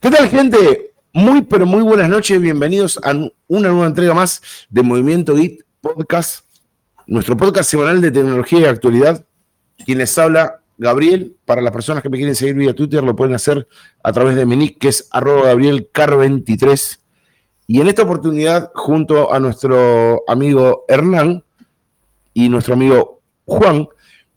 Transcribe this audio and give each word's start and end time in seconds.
¿Qué 0.00 0.10
tal, 0.10 0.30
gente? 0.30 0.94
Muy, 1.12 1.42
pero 1.42 1.66
muy 1.66 1.82
buenas 1.82 2.08
noches. 2.08 2.40
Bienvenidos 2.40 2.98
a 3.04 3.12
una 3.48 3.68
nueva 3.68 3.86
entrega 3.86 4.14
más 4.14 4.40
de 4.70 4.82
Movimiento 4.82 5.36
Git 5.36 5.60
Podcast, 5.82 6.46
nuestro 7.06 7.36
podcast 7.36 7.70
semanal 7.70 8.00
de 8.00 8.10
tecnología 8.10 8.60
y 8.60 8.64
actualidad. 8.64 9.26
Quien 9.84 9.98
les 9.98 10.16
habla, 10.16 10.62
Gabriel. 10.78 11.36
Para 11.44 11.60
las 11.60 11.70
personas 11.70 12.02
que 12.02 12.08
me 12.08 12.16
quieren 12.16 12.34
seguir 12.34 12.54
vía 12.54 12.74
Twitter, 12.74 13.04
lo 13.04 13.14
pueden 13.14 13.34
hacer 13.34 13.68
a 14.02 14.10
través 14.10 14.36
de 14.36 14.46
mi 14.46 14.56
nick, 14.56 14.78
que 14.78 14.88
es 14.88 15.06
arroba 15.10 15.52
gabrielcar23. 15.52 16.98
Y 17.66 17.82
en 17.82 17.88
esta 17.88 18.00
oportunidad, 18.00 18.70
junto 18.74 19.30
a 19.30 19.38
nuestro 19.38 20.22
amigo 20.26 20.86
Hernán 20.88 21.44
y 22.32 22.48
nuestro 22.48 22.72
amigo 22.72 23.20
Juan, 23.44 23.86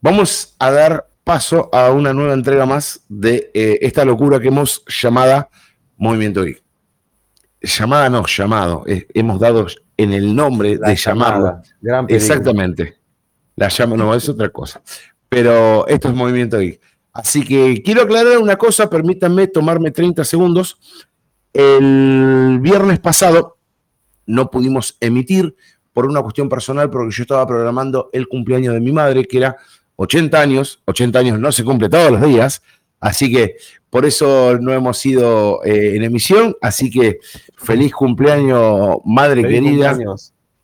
vamos 0.02 0.58
a 0.60 0.72
dar 0.72 1.08
paso 1.24 1.70
a 1.74 1.92
una 1.92 2.14
nueva 2.14 2.34
entrega 2.34 2.66
más 2.66 3.02
de 3.08 3.52
eh, 3.54 3.80
esta 3.82 4.04
locura 4.06 4.40
que 4.40 4.50
hemos 4.50 4.84
llamada 4.88 5.50
Movimiento 5.98 6.44
Geek. 6.44 6.62
Llamada 7.62 8.10
no, 8.10 8.26
llamado. 8.26 8.84
Eh, 8.88 9.08
hemos 9.14 9.40
dado 9.40 9.68
en 9.96 10.14
el 10.14 10.36
nombre 10.36 10.78
de 10.78 10.96
llamarla. 10.96 11.62
Exactamente. 12.10 12.98
La 13.56 13.70
llama, 13.70 13.96
no, 13.96 14.14
es 14.14 14.28
otra 14.28 14.50
cosa. 14.50 14.82
Pero 15.30 15.88
esto 15.88 16.10
es 16.10 16.16
Movimiento 16.16 16.60
Geek. 16.60 16.82
Así 17.14 17.44
que 17.46 17.82
quiero 17.84 18.02
aclarar 18.02 18.40
una 18.40 18.56
cosa, 18.56 18.90
permítanme 18.90 19.48
tomarme 19.48 19.92
30 19.92 20.24
segundos. 20.24 20.78
El 21.54 22.58
viernes 22.60 23.00
pasado 23.00 23.60
no 24.26 24.50
pudimos 24.50 24.98
emitir 25.00 25.56
por 25.94 26.08
una 26.08 26.22
cuestión 26.24 26.50
personal, 26.50 26.90
porque 26.90 27.16
yo 27.16 27.22
estaba 27.22 27.46
programando 27.46 28.10
el 28.14 28.28
cumpleaños 28.28 28.74
de 28.74 28.82
mi 28.82 28.92
madre, 28.92 29.26
que 29.26 29.38
era 29.38 29.58
80 29.96 30.40
años, 30.40 30.82
80 30.86 31.20
años 31.20 31.40
no 31.40 31.52
se 31.52 31.64
cumple 31.64 31.90
todos 31.90 32.12
los 32.12 32.22
días, 32.22 32.62
así 33.00 33.32
que 33.32 33.56
por 33.90 34.06
eso 34.06 34.58
no 34.60 34.74
hemos 34.74 35.06
ido 35.06 35.64
eh, 35.64 35.96
en 35.96 36.04
emisión, 36.04 36.56
así 36.62 36.90
que 36.90 37.20
feliz 37.56 37.94
cumpleaños, 37.94 38.98
madre 39.06 39.44
querida. 39.44 39.96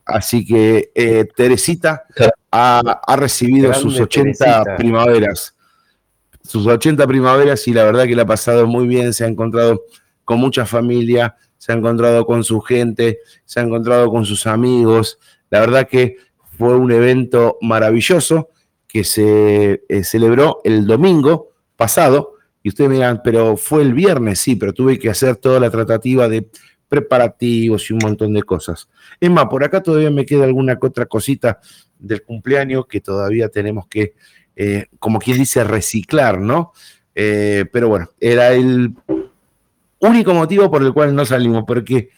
Así 0.04 0.44
que 0.44 0.92
eh, 0.96 1.28
Teresita 1.36 2.06
ha, 2.52 3.16
recibido 3.16 3.72
sus 3.76 4.00
80 4.00 4.76
primaveras, 4.78 5.56
sus 6.44 6.66
80 6.66 7.06
primaveras 7.06 7.68
y 7.68 7.74
la 7.74 7.84
verdad 7.84 8.06
que 8.06 8.16
la 8.16 8.24
ha 8.24 8.26
pasado 8.26 8.66
muy 8.66 8.88
bien, 8.88 9.14
se 9.14 9.26
ha 9.26 9.28
encontrado 9.28 9.84
con 10.26 10.40
mucha 10.40 10.66
familia, 10.66 11.36
se 11.60 11.72
ha 11.72 11.76
encontrado 11.76 12.26
con 12.26 12.44
su 12.44 12.60
gente, 12.62 13.20
se 13.46 13.60
ha 13.60 13.64
encontrado 13.64 14.10
con 14.10 14.26
sus 14.26 14.48
amigos. 14.48 15.20
La 15.52 15.60
verdad 15.60 15.88
que 15.88 16.18
fue 16.58 16.76
un 16.76 16.92
evento 16.92 17.60
maravilloso 17.62 18.50
que 18.90 19.04
se 19.04 19.84
eh, 19.88 20.04
celebró 20.04 20.60
el 20.66 20.86
domingo 20.86 21.52
pasado. 21.78 22.34
Y 22.62 22.70
ustedes 22.70 22.90
me 22.90 22.96
dirán, 22.98 23.22
pero 23.24 23.56
fue 23.56 23.84
el 23.84 23.94
viernes, 23.94 24.40
sí, 24.40 24.58
pero 24.58 24.74
tuve 24.74 25.00
que 25.00 25.10
hacer 25.10 25.38
toda 25.38 25.60
la 25.62 25.70
tratativa 25.70 26.28
de 26.28 26.50
preparativos 26.90 27.90
y 27.90 27.94
un 27.94 28.00
montón 28.02 28.34
de 28.34 28.44
cosas. 28.44 28.90
Es 29.22 29.30
más, 29.30 29.46
por 29.46 29.64
acá 29.64 29.82
todavía 29.82 30.10
me 30.10 30.26
queda 30.26 30.44
alguna 30.44 30.78
otra 30.82 31.06
cosita 31.06 31.60
del 32.00 32.24
cumpleaños 32.24 32.88
que 32.88 33.00
todavía 33.00 33.48
tenemos 33.48 33.88
que, 33.88 34.16
eh, 34.56 34.88
como 34.98 35.20
quien 35.20 35.38
dice, 35.38 35.64
reciclar, 35.64 36.40
¿no? 36.42 36.74
Eh, 37.14 37.66
pero 37.72 37.90
bueno, 37.90 38.10
era 38.20 38.54
el 38.54 38.94
único 40.00 40.34
motivo 40.34 40.72
por 40.72 40.82
el 40.82 40.94
cual 40.94 41.16
no 41.16 41.26
salimos, 41.26 41.64
porque 41.68 42.10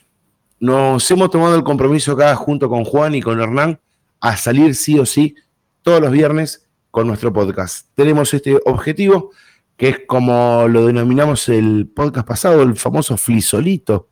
nos 0.59 1.09
hemos 1.11 1.29
tomado 1.29 1.55
el 1.55 1.63
compromiso 1.63 2.13
acá 2.13 2.33
junto 2.35 2.69
con 2.69 2.85
Juan 2.85 3.13
y 3.13 3.21
con 3.21 3.41
Hernán 3.41 3.79
a 4.21 4.37
salir 4.37 4.73
sí 4.75 4.97
o 4.97 5.05
sí 5.05 5.35
todos 5.81 6.01
los 6.01 6.11
viernes 6.11 6.69
con 6.91 7.07
nuestro 7.07 7.33
podcast. 7.33 7.87
Tenemos 7.95 8.33
este 8.33 8.59
objetivo 8.65 9.31
que 9.77 9.89
es 9.89 10.01
como 10.05 10.67
lo 10.67 10.85
denominamos 10.85 11.49
el 11.49 11.87
podcast 11.87 12.27
pasado, 12.27 12.61
el 12.61 12.75
famoso 12.75 13.17
flisolito, 13.17 14.09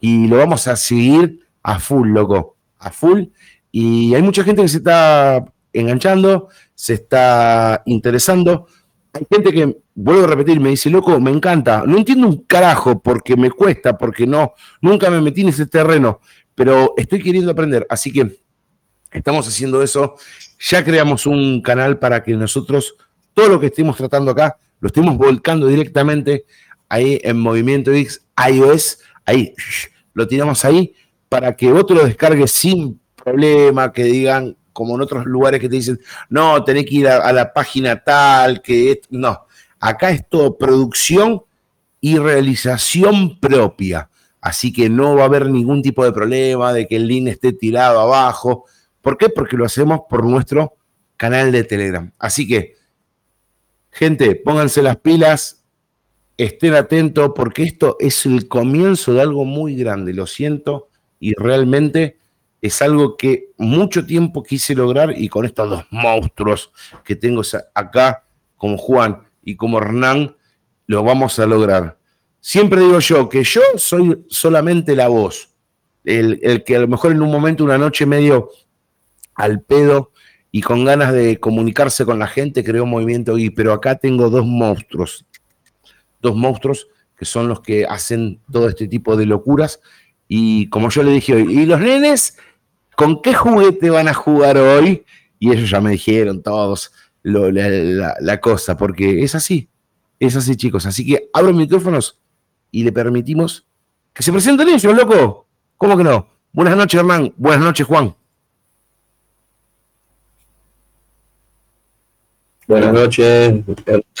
y 0.00 0.26
lo 0.26 0.38
vamos 0.38 0.66
a 0.66 0.74
seguir 0.74 1.38
a 1.62 1.78
full, 1.78 2.08
loco, 2.08 2.56
a 2.78 2.90
full. 2.90 3.26
Y 3.70 4.12
hay 4.14 4.22
mucha 4.22 4.42
gente 4.42 4.62
que 4.62 4.68
se 4.68 4.78
está 4.78 5.44
enganchando, 5.72 6.48
se 6.74 6.94
está 6.94 7.82
interesando. 7.86 8.66
Hay 9.12 9.24
gente 9.30 9.52
que, 9.52 9.78
vuelvo 9.94 10.24
a 10.24 10.26
repetir, 10.26 10.58
me 10.58 10.70
dice, 10.70 10.90
loco, 10.90 11.20
me 11.20 11.30
encanta. 11.30 11.84
No 11.86 11.96
entiendo 11.96 12.26
un 12.26 12.38
carajo 12.38 13.00
porque 13.00 13.36
me 13.36 13.52
cuesta, 13.52 13.96
porque 13.96 14.26
no, 14.26 14.54
nunca 14.80 15.10
me 15.10 15.20
metí 15.20 15.42
en 15.42 15.50
ese 15.50 15.66
terreno, 15.66 16.20
pero 16.56 16.94
estoy 16.96 17.22
queriendo 17.22 17.52
aprender. 17.52 17.86
Así 17.88 18.12
que 18.12 18.36
estamos 19.12 19.46
haciendo 19.46 19.80
eso 19.80 20.16
ya 20.64 20.84
creamos 20.84 21.26
un 21.26 21.60
canal 21.60 21.98
para 21.98 22.22
que 22.22 22.32
nosotros 22.32 22.96
todo 23.34 23.48
lo 23.48 23.60
que 23.60 23.66
estemos 23.66 23.96
tratando 23.96 24.30
acá 24.30 24.58
lo 24.80 24.88
estemos 24.88 25.16
volcando 25.16 25.66
directamente 25.66 26.44
ahí 26.88 27.18
en 27.22 27.38
Movimiento 27.38 27.92
X 27.92 28.22
iOS, 28.50 28.98
ahí 29.24 29.54
lo 30.12 30.26
tiramos 30.26 30.64
ahí 30.64 30.94
para 31.28 31.56
que 31.56 31.72
otro 31.72 31.96
lo 31.96 32.04
descargue 32.04 32.46
sin 32.46 33.00
problema, 33.16 33.92
que 33.92 34.04
digan 34.04 34.56
como 34.72 34.94
en 34.94 35.02
otros 35.02 35.24
lugares 35.24 35.60
que 35.60 35.68
te 35.68 35.76
dicen, 35.76 36.00
no, 36.28 36.62
tenés 36.64 36.84
que 36.84 36.96
ir 36.96 37.08
a, 37.08 37.32
la 37.32 37.52
página 37.52 38.02
tal, 38.02 38.60
que 38.60 39.00
no, 39.10 39.46
acá 39.80 40.10
es 40.10 40.28
todo 40.28 40.58
producción 40.58 41.42
y 42.00 42.18
realización 42.18 43.38
propia. 43.38 44.10
Así 44.40 44.72
que 44.72 44.90
no 44.90 45.16
va 45.16 45.22
a 45.22 45.26
haber 45.26 45.46
ningún 45.46 45.80
tipo 45.80 46.04
de 46.04 46.12
problema 46.12 46.72
de 46.72 46.86
que 46.86 46.96
el 46.96 47.06
link 47.06 47.28
esté 47.28 47.52
tirado 47.52 48.00
abajo. 48.00 48.66
¿Por 49.04 49.18
qué? 49.18 49.28
Porque 49.28 49.58
lo 49.58 49.66
hacemos 49.66 50.00
por 50.08 50.24
nuestro 50.24 50.78
canal 51.18 51.52
de 51.52 51.62
Telegram. 51.62 52.10
Así 52.18 52.48
que, 52.48 52.76
gente, 53.90 54.34
pónganse 54.34 54.80
las 54.80 54.96
pilas, 54.96 55.62
estén 56.38 56.72
atentos, 56.72 57.32
porque 57.36 57.64
esto 57.64 57.98
es 58.00 58.24
el 58.24 58.48
comienzo 58.48 59.12
de 59.12 59.20
algo 59.20 59.44
muy 59.44 59.76
grande, 59.76 60.14
lo 60.14 60.26
siento, 60.26 60.88
y 61.20 61.34
realmente 61.34 62.16
es 62.62 62.80
algo 62.80 63.18
que 63.18 63.50
mucho 63.58 64.06
tiempo 64.06 64.42
quise 64.42 64.74
lograr 64.74 65.12
y 65.14 65.28
con 65.28 65.44
estos 65.44 65.68
dos 65.68 65.84
monstruos 65.90 66.72
que 67.04 67.14
tengo 67.14 67.42
acá, 67.74 68.24
como 68.56 68.78
Juan 68.78 69.22
y 69.42 69.56
como 69.56 69.76
Hernán, 69.76 70.34
lo 70.86 71.02
vamos 71.02 71.38
a 71.38 71.44
lograr. 71.44 71.98
Siempre 72.40 72.80
digo 72.80 73.00
yo 73.00 73.28
que 73.28 73.44
yo 73.44 73.60
soy 73.76 74.24
solamente 74.30 74.96
la 74.96 75.08
voz, 75.08 75.50
el, 76.04 76.64
que 76.64 76.76
a 76.76 76.80
lo 76.80 76.88
mejor 76.88 77.12
en 77.12 77.20
un 77.20 77.30
momento, 77.30 77.64
una 77.64 77.76
noche 77.76 78.06
medio 78.06 78.50
al 79.34 79.60
pedo 79.60 80.12
y 80.50 80.62
con 80.62 80.84
ganas 80.84 81.12
de 81.12 81.40
comunicarse 81.40 82.04
con 82.04 82.18
la 82.18 82.28
gente, 82.28 82.62
creó 82.62 82.86
Movimiento 82.86 83.38
y 83.38 83.50
pero 83.50 83.72
acá 83.72 83.96
tengo 83.96 84.30
dos 84.30 84.46
monstruos, 84.46 85.26
dos 86.22 86.36
monstruos 86.36 86.88
que 87.16 87.24
son 87.24 87.48
los 87.48 87.60
que 87.60 87.86
hacen 87.86 88.40
todo 88.50 88.68
este 88.68 88.88
tipo 88.88 89.16
de 89.16 89.26
locuras. 89.26 89.80
Y 90.28 90.68
como 90.68 90.90
yo 90.90 91.02
le 91.02 91.12
dije 91.12 91.34
hoy, 91.34 91.60
¿y 91.60 91.66
los 91.66 91.80
nenes 91.80 92.38
con 92.96 93.20
qué 93.22 93.34
juguete 93.34 93.90
van 93.90 94.08
a 94.08 94.14
jugar 94.14 94.56
hoy? 94.56 95.04
Y 95.38 95.50
ellos 95.52 95.70
ya 95.70 95.80
me 95.80 95.90
dijeron 95.90 96.42
todos 96.42 96.92
la, 97.24 98.40
cosa, 98.40 98.76
porque 98.76 99.22
es 99.22 99.34
así, 99.34 99.68
es 100.18 100.36
así 100.36 100.56
chicos. 100.56 100.86
Así 100.86 101.06
que 101.06 101.30
abro 101.32 101.52
micrófonos 101.52 102.20
y 102.70 102.84
le 102.84 102.92
permitimos 102.92 103.66
que 104.12 104.22
se 104.22 104.32
presenten 104.32 104.68
ellos, 104.68 104.94
loco. 104.94 105.46
¿Cómo 105.76 105.96
que 105.96 106.04
no? 106.04 106.28
Buenas 106.52 106.76
noches, 106.76 107.00
Hernán. 107.00 107.34
Buenas 107.36 107.64
noches, 107.64 107.86
Juan. 107.86 108.14
Buenas 112.74 112.92
noches, 112.92 113.54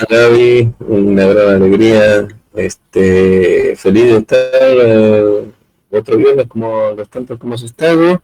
Gaby, 0.08 0.74
una 0.78 1.26
gran 1.26 1.54
alegría, 1.56 2.28
este, 2.54 3.74
feliz 3.74 4.04
de 4.04 4.16
estar 4.18 4.38
eh, 4.62 5.44
otro 5.90 6.16
viernes 6.16 6.46
como 6.46 6.92
los 6.92 7.08
tantos 7.08 7.36
como 7.36 7.54
hemos 7.54 7.64
estado, 7.64 8.22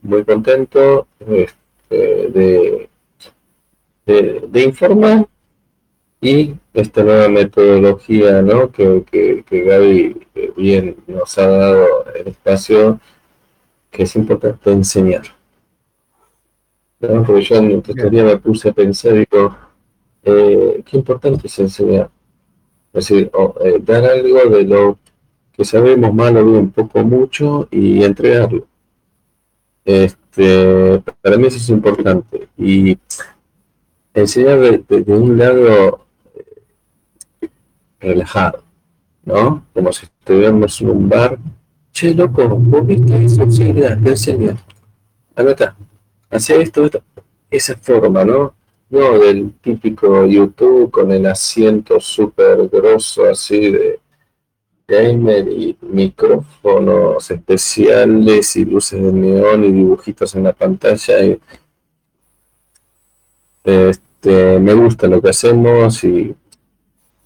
muy 0.00 0.24
contento 0.24 1.06
este, 1.28 2.88
de, 4.46 4.62
informar 4.62 5.28
y 6.22 6.54
esta 6.72 7.02
nueva 7.04 7.28
metodología 7.28 8.40
¿no? 8.40 8.72
que, 8.72 9.04
que, 9.12 9.44
que 9.46 9.60
Gaby 9.60 10.26
eh, 10.36 10.52
bien 10.56 10.96
nos 11.06 11.36
ha 11.36 11.46
dado 11.46 12.06
el 12.14 12.28
espacio 12.28 12.98
que 13.90 14.04
es 14.04 14.16
importante 14.16 14.70
enseñar. 14.72 15.24
Porque 17.06 17.42
yo 17.42 17.56
en 17.56 17.68
mi 17.68 18.22
me 18.22 18.36
puse 18.38 18.68
a 18.68 18.72
pensar, 18.72 19.14
digo, 19.14 19.56
eh, 20.22 20.82
qué 20.84 20.96
importante 20.96 21.46
es 21.46 21.58
enseñar. 21.58 22.10
Es 22.92 23.08
decir, 23.08 23.30
eh, 23.64 23.78
dar 23.82 24.04
algo 24.04 24.50
de 24.50 24.64
lo 24.64 24.98
que 25.52 25.64
sabemos 25.64 26.14
mal 26.14 26.36
o 26.36 26.44
bien, 26.44 26.70
poco 26.70 27.02
mucho, 27.04 27.68
y 27.70 28.02
entregarlo. 28.02 28.66
Este, 29.84 31.02
para 31.20 31.36
mí 31.36 31.46
eso 31.46 31.58
es 31.58 31.68
importante. 31.68 32.48
Y 32.56 32.98
enseñar 34.14 34.58
de, 34.60 35.04
un 35.08 35.36
lado 35.36 36.06
eh, 37.40 37.48
relajado, 38.00 38.62
¿no? 39.24 39.64
Como 39.72 39.92
si 39.92 40.06
estuviéramos 40.06 40.80
en 40.80 40.90
un 40.90 41.08
bar. 41.08 41.38
Che, 41.92 42.14
loco, 42.14 42.48
vos 42.48 42.86
viste 42.86 43.24
eso, 43.24 43.48
sí, 43.50 43.72
te 43.72 43.86
enseñar. 43.86 44.56
Anota, 45.36 45.76
hacia 46.34 46.56
esto, 46.56 46.90
esa 47.50 47.76
forma, 47.76 48.24
¿no? 48.24 48.54
No 48.90 49.18
del 49.18 49.54
típico 49.60 50.26
YouTube 50.26 50.90
con 50.90 51.10
el 51.12 51.26
asiento 51.26 52.00
súper 52.00 52.68
grosso, 52.68 53.24
así 53.24 53.70
de, 53.70 54.00
gamer 54.86 55.48
y 55.48 55.76
micrófonos 55.80 57.30
especiales 57.30 58.56
y 58.56 58.64
luces 58.64 59.02
de 59.02 59.12
neón 59.12 59.64
y 59.64 59.72
dibujitos 59.72 60.34
en 60.34 60.44
la 60.44 60.52
pantalla. 60.52 61.14
este, 63.64 64.58
me 64.58 64.74
gusta 64.74 65.06
lo 65.06 65.22
que 65.22 65.30
hacemos 65.30 66.04
y 66.04 66.34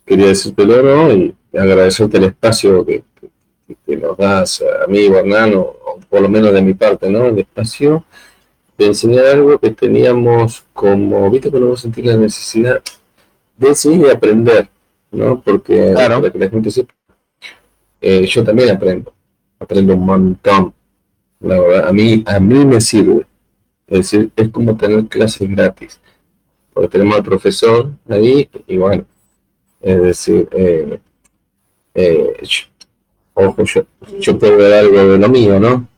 quería 0.07 0.29
decirte 0.29 0.65
¿no? 0.67 1.13
y 1.13 1.35
agradecerte 1.53 2.19
el 2.19 2.25
espacio 2.25 2.85
que, 2.87 3.03
nos 3.87 4.17
das 4.17 4.63
a 4.63 4.87
mí, 4.87 5.07
Hernán, 5.07 5.55
o, 5.55 5.99
por 6.09 6.23
lo 6.23 6.29
menos 6.29 6.53
de 6.53 6.63
mi 6.63 6.75
parte, 6.75 7.11
¿no? 7.11 7.27
El 7.27 7.41
espacio 7.41 8.05
de 8.79 8.87
enseñar 8.87 9.27
algo 9.27 9.59
que 9.59 9.71
teníamos 9.73 10.65
como, 10.73 11.29
viste, 11.31 11.51
cuando 11.51 11.71
vos 11.71 11.81
sentís 11.81 12.07
la 12.07 12.17
necesidad 12.17 12.81
de 13.57 13.69
enseñar 13.69 14.07
y 14.07 14.11
aprender, 14.11 14.69
¿no? 15.11 15.43
Porque 15.43 15.93
claro. 15.93 16.21
para 16.21 16.33
que 16.33 16.39
la 16.39 16.49
gente 16.49 16.71
sepa, 16.71 16.95
eh, 18.01 18.25
yo 18.27 18.45
también 18.45 18.71
aprendo, 18.71 19.13
aprendo 19.59 19.95
un 19.95 20.07
montón, 20.07 20.73
la 21.41 21.61
verdad, 21.61 21.89
a 21.89 21.93
mí, 21.93 22.23
a 22.25 22.39
mí 22.39 22.65
me 22.65 22.81
sirve, 22.81 23.27
es 23.89 23.99
decir, 23.99 24.31
es 24.37 24.49
como 24.51 24.77
tener 24.77 25.05
clases 25.07 25.51
gratis, 25.51 26.01
porque 26.73 26.89
tenemos 26.89 27.17
al 27.17 27.25
profesor 27.25 27.91
ahí 28.09 28.49
y 28.69 28.77
bueno, 28.77 29.05
es 29.81 30.03
decir, 30.03 30.49
eh, 30.53 31.01
eh, 31.95 32.33
ojo, 33.35 33.65
yo, 33.65 33.85
yo 34.21 34.39
puedo 34.39 34.57
ver 34.57 34.73
algo 34.73 34.99
de 34.99 35.19
lo 35.19 35.29
mío, 35.29 35.59
¿no? 35.59 35.89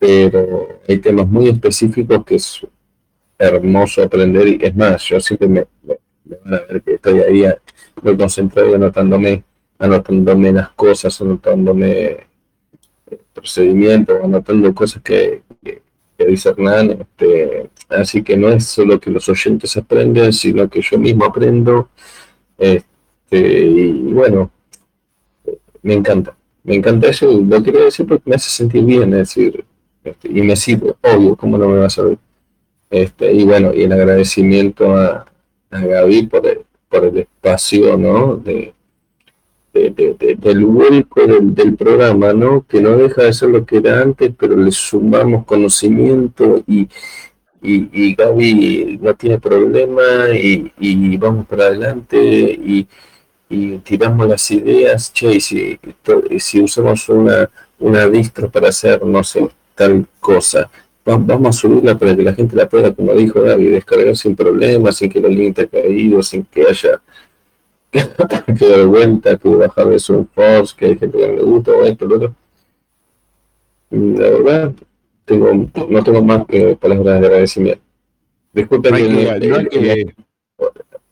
Pero 0.00 0.80
hay 0.88 0.98
temas 0.98 1.28
muy 1.28 1.48
específicos 1.50 2.24
que 2.24 2.36
es 2.36 2.66
hermoso 3.38 4.02
aprender 4.02 4.48
y 4.48 4.58
es 4.60 4.74
más, 4.74 5.04
yo 5.04 5.20
siempre 5.20 5.46
me, 5.46 5.66
me, 5.82 5.96
van 6.44 6.54
a 6.54 6.60
ver 6.60 6.82
que 6.82 6.94
estoy 6.94 7.20
ahí 7.20 7.44
muy 8.02 8.16
concentrado 8.16 8.74
anotándome, 8.74 9.44
anotándome 9.78 10.52
las 10.52 10.70
cosas, 10.70 11.20
anotándome 11.20 11.92
eh, 13.10 13.18
procedimientos, 13.32 14.18
anotando 14.22 14.74
cosas 14.74 15.02
que, 15.02 15.42
que, 15.62 15.82
dice 16.26 16.48
Hernán. 16.48 16.90
Este, 17.00 17.70
así 17.90 18.22
que 18.22 18.36
no 18.36 18.48
es 18.48 18.66
solo 18.66 18.98
que 18.98 19.10
los 19.10 19.28
oyentes 19.28 19.76
aprenden, 19.76 20.32
sino 20.32 20.68
que 20.68 20.80
yo 20.80 20.98
mismo 20.98 21.26
aprendo. 21.26 21.90
Este, 22.58 22.86
y 23.38 23.92
bueno, 24.12 24.50
me 25.82 25.94
encanta, 25.94 26.36
me 26.62 26.76
encanta 26.76 27.08
eso, 27.08 27.30
lo 27.30 27.62
quería 27.62 27.84
decir 27.84 28.06
porque 28.06 28.28
me 28.28 28.36
hace 28.36 28.50
sentir 28.50 28.84
bien, 28.84 29.12
es 29.14 29.34
decir, 29.34 29.64
este, 30.04 30.28
y 30.28 30.42
me 30.42 30.56
sirve, 30.56 30.94
obvio, 31.02 31.36
¿cómo 31.36 31.58
no 31.58 31.68
me 31.68 31.78
vas 31.78 31.98
a 31.98 32.02
ver? 32.04 32.18
Este, 32.90 33.32
y 33.32 33.44
bueno, 33.44 33.72
y 33.74 33.82
el 33.82 33.92
agradecimiento 33.92 34.96
a, 34.96 35.26
a 35.70 35.80
Gaby 35.80 36.26
por 36.26 36.46
el, 36.46 36.60
por 36.88 37.04
el 37.04 37.18
espacio, 37.18 37.96
¿no? 37.96 38.36
De, 38.36 38.74
del 39.72 40.64
vuelco 40.64 41.24
del, 41.26 41.76
programa, 41.76 42.32
¿no? 42.32 42.66
Que 42.66 42.80
no 42.80 42.96
deja 42.96 43.22
de 43.22 43.32
ser 43.32 43.50
lo 43.50 43.64
que 43.64 43.76
era 43.76 44.02
antes, 44.02 44.32
pero 44.36 44.56
le 44.56 44.72
sumamos 44.72 45.44
conocimiento 45.46 46.62
y, 46.66 46.88
y, 47.62 47.88
y 47.92 48.14
Gaby 48.16 48.98
no 49.00 49.14
tiene 49.14 49.38
problema 49.38 50.02
y, 50.34 50.72
y 50.78 51.16
vamos 51.18 51.46
para 51.46 51.66
adelante 51.66 52.18
y, 52.18 52.88
y 53.50 53.78
tiramos 53.78 54.28
las 54.28 54.50
ideas, 54.52 55.12
che, 55.12 55.34
y 55.34 55.40
si, 55.40 55.78
si 56.38 56.62
usamos 56.62 57.08
una, 57.08 57.50
una 57.80 58.08
distro 58.08 58.48
para 58.48 58.68
hacer, 58.68 59.04
no 59.04 59.24
sé, 59.24 59.48
tal 59.80 60.06
cosa, 60.20 60.70
vamos 61.06 61.56
a 61.56 61.58
subirla 61.58 61.96
para 61.96 62.14
que 62.14 62.22
la 62.22 62.34
gente 62.34 62.54
la 62.54 62.68
pueda, 62.68 62.92
como 62.92 63.14
dijo 63.14 63.40
David, 63.40 63.72
descargar 63.72 64.14
sin 64.14 64.36
problemas, 64.36 64.96
sin 64.96 65.08
que 65.10 65.20
los 65.20 65.30
links 65.30 65.58
haya 65.58 65.68
caído, 65.70 66.22
sin 66.22 66.44
que 66.44 66.66
haya 66.68 67.00
que 68.58 68.68
dar 68.68 68.84
vuelta, 68.84 69.38
que 69.38 69.48
bajar 69.48 69.88
de 69.88 69.98
su 69.98 70.26
force, 70.34 70.74
que 70.76 70.84
hay 70.84 70.98
gente 70.98 71.16
que 71.16 71.28
no 71.28 71.34
le 71.34 71.42
gusta, 71.42 71.70
o 71.70 71.82
esto, 71.86 72.04
lo 72.04 72.16
otro. 72.16 72.34
La 73.90 74.28
verdad, 74.28 74.72
tengo, 75.24 75.50
no 75.88 76.04
tengo 76.04 76.22
más 76.22 76.46
que 76.46 76.76
palabras 76.76 77.20
de 77.22 77.26
agradecimiento. 77.26 77.82
Disculpen, 78.52 78.94
que, 79.70 80.14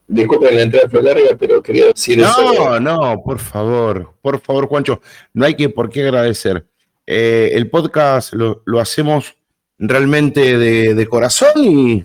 Disculpen 0.06 0.56
la 0.56 0.62
entrada 0.62 0.90
fue 0.90 1.02
larga, 1.02 1.36
pero 1.38 1.62
quería 1.62 1.86
decir 1.86 2.18
no, 2.18 2.26
eso. 2.26 2.80
No, 2.80 2.80
no, 2.80 3.22
por 3.22 3.38
favor, 3.38 4.12
por 4.20 4.38
favor, 4.40 4.66
Juancho, 4.66 5.00
no 5.32 5.46
hay 5.46 5.54
que 5.54 5.70
por 5.70 5.88
qué 5.88 6.02
agradecer. 6.02 6.66
Eh, 7.10 7.52
el 7.54 7.70
podcast 7.70 8.34
lo, 8.34 8.62
hacemos 8.78 9.34
realmente 9.78 10.58
de, 10.58 11.06
corazón 11.06 11.52
y 11.56 12.04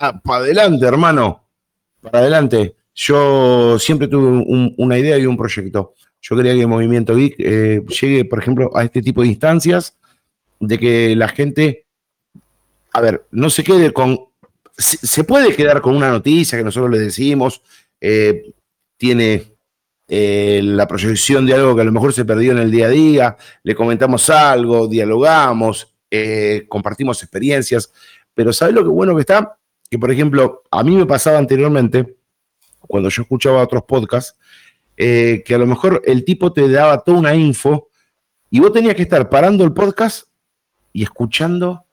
ah, 0.00 0.20
para 0.20 0.38
adelante, 0.38 0.84
hermano, 0.84 1.44
para 2.00 2.18
adelante. 2.18 2.74
Yo 2.92 3.78
siempre 3.78 4.08
tuve 4.08 4.44
una 4.78 4.98
idea 4.98 5.16
y 5.16 5.26
un 5.26 5.36
proyecto. 5.36 5.94
Yo 6.20 6.36
quería 6.36 6.54
que 6.54 6.62
el 6.62 6.66
Movimiento 6.66 7.14
Geek 7.14 7.36
eh, 7.38 7.82
llegue, 7.86 8.24
por 8.24 8.40
ejemplo, 8.40 8.76
a 8.76 8.82
este 8.82 9.00
tipo 9.00 9.22
de 9.22 9.28
instancias 9.28 9.96
de 10.58 10.76
que 10.76 11.14
la 11.14 11.28
gente, 11.28 11.86
a 12.92 13.00
ver, 13.00 13.24
no 13.30 13.48
se 13.48 13.62
quede 13.62 13.92
con 13.92 14.26
se, 14.76 15.22
puede 15.22 15.54
quedar 15.54 15.80
con 15.80 15.94
una 15.94 16.10
noticia 16.10 16.58
que 16.58 16.64
nosotros 16.64 16.90
le 16.90 16.98
decimos, 16.98 17.62
eh, 18.00 18.52
tiene 18.96 19.51
eh, 20.08 20.60
la 20.62 20.86
proyección 20.86 21.46
de 21.46 21.54
algo 21.54 21.74
que 21.74 21.82
a 21.82 21.84
lo 21.84 21.92
mejor 21.92 22.12
se 22.12 22.24
perdió 22.24 22.52
en 22.52 22.58
el 22.58 22.70
día 22.70 22.86
a 22.86 22.90
día, 22.90 23.36
le 23.62 23.74
comentamos 23.74 24.28
algo, 24.30 24.86
dialogamos, 24.86 25.94
eh, 26.10 26.66
compartimos 26.68 27.22
experiencias, 27.22 27.92
pero 28.34 28.52
¿sabes 28.52 28.74
lo 28.74 28.82
que 28.82 28.88
bueno 28.88 29.14
que 29.14 29.20
está? 29.22 29.58
Que, 29.90 29.98
por 29.98 30.10
ejemplo, 30.10 30.62
a 30.70 30.82
mí 30.82 30.96
me 30.96 31.06
pasaba 31.06 31.38
anteriormente, 31.38 32.16
cuando 32.80 33.08
yo 33.08 33.22
escuchaba 33.22 33.62
otros 33.62 33.84
podcasts, 33.84 34.38
que 34.96 35.44
a 35.52 35.58
lo 35.58 35.66
mejor 35.66 36.00
el 36.04 36.24
tipo 36.24 36.52
te 36.52 36.68
daba 36.68 37.02
toda 37.02 37.18
una 37.18 37.34
info 37.34 37.88
y 38.50 38.60
vos 38.60 38.72
tenías 38.72 38.94
que 38.94 39.02
estar 39.02 39.28
parando 39.28 39.64
el 39.64 39.72
podcast 39.72 40.28
y 40.92 41.02
escuchando 41.02 41.84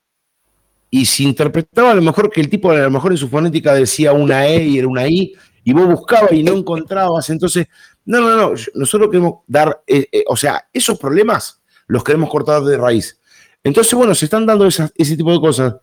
y 0.92 1.06
si 1.06 1.24
interpretaba 1.24 1.92
a 1.92 1.96
lo 1.96 2.02
mejor 2.02 2.30
que 2.30 2.42
el 2.42 2.50
tipo 2.50 2.72
a 2.72 2.78
lo 2.78 2.92
mejor 2.92 3.12
en 3.12 3.18
su 3.18 3.30
fonética 3.30 3.74
decía 3.74 4.14
una 4.14 4.48
E 4.48 4.66
y 4.66 4.80
era 4.80 4.88
una 4.88 5.08
I, 5.08 5.34
y 5.64 5.74
vos 5.74 5.88
buscabas 5.88 6.32
y 6.32 6.42
no 6.42 6.54
encontrabas, 6.54 7.30
entonces, 7.30 7.68
no, 8.10 8.22
no, 8.22 8.36
no, 8.36 8.56
nosotros 8.74 9.12
queremos 9.12 9.42
dar, 9.46 9.84
eh, 9.86 10.08
eh, 10.12 10.24
o 10.26 10.36
sea, 10.36 10.68
esos 10.74 10.98
problemas 10.98 11.62
los 11.86 12.04
queremos 12.04 12.32
cortar 12.32 12.64
de 12.64 12.76
raíz. 12.76 13.20
Entonces, 13.64 13.94
bueno, 13.94 14.16
se 14.16 14.26
están 14.26 14.48
dando 14.48 14.66
ese 14.66 14.90
tipo 15.16 15.32
de 15.32 15.40
cosas, 15.40 15.76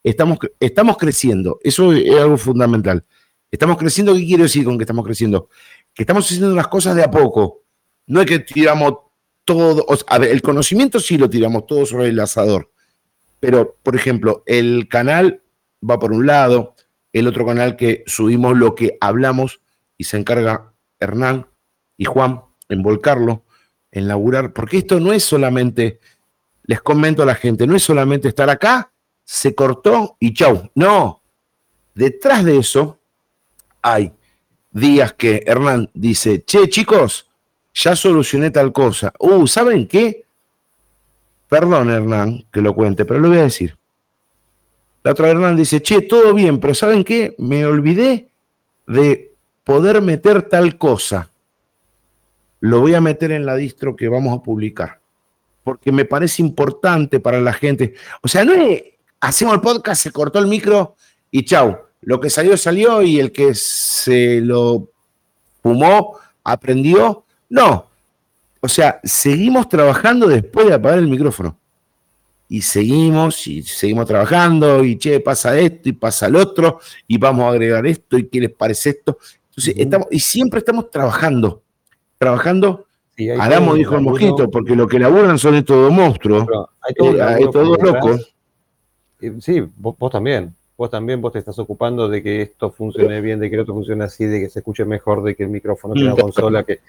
estamos, 0.00 0.38
estamos 0.60 0.96
creciendo, 0.96 1.58
eso 1.60 1.92
es 1.92 2.14
algo 2.14 2.38
fundamental. 2.38 3.04
Estamos 3.50 3.76
creciendo, 3.78 4.14
¿qué 4.14 4.24
quiero 4.24 4.44
decir 4.44 4.64
con 4.64 4.78
que 4.78 4.84
estamos 4.84 5.04
creciendo? 5.04 5.48
Que 5.92 6.04
estamos 6.04 6.24
haciendo 6.24 6.54
las 6.54 6.68
cosas 6.68 6.94
de 6.94 7.02
a 7.02 7.10
poco. 7.10 7.64
No 8.06 8.20
es 8.20 8.28
que 8.28 8.38
tiramos 8.38 8.98
todo, 9.44 9.84
a 10.06 10.18
ver, 10.18 10.30
el 10.30 10.40
conocimiento 10.40 11.00
sí 11.00 11.18
lo 11.18 11.28
tiramos 11.28 11.66
todo 11.66 11.84
sobre 11.84 12.10
el 12.10 12.20
asador, 12.20 12.70
pero, 13.40 13.76
por 13.82 13.96
ejemplo, 13.96 14.44
el 14.46 14.86
canal 14.88 15.42
va 15.82 15.98
por 15.98 16.12
un 16.12 16.28
lado, 16.28 16.76
el 17.12 17.26
otro 17.26 17.44
canal 17.44 17.74
que 17.74 18.04
subimos 18.06 18.56
lo 18.56 18.76
que 18.76 18.96
hablamos 19.00 19.60
y 19.98 20.04
se 20.04 20.16
encarga 20.16 20.72
Hernán 21.00 21.48
y 22.02 22.04
Juan 22.04 22.42
en 22.68 22.82
volcarlo, 22.82 23.44
en 23.92 24.08
laburar, 24.08 24.52
porque 24.52 24.78
esto 24.78 24.98
no 24.98 25.12
es 25.12 25.22
solamente, 25.22 26.00
les 26.64 26.82
comento 26.82 27.22
a 27.22 27.26
la 27.26 27.36
gente, 27.36 27.64
no 27.64 27.76
es 27.76 27.84
solamente 27.84 28.26
estar 28.26 28.50
acá, 28.50 28.90
se 29.22 29.54
cortó 29.54 30.16
y 30.18 30.34
chau. 30.34 30.68
No, 30.74 31.22
detrás 31.94 32.44
de 32.44 32.58
eso 32.58 32.98
hay 33.80 34.12
días 34.72 35.12
que 35.12 35.44
Hernán 35.46 35.90
dice, 35.94 36.42
che 36.44 36.68
chicos, 36.68 37.30
ya 37.72 37.94
solucioné 37.94 38.50
tal 38.50 38.72
cosa. 38.72 39.12
Uh, 39.20 39.46
¿saben 39.46 39.86
qué? 39.86 40.24
Perdón, 41.48 41.88
Hernán, 41.90 42.46
que 42.50 42.60
lo 42.60 42.74
cuente, 42.74 43.04
pero 43.04 43.20
lo 43.20 43.28
voy 43.28 43.38
a 43.38 43.44
decir. 43.44 43.78
La 45.04 45.12
otra 45.12 45.28
Hernán 45.30 45.56
dice, 45.56 45.80
che, 45.82 46.02
todo 46.02 46.34
bien, 46.34 46.58
pero 46.58 46.74
¿saben 46.74 47.04
qué? 47.04 47.36
Me 47.38 47.64
olvidé 47.64 48.28
de 48.88 49.34
poder 49.62 50.02
meter 50.02 50.42
tal 50.42 50.76
cosa. 50.76 51.31
Lo 52.62 52.80
voy 52.80 52.94
a 52.94 53.00
meter 53.00 53.32
en 53.32 53.44
la 53.44 53.56
distro 53.56 53.94
que 53.94 54.08
vamos 54.08 54.38
a 54.38 54.42
publicar. 54.42 55.00
Porque 55.62 55.92
me 55.92 56.04
parece 56.04 56.42
importante 56.42 57.20
para 57.20 57.40
la 57.40 57.52
gente. 57.52 57.94
O 58.22 58.28
sea, 58.28 58.44
no 58.44 58.52
es, 58.54 58.82
hacemos 59.20 59.54
el 59.54 59.60
podcast, 59.60 60.02
se 60.02 60.10
cortó 60.10 60.38
el 60.38 60.46
micro 60.46 60.96
y 61.30 61.44
chau. 61.44 61.76
Lo 62.00 62.20
que 62.20 62.30
salió, 62.30 62.56
salió 62.56 63.02
y 63.02 63.20
el 63.20 63.30
que 63.30 63.54
se 63.54 64.40
lo 64.40 64.88
fumó, 65.62 66.18
aprendió. 66.42 67.24
No, 67.48 67.86
o 68.64 68.68
sea, 68.68 69.00
seguimos 69.02 69.68
trabajando 69.68 70.28
después 70.28 70.68
de 70.68 70.74
apagar 70.74 71.00
el 71.00 71.08
micrófono. 71.08 71.58
Y 72.48 72.62
seguimos, 72.62 73.44
y 73.48 73.62
seguimos 73.64 74.06
trabajando, 74.06 74.84
y 74.84 74.96
che, 74.98 75.18
pasa 75.18 75.58
esto, 75.58 75.88
y 75.88 75.92
pasa 75.92 76.26
el 76.26 76.36
otro, 76.36 76.78
y 77.08 77.18
vamos 77.18 77.44
a 77.44 77.48
agregar 77.48 77.84
esto, 77.88 78.16
y 78.16 78.28
qué 78.28 78.40
les 78.40 78.52
parece 78.52 78.90
esto. 78.90 79.18
Entonces, 79.48 79.74
estamos, 79.76 80.06
y 80.12 80.20
siempre 80.20 80.60
estamos 80.60 80.90
trabajando, 80.90 81.61
trabajando. 82.22 82.86
Sí, 83.16 83.28
dijo 83.28 83.96
el 83.96 84.00
mosquito, 84.00 84.50
porque 84.50 84.74
lo 84.74 84.86
que 84.86 84.98
laburan 84.98 85.38
son 85.38 85.54
estos 85.56 85.76
dos 85.76 85.92
monstruos, 85.92 86.46
hay 86.80 86.94
todos 86.94 87.78
eh, 87.78 87.82
locos. 87.82 88.34
Sí, 89.40 89.60
vos, 89.76 89.96
vos, 89.98 90.10
también. 90.10 90.54
Vos 90.76 90.90
también 90.90 91.20
vos 91.20 91.32
te 91.32 91.38
estás 91.38 91.58
ocupando 91.58 92.08
de 92.08 92.22
que 92.22 92.42
esto 92.42 92.70
funcione 92.70 93.20
bien, 93.20 93.38
de 93.38 93.48
que 93.48 93.56
el 93.56 93.62
otro 93.62 93.74
funcione 93.74 94.04
así, 94.04 94.24
de 94.24 94.40
que 94.40 94.48
se 94.48 94.60
escuche 94.60 94.84
mejor, 94.84 95.22
de 95.22 95.34
que 95.34 95.44
el 95.44 95.50
micrófono 95.50 95.94
tenga 95.94 96.16
consola, 96.16 96.64
que 96.64 96.80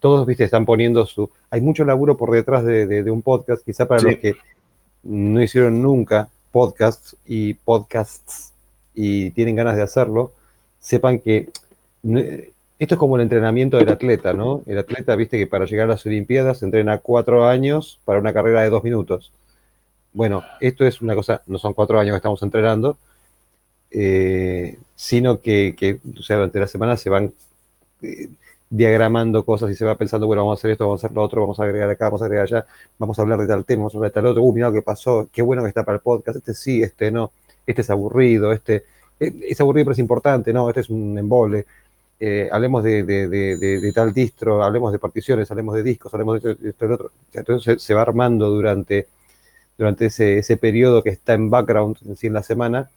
todos, 0.00 0.26
viste, 0.26 0.44
están 0.44 0.64
poniendo 0.64 1.04
su... 1.06 1.30
Hay 1.50 1.60
mucho 1.60 1.84
laburo 1.84 2.16
por 2.16 2.30
detrás 2.30 2.64
de, 2.64 3.10
un 3.10 3.22
podcast, 3.22 3.64
quizá 3.64 3.86
para 3.86 4.02
los 4.02 4.16
que 4.16 4.36
no 5.02 5.42
hicieron 5.42 5.82
nunca 5.82 6.28
podcasts 6.52 7.16
y 7.26 7.54
podcasts 7.54 8.52
y 8.94 9.30
tienen 9.32 9.56
ganas 9.56 9.76
de 9.76 9.82
hacerlo, 9.82 10.32
sepan 10.78 11.18
que 11.18 11.48
esto 12.78 12.94
es 12.94 12.98
como 12.98 13.16
el 13.16 13.22
entrenamiento 13.22 13.76
del 13.76 13.88
atleta, 13.88 14.32
¿no? 14.32 14.62
El 14.66 14.78
atleta, 14.78 15.14
viste 15.16 15.38
que 15.38 15.46
para 15.46 15.64
llegar 15.64 15.86
a 15.86 15.92
las 15.92 16.06
Olimpiadas 16.06 16.62
entrena 16.62 16.98
cuatro 16.98 17.46
años 17.46 18.00
para 18.04 18.18
una 18.18 18.32
carrera 18.32 18.62
de 18.62 18.70
dos 18.70 18.82
minutos. 18.82 19.32
Bueno, 20.12 20.44
esto 20.60 20.84
es 20.86 21.00
una 21.02 21.14
cosa, 21.14 21.42
no 21.46 21.58
son 21.58 21.74
cuatro 21.74 21.98
años 21.98 22.12
que 22.12 22.18
estamos 22.18 22.42
entrenando, 22.42 22.98
eh, 23.90 24.78
sino 24.96 25.40
que, 25.40 26.00
o 26.18 26.22
sea, 26.22 26.36
durante 26.36 26.60
la 26.60 26.66
semana 26.66 26.96
se 26.96 27.10
van 27.10 27.32
eh, 28.02 28.28
diagramando 28.70 29.44
cosas 29.44 29.70
y 29.70 29.74
se 29.76 29.84
va 29.84 29.94
pensando, 29.94 30.26
bueno, 30.26 30.42
vamos 30.42 30.58
a 30.58 30.60
hacer 30.60 30.72
esto, 30.72 30.86
vamos 30.86 31.02
a 31.02 31.06
hacer 31.06 31.14
lo 31.14 31.22
otro, 31.22 31.40
vamos 31.42 31.60
a 31.60 31.64
agregar 31.64 31.88
acá, 31.90 32.06
vamos 32.06 32.22
a 32.22 32.24
agregar 32.24 32.44
allá, 32.44 32.66
vamos 32.98 33.18
a 33.18 33.22
hablar 33.22 33.38
de 33.38 33.46
tal 33.46 33.64
tema, 33.64 33.82
vamos 33.82 33.94
a 33.94 33.98
hablar 33.98 34.10
de 34.10 34.14
tal 34.14 34.26
otro, 34.26 34.42
uh, 34.42 34.52
mira 34.52 34.68
lo 34.68 34.74
que 34.74 34.82
pasó, 34.82 35.28
qué 35.32 35.42
bueno 35.42 35.62
que 35.62 35.68
está 35.68 35.84
para 35.84 35.96
el 35.96 36.02
podcast, 36.02 36.38
este 36.38 36.54
sí, 36.54 36.82
este 36.82 37.10
no, 37.12 37.30
este 37.66 37.82
es 37.82 37.90
aburrido, 37.90 38.52
este 38.52 38.84
eh, 39.20 39.32
es 39.48 39.60
aburrido 39.60 39.86
pero 39.86 39.92
es 39.92 39.98
importante, 40.00 40.52
no, 40.52 40.68
este 40.68 40.80
es 40.80 40.90
un 40.90 41.16
embole, 41.16 41.66
eh, 42.20 42.48
hablemos 42.52 42.84
de, 42.84 43.92
tal 43.94 44.12
distro, 44.12 44.62
hablemos 44.62 44.92
de 44.92 44.98
particiones, 44.98 45.50
hablemos 45.50 45.74
de 45.74 45.82
discos, 45.82 46.12
hablemos 46.14 46.42
de 46.42 46.52
esto, 46.52 46.86
y 46.86 46.92
otro. 46.92 47.10
Entonces 47.32 47.82
se, 47.82 47.94
va 47.94 48.02
armando 48.02 48.50
durante, 48.50 49.08
durante 49.76 50.06
ese, 50.06 50.38
ese, 50.38 50.56
periodo 50.56 51.02
que 51.02 51.10
está 51.10 51.34
en 51.34 51.50
background 51.50 51.98
en, 52.22 52.32
la 52.32 52.42
semana, 52.42 52.90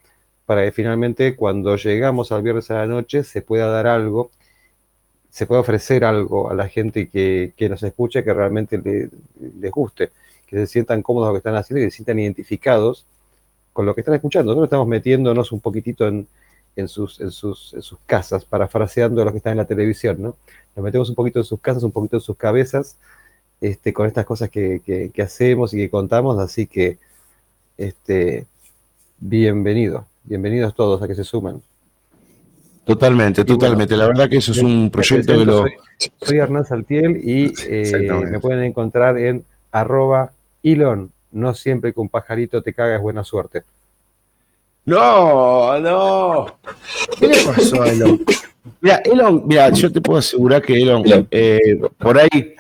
para 0.46 0.64
que 0.64 0.72
finalmente 0.72 1.36
cuando 1.36 1.76
llegamos 1.76 2.32
al 2.32 2.44
viernes 2.44 2.70
a 2.72 2.76
la 2.76 2.88
noche 2.88 3.24
se 3.24 3.42
pueda 3.42 3.68
dar 3.68 3.88
algo, 3.88 4.32
se 5.30 5.46
pueda 5.46 5.62
ofrecer 5.62 6.06
algo 6.06 6.50
a 6.50 6.56
la 6.56 6.68
gente 6.70 7.10
que, 7.10 7.54
nos 7.70 7.84
escuche 7.84 8.24
que 8.24 8.34
realmente 8.34 8.82
les 9.60 9.72
guste, 9.72 10.12
que 10.46 10.58
se 10.58 10.68
sientan 10.68 11.02
cómodos 11.02 11.30
lo 11.30 11.34
que 11.34 11.40
están 11.40 11.56
haciendo 11.56 11.82
y 11.82 11.88
que 11.88 11.92
se 11.92 11.98
sientan 11.98 12.20
identificados 12.20 13.06
con 13.74 13.86
lo 13.86 13.94
que 13.94 14.02
están 14.02 14.16
escuchando. 14.16 14.52
Nosotros 14.52 14.68
estamos 14.68 14.88
metiéndonos 14.88 15.52
un 15.52 15.60
poquitito 15.60 16.08
en, 16.08 16.28
en 16.78 16.88
sus, 16.88 17.20
en 17.20 17.32
sus, 17.32 17.74
en 17.74 17.82
sus 17.82 17.98
casas, 18.06 18.46
parafraseando 18.46 19.22
a 19.22 19.26
los 19.26 19.34
que 19.34 19.40
están 19.40 19.52
en 19.52 19.58
la 19.58 19.66
televisión, 19.66 20.18
¿no? 20.22 20.36
Nos 20.76 20.84
metemos 20.84 21.10
un 21.10 21.16
poquito 21.16 21.40
en 21.40 21.46
sus 21.46 21.60
casas, 21.60 21.84
un 21.84 21.92
poquito 21.92 22.18
en 22.18 22.22
sus 22.22 22.38
cabezas, 22.38 22.98
este, 23.60 23.92
con 23.92 24.06
estas 24.06 24.26
cosas 24.26 24.50
que, 24.50 24.82
que, 25.14 25.22
hacemos 25.22 25.74
y 25.74 25.78
que 25.78 25.90
contamos, 25.90 26.38
así 26.38 26.68
que, 26.68 27.00
este, 27.78 28.46
bienvenido, 29.18 30.06
bienvenidos 30.24 30.76
todos 30.76 31.02
a 31.02 31.08
que 31.08 31.16
se 31.16 31.24
sumen. 31.24 31.64
Totalmente, 32.86 33.44
totalmente. 33.44 33.98
la 33.98 34.08
verdad 34.08 34.30
que 34.30 34.38
eso 34.38 34.52
es 34.52 34.60
un 34.60 34.92
proyecto 34.92 35.38
de 35.38 35.46
lo... 35.46 35.66
Soy, 36.22 36.38
Hernán 36.38 36.64
Saltiel 36.64 37.18
y 37.18 37.52
eh, 37.68 38.08
me 38.30 38.40
pueden 38.40 38.64
encontrar 38.64 39.18
en 39.18 39.44
arroba 39.72 40.32
Elon. 40.62 41.12
No 41.32 41.54
siempre 41.56 41.92
que 41.92 42.00
un 42.00 42.08
pajarito 42.08 42.62
te 42.62 42.74
caga 42.74 42.96
es 42.96 43.02
buena 43.02 43.24
suerte. 43.24 43.64
No, 44.88 45.78
no. 45.82 46.60
¿Qué 47.20 47.28
le 47.28 47.44
pasó 47.44 47.84
a 47.84 47.90
Elon? 47.90 48.24
Mira, 48.80 49.02
Elon, 49.04 49.44
mira, 49.46 49.70
yo 49.72 49.92
te 49.92 50.00
puedo 50.00 50.20
asegurar 50.20 50.62
que 50.62 50.82
Elon, 50.82 51.28
eh, 51.30 51.78
por 51.98 52.18
ahí 52.18 52.56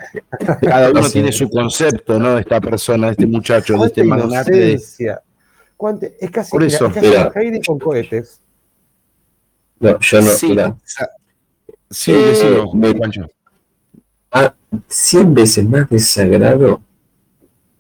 cada 0.62 0.92
uno 0.92 1.10
tiene 1.10 1.32
su 1.32 1.50
concepto, 1.50 2.20
¿no? 2.20 2.36
De 2.36 2.42
esta 2.42 2.60
persona, 2.60 3.08
de 3.08 3.12
este 3.14 3.26
muchacho, 3.26 3.78
de 3.78 3.86
este 3.88 4.04
magnate. 4.04 4.52
De... 4.52 4.74
Es 4.74 6.32
casi, 6.32 6.52
por 6.52 6.64
eso, 6.64 6.92
mira, 7.02 7.32
Heidi 7.34 7.62
con 7.62 7.80
cohetes. 7.80 8.42
No, 9.80 9.98
yo 9.98 10.22
no. 10.22 10.32
Sí, 10.32 10.48
mira. 10.50 10.76
sí 11.90 12.12
eh, 12.14 12.66
me. 12.74 12.94
Ah, 14.32 14.54
100 14.90 15.34
veces 15.34 15.66
más 15.66 15.90
desagrado 15.90 16.82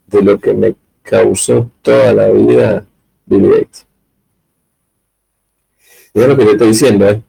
de 0.06 0.22
lo 0.22 0.39
que 0.39 0.54
me 0.54 0.74
causó 1.01 1.70
toda 1.82 2.13
la 2.13 2.30
vida 2.30 2.86
Bill 3.25 3.50
Gates. 3.50 3.87
Es 6.21 6.27
lo 6.27 6.36
que 6.36 6.45
te 6.45 6.51
estoy 6.51 6.67
diciendo, 6.69 7.07
¿eh? 7.07 7.21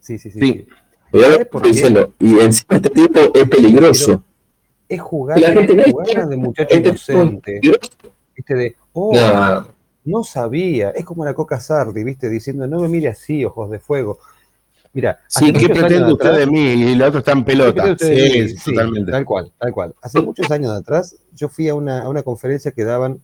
Sí, 0.00 0.18
sí, 0.18 0.30
sí. 0.30 0.40
sí. 0.40 0.66
Lo 1.12 1.20
que 1.20 1.42
estoy 1.42 1.72
diciendo. 1.72 2.14
Y 2.18 2.38
encima 2.40 2.76
este 2.76 2.90
tipo 2.90 3.20
es 3.34 3.48
peligroso. 3.48 4.24
es 4.88 5.00
jugar, 5.00 5.38
la 5.38 5.52
gente 5.52 5.80
es 5.80 5.92
jugar 5.92 6.28
de 6.28 6.36
muchacho 6.36 6.74
este 6.74 6.88
inocente. 6.88 7.60
Viste, 8.34 8.54
de, 8.54 8.76
oh, 8.94 9.14
no. 9.14 9.66
no. 10.04 10.24
sabía. 10.24 10.90
Es 10.90 11.04
como 11.04 11.24
la 11.24 11.34
Coca 11.34 11.60
Sardi, 11.60 12.02
viste, 12.02 12.30
diciendo, 12.30 12.66
no 12.66 12.80
me 12.80 12.88
mire 12.88 13.08
así, 13.08 13.44
ojos 13.44 13.70
de 13.70 13.78
fuego. 13.78 14.18
Mira, 14.94 15.20
sí, 15.28 15.52
¿qué 15.52 15.68
pretende 15.68 16.12
usted 16.12 16.38
de 16.38 16.46
mí? 16.46 16.74
Y 16.74 16.92
el 16.92 17.02
otro 17.02 17.18
está 17.18 17.32
en 17.32 17.44
pelota. 17.44 17.96
Sí, 17.98 18.48
sí, 18.56 18.70
totalmente. 18.70 19.12
Tal 19.12 19.24
cual, 19.24 19.52
tal 19.58 19.72
cual. 19.72 19.94
Hace 20.00 20.20
muchos 20.20 20.50
años 20.50 20.70
atrás, 20.72 21.16
yo 21.34 21.48
fui 21.48 21.68
a 21.68 21.74
una, 21.74 22.02
a 22.02 22.08
una 22.08 22.22
conferencia 22.22 22.72
que 22.72 22.84
daban 22.84 23.20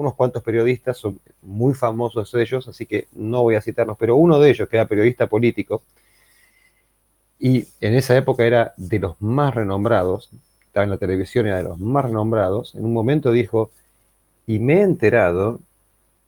unos 0.00 0.14
cuantos 0.14 0.42
periodistas, 0.42 0.96
son 0.98 1.20
muy 1.42 1.74
famosos 1.74 2.34
ellos, 2.34 2.68
así 2.68 2.86
que 2.86 3.06
no 3.12 3.42
voy 3.42 3.54
a 3.54 3.62
citarlos, 3.62 3.96
pero 3.98 4.16
uno 4.16 4.38
de 4.40 4.50
ellos, 4.50 4.68
que 4.68 4.76
era 4.76 4.86
periodista 4.86 5.26
político, 5.26 5.82
y 7.38 7.66
en 7.80 7.94
esa 7.94 8.16
época 8.16 8.44
era 8.44 8.74
de 8.76 8.98
los 8.98 9.20
más 9.20 9.54
renombrados, 9.54 10.30
estaba 10.66 10.84
en 10.84 10.90
la 10.90 10.98
televisión, 10.98 11.46
era 11.46 11.58
de 11.58 11.64
los 11.64 11.78
más 11.78 12.04
renombrados, 12.04 12.74
en 12.74 12.84
un 12.84 12.92
momento 12.92 13.32
dijo, 13.32 13.70
y 14.46 14.58
me 14.58 14.80
he 14.80 14.82
enterado 14.82 15.60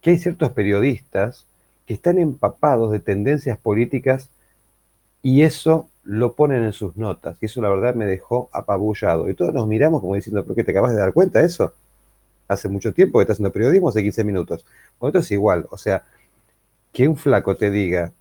que 0.00 0.11
hay 0.11 0.19
ciertos 0.19 0.52
periodistas 0.52 1.47
que 1.87 1.95
están 1.95 2.19
empapados 2.19 2.93
de 2.93 3.00
tendencias 3.00 3.59
políticas 3.59 4.29
y 5.23 5.43
eso 5.43 5.88
lo 6.05 6.35
ponen 6.35 6.64
en 6.64 6.73
sus 6.73 6.97
notas. 6.97 7.37
Y 7.41 7.47
eso 7.47 7.61
la 7.62 7.69
verdad 7.69 7.95
me 7.95 8.07
dejó 8.07 8.49
apabullado. 8.52 9.29
Y 9.29 9.35
todos 9.35 9.55
nos 9.55 9.67
miramos 9.67 10.00
como 10.00 10.14
diciendo, 10.14 10.45
¿por 10.45 10.57
qué 10.57 10.64
te 10.64 10.73
acabas 10.73 10.93
de 10.93 10.99
dar 10.99 11.12
cuenta 11.12 11.41
de 11.41 11.47
eso? 11.47 11.73
Hace 12.52 12.68
mucho 12.68 12.92
tiempo 12.92 13.18
que 13.18 13.23
está 13.23 13.32
haciendo 13.32 13.52
periodismo, 13.52 13.88
hace 13.88 14.02
15 14.02 14.25
minutos. 14.25 14.64
Bueno, 14.99 15.11
esto 15.11 15.18
es 15.21 15.30
igual, 15.32 15.66
o 15.71 15.78
sea, 15.78 16.04
que 16.92 17.09
un 17.09 17.16
flaco 17.16 17.56
te 17.56 17.71
diga, 17.71 18.12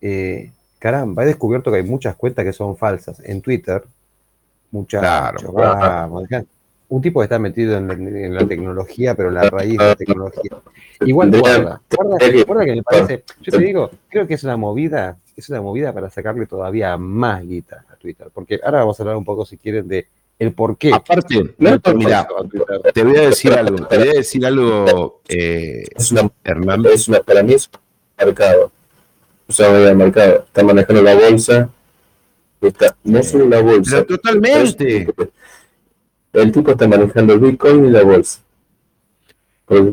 eh, 0.00 0.52
caramba, 0.78 1.24
he 1.24 1.26
descubierto 1.26 1.70
que 1.70 1.78
hay 1.78 1.82
muchas 1.82 2.16
cuentas 2.16 2.44
que 2.44 2.52
son 2.52 2.76
falsas 2.76 3.20
en 3.24 3.40
Twitter, 3.40 3.82
muchas, 4.70 5.00
claro, 5.00 5.52
un 6.88 7.02
tipo 7.02 7.20
que 7.20 7.24
está 7.24 7.38
metido 7.38 7.76
en 7.76 8.34
la, 8.34 8.46
tecnología, 8.46 9.14
pero 9.14 9.30
la 9.30 9.50
raíz 9.50 9.76
de 9.76 9.84
la 9.84 9.96
tecnología. 9.96 10.50
Igual 11.00 11.30
guarda, 11.30 11.80
guarda, 11.90 12.44
guarda 12.46 12.64
que 12.64 12.76
me 12.76 12.82
parece, 12.82 13.24
yo 13.40 13.52
te 13.52 13.58
digo, 13.58 13.90
creo 14.08 14.26
que 14.26 14.34
es 14.34 14.44
una 14.44 14.56
movida, 14.56 15.16
es 15.36 15.48
una 15.50 15.60
movida 15.60 15.92
para 15.92 16.10
sacarle 16.10 16.46
todavía 16.46 16.96
más 16.96 17.42
guita 17.42 17.84
a 17.90 17.96
Twitter, 17.96 18.28
porque 18.32 18.60
ahora 18.62 18.80
vamos 18.80 18.98
a 18.98 19.02
hablar 19.02 19.16
un 19.16 19.24
poco, 19.24 19.44
si 19.44 19.56
quieren, 19.56 19.88
de 19.88 20.06
el 20.38 20.52
por 20.52 20.76
qué. 20.76 20.92
Aparte, 20.92 21.54
no, 21.58 21.80
mira, 21.94 22.28
te 22.92 23.02
voy 23.02 23.16
a 23.16 23.22
decir 23.22 23.52
algo, 23.52 23.86
te 23.86 23.98
voy 23.98 24.08
a 24.08 24.12
decir 24.12 24.44
algo, 24.44 25.20
eh, 25.28 25.84
es 25.94 26.12
una, 26.12 26.30
Hernán. 26.44 26.84
Es 26.86 27.08
una, 27.08 27.20
para 27.20 27.42
mí 27.42 27.54
es 27.54 27.70
un 27.72 28.26
mercado. 28.26 28.70
O 29.48 29.52
sea, 29.52 29.90
el 29.90 29.96
mercado 29.96 30.44
está 30.46 30.62
manejando 30.62 31.02
la 31.02 31.14
bolsa, 31.14 31.70
está, 32.60 32.96
no 33.04 33.22
solo 33.22 33.48
la 33.48 33.60
bolsa. 33.60 34.04
Pero 34.04 34.06
totalmente. 34.06 35.08
El 36.32 36.52
tipo 36.52 36.72
está 36.72 36.86
manejando 36.86 37.32
el 37.32 37.40
Bitcoin 37.40 37.86
y 37.86 37.90
la 37.90 38.02
bolsa. 38.02 38.40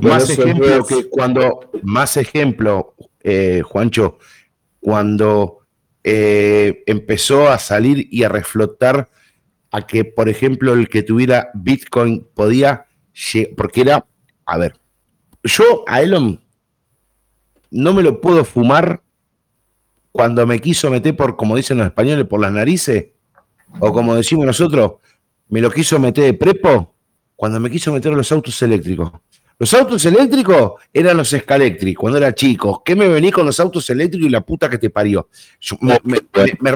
más 0.02 0.30
ejemplo 0.30 0.86
que 0.86 1.10
cuando, 1.10 1.70
más 1.84 2.18
ejemplo, 2.18 2.96
eh, 3.22 3.62
Juancho, 3.64 4.18
cuando 4.82 5.60
eh, 6.04 6.84
empezó 6.86 7.48
a 7.48 7.58
salir 7.60 8.10
y 8.12 8.24
a 8.24 8.30
reflotar 8.30 9.10
a 9.74 9.88
que, 9.88 10.06
por 10.06 10.30
ejemplo, 10.30 10.74
el 10.74 10.88
que 10.88 11.02
tuviera 11.02 11.50
Bitcoin 11.56 12.28
podía, 12.36 12.86
porque 13.58 13.82
era, 13.82 14.06
a 14.46 14.58
ver, 14.60 14.76
yo 15.44 15.84
a 15.88 16.04
Elon 16.04 16.40
no 17.72 17.94
me 17.94 18.04
lo 18.04 18.22
puedo 18.22 18.46
fumar 18.46 19.02
cuando 20.12 20.46
me 20.46 20.62
quiso 20.62 20.92
meter 20.92 21.16
por, 21.16 21.36
como 21.36 21.56
dicen 21.56 21.80
los 21.80 21.88
españoles, 21.88 22.28
por 22.28 22.40
las 22.40 22.52
narices, 22.52 23.08
o 23.80 23.92
como 23.92 24.14
decimos 24.14 24.46
nosotros, 24.46 24.94
me 25.50 25.60
lo 25.60 25.72
quiso 25.72 25.98
meter 25.98 26.26
de 26.26 26.34
prepo 26.36 26.94
cuando 27.36 27.60
me 27.60 27.72
quiso 27.72 27.92
meter 27.92 28.14
los 28.14 28.32
autos 28.32 28.62
eléctricos. 28.62 29.12
Los 29.58 29.74
autos 29.74 30.06
eléctricos 30.06 30.74
eran 30.94 31.18
los 31.18 31.32
Scalectric 31.32 31.98
cuando 31.98 32.20
era 32.20 32.36
chico. 32.36 32.84
¿Qué 32.86 32.96
me 32.96 33.08
vení 33.08 33.32
con 33.32 33.48
los 33.48 33.60
autos 33.60 33.90
eléctricos 33.90 34.28
y 34.28 34.32
la 34.32 34.42
puta 34.42 34.70
que 34.70 34.78
te 34.78 34.92
parió? 34.92 35.30
me, 35.82 36.00
me, 36.04 36.20
me, 36.60 36.72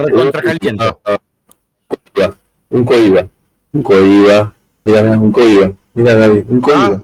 un 2.70 2.84
coiba, 2.84 3.28
un 3.74 3.84
coiba, 3.84 4.56
mira, 4.86 5.20
un 5.20 5.32
coiba, 5.32 5.74
mira 5.94 6.16
David, 6.16 6.44
un 6.50 6.62
coiba. 6.62 7.02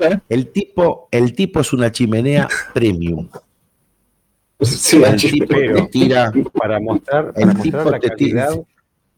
Ah, 0.00 0.20
el 0.28 0.48
tipo, 0.48 1.08
el 1.10 1.32
tipo 1.34 1.60
es 1.60 1.72
una 1.72 1.92
chimenea 1.92 2.48
premium. 2.74 3.28
Sí, 4.64 5.02
el 5.02 5.16
tipo 5.16 5.46
te 5.46 5.88
tira 5.90 6.32
para 6.52 6.78
mostrar, 6.78 7.32
para 7.32 7.52
mostrar 7.52 7.84
la 7.84 7.98
calidad. 7.98 8.62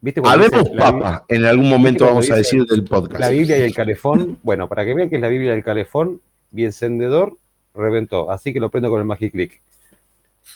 ¿Viste 0.01 0.19
Habemos 0.23 0.69
papa, 0.69 1.23
en 1.27 1.45
algún 1.45 1.69
momento 1.69 2.05
vamos 2.05 2.31
a 2.31 2.35
decir 2.35 2.65
del 2.65 2.83
podcast. 2.83 3.19
La 3.19 3.29
Biblia 3.29 3.59
y 3.59 3.61
el 3.61 3.73
calefón, 3.73 4.39
bueno, 4.41 4.67
para 4.67 4.83
que 4.85 4.95
vean 4.95 5.07
que 5.07 5.17
es 5.17 5.21
la 5.21 5.27
Biblia 5.27 5.51
y 5.53 5.57
el 5.57 5.63
calefón, 5.63 6.19
bien 6.49 6.67
encendedor, 6.67 7.37
reventó. 7.75 8.31
Así 8.31 8.53
que 8.53 8.59
lo 8.59 8.69
prendo 8.69 8.89
con 8.89 8.99
el 8.99 9.05
Magic 9.05 9.33
Click. 9.33 9.61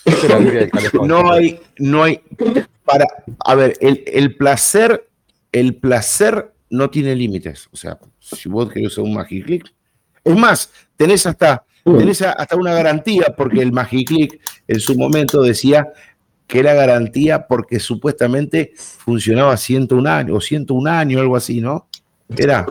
Es 0.06 0.30
la 0.30 0.38
Biblia 0.38 0.62
del 0.62 0.72
calefón. 0.72 1.08
No 1.08 1.32
hay, 1.32 1.60
no 1.78 2.04
hay, 2.04 2.22
para, 2.90 3.06
a 3.46 3.56
ver, 3.56 3.78
el, 3.82 4.36
placer 4.36 5.08
el 5.52 5.76
placer 5.76 6.52
no 6.70 6.90
tiene 6.90 7.16
límites. 7.16 7.68
O 7.72 7.78
sea, 7.78 8.00
si 8.20 8.50
vos 8.50 8.72
querés 8.72 8.94
usar 8.94 9.04
un 9.04 9.14
Magic 9.14 9.64
es 10.24 10.36
más, 10.36 10.72
tenés 10.98 11.26
hasta, 11.26 11.64
tenés 11.84 12.22
hasta 12.22 12.56
una 12.56 12.74
garantía, 12.74 13.34
porque 13.36 13.62
el 13.62 13.72
Magic 13.72 14.40
en 14.68 14.80
su 14.80 14.96
momento 14.96 15.42
decía 15.42 15.88
que 16.48 16.60
era 16.60 16.74
garantía 16.74 17.48
porque 17.48 17.80
supuestamente 17.80 18.74
funcionaba 18.76 19.56
101 19.56 20.10
años, 20.10 20.38
o 20.38 20.42
101 20.42 20.90
años, 20.90 21.22
algo 21.22 21.36
así, 21.36 21.62
¿no? 21.62 21.88
Era. 22.36 22.66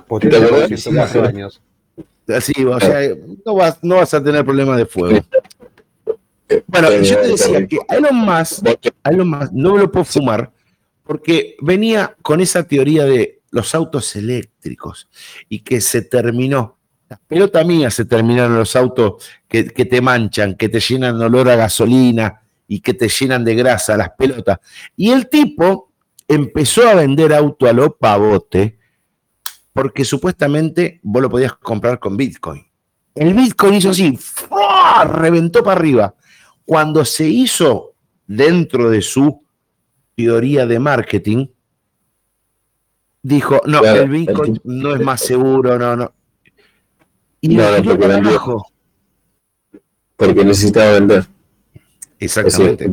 años. 1.24 1.62
Así, 2.28 2.52
o 2.64 2.78
sea, 2.78 3.00
no 3.46 3.54
vas, 3.54 3.78
no 3.82 3.96
vas 3.96 4.12
a 4.12 4.22
tener 4.22 4.44
problemas 4.44 4.76
de 4.76 4.86
fuego. 4.86 5.20
Bueno, 6.66 6.90
yo 7.02 7.20
te 7.20 7.28
decía 7.28 7.66
que 7.66 7.78
Elon 7.88 8.16
Musk, 8.16 8.64
Elon 9.04 9.28
Musk 9.28 9.52
no 9.52 9.76
lo 9.76 9.90
puedo 9.90 10.04
fumar 10.04 10.50
porque 11.04 11.56
venía 11.60 12.14
con 12.22 12.40
esa 12.40 12.64
teoría 12.64 13.04
de 13.04 13.40
los 13.50 13.74
autos 13.74 14.14
eléctricos 14.16 15.08
y 15.48 15.60
que 15.60 15.80
se 15.80 16.02
terminó. 16.02 16.76
Las 17.08 17.20
pelotas 17.20 17.66
mías 17.66 17.94
se 17.94 18.04
terminaron 18.04 18.56
los 18.56 18.76
autos 18.76 19.24
que, 19.48 19.64
te 19.64 20.00
manchan, 20.02 20.54
que 20.54 20.68
te 20.68 20.80
llenan 20.80 21.18
de 21.18 21.24
olor 21.24 21.48
a 21.48 21.56
gasolina 21.56 22.42
y 22.66 22.80
que 22.80 22.92
te 22.92 23.08
llenan 23.08 23.44
de 23.44 23.54
grasa, 23.54 23.96
las 23.96 24.10
pelotas. 24.10 24.58
Y 24.94 25.10
el 25.10 25.28
tipo 25.30 25.90
empezó 26.26 26.86
a 26.86 26.94
vender 26.94 27.32
auto 27.32 27.66
a 27.66 27.72
lo 27.72 27.96
pavote 27.96 28.78
porque 29.72 30.04
supuestamente 30.04 31.00
vos 31.02 31.22
lo 31.22 31.30
podías 31.30 31.54
comprar 31.54 31.98
con 31.98 32.16
Bitcoin. 32.16 32.66
El 33.14 33.32
Bitcoin 33.32 33.74
hizo 33.74 33.90
así, 33.90 34.18
reventó 35.06 35.62
para 35.64 35.80
arriba. 35.80 36.14
Cuando 36.68 37.06
se 37.06 37.26
hizo 37.26 37.94
dentro 38.26 38.90
de 38.90 39.00
su 39.00 39.42
teoría 40.14 40.66
de 40.66 40.78
marketing, 40.78 41.46
dijo, 43.22 43.62
no, 43.64 43.82
el 43.82 44.06
Bitcoin 44.06 44.60
no 44.64 44.94
es 44.94 45.00
más 45.00 45.22
seguro, 45.22 45.78
no, 45.78 45.96
no. 45.96 46.12
Y 47.40 47.56
no, 47.56 47.78
no, 47.78 48.66
porque, 50.14 50.44
necesitaba 50.44 50.92
vender. 50.92 51.24
Exactamente. 52.18 52.86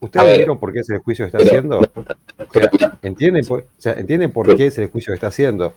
¿Ustedes 0.00 0.36
vieron 0.36 0.58
por 0.58 0.70
qué 0.70 0.80
ese 0.80 0.98
juicio 0.98 1.24
está 1.24 1.38
haciendo? 1.38 1.80
¿entienden, 3.00 3.46
por, 3.46 3.66
¿Entienden 3.82 4.32
por 4.32 4.54
qué 4.54 4.66
ese 4.66 4.88
juicio 4.88 5.14
está 5.14 5.28
haciendo? 5.28 5.72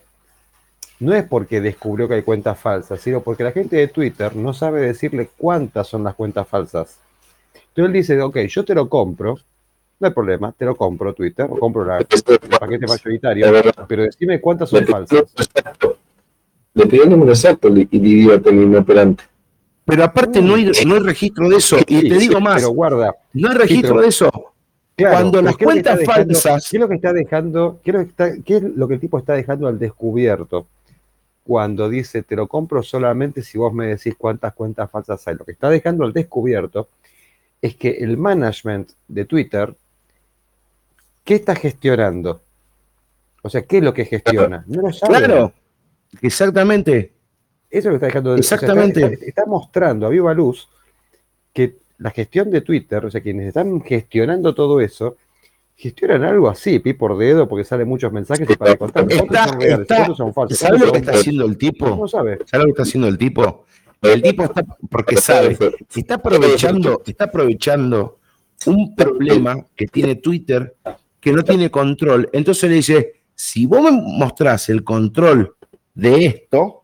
No 1.00 1.14
es 1.14 1.24
porque 1.24 1.60
descubrió 1.60 2.08
que 2.08 2.14
hay 2.14 2.22
cuentas 2.22 2.58
falsas, 2.58 3.00
sino 3.00 3.20
porque 3.20 3.44
la 3.44 3.52
gente 3.52 3.76
de 3.76 3.88
Twitter 3.88 4.34
no 4.34 4.52
sabe 4.52 4.80
decirle 4.80 5.30
cuántas 5.36 5.86
son 5.86 6.02
las 6.02 6.14
cuentas 6.14 6.48
falsas. 6.48 6.98
Entonces 7.54 7.86
él 7.86 7.92
dice, 7.92 8.20
ok, 8.20 8.38
yo 8.48 8.64
te 8.64 8.74
lo 8.74 8.88
compro, 8.88 9.38
no 10.00 10.06
hay 10.08 10.12
problema, 10.12 10.52
te 10.52 10.64
lo 10.64 10.76
compro 10.76 11.14
Twitter, 11.14 11.46
o 11.48 11.56
compro 11.56 11.84
la, 11.84 11.98
el 11.98 12.06
paquete 12.58 12.86
mayoritario, 12.86 13.46
pero 13.86 14.02
decime 14.02 14.40
cuántas 14.40 14.70
son 14.70 14.84
falsas. 14.86 15.24
Le 16.74 16.86
pidió 16.86 17.04
el 17.04 17.10
número 17.10 17.32
exacto 17.32 17.68
y 17.68 17.88
idiota 17.90 18.50
inoperante. 18.50 19.24
Pero 19.84 20.04
aparte 20.04 20.42
no 20.42 20.56
hay, 20.56 20.70
no 20.84 20.94
hay 20.96 21.00
registro 21.00 21.48
de 21.48 21.56
eso. 21.56 21.78
Y 21.86 22.08
te 22.08 22.18
digo 22.18 22.40
más, 22.40 22.56
pero 22.56 22.70
guarda, 22.70 23.14
no 23.32 23.50
hay 23.50 23.56
registro 23.56 24.00
de 24.00 24.08
eso. 24.08 24.30
Cuando 24.96 25.40
las 25.40 25.56
cuentas 25.56 26.00
falsas. 26.04 26.68
¿Qué 26.68 26.76
es 26.76 26.80
lo 26.80 26.88
que 26.88 26.96
está 26.96 27.12
dejando? 27.12 27.80
¿qué 27.84 28.08
es 28.46 28.62
lo 28.62 28.88
que 28.88 28.94
el 28.94 29.00
tipo 29.00 29.18
está 29.18 29.34
dejando 29.34 29.68
al 29.68 29.78
descubierto? 29.78 30.66
Cuando 31.48 31.88
dice 31.88 32.22
te 32.22 32.36
lo 32.36 32.46
compro 32.46 32.82
solamente 32.82 33.42
si 33.42 33.56
vos 33.56 33.72
me 33.72 33.86
decís 33.86 34.14
cuántas 34.18 34.52
cuentas 34.52 34.90
falsas 34.90 35.26
hay. 35.26 35.34
Lo 35.34 35.46
que 35.46 35.52
está 35.52 35.70
dejando 35.70 36.04
al 36.04 36.12
descubierto 36.12 36.88
es 37.62 37.74
que 37.74 37.90
el 37.90 38.18
management 38.18 38.90
de 39.08 39.24
Twitter 39.24 39.74
¿Qué 41.28 41.34
está 41.34 41.54
gestionando? 41.54 42.40
O 43.42 43.50
sea, 43.50 43.60
¿qué 43.60 43.76
es 43.76 43.84
lo 43.84 43.92
que 43.92 44.06
gestiona? 44.06 44.64
No 44.66 44.80
lo 44.80 44.92
sabe. 44.94 45.18
Claro, 45.18 45.52
exactamente. 46.22 47.12
Eso 47.68 47.78
es 47.78 47.84
lo 47.84 47.90
que 47.90 47.96
está 47.96 48.06
dejando 48.06 48.32
de 48.32 48.38
Exactamente. 48.38 49.18
está, 49.26 49.44
mostrando 49.44 50.06
a 50.06 50.08
viva 50.08 50.32
luz 50.32 50.70
que 51.52 51.76
la 51.98 52.12
gestión 52.12 52.50
de 52.50 52.62
Twitter, 52.62 53.04
o 53.04 53.10
sea, 53.10 53.20
quienes 53.20 53.48
están 53.48 53.82
gestionando 53.82 54.54
todo 54.54 54.80
eso, 54.80 55.18
gestionan 55.78 56.24
algo 56.24 56.48
así, 56.48 56.80
pi 56.80 56.92
por 56.92 57.16
dedo, 57.16 57.48
porque 57.48 57.64
salen 57.64 57.88
muchos 57.88 58.12
mensajes 58.12 58.50
y 58.50 58.56
para 58.56 58.76
contar 58.76 59.06
está, 59.08 59.48
son 59.48 59.60
reales, 59.60 60.16
son 60.16 60.34
falsos. 60.34 60.58
¿Sabe 60.58 60.80
lo 60.80 60.90
que 60.90 60.98
está 60.98 61.12
haciendo 61.12 61.46
el 61.46 61.56
tipo? 61.56 61.88
No 61.88 62.08
sabe. 62.08 62.38
¿Sabe 62.44 62.64
lo 62.64 62.66
que 62.66 62.70
está 62.72 62.82
haciendo 62.82 63.06
el 63.06 63.16
tipo? 63.16 63.64
El 64.02 64.22
tipo 64.22 64.44
está, 64.44 64.64
porque 64.90 65.16
sabe, 65.16 65.56
está 65.94 66.16
aprovechando, 66.16 67.02
está 67.06 67.24
aprovechando 67.24 68.18
un 68.66 68.94
problema 68.96 69.64
que 69.76 69.86
tiene 69.86 70.16
Twitter 70.16 70.76
que 71.20 71.32
no 71.32 71.44
tiene 71.44 71.70
control. 71.70 72.28
Entonces 72.32 72.68
le 72.68 72.76
dice, 72.76 73.12
si 73.34 73.66
vos 73.66 73.80
me 73.80 73.92
mostrás 73.92 74.68
el 74.70 74.82
control 74.82 75.54
de 75.94 76.26
esto, 76.26 76.82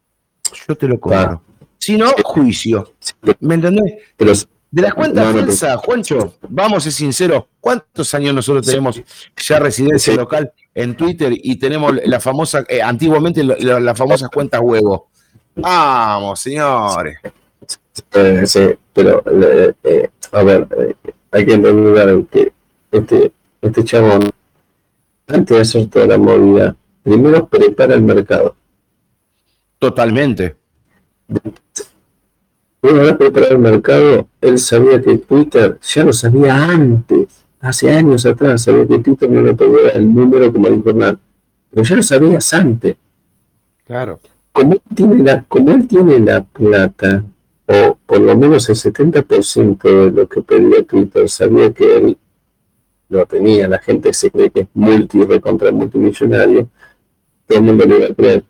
yo 0.69 0.77
te 0.77 0.87
lo 0.87 1.01
cobro. 1.01 1.43
Si 1.79 1.97
no, 1.97 2.13
juicio. 2.23 2.95
¿Me 3.41 3.57
entendés? 3.57 4.49
De 4.75 4.83
las 4.83 4.93
cuentas 4.93 5.33
falsas, 5.33 5.77
Juancho, 5.77 6.35
vamos 6.49 6.79
a 6.79 6.81
ser 6.81 6.93
sinceros, 6.93 7.45
¿cuántos 7.61 8.13
años 8.13 8.35
nosotros 8.35 8.67
tenemos 8.67 9.01
ya 9.37 9.61
residencia 9.61 10.17
local 10.17 10.53
en 10.75 10.97
Twitter 10.97 11.33
y 11.33 11.57
tenemos 11.61 11.95
la 12.05 12.19
famosa, 12.19 12.65
eh, 12.69 12.83
antiguamente 12.83 13.45
las 13.45 13.97
famosas 13.97 14.29
cuentas 14.31 14.61
huevo? 14.61 15.11
Vamos, 15.55 16.41
señores. 16.41 17.19
sí, 18.47 18.71
pero, 18.93 19.23
eh, 19.85 20.11
a 20.33 20.43
ver, 20.43 20.67
eh, 20.77 20.95
hay 21.31 21.47
que 21.47 21.53
entender 21.55 22.25
que 22.33 22.53
este, 22.91 23.33
este 23.63 23.85
chabón, 23.85 24.29
antes 25.29 25.57
de 25.57 25.63
hacer 25.63 25.87
toda 25.87 26.07
la 26.09 26.19
movida, 26.19 26.75
primero 27.05 27.47
prepara 27.47 27.95
el 27.95 28.03
mercado. 28.03 28.57
Totalmente. 29.79 30.57
Una 32.85 33.01
vez 33.01 33.17
preparado 33.17 33.53
el 33.53 33.59
mercado, 33.61 34.29
él 34.43 34.59
sabía 34.59 35.01
que 35.01 35.17
Twitter, 35.17 35.79
ya 35.81 36.05
lo 36.05 36.13
sabía 36.13 36.67
antes, 36.67 37.29
hace 37.59 37.91
años 37.91 38.27
atrás, 38.27 38.65
sabía 38.65 38.87
que 38.87 38.99
Twitter 38.99 39.31
no 39.31 39.41
le 39.41 39.55
pedía 39.55 39.89
el 39.95 40.15
número 40.15 40.53
como 40.53 40.67
el 40.67 40.83
jornal, 40.83 41.19
pero 41.71 41.83
ya 41.83 41.97
lo 41.97 42.03
sabías 42.03 42.53
antes. 42.53 42.97
Claro. 43.87 44.21
Como 44.53 44.75
él 44.75 44.83
tiene 44.95 45.23
la, 45.23 45.43
como 45.45 45.71
él 45.71 45.89
tiene 45.89 46.19
la 46.19 46.45
plata, 46.45 47.25
o 47.65 47.97
por 48.05 48.21
lo 48.21 48.37
menos 48.37 48.69
el 48.69 48.77
70% 48.77 49.83
de 49.83 50.11
lo 50.11 50.29
que 50.29 50.43
pedía 50.43 50.85
Twitter, 50.85 51.27
sabía 51.31 51.73
que 51.73 51.97
él 51.97 52.19
lo 53.09 53.25
tenía, 53.25 53.67
la 53.67 53.79
gente 53.79 54.13
se 54.13 54.31
cree 54.31 54.51
que 54.51 54.61
es 54.61 54.69
multi, 54.75 55.25
recontra 55.25 55.73
multimillonario, 55.73 56.69
todo 57.47 57.59
el 57.61 57.65
mundo 57.65 57.87
lo 57.87 57.97
iba 57.97 58.07
a 58.09 58.15
creer. 58.15 58.45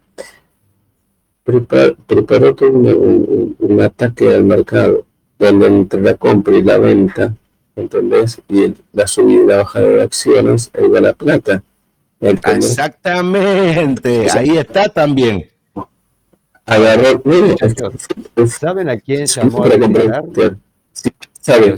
Preparó 1.44 2.54
todo 2.54 2.70
un, 2.70 3.80
ataque 3.80 4.35
al 4.35 4.44
mercado, 4.44 5.04
donde 5.38 5.66
entre 5.66 6.00
la 6.00 6.14
compra 6.14 6.57
y 6.57 6.62
la 6.62 6.78
venta, 6.78 7.35
¿entendés? 7.76 8.40
Y 8.48 8.74
la 8.92 9.07
subida 9.07 9.42
y 9.42 9.46
la 9.46 9.57
bajada 9.59 9.87
de 9.87 10.02
acciones, 10.02 10.70
ahí 10.74 10.88
va 10.88 11.00
la 11.00 11.12
plata. 11.12 11.62
Exactamente, 12.20 14.30
ahí 14.30 14.57
está 14.57 14.88
también. 14.88 15.48
Agarró, 16.66 17.22
¿Saben 18.46 18.88
a 18.88 18.98
quién 18.98 19.26
llamó 19.26 19.64
a 19.64 19.68
declarar? 19.68 20.24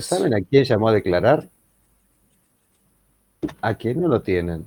¿Saben 0.00 0.34
a 0.34 0.40
quién 0.42 0.64
llamó 0.64 0.88
a 0.88 0.92
declarar? 0.92 1.48
a 3.60 3.76
que 3.76 3.94
no 3.94 4.08
lo 4.08 4.20
tienen. 4.20 4.66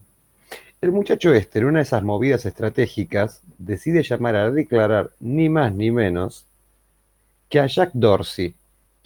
El 0.81 0.93
muchacho 0.93 1.33
este, 1.33 1.59
en 1.59 1.65
una 1.65 1.79
de 1.79 1.83
esas 1.83 2.03
movidas 2.03 2.45
estratégicas, 2.45 3.41
decide 3.57 4.01
llamar 4.01 4.37
a 4.37 4.49
declarar 4.49 5.09
ni 5.19 5.49
más 5.49 5.73
ni 5.73 5.91
menos 5.91 6.45
que 7.49 7.59
a 7.59 7.65
Jack 7.65 7.91
Dorsey. 7.93 8.55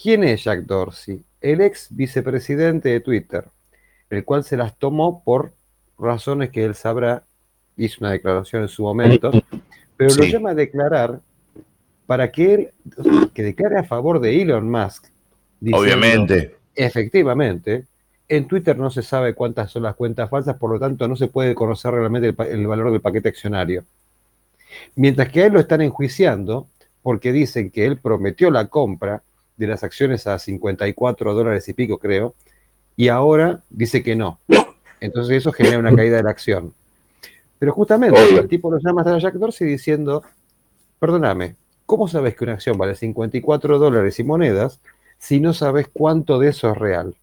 ¿Quién 0.02 0.24
es 0.24 0.44
Jack 0.44 0.66
Dorsey? 0.66 1.24
El 1.42 1.62
ex 1.62 1.88
vicepresidente 1.90 2.90
de 2.90 3.00
Twitter, 3.00 3.46
el 4.12 4.24
cual 4.24 4.44
se 4.44 4.56
las 4.56 4.78
tomó 4.78 5.24
por 5.24 5.52
razones 5.98 6.52
que 6.52 6.64
él 6.64 6.76
sabrá, 6.76 7.24
hizo 7.76 7.98
una 8.02 8.12
declaración 8.12 8.62
en 8.62 8.68
su 8.68 8.84
momento, 8.84 9.32
pero 9.98 10.14
lo 10.14 10.24
llama 10.26 10.52
a 10.52 10.56
declarar 10.56 11.22
para 12.06 12.32
que 12.32 12.54
él, 12.54 12.70
que 13.34 13.42
declare 13.42 13.80
a 13.80 13.84
favor 13.84 14.20
de 14.20 14.42
Elon 14.42 14.70
Musk. 14.70 15.06
Obviamente. 15.72 16.56
Efectivamente, 16.76 17.86
en 18.36 18.48
Twitter 18.48 18.78
no 18.78 18.90
se 18.90 19.04
sabe 19.04 19.34
cuántas 19.34 19.72
son 19.72 19.84
las 19.84 19.96
cuentas 19.96 20.30
falsas, 20.30 20.58
por 20.58 20.72
lo 20.72 20.80
tanto 20.80 21.08
no 21.08 21.16
se 21.16 21.28
puede 21.28 21.54
conocer 21.54 21.92
realmente 21.92 22.34
el, 22.52 22.68
valor 22.68 22.92
del 22.92 23.02
paquete 23.02 23.30
accionario. 23.30 23.84
Mientras 24.96 25.30
que 25.30 25.44
a 25.44 25.46
él 25.46 25.54
lo 25.54 25.60
están 25.60 25.82
enjuiciando 25.82 26.68
porque 27.02 27.32
dicen 27.32 27.70
que 27.70 27.86
él 27.86 27.98
prometió 27.98 28.50
la 28.50 28.68
compra 28.68 29.22
de 29.58 29.68
las 29.68 29.84
acciones 29.84 30.26
a 30.26 30.40
54 30.40 31.34
dólares 31.34 31.68
y 31.70 31.74
pico, 31.74 32.00
creo, 32.00 32.34
y 32.96 33.10
ahora 33.10 33.62
dice 33.70 34.02
que 34.02 34.16
no. 34.16 34.40
Entonces 35.00 35.38
eso 35.38 35.52
genera 35.52 35.78
una 35.78 35.96
caída 35.96 36.18
de 36.18 36.24
la 36.24 36.32
acción. 36.32 36.74
Pero 37.60 37.74
justamente 37.74 38.20
el 38.36 38.48
tipo 38.48 38.72
lo 38.72 38.80
llama 38.80 39.04
a 39.04 39.20
Jack 39.20 39.36
Dorsey 39.36 39.68
diciendo, 39.68 40.24
perdóname, 40.98 41.56
¿cómo 41.86 42.08
sabes 42.08 42.36
que 42.36 42.46
una 42.46 42.54
acción 42.54 42.78
vale 42.78 42.96
54 42.96 43.78
dólares 43.78 44.20
y 44.20 44.24
monedas 44.24 44.80
si 45.20 45.40
no 45.40 45.54
sabes 45.54 45.88
cuánto 45.92 46.40
de 46.40 46.50
eso 46.50 46.72
es 46.72 46.78
real? 46.78 47.16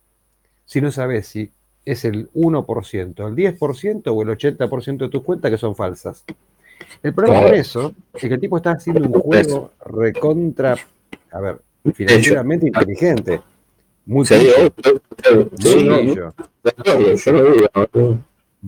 Si 0.70 0.80
no 0.80 0.92
sabes 0.92 1.26
si 1.26 1.50
es 1.85 2.04
el 2.04 2.30
1%, 2.30 3.26
el 3.26 3.59
10% 3.59 4.02
o 4.06 4.22
el 4.22 4.28
80% 4.28 4.98
de 4.98 5.09
tus 5.09 5.22
cuentas 5.24 5.50
que 5.50 5.59
son 5.59 5.74
falsas. 5.74 6.24
El 7.02 7.12
problema 7.12 7.42
con 7.42 7.54
eso 7.54 7.92
es 8.14 8.20
que 8.20 8.35
el 8.35 8.40
tipo 8.40 8.56
está 8.56 8.70
haciendo 8.70 9.04
un 9.04 9.20
juego 9.20 9.72
recontra, 9.85 10.76
a 11.33 11.40
ver, 11.40 11.61
financieramente 11.92 12.68
inteligente. 12.68 13.40
Muy 14.06 14.24
digo, 14.28 14.72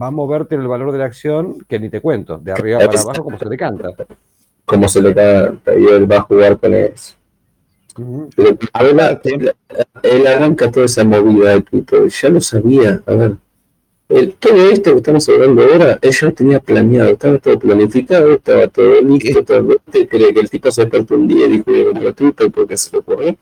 Va 0.03 0.07
a 0.09 0.11
moverte 0.11 0.57
el 0.57 0.67
valor 0.67 0.91
de 0.91 0.99
la 0.99 1.05
acción 1.05 1.65
que 1.69 1.79
ni 1.79 1.89
te 1.89 2.01
cuento, 2.01 2.37
de 2.39 2.51
arriba 2.51 2.81
para 2.81 3.01
abajo 3.01 3.23
como 3.23 3.39
se 3.39 3.49
te 3.49 3.57
canta. 3.57 3.91
como 4.65 4.89
se 4.89 5.01
le 5.01 5.15
canta 5.15 5.73
y 5.79 5.85
él 5.85 6.11
va 6.11 6.17
a 6.17 6.23
jugar 6.23 6.59
con 6.59 6.75
eso. 6.75 7.15
La- 7.97 9.21
él 10.03 10.27
arranca 10.27 10.71
toda 10.71 10.87
esa 10.87 11.05
movida 11.05 11.51
de 11.55 11.63
Twitter, 11.63 12.09
ya 12.09 12.29
lo 12.29 12.41
sabía, 12.41 13.03
a 13.07 13.15
ver. 13.15 13.37
El- 14.09 14.33
todo 14.35 14.71
esto 14.71 14.91
que 14.93 14.97
estamos 14.99 15.27
hablando 15.29 15.63
ahora, 15.63 15.99
él 16.03 16.11
ya 16.13 16.27
lo 16.27 16.33
tenía 16.35 16.61
planeado, 16.61 17.11
estaba 17.11 17.39
todo 17.39 17.59
planificado, 17.59 18.33
estaba 18.33 18.69
todo 18.69 19.01
listo, 19.01 19.43
todo, 19.45 19.67
¿Usted 19.87 20.09
cree 20.09 20.35
que 20.35 20.41
el 20.41 20.51
tipo 20.51 20.71
se 20.71 20.83
despertó 20.83 21.15
un 21.15 21.29
día 21.29 21.47
y 21.47 21.51
dijo, 21.53 21.65
voy 21.67 21.81
a 21.81 21.85
comprar 21.87 22.13
Twitter 22.15 22.51
porque 22.51 22.77
se 22.77 22.91
le 22.93 22.99
ocurrió? 22.99 23.37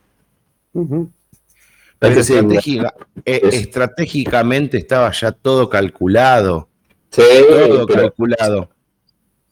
Estratégica- 2.01 2.95
eh, 3.25 3.41
es- 3.45 3.55
estratégicamente 3.55 4.79
estaba 4.79 5.11
ya 5.13 5.33
todo 5.33 5.69
calculado. 5.69 6.69
sí, 7.11 7.23
Todo 7.49 7.87
calculado. 7.87 8.71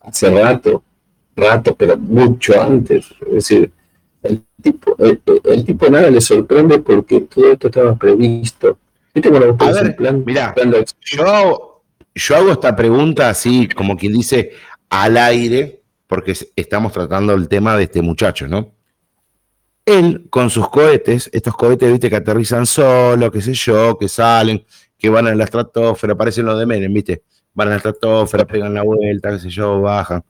hace 0.00 0.30
rato, 0.30 0.82
rato, 1.36 1.74
pero 1.74 1.96
mucho 1.98 2.60
antes. 2.60 3.06
Es 3.26 3.32
decir, 3.34 3.72
tipo, 4.62 4.96
el, 4.98 5.20
el 5.44 5.64
tipo 5.64 5.88
nada 5.88 6.10
le 6.10 6.20
sorprende 6.20 6.78
porque 6.78 7.22
todo 7.22 7.52
esto 7.52 7.68
estaba 7.68 7.94
previsto. 7.96 8.78
¿Viste 9.14 9.30
cuando 9.30 9.56
A 9.64 9.72
ver, 9.72 9.96
plan, 9.96 10.22
mirá, 10.24 10.54
plan 10.54 10.70
de? 10.70 10.84
Yo 11.04 11.26
hago, 11.26 11.82
yo 12.14 12.36
hago 12.36 12.52
esta 12.52 12.74
pregunta 12.76 13.28
así, 13.30 13.68
como 13.68 13.96
quien 13.96 14.12
dice, 14.12 14.52
al 14.90 15.16
aire, 15.16 15.82
porque 16.06 16.32
es- 16.32 16.48
estamos 16.56 16.92
tratando 16.92 17.34
el 17.34 17.48
tema 17.48 17.76
de 17.76 17.84
este 17.84 18.02
muchacho, 18.02 18.46
¿no? 18.48 18.72
Él, 19.84 20.26
con 20.28 20.50
sus 20.50 20.68
cohetes, 20.68 21.30
estos 21.32 21.56
cohetes, 21.56 21.90
viste, 21.90 22.10
que 22.10 22.16
aterrizan 22.16 22.66
solo, 22.66 23.30
qué 23.30 23.40
sé 23.40 23.54
yo, 23.54 23.96
que 23.96 24.08
salen, 24.08 24.64
que 24.98 25.08
van 25.08 25.26
a 25.26 25.34
la 25.34 25.44
estratosfera, 25.44 26.14
parecen 26.14 26.44
los 26.44 26.58
de 26.58 26.66
Menem, 26.66 26.92
viste, 26.92 27.22
van 27.54 27.68
a 27.68 27.70
la 27.72 27.76
estratosfera, 27.78 28.44
pegan 28.46 28.74
la 28.74 28.82
vuelta, 28.82 29.30
qué 29.30 29.38
sé 29.38 29.48
yo, 29.48 29.80
bajan. 29.80 30.22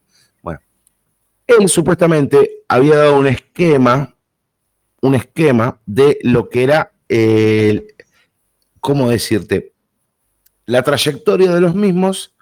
Bueno, 0.42 0.60
él 1.46 1.68
supuestamente 1.68 2.62
había 2.68 2.96
dado 2.98 3.18
un 3.18 3.26
esquema, 3.26 4.14
un 5.00 5.14
esquema 5.14 5.80
de 5.86 6.18
lo 6.22 6.48
que 6.48 6.64
era 6.64 6.92
el, 7.08 7.94
¿cómo 8.80 9.10
decirte? 9.10 9.72
La 10.66 10.82
trayectoria 10.82 11.54
de 11.54 11.60
los 11.60 11.74
mismos 11.74 12.34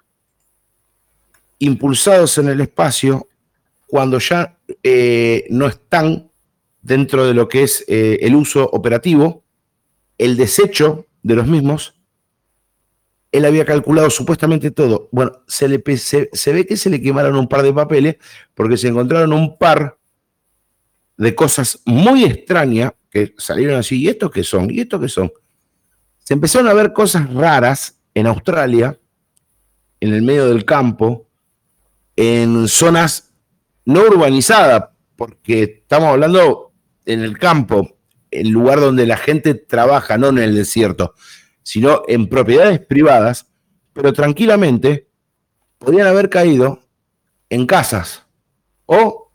impulsados 1.59 2.37
en 2.37 2.49
el 2.49 2.61
espacio 2.61 3.27
cuando 3.87 4.19
ya 4.19 4.57
eh, 4.83 5.45
no 5.49 5.67
están 5.67 6.29
dentro 6.81 7.25
de 7.25 7.33
lo 7.33 7.47
que 7.47 7.63
es 7.63 7.83
eh, 7.87 8.19
el 8.21 8.35
uso 8.35 8.69
operativo, 8.71 9.43
el 10.17 10.37
desecho 10.37 11.05
de 11.23 11.35
los 11.35 11.47
mismos, 11.47 11.95
él 13.31 13.45
había 13.45 13.65
calculado 13.65 14.09
supuestamente 14.09 14.71
todo. 14.71 15.09
Bueno, 15.11 15.43
se 15.47 15.67
ve 15.67 16.65
que 16.65 16.77
se 16.77 16.89
le 16.89 17.01
quemaron 17.01 17.35
un 17.35 17.47
par 17.47 17.63
de 17.63 17.73
papeles 17.73 18.17
porque 18.55 18.77
se 18.77 18.87
encontraron 18.87 19.33
un 19.33 19.57
par 19.57 19.96
de 21.17 21.35
cosas 21.35 21.81
muy 21.85 22.23
extrañas 22.23 22.93
que 23.09 23.33
salieron 23.37 23.79
así. 23.79 24.01
¿Y 24.01 24.07
estos 24.07 24.31
qué 24.31 24.43
son? 24.43 24.69
¿Y 24.71 24.81
estos 24.81 25.01
qué 25.01 25.09
son? 25.09 25.31
Se 26.19 26.33
empezaron 26.33 26.67
a 26.67 26.73
ver 26.73 26.93
cosas 26.93 27.33
raras 27.33 27.99
en 28.13 28.27
Australia, 28.27 28.99
en 29.99 30.13
el 30.13 30.21
medio 30.21 30.47
del 30.47 30.65
campo, 30.65 31.27
en 32.15 32.67
zonas 32.67 33.33
no 33.85 34.01
urbanizadas, 34.01 34.89
porque 35.15 35.63
estamos 35.63 36.09
hablando 36.09 36.73
en 37.05 37.21
el 37.21 37.37
campo, 37.37 37.97
el 38.29 38.49
lugar 38.49 38.79
donde 38.79 39.05
la 39.05 39.17
gente 39.17 39.55
trabaja, 39.55 40.17
no 40.17 40.27
en 40.29 40.39
el 40.39 40.55
desierto, 40.55 41.13
sino 41.63 42.03
en 42.07 42.27
propiedades 42.27 42.79
privadas, 42.79 43.47
pero 43.93 44.13
tranquilamente 44.13 45.07
podían 45.77 46.07
haber 46.07 46.29
caído 46.29 46.81
en 47.49 47.65
casas 47.65 48.25
o 48.85 49.26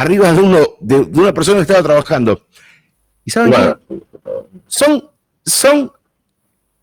arriba 0.00 0.32
de, 0.32 0.40
uno, 0.40 0.58
de, 0.80 1.04
de 1.04 1.20
una 1.20 1.32
persona 1.32 1.56
que 1.58 1.62
estaba 1.62 1.82
trabajando. 1.82 2.46
¿Y 3.24 3.30
saben 3.30 3.50
Bueno, 3.50 3.78
qué? 3.88 4.02
Son, 4.66 5.04
son 5.44 5.92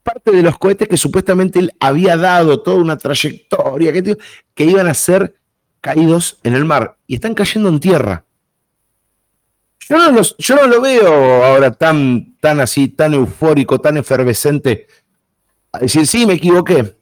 parte 0.04 0.32
de 0.32 0.42
los 0.44 0.58
cohetes 0.58 0.88
que 0.88 0.98
supuestamente 0.98 1.60
él 1.60 1.72
había 1.80 2.16
dado 2.18 2.62
toda 2.62 2.78
una 2.78 2.98
trayectoria 2.98 3.92
que, 3.94 4.18
que 4.54 4.64
iban 4.66 4.88
a 4.88 4.94
ser 4.94 5.36
caídos 5.82 6.38
en 6.44 6.54
el 6.56 6.66
mar 6.66 6.98
y 7.08 7.16
están 7.16 7.34
cayendo 7.34 7.70
en 7.70 7.80
tierra. 7.80 8.26
Yo 9.88 9.98
no, 9.98 10.12
los- 10.12 10.36
yo 10.38 10.56
no 10.56 10.68
lo 10.68 10.82
veo 10.82 11.44
ahora 11.44 11.72
tan, 11.72 12.36
tan 12.40 12.60
así, 12.60 12.88
tan 12.88 13.14
eufórico, 13.14 13.80
tan 13.80 13.98
efervescente. 13.98 14.88
A 15.72 15.80
decir, 15.80 16.08
sí, 16.08 16.26
me 16.26 16.34
equivoqué. 16.34 16.96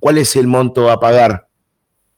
¿Cuál 0.00 0.18
es 0.18 0.36
el 0.36 0.46
monto 0.46 0.90
a 0.90 1.00
pagar? 1.00 1.48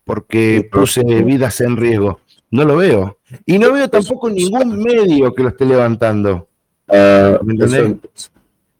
Porque 0.05 0.69
puse 0.73 1.03
vidas 1.23 1.61
en 1.61 1.77
riesgo. 1.77 2.21
No 2.51 2.65
lo 2.65 2.77
veo. 2.77 3.19
Y 3.45 3.59
no 3.59 3.73
veo 3.73 3.89
tampoco 3.89 4.31
ningún 4.31 4.79
medio 4.79 5.35
que 5.35 5.43
lo 5.43 5.49
esté 5.51 5.65
levantando. 5.67 6.49
ah, 6.89 7.39
¿Me 7.43 7.55
entendés? 7.55 7.97
eso- 8.15 8.31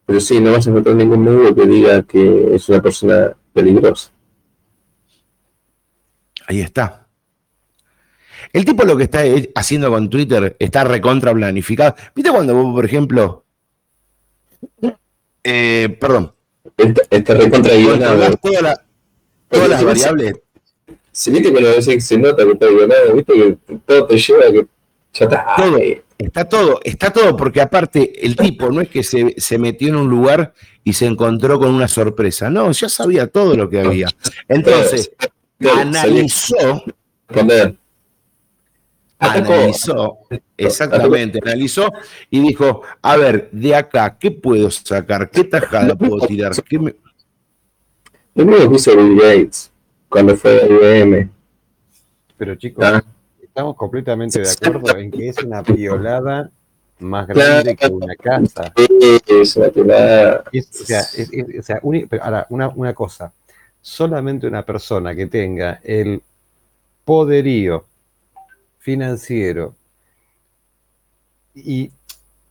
pero 0.07 0.21
sí, 0.21 0.41
no 0.41 0.53
vas 0.53 0.65
a 0.67 0.71
encontrar 0.71 0.95
ningún 0.95 1.25
medio 1.25 1.53
que 1.53 1.67
diga 1.67 2.03
que 2.05 2.55
es 2.55 2.69
una 2.69 2.81
persona 2.81 3.37
peligrosa. 3.53 4.11
Ahí 6.47 6.61
está. 6.61 7.09
El 8.53 8.65
tipo 8.65 8.85
lo 8.85 8.97
que 8.97 9.03
está 9.05 9.27
he- 9.27 9.51
haciendo 9.57 9.91
con 9.91 10.09
Twitter 10.09 10.55
está 10.61 10.85
recontra 10.85 11.35
planificado. 11.35 11.97
¿Viste 12.15 12.31
cuando 12.31 12.55
vos, 12.55 12.73
por 12.73 12.85
ejemplo, 12.85 13.45
eh, 15.43 15.97
perdón, 16.01 16.33
Está, 16.77 17.03
está 17.11 17.35
recontra 17.35 17.75
guionado. 17.75 17.99
controlás 18.31 18.41
toda 18.41 18.63
la- 18.63 18.85
todas 19.49 19.69
las 19.69 19.85
variables? 19.85 20.35
Si 21.19 21.31
viste 21.31 21.51
que 21.51 21.61
lo 21.63 21.69
decís 21.71 21.87
que 21.87 22.01
se 22.03 22.19
nota 22.19 22.45
que 22.45 22.53
está 22.53 22.67
guionado, 22.67 23.15
viste 23.15 23.33
que 23.33 23.57
todo 23.87 24.07
te 24.07 24.19
lleva 24.19 24.41
que 24.53 24.67
ya 25.15 25.25
está. 25.25 25.47
Todo. 25.57 25.79
Está 26.19 26.45
todo, 26.47 26.81
está 26.85 27.11
todo, 27.11 27.37
porque 27.37 27.61
aparte 27.63 28.25
el 28.25 28.37
tipo 28.37 28.71
no 28.71 28.83
es 28.83 28.89
que 28.91 29.03
se, 29.03 29.35
se 29.39 29.57
metió 29.59 29.89
en 29.89 29.97
un 29.97 30.09
lugar 30.11 30.53
y 30.85 30.93
se 30.93 31.07
encontró 31.07 31.59
con 31.59 31.75
una 31.75 31.89
sorpresa. 31.89 32.51
No, 32.51 32.71
ya 32.73 32.89
sabía 32.91 33.27
todo 33.29 33.55
lo 33.57 33.69
que 33.71 33.81
había. 33.81 34.09
Entonces, 34.49 35.11
claro, 35.59 35.81
analizó, 35.81 36.83
analizó, 39.19 40.19
exactamente, 40.57 41.39
analizó 41.43 41.91
y 42.31 42.41
dijo, 42.41 42.83
a 43.01 43.17
ver, 43.17 43.49
de 43.53 43.75
acá, 43.75 44.17
¿qué 44.19 44.31
puedo 44.31 44.71
sacar? 44.71 45.31
¿Qué 45.31 45.45
tajada 45.45 45.95
puedo 45.97 46.27
tirar? 46.27 46.53
¿Qué 46.63 46.79
me- 46.79 46.95
Lo 48.35 48.45
mismo 48.45 48.71
que 48.71 48.77
hizo 48.77 48.97
Bill 48.97 49.17
Gates 49.17 49.73
cuando 50.09 50.37
fue 50.37 50.67
IBM. 50.67 51.31
Pero 52.37 52.55
chicos, 52.57 52.85
¿ah? 52.85 53.03
estamos 53.43 53.77
completamente 53.77 54.41
de 54.41 54.51
acuerdo 54.51 54.97
en 54.99 55.11
que 55.11 55.29
es 55.29 55.39
una 55.43 55.63
violada 55.63 56.51
más 56.99 57.27
grande 57.27 57.77
que 57.77 57.87
una 57.89 58.15
casa. 58.17 58.73
Es 59.27 59.57
una 59.57 59.69
pelada. 59.69 60.45
Es- 60.53 60.81
o 60.83 60.85
sea, 60.85 61.01
es- 61.01 61.31
es- 61.33 61.59
o 61.61 61.63
sea, 61.63 61.79
uni- 61.83 62.07
pero 62.07 62.25
ahora, 62.25 62.47
una, 62.51 62.69
una 62.69 62.95
cosa, 62.95 63.33
solamente 63.81 64.47
una 64.47 64.63
persona 64.63 65.15
que 65.15 65.27
tenga 65.27 65.81
el 65.83 66.23
poderío 67.05 67.85
financiero 68.79 69.75
y 71.55 71.91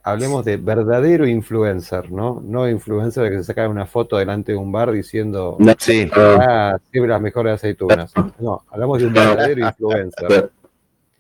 hablemos 0.08 0.46
de 0.46 0.58
verdadero 0.58 1.26
influencer, 1.28 2.12
¿no? 2.12 2.42
No 2.46 2.70
influencer 2.70 3.30
que 3.32 3.38
se 3.38 3.44
saca 3.44 3.68
una 3.68 3.86
foto 3.88 4.18
delante 4.18 4.52
de 4.52 4.58
un 4.58 4.72
bar 4.72 4.92
diciendo, 4.92 5.58
No, 5.60 5.74
Sí. 5.80 6.10
ah, 6.16 6.78
sirve 6.92 7.08
las 7.08 7.20
mejores 7.20 7.54
aceitunas. 7.56 8.14
No, 8.40 8.64
hablamos 8.70 9.00
de 9.00 9.08
un 9.08 9.14
verdadero 9.14 9.68
influencer. 9.68 10.52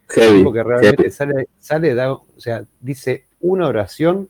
heavy. 0.07 0.37
tipo 0.37 0.53
que 0.53 0.63
realmente 0.63 1.09
sale, 1.09 1.47
sale 1.59 1.95
da, 1.95 2.13
o 2.13 2.23
sea, 2.37 2.63
dice 2.79 3.25
una 3.41 3.67
oración 3.67 4.29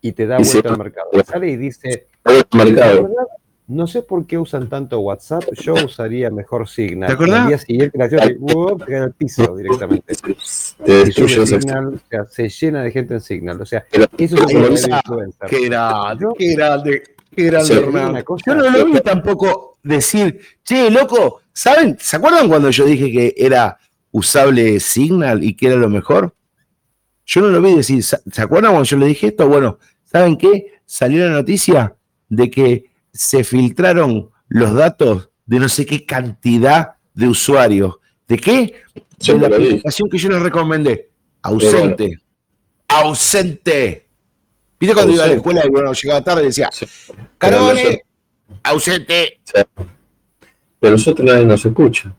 y 0.00 0.12
te 0.12 0.26
da 0.26 0.38
vuelta 0.38 0.68
al 0.70 0.78
mercado. 0.78 1.10
Sale 1.26 1.48
y 1.50 1.56
dice, 1.56 2.06
heavy. 2.24 2.42
"La 2.52 2.64
Mercado. 2.64 3.02
verdad, 3.02 3.24
no 3.70 3.86
sé 3.86 4.02
por 4.02 4.26
qué 4.26 4.36
usan 4.36 4.68
tanto 4.68 4.98
WhatsApp, 5.00 5.44
yo 5.62 5.74
usaría 5.74 6.28
mejor 6.30 6.68
Signal. 6.68 7.08
¿Te 7.08 7.14
acordás? 7.14 7.36
Y 7.36 7.40
al 7.40 7.48
día 7.48 7.58
siguiente 7.58 7.98
la 7.98 8.08
te 8.08 8.16
cae 8.86 8.96
al 8.98 9.12
piso 9.12 9.56
directamente. 9.56 10.14
Te 10.14 10.30
Y 10.32 10.34
sube 10.36 11.04
destruye 11.04 11.36
los 11.36 11.48
Signal, 11.48 11.86
o 11.94 12.00
sea, 12.10 12.24
se 12.26 12.48
llena 12.48 12.82
de 12.82 12.90
gente 12.90 13.14
en 13.14 13.20
Signal. 13.20 13.60
O 13.60 13.66
sea, 13.66 13.84
Pero- 13.90 14.06
eso 14.18 14.36
es 14.36 14.54
un 14.54 14.64
influencer. 14.72 15.48
Qué 15.48 15.68
grande, 15.68 16.22
Yo- 16.24 16.32
qué 16.36 16.54
grande, 16.54 17.02
qué 17.34 17.44
grande, 17.44 17.66
Sí. 17.66 17.72
Hernán. 17.74 18.24
Yo 18.46 18.54
no 18.56 18.70
lo 18.70 18.84
vi 18.86 19.00
tampoco 19.00 19.78
decir, 19.82 20.40
che, 20.64 20.90
loco, 20.90 21.40
¿saben? 21.52 21.96
¿Se 22.00 22.16
acuerdan 22.16 22.48
cuando 22.48 22.70
yo 22.70 22.84
dije 22.84 23.10
que 23.12 23.34
era 23.36 23.78
usable 24.10 24.80
Signal 24.80 25.44
y 25.44 25.54
que 25.54 25.68
era 25.68 25.76
lo 25.76 25.88
mejor? 25.88 26.34
Yo 27.24 27.40
no 27.40 27.48
lo 27.48 27.62
vi 27.62 27.76
decir, 27.76 28.02
¿se 28.02 28.18
se 28.30 28.42
acuerdan 28.42 28.72
cuando 28.72 28.88
yo 28.88 28.96
le 28.96 29.06
dije 29.06 29.28
esto? 29.28 29.48
Bueno, 29.48 29.78
¿saben 30.04 30.36
qué? 30.36 30.80
Salió 30.84 31.24
la 31.24 31.32
noticia 31.32 31.94
de 32.28 32.50
que 32.50 32.89
se 33.12 33.44
filtraron 33.44 34.30
los 34.48 34.74
datos 34.74 35.30
de 35.46 35.58
no 35.58 35.68
sé 35.68 35.86
qué 35.86 36.04
cantidad 36.04 36.94
de 37.14 37.28
usuarios. 37.28 37.96
¿De 38.28 38.36
qué? 38.38 38.74
De 39.18 39.38
la 39.38 39.48
aplicación 39.48 40.08
que 40.08 40.18
yo 40.18 40.28
les 40.28 40.40
recomendé. 40.42 41.10
Ausente. 41.42 42.20
Ausente. 42.88 44.06
¿Viste 44.78 44.94
cuando 44.94 45.12
iba 45.12 45.24
a 45.24 45.26
la 45.28 45.34
escuela 45.34 45.62
y 45.66 45.68
bueno, 45.68 45.92
llegaba 45.92 46.22
tarde 46.22 46.42
y 46.42 46.46
decía, 46.46 46.70
Sí. 46.72 46.86
Carole, 47.38 48.04
ausente. 48.62 49.40
Pero 50.78 50.92
nosotros 50.92 51.26
nadie 51.26 51.44
nos 51.44 51.64
escucha. 51.66 52.14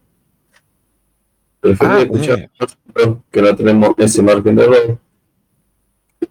Prefiero 1.60 1.93
Ah, 1.93 2.01
escuchar 2.01 2.49
nosotros 2.60 3.17
que 3.32 3.41
no 3.41 3.56
tenemos 3.56 3.93
ese 3.97 4.21
margen 4.21 4.56
de 4.56 4.63
error. 4.63 4.99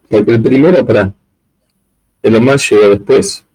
Porque 0.09 0.31
el 0.31 0.41
primero, 0.41 0.85
para 0.85 1.13
el 2.21 2.35
Omar 2.35 2.59
llega 2.59 2.87
después. 2.89 3.45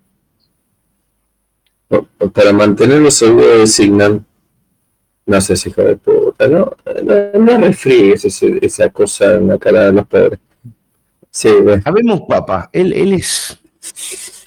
Para 2.32 2.52
mantener 2.52 3.00
los 3.00 3.14
seguros 3.14 3.58
de 3.60 3.66
Signal, 3.66 4.24
no 5.26 5.40
sé 5.40 5.54
hijo 5.68 5.82
de 5.82 5.96
puta, 5.96 6.48
no, 6.48 6.72
no, 7.02 7.38
no 7.40 7.58
refriegues 7.58 8.24
ese- 8.24 8.58
esa 8.62 8.88
cosa 8.90 9.34
en 9.34 9.48
la 9.48 9.58
cara 9.58 9.84
de 9.86 9.92
los 9.92 10.06
padres. 10.06 10.38
Sí, 11.30 11.48
papá, 12.28 12.70
él, 12.72 12.92
él 12.92 13.12
es. 13.14 13.58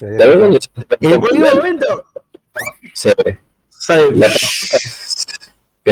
La 0.00 0.26
verdad 0.26 0.58
En 1.00 1.20
cualquier 1.20 1.54
momento. 1.54 2.04
se 2.94 3.14
ve. 3.24 3.38
La, 3.88 4.28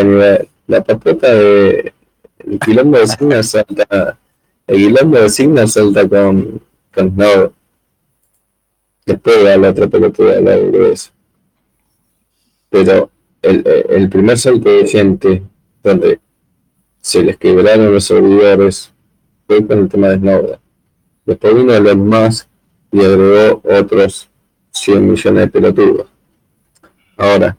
la, 0.03 0.47
la 0.67 0.85
papota 0.85 1.33
de 1.35 1.93
el 2.39 2.59
quilombo 2.61 2.99
de 2.99 3.07
Signal 3.07 3.43
salta 3.45 4.19
el 4.67 4.77
quilombo 4.77 5.19
de 5.19 5.29
Signal 5.31 5.69
salta 5.69 6.07
con, 6.09 6.61
con 6.95 7.11
Snow 7.15 7.53
después 9.07 9.45
va 9.45 9.57
la 9.57 9.71
otra 9.71 9.87
pelotuda 9.89 10.35
de 10.35 10.41
la 10.43 10.57
de 10.57 10.93
eso 10.93 11.11
pero 12.69 13.11
el, 13.43 13.65
el 13.89 14.09
primer 14.09 14.39
salto 14.39 14.71
de 14.71 14.87
gente 14.87 15.43
donde 15.83 16.21
se 17.01 17.23
les 17.23 17.37
quebraron 17.37 17.93
los 17.93 18.05
servidores 18.05 18.93
fue 19.47 19.67
con 19.67 19.79
el 19.79 19.89
tema 19.89 20.09
de 20.09 20.19
Snowden 20.19 20.59
después 21.25 21.55
vino 21.55 21.75
Elon 21.75 22.07
Musk 22.07 22.49
y 22.93 23.01
agregó 23.01 23.63
otros 23.65 24.29
100 24.71 25.11
millones 25.11 25.45
de 25.45 25.49
pelotudos 25.49 26.07
ahora 27.17 27.57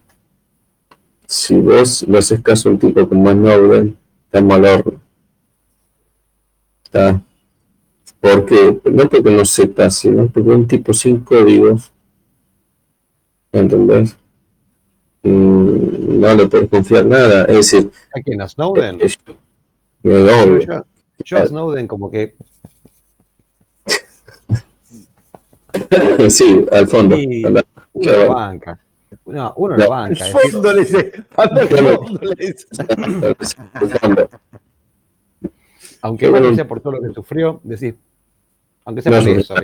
si 1.29 1.55
vos 1.59 2.01
le 2.07 2.17
haces 2.17 2.41
caso 2.41 2.69
a 2.69 2.71
un 2.71 2.79
tipo 2.79 3.07
como 3.07 3.31
Snowden, 3.31 3.95
estamos 4.25 4.57
al 4.57 4.65
horno. 4.65 5.01
¿Está? 6.85 7.21
Porque, 8.19 8.81
no 8.91 9.07
porque 9.07 9.29
no 9.29 9.45
sepa, 9.45 9.91
sino 9.91 10.25
porque 10.25 10.49
un 10.49 10.67
tipo 10.67 10.91
sin 10.91 11.19
códigos, 11.19 11.91
¿entendés? 13.51 14.17
Mm, 15.23 16.19
no 16.21 16.33
le 16.35 16.47
puedes 16.47 16.69
confiar 16.69 17.05
nada. 17.05 17.43
Es 17.45 17.71
decir, 17.71 17.91
¿A 18.15 18.21
quién? 18.21 18.41
¿A 18.41 18.47
Snowden? 18.47 18.99
es- 19.01 19.13
es 19.13 19.35
yo, 20.03 20.83
yo 21.25 21.37
a 21.37 21.45
Snowden 21.45 21.87
como 21.87 22.09
que 22.09 22.35
sí, 26.29 26.65
al 26.71 26.87
fondo. 26.87 27.15
Sí. 27.15 27.43
a 27.45 27.49
la- 27.49 27.65
uno 27.93 28.33
banca. 28.33 28.79
No, 29.25 29.53
uno 29.57 29.77
No. 29.77 29.83
lo 29.83 29.89
banca. 29.89 30.25
Al 30.25 30.31
fondo 30.31 30.73
le 30.73 30.79
dice. 30.81 31.11
Al 31.35 31.67
fondo 31.69 32.19
le 32.35 32.45
dice. 32.47 32.65
aunque 36.01 36.29
bueno. 36.29 36.55
sea 36.55 36.67
por 36.67 36.79
todo 36.81 36.93
lo 36.93 37.01
que 37.01 37.13
sufrió, 37.13 37.59
decir, 37.63 37.97
aunque 38.85 39.01
sea 39.01 39.11
No, 39.11 39.19
por 39.19 39.27
eso. 39.29 39.55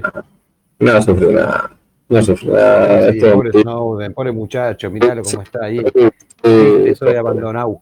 No 0.80 1.02
sufrió 1.02 1.32
nada. 1.32 1.72
No 2.08 2.22
sufrió 2.22 2.54
nada. 2.54 3.12
Sí, 3.12 3.20
pobre 3.20 3.52
Snowden, 3.62 4.14
pobre 4.14 4.32
muchacho, 4.32 4.92
miralo 4.92 5.24
cómo 5.24 5.42
está 5.42 5.66
ahí. 5.66 5.80
Sí, 5.80 6.10
Eso 6.86 7.06
de 7.06 7.18
abandonado. 7.18 7.82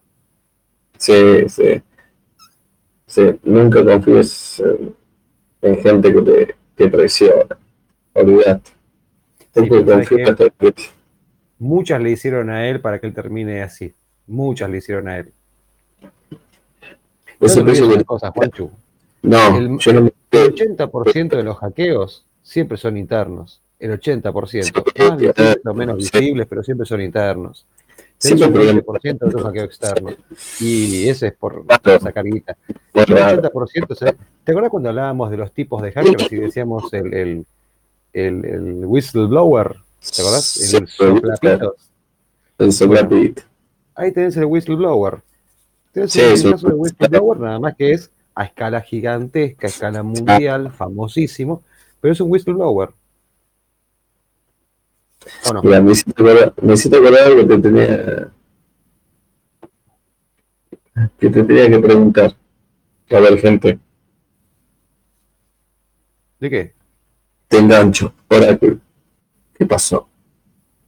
Sí, 0.97 1.49
sí. 1.49 1.81
Sí, 3.05 3.21
nunca 3.43 3.83
confíes 3.83 4.59
en, 4.61 4.95
en 5.61 5.77
gente 5.81 6.13
que 6.13 6.21
te, 6.21 6.55
te 6.75 6.89
traiciona. 6.89 7.57
Olvídate. 8.13 8.71
Hasta 9.55 10.49
que- 10.57 10.73
Muchas 11.59 12.01
le 12.01 12.11
hicieron 12.11 12.49
a 12.49 12.67
él 12.67 12.81
para 12.81 12.99
que 12.99 13.07
él 13.07 13.13
termine 13.13 13.61
así. 13.61 13.93
Muchas 14.27 14.69
le 14.69 14.77
hicieron 14.77 15.07
a 15.09 15.17
él. 15.19 15.31
No 17.39 17.63
precio 17.65 17.87
una 17.87 17.97
que- 17.97 18.05
cosa, 18.05 18.31
Juanchu. 18.31 18.71
No, 19.21 19.57
El- 19.57 19.77
yo 19.77 19.93
no 19.93 20.01
me. 20.01 20.13
El 20.31 20.53
80% 20.55 21.37
de 21.37 21.43
los 21.43 21.57
hackeos 21.57 22.25
siempre 22.41 22.77
son 22.77 22.97
internos. 22.97 23.61
El 23.83 23.99
80%. 23.99 24.63
Sí, 24.63 24.71
Más 25.01 25.17
visibles 25.17 25.57
o 25.65 25.73
menos 25.73 25.97
visibles, 25.97 26.47
pero 26.47 26.63
siempre 26.63 26.85
son 26.87 27.01
internos. 27.01 27.65
Siempre 28.17 28.45
el 28.69 28.83
20% 28.85 29.17
de 29.19 29.35
un 29.35 29.43
hackeo 29.43 29.63
externo. 29.65 30.11
Y 30.61 31.09
ese 31.09 31.27
es 31.27 31.33
por 31.33 31.65
sacar 32.01 32.23
guita. 32.23 32.55
El 32.93 33.05
80% 33.05 33.95
se- 33.95 34.15
¿Te 34.45 34.51
acuerdas 34.51 34.71
cuando 34.71 34.89
hablábamos 34.89 35.29
de 35.31 35.37
los 35.37 35.51
tipos 35.51 35.81
de 35.81 35.91
hackers 35.91 36.31
y 36.31 36.35
decíamos 36.37 36.93
el, 36.93 37.13
el, 37.13 37.45
el, 38.13 38.45
el 38.45 38.85
whistleblower? 38.85 39.75
¿Te 40.15 40.21
acordás? 40.21 40.73
El 40.73 40.87
soplapitos. 40.87 41.73
el 42.59 42.71
soplapito. 42.71 43.41
Ahí 43.95 44.11
tenés 44.13 44.37
el 44.37 44.45
whistleblower. 44.45 45.19
Tenés 45.91 46.15
un- 46.15 46.51
caso 46.53 46.67
de 46.69 46.73
whistleblower, 46.75 47.39
nada 47.41 47.59
más 47.59 47.75
que 47.75 47.91
es 47.91 48.09
a 48.35 48.45
escala 48.45 48.79
gigantesca, 48.81 49.67
a 49.67 49.69
escala 49.69 50.01
mundial, 50.03 50.71
famosísimo, 50.71 51.61
pero 51.99 52.13
es 52.13 52.21
un 52.21 52.31
whistleblower. 52.31 52.89
¿O 55.49 55.53
no? 55.53 55.61
Mira, 55.63 55.81
me 55.81 55.91
hiciste 55.91 56.11
acordar, 56.11 56.53
me 56.61 56.73
hiciste 56.73 56.97
acordar 56.97 57.23
algo 57.23 57.47
que 57.47 57.55
te 57.55 57.61
tenía. 57.61 58.31
que 61.19 61.29
te 61.29 61.43
tenía 61.43 61.69
que 61.69 61.79
preguntar. 61.79 62.35
A 63.11 63.19
ver, 63.19 63.37
gente, 63.39 63.79
¿De 66.39 66.49
qué? 66.49 66.73
te 67.47 67.57
engancho. 67.57 68.13
Oracle. 68.29 68.77
¿Qué 69.53 69.65
pasó? 69.65 70.07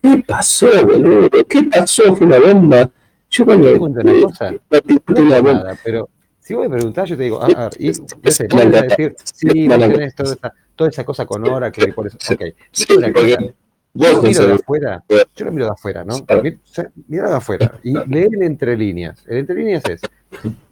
¿Qué 0.01 0.23
pasó, 0.27 0.67
boludo? 0.85 1.29
¿Qué 1.47 1.63
pasó? 1.63 2.15
Fue 2.15 2.25
una 2.27 2.39
bomba. 2.39 2.89
Yo 3.29 3.45
cuando. 3.45 3.71
Te 3.71 3.79
cuento 3.79 3.99
una 4.01 4.21
cosa. 4.21 4.51
No 4.51 4.59
una 5.23 5.35
es 5.37 5.41
bomba. 5.43 5.53
nada, 5.53 5.79
pero 5.83 6.09
si 6.39 6.53
vos 6.53 6.67
me 6.69 6.75
preguntás, 6.75 7.09
yo 7.09 7.17
te 7.17 7.23
digo, 7.23 7.41
a 7.41 7.47
ver, 7.47 7.69
y 7.79 7.93
sí, 7.93 8.03
decir, 8.21 9.15
sí, 9.23 9.67
toda 9.67 10.33
esa, 10.33 10.53
toda 10.75 10.89
esa 10.89 11.03
cosa 11.03 11.25
con 11.25 11.47
Oracle 11.47 11.93
por 11.93 12.07
eso. 12.07 12.17
Ok, 12.31 12.41
Sí, 12.71 12.85
porque 12.87 13.55
yo 13.95 14.11
lo 14.11 14.21
miro 14.21 14.47
de 14.47 14.53
afuera, 14.53 15.03
yo 15.35 15.45
lo 15.45 15.51
miro 15.51 15.65
de 15.65 15.71
afuera, 15.71 16.03
¿no? 16.03 16.15
Mira 17.07 17.29
de 17.29 17.35
afuera 17.35 17.79
y 17.81 17.93
leer 17.93 18.35
el 18.35 18.43
entre 18.43 18.75
líneas. 18.75 19.23
El 19.25 19.37
entre 19.37 19.55
líneas 19.55 19.83
es, 19.89 20.01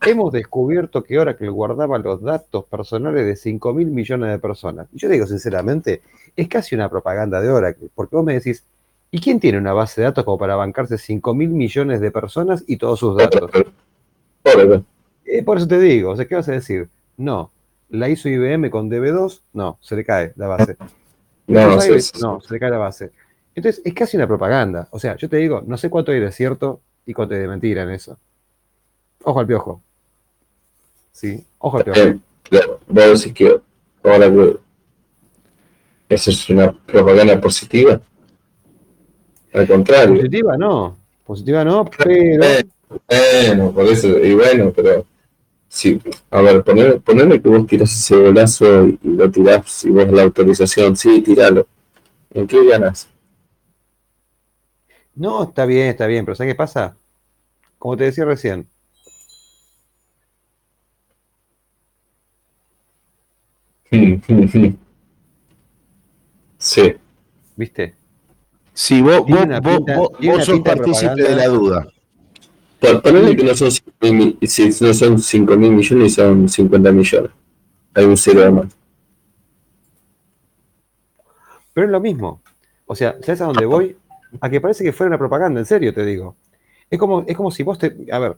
hemos 0.05 0.33
descubierto 0.33 1.03
que 1.03 1.17
Oracle 1.17 1.47
guardaba 1.49 1.97
los 1.97 2.21
datos 2.21 2.65
personales 2.65 3.25
de 3.25 3.36
5 3.36 3.73
mil 3.73 3.88
millones 3.88 4.29
de 4.29 4.39
personas. 4.39 4.88
Y 4.93 4.99
yo 4.99 5.07
digo 5.07 5.25
sinceramente, 5.25 6.01
es 6.36 6.47
casi 6.49 6.75
una 6.75 6.89
propaganda 6.89 7.39
de 7.39 7.49
Oracle, 7.49 7.89
porque 7.95 8.15
vos 8.15 8.25
me 8.25 8.33
decís, 8.33 8.65
¿y 9.09 9.21
quién 9.21 9.39
tiene 9.39 9.57
una 9.57 9.71
base 9.71 10.01
de 10.01 10.05
datos 10.05 10.25
como 10.25 10.38
para 10.38 10.55
bancarse 10.55 10.97
5 10.97 11.33
mil 11.33 11.49
millones 11.49 12.01
de 12.01 12.12
personas 12.12 12.63
y 12.67 12.77
todos 12.77 12.99
sus 12.99 13.15
datos? 13.15 13.51
Eh, 15.25 15.41
por 15.41 15.57
eso 15.57 15.67
te 15.67 15.79
digo, 15.79 16.12
o 16.12 16.15
sea, 16.17 16.27
¿qué 16.27 16.36
vas 16.36 16.49
a 16.49 16.51
decir? 16.51 16.89
No. 17.15 17.49
¿La 17.89 18.09
hizo 18.09 18.27
IBM 18.27 18.69
con 18.69 18.89
DB2? 18.89 19.41
No, 19.53 19.77
se 19.79 19.95
le 19.95 20.03
cae 20.03 20.33
la 20.36 20.47
base. 20.47 20.75
No, 21.47 21.75
no, 21.75 22.41
se 22.41 22.53
le 22.53 22.60
cae 22.60 22.71
la 22.71 22.77
base. 22.77 23.12
Entonces, 23.56 23.82
es 23.86 23.93
casi 23.93 24.17
una 24.17 24.27
propaganda. 24.27 24.88
O 24.91 24.99
sea, 24.99 25.15
yo 25.17 25.29
te 25.29 25.38
digo, 25.38 25.63
no 25.65 25.77
sé 25.77 25.89
cuánto 25.89 26.12
hay 26.12 26.19
de 26.19 26.32
cierto 26.32 26.82
y 27.06 27.13
cuánto 27.13 27.36
hay 27.36 27.41
de 27.41 27.47
mentira 27.47 27.84
en 27.84 27.91
eso. 27.91 28.17
Ojo 29.23 29.39
al 29.39 29.47
piojo. 29.47 29.82
Sí, 31.12 31.45
ojo 31.60 31.77
al 31.77 31.84
piojo. 31.84 31.99
Eh, 31.99 32.19
claro, 32.43 32.79
vos 32.88 33.21
decís 33.21 33.34
que 33.34 33.62
Oracle. 34.01 34.58
¿Esa 36.10 36.32
es 36.32 36.49
una 36.49 36.71
propaganda 36.71 37.39
positiva? 37.39 37.99
Al 39.53 39.67
contrario. 39.67 40.15
Positiva 40.15 40.58
no, 40.58 40.97
positiva 41.25 41.63
no, 41.63 41.86
pero 41.86 42.65
Bueno, 43.08 43.71
por 43.71 43.86
eso, 43.86 44.08
y 44.19 44.34
bueno, 44.34 44.71
pero 44.75 45.06
sí, 45.73 45.99
a 46.31 46.41
ver, 46.41 46.63
poner, 46.63 47.01
ponerle 47.01 47.41
que 47.41 47.49
vos 47.49 47.65
tirás 47.67 47.91
ese 47.91 48.15
golazo 48.17 48.88
y, 48.88 48.99
y 49.03 49.09
lo 49.15 49.29
tirás 49.31 49.83
y 49.86 49.89
vos 49.89 50.12
la 50.12 50.23
autorización, 50.23 50.95
sí, 50.95 51.21
tiralo. 51.21 51.67
¿En 52.33 52.47
qué 52.47 52.65
ganas? 52.67 53.09
no, 55.15 55.43
está 55.43 55.65
bien, 55.65 55.88
está 55.89 56.07
bien, 56.07 56.25
pero 56.25 56.36
¿sabes 56.36 56.53
qué 56.53 56.57
pasa? 56.57 56.95
Como 57.79 57.97
te 57.97 58.05
decía 58.05 58.25
recién, 58.25 58.67
Sí, 66.57 66.95
¿viste? 67.55 67.95
Sí, 68.73 69.01
vos, 69.01 69.19
vos, 69.27 69.39
pinta- 69.39 69.59
vos- 69.97 70.12
vos 70.19 70.45
sos 70.45 70.59
partícipe 70.62 71.21
de 71.23 71.36
la 71.36 71.47
duda. 71.47 71.88
Ponele 73.02 73.36
que 73.36 73.43
no 73.43 73.56
son 73.56 73.72
5 73.72 73.91
mil, 74.13 74.38
si 74.41 74.69
no 74.84 74.93
son 74.93 75.19
5 75.19 75.56
mil 75.56 75.72
millones, 75.72 76.15
son 76.15 76.50
50 76.50 76.91
millones. 76.91 77.32
Hay 77.93 78.06
un 78.06 78.17
cero 78.17 78.41
de 78.41 78.52
más. 78.52 78.78
Pero 81.74 81.88
es 81.88 81.91
lo 81.91 82.00
mismo. 82.00 82.41
O 82.86 82.93
O 82.93 82.96
sea, 82.96 83.15
¿sabes 83.22 83.41
a 83.41 83.46
dónde 83.46 83.65
voy? 83.65 83.96
A 84.41 84.50
que 84.50 84.60
parece 84.60 84.84
que 84.84 84.91
fuera 84.91 85.10
una 85.10 85.17
propaganda, 85.17 85.60
en 85.60 85.65
serio 85.65 85.93
te 85.93 86.06
digo. 86.06 86.36
Es 86.89 87.00
como, 87.00 87.24
es 87.28 87.38
como 87.38 87.52
si 87.52 87.63
vos 87.63 87.78
te. 87.78 87.96
A 88.12 88.19
ver, 88.19 88.38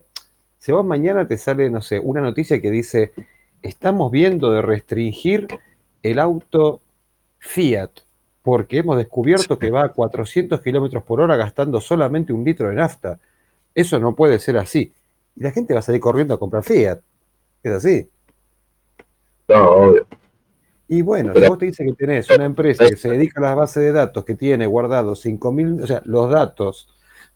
si 0.60 0.72
vos 0.72 0.86
mañana 0.86 1.28
te 1.28 1.38
sale, 1.38 1.70
no 1.70 1.82
sé, 1.82 2.00
una 2.00 2.22
noticia 2.22 2.62
que 2.62 2.70
dice: 2.70 3.14
estamos 3.62 4.12
viendo 4.12 4.52
de 4.52 4.62
restringir 4.62 5.48
el 6.04 6.20
auto 6.20 6.82
Fiat 7.40 7.92
porque 8.44 8.78
hemos 8.78 8.98
descubierto 8.98 9.58
que 9.58 9.72
va 9.72 9.86
a 9.86 9.90
400 9.90 10.62
kilómetros 10.62 11.04
por 11.04 11.20
hora 11.20 11.36
gastando 11.36 11.82
solamente 11.82 12.32
un 12.32 12.44
litro 12.44 12.70
de 12.70 12.76
nafta. 12.76 13.20
Eso 13.76 14.00
no 14.00 14.16
puede 14.16 14.40
ser 14.40 14.58
así. 14.58 14.92
Y 15.36 15.44
la 15.44 15.52
gente 15.52 15.74
va 15.74 15.82
a 15.82 15.84
salir 15.84 16.02
corriendo 16.02 16.34
a 16.34 16.40
comprar 16.40 16.64
Fiat. 16.64 17.00
Es 17.62 17.72
así. 17.72 18.10
No, 19.50 19.70
obvio. 19.70 20.08
Y 20.88 21.02
bueno, 21.02 21.34
si 21.34 21.48
vos 21.48 21.58
te 21.58 21.66
dices 21.66 21.86
que 21.86 21.94
tenés 21.94 22.30
una 22.30 22.46
empresa 22.46 22.88
que 22.88 22.96
se 22.96 23.10
dedica 23.10 23.40
a 23.40 23.44
las 23.44 23.56
bases 23.56 23.84
de 23.84 23.92
datos 23.92 24.24
que 24.24 24.36
tiene 24.36 24.66
guardados 24.66 25.20
5 25.22 25.52
mil, 25.52 25.82
o 25.82 25.88
sea, 25.88 26.02
los 26.06 26.30
datos 26.30 26.88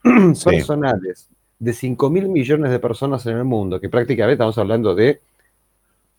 personales 0.44 1.30
de 1.58 1.74
5 1.74 2.10
mil 2.10 2.30
millones 2.30 2.72
de 2.72 2.80
personas 2.80 3.26
en 3.26 3.38
el 3.38 3.44
mundo, 3.44 3.80
que 3.80 3.90
prácticamente 3.90 4.34
estamos 4.34 4.58
hablando 4.58 4.96
de 4.96 5.20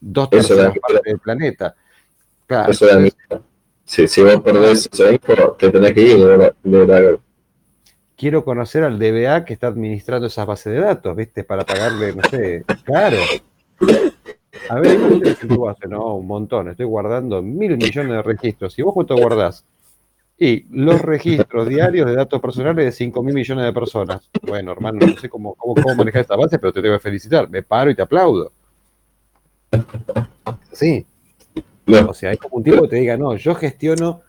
dos 0.01 0.29
terceras 0.29 0.77
partes 0.79 1.03
del 1.05 1.19
planeta. 1.19 1.75
Claro, 2.47 2.73
eso 2.73 2.87
Sí, 3.85 4.07
si 4.07 4.23
vos 4.23 4.41
perdés 4.41 4.89
esa 4.93 5.11
info, 5.11 5.57
te 5.59 5.69
tenés 5.69 5.93
que 5.93 6.01
ir 6.01 6.19
de, 6.19 6.55
de, 6.63 7.19
Quiero 8.21 8.45
conocer 8.45 8.85
al 8.85 8.99
DBA 8.99 9.47
que 9.47 9.55
está 9.55 9.69
administrando 9.69 10.27
esas 10.27 10.47
bases 10.47 10.75
de 10.75 10.81
datos, 10.81 11.17
¿viste? 11.17 11.43
Para 11.43 11.65
pagarle, 11.65 12.13
no 12.13 12.23
sé, 12.29 12.67
claro. 12.85 13.17
A 14.69 14.75
ver, 14.79 14.99
¿qué 15.23 15.47
tú 15.47 15.67
haces? 15.67 15.89
No, 15.89 16.17
un 16.17 16.27
montón. 16.27 16.69
Estoy 16.69 16.85
guardando 16.85 17.41
mil 17.41 17.79
millones 17.79 18.13
de 18.13 18.23
registros. 18.23 18.79
¿Y 18.79 18.83
vos 18.83 18.93
cuánto 18.93 19.17
guardás? 19.17 19.65
Y 20.39 20.67
los 20.71 21.01
registros 21.01 21.67
diarios 21.67 22.07
de 22.09 22.15
datos 22.15 22.43
personales 22.43 22.85
de 22.85 22.93
5 22.93 23.23
mil 23.23 23.33
millones 23.33 23.65
de 23.65 23.73
personas. 23.73 24.29
Bueno, 24.43 24.73
hermano, 24.73 24.99
no 25.01 25.17
sé 25.17 25.31
cómo, 25.31 25.55
cómo, 25.55 25.75
cómo 25.77 25.95
manejar 25.95 26.21
esta 26.21 26.37
base, 26.37 26.59
pero 26.59 26.75
te 26.75 26.83
tengo 26.83 26.97
que 26.97 27.03
felicitar. 27.03 27.49
Me 27.49 27.63
paro 27.63 27.91
y 27.91 27.95
te 27.95 28.03
aplaudo. 28.03 28.53
Sí. 30.73 31.07
O 32.07 32.13
sea, 32.13 32.33
hay 32.33 32.37
como 32.37 32.57
un 32.57 32.65
tipo 32.65 32.83
que 32.83 32.89
te 32.89 32.97
diga, 32.97 33.17
no, 33.17 33.35
yo 33.37 33.55
gestiono 33.55 34.21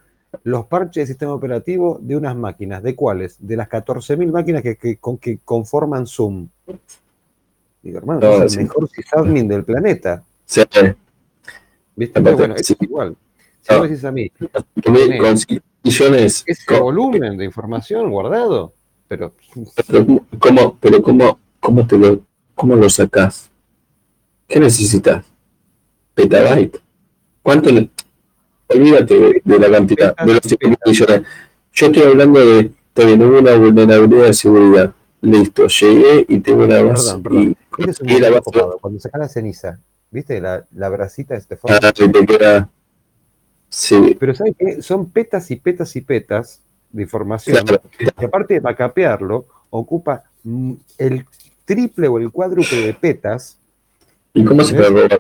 los 0.44 0.66
parches 0.66 1.04
de 1.04 1.08
sistema 1.08 1.34
operativo 1.34 2.00
de 2.02 2.16
unas 2.16 2.36
máquinas. 2.36 2.84
¿De 2.84 2.96
cuáles? 2.96 3.36
De 3.40 3.56
las 3.56 3.70
14.000 3.70 4.32
máquinas 4.32 4.62
que, 4.62 4.76
que, 4.76 4.98
que, 5.20 5.40
conforman 5.44 6.08
Zoom. 6.08 6.48
Digo, 7.82 7.98
hermano, 7.98 8.44
es 8.44 8.56
el 8.56 8.64
mejor 8.64 8.90
sysadmin 8.90 9.48
del 9.48 9.64
planeta. 9.64 10.24
Sí. 10.46 10.62
¿Viste? 11.96 12.20
bueno, 12.20 12.56
es 12.56 12.76
igual. 12.80 13.16
Si 13.62 13.74
no. 13.74 13.84
dices 13.84 14.06
a 14.06 14.12
mí, 14.12 14.32
millones. 15.84 16.44
Ese 16.46 16.80
volumen 16.80 17.38
de 17.38 17.46
información 17.46 18.10
guardado, 18.10 18.74
pero. 19.08 19.34
Pero, 19.88 20.06
¿cómo, 20.40 20.78
pero 20.80 21.02
cómo, 21.02 21.40
cómo, 21.60 21.86
te 21.86 21.98
lo, 21.98 22.22
cómo 22.56 22.76
lo 22.76 22.90
sacas? 22.90 23.52
¿Qué 24.48 24.60
necesitas? 24.60 25.26
Petabyte. 26.16 26.82
¿Cuánto? 27.44 27.70
Olvídate 28.74 29.42
de, 29.44 29.60
la 29.60 29.72
cantidad, 29.72 30.16
de 30.16 30.34
los 30.34 30.42
5 30.44 30.70
millones. 30.86 31.22
Yo 31.74 31.86
estoy 31.88 32.04
hablando 32.04 32.40
de, 32.40 32.72
también 32.94 33.24
hubo 33.24 33.40
una 33.40 33.56
vulnerabilidad 33.56 34.26
de 34.26 34.34
seguridad. 34.34 34.94
Listo, 35.22 35.68
llegué 35.68 36.26
y 36.28 36.40
tengo 36.40 36.64
una 36.64 36.82
base. 36.82 37.14
Perdón, 37.20 37.24
perdón. 37.24 37.58
Y, 37.78 37.90
es 37.90 38.02
y 38.02 38.20
la 38.20 38.30
base 38.32 38.52
Cuando 38.82 39.00
saca 39.00 39.18
la 39.20 39.28
ceniza, 39.28 39.80
¿viste? 40.10 40.42
La, 40.42 40.66
la 40.76 40.90
bracita 40.90 41.36
de 41.36 41.40
este 41.40 41.58
fondo. 41.58 41.78
Ah, 41.82 41.92
te 41.92 42.26
queda... 42.26 42.70
Sí. 43.70 44.18
Pero 44.20 44.36
¿sabes 44.36 44.54
qué? 44.58 44.82
Son 44.82 45.10
petas 45.10 45.50
y 45.50 45.56
petas 45.56 45.96
y 45.96 46.02
petas 46.02 46.62
de 46.92 47.04
información. 47.04 47.66
Claro. 47.66 47.82
Y 48.20 48.26
aparte 48.26 48.56
de 48.56 48.60
vacapearlo, 48.60 49.46
ocupa 49.70 50.24
mm, 50.44 50.74
el 50.98 51.26
triple 51.66 52.08
o 52.08 52.18
el 52.18 52.32
cuádruple 52.32 52.82
de 52.82 52.94
petas. 52.94 53.58
¿Y 54.34 54.44
cómo 54.44 54.64
se 54.64 54.76
puede 54.76 54.90
robar? 54.90 55.20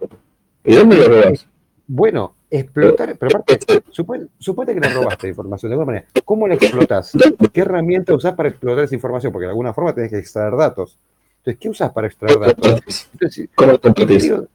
¿Y 0.64 0.76
dónde 0.76 0.98
lo 0.98 1.08
robas? 1.08 1.48
Bueno, 1.88 2.36
explotar, 2.52 3.16
pero 3.18 3.38
aparte, 3.38 3.82
supone, 3.90 4.28
que 4.74 4.80
le 4.80 4.90
robaste 4.90 5.30
información 5.30 5.70
de 5.70 5.74
alguna 5.74 5.86
manera. 5.86 6.06
¿Cómo 6.26 6.48
la 6.48 6.56
explotas? 6.56 7.14
¿Qué 7.54 7.62
herramienta 7.62 8.14
usas 8.14 8.36
para 8.36 8.50
explotar 8.50 8.84
esa 8.84 8.96
información? 8.96 9.32
Porque 9.32 9.46
de 9.46 9.52
alguna 9.52 9.74
forma 9.74 9.96
tenés 9.96 10.12
que 10.12 10.18
extraer 10.18 10.56
datos. 10.58 11.00
Entonces, 11.38 11.60
¿qué 11.60 11.70
usas 11.70 11.92
para 11.92 12.08
extraer 12.08 12.40
datos? 12.40 13.10
¿Cómo 13.56 13.72
lo 13.72 14.48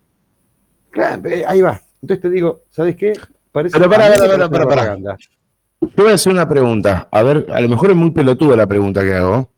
Claro, 0.91 1.29
eh, 1.29 1.45
ahí 1.47 1.61
va. 1.61 1.81
Entonces 2.01 2.23
te 2.23 2.31
digo, 2.31 2.61
¿sabes 2.71 2.97
qué? 2.97 3.15
Parece 3.51 3.79
pero 3.79 3.91
para, 3.91 4.15
para, 4.15 4.49
para, 4.49 4.67
para, 4.67 4.97
Te 4.97 6.03
voy 6.03 6.13
a 6.13 6.15
hacer 6.15 6.33
una 6.33 6.49
pregunta. 6.49 7.09
A 7.11 7.23
ver, 7.23 7.47
a 7.51 7.61
lo 7.61 7.69
mejor 7.69 7.91
es 7.91 7.97
muy 7.97 8.11
pelotuda 8.11 8.57
la 8.57 8.67
pregunta 8.67 9.03
que 9.03 9.15
hago. 9.15 9.51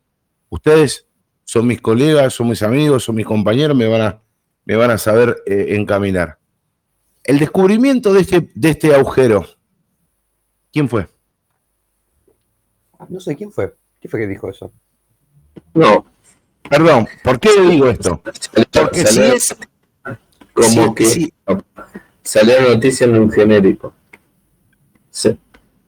Ustedes 0.49 1.07
son 1.45 1.67
mis 1.67 1.81
colegas, 1.81 2.35
son 2.35 2.49
mis 2.49 2.63
amigos, 2.63 3.05
son 3.05 3.17
mis 3.17 3.27
compañeros, 3.27 3.77
me 3.77 3.89
van 3.89 4.01
a, 4.01 4.21
me 4.65 4.77
van 4.77 4.91
a 4.91 4.99
saber 4.99 5.43
eh, 5.47 5.77
encaminar. 5.77 6.39
El 7.29 7.39
descubrimiento 7.39 8.15
de 8.15 8.23
este, 8.23 8.49
de 8.55 8.71
este 8.71 8.95
agujero, 8.95 9.45
¿quién 10.73 10.89
fue? 10.89 11.07
No 13.07 13.21
sé 13.21 13.37
quién 13.37 13.53
fue. 13.53 13.75
¿Quién 14.01 14.11
fue 14.11 14.21
que 14.21 14.27
dijo 14.27 14.49
eso? 14.49 14.73
No. 15.75 16.07
Perdón, 16.71 17.07
¿por 17.23 17.39
qué 17.39 17.51
le 17.55 17.69
digo 17.69 17.91
esto? 17.91 18.23
Porque 18.73 19.05
si 19.05 19.21
es. 19.21 19.55
Como 20.55 20.95
que 20.95 21.05
sí. 21.05 21.31
salió 22.23 22.63
la 22.63 22.75
noticia 22.75 23.07
en 23.07 23.19
un 23.19 23.31
genérico. 23.31 23.93
Sí. 25.11 25.39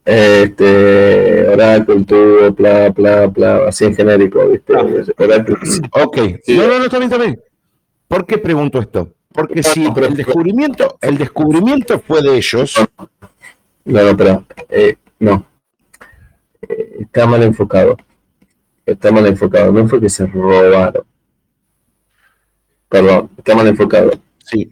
Este, 0.05 1.49
Oracle 1.49 2.05
tuvo, 2.05 2.51
bla, 2.53 2.91
bla, 2.91 3.29
bla, 3.29 3.69
así 3.69 3.87
en 3.87 3.97
genérico, 3.97 4.47
¿viste? 4.47 4.75
Ah. 4.77 4.85
Oracle. 5.17 5.57
Ok. 5.93 6.19
No, 6.49 6.67
no, 6.69 6.79
no, 6.81 6.85
está 6.85 6.99
bien, 6.99 7.11
está 7.11 7.25
bien. 7.25 7.43
¿Por 8.09 8.27
qué 8.27 8.37
pregunto 8.37 8.79
esto? 8.79 9.15
Porque 9.33 9.63
si 9.63 9.85
el 9.85 10.17
descubrimiento, 10.17 10.99
el 11.01 11.17
descubrimiento 11.17 12.01
fue 12.01 12.23
de 12.23 12.37
ellos. 12.37 12.75
No, 13.85 14.03
no, 14.03 14.17
pero 14.17 14.45
eh, 14.69 14.97
no. 15.21 15.47
Eh, 16.63 16.97
está 17.01 17.27
mal 17.27 17.43
enfocado. 17.43 17.97
Está 18.85 19.13
mal 19.13 19.27
enfocado. 19.27 19.73
No 19.73 19.89
fue 19.89 20.01
que 20.01 20.09
se 20.09 20.27
robaron. 20.27 21.05
Perdón, 22.89 23.31
está 23.39 23.55
mal 23.55 23.69
enfocado. 23.69 24.11
Sí. 24.45 24.69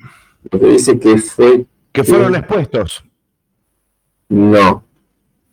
Lo 0.51 0.59
que 0.59 0.66
dice 0.66 0.99
que 0.99 1.18
fue. 1.18 1.64
Que 1.92 2.03
fueron 2.03 2.35
expuestos. 2.35 3.05
No. 4.29 4.85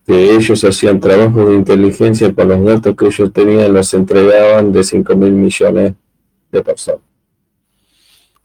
Que 0.06 0.36
ellos 0.36 0.64
hacían 0.64 1.00
trabajo 1.00 1.46
de 1.46 1.56
inteligencia 1.56 2.34
con 2.34 2.48
los 2.48 2.64
datos 2.66 2.96
que 2.96 3.06
ellos 3.06 3.32
tenían, 3.32 3.74
los 3.74 3.94
entregaban 3.94 4.72
de 4.72 4.84
5 4.84 5.16
mil 5.16 5.32
millones 5.32 5.94
de 6.52 6.64
personas 6.64 7.15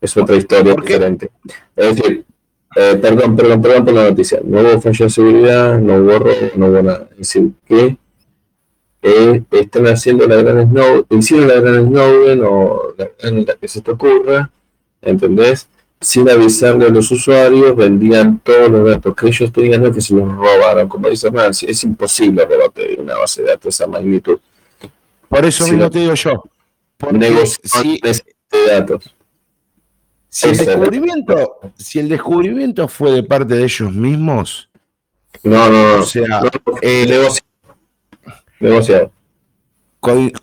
es 0.01 0.17
otra 0.17 0.37
historia 0.37 0.75
diferente. 0.75 1.31
Es 1.77 1.97
decir, 1.97 2.25
eh, 2.77 2.99
perdón, 3.01 3.37
perdón, 3.37 3.63
perdón 3.63 3.85
por 3.85 3.95
la 3.95 4.05
noticia. 4.11 4.41
No 4.45 4.61
hubo 4.61 4.81
fallo 4.81 5.05
de 5.05 5.11
seguridad, 5.11 5.79
no 5.79 5.97
hubo 5.97 6.19
robo, 6.19 6.51
no 6.57 6.67
hubo 6.67 6.83
nada. 6.83 7.09
Es 7.13 7.19
decir, 7.19 7.51
que 7.67 7.97
eh, 9.03 9.43
están 9.51 9.87
haciendo 9.87 10.27
la 10.27 10.37
gran 10.37 10.69
Snowden, 10.71 11.19
hicieron 11.19 11.49
la 11.49 11.61
gran 11.61 11.87
Snowden 11.87 12.43
o 12.45 12.95
la, 12.97 13.11
la 13.31 13.55
que 13.57 13.69
se 13.69 13.81
te 13.81 13.91
ocurra, 13.91 14.51
¿entendés? 15.03 15.69
Sin 16.01 16.31
avisarle 16.31 16.87
a 16.87 16.91
los 16.91 17.11
usuarios, 17.11 17.77
vendían 17.77 18.39
todos 18.39 18.71
los 18.71 18.89
datos 18.89 19.15
que 19.15 19.27
ellos 19.29 19.53
tenían, 19.53 19.83
no 19.83 19.93
que 19.93 20.01
se 20.01 20.15
los 20.15 20.35
robaron. 20.35 20.89
Como 20.89 21.11
dice 21.11 21.31
Nancy, 21.31 21.67
es 21.69 21.85
imposible 21.85 22.47
robarte 22.47 22.97
una 22.99 23.17
base 23.19 23.43
de 23.43 23.49
datos 23.49 23.65
de 23.65 23.69
esa 23.71 23.87
magnitud. 23.87 24.39
Por 25.29 25.45
eso 25.45 25.65
mismo 25.65 25.91
te 25.91 25.99
digo 25.99 26.15
yo. 26.15 26.43
Negociación 27.13 27.99
de 28.03 28.67
datos. 28.67 29.15
Si 30.31 30.49
el, 30.49 30.57
descubrimiento, 30.57 31.59
si 31.77 31.99
el 31.99 32.09
descubrimiento 32.09 32.87
fue 32.87 33.11
de 33.11 33.23
parte 33.25 33.57
de 33.57 33.65
ellos 33.65 33.93
mismos. 33.93 34.71
No, 35.43 35.69
no, 35.69 35.97
no. 35.97 36.03
O 36.05 36.07
sea, 36.07 36.41
eh, 36.83 37.29
negociado. 38.61 39.13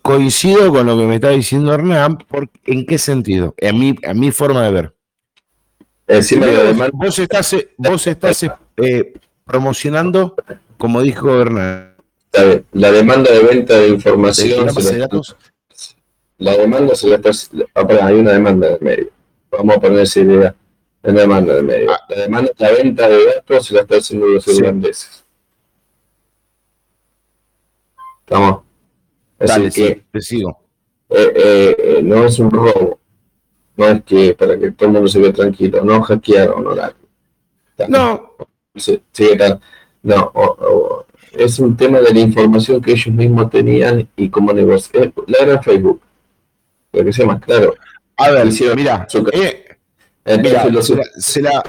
coincido 0.02 0.70
con 0.70 0.86
lo 0.86 0.98
que 0.98 1.06
me 1.06 1.14
está 1.14 1.30
diciendo 1.30 1.72
Hernán. 1.72 2.18
¿En 2.66 2.84
qué 2.84 2.98
sentido? 2.98 3.54
En 3.56 3.78
mi, 3.78 3.96
en 4.02 4.20
mi 4.20 4.30
forma 4.30 4.62
de 4.64 4.72
ver. 4.72 4.94
vos 6.92 7.18
estás, 7.18 7.56
vos 7.78 8.06
estás 8.06 8.46
eh, 8.76 9.14
promocionando, 9.46 10.36
como 10.76 11.00
dijo 11.00 11.40
Hernán. 11.40 11.94
La 12.72 12.92
demanda 12.92 13.32
de 13.32 13.40
venta 13.40 13.78
de 13.78 13.88
información. 13.88 14.66
la, 16.36 16.56
demanda 16.58 16.94
se 16.94 17.08
la 17.08 17.16
está. 17.16 17.30
Ah, 17.74 17.86
hay 18.02 18.16
una 18.16 18.32
demanda 18.32 18.68
en 18.68 18.78
medio 18.84 19.17
vamos 19.50 19.76
a 19.76 19.80
poner 19.80 20.00
esa 20.00 20.20
idea, 20.20 20.54
la 21.02 21.12
demanda 21.12 21.54
de 21.54 21.62
medio. 21.62 21.92
Ah. 21.92 22.00
La 22.08 22.16
demanda, 22.16 22.52
la 22.58 22.72
venta 22.72 23.08
de 23.08 23.26
datos 23.26 23.66
se 23.66 23.74
la 23.74 23.80
está 23.82 23.96
haciendo 23.96 24.26
los 24.26 24.46
irlandeses. 24.48 25.24
Estamos. 28.20 28.62
Dale, 29.38 29.70
que, 29.70 30.02
te 30.10 30.20
sigo. 30.20 30.58
Eh, 31.08 31.32
eh, 31.34 31.76
eh, 31.78 32.00
no 32.02 32.24
es 32.24 32.38
un 32.38 32.50
robo. 32.50 32.98
No 33.76 33.86
es 33.86 34.02
que 34.02 34.34
para 34.34 34.58
que 34.58 34.72
todo 34.72 34.88
el 34.88 34.92
mundo 34.92 35.08
se 35.08 35.20
vea 35.20 35.32
tranquilo. 35.32 35.84
No 35.84 36.02
hackearon 36.02 36.66
Oracle. 36.66 37.08
No. 37.88 38.32
Sí, 38.74 39.00
sí, 39.12 39.30
no, 40.02 40.32
es 41.32 41.58
un 41.58 41.76
tema 41.76 42.00
de 42.00 42.12
la 42.12 42.20
información 42.20 42.80
que 42.80 42.92
ellos 42.92 43.14
mismos 43.14 43.50
tenían 43.50 44.08
y 44.16 44.28
cómo 44.28 44.52
negociar. 44.52 45.12
La 45.26 45.38
era 45.38 45.62
Facebook, 45.62 46.00
lo 46.92 47.04
que 47.04 47.12
sea 47.12 47.26
más 47.26 47.40
claro. 47.40 47.74
A 48.18 48.30
ver, 48.30 48.46
mira, 48.74 49.06
eh, 49.32 50.38
mira 50.38 50.82
se, 50.82 50.96
la, 51.40 51.62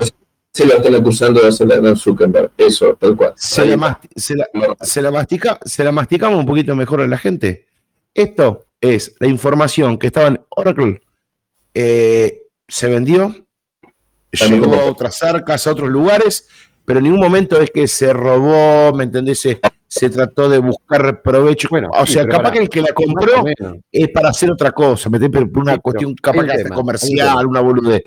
se, 0.51 0.63
están 0.63 0.95
acusando 0.95 1.41
de 1.41 1.47
hacer 1.47 1.67
la 1.67 1.95
Zuckerberg, 1.95 2.51
eso, 2.57 2.97
tal 2.99 3.15
cual. 3.15 3.33
Se 3.35 3.65
la, 3.65 3.99
se, 4.15 5.01
la, 5.01 5.11
mastica, 5.11 5.59
se 5.63 5.83
la 5.83 5.91
masticamos 5.91 6.39
un 6.39 6.47
poquito 6.47 6.75
mejor 6.75 7.01
a 7.01 7.07
la 7.07 7.19
gente. 7.19 7.67
Esto 8.15 8.65
es 8.81 9.15
la 9.19 9.27
información 9.27 9.99
que 9.99 10.07
estaba 10.07 10.27
en 10.27 10.41
Oracle, 10.49 11.01
eh, 11.75 12.41
se 12.67 12.89
vendió, 12.89 13.35
llegó 14.31 14.73
a 14.73 14.85
otras 14.85 15.21
arcas, 15.21 15.67
a 15.67 15.71
otros 15.71 15.89
lugares, 15.89 16.47
pero 16.83 16.97
en 16.97 17.05
ningún 17.05 17.21
momento 17.21 17.61
es 17.61 17.69
que 17.69 17.87
se 17.87 18.11
robó, 18.11 18.91
¿me 18.95 19.03
entendés? 19.03 19.47
Se, 19.91 20.09
trató 20.09 20.47
de 20.47 20.59
buscar 20.59 21.21
provecho. 21.23 21.67
Bueno, 21.69 21.89
o 21.91 22.05
sea, 22.05 22.27
capaz 22.27 22.51
que 22.51 22.59
el 22.59 22.69
que 22.69 22.81
la 22.81 22.93
compró 22.93 23.43
es 23.91 24.09
para 24.09 24.29
hacer 24.29 24.51
otra 24.51 24.71
cosa, 24.71 25.09
¿me 25.09 25.19
Por 25.29 25.57
una 25.57 25.79
cuestión 25.79 26.13
capaz 26.13 26.45
comercial, 26.73 27.47
una 27.47 27.59
boludez. 27.59 28.03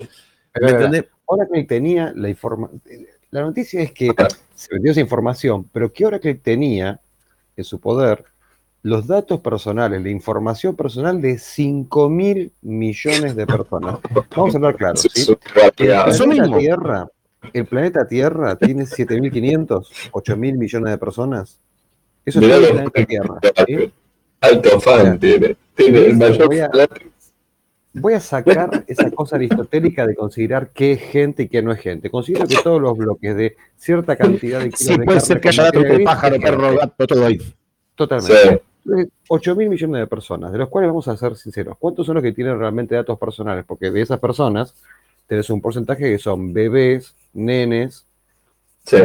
¿Me 0.60 0.70
entendés? 0.70 1.06
Oracle 1.26 1.64
tenía 1.64 2.12
la 2.14 2.28
información. 2.28 2.82
La 3.30 3.42
noticia 3.42 3.82
es 3.82 3.92
que 3.92 4.12
se 4.54 4.68
vendió 4.74 4.92
esa 4.92 5.00
información, 5.00 5.68
pero 5.72 5.92
que 5.92 6.06
Oracle 6.06 6.34
tenía 6.34 7.00
en 7.56 7.64
su 7.64 7.80
poder 7.80 8.24
los 8.82 9.06
datos 9.06 9.40
personales, 9.40 10.02
la 10.02 10.10
información 10.10 10.74
personal 10.74 11.20
de 11.20 11.38
5 11.38 12.08
mil 12.08 12.52
millones 12.62 13.36
de 13.36 13.46
personas. 13.46 13.98
Vamos 14.36 14.54
a 14.54 14.58
hablar 14.58 14.76
claro. 14.76 14.96
¿sí? 14.96 15.08
El, 15.28 15.36
planeta 15.76 16.58
Tierra, 16.58 17.08
el 17.52 17.66
planeta 17.66 18.06
Tierra 18.06 18.56
tiene 18.56 18.84
7.500, 18.84 20.10
8.000 20.10 20.58
millones 20.58 20.90
de 20.90 20.98
personas. 20.98 21.58
Eso 22.24 22.40
es 22.40 22.50
el 22.50 22.72
planeta 22.72 23.04
Tierra. 23.04 23.40
Alto 24.40 24.80
fan 24.80 25.18
tiene. 25.18 25.56
el 25.76 26.16
mayor 26.16 26.46
voy, 26.48 26.58
a, 26.58 26.70
voy 27.92 28.14
a 28.14 28.20
sacar 28.20 28.84
esa 28.88 29.10
cosa 29.10 29.36
aristotélica 29.36 30.06
de 30.06 30.14
considerar 30.14 30.70
qué 30.70 30.92
es 30.92 31.00
gente 31.00 31.44
y 31.44 31.48
qué 31.48 31.62
no 31.62 31.72
es 31.72 31.80
gente. 31.80 32.10
Considero 32.10 32.46
que 32.46 32.56
todos 32.62 32.80
los 32.80 32.96
bloques 32.96 33.36
de 33.36 33.56
cierta 33.76 34.16
cantidad 34.16 34.60
de 34.60 34.72
Sí, 34.72 34.96
puede 34.98 35.20
ser 35.20 35.40
que 35.40 35.48
haya 35.48 35.64
datos 35.64 35.82
de 35.82 36.00
pájaro, 36.00 36.40
perro, 36.40 36.76
gato, 36.76 37.06
todo 37.06 37.26
ahí. 37.26 37.38
Totalmente. 37.94 38.62
8 39.28 39.56
mil 39.56 39.68
millones 39.68 40.00
de 40.00 40.06
personas, 40.06 40.50
de 40.50 40.58
los 40.58 40.68
cuales 40.68 40.90
vamos 40.90 41.06
a 41.06 41.16
ser 41.16 41.36
sinceros, 41.36 41.76
¿cuántos 41.78 42.04
son 42.04 42.16
los 42.16 42.22
que 42.22 42.32
tienen 42.32 42.58
realmente 42.58 42.94
datos 42.94 43.16
personales? 43.18 43.64
Porque 43.64 43.90
de 43.90 44.00
esas 44.00 44.18
personas 44.18 44.74
tenés 45.28 45.48
un 45.50 45.60
porcentaje 45.60 46.10
que 46.10 46.18
son 46.18 46.52
bebés, 46.52 47.14
nenes, 47.32 48.06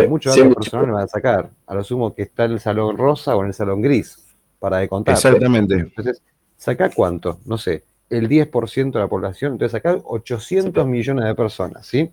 muchos 0.09 0.35
datos 0.35 0.55
personales 0.55 0.93
van 0.93 1.03
a 1.03 1.07
sacar, 1.07 1.49
a 1.65 1.75
lo 1.75 1.83
sumo 1.83 2.13
que 2.13 2.23
está 2.23 2.45
en 2.45 2.53
el 2.53 2.59
salón 2.59 2.97
rosa 2.97 3.35
o 3.35 3.41
en 3.41 3.47
el 3.47 3.53
salón 3.53 3.81
gris, 3.81 4.17
para 4.59 4.77
de 4.77 4.87
contar. 4.87 5.15
Exactamente. 5.15 5.75
Entonces, 5.75 6.21
saca 6.55 6.89
cuánto, 6.89 7.39
no 7.45 7.57
sé, 7.57 7.83
el 8.09 8.29
10% 8.29 8.91
de 8.91 8.99
la 8.99 9.07
población, 9.07 9.53
entonces 9.53 9.73
saca 9.73 9.97
800 10.03 10.85
millones 10.87 11.25
de 11.25 11.35
personas, 11.35 11.85
¿sí? 11.85 12.11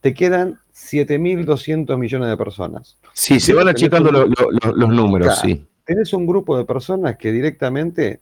Te 0.00 0.14
quedan 0.14 0.58
7.200 0.74 1.96
millones 1.98 2.28
de 2.28 2.36
personas. 2.36 2.98
Sí, 3.12 3.40
se 3.40 3.54
van 3.54 3.68
achicando 3.68 4.10
los 4.10 4.88
números, 4.88 5.38
sí 5.40 5.66
tenés 5.84 6.12
un 6.12 6.26
grupo 6.26 6.56
de 6.56 6.64
personas 6.64 7.16
que 7.16 7.30
directamente 7.30 8.20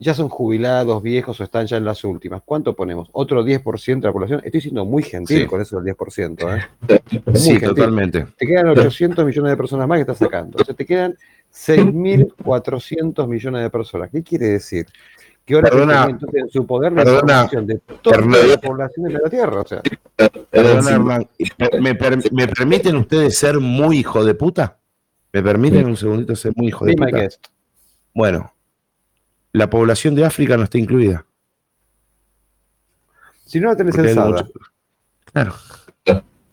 ya 0.00 0.14
son 0.14 0.28
jubilados, 0.28 1.02
viejos 1.02 1.40
o 1.40 1.44
están 1.44 1.66
ya 1.66 1.76
en 1.76 1.84
las 1.84 2.04
últimas. 2.04 2.42
¿Cuánto 2.44 2.74
ponemos? 2.74 3.08
¿Otro 3.12 3.44
10% 3.44 4.00
de 4.00 4.06
la 4.06 4.12
población? 4.12 4.40
Estoy 4.44 4.60
siendo 4.60 4.84
muy 4.84 5.02
gentil 5.02 5.46
con 5.46 5.60
eso 5.60 5.80
del 5.80 5.94
10%. 5.94 6.56
¿eh? 6.56 7.00
sí, 7.34 7.58
totalmente. 7.58 8.26
Te 8.36 8.46
quedan 8.46 8.68
800 8.68 9.24
millones 9.24 9.50
de 9.50 9.56
personas 9.56 9.88
más 9.88 9.96
que 9.96 10.02
estás 10.02 10.18
sacando. 10.18 10.58
O 10.60 10.64
sea, 10.64 10.74
te 10.74 10.86
quedan 10.86 11.16
6.400 11.52 13.26
millones 13.26 13.62
de 13.62 13.70
personas. 13.70 14.10
¿Qué 14.10 14.22
quiere 14.22 14.46
decir? 14.46 14.86
Que 15.44 15.54
ahora 15.54 15.70
perdona, 15.70 16.06
tiene 16.06 16.40
en 16.40 16.48
su 16.50 16.66
poder 16.66 16.92
la 16.92 17.02
información 17.02 17.66
de 17.66 17.78
toda 18.02 18.20
la 18.20 18.60
población 18.60 19.06
de 19.06 19.12
la 19.14 19.30
Tierra. 19.30 19.62
O 19.62 19.66
sea. 19.66 19.82
Perdona, 20.50 21.26
¿me, 21.80 21.96
¿me 22.30 22.48
permiten 22.48 22.96
ustedes 22.96 23.36
ser 23.36 23.58
muy 23.58 23.98
hijo 23.98 24.24
de 24.24 24.34
puta? 24.34 24.78
¿Me 25.32 25.42
permiten 25.42 25.86
un 25.86 25.96
segundito 25.96 26.36
ser 26.36 26.52
muy 26.54 26.68
hijo 26.68 26.84
de 26.84 26.94
puta? 26.94 27.28
Bueno, 28.14 28.52
la 29.52 29.70
población 29.70 30.14
de 30.14 30.24
África 30.24 30.56
no 30.56 30.64
está 30.64 30.78
incluida. 30.78 31.24
Si 33.46 33.60
no 33.60 33.68
la 33.68 33.76
tenés 33.76 33.94
censada. 33.94 34.46
Claro. 35.32 35.54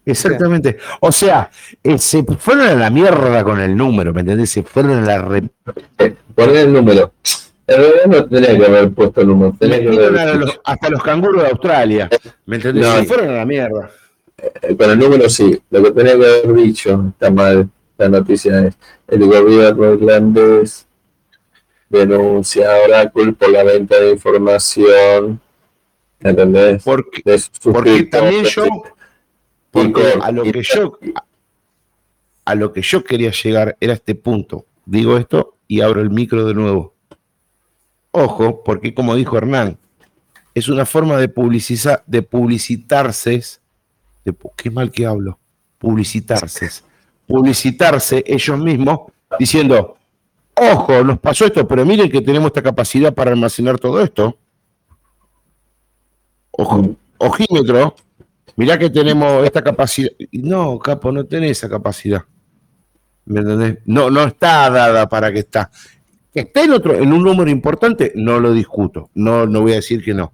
Exactamente. 0.06 0.78
O 1.02 1.12
sea, 1.12 1.50
eh, 1.84 1.98
se 1.98 2.24
fueron 2.24 2.68
a 2.68 2.76
la 2.76 2.90
mierda 2.90 3.44
con 3.44 3.60
el 3.60 3.76
número, 3.76 4.14
¿me 4.14 4.22
entendés? 4.22 4.52
Se 4.52 4.64
fueron 4.64 5.00
a 5.00 5.02
la. 5.02 5.22
Re... 5.22 5.50
Poner 6.36 6.58
el 6.58 6.74
número. 6.74 7.14
En 7.68 7.78
realidad 7.78 8.06
no 8.06 8.26
tenía 8.26 8.58
que 8.58 8.66
haber 8.66 8.92
puesto 8.92 9.22
el 9.22 9.28
número. 9.28 9.56
Tenía 9.60 9.80
que 9.80 9.88
haber... 9.90 10.36
los, 10.36 10.62
hasta 10.64 10.90
los 10.90 11.02
canguros 11.02 11.42
de 11.42 11.50
Australia. 11.50 12.10
¿Me 12.46 12.58
entendés? 12.58 12.88
se 12.88 13.06
fueron 13.06 13.30
a 13.30 13.38
la 13.38 13.46
mierda. 13.46 13.90
Eh, 14.38 14.76
con 14.78 14.92
el 14.92 15.00
número 15.00 15.28
sí. 15.30 15.60
Lo 15.72 15.84
que 15.84 15.92
tenía 15.92 16.16
que 16.18 16.26
haber 16.26 16.54
dicho 16.54 17.06
está 17.10 17.32
mal. 17.32 17.68
La 17.98 18.10
noticia 18.10 18.68
es, 18.68 18.78
el 19.08 19.26
gobierno 19.26 19.94
irlandés 19.94 20.85
denuncia 21.90 22.74
a 22.74 22.84
Oracle 22.84 23.34
por 23.34 23.50
la 23.50 23.64
venta 23.64 24.00
de 24.00 24.12
información. 24.12 25.40
¿Entendés? 26.20 26.84
Porque, 26.84 27.22
porque 27.62 28.04
también 28.04 28.46
yo, 28.46 28.64
a 30.22 30.32
lo 30.32 30.44
que 30.44 30.64
yo, 30.64 31.00
a 32.46 32.56
lo 32.56 32.74
que 32.74 32.82
yo 32.82 33.04
quería 33.04 33.32
llegar 33.32 33.78
era 33.80 33.94
este 33.94 34.16
punto. 34.16 34.66
Digo 34.86 35.18
esto 35.18 35.56
y 35.68 35.82
abro 35.82 36.02
el 36.02 36.10
micro 36.10 36.46
de 36.46 36.54
nuevo. 36.54 36.94
Ojo, 38.12 38.64
porque 38.64 38.94
como 38.94 39.16
dijo 39.16 39.38
Hernán, 39.38 39.78
es 40.54 40.70
una 40.70 40.86
forma 40.86 41.18
de 41.18 41.28
publicizar, 41.28 42.04
de 42.08 42.22
publicitarse, 42.22 43.44
de, 44.24 44.36
qué 44.56 44.72
mal 44.72 44.90
que 44.90 45.06
hablo, 45.06 45.38
publicitarse 45.78 46.70
publicitarse 47.28 48.24
ellos 48.26 48.60
mismos 48.60 49.00
diciendo, 49.40 49.98
ojo, 50.56 51.04
nos 51.04 51.20
pasó 51.20 51.46
esto, 51.46 51.68
pero 51.68 51.86
miren 51.86 52.10
que 52.10 52.22
tenemos 52.22 52.48
esta 52.48 52.62
capacidad 52.62 53.14
para 53.14 53.32
almacenar 53.32 53.80
todo 53.80 54.02
esto. 54.02 54.38
Ojo, 56.52 56.96
ojímetro, 57.18 57.96
mirá 58.56 58.78
que 58.78 58.90
tenemos 58.90 59.44
esta 59.44 59.62
capacidad. 59.62 60.12
No, 60.32 60.80
capo, 60.80 61.12
no 61.12 61.26
tenés 61.26 61.52
esa 61.52 61.70
capacidad. 61.70 62.24
¿Me 63.26 63.42
entendés? 63.42 63.80
No, 63.86 64.10
no 64.10 64.24
está 64.24 64.70
dada 64.70 65.10
para 65.10 65.32
que 65.32 65.40
está. 65.40 65.72
Que 66.34 66.42
esté 66.42 66.64
en 66.64 66.72
otro, 66.72 66.94
en 66.96 67.12
un 67.12 67.24
número 67.24 67.50
importante, 67.50 68.12
no 68.16 68.40
lo 68.40 68.54
discuto. 68.54 69.10
No, 69.16 69.46
no 69.46 69.62
voy 69.62 69.74
a 69.74 69.76
decir 69.76 70.04
que 70.04 70.14
no. 70.14 70.34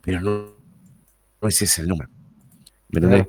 Pero 0.00 0.20
no, 0.20 0.54
no 1.40 1.48
ese 1.48 1.64
es 1.64 1.78
el 1.80 1.88
número. 1.88 2.08
¿Me 2.90 3.00
entendés? 3.00 3.26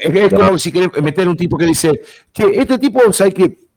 Es, 0.00 0.32
como 0.32 0.58
si 0.58 0.72
querés 0.72 1.02
meter 1.02 1.28
un 1.28 1.36
tipo 1.36 1.58
que 1.58 1.66
dice 1.66 2.00
que 2.32 2.44
este 2.54 2.78
tipo, 2.78 3.12
¿sabes 3.12 3.34
que 3.34 3.67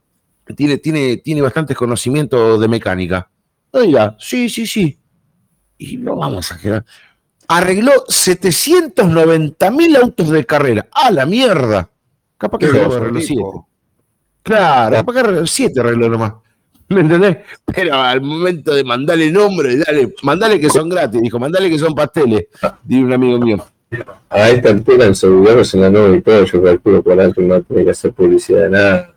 tiene, 0.55 0.77
tiene, 0.77 1.17
tiene 1.17 1.41
bastantes 1.41 1.77
conocimientos 1.77 2.59
de 2.59 2.67
mecánica? 2.67 3.29
No 3.73 3.81
diga, 3.81 4.15
sí, 4.19 4.49
sí, 4.49 4.67
sí. 4.67 4.97
Y 5.77 5.97
no 5.97 6.15
vamos 6.15 6.51
a 6.51 6.57
quedar. 6.57 6.85
Arregló 7.47 7.91
790 8.07 9.71
mil 9.71 9.95
autos 9.95 10.29
de 10.29 10.45
carrera. 10.45 10.87
¡A 10.91 11.11
la 11.11 11.25
mierda! 11.25 11.89
Capaz 12.37 12.57
que 12.59 12.67
arregló 12.67 13.19
7. 13.19 13.41
Claro, 14.43 14.95
capaz 14.97 15.13
que 15.13 15.19
arregló 15.19 15.47
7 15.47 15.79
arregló 15.79 16.09
nomás. 16.09 16.33
¿Me 16.91 17.01
entendés? 17.01 17.37
Pero 17.65 17.95
al 17.95 18.21
momento 18.21 18.75
de 18.75 18.83
mandarle 18.83 19.31
nombre, 19.31 19.77
dale, 19.77 20.13
mandale 20.23 20.59
que 20.59 20.69
son 20.69 20.89
gratis, 20.89 21.21
dijo, 21.21 21.39
mandale 21.39 21.69
que 21.69 21.79
son 21.79 21.95
pasteles, 21.95 22.47
dice 22.83 23.03
un 23.03 23.13
amigo 23.13 23.39
mío. 23.39 23.65
A 24.29 24.49
esta 24.49 24.69
altura 24.69 25.05
en 25.05 25.15
servidores 25.15 25.73
en 25.73 25.81
la 25.81 25.89
nube 25.89 26.17
y 26.17 26.21
todo, 26.21 26.43
yo 26.43 26.63
calculo 26.63 27.01
por 27.01 27.19
alto 27.19 27.41
no 27.41 27.61
tiene 27.61 27.85
que 27.85 27.91
hacer 27.91 28.11
publicidad 28.11 28.63
de 28.63 28.69
nada. 28.69 29.10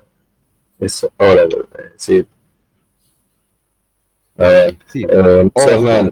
Eso, 0.78 1.12
ahora 1.18 1.44
lo 1.44 1.56
voy 1.56 1.66
a 1.72 1.76
ver, 1.78 1.92
sí, 1.96 2.26
eh, 4.36 5.50
ojo, 5.54 6.10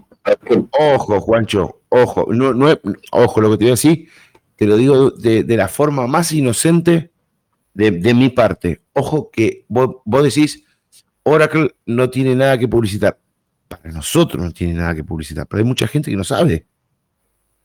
ojo, 0.71 1.19
Juancho, 1.19 1.81
ojo, 1.89 2.27
no, 2.31 2.53
no 2.53 2.79
ojo, 3.11 3.41
lo 3.41 3.51
que 3.51 3.57
te 3.57 3.63
voy 3.65 3.71
a 3.71 3.73
decir, 3.73 4.07
te 4.55 4.65
lo 4.65 4.77
digo 4.77 5.11
de, 5.11 5.43
de 5.43 5.57
la 5.57 5.67
forma 5.67 6.07
más 6.07 6.31
inocente 6.31 7.11
de, 7.73 7.91
de, 7.91 8.13
mi 8.13 8.29
parte. 8.29 8.81
Ojo 8.93 9.29
que 9.29 9.65
vos, 9.67 9.97
vos 10.05 10.23
decís, 10.23 10.63
Oracle 11.23 11.75
no 11.85 12.09
tiene 12.09 12.35
nada 12.35 12.57
que 12.57 12.67
publicitar. 12.67 13.19
Para 13.67 13.91
nosotros 13.91 14.41
no 14.41 14.51
tiene 14.51 14.75
nada 14.75 14.95
que 14.95 15.03
publicitar, 15.03 15.45
pero 15.47 15.59
hay 15.61 15.67
mucha 15.67 15.87
gente 15.87 16.09
que 16.09 16.17
no 16.17 16.23
sabe 16.23 16.65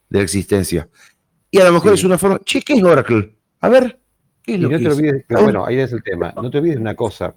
de 0.08 0.18
la 0.18 0.24
existencia. 0.24 0.88
Y 1.50 1.60
a 1.60 1.64
lo 1.64 1.72
mejor 1.72 1.94
es 1.94 2.02
una 2.02 2.18
forma, 2.18 2.40
che, 2.44 2.62
¿qué 2.62 2.74
es 2.74 2.82
Oracle? 2.82 3.36
A 3.60 3.68
ver, 3.68 4.00
¿qué 4.48 4.54
es 4.54 4.60
lo 4.60 4.70
no 4.70 4.78
te 4.78 4.88
olvides, 4.88 5.24
bueno, 5.28 5.66
ahí 5.66 5.78
es 5.78 5.92
el 5.92 6.02
tema. 6.02 6.32
No 6.34 6.50
te 6.50 6.58
olvides 6.58 6.78
una 6.78 6.94
cosa. 6.94 7.34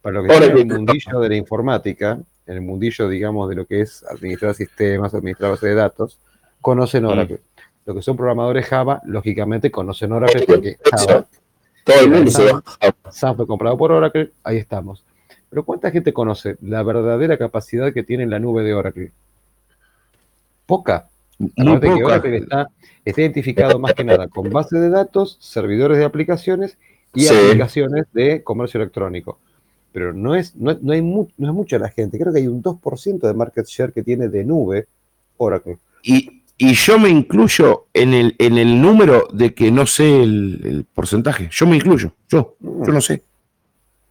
Para 0.00 0.20
lo 0.20 0.24
que 0.24 0.34
es 0.34 0.40
el 0.40 0.66
mundillo 0.66 1.20
de 1.20 1.28
la 1.28 1.36
informática, 1.36 2.18
en 2.46 2.54
el 2.54 2.62
mundillo, 2.62 3.08
digamos, 3.08 3.48
de 3.48 3.54
lo 3.54 3.66
que 3.66 3.82
es 3.82 4.04
administrar 4.04 4.54
sistemas, 4.54 5.14
administrar 5.14 5.50
bases 5.50 5.68
de 5.68 5.74
datos, 5.74 6.18
conocen 6.60 7.04
Oracle. 7.04 7.40
Los 7.86 7.96
que 7.96 8.02
son 8.02 8.16
programadores 8.16 8.66
Java, 8.66 9.00
lógicamente 9.04 9.70
conocen 9.70 10.12
Oracle 10.12 10.44
porque 10.46 10.78
Java 10.90 11.26
Todo 11.84 12.00
el 12.00 12.10
mundo 12.10 12.30
Sam. 12.30 12.62
Sam 13.10 13.36
fue 13.36 13.46
comprado 13.46 13.76
por 13.76 13.92
Oracle, 13.92 14.32
ahí 14.42 14.56
estamos. 14.56 15.04
Pero 15.50 15.64
¿cuánta 15.64 15.90
gente 15.90 16.12
conoce 16.12 16.56
la 16.62 16.82
verdadera 16.82 17.36
capacidad 17.36 17.92
que 17.92 18.02
tiene 18.02 18.26
la 18.26 18.38
nube 18.38 18.62
de 18.62 18.74
Oracle? 18.74 19.12
Poca. 20.66 21.08
Acuérdate 21.56 21.86
que. 21.98 22.04
Oracle 22.04 22.36
está, 22.38 22.68
está 23.04 23.20
identificado 23.20 23.78
más 23.78 23.94
que 23.94 24.04
nada 24.04 24.28
con 24.28 24.50
bases 24.50 24.80
de 24.80 24.88
datos, 24.90 25.36
servidores 25.40 25.98
de 25.98 26.04
aplicaciones 26.04 26.76
y 27.14 27.22
Sí. 27.24 27.34
aplicaciones 27.34 28.04
de 28.12 28.42
comercio 28.42 28.80
electrónico. 28.80 29.38
Pero 29.92 30.12
no 30.12 30.34
es, 30.34 30.56
no, 30.56 30.76
no 30.80 30.92
hay 30.92 31.02
mu- 31.02 31.28
no 31.38 31.48
es 31.48 31.54
mucha 31.54 31.78
la 31.78 31.88
gente. 31.88 32.18
Creo 32.18 32.32
que 32.32 32.40
hay 32.40 32.48
un 32.48 32.62
2% 32.62 33.26
de 33.28 33.34
market 33.34 33.66
share 33.66 33.92
que 33.92 34.02
tiene 34.02 34.28
de 34.28 34.44
nube 34.44 34.86
Oracle. 35.36 35.78
Y, 36.02 36.42
y 36.58 36.72
yo 36.74 36.98
me 36.98 37.08
incluyo 37.10 37.86
en 37.94 38.12
el, 38.14 38.34
en 38.38 38.58
el 38.58 38.80
número 38.80 39.28
de 39.32 39.54
que 39.54 39.70
no 39.70 39.86
sé 39.86 40.22
el, 40.22 40.60
el 40.64 40.84
porcentaje. 40.92 41.48
Yo 41.52 41.66
me 41.66 41.76
incluyo. 41.76 42.12
Yo, 42.28 42.56
yo 42.60 42.92
no 42.92 43.00
sé. 43.00 43.22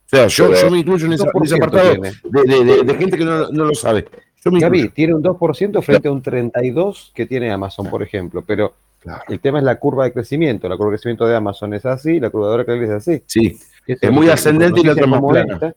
O 0.05 0.09
sea, 0.15 0.27
yo, 0.27 0.53
yo 0.53 0.69
me 0.69 0.79
incluyo 0.79 1.05
en 1.07 1.13
ese, 1.13 1.23
en 1.23 1.43
ese 1.43 1.55
2% 1.55 1.57
apartado 1.57 1.89
de- 2.01 2.63
de- 2.65 2.83
de 2.83 2.95
gente 2.95 3.17
que 3.17 3.25
no, 3.25 3.49
no 3.49 3.65
lo 3.65 3.73
sabe. 3.75 4.05
Gaby, 4.45 4.89
tiene 4.89 5.13
un 5.15 5.23
2% 5.23 5.81
frente 5.81 6.07
a 6.07 6.11
un 6.11 6.21
32% 6.21 7.11
que 7.13 7.25
tiene 7.25 7.51
Amazon, 7.51 7.87
por 7.89 8.03
ejemplo. 8.03 8.43
Pero 8.45 8.73
Claro. 8.99 9.21
el 9.27 9.39
tema 9.41 9.57
es 9.59 9.65
la 9.65 9.75
curva 9.79 10.05
de 10.05 10.13
crecimiento. 10.13 10.69
La 10.69 10.77
curva 10.77 10.91
de 10.91 10.95
crecimiento 10.97 11.25
de 11.27 11.35
Amazon 11.35 11.73
es 11.73 11.85
así, 11.85 12.19
la 12.19 12.29
curva 12.29 12.47
de 12.47 12.53
Oracle 12.53 12.83
es 12.85 12.89
así. 12.89 13.21
Sí, 13.25 13.57
Eso 13.85 13.99
Es 14.01 14.11
muy 14.11 14.29
ascendente 14.29 14.79
y 14.79 14.83
la 14.83 14.93
otra 14.93 15.07
más 15.07 15.21
plana. 15.21 15.53
esta, 15.55 15.75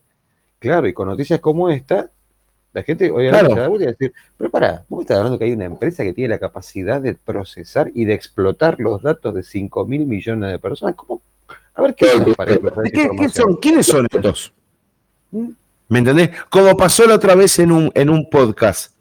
claro, 0.60 0.86
y 0.86 0.92
con 0.92 1.08
noticias 1.08 1.40
como 1.40 1.68
esta, 1.68 2.08
la 2.72 2.82
gente 2.84 3.10
obviamente 3.10 3.52
Claro. 3.52 3.74
a 3.74 3.78
decir, 3.78 4.12
pero 4.36 4.48
pará, 4.50 4.84
vos 4.88 4.98
me 4.98 5.02
estás 5.02 5.16
hablando 5.16 5.38
que 5.40 5.44
hay 5.46 5.52
una 5.52 5.64
empresa 5.64 6.04
que 6.04 6.12
tiene 6.12 6.28
la 6.28 6.38
capacidad 6.38 7.00
de 7.00 7.14
procesar 7.14 7.90
y 7.94 8.04
de 8.04 8.14
explotar 8.14 8.78
los 8.78 9.02
datos 9.02 9.34
de 9.34 9.42
5 9.42 9.84
mil 9.86 10.06
millones 10.06 10.52
de 10.52 10.58
personas. 10.60 10.94
¿Cómo? 10.94 11.20
A 11.74 11.82
ver 11.82 11.94
qué 11.96 12.06
¿Qué- 12.92 13.10
qué 13.18 13.28
son? 13.28 13.56
¿Quiénes 13.56 13.86
son 13.86 14.06
estos? 14.10 14.52
¿Mm? 15.32 15.48
¿Me 15.88 16.00
entendés? 16.00 16.30
Como 16.50 16.76
pasó 16.76 17.06
la 17.06 17.14
otra 17.14 17.34
vez 17.34 17.58
en 17.58 17.70
un, 17.72 17.90
en 17.94 18.10
un 18.10 18.28
podcast 18.28 18.92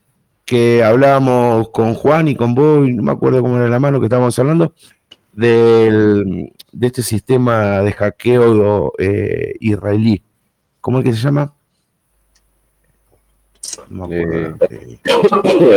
que 0.46 0.84
hablábamos 0.84 1.70
con 1.70 1.96
Juan 1.96 2.28
y 2.28 2.36
con 2.36 2.54
vos, 2.54 2.88
y 2.88 2.94
no 2.94 3.02
me 3.04 3.12
acuerdo 3.12 3.42
cómo 3.42 3.58
era 3.58 3.68
la 3.68 3.80
mano 3.80 4.00
que 4.00 4.06
estábamos 4.06 4.38
hablando, 4.38 4.74
del, 5.34 6.54
de 6.72 6.88
este 6.88 7.02
sistema 7.02 7.80
de 7.82 7.92
hackeo 7.92 8.94
eh, 9.00 9.54
israelí. 9.60 10.22
¿Cómo 10.82 11.00
es 11.00 11.06
que 11.06 11.14
se 11.14 11.18
llama? 11.22 11.52
No 13.90 14.08
me 14.08 14.22
acuerdo. 14.24 14.58
Eh, 14.70 15.00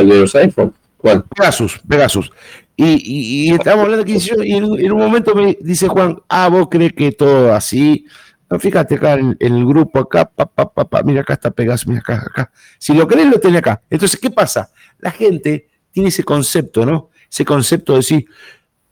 El 0.01 0.09
de 0.09 0.21
los 0.21 0.35
iPhone. 0.35 0.75
¿Cuál? 0.99 1.25
Pegasus, 1.25 1.81
Pegasus. 1.89 2.31
Y, 2.77 2.85
y, 2.85 3.51
y 3.51 3.55
estábamos 3.55 3.85
hablando 3.87 4.05
yo- 4.05 4.43
y 4.43 4.53
en, 4.53 4.65
un- 4.65 4.79
en 4.81 4.93
un 4.93 4.99
momento 4.99 5.35
me 5.35 5.57
dice 5.61 5.89
Juan, 5.89 6.21
ah, 6.29 6.49
vos 6.49 6.69
crees 6.71 6.93
que 6.93 7.13
todo 7.13 7.53
así. 7.55 8.05
No, 8.51 8.59
fíjate 8.59 8.95
acá 8.95 9.15
en 9.15 9.37
el 9.39 9.67
grupo, 9.67 9.99
acá, 9.99 10.25
pa, 10.25 10.47
pa, 10.47 10.67
pa, 10.67 11.03
mira 11.03 11.21
acá 11.21 11.35
está 11.35 11.51
Pegasus, 11.51 11.87
mira 11.87 12.01
acá, 12.01 12.25
acá. 12.27 12.51
Si 12.79 12.95
lo 12.95 13.07
querés, 13.07 13.27
lo 13.27 13.39
tenés 13.39 13.59
acá. 13.59 13.83
Entonces, 13.91 14.19
¿qué 14.19 14.31
pasa? 14.31 14.71
La 14.99 15.11
gente 15.11 15.69
tiene 15.91 16.09
ese 16.09 16.25
concepto, 16.25 16.87
¿no? 16.87 17.11
Ese 17.31 17.45
concepto 17.45 17.93
de 17.93 17.99
decir, 17.99 18.27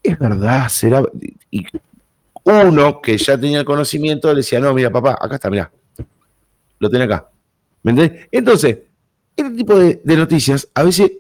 es 0.03 0.19
verdad, 0.19 0.69
será. 0.69 1.03
Y 1.51 1.67
uno 2.45 3.01
que 3.01 3.17
ya 3.17 3.39
tenía 3.39 3.61
el 3.61 3.65
conocimiento 3.65 4.29
le 4.29 4.37
decía, 4.37 4.61
no, 4.61 4.75
mira, 4.75 4.91
papá, 4.91 5.17
acá 5.19 5.37
está, 5.37 5.49
mira. 5.49 5.71
Lo 6.79 6.91
tenés 6.91 7.07
acá. 7.07 7.31
¿Me 7.83 7.93
entendés? 7.93 8.29
Entonces, 8.31 8.79
este 9.35 9.51
tipo 9.53 9.79
de, 9.79 10.01
de 10.05 10.17
noticias 10.17 10.69
a 10.75 10.83
veces 10.83 11.13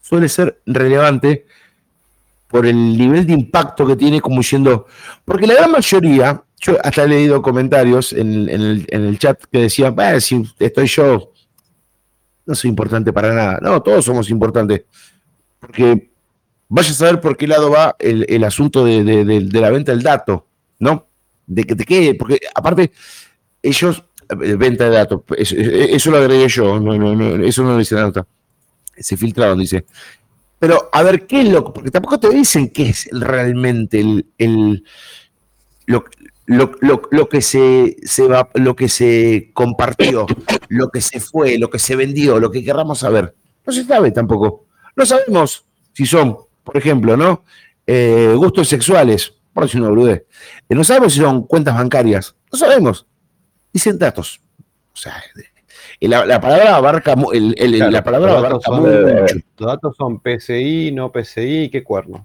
suele 0.00 0.28
ser 0.28 0.60
relevante 0.66 1.46
por 2.46 2.66
el 2.66 2.96
nivel 2.96 3.26
de 3.26 3.32
impacto 3.32 3.84
que 3.84 3.96
tiene 3.96 4.20
como 4.20 4.36
diciendo, 4.36 4.86
porque 5.24 5.46
la 5.46 5.54
gran 5.54 5.72
mayoría, 5.72 6.43
yo 6.60 6.78
hasta 6.82 7.04
he 7.04 7.08
leído 7.08 7.42
comentarios 7.42 8.12
en, 8.12 8.48
el, 8.48 8.86
en 8.88 9.04
el 9.04 9.18
chat 9.18 9.42
que 9.50 9.60
decían, 9.60 9.94
"Bah, 9.94 10.18
si 10.20 10.42
estoy 10.58 10.86
yo, 10.86 11.32
no 12.46 12.54
soy 12.54 12.70
importante 12.70 13.12
para 13.12 13.34
nada. 13.34 13.58
No, 13.62 13.82
todos 13.82 14.04
somos 14.04 14.30
importantes. 14.30 14.84
Porque 15.58 16.10
vaya 16.68 16.90
a 16.90 16.94
saber 16.94 17.20
por 17.20 17.36
qué 17.36 17.46
lado 17.46 17.70
va 17.70 17.96
el, 17.98 18.26
el 18.28 18.44
asunto 18.44 18.84
de, 18.84 19.02
de- 19.04 19.60
la 19.60 19.70
venta 19.70 19.92
del 19.92 20.02
dato, 20.02 20.46
¿no? 20.78 21.06
De 21.46 21.64
que 21.64 21.74
te 21.76 21.84
quede, 21.84 22.14
porque 22.14 22.38
aparte, 22.54 22.92
ellos, 23.62 24.04
eh, 24.30 24.54
venta 24.56 24.84
de 24.84 24.90
datos, 24.90 25.22
eso, 25.36 26.10
lo 26.10 26.18
agregué 26.18 26.48
yo, 26.48 26.76
eso 27.44 27.62
no 27.62 27.72
lo 27.72 27.78
dice 27.78 27.94
la 27.94 28.02
nota 28.02 28.26
se 28.98 29.16
filtraron, 29.16 29.58
dice. 29.58 29.84
Pero 30.58 30.88
a 30.92 31.02
ver, 31.02 31.26
¿qué 31.26 31.42
es 31.42 31.48
lo 31.48 31.72
Porque 31.72 31.90
tampoco 31.90 32.18
te 32.18 32.30
dicen 32.30 32.70
qué 32.70 32.88
es 32.90 33.08
realmente 33.12 34.00
el, 34.00 34.84
lo- 36.46 36.72
lo- 36.80 37.02
lo 37.10 37.28
que 37.28 37.40
se, 37.40 37.96
se 38.02 38.26
va, 38.26 38.48
lo 38.54 38.76
que 38.76 38.88
se 38.88 39.50
compartió, 39.54 40.26
lo 40.68 40.90
que 40.90 41.00
se 41.00 41.20
fue, 41.20 41.58
lo 41.58 41.70
que 41.70 41.78
se 41.78 41.96
vendió, 41.96 42.38
lo 42.38 42.50
que 42.50 42.64
querramos 42.64 42.98
saber. 43.00 43.34
No 43.66 43.72
se 43.72 43.84
sabe 43.84 44.10
tampoco. 44.10 44.66
No 44.96 45.06
sabemos 45.06 45.64
si 45.92 46.06
son, 46.06 46.36
por 46.62 46.76
ejemplo, 46.76 47.16
¿no? 47.16 47.44
Eh, 47.86 48.32
gustos 48.36 48.68
sexuales, 48.68 49.34
por 49.52 49.64
decir 49.64 49.80
una 49.80 49.90
boludez. 49.90 50.24
Eh, 50.68 50.74
no 50.74 50.84
sabemos 50.84 51.12
si 51.14 51.20
son 51.20 51.46
cuentas 51.46 51.74
bancarias. 51.74 52.34
No 52.52 52.58
sabemos. 52.58 53.06
Dicen 53.72 53.98
datos. 53.98 54.40
O 54.92 54.96
sea, 54.96 55.14
y 55.98 56.06
la, 56.08 56.24
la 56.26 56.40
palabra 56.40 56.76
abarca, 56.76 57.14
el- 57.32 57.54
el- 57.58 57.76
Claro, 57.76 57.90
la 57.90 58.04
palabra 58.04 58.26
los 58.32 58.38
abarca 58.38 58.54
datos 58.54 58.64
son- 58.64 59.20
mucho. 59.22 59.34
Los 59.58 59.66
datos 59.66 59.96
son 59.96 60.20
PCI, 60.20 60.92
no 60.92 61.10
PCI, 61.10 61.70
¿qué 61.70 61.82
cuerno? 61.82 62.22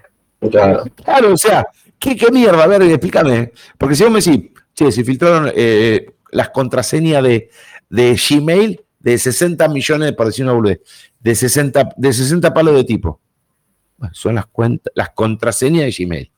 Claro. 0.52 0.84
Claro, 1.04 1.34
o 1.34 1.38
sea, 1.38 1.66
¿qué, 2.00 2.16
qué 2.16 2.32
mierda? 2.32 2.64
A 2.64 2.68
ver, 2.68 2.82
explícame. 2.84 3.52
Porque 3.78 3.96
si 3.96 4.04
vos 4.04 4.12
me 4.12 4.22
decís, 4.22 4.52
che, 4.74 4.92
se 4.92 5.04
filtraron 5.04 5.52
eh, 5.56 6.14
las 6.32 6.50
contraseñas 6.50 7.24
de, 7.24 7.50
de 7.90 8.16
Gmail 8.16 8.82
de 9.00 9.18
60 9.18 9.68
millones, 9.70 10.14
por 10.14 10.28
decir 10.28 10.46
una 10.46 10.54
boludez, 10.54 10.82
de 11.20 11.36
60, 11.36 11.90
de 11.96 12.14
60 12.14 12.54
palos 12.54 12.76
de 12.76 12.84
tipo. 12.84 13.20
Bueno, 13.98 14.14
son 14.14 14.36
las, 14.36 14.46
cuentas, 14.48 14.92
las 14.96 15.10
contraseñas 15.12 15.86
de 15.86 16.06
Gmail. 16.06 16.32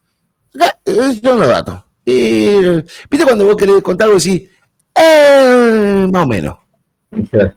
Eh, 0.86 1.20
Son 1.24 1.40
los 1.40 1.48
datos. 1.48 1.84
Y, 2.06 2.60
¿Viste 3.10 3.24
cuando 3.24 3.46
vos 3.46 3.56
querés 3.56 3.82
contar 3.82 4.08
algo 4.08 4.20
decís, 4.20 4.50
eh, 4.96 6.08
más 6.12 6.24
o 6.24 6.28
menos? 6.28 6.58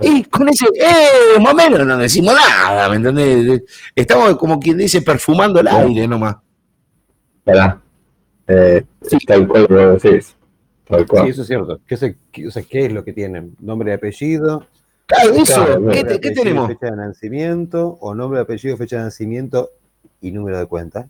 Y 0.00 0.24
con 0.24 0.48
ese, 0.48 0.66
eh, 0.66 1.38
más 1.40 1.52
o 1.52 1.56
menos 1.56 1.86
no 1.86 1.96
decimos 1.96 2.34
nada, 2.34 2.88
¿me 2.88 2.96
entendés? 2.96 3.62
Estamos 3.94 4.36
como 4.36 4.58
quien 4.58 4.76
dice 4.78 5.00
perfumando 5.00 5.60
el 5.60 5.68
aire 5.68 6.08
nomás. 6.08 6.36
¿Verdad? 7.46 7.78
Eh, 8.48 8.84
Tal 9.26 9.48
cual 9.48 9.66
lo 9.70 9.96
decís. 9.98 10.34
Tal 10.86 11.00
Sí, 11.00 11.06
cual. 11.06 11.28
eso 11.28 11.42
es 11.42 11.48
cierto. 11.48 11.80
¿Qué, 11.86 11.96
se- 11.96 12.16
qué- 12.30 12.46
o 12.46 12.50
sea, 12.50 12.62
¿qué 12.62 12.86
es 12.86 12.92
lo 12.92 13.04
que 13.04 13.12
tienen? 13.12 13.56
¿Nombre 13.60 13.90
y 13.90 13.94
apellido? 13.94 14.66
Claro, 15.06 15.30
eso, 15.34 15.64
Claro, 15.64 15.86
¿qué, 15.90 16.04
te- 16.04 16.18
tenemos? 16.32 16.68
Fecha 16.68 16.86
de 16.86 16.96
nacimiento, 16.96 17.96
o 18.00 18.14
nombre, 18.14 18.40
apellido, 18.40 18.76
fecha 18.76 18.96
de 18.98 19.04
nacimiento 19.04 19.70
y 20.20 20.30
número 20.30 20.58
de 20.58 20.66
cuenta. 20.66 21.08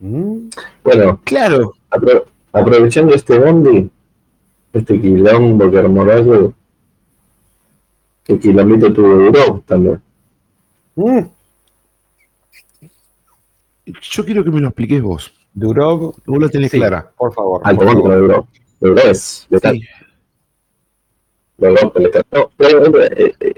¿Mm? 0.00 0.48
Bueno, 0.84 1.20
Claro, 1.24 1.72
apro- 1.90 2.24
aprovechando 2.52 3.14
este 3.14 3.38
bondi, 3.38 3.90
este 4.72 5.00
quilombo 5.00 5.70
que 5.70 5.78
armó 5.78 6.04
Rayo, 6.04 6.52
que 8.24 8.38
quilombito 8.38 8.92
tuvo 8.92 9.08
duró 9.14 9.62
también. 9.66 10.00
Mm. 10.96 11.20
yo 14.10 14.24
quiero 14.24 14.42
que 14.44 14.50
me 14.50 14.60
lo 14.60 14.68
expliques 14.68 15.00
vos. 15.02 15.32
Durov, 15.56 16.14
Vos 16.26 16.38
lo 16.38 16.50
tenés 16.50 16.70
sí, 16.70 16.76
clara. 16.78 17.10
por 17.16 17.32
favor. 17.32 17.62
Al 17.64 17.76
por 17.76 17.86
favor. 17.86 18.10
no 18.10 18.16
duró. 18.18 18.48
Duró 18.78 19.00
es 19.00 19.46
letal. 19.48 19.76
Sí. 19.76 19.82
Lo 21.56 21.74
rompe 21.74 22.00
letal. 22.00 22.22
No, 22.30 22.50
pero, 22.58 23.02
eh, 23.02 23.34
eh, 23.40 23.54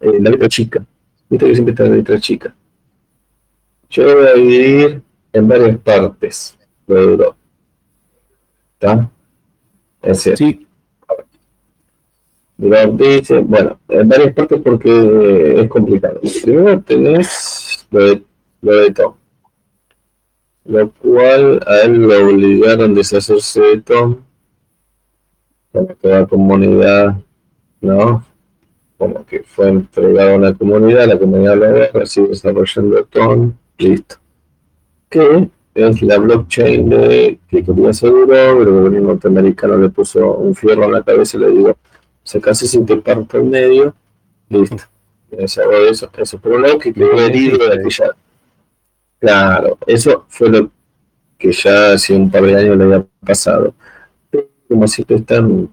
eh, 0.00 0.20
la 0.20 0.30
letra 0.30 0.48
chica. 0.48 0.86
Viste 1.28 1.46
que 1.46 1.54
siempre 1.54 1.72
está 1.72 1.84
la 1.84 1.96
letra 1.96 2.20
chica. 2.20 2.54
Yo 3.90 4.04
lo 4.04 4.16
voy 4.18 4.26
a 4.28 4.34
dividir 4.34 5.02
en 5.32 5.48
varias 5.48 5.76
partes. 5.78 6.56
Lo 6.86 6.94
de 6.94 7.06
duró. 7.08 7.36
¿Está? 8.74 9.10
Es 10.02 10.20
cierto. 10.20 10.44
Sí, 10.44 10.66
Duró 12.56 12.86
dice, 12.92 13.38
bueno, 13.38 13.80
en 13.88 14.08
varias 14.08 14.32
partes 14.32 14.60
porque 14.62 15.60
es 15.60 15.68
complicado. 15.68 16.20
Primero 16.44 16.80
tenés 16.82 17.84
lo 17.90 18.00
de, 18.04 18.22
lo 18.60 18.76
de 18.76 18.90
Tom. 18.92 19.14
Lo 20.64 20.90
cual 20.92 21.60
a 21.66 21.80
él 21.82 22.02
lo 22.02 22.26
obligaron 22.26 22.92
a 22.92 22.94
deshacerse 22.94 23.60
de 23.60 23.80
Tom. 23.80 24.16
Como 25.72 25.86
toda 26.00 26.20
la 26.20 26.26
comunidad, 26.26 27.16
¿no? 27.80 28.24
Como 28.96 29.26
que 29.26 29.42
fue 29.42 29.68
entregado 29.68 30.34
a 30.34 30.36
una 30.36 30.54
comunidad, 30.54 31.08
la 31.08 31.18
comunidad 31.18 31.56
lo 31.56 31.66
agarra, 31.66 32.06
sigue 32.06 32.28
desarrollando 32.28 33.04
Tom, 33.06 33.52
listo. 33.78 34.16
Que 35.08 35.50
es 35.74 36.02
la 36.02 36.18
blockchain 36.18 36.88
de, 36.88 37.38
que 37.48 37.64
quería 37.64 37.92
seguro, 37.92 38.26
pero 38.28 38.62
el 38.62 38.70
gobierno 38.70 39.08
norteamericano 39.08 39.78
le 39.78 39.88
puso 39.88 40.36
un 40.36 40.54
fierro 40.54 40.84
en 40.84 40.92
la 40.92 41.02
cabeza 41.02 41.36
y 41.36 41.40
le 41.40 41.50
digo, 41.50 41.76
sacás 42.22 42.62
ese 42.62 42.76
interpar 42.76 43.24
por 43.26 43.42
medio, 43.42 43.94
listo. 44.48 44.84
De 45.30 45.44
eso, 45.44 45.62
eso. 46.18 46.38
Pero 46.42 46.58
no 46.58 46.78
que 46.78 46.92
quedó 46.92 47.18
herido 47.18 47.58
de 47.66 47.74
aquella. 47.74 48.14
Claro, 49.22 49.78
eso 49.86 50.26
fue 50.28 50.48
lo 50.48 50.68
que 51.38 51.52
ya 51.52 51.92
hace 51.92 52.12
un 52.12 52.28
par 52.28 52.42
de 52.42 52.56
años 52.56 52.76
le 52.76 52.84
había 52.84 53.06
pasado. 53.24 53.72
como 54.68 54.88
siempre 54.88 55.16
están 55.18 55.70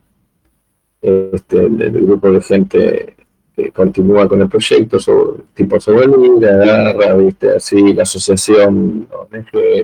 este, 1.02 1.58
el, 1.58 2.06
grupo 2.06 2.32
de 2.32 2.42
gente 2.42 3.16
que 3.56 3.72
continúa 3.72 4.30
con 4.30 4.40
el 4.42 4.50
proyecto, 4.50 5.00
sobre, 5.00 5.42
tipo 5.56 5.80
sobre 5.80 6.06
agarra, 6.48 7.16
viste, 7.16 7.56
así, 7.56 7.92
la 7.92 8.04
asociación, 8.04 9.08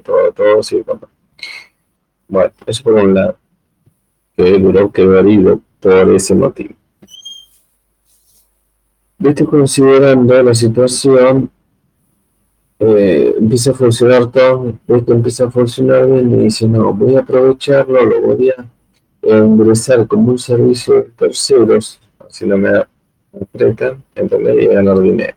todo, 0.03 0.31
todo, 0.31 0.61
sí, 0.61 0.83
bueno, 2.27 2.51
eso 2.67 2.83
por 2.83 2.93
un 2.93 3.15
lado, 3.15 3.35
que 4.37 4.59
duró 4.59 4.91
quedó 4.91 5.59
por 5.79 6.13
ese 6.13 6.35
motivo. 6.35 6.75
Viste, 9.17 9.43
considerando 9.43 10.43
la 10.43 10.53
situación, 10.53 11.49
eh, 12.79 13.35
empieza 13.39 13.71
a 13.71 13.73
funcionar 13.73 14.31
todo, 14.31 14.73
esto 14.87 15.13
empieza 15.13 15.45
a 15.45 15.51
funcionar 15.51 16.05
bien 16.07 16.31
y 16.31 16.43
dice, 16.43 16.67
no, 16.67 16.93
voy 16.93 17.15
a 17.15 17.19
aprovecharlo, 17.19 18.05
lo 18.05 18.21
voy 18.21 18.49
a 18.49 19.37
ingresar 19.37 20.05
como 20.07 20.31
un 20.31 20.39
servicio 20.39 20.95
de 20.95 21.01
terceros, 21.03 21.99
así 22.19 22.45
no 22.45 22.57
me 22.57 22.69
apretan, 23.41 24.03
entonces 24.13 24.63
y 24.63 24.67
ganar 24.67 24.99
dinero. 24.99 25.35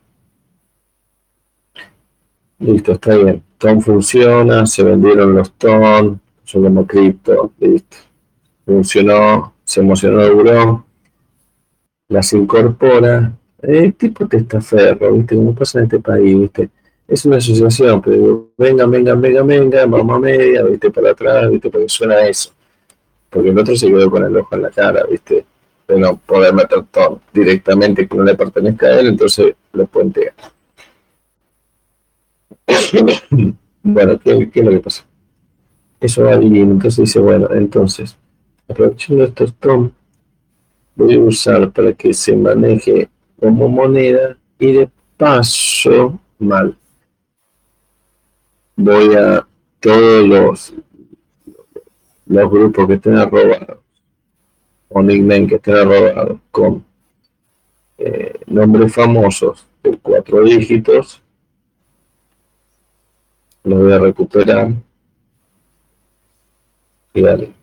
Listo, 2.58 2.92
está 2.92 3.16
bien. 3.16 3.42
TON 3.56 3.80
funciona, 3.80 4.66
se 4.66 4.82
vendieron 4.82 5.34
los 5.34 5.52
TON, 5.52 6.20
yo 6.44 6.62
como 6.62 6.86
cripto, 6.86 7.52
listo. 7.60 7.96
Funcionó, 8.66 9.54
se 9.64 9.80
emocionó 9.80 10.26
duró, 10.26 10.84
las 12.08 12.32
incorpora. 12.32 13.32
El 13.62 13.94
tipo 13.94 14.26
te 14.26 14.38
está 14.38 14.60
ferro, 14.60 15.12
¿viste? 15.12 15.36
Como 15.36 15.54
pasa 15.54 15.78
en 15.78 15.84
este 15.84 16.00
país, 16.00 16.38
¿viste? 16.38 16.70
Es 17.08 17.24
una 17.24 17.38
asociación, 17.38 18.00
pero 18.02 18.50
venga, 18.56 18.86
venga, 18.86 19.14
venga, 19.14 19.42
venga, 19.42 19.86
vamos 19.86 20.16
a 20.16 20.20
media, 20.20 20.62
¿viste? 20.62 20.90
Para 20.90 21.10
atrás, 21.10 21.50
¿viste? 21.50 21.70
Porque 21.70 21.88
suena 21.88 22.26
eso 22.28 22.52
porque 23.30 23.50
el 23.50 23.58
otro 23.58 23.76
se 23.76 23.88
quedó 23.88 24.10
con 24.10 24.24
el 24.24 24.36
ojo 24.36 24.54
en 24.54 24.62
la 24.62 24.70
cara, 24.70 25.04
¿viste? 25.04 25.44
De 25.86 25.98
no 25.98 26.16
poder 26.16 26.54
meter 26.54 26.84
todo 26.90 27.20
directamente 27.32 28.06
que 28.06 28.16
no 28.16 28.24
le 28.24 28.34
pertenezca 28.34 28.86
a 28.86 29.00
él, 29.00 29.08
entonces 29.08 29.54
lo 29.72 29.86
puentea. 29.86 30.32
bueno, 33.82 34.18
¿qué, 34.18 34.50
¿qué, 34.50 34.60
es 34.60 34.66
lo 34.66 34.72
que 34.72 34.80
pasa? 34.80 35.04
Eso 36.00 36.24
va 36.24 36.36
bien, 36.36 36.70
entonces 36.72 37.04
dice, 37.04 37.18
bueno, 37.18 37.48
entonces, 37.52 38.16
aprovechando 38.68 39.24
estos 39.24 39.54
tom, 39.54 39.90
voy 40.94 41.14
a 41.14 41.20
usar 41.20 41.70
para 41.70 41.92
que 41.92 42.14
se 42.14 42.36
maneje 42.36 43.08
como 43.40 43.68
moneda 43.68 44.36
y 44.58 44.72
de 44.72 44.90
paso, 45.16 46.18
mal, 46.38 46.76
voy 48.78 49.14
a 49.14 49.46
todos 49.80 50.26
los 50.26 50.74
los 52.26 52.50
grupos 52.50 52.86
que 52.86 52.94
estén 52.94 53.16
arrobados 53.16 53.78
o 54.88 55.02
nickname 55.02 55.46
que 55.46 55.56
estén 55.56 55.76
arrobados 55.76 56.38
con 56.50 56.84
eh, 57.98 58.38
nombres 58.46 58.94
famosos 58.94 59.66
de 59.82 59.98
cuatro 59.98 60.44
dígitos, 60.44 61.20
los 63.64 63.78
voy 63.78 63.92
a 63.92 63.98
recuperar 63.98 64.72
y 67.12 67.22
dale. 67.22 67.58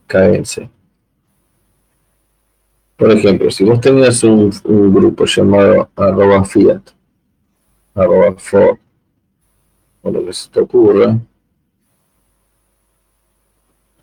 Por 2.95 3.11
ejemplo, 3.11 3.49
si 3.49 3.63
vos 3.63 3.81
tenías 3.81 4.23
un, 4.23 4.51
grupo 4.93 5.25
llamado 5.25 5.89
arroba 5.95 6.45
fiat, 6.45 6.81
arroba 7.95 8.35
for, 8.37 8.77
o 10.05 10.11
lo 10.11 10.23
que 10.23 10.33
se 10.33 10.49
te 10.51 10.59
ocurra, 10.59 11.17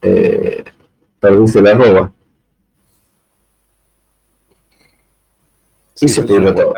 eh, 0.03 0.65
perdiste 1.21 1.63
la 1.63 1.71
arroba. 1.71 2.13
Sí, 5.95 6.09
se 6.09 6.23
pierde 6.25 6.53
todo. 6.53 6.75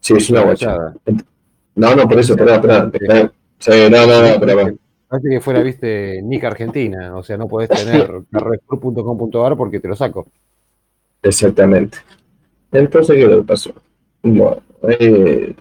Sí, 0.00 0.14
es 0.14 0.28
una 0.28 0.42
guachada. 0.42 0.94
No, 1.74 1.96
no, 1.96 2.06
por 2.06 2.20
eso, 2.20 2.34
espera, 2.34 2.56
espera. 2.56 2.90
no, 3.88 4.06
no, 4.06 4.06
no, 4.06 4.26
espera. 4.26 4.74
Parece 5.08 5.28
que 5.30 5.40
fuera, 5.40 5.62
viste, 5.62 6.20
Nick 6.22 6.44
Argentina, 6.44 7.16
o 7.16 7.22
sea, 7.22 7.38
no 7.38 7.48
podés 7.48 7.68
tener 7.70 8.22
carrefour.com.ar 8.30 9.56
porque 9.56 9.80
te 9.80 9.88
lo 9.88 9.96
saco. 9.96 10.26
Exactamente. 11.22 11.98
Entonces, 12.70 13.16
¿qué 13.16 13.26
le 13.26 13.42
pasó? 13.42 13.72
Bueno, 14.22 14.62
eh, 14.82 15.54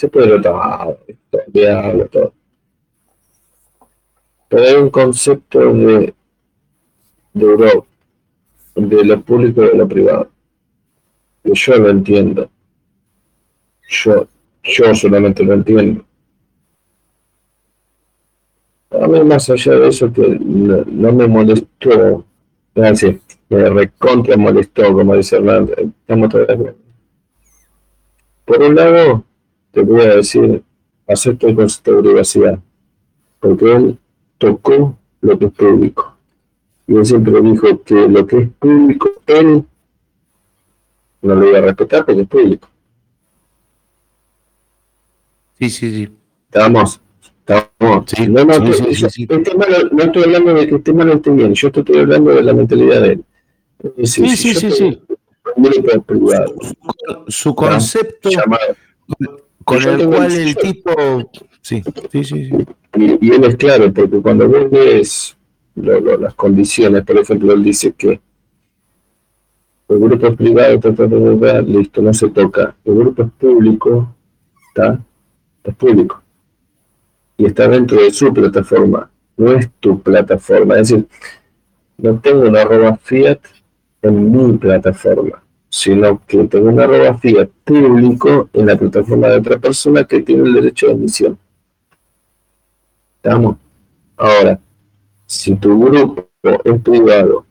se 0.00 0.08
puede 0.08 0.28
lo 0.28 0.40
tomar, 0.40 0.96
todo. 2.10 2.32
Pero 4.48 4.62
hay 4.62 4.74
un 4.76 4.88
concepto 4.88 5.74
de, 5.74 6.14
de 7.34 7.44
Europa, 7.44 7.86
de 8.76 9.04
lo 9.04 9.20
público 9.20 9.62
y 9.62 9.68
de 9.68 9.74
lo 9.74 9.86
privado, 9.86 10.30
que 11.44 11.52
yo 11.52 11.76
lo 11.76 11.90
entiendo. 11.90 12.50
Yo, 13.90 14.26
yo 14.62 14.94
solamente 14.94 15.44
lo 15.44 15.52
entiendo. 15.52 16.02
A 18.92 19.06
mí, 19.06 19.22
más 19.22 19.50
allá 19.50 19.74
de 19.74 19.88
eso, 19.88 20.10
que 20.10 20.38
no, 20.40 21.12
me 21.12 21.28
molestó, 21.28 22.24
gracias, 22.74 23.16
me 23.50 23.68
recontra 23.68 24.38
molestó, 24.38 24.94
como 24.94 25.14
dice 25.14 25.36
Hernández, 25.36 25.76
estamos 25.78 26.30
todos 26.30 26.74
Por 28.46 28.62
un 28.62 28.74
lado, 28.74 29.24
te 29.72 29.82
voy 29.82 30.02
a 30.02 30.16
decir, 30.16 30.62
acepto 31.06 31.48
el 31.48 31.56
concepto 31.56 31.96
de 31.96 32.02
privacidad, 32.02 32.58
porque 33.38 33.72
él 33.72 33.98
tocó 34.38 34.96
lo 35.20 35.38
que 35.38 35.46
es 35.46 35.52
público. 35.52 36.16
Y 36.86 36.96
él 36.96 37.06
siempre 37.06 37.40
dijo 37.40 37.82
que 37.82 38.08
lo 38.08 38.26
que 38.26 38.38
es 38.38 38.48
público, 38.58 39.10
él 39.26 39.64
no 41.22 41.34
lo 41.34 41.48
iba 41.48 41.58
a 41.58 41.62
respetar 41.62 42.04
porque 42.04 42.22
es 42.22 42.28
público. 42.28 42.68
Sí, 45.58 45.70
sí, 45.70 45.90
sí. 45.90 46.08
Estamos, 46.46 47.00
estamos. 47.26 48.04
Sí, 48.06 48.28
no, 48.28 48.44
no, 48.44 48.72
sí, 48.72 48.94
sí, 48.94 49.10
sí, 49.10 49.28
no 49.28 50.02
estoy 50.02 50.22
hablando 50.24 50.54
de 50.54 50.66
que 50.66 50.76
esté 50.76 50.92
mal 50.92 51.10
o 51.10 51.14
esté 51.14 51.30
bien, 51.30 51.54
yo 51.54 51.68
estoy 51.68 51.98
hablando 51.98 52.30
de 52.30 52.42
la 52.42 52.54
mentalidad 52.54 53.02
de 53.02 53.12
él. 53.12 53.24
Sí, 54.04 54.28
sí, 54.36 54.54
sí, 54.54 54.70
sí. 54.70 55.02
Privado, 56.06 56.54
su 57.28 57.54
concepto 57.54 58.30
con, 59.64 59.82
el 59.82 60.06
cual 60.06 60.32
el 60.32 60.56
tipo... 60.56 61.30
Sí, 61.60 61.82
sí, 62.10 62.24
sí, 62.24 62.44
sí. 62.46 62.66
Y, 62.94 63.30
él 63.32 63.44
es 63.44 63.56
claro, 63.56 63.92
porque 63.92 64.20
cuando 64.20 64.48
ves 64.48 65.36
las 65.74 66.34
condiciones, 66.34 67.04
por 67.04 67.18
ejemplo, 67.18 67.52
él 67.52 67.62
dice 67.62 67.92
que 67.92 68.20
el 69.88 69.98
grupo 69.98 70.28
es 70.28 70.36
privado, 70.36 71.62
listo, 71.62 72.00
no 72.00 72.14
se 72.14 72.28
toca. 72.28 72.76
El 72.84 72.94
grupo 72.94 73.22
es 73.24 73.30
público, 73.32 74.14
¿está? 74.68 75.00
Es 75.64 75.74
público. 75.74 76.22
Y 77.36 77.46
está 77.46 77.68
dentro 77.68 78.00
de 78.00 78.10
su 78.12 78.32
plataforma, 78.32 79.10
no 79.36 79.52
es 79.52 79.68
tu 79.80 80.00
plataforma. 80.00 80.78
Es 80.78 80.88
decir, 80.88 81.08
no 81.98 82.18
tengo 82.20 82.42
una 82.42 82.62
arroba 82.62 82.96
fiat 82.96 83.40
en 84.02 84.30
mi 84.30 84.56
plataforma, 84.58 85.42
sino 85.70 86.20
que 86.26 86.44
tengo 86.48 86.68
una 86.68 86.82
arroba 86.82 87.16
fiat 87.16 87.48
público 87.64 88.50
en 88.52 88.66
la 88.66 88.76
plataforma 88.76 89.28
de 89.28 89.38
otra 89.38 89.58
persona 89.58 90.04
que 90.04 90.20
tiene 90.20 90.42
el 90.42 90.54
derecho 90.54 90.86
de 90.88 90.92
admisión. 90.92 91.38
¿Estamos? 93.16 93.56
Ahora, 94.16 94.58
si 95.26 95.54
tu 95.54 95.80
grupo 95.80 96.28
es 96.42 96.80
privado 96.82 97.46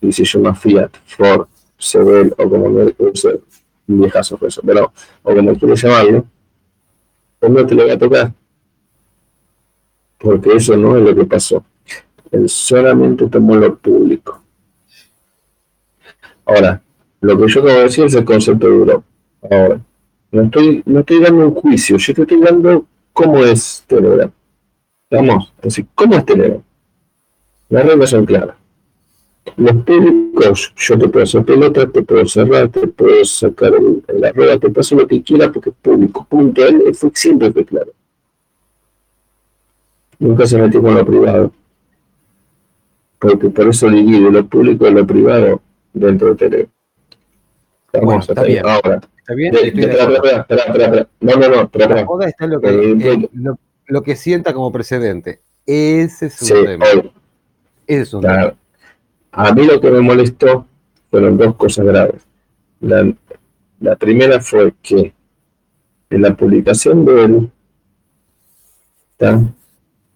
y 0.00 0.10
se 0.10 0.24
llama 0.24 0.54
Fiat, 0.54 0.90
Ford, 1.04 1.46
Sebel 1.76 2.34
o 2.38 2.48
como 2.48 2.70
me 2.70 2.94
use, 2.98 3.40
viejazo 3.86 4.38
eso, 4.46 4.62
pero, 4.64 4.92
o 5.22 5.34
como 5.34 5.54
quieras 5.54 5.82
llamarlo, 5.82 6.24
pues 7.38 7.52
no 7.52 7.66
te 7.66 7.74
lo 7.74 7.86
va 7.86 7.92
a 7.92 7.98
tocar. 7.98 8.32
Porque 10.18 10.54
eso 10.54 10.76
no 10.76 10.96
es 10.96 11.04
lo 11.04 11.14
que 11.14 11.24
pasó. 11.24 11.62
Él 12.30 12.48
solamente 12.48 13.26
tomó 13.28 13.54
lo 13.56 13.76
público. 13.76 14.42
Ahora, 16.46 16.82
lo 17.20 17.38
que 17.38 17.48
yo 17.48 17.60
acabo 17.60 17.78
de 17.78 17.84
decir 17.84 18.04
es 18.04 18.14
el 18.14 18.24
concepto 18.24 18.66
de 18.66 18.72
Europa. 18.72 19.04
Ahora, 19.50 19.80
no 20.32 20.42
estoy, 20.42 20.82
no 20.86 21.00
estoy 21.00 21.20
dando 21.20 21.48
un 21.48 21.54
juicio, 21.54 21.96
yo 21.96 22.14
te 22.14 22.22
estoy 22.22 22.40
dando 22.40 22.86
cómo 23.12 23.44
es 23.44 23.84
Telegram. 23.86 24.30
Vamos, 25.10 25.52
así, 25.62 25.86
¿cómo 25.94 26.16
es 26.16 26.24
Telegram? 26.24 26.62
Las 27.68 27.86
reglas 27.86 28.10
son 28.10 28.26
claras. 28.26 28.56
Los 29.56 29.76
públicos, 29.84 30.72
yo 30.76 30.98
te 30.98 31.08
puedo 31.08 31.24
hacer 31.24 31.44
pelota, 31.44 31.86
te 31.86 32.02
puedo 32.02 32.26
cerrar, 32.26 32.68
te 32.68 32.86
puedo 32.86 33.24
sacar 33.24 33.72
la 34.08 34.32
rueda, 34.32 34.58
te 34.58 34.70
paso 34.70 34.96
lo 34.96 35.06
que 35.06 35.22
quiera 35.22 35.50
porque 35.50 35.70
es 35.70 35.76
público. 35.80 36.26
Punto. 36.28 36.64
Él 36.64 36.94
fue, 36.94 37.10
siempre 37.14 37.52
fue 37.52 37.64
claro. 37.64 37.92
Nunca 40.18 40.46
se 40.46 40.58
metió 40.58 40.82
con 40.82 40.94
lo 40.94 41.04
privado. 41.04 41.52
Porque 43.18 43.50
por 43.50 43.68
eso 43.68 43.88
divide 43.88 44.30
lo 44.30 44.46
público 44.46 44.86
y 44.86 44.92
lo 44.92 45.06
privado 45.06 45.60
dentro 45.92 46.28
de 46.28 46.34
Telegram. 46.36 46.70
Vamos, 47.92 48.28
está 48.28 48.42
bien. 48.42 48.66
Ahora. 48.66 49.00
Está 49.18 49.34
bien. 49.34 49.54
espera, 49.54 50.04
espera, 50.04 50.46
espera, 50.48 51.08
No, 51.20 51.36
no, 51.36 51.48
no. 51.48 51.62
Espera, 51.62 52.00
espera. 52.00 52.28
está 52.28 52.46
lo 52.46 52.60
que, 52.60 52.68
eh, 52.68 53.28
lo, 53.86 54.02
que 54.02 54.16
sienta 54.16 54.52
como 54.52 54.72
precedente. 54.72 55.40
Ese 55.66 56.26
es 56.26 56.50
un 56.50 56.64
tema. 56.64 56.86
Ese 57.86 58.02
es 58.02 58.14
un 58.14 58.22
tema. 58.22 58.54
a 59.32 59.52
mí 59.52 59.64
lo 59.64 59.80
que 59.80 59.90
me 59.90 60.00
molestó 60.00 60.66
fueron 61.10 61.36
dos 61.36 61.56
cosas 61.56 61.86
graves. 61.86 62.22
La, 62.80 63.12
la 63.80 63.96
primera 63.96 64.40
fue 64.40 64.74
que 64.82 65.12
en 66.10 66.22
la 66.22 66.36
publicación 66.36 67.04
de 67.04 67.24
él, 67.24 67.50
están, 69.12 69.54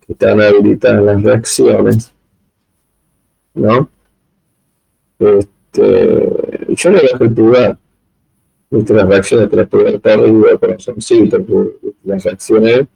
están 0.09 0.41
habilitadas 0.41 1.03
las 1.03 1.23
reacciones, 1.23 2.13
¿no? 3.55 3.89
Este, 5.19 6.34
yo 6.77 6.91
le 6.91 7.01
dejé 7.01 7.25
el 7.25 7.35
lugar. 7.35 7.79
Las 8.71 9.09
reacciones 9.09 9.53
las 9.53 9.69
pude 9.69 9.99
dar 9.99 10.19
arriba, 10.19 10.59
corazoncito, 10.59 11.45
las 12.05 12.25
reacciones. 12.25 12.87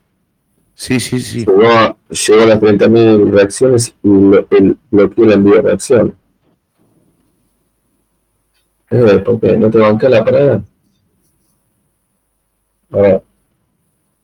Sí, 0.74 0.98
sí, 1.00 1.20
sí. 1.20 1.44
Llegó, 1.44 1.68
a, 1.68 1.96
llegó 2.08 2.42
a 2.42 2.46
las 2.46 2.60
30.000 2.60 3.30
reacciones 3.30 3.94
y 4.02 4.08
lo, 4.08 4.46
el, 4.50 4.76
bloqueó 4.90 5.24
el 5.24 5.32
envío 5.32 5.54
de 5.54 5.62
reacciones. 5.62 6.14
Eh, 8.90 9.18
¿Por 9.18 9.40
qué? 9.40 9.56
¿No 9.56 9.70
te 9.70 9.78
banca 9.78 10.08
la 10.08 10.24
parada? 10.24 10.62
Ahora, 12.90 13.22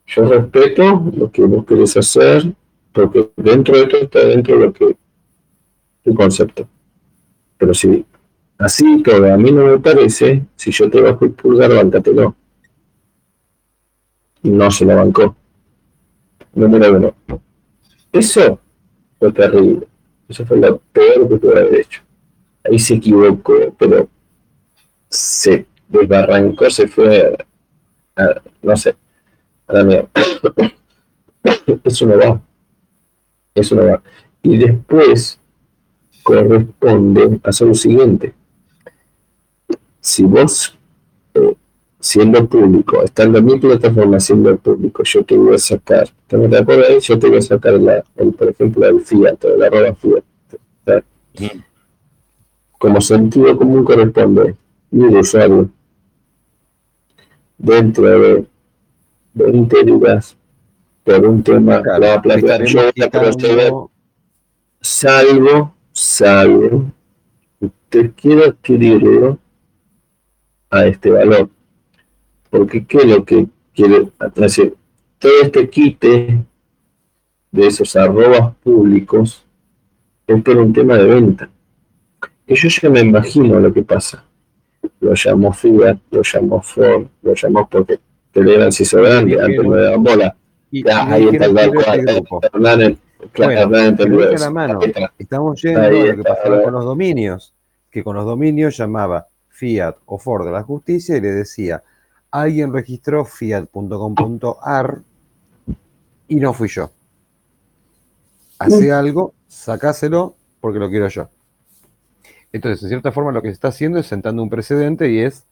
yo 0.06 0.28
respeto 0.28 1.12
lo 1.14 1.30
que 1.30 1.42
vos 1.42 1.64
querés 1.66 1.96
hacer, 1.96 2.54
porque 2.92 3.30
dentro 3.36 3.76
de 3.76 3.86
todo 3.86 4.00
está 4.02 4.24
dentro 4.24 4.58
de 4.58 4.66
lo 4.66 4.72
que 4.72 4.96
tu 6.04 6.14
concepto. 6.14 6.68
Pero 7.58 7.74
si 7.74 8.04
así 8.58 9.02
todo 9.02 9.32
a 9.32 9.36
mí 9.36 9.50
no 9.50 9.66
me 9.66 9.78
parece, 9.78 10.44
si 10.56 10.70
yo 10.70 10.90
te 10.90 11.00
bajo 11.00 11.24
el 11.24 11.32
pulgar, 11.32 11.74
bancátelo. 11.74 12.34
No 14.42 14.70
se 14.70 14.84
la 14.84 14.94
bancó. 14.96 15.34
Número 16.54 16.96
uno. 16.96 17.14
Eso 18.12 18.60
fue 19.18 19.32
terrible. 19.32 19.88
Eso 20.28 20.44
fue 20.46 20.58
lo 20.58 20.78
peor 20.92 21.28
que 21.28 21.36
pude 21.36 21.58
haber 21.58 21.80
hecho. 21.80 22.02
Ahí 22.64 22.78
se 22.78 22.94
equivocó, 22.94 23.74
pero 23.78 24.08
se 25.08 25.66
desbarrancó, 25.88 26.70
se 26.70 26.88
fue 26.88 27.36
a, 28.16 28.40
no 28.62 28.76
sé, 28.76 28.96
a 29.66 29.72
la 29.72 29.84
mierda. 29.84 30.08
Eso 31.84 32.06
no 32.06 32.18
va. 32.18 32.40
Eso 33.54 33.74
no 33.74 33.86
va. 33.86 34.02
Y 34.42 34.56
después 34.58 35.38
corresponde 36.22 37.40
hacer 37.42 37.68
lo 37.68 37.74
siguiente. 37.74 38.34
Si 40.04 40.22
vos, 40.22 40.76
eh, 41.32 41.56
siendo 41.98 42.46
público, 42.46 43.02
estando 43.02 43.38
en 43.38 43.46
mi 43.46 43.58
plataforma 43.58 44.20
siendo 44.20 44.54
público, 44.58 45.02
yo 45.02 45.24
te 45.24 45.34
voy 45.34 45.54
a 45.54 45.58
sacar, 45.58 46.06
¿te 46.26 46.36
acuerdas? 46.36 47.02
Yo 47.04 47.18
te 47.18 47.26
voy 47.26 47.38
a 47.38 47.40
sacar, 47.40 47.72
la, 47.80 48.04
el, 48.16 48.34
por 48.34 48.50
ejemplo, 48.50 48.86
el 48.86 49.00
Fiat, 49.00 49.42
la 49.56 49.66
arroba 49.66 49.94
Fiat. 49.94 51.04
Como 52.78 53.00
sentido 53.00 53.56
común 53.56 53.82
corresponde, 53.82 54.54
mi 54.90 55.06
usuario, 55.06 55.70
dentro 57.56 58.04
de 58.04 58.44
20 59.32 59.84
días, 59.84 60.36
por 61.02 61.26
un 61.26 61.42
tema, 61.42 61.80
la 61.98 62.20
plata, 62.20 62.62
yo 62.62 62.90
salvo 64.82 65.74
salvo 65.92 66.92
usted 67.58 68.12
quiere 68.14 68.44
adquirirlo 68.44 69.38
a 70.74 70.86
este 70.86 71.10
valor. 71.10 71.48
Porque 72.50 72.84
¿qué 72.84 72.98
es 72.98 73.06
lo 73.06 73.24
que 73.24 73.46
quiere 73.74 74.08
hacer? 74.42 74.74
Todo 75.18 75.32
este 75.42 75.68
quite 75.68 76.44
de 77.50 77.66
esos 77.66 77.94
arrobas 77.96 78.54
públicos 78.62 79.44
es 80.26 80.42
por 80.42 80.56
un 80.56 80.72
tema 80.72 80.96
de 80.96 81.04
venta. 81.04 81.50
Que 82.46 82.54
yo 82.54 82.68
ya 82.68 82.90
me 82.90 83.00
imagino 83.00 83.58
lo 83.58 83.72
que 83.72 83.82
pasa. 83.82 84.24
Lo 85.00 85.14
llamo 85.14 85.52
Fiat, 85.52 85.98
lo 86.10 86.22
llamo 86.22 86.60
Ford, 86.60 87.06
lo 87.22 87.34
llamo 87.34 87.68
porque 87.68 87.98
Telegram 88.32 88.70
si 88.70 88.82
hizo 88.82 89.00
grande, 89.00 89.40
antes 89.40 89.64
me 89.64 89.76
daban 89.76 90.02
bola. 90.02 90.36
Ya, 90.70 91.10
ahí 91.10 91.28
está 91.28 91.46
el 91.46 91.54
barco, 91.54 91.80
Hernán 92.42 92.98
bueno, 93.36 94.32
la 94.38 94.50
mano. 94.50 94.80
Estamos 95.18 95.62
yendo 95.62 95.80
a 95.80 95.90
lo 95.90 96.16
que 96.16 96.22
pasaba 96.22 96.62
con 96.62 96.72
los 96.72 96.84
dominios, 96.84 97.54
que 97.90 98.04
con 98.04 98.16
los 98.16 98.24
dominios 98.24 98.76
llamaba 98.76 99.26
Fiat 99.54 99.98
o 100.06 100.18
Ford 100.18 100.44
de 100.44 100.50
la 100.50 100.64
justicia 100.64 101.16
y 101.16 101.20
le 101.20 101.30
decía, 101.30 101.82
alguien 102.32 102.72
registró 102.72 103.24
fiat.com.ar 103.24 105.02
y 106.26 106.36
no 106.36 106.52
fui 106.52 106.68
yo. 106.68 106.90
Hace 108.58 108.90
algo, 108.92 109.32
sacáselo 109.46 110.34
porque 110.60 110.80
lo 110.80 110.90
quiero 110.90 111.06
yo. 111.08 111.28
Entonces, 112.52 112.82
en 112.82 112.88
cierta 112.88 113.12
forma, 113.12 113.30
lo 113.30 113.42
que 113.42 113.48
se 113.48 113.54
está 113.54 113.68
haciendo 113.68 114.00
es 114.00 114.06
sentando 114.06 114.42
un 114.42 114.50
precedente 114.50 115.10
y 115.10 115.20
es, 115.20 115.44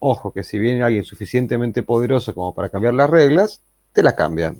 ojo, 0.00 0.30
que 0.30 0.42
si 0.42 0.58
viene 0.58 0.82
alguien 0.82 1.04
suficientemente 1.04 1.82
poderoso 1.82 2.34
como 2.34 2.54
para 2.54 2.68
cambiar 2.68 2.92
las 2.92 3.08
reglas, 3.08 3.62
te 3.92 4.02
las 4.02 4.14
cambian. 4.14 4.58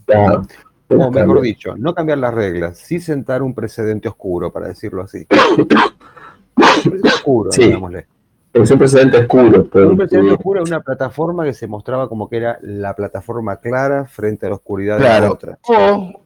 O 0.88 1.10
mejor 1.10 1.40
dicho, 1.42 1.76
no 1.76 1.94
cambiar 1.94 2.18
las 2.18 2.32
reglas, 2.32 2.78
sí 2.78 3.00
sentar 3.00 3.42
un 3.42 3.54
precedente 3.54 4.08
oscuro, 4.08 4.50
para 4.50 4.68
decirlo 4.68 5.02
así. 5.02 5.26
oscuro, 7.04 7.50
digámosle. 7.50 8.13
Es 8.54 8.70
un 8.70 8.78
precedente 8.78 9.18
oscuro. 9.18 9.68
Pero... 9.70 9.90
Un 9.90 9.96
precedente 9.96 10.32
oscuro 10.32 10.62
es 10.62 10.70
una 10.70 10.80
plataforma 10.80 11.44
que 11.44 11.52
se 11.52 11.66
mostraba 11.66 12.08
como 12.08 12.28
que 12.28 12.36
era 12.36 12.58
la 12.62 12.94
plataforma 12.94 13.56
clara 13.56 14.04
frente 14.04 14.46
a 14.46 14.50
la 14.50 14.54
oscuridad 14.54 14.98
de 14.98 15.04
la 15.04 15.30
otra. 15.30 15.58
O, 15.66 16.24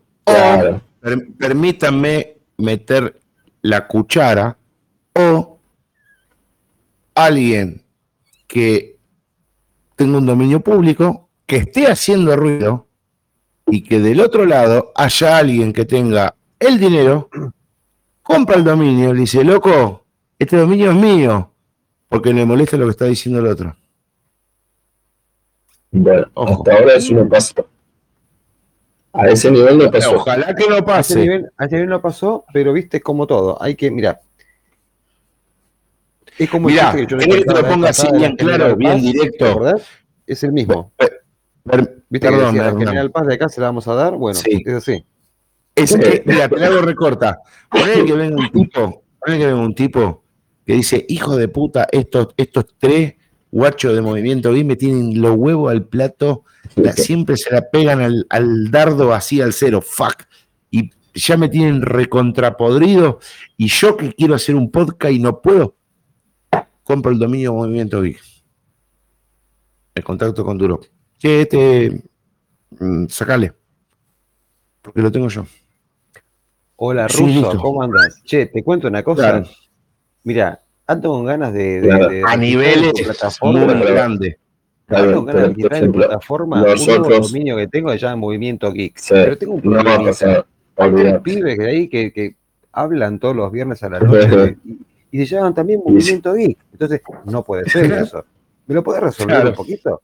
permítanme 1.39 2.37
meter 2.59 3.19
la 3.63 3.87
cuchara 3.87 4.57
o 5.15 5.59
alguien 7.15 7.83
que 8.47 8.99
tenga 9.97 10.19
un 10.19 10.27
dominio 10.27 10.61
público 10.61 11.31
que 11.47 11.57
esté 11.57 11.87
haciendo 11.87 12.37
ruido 12.37 12.87
y 13.67 13.83
que 13.83 14.01
del 14.01 14.21
otro 14.21 14.45
lado 14.45 14.93
haya 14.95 15.39
alguien 15.39 15.73
que 15.73 15.87
tenga 15.87 16.35
el 16.59 16.79
dinero, 16.79 17.31
compra 18.23 18.57
el 18.57 18.65
dominio, 18.65 19.15
le 19.15 19.21
dice, 19.21 19.45
loco, 19.45 20.05
este 20.39 20.57
dominio 20.57 20.91
es 20.91 20.97
mío, 20.97 21.53
porque 22.09 22.33
le 22.33 22.45
molesta 22.45 22.77
lo 22.77 22.87
que 22.87 22.93
está 22.93 23.05
diciendo 23.05 23.41
el 23.41 23.47
otro. 23.47 23.77
Bueno, 25.91 26.27
hasta 26.35 26.73
ahora 26.73 26.95
eso 26.95 27.15
no 27.15 27.29
pasa. 27.29 27.55
A 29.13 29.29
ese 29.29 29.51
nivel 29.51 29.79
no 29.79 29.91
pasó. 29.91 30.17
Ojalá 30.17 30.55
que 30.55 30.69
no 30.69 30.85
pase. 30.85 31.15
A 31.57 31.65
ese 31.65 31.77
nivel, 31.77 31.89
no 31.89 32.01
pasó, 32.01 32.45
pero 32.53 32.73
viste 32.73 33.01
como 33.01 33.27
todo. 33.27 33.61
Hay 33.61 33.75
que, 33.75 33.91
mirar. 33.91 34.21
Es 36.39 36.49
como 36.51 36.69
mirá, 36.69 36.93
que 36.95 37.07
yo 37.07 37.17
le 37.17 37.27
que 37.27 37.53
lo 37.53 37.67
ponga 37.67 37.89
así 37.89 38.07
bien 38.13 38.37
claro, 38.37 38.77
bien 38.77 39.01
directo. 39.01 39.59
¿verdad? 39.59 39.83
Es 40.27 40.45
el 40.45 40.53
mismo. 40.53 40.93
¿Viste 42.11 42.31
Perdón, 42.31 42.55
que 42.55 42.61
decía, 42.61 42.73
la 42.73 42.79
General 42.79 43.11
Paz 43.11 43.27
de 43.27 43.35
acá 43.35 43.49
se 43.49 43.61
la 43.61 43.67
vamos 43.69 43.89
a 43.89 43.95
dar? 43.95 44.15
Bueno, 44.15 44.39
es 44.39 44.75
así. 44.75 45.05
Es, 45.75 45.97
que, 45.97 46.23
mira, 46.25 46.49
te 46.49 46.57
la 46.57 46.67
hago 46.67 46.81
recorta. 46.81 47.41
Ponele 47.71 48.05
que 48.05 48.13
venga 48.13 48.37
un 48.37 48.53
tipo, 48.53 49.03
ponele 49.21 49.41
que 49.41 49.47
venga 49.47 49.63
un 49.63 49.75
tipo 49.75 50.25
que 50.69 50.75
dice, 50.75 51.07
hijo 51.09 51.35
de 51.35 51.49
puta, 51.49 51.89
estos, 51.93 52.29
estos 52.37 52.67
tres 52.77 53.15
guachos 53.51 53.95
de 53.95 54.03
movimiento 54.03 54.53
B 54.53 54.65
me 54.65 54.77
tienen 54.77 55.19
los 55.19 55.35
huevos 55.35 55.73
al 55.73 55.87
plato, 55.87 56.45
siempre 56.95 57.39
se 57.39 57.51
la 57.51 57.71
pegan 57.71 58.03
al, 58.03 58.27
al, 58.29 58.71
dardo 58.71 59.15
así 59.15 59.41
al 59.41 59.55
cero, 59.55 59.81
fuck. 59.81 60.25
Y 60.71 60.91
ya 61.15 61.39
me 61.39 61.49
tienen 61.49 61.81
recontrapodrido. 61.81 63.19
Y 63.57 63.69
yo 63.69 63.97
que 63.97 64.13
quiero 64.13 64.35
hacer 64.35 64.57
un 64.57 64.71
podcast 64.71 65.15
y 65.15 65.19
no 65.21 65.41
puedo, 65.41 65.75
compro 66.83 67.13
el 67.13 67.19
dominio 67.19 67.55
Movimiento 67.55 68.03
B. 68.03 68.15
El 69.95 70.05
contacto 70.05 70.45
con 70.45 70.59
Duro. 70.59 70.81
Que 71.19 71.41
este, 71.41 72.03
mm, 72.79 73.07
sacale, 73.07 73.55
porque 74.83 75.01
lo 75.01 75.11
tengo 75.11 75.29
yo. 75.29 75.47
Hola, 76.77 77.09
Ruso, 77.09 77.57
¿cómo 77.57 77.83
andas? 77.83 78.23
Che, 78.23 78.45
te 78.45 78.63
cuento 78.63 78.87
una 78.87 79.03
cosa. 79.03 79.43
Mira, 80.29 80.61
ando 80.87 81.09
con 81.09 81.25
ganas 81.25 81.55
de. 81.55 82.23
a 82.27 82.37
niveles 82.37 82.93
muy 83.41 83.65
grandes. 83.87 84.37
Ando 84.87 85.15
con 85.15 85.25
ganas 85.25 85.49
de 85.49 85.55
tirar 85.55 85.85
en 85.85 85.91
plataforma 85.93 86.63
un 86.63 86.87
nuevo 86.87 87.09
dominio 87.09 87.57
que 87.57 87.67
tengo 87.67 87.89
que 87.91 87.99
se 87.99 88.05
llama 88.05 88.17
Movimiento 88.17 88.71
Geek. 88.71 89.01
Pero 89.09 89.39
tengo 89.39 89.55
un 89.55 89.63
problema. 89.63 90.11
Hay 90.77 91.19
pibes 91.21 91.59
que 91.59 91.65
ahí 91.65 91.89
que, 91.89 92.13
que 92.13 92.37
hablan 92.73 93.19
todos 93.19 93.35
los 93.37 93.51
viernes 93.51 93.83
a 93.83 93.89
la 93.89 94.01
noche 94.01 94.59
y, 95.11 95.27
se 95.27 95.35
llaman 95.35 95.55
también 95.55 95.81
Movimiento 95.83 96.35
Geek. 96.35 96.59
Entonces, 96.73 97.01
no 97.25 97.43
puede 97.43 97.71
ser 97.71 97.91
eso. 98.03 98.23
¿Me 98.67 98.75
lo 98.75 98.83
puedes 98.83 99.03
resolver 99.03 99.47
un 99.47 99.55
poquito? 99.55 100.03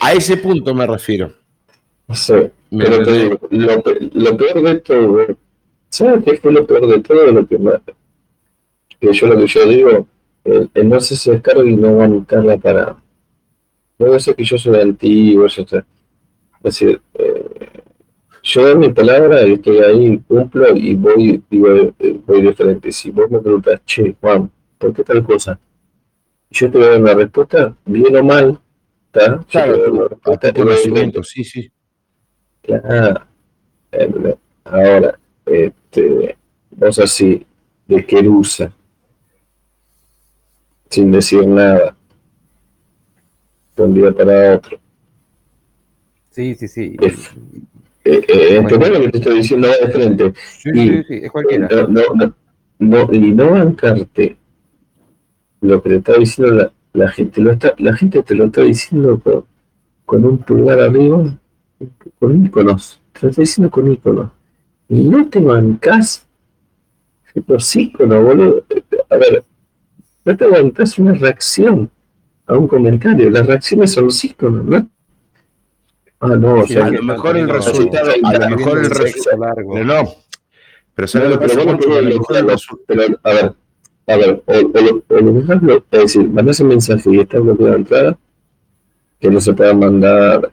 A 0.00 0.14
ese 0.14 0.38
punto 0.38 0.74
me 0.74 0.86
refiero. 0.86 1.34
Sí, 2.14 2.32
pero 2.70 3.04
te 3.04 3.12
digo, 3.12 3.38
lo, 3.50 3.82
lo, 4.14 4.36
peor 4.38 4.62
de 4.62 4.76
todo, 4.76 5.26
¿sabes 5.90 6.24
qué 6.24 6.38
fue 6.38 6.52
lo 6.52 6.66
peor 6.66 6.86
de 6.86 7.00
todo? 7.00 7.26
Lo 7.30 7.46
que, 7.46 7.58
que 9.00 9.12
yo 9.12 9.26
lo 9.26 9.36
que 9.36 9.46
yo 9.46 9.66
digo, 9.66 10.06
el, 10.44 10.70
el 10.74 10.88
no 10.88 11.00
se 11.00 11.32
descarga 11.32 11.64
y 11.64 11.76
no 11.76 11.96
bancarla 11.96 12.56
para. 12.56 12.96
No 13.98 14.18
sé 14.18 14.34
que 14.34 14.44
yo 14.44 14.58
soy 14.58 14.80
antiguo, 14.80 15.46
está. 15.46 15.78
Es 15.78 15.84
decir, 16.62 17.00
eh, 17.14 17.82
yo 18.42 18.62
doy 18.62 18.76
mi 18.76 18.92
palabra 18.92 19.46
y 19.46 19.54
estoy 19.54 19.78
ahí, 19.78 20.18
cumplo 20.26 20.76
y 20.76 20.94
voy, 20.94 21.42
y 21.50 21.58
voy, 21.58 21.94
voy 22.26 22.42
de 22.42 22.54
frente. 22.54 22.92
Si 22.92 23.10
vos 23.10 23.30
me 23.30 23.40
preguntas, 23.40 23.80
che, 23.84 24.14
Juan, 24.20 24.50
¿por 24.78 24.92
qué 24.92 25.02
tal 25.02 25.24
cosa? 25.24 25.58
Yo 26.50 26.70
te 26.70 26.78
voy 26.78 26.86
a 26.86 26.90
dar 26.90 27.00
una 27.00 27.14
respuesta, 27.14 27.76
bien 27.84 28.16
o 28.16 28.22
mal, 28.22 28.60
¿está? 29.06 29.44
Claro, 29.50 30.08
hasta 30.22 30.52
conocimiento, 30.52 31.22
sí, 31.22 31.42
sí. 31.42 31.70
Claro. 32.62 33.22
Eh, 33.92 34.36
ahora, 34.64 35.18
este, 35.44 36.36
vos 36.70 36.98
así, 36.98 37.44
de 37.86 38.04
querusa, 38.06 38.72
sin 40.90 41.10
decir 41.10 41.46
nada, 41.46 41.96
de 43.76 43.82
un 43.82 43.94
día 43.94 44.12
para 44.12 44.56
otro. 44.56 44.78
Sí, 46.30 46.54
sí, 46.54 46.68
sí. 46.68 46.96
Es, 47.00 47.30
eh, 48.04 48.24
eh, 48.28 48.62
lo 48.62 49.00
que 49.00 49.08
te 49.08 49.18
estoy 49.18 49.36
diciendo 49.38 49.68
de 49.68 49.88
frente. 49.88 50.34
Sí, 50.36 50.70
y, 50.70 50.88
sí, 50.88 51.04
sí, 51.08 51.14
es 51.24 51.30
cualquiera. 51.30 51.68
No, 51.88 52.14
no, 52.14 52.34
no, 52.78 53.12
y 53.12 53.32
no 53.32 53.50
bancarte 53.50 54.36
lo 55.60 55.82
que 55.82 55.88
te 55.88 55.96
está 55.96 56.14
diciendo 56.14 56.54
la, 56.54 56.72
la 56.92 57.08
gente. 57.08 57.40
Lo 57.40 57.52
está, 57.52 57.74
la 57.78 57.96
gente 57.96 58.22
te 58.22 58.34
lo 58.34 58.44
está 58.44 58.62
diciendo 58.62 59.18
con, 59.18 59.44
con 60.04 60.24
un 60.24 60.38
pulgar 60.38 60.80
arriba, 60.80 61.38
con 62.18 62.44
íconos. 62.44 63.00
Te 63.12 63.20
lo 63.22 63.30
está 63.30 63.42
diciendo 63.42 63.70
con 63.70 63.90
íconos. 63.90 64.30
Y 64.88 65.08
no 65.08 65.28
te 65.28 65.40
bancas 65.40 66.26
los 67.46 67.76
íconos, 67.76 68.24
boludo. 68.24 68.64
A 69.10 69.16
ver, 69.16 69.44
no 70.26 70.36
te 70.36 70.46
bancas 70.46 70.98
una 70.98 71.14
reacción 71.14 71.88
a 72.46 72.58
un 72.58 72.66
comentario. 72.66 73.30
Las 73.30 73.46
reacciones 73.46 73.92
son 73.92 74.06
los 74.06 74.24
íconos, 74.24 74.64
¿no? 74.64 74.90
Ah, 76.18 76.28
no, 76.28 76.54
o 76.60 76.66
sea, 76.66 76.86
a 76.86 76.90
lo 76.90 77.02
mejor 77.02 77.36
el 77.36 77.48
resultado, 77.48 78.10
a 78.10 78.38
lo 78.38 78.56
mejor 78.56 78.78
el 78.78 78.90
resultado, 78.90 79.54
pero 79.54 79.84
no, 79.84 80.14
pero 80.94 81.08
no, 81.14 81.28
lo 81.28 81.38
pero 81.38 81.54
bueno, 81.64 81.78
pero, 82.86 83.02
a 83.22 83.32
ver, 83.32 83.54
a 84.08 84.16
ver, 84.16 84.42
o, 84.46 84.52
o, 84.52 85.14
o 85.14 85.20
lo 85.20 85.32
mejor 85.32 85.84
es 85.90 86.00
decir, 86.00 86.28
mandas 86.28 86.58
un 86.60 86.68
mensaje 86.68 87.10
y 87.10 87.20
está 87.20 87.38
bloqueado 87.38 87.72
de 87.72 87.78
entrada, 87.78 88.18
que 89.20 89.30
no 89.30 89.40
se 89.40 89.52
pueda 89.52 89.74
mandar, 89.74 90.50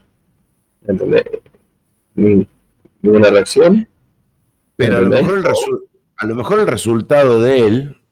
¿entendés? 0.86 1.24
Ninguna 2.13 3.30
reacción. 3.30 3.88
Pero 4.76 4.97
a 4.97 5.01
lo, 5.01 5.09
mejor 5.09 5.39
el 5.39 5.45
a 6.17 6.26
lo 6.26 6.36
mejor 6.36 6.59
el 6.59 6.67
resultado 6.67 7.41
de 7.41 7.59
él 7.65 8.02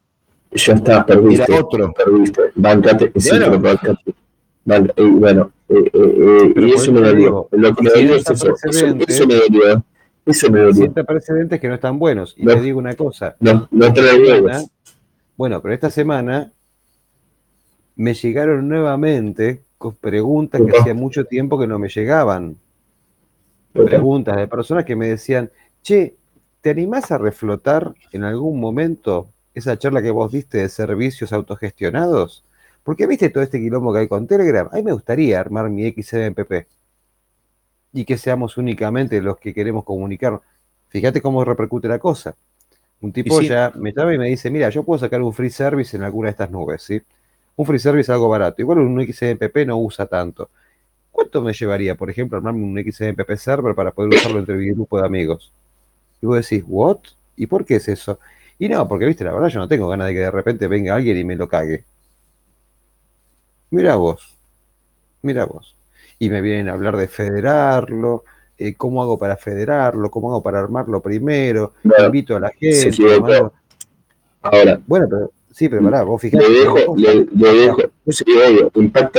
ya 0.54 0.74
está, 0.74 1.04
perdiste. 1.04 1.44
Era 1.52 1.60
otro. 1.60 1.92
Perdiste. 1.92 2.42
Bancate, 2.54 3.12
sí, 3.16 3.30
bueno. 3.30 3.60
bancate. 3.60 4.14
Vale, 4.64 4.92
y 4.96 5.02
bueno, 5.02 5.50
eh, 5.68 5.90
eh, 5.92 6.52
y 6.56 6.70
eso 6.72 6.92
me 6.92 7.00
dolió. 7.00 7.48
Lo 7.50 7.74
que 7.74 7.82
me 7.82 7.90
dolió 7.90 8.14
es 8.16 8.30
eso. 8.30 8.54
Eso, 8.64 9.26
me 9.26 9.34
dolió. 9.34 9.84
Eso 10.24 10.50
me 10.50 10.60
dolió. 10.60 10.92
Precedentes 10.92 11.60
que 11.60 11.68
no 11.68 11.74
están 11.74 11.98
buenos. 11.98 12.34
Y 12.36 12.44
no, 12.44 12.54
te 12.54 12.60
digo 12.60 12.78
una 12.78 12.94
cosa. 12.94 13.34
No, 13.40 13.68
no 13.70 13.92
te 13.92 14.02
semana, 14.02 14.64
Bueno, 15.36 15.60
pero 15.60 15.74
esta 15.74 15.90
semana 15.90 16.52
me 17.96 18.14
llegaron 18.14 18.68
nuevamente 18.68 19.62
con 19.78 19.96
preguntas 19.96 20.60
que 20.64 20.78
hacía 20.78 20.94
mucho 20.94 21.24
tiempo 21.24 21.58
que 21.58 21.66
no 21.66 21.78
me 21.78 21.88
llegaban. 21.88 22.56
Preguntas 23.72 24.36
de 24.36 24.46
personas 24.46 24.84
que 24.84 24.94
me 24.94 25.08
decían, 25.08 25.50
che, 25.82 26.14
¿te 26.60 26.70
animás 26.70 27.10
a 27.10 27.18
reflotar 27.18 27.94
en 28.12 28.22
algún 28.22 28.60
momento 28.60 29.31
esa 29.54 29.78
charla 29.78 30.02
que 30.02 30.10
vos 30.10 30.32
diste 30.32 30.58
de 30.58 30.68
servicios 30.68 31.32
autogestionados? 31.32 32.44
Porque 32.82 33.06
viste 33.06 33.30
todo 33.30 33.44
este 33.44 33.60
quilombo 33.60 33.92
que 33.92 34.00
hay 34.00 34.08
con 34.08 34.26
Telegram. 34.26 34.68
A 34.72 34.76
mí 34.76 34.82
me 34.82 34.92
gustaría 34.92 35.38
armar 35.38 35.70
mi 35.70 35.90
XMPP 35.90 36.66
y 37.92 38.04
que 38.04 38.18
seamos 38.18 38.56
únicamente 38.56 39.20
los 39.20 39.38
que 39.38 39.54
queremos 39.54 39.84
comunicar. 39.84 40.40
Fíjate 40.88 41.20
cómo 41.20 41.44
repercute 41.44 41.88
la 41.88 41.98
cosa. 41.98 42.34
Un 43.00 43.12
tipo 43.12 43.40
ya 43.40 43.72
me 43.74 43.92
llama 43.92 44.14
y 44.14 44.18
me 44.18 44.28
dice, 44.28 44.50
mira, 44.50 44.68
yo 44.70 44.84
puedo 44.84 44.98
sacar 44.98 45.20
un 45.22 45.32
free 45.32 45.50
service 45.50 45.96
en 45.96 46.02
alguna 46.02 46.28
de 46.28 46.32
estas 46.32 46.50
nubes, 46.50 46.82
¿sí? 46.82 47.02
Un 47.56 47.66
free 47.66 47.78
service 47.78 48.02
es 48.02 48.10
algo 48.10 48.28
barato. 48.28 48.62
Igual 48.62 48.78
un 48.78 49.04
XMPP 49.04 49.66
no 49.66 49.78
usa 49.78 50.06
tanto. 50.06 50.50
¿Cuánto 51.10 51.42
me 51.42 51.52
llevaría, 51.52 51.94
por 51.94 52.08
ejemplo, 52.10 52.38
armarme 52.38 52.64
un 52.64 52.78
XMPP 52.78 53.36
server 53.36 53.74
para 53.74 53.90
poder 53.90 54.14
usarlo 54.14 54.38
entre 54.38 54.54
mi 54.56 54.70
grupo 54.70 54.98
de 54.98 55.06
amigos? 55.06 55.52
Y 56.20 56.26
vos 56.26 56.36
decís, 56.48 56.64
¿what? 56.66 56.98
¿Y 57.36 57.46
por 57.46 57.64
qué 57.64 57.76
es 57.76 57.88
eso? 57.88 58.18
Y 58.62 58.68
no, 58.68 58.86
porque, 58.86 59.06
viste, 59.06 59.24
la 59.24 59.32
verdad 59.32 59.48
yo 59.48 59.58
no 59.58 59.66
tengo 59.66 59.88
ganas 59.88 60.06
de 60.06 60.14
que 60.14 60.20
de 60.20 60.30
repente 60.30 60.68
venga 60.68 60.94
alguien 60.94 61.18
y 61.18 61.24
me 61.24 61.34
lo 61.34 61.48
cague. 61.48 61.82
Mira 63.70 63.96
vos, 63.96 64.38
mira 65.22 65.46
vos. 65.46 65.74
Y 66.20 66.30
me 66.30 66.40
vienen 66.40 66.68
a 66.68 66.74
hablar 66.74 66.96
de 66.96 67.08
federarlo, 67.08 68.22
eh, 68.56 68.74
cómo 68.74 69.02
hago 69.02 69.18
para 69.18 69.36
federarlo, 69.36 70.12
cómo 70.12 70.30
hago 70.30 70.44
para 70.44 70.60
armarlo 70.60 71.02
primero, 71.02 71.72
invito 72.04 72.36
a 72.36 72.38
la 72.38 72.50
gente. 72.50 72.92
Ahora. 74.42 74.80
Bueno, 74.86 75.08
pero 75.10 75.32
sí, 75.50 75.68
pero 75.68 75.82
pará, 75.82 76.04
vos 76.04 76.22
fijate. 76.22 76.48
Le 76.48 76.60
dejo, 76.60 76.94
le, 76.96 77.24
dejo, 77.34 77.78
sí, 78.10 78.24
impacta 78.76 79.18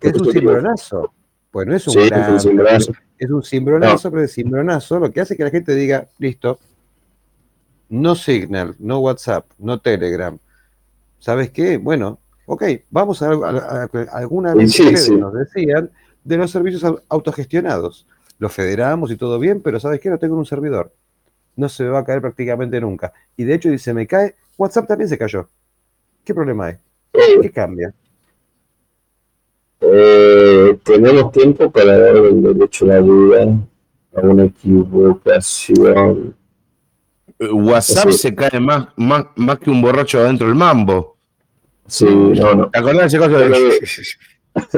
Es 0.00 0.14
un 0.14 0.32
cimbronazo. 0.32 1.12
Pues 1.50 1.66
no 1.66 1.76
es 1.76 1.86
un, 1.88 1.92
sí, 1.92 2.08
gran, 2.08 2.22
es 2.22 2.30
un 2.30 2.40
cimbronazo. 2.40 2.92
Es 3.18 3.30
un 3.30 3.42
cimbronazo, 3.42 4.10
pero 4.10 4.22
el 4.22 4.30
cimbronazo 4.30 4.98
lo 4.98 5.10
que 5.10 5.20
hace 5.20 5.36
que 5.36 5.44
la 5.44 5.50
gente 5.50 5.74
diga, 5.74 6.08
listo, 6.18 6.58
no 7.88 8.14
Signal, 8.14 8.74
no 8.78 8.98
WhatsApp, 9.00 9.46
no 9.58 9.80
Telegram. 9.80 10.38
¿Sabes 11.18 11.50
qué? 11.50 11.78
Bueno, 11.78 12.18
Ok, 12.50 12.64
vamos 12.90 13.20
a, 13.20 13.28
alguna 14.10 14.54
vez 14.54 14.74
que 14.74 14.90
nos 15.18 15.34
decían 15.34 15.90
de 16.24 16.36
los 16.38 16.50
servicios 16.50 16.82
autogestionados. 17.10 18.06
Los 18.38 18.54
federamos 18.54 19.10
y 19.10 19.16
todo 19.16 19.38
bien, 19.38 19.60
pero 19.60 19.78
¿sabes 19.78 20.00
qué? 20.00 20.08
No 20.08 20.16
tengo 20.16 20.34
un 20.34 20.46
servidor. 20.46 20.90
No 21.56 21.68
se 21.68 21.84
me 21.84 21.90
va 21.90 21.98
a 21.98 22.04
caer 22.06 22.22
prácticamente 22.22 22.80
nunca. 22.80 23.12
Y 23.36 23.44
de 23.44 23.52
hecho 23.52 23.68
dice, 23.68 23.92
me 23.92 24.06
cae, 24.06 24.34
WhatsApp 24.56 24.88
también 24.88 25.10
se 25.10 25.18
cayó. 25.18 25.46
¿Qué 26.24 26.32
problema 26.32 26.68
hay? 26.68 26.76
¿Qué 27.42 27.50
cambia? 27.50 27.92
Eh, 29.82 30.78
tenemos 30.84 31.30
tiempo 31.32 31.70
para 31.70 31.98
dar 31.98 32.16
el 32.16 32.42
derecho 32.42 32.86
a 32.86 32.88
la 32.88 33.00
duda 33.00 33.58
a 34.14 34.20
una 34.20 34.44
equivocación. 34.44 36.34
WhatsApp 37.40 38.10
se 38.10 38.34
cae 38.34 38.58
más, 38.60 38.88
más, 38.96 39.26
más 39.36 39.58
que 39.58 39.70
un 39.70 39.80
borracho 39.80 40.20
adentro 40.20 40.46
del 40.46 40.56
mambo. 40.56 41.16
Sí, 41.86 42.04
no, 42.04 42.54
no. 42.54 42.70
¿Te 42.70 42.78
acordás 42.78 43.00
de 43.00 43.06
ese 43.06 43.18
cosa? 43.18 43.38
De... 43.38 43.86
Sí. 43.86 44.02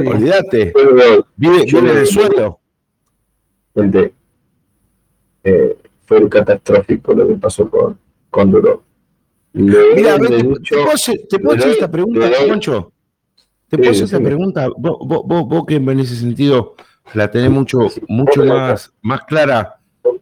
Olvídate. 0.07 0.73
Vive, 1.37 1.65
vive 1.65 1.91
en 1.91 1.97
el 1.99 2.07
suelo. 2.07 2.61
Gente, 3.75 4.13
eh, 5.45 5.79
fue 6.05 6.29
catastrófico 6.29 7.15
lo 7.15 7.27
que 7.29 7.35
pasó 7.35 7.69
con, 7.71 7.99
con 8.29 8.51
Duro. 8.51 8.83
Mira, 9.53 10.19
te, 10.19 10.45
puedo, 10.45 10.55
te 11.29 11.39
puedo 11.39 11.59
hacer 11.59 11.71
esta 11.71 11.91
pregunta, 11.91 12.31
Juancho. 12.47 12.93
Te 13.69 13.79
puedo 13.79 13.91
hacer 13.91 14.05
esta 14.05 14.21
pregunta. 14.21 14.69
Vos, 14.77 14.99
vos, 15.01 15.23
vos, 15.25 15.65
que 15.67 15.77
en 15.77 16.01
ese 16.01 16.17
sentido 16.17 16.75
la 17.15 17.31
tenés 17.31 17.51
mucho, 17.51 17.79
mucho 18.09 18.45
más, 18.45 18.93
más 19.03 19.23
clara 19.23 19.81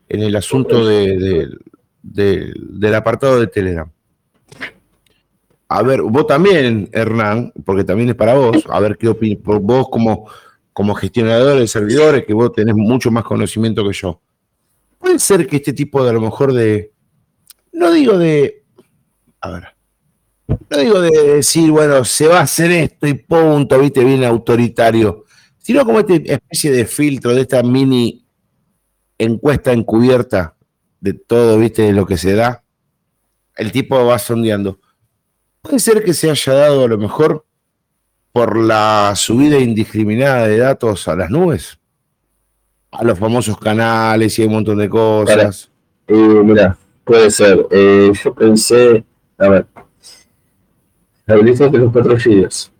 en 0.09 0.22
el 0.22 0.36
asunto 0.36 0.86
de, 0.86 1.18
de, 1.18 1.49
de, 2.12 2.52
del 2.56 2.94
apartado 2.94 3.40
de 3.40 3.46
Telegram 3.46 3.90
a 5.68 5.82
ver, 5.82 6.00
vos 6.00 6.26
también, 6.26 6.88
Hernán, 6.92 7.52
porque 7.64 7.84
también 7.84 8.09
es 8.09 8.14
para 8.14 8.34
vos, 8.34 8.64
a 8.70 8.80
ver 8.80 8.96
qué 8.96 9.09
opinas, 9.09 9.42
vos 9.44 9.88
como, 9.90 10.28
como 10.72 10.94
gestionador 10.94 11.59
de 11.59 11.66
servidores, 11.66 12.24
que 12.24 12.32
vos 12.32 12.52
tenés 12.52 12.74
mucho 12.74 13.11
más 13.11 13.24
conocimiento 13.24 13.86
que 13.86 13.92
yo. 13.92 14.20
Puede 14.98 15.18
ser 15.18 15.46
que 15.46 15.56
este 15.56 15.74
tipo 15.74 16.02
de 16.02 16.11
a 16.11 16.12
lo 16.14 16.22
mejor 16.22 16.54
de, 16.54 16.92
no 17.72 17.92
digo 17.92 18.16
de, 18.16 18.64
a 19.42 19.50
ver, 19.50 19.64
no 20.48 20.78
digo 20.78 21.00
de 21.02 21.34
decir, 21.34 21.70
bueno, 21.70 22.02
se 22.04 22.26
va 22.28 22.38
a 22.38 22.42
hacer 22.42 22.70
esto 22.70 23.06
y 23.06 23.14
punto, 23.14 23.78
viste, 23.78 24.02
bien 24.02 24.24
autoritario, 24.24 25.26
sino 25.59 25.84
como 25.84 26.00
esta 26.00 26.14
especie 26.14 26.72
de 26.72 26.86
filtro, 26.86 27.34
de 27.34 27.42
esta 27.42 27.62
mini 27.62 28.24
encuesta 29.18 29.72
encubierta 29.72 30.56
de 31.01 31.12
todo, 31.14 31.59
viste, 31.59 31.82
de 31.82 31.92
lo 31.92 32.07
que 32.07 32.16
se 32.16 32.34
da. 32.34 32.62
El 33.57 33.72
tipo 33.72 34.05
va 34.05 34.18
sondeando 34.18 34.78
Puede 35.62 35.80
ser 35.80 36.05
que 36.05 36.14
se 36.14 36.30
haya 36.30 36.55
dado 36.55 36.84
a 36.84 36.88
lo 36.88 36.99
mejor 36.99 37.44
por 38.32 38.57
la 38.57 39.12
subida 39.16 39.59
indiscriminada 39.59 40.46
de 40.46 40.59
datos 40.59 41.09
a 41.09 41.16
las 41.16 41.30
nubes, 41.30 41.78
a 42.90 43.05
los 43.05 43.18
famosos 43.18 43.59
canales 43.59 44.38
y 44.38 44.44
un 44.44 44.53
montón 44.53 44.78
de 44.78 44.88
cosas. 44.88 45.70
Eh, 46.07 46.14
mira, 46.14 46.78
puede 47.05 47.30
ser. 47.30 47.66
Eh, 47.70 48.12
yo 48.22 48.34
pensé, 48.34 49.05
a 49.36 49.49
ver, 49.49 49.66
habilitas 51.26 51.72
de 51.72 51.78
los 51.78 51.92
cuatro 51.92 52.16
gigas. 52.16 52.70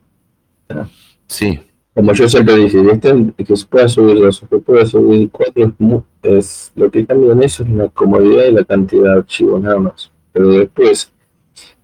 Sí. 1.27 1.61
Como 1.95 2.13
yo 2.13 2.29
siempre 2.29 2.57
dije, 2.57 2.81
este, 2.93 3.45
que 3.45 3.57
se 3.57 3.67
pueda 3.67 3.89
subir 3.89 4.21
dos 4.21 4.41
que 4.49 4.59
pueda 4.59 4.87
subir 4.87 5.29
cuatro, 5.31 5.65
es, 5.65 5.73
lo 6.75 6.91
que 6.91 7.07
cambia 7.07 7.33
en 7.33 7.43
eso 7.43 7.63
es 7.63 7.71
la 7.71 7.89
comodidad 7.89 8.45
y 8.45 8.53
la 8.53 8.65
cantidad 8.65 9.05
de 9.05 9.19
archivos, 9.19 9.61
nada 9.63 9.79
más. 9.79 10.11
Pero 10.33 10.51
después, 10.51 11.11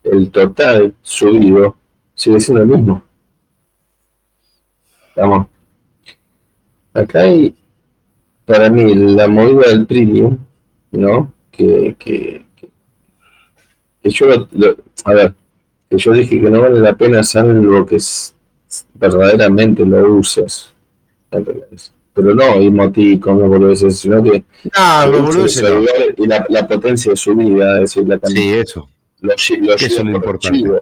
el 0.02 0.30
total 0.30 0.94
subido 1.02 1.76
sigue 2.14 2.40
siendo 2.40 2.62
el 2.62 2.68
mismo. 2.68 3.02
Vamos. 5.16 5.46
Acá 6.92 7.22
hay, 7.22 7.54
para 8.44 8.70
mí 8.70 8.94
la 8.94 9.26
movida 9.28 9.68
del 9.68 9.86
premium, 9.86 10.38
¿no? 10.92 11.32
Que, 11.50 11.96
que, 11.98 12.44
que, 14.02 14.10
yo, 14.10 14.26
a 15.04 15.14
ver, 15.14 15.34
que 15.88 15.96
yo 15.96 16.12
dije 16.12 16.40
que 16.40 16.50
no 16.50 16.60
vale 16.60 16.80
la 16.80 16.96
pena 16.96 17.20
hacer 17.20 17.46
lo 17.46 17.86
que 17.86 17.96
es, 17.96 18.34
verdaderamente 18.94 19.84
lo 19.84 20.14
uses. 20.14 20.72
Pero 22.14 22.34
no 22.34 22.54
emoticons, 22.54 23.40
no 23.40 23.48
boludeces, 23.48 23.98
sino 23.98 24.22
que 24.22 24.44
no, 24.74 25.06
no, 25.06 25.46
y 26.16 26.26
la, 26.26 26.46
la, 26.48 26.66
potencia 26.68 27.10
de 27.10 27.16
su 27.16 27.34
vida, 27.34 27.74
es 27.82 27.94
decir, 27.94 28.08
la 28.08 28.20
Sí, 28.24 28.52
eso. 28.52 28.88
Lo, 29.20 29.28
lo 29.28 29.34
eso 29.34 29.54
es 29.84 30.04
lo 30.04 30.10
importante. 30.12 30.80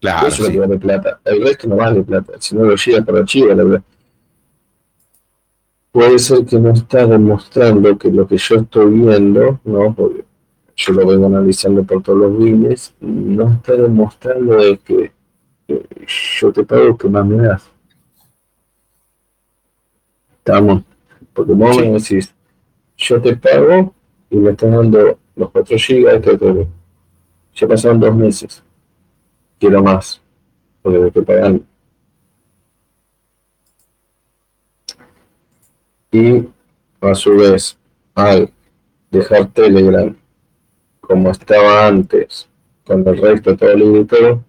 Claro, 0.00 0.26
eso 0.26 0.42
es 0.42 0.48
lo 0.48 0.52
que 0.52 0.58
vale 0.58 0.78
plata. 0.78 1.20
El 1.24 1.42
resto 1.42 1.68
no 1.68 1.76
vale 1.76 2.02
plata, 2.02 2.32
si 2.40 2.56
no 2.56 2.64
lo 2.64 2.74
lleva 2.74 3.04
para 3.04 3.18
archivo, 3.20 3.48
la 3.48 3.64
verdad 3.64 3.82
puede 5.96 6.18
ser 6.18 6.44
que 6.44 6.58
no 6.58 6.72
está 6.72 7.06
demostrando 7.06 7.96
que 7.96 8.10
lo 8.10 8.28
que 8.28 8.36
yo 8.36 8.56
estoy 8.56 8.92
viendo, 8.92 9.58
¿no? 9.64 9.94
Porque 9.94 10.26
yo 10.76 10.92
lo 10.92 11.06
vengo 11.06 11.24
analizando 11.24 11.84
por 11.84 12.02
todos 12.02 12.18
los 12.18 12.36
bienes, 12.36 12.92
no 13.00 13.50
está 13.54 13.72
demostrando 13.72 14.56
de 14.56 14.76
que, 14.76 15.12
yo 16.38 16.52
te 16.52 16.64
pago 16.64 16.98
que 16.98 17.08
más 17.08 17.24
me 17.24 17.46
das. 17.46 17.70
Estamos, 20.46 20.84
porque 21.34 21.52
vos 21.54 21.76
me 21.76 21.90
decís, 21.90 22.32
yo 22.96 23.20
te 23.20 23.34
pago 23.36 23.92
y 24.30 24.36
me 24.36 24.52
estás 24.52 24.70
dando 24.70 25.18
los 25.34 25.50
4 25.50 25.76
gigas, 25.76 26.20
que 26.22 26.68
ya 27.52 27.66
pasaron 27.66 27.98
dos 27.98 28.14
meses, 28.14 28.62
quiero 29.58 29.82
más, 29.82 30.22
porque 30.82 31.00
me 31.00 31.08
estoy 31.08 31.24
pagando. 31.24 31.64
y 36.12 36.48
a 37.00 37.14
su 37.16 37.36
vez 37.36 37.76
al 38.14 38.48
dejar 39.10 39.48
Telegram 39.48 40.16
como 41.00 41.30
estaba 41.30 41.88
antes 41.88 42.48
con 42.86 43.06
el 43.06 43.18
resto 43.18 43.56
todo 43.56 43.70
el 43.70 43.82
y 43.82 44.04
todo 44.04 44.44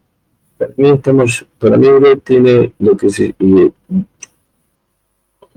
para 0.58 0.72
mí 0.78 0.90
estamos 0.90 1.46
para 1.58 1.76
mí 1.78 1.88
tiene 2.24 2.72
lo 2.78 2.96
que 2.96 3.10
se 3.10 3.36
y, 3.40 3.74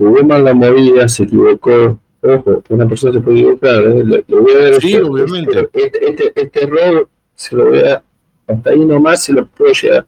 jugó 0.05 0.23
mal 0.23 0.43
la 0.43 0.53
movida 0.53 1.07
se 1.07 1.23
equivocó 1.23 1.99
ojo 2.21 2.63
una 2.69 2.87
persona 2.87 3.13
se 3.13 3.19
puede 3.19 3.39
equivocar 3.39 3.83
¿eh? 3.83 4.23
lo, 4.27 4.41
voy 4.41 4.53
a 4.53 4.57
ver 4.57 4.81
sí, 4.81 4.95
obviamente 4.95 5.69
este, 5.73 6.09
este, 6.09 6.33
este, 6.35 6.63
error 6.63 7.07
se 7.35 7.55
lo 7.55 7.65
voy 7.65 7.79
a 7.79 8.03
hasta 8.47 8.69
ahí 8.69 8.85
nomás 8.85 9.23
se 9.23 9.33
lo 9.33 9.45
puedo 9.45 9.73
llegar 9.73 10.05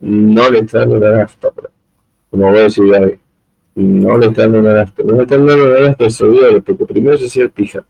no 0.00 0.50
le 0.50 0.62
traigo 0.62 0.98
la 0.98 1.18
nafta 1.18 1.50
como 2.30 2.50
voy 2.50 2.58
a 2.58 2.62
decir 2.62 2.94
ahí 2.94 3.18
no 3.74 4.18
le 4.18 4.26
están 4.26 4.52
dando 4.52 4.62
nada, 4.62 4.92
no 5.04 5.16
le 5.16 5.22
están 5.22 5.46
dando 5.46 5.68
nada 5.68 5.96
a 5.98 6.02
los 6.02 6.14
servidores, 6.14 6.62
porque 6.64 6.86
primero 6.86 7.18
se 7.18 7.26
hacía 7.26 7.48
pija. 7.48 7.84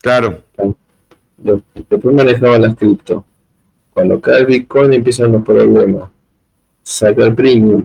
Claro. 0.00 0.42
Después 1.36 2.14
manejaban 2.14 2.62
las 2.62 2.74
cripto. 2.74 3.24
Cuando 3.94 4.20
cae 4.20 4.40
el 4.40 4.46
Bitcoin 4.46 4.92
empiezan 4.92 5.32
los 5.32 5.44
problemas. 5.44 6.10
Saca 6.82 7.24
el 7.24 7.34
premium. 7.34 7.84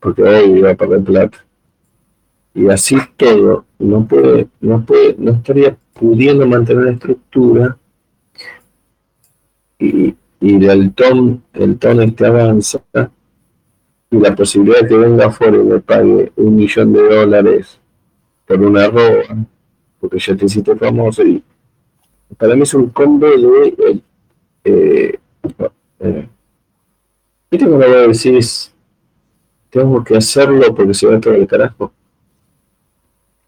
Porque 0.00 0.22
hoy 0.22 0.58
iba 0.58 0.70
a 0.70 0.74
perder 0.74 1.02
plata. 1.02 1.44
Y 2.54 2.68
así 2.68 2.96
todo, 3.16 3.64
no 3.78 4.06
puede, 4.06 4.48
no 4.60 4.84
puede, 4.84 5.14
no 5.18 5.32
estaría 5.32 5.76
pudiendo 5.94 6.46
mantener 6.46 6.84
la 6.84 6.90
estructura 6.92 7.78
y, 9.78 10.14
y 10.40 10.64
el 10.64 10.92
ton, 10.92 11.42
el 11.54 11.78
ton 11.78 12.02
este 12.02 12.26
avanza 12.26 12.82
y 14.10 14.18
la 14.18 14.34
posibilidad 14.34 14.82
de 14.82 14.88
que 14.88 14.96
venga 14.96 15.26
afuera 15.26 15.56
y 15.56 15.64
me 15.64 15.80
pague 15.80 16.32
un 16.36 16.56
millón 16.56 16.92
de 16.92 17.02
dólares 17.02 17.80
por 18.46 18.60
una 18.60 18.88
roba, 18.88 19.46
porque 19.98 20.18
ya 20.18 20.36
te 20.36 20.44
hiciste 20.44 20.76
famoso, 20.76 21.22
y 21.24 21.42
para 22.36 22.54
mí 22.54 22.62
es 22.62 22.74
un 22.74 22.90
combo 22.90 23.26
de... 23.26 24.04
Eh, 24.64 25.18
eh, 25.18 25.18
eh, 26.00 26.28
¿Viste 27.50 27.66
cuando 27.66 28.08
decís, 28.08 28.71
tengo 29.72 30.04
que 30.04 30.18
hacerlo 30.18 30.74
porque 30.74 30.92
se 30.92 31.06
va 31.06 31.18
todo 31.18 31.32
el 31.32 31.46
carajo? 31.46 31.92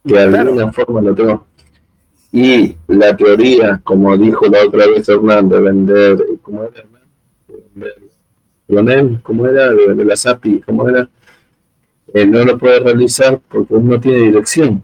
De 0.03 0.19
alguna 0.19 0.73
forma 0.73 1.03
lo 1.03 1.15
tengo. 1.15 1.47
Y 2.33 2.75
la 2.89 3.15
teoría, 3.15 3.81
como 3.85 4.17
dijo 4.17 4.47
la 4.47 4.65
otra 4.65 4.87
vez 4.87 5.09
Hernando, 5.09 5.57
de 5.57 5.63
vender, 5.63 6.27
¿cómo 6.43 6.65
era? 6.65 6.83
Vender 7.47 7.95
Lionel, 8.67 9.21
¿cómo 9.23 9.47
era? 9.47 9.71
De, 9.71 10.05
la 10.05 10.17
SAPI, 10.17 10.61
¿cómo 10.63 10.89
era? 10.89 11.09
Eh, 12.13 12.27
no 12.27 12.43
lo 12.43 12.57
puede 12.57 12.81
realizar 12.81 13.39
porque 13.49 13.75
no 13.75 14.01
tiene 14.01 14.19
dirección. 14.19 14.83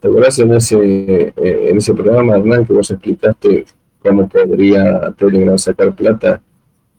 ¿Te 0.00 0.08
acuerdas 0.08 0.38
en 0.40 0.54
ese, 0.54 0.76
eh, 0.76 1.32
en 1.36 1.76
ese 1.76 1.94
programa, 1.94 2.36
Hernán, 2.36 2.66
que 2.66 2.72
vos 2.72 2.90
explicaste 2.90 3.64
cómo 4.00 4.28
podría 4.28 5.12
Telegram 5.16 5.56
sacar 5.56 5.94
plata 5.94 6.42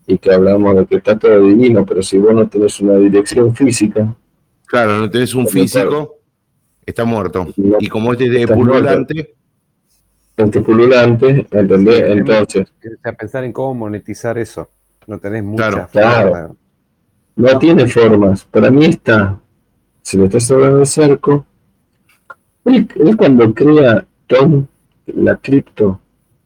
y 0.07 0.17
que 0.17 0.33
hablamos 0.33 0.75
de 0.75 0.85
que 0.85 0.95
está 0.95 1.19
todo 1.19 1.43
divino, 1.43 1.85
pero 1.85 2.01
si 2.01 2.17
vos 2.17 2.33
no 2.33 2.47
tenés 2.47 2.79
una 2.79 2.95
dirección 2.95 3.53
física. 3.53 4.15
Claro, 4.65 4.97
no 4.97 5.09
tenés 5.09 5.35
un 5.35 5.47
físico, 5.47 6.15
está 6.85 7.05
muerto. 7.05 7.47
y 7.79 7.87
como 7.87 8.13
este 8.13 8.29
de 8.29 8.47
pululante 8.47 9.37
este 10.37 10.61
pululante, 10.61 11.47
¿entendés? 11.51 12.03
Entonces. 12.05 12.71
A 13.03 13.11
pensar 13.11 13.43
en 13.43 13.51
cómo 13.51 13.73
monetizar 13.73 14.37
eso. 14.37 14.69
No 15.07 15.17
tenés 15.19 15.43
mucha 15.43 15.87
claro, 15.87 16.55
No 17.35 17.57
tiene 17.57 17.87
formas. 17.87 18.45
Para 18.45 18.69
mí 18.69 18.85
está. 18.85 19.39
Si 20.03 20.17
lo 20.17 20.25
estás 20.25 20.49
hablando 20.51 20.79
de 20.79 20.85
cerco. 20.85 21.45
Él, 22.65 22.87
cuando 23.17 23.53
crea 23.53 24.05
Tom, 24.27 24.67
la 25.07 25.37
cripto, 25.37 26.01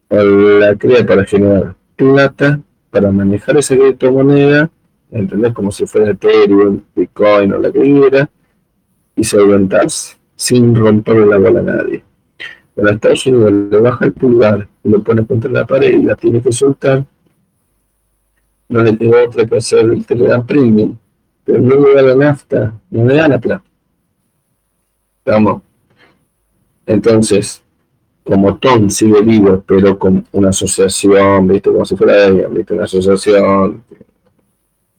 la 0.09 0.75
crea 0.75 1.05
para 1.05 1.25
generar 1.25 1.75
plata, 1.95 2.61
para 2.91 3.11
manejar 3.11 3.57
esa 3.57 3.75
criptomoneda, 3.75 4.69
¿entendés? 5.09 5.53
Como 5.53 5.71
si 5.71 5.87
fuera 5.87 6.11
Ethereum, 6.11 6.81
Bitcoin 6.95 7.53
o 7.53 7.57
la 7.57 7.71
que 7.71 7.81
quiera, 7.81 8.29
y 9.15 9.23
solventarse, 9.23 10.17
sin 10.35 10.75
romperle 10.75 11.25
la 11.25 11.37
bola 11.37 11.59
a 11.61 11.63
nadie. 11.63 12.03
Cuando 12.75 12.91
Estados 12.91 13.25
Unidos 13.25 13.51
le 13.71 13.79
baja 13.79 14.05
el 14.05 14.13
pulgar 14.13 14.67
lo 14.83 15.03
pone 15.03 15.25
contra 15.25 15.51
la 15.51 15.65
pared 15.65 15.99
y 15.99 16.03
la 16.03 16.15
tiene 16.15 16.41
que 16.41 16.51
soltar, 16.51 17.05
no 18.69 18.83
le 18.83 18.93
tengo 18.93 19.15
otra 19.23 19.45
que 19.45 19.57
hacer 19.57 19.85
el 19.85 20.05
Telegram 20.05 20.45
Premium, 20.45 20.97
pero 21.43 21.59
no 21.59 21.75
le 21.75 21.93
da 21.93 22.01
la 22.01 22.15
nafta, 22.15 22.73
no 22.89 23.05
le 23.05 23.15
da 23.15 23.27
la 23.27 23.39
plata. 23.39 23.63
Vamos. 25.25 25.61
Entonces, 26.85 27.61
como 28.31 28.55
Tom 28.59 28.89
sigue 28.89 29.19
vivo, 29.23 29.61
pero 29.67 29.99
con 29.99 30.25
una 30.31 30.51
asociación, 30.51 31.49
¿viste? 31.49 31.69
Como 31.69 31.83
si 31.83 31.97
fuera 31.97 32.27
ella, 32.27 32.47
¿viste? 32.47 32.73
Una 32.73 32.85
asociación, 32.85 33.83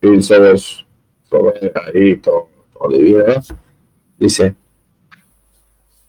y 0.02 0.22
sabes, 0.22 0.84
sobre 1.30 1.72
ahí, 1.86 2.16
todo, 2.16 2.48
todo 2.74 2.90
divino, 2.90 3.24
dice, 4.18 4.54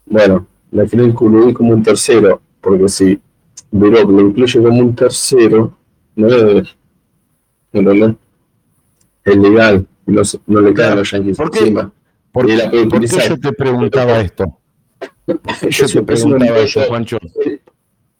bueno, 0.06 0.46
la 0.72 0.86
quiero 0.86 1.06
incluir 1.06 1.54
como 1.54 1.72
un 1.72 1.82
tercero, 1.82 2.42
porque 2.60 2.90
si 2.90 3.18
Burok 3.72 4.12
lo 4.12 4.20
incluye 4.20 4.62
como 4.62 4.80
un 4.80 4.94
tercero, 4.94 5.78
no 6.18 6.28
es 6.28 6.76
no 7.72 7.92
es 9.24 9.38
legal, 9.38 9.88
no, 10.08 10.22
no 10.48 10.60
le 10.60 10.74
caen 10.74 10.98
los 10.98 11.10
yankees 11.10 11.38
¿Por 11.38 11.52
qué? 11.52 11.60
encima. 11.60 11.90
¿Por, 12.34 12.48
qué, 12.48 12.58
yo 13.30 13.40
te 13.40 13.54
preguntaba 13.54 14.20
esto? 14.20 14.60
yo 15.70 15.88
te 15.88 16.04
preguntaba 16.04 16.60
eso, 16.60 16.82
Juancho. 16.82 17.18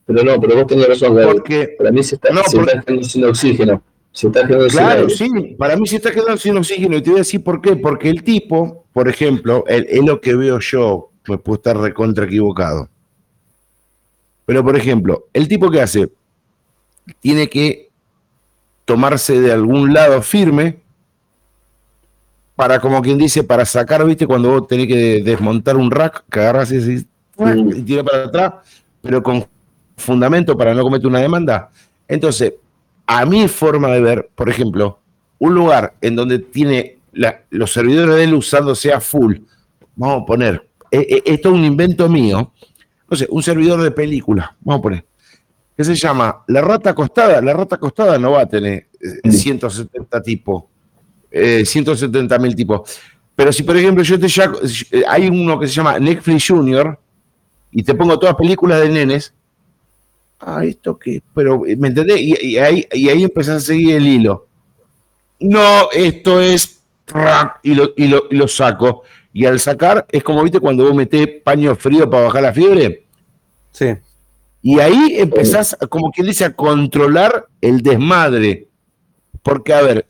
Pero 0.06 0.22
no, 0.22 0.40
pero 0.40 0.56
vos 0.56 0.66
tenés 0.66 0.88
razón, 0.88 1.18
porque, 1.24 1.74
para 1.78 1.90
mí 1.90 2.02
se 2.02 2.16
está, 2.16 2.28
se 2.44 2.58
está 2.58 2.80
quedando 2.80 3.04
sin 3.04 3.24
oxígeno. 3.24 3.82
Se 4.12 4.28
está 4.28 4.46
quedando 4.46 4.68
claro, 4.68 5.08
sin 5.08 5.32
sí, 5.32 5.54
para 5.58 5.76
mí 5.76 5.86
se 5.86 5.96
está 5.96 6.12
quedando 6.12 6.36
sin 6.36 6.56
oxígeno. 6.56 6.96
Y 6.96 7.02
te 7.02 7.10
voy 7.10 7.18
a 7.18 7.22
decir 7.22 7.42
por 7.42 7.60
qué. 7.60 7.74
Porque 7.76 8.08
el 8.08 8.22
tipo, 8.22 8.84
por 8.92 9.08
ejemplo, 9.08 9.64
es 9.66 10.04
lo 10.04 10.20
que 10.20 10.36
veo 10.36 10.60
yo, 10.60 11.10
me 11.26 11.38
puedo 11.38 11.56
estar 11.56 11.76
recontra 11.76 12.26
equivocado. 12.26 12.88
Pero, 14.46 14.62
por 14.62 14.76
ejemplo, 14.76 15.26
el 15.32 15.48
tipo 15.48 15.70
que 15.70 15.80
hace, 15.80 16.10
tiene 17.20 17.48
que 17.48 17.90
tomarse 18.84 19.40
de 19.40 19.52
algún 19.52 19.92
lado 19.94 20.20
firme 20.22 20.83
para, 22.56 22.80
como 22.80 23.02
quien 23.02 23.18
dice, 23.18 23.42
para 23.42 23.64
sacar, 23.64 24.04
viste, 24.04 24.26
cuando 24.26 24.50
vos 24.50 24.68
tenés 24.68 24.86
que 24.86 25.22
desmontar 25.22 25.76
un 25.76 25.90
rack, 25.90 26.24
que 26.30 26.40
agarras 26.40 26.70
y, 26.72 26.76
y, 26.76 27.06
y 27.76 27.82
tira 27.82 28.04
para 28.04 28.24
atrás, 28.24 28.52
pero 29.02 29.22
con 29.22 29.46
fundamento 29.96 30.56
para 30.56 30.74
no 30.74 30.82
cometer 30.82 31.06
una 31.06 31.20
demanda. 31.20 31.70
Entonces, 32.06 32.54
a 33.06 33.26
mi 33.26 33.48
forma 33.48 33.88
de 33.88 34.00
ver, 34.00 34.30
por 34.34 34.48
ejemplo, 34.48 35.00
un 35.38 35.54
lugar 35.54 35.94
en 36.00 36.16
donde 36.16 36.38
tiene 36.38 36.98
los 37.50 37.72
servidores 37.72 38.16
de 38.16 38.24
él 38.24 38.34
usándose 38.34 38.92
a 38.92 39.00
full, 39.00 39.36
vamos 39.96 40.22
a 40.22 40.26
poner, 40.26 40.68
e, 40.90 40.98
e, 40.98 41.32
esto 41.32 41.48
es 41.48 41.54
un 41.54 41.64
invento 41.64 42.08
mío, 42.08 42.52
no 43.10 43.16
sé, 43.16 43.26
un 43.30 43.42
servidor 43.42 43.82
de 43.82 43.90
película, 43.90 44.56
vamos 44.60 44.80
a 44.80 44.82
poner, 44.82 45.04
que 45.76 45.84
se 45.84 45.94
llama 45.94 46.44
La 46.46 46.60
Rata 46.60 46.90
Acostada. 46.90 47.40
La 47.40 47.52
Rata 47.52 47.76
Acostada 47.76 48.18
no 48.18 48.32
va 48.32 48.42
a 48.42 48.46
tener 48.46 48.88
170 49.28 50.16
eh, 50.16 50.20
tipos 50.22 50.64
eh, 51.34 51.64
170 51.64 52.38
mil 52.38 52.54
tipos. 52.54 53.00
Pero 53.34 53.52
si, 53.52 53.64
por 53.64 53.76
ejemplo, 53.76 54.04
yo 54.04 54.18
te 54.18 54.28
llamo, 54.28 54.58
hay 55.08 55.28
uno 55.28 55.58
que 55.58 55.66
se 55.66 55.74
llama 55.74 55.98
Netflix 55.98 56.46
Junior 56.46 56.96
y 57.72 57.82
te 57.82 57.94
pongo 57.94 58.18
todas 58.18 58.36
películas 58.36 58.80
de 58.80 58.88
nenes, 58.88 59.34
ah, 60.38 60.64
esto 60.64 60.96
qué, 60.96 61.20
pero, 61.34 61.62
¿me 61.76 61.88
entendés? 61.88 62.20
Y, 62.20 62.56
ahí, 62.58 62.86
y 62.92 63.08
ahí 63.08 63.24
empezás 63.24 63.56
a 63.56 63.66
seguir 63.66 63.96
el 63.96 64.06
hilo. 64.06 64.46
No, 65.40 65.90
esto 65.90 66.40
es, 66.40 66.80
y 67.64 67.74
lo, 67.74 67.90
y 67.96 68.06
lo, 68.06 68.24
y 68.30 68.36
lo 68.36 68.46
saco. 68.46 69.02
Y 69.32 69.46
al 69.46 69.58
sacar, 69.58 70.06
es 70.12 70.22
como, 70.22 70.44
viste, 70.44 70.60
cuando 70.60 70.84
vos 70.84 70.94
metés 70.94 71.26
paño 71.42 71.74
frío 71.74 72.08
para 72.08 72.26
bajar 72.26 72.42
la 72.42 72.52
fiebre. 72.52 73.04
Sí. 73.72 73.86
Y 74.62 74.78
ahí 74.78 75.16
empezás, 75.18 75.76
como 75.88 76.12
quien 76.12 76.28
dice, 76.28 76.44
a 76.44 76.54
controlar 76.54 77.48
el 77.60 77.82
desmadre. 77.82 78.68
Porque, 79.42 79.74
a 79.74 79.82
ver, 79.82 80.06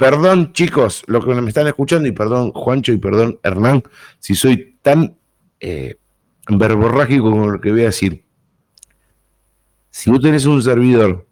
perdón 0.00 0.54
chicos, 0.54 1.02
lo 1.08 1.20
que 1.20 1.34
me 1.34 1.46
están 1.50 1.66
escuchando, 1.66 2.08
y 2.08 2.12
perdón 2.12 2.52
Juancho 2.52 2.90
y 2.90 2.96
perdón 2.96 3.38
Hernán, 3.42 3.82
si 4.18 4.34
soy 4.34 4.78
tan 4.80 5.18
eh, 5.60 5.96
verborrágico 6.48 7.30
como 7.30 7.50
lo 7.50 7.60
que 7.60 7.70
voy 7.70 7.82
a 7.82 7.92
decir. 7.92 8.24
Si 9.90 10.10
vos 10.10 10.22
tenés 10.22 10.46
un 10.46 10.62
servidor 10.62 11.28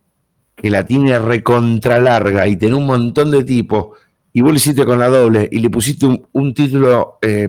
que 0.55 0.69
la 0.69 0.85
tiene 0.85 1.19
recontra 1.19 1.99
larga 1.99 2.47
y 2.47 2.57
tiene 2.57 2.75
un 2.75 2.85
montón 2.85 3.31
de 3.31 3.43
tipos, 3.43 3.97
y 4.35 4.43
vos 4.43 4.53
le 4.53 4.59
hiciste 4.59 4.85
con 4.85 4.99
la 4.99 5.09
doble 5.09 5.49
y 5.51 5.61
le 5.61 5.71
pusiste 5.71 6.05
un, 6.31 6.53
título 6.53 7.17
eh, 7.23 7.49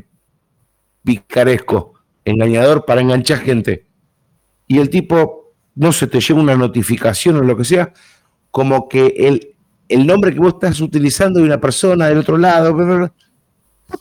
picaresco, 1.03 1.95
engañador 2.23 2.85
para 2.85 3.01
enganchar 3.01 3.39
gente, 3.39 3.87
y 4.69 4.77
el 4.77 4.89
tipo, 4.89 5.51
no 5.75 5.91
se 5.91 6.07
te 6.07 6.21
llega 6.21 6.39
una 6.39 6.55
notificación 6.55 7.35
o 7.35 7.41
lo 7.41 7.57
que 7.57 7.65
sea, 7.65 7.91
como 8.51 8.87
que 8.87 9.07
el, 9.17 9.57
el 9.89 10.05
nombre 10.05 10.31
que 10.31 10.39
vos 10.39 10.53
estás 10.53 10.79
utilizando 10.79 11.39
de 11.39 11.45
una 11.45 11.59
persona 11.59 12.07
del 12.07 12.19
otro 12.19 12.37
lado, 12.37 12.73
vos 12.73 13.09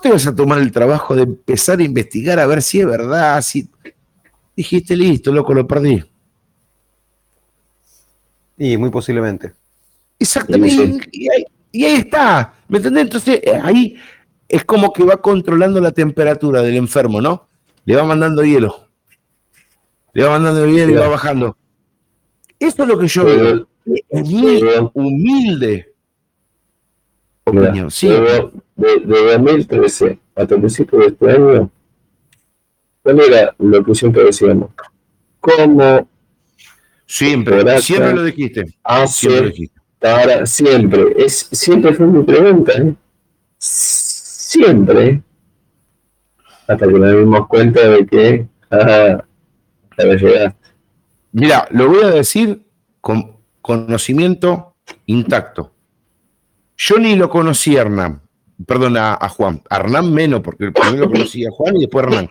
te 0.00 0.10
vas 0.10 0.26
a 0.26 0.34
tomar 0.34 0.58
el 0.58 0.70
trabajo 0.70 1.16
de 1.16 1.22
empezar 1.22 1.78
a 1.78 1.82
investigar 1.82 2.38
a 2.38 2.46
ver 2.46 2.62
si 2.62 2.80
es 2.80 2.86
verdad, 2.86 3.40
si 3.40 3.68
dijiste 4.54 4.94
listo, 4.94 5.32
loco, 5.32 5.54
lo 5.54 5.66
perdí. 5.66 6.04
Y 8.58 8.76
muy 8.76 8.90
posiblemente. 8.90 9.54
Exactamente. 10.18 11.08
Y, 11.10 11.30
ahí, 11.30 11.44
y 11.72 11.84
ahí, 11.84 11.94
está. 11.94 12.54
¿Me 12.68 12.78
entendés? 12.78 13.04
Entonces 13.04 13.40
eh, 13.42 13.58
ahí 13.62 13.96
es 14.48 14.64
como 14.64 14.92
que 14.92 15.04
va 15.04 15.16
controlando 15.22 15.80
la 15.80 15.92
temperatura 15.92 16.60
del 16.60 16.76
enfermo, 16.76 17.20
¿no? 17.20 17.48
Le 17.84 17.96
va 17.96 18.04
mandando 18.04 18.44
hielo. 18.44 18.88
Le 20.12 20.24
va 20.24 20.30
mandando 20.32 20.66
hielo 20.66 20.92
y 20.92 20.96
va 20.96 21.08
bajando. 21.08 21.56
Esto 22.58 22.82
es 22.82 22.88
lo 22.88 22.98
que 22.98 23.06
yo 23.06 23.24
veo. 23.24 23.68
Muy 24.10 24.62
humilde 24.94 25.88
opinión. 27.48 27.90
Sí. 27.90 28.08
De, 28.08 28.50
de, 28.76 29.32
2013 29.32 30.18
hasta 30.34 30.54
el 30.54 30.60
principio 30.60 30.98
de 31.00 31.06
este 31.06 31.30
año, 31.30 31.70
¿cuál 33.02 33.20
era 33.20 33.54
la 33.58 33.78
ocasión 33.78 34.12
que 34.12 34.24
decíamos? 34.24 34.70
¿Cómo 35.40 36.08
Siempre, 37.06 37.80
siempre 37.80 38.12
lo 38.12 38.24
dijiste. 38.24 38.66
siempre 39.06 39.40
lo 39.40 39.48
dijiste. 39.48 39.80
Para 39.98 40.44
siempre. 40.44 41.14
Es, 41.16 41.48
siempre 41.50 41.94
fue 41.94 42.06
mi 42.06 42.22
pregunta. 42.22 42.72
¿eh? 42.76 42.94
Siempre. 43.56 45.22
Hasta 46.66 46.86
que 46.86 46.92
nos 46.92 47.16
dimos 47.16 47.48
cuenta 47.48 47.88
de 47.88 48.06
que 48.06 48.46
ah, 48.70 49.24
Mira, 51.32 51.66
lo 51.70 51.88
voy 51.88 52.04
a 52.04 52.10
decir 52.10 52.62
con 53.00 53.37
conocimiento 53.60 54.74
intacto. 55.06 55.72
Yo 56.76 56.98
ni 56.98 57.16
lo 57.16 57.28
conocí 57.28 57.76
a 57.76 57.82
Hernán, 57.82 58.22
perdón, 58.66 58.96
a, 58.96 59.28
Juan. 59.28 59.62
A 59.68 59.78
Hernán 59.78 60.12
menos, 60.12 60.40
porque 60.40 60.70
primero 60.70 61.06
lo 61.06 61.10
conocí 61.10 61.44
a 61.44 61.50
Juan 61.50 61.76
y 61.76 61.80
después 61.80 62.04
a 62.04 62.08
Hernán. 62.08 62.28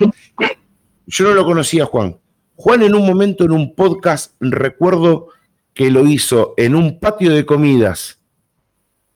Yo 1.05 1.25
no 1.25 1.33
lo 1.33 1.45
conocía 1.45 1.83
a 1.83 1.87
Juan. 1.87 2.17
Juan 2.55 2.83
en 2.83 2.95
un 2.95 3.05
momento 3.05 3.43
en 3.43 3.51
un 3.51 3.75
podcast, 3.75 4.33
recuerdo 4.39 5.27
que 5.73 5.91
lo 5.91 6.05
hizo 6.07 6.53
en 6.57 6.75
un 6.75 6.99
patio 6.99 7.33
de 7.33 7.45
comidas 7.45 8.19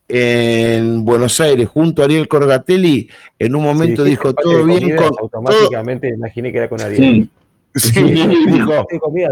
en 0.07 1.05
Buenos 1.05 1.39
Aires 1.39 1.69
junto 1.69 2.01
a 2.01 2.05
Ariel 2.05 2.27
Corgatelli, 2.27 3.09
en 3.39 3.55
un 3.55 3.63
momento 3.63 4.03
dijo 4.03 4.33
todo 4.33 4.65
bien 4.65 4.95
con... 4.95 5.11
Automáticamente 5.17 6.09
imaginé 6.09 6.51
que 6.51 6.57
era 6.57 6.69
con 6.69 6.81
Ariel. 6.81 7.01
Sí, 7.01 7.29
dijo, 7.73 8.87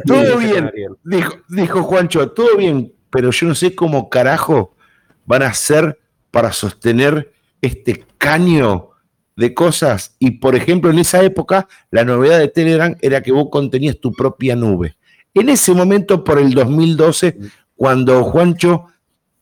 todo 0.06 0.38
bien, 0.38 0.72
dijo, 1.04 1.34
dijo 1.50 1.84
Juancho, 1.84 2.32
todo 2.32 2.58
bien, 2.58 2.94
pero 3.10 3.32
yo 3.32 3.48
no 3.48 3.56
sé 3.56 3.76
cómo 3.76 4.10
carajo 4.10 4.76
van 5.26 5.44
a 5.44 5.48
hacer 5.48 6.00
para 6.32 6.52
sostener 6.52 7.32
este 7.62 8.06
caño 8.18 8.90
de 9.36 9.54
cosas. 9.54 10.16
Y 10.20 10.32
por 10.32 10.56
ejemplo, 10.56 10.92
en 10.92 11.00
esa 11.00 11.24
época, 11.24 11.68
la 11.92 12.04
novedad 12.04 12.40
de 12.40 12.50
Telegram 12.50 12.96
era 13.02 13.22
que 13.22 13.32
vos 13.32 13.48
contenías 13.50 14.00
tu 14.00 14.12
propia 14.12 14.56
nube. 14.56 14.98
En 15.34 15.50
ese 15.50 15.74
momento, 15.74 16.24
por 16.24 16.40
el 16.40 16.54
2012, 16.54 17.38
cuando 17.76 18.24
Juancho. 18.24 18.88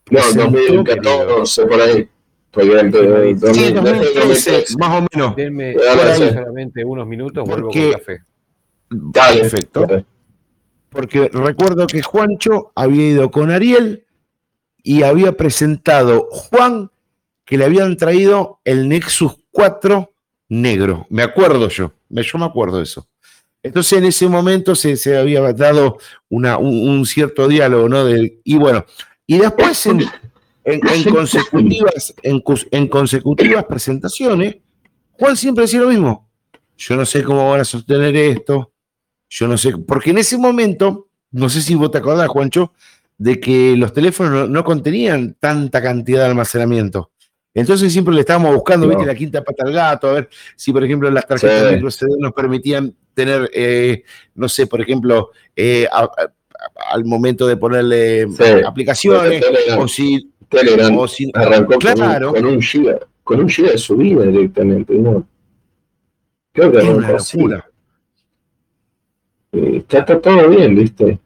No, 0.09 0.19
2014, 0.33 1.65
por 1.65 1.81
ahí. 1.81 2.09
Sí, 2.53 3.71
2013, 3.71 4.65
más 4.79 5.01
o 5.01 5.07
menos. 5.13 5.35
Denme 5.35 5.75
solamente 6.15 6.83
unos 6.83 7.07
minutos, 7.07 7.47
vuelvo 7.47 7.69
con 7.69 7.91
café. 7.91 8.21
Perfecto. 8.89 9.85
Porque 10.89 11.29
recuerdo 11.31 11.87
que 11.87 12.01
Juancho 12.01 12.71
había 12.75 13.09
ido 13.09 13.31
con 13.31 13.51
Ariel 13.51 14.05
y 14.81 15.03
había 15.03 15.33
presentado 15.33 16.27
Juan 16.31 16.89
que 17.45 17.57
le 17.57 17.65
habían 17.65 17.97
traído 17.97 18.59
el 18.63 18.87
Nexus 18.87 19.37
4 19.51 20.11
negro. 20.49 21.05
Me 21.09 21.23
acuerdo 21.23 21.69
yo, 21.69 21.93
yo 22.09 22.37
me 22.37 22.45
acuerdo 22.45 22.77
de 22.77 22.83
eso. 22.83 23.07
Entonces 23.63 23.97
en 23.97 24.05
ese 24.05 24.27
momento 24.29 24.75
se, 24.75 25.17
había 25.17 25.41
dado 25.53 25.97
una, 26.29 26.57
un, 26.57 27.05
cierto 27.05 27.47
diálogo, 27.47 27.89
¿no? 27.89 28.05
y 28.09 28.57
bueno, 28.57 28.85
y 29.25 29.37
después 29.39 29.85
en, 29.87 30.03
consecutivas, 31.09 32.13
en 32.23 32.87
consecutivas 32.87 33.65
presentaciones, 33.65 34.57
Juan 35.11 35.35
siempre 35.35 35.63
decía 35.63 35.81
lo 35.81 35.89
mismo. 35.89 36.29
Yo 36.77 36.95
no 36.95 37.05
sé 37.05 37.23
cómo 37.23 37.49
van 37.49 37.61
a 37.61 37.65
sostener 37.65 38.15
esto, 38.15 38.71
yo 39.29 39.47
no 39.47 39.57
sé, 39.57 39.77
porque 39.77 40.11
en 40.11 40.19
ese 40.19 40.37
momento, 40.37 41.07
no 41.31 41.49
sé 41.49 41.61
si 41.61 41.75
vos 41.75 41.91
te 41.91 41.97
acordás, 41.97 42.27
Juancho, 42.27 42.73
de 43.17 43.39
que 43.39 43.75
los 43.75 43.93
teléfonos 43.93 44.49
no, 44.49 44.63
contenían 44.63 45.35
tanta 45.39 45.81
cantidad 45.81 46.19
de 46.19 46.25
almacenamiento. 46.27 47.11
Entonces 47.53 47.91
siempre 47.91 48.13
le 48.13 48.21
estábamos 48.21 48.53
buscando, 48.53 48.87
viste, 48.87 49.05
la 49.05 49.15
quinta 49.15 49.43
pata 49.43 49.63
al 49.65 49.73
gato, 49.73 50.09
a 50.09 50.13
ver 50.13 50.29
si, 50.55 50.71
por 50.71 50.83
ejemplo, 50.83 51.09
las 51.09 51.25
tarjetas 51.25 51.63
de 51.63 51.71
microCD 51.73 52.19
nos 52.19 52.33
permitían 52.33 52.95
tener, 53.15 53.49
eh, 53.53 54.03
no 54.35 54.47
sé, 54.47 54.67
por 54.67 54.79
ejemplo, 54.79 55.31
eh, 55.55 55.87
al 56.91 57.05
momento 57.05 57.47
de 57.47 57.57
ponerle 57.57 58.27
aplicaciones, 58.65 59.43
o 59.77 59.87
si... 59.87 60.31
Telegram 60.49 60.97
arrancó 61.33 61.77
claro, 61.77 62.33
con, 62.33 62.45
un, 62.45 62.61
giga, 62.61 62.99
con 63.21 63.41
un 63.41 63.49
giga 63.49 63.71
de 63.71 63.77
subida 63.77 64.23
directamente, 64.23 64.93
¿no? 64.93 65.27
Creo 66.53 66.71
que 66.71 66.77
es 66.77 66.83
una 66.85 67.11
locura 67.11 67.66
está, 69.51 70.19
todo 70.19 70.49
bien, 70.49 70.75
¿viste? 70.75 71.19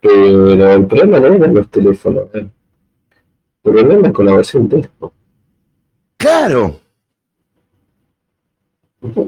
Pero 0.00 0.52
el 0.52 0.86
problema 0.86 1.20
no 1.20 1.44
es 1.44 1.52
los 1.52 1.70
teléfonos. 1.70 2.24
¿eh? 2.34 2.48
El 3.62 3.72
problema 3.72 4.08
es 4.08 4.14
con 4.14 4.26
la 4.26 4.36
versión 4.36 4.68
texto. 4.68 5.12
¡Claro! 6.16 6.80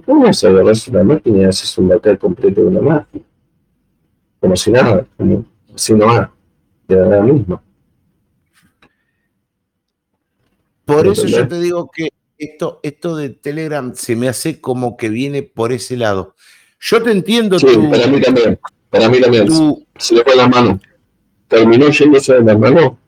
¿Cómo 0.04 0.32
se 0.32 0.48
agarras 0.48 0.86
una 0.88 1.02
máquina 1.02 1.38
y 1.38 1.44
haces 1.44 1.78
un 1.78 1.88
backup 1.88 2.18
completo 2.18 2.60
de 2.60 2.66
una 2.66 2.80
máquina? 2.80 3.24
Como 4.38 4.56
si 4.56 4.70
nada, 4.70 5.06
como 5.16 5.46
si 5.74 5.94
no 5.94 6.06
va, 6.06 6.32
de 6.88 6.96
verdad 6.96 7.22
mismo. 7.22 7.62
Por 10.84 11.06
eso 11.06 11.26
yo 11.26 11.48
te 11.48 11.60
digo 11.60 11.90
que 11.90 12.10
esto, 12.36 12.80
esto 12.82 13.16
de 13.16 13.30
Telegram 13.30 13.94
se 13.94 14.16
me 14.16 14.28
hace 14.28 14.60
como 14.60 14.96
que 14.96 15.08
viene 15.08 15.42
por 15.42 15.72
ese 15.72 15.96
lado. 15.96 16.34
Yo 16.82 17.00
te 17.00 17.12
entiendo. 17.12 17.58
Sí, 17.60 17.66
para 17.66 18.06
mí 18.08 18.20
también. 18.20 18.58
Para 18.90 19.08
mí 19.08 19.20
también. 19.20 19.48
Se 19.96 20.16
le 20.16 20.24
fue 20.24 20.34
la 20.34 20.48
mano. 20.48 20.80
Terminó 21.46 21.88
yéndose 21.88 22.34
de 22.34 22.42
la 22.42 22.58
mano. 22.58 22.98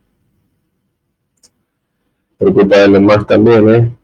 Por 2.39 2.55
culpa 2.55 2.79
de 2.79 2.89
los 2.89 3.27
también, 3.27 3.75
¿eh? 3.75 3.97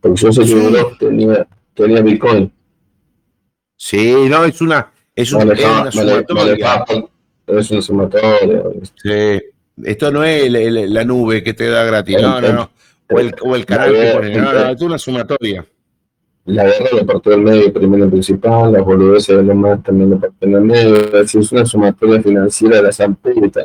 Porque 0.00 0.20
yo 0.20 0.32
sé 0.32 0.42
que 0.42 0.96
tenía, 0.98 1.46
tenía 1.74 2.02
Bitcoin. 2.02 2.52
Sí, 3.76 4.14
no, 4.28 4.44
es 4.44 4.60
una, 4.60 4.92
es, 5.14 5.32
un, 5.32 5.52
es 5.52 5.64
una 5.64 5.92
sumatoria. 5.92 6.84
es 7.46 7.70
una 7.70 7.82
sumatoria. 7.82 8.62
Sí. 8.96 9.42
Esto 9.84 10.10
no 10.10 10.24
es 10.24 10.50
la, 10.50 11.04
nube 11.04 11.42
que 11.42 11.54
te 11.54 11.68
da 11.68 11.84
gratis, 11.84 12.20
no, 12.20 12.40
no, 12.40 12.52
no. 12.52 12.70
O 13.10 13.20
el, 13.20 13.34
o 13.42 13.54
el 13.54 13.66
canal 13.66 13.92
que 13.92 14.36
no, 14.38 14.52
no, 14.52 14.68
es 14.70 14.80
una 14.80 14.98
sumatoria 14.98 15.64
la 16.46 16.64
guerra 16.64 16.88
lo 16.92 17.06
partió 17.06 17.32
del 17.32 17.40
medio 17.40 17.72
primero 17.72 18.08
principal, 18.10 18.72
las 18.72 18.84
boludeces 18.84 19.36
de 19.36 19.42
los 19.42 19.56
más 19.56 19.82
también 19.82 20.10
lo 20.10 20.20
partió 20.20 20.48
en 20.48 20.54
el 20.54 20.60
medio, 20.60 21.20
es 21.20 21.52
una 21.52 21.64
sumatoria 21.64 22.22
financiera 22.22 22.76
de 22.76 22.82
la 22.82 22.92
zampeta. 22.92 23.62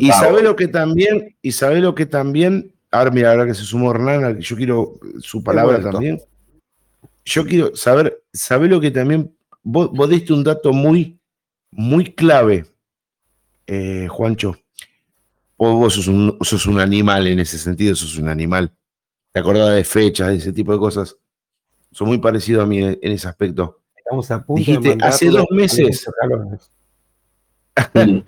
Y 0.00 0.10
sabe 0.10 0.42
lo 0.42 0.56
que 0.56 0.66
también, 0.66 1.36
y 1.40 1.52
sabe 1.52 1.80
lo 1.80 1.94
que 1.94 2.06
también, 2.06 2.74
ahora 2.90 3.10
mira, 3.12 3.30
ahora 3.30 3.46
que 3.46 3.54
se 3.54 3.62
sumó 3.62 3.92
Hernán, 3.92 4.40
yo 4.40 4.56
quiero 4.56 4.98
su 5.20 5.42
palabra 5.42 5.80
también. 5.80 6.20
Yo 7.24 7.46
quiero 7.46 7.74
saber, 7.74 8.22
sabe 8.32 8.68
lo 8.68 8.80
que 8.80 8.90
también, 8.90 9.34
vos, 9.62 10.10
diste 10.10 10.32
un 10.32 10.42
dato 10.42 10.72
muy, 10.72 11.18
muy 11.70 12.12
clave, 12.12 12.66
eh, 13.66 14.08
Juancho. 14.10 14.56
Vos, 15.56 15.94
sos, 15.94 16.08
un, 16.08 16.36
sos 16.42 16.66
un 16.66 16.80
animal 16.80 17.28
en 17.28 17.38
ese 17.38 17.58
sentido, 17.58 17.94
sos 17.94 18.18
un 18.18 18.28
animal. 18.28 18.72
Te 19.34 19.40
acordás 19.40 19.74
de 19.74 19.82
fechas, 19.82 20.28
de 20.28 20.36
ese 20.36 20.52
tipo 20.52 20.72
de 20.72 20.78
cosas. 20.78 21.16
Son 21.90 22.06
muy 22.06 22.18
parecidos 22.18 22.62
a 22.62 22.66
mí 22.66 22.78
en, 22.78 22.96
ese 23.02 23.26
aspecto. 23.26 23.80
Estamos 23.96 24.30
a 24.30 24.44
punto 24.44 24.60
Dijiste, 24.60 24.96
hace 25.00 25.28
dos 25.28 25.46
meses. 25.50 26.06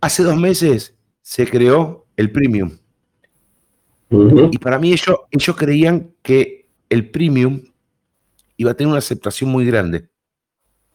hace 0.00 0.22
dos 0.24 0.36
meses 0.36 0.96
se 1.22 1.46
creó 1.46 2.06
el 2.16 2.32
premium. 2.32 2.76
Y 4.10 4.58
para 4.58 4.80
mí 4.80 4.92
ellos, 4.92 5.16
ellos 5.30 5.56
creían 5.56 6.10
que 6.22 6.66
el 6.88 7.08
premium 7.08 7.62
iba 8.56 8.72
a 8.72 8.74
tener 8.74 8.88
una 8.88 8.98
aceptación 8.98 9.48
muy 9.48 9.64
grande. 9.64 10.08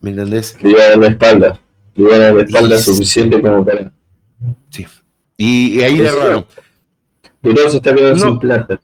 ¿Me 0.02 0.10
entendés? 0.10 0.62
Le 0.62 0.72
iba 0.72 0.82
a 0.84 0.90
dar 0.90 0.98
la 0.98 1.08
espalda. 1.08 1.62
Le 1.94 2.04
iba 2.04 2.16
a 2.16 2.20
dar 2.20 2.34
la 2.34 2.42
espalda 2.42 2.78
suficiente 2.80 3.42
como 3.42 3.64
para. 3.64 3.94
Sí. 4.72 4.86
Y, 5.38 5.82
ahí 5.84 6.00
le 6.00 6.10
erraron. 6.10 6.46
Pero 7.40 7.70
se 7.70 7.78
está 7.78 7.96
quedando 7.96 8.20
sin 8.20 8.40
plata. 8.40 8.82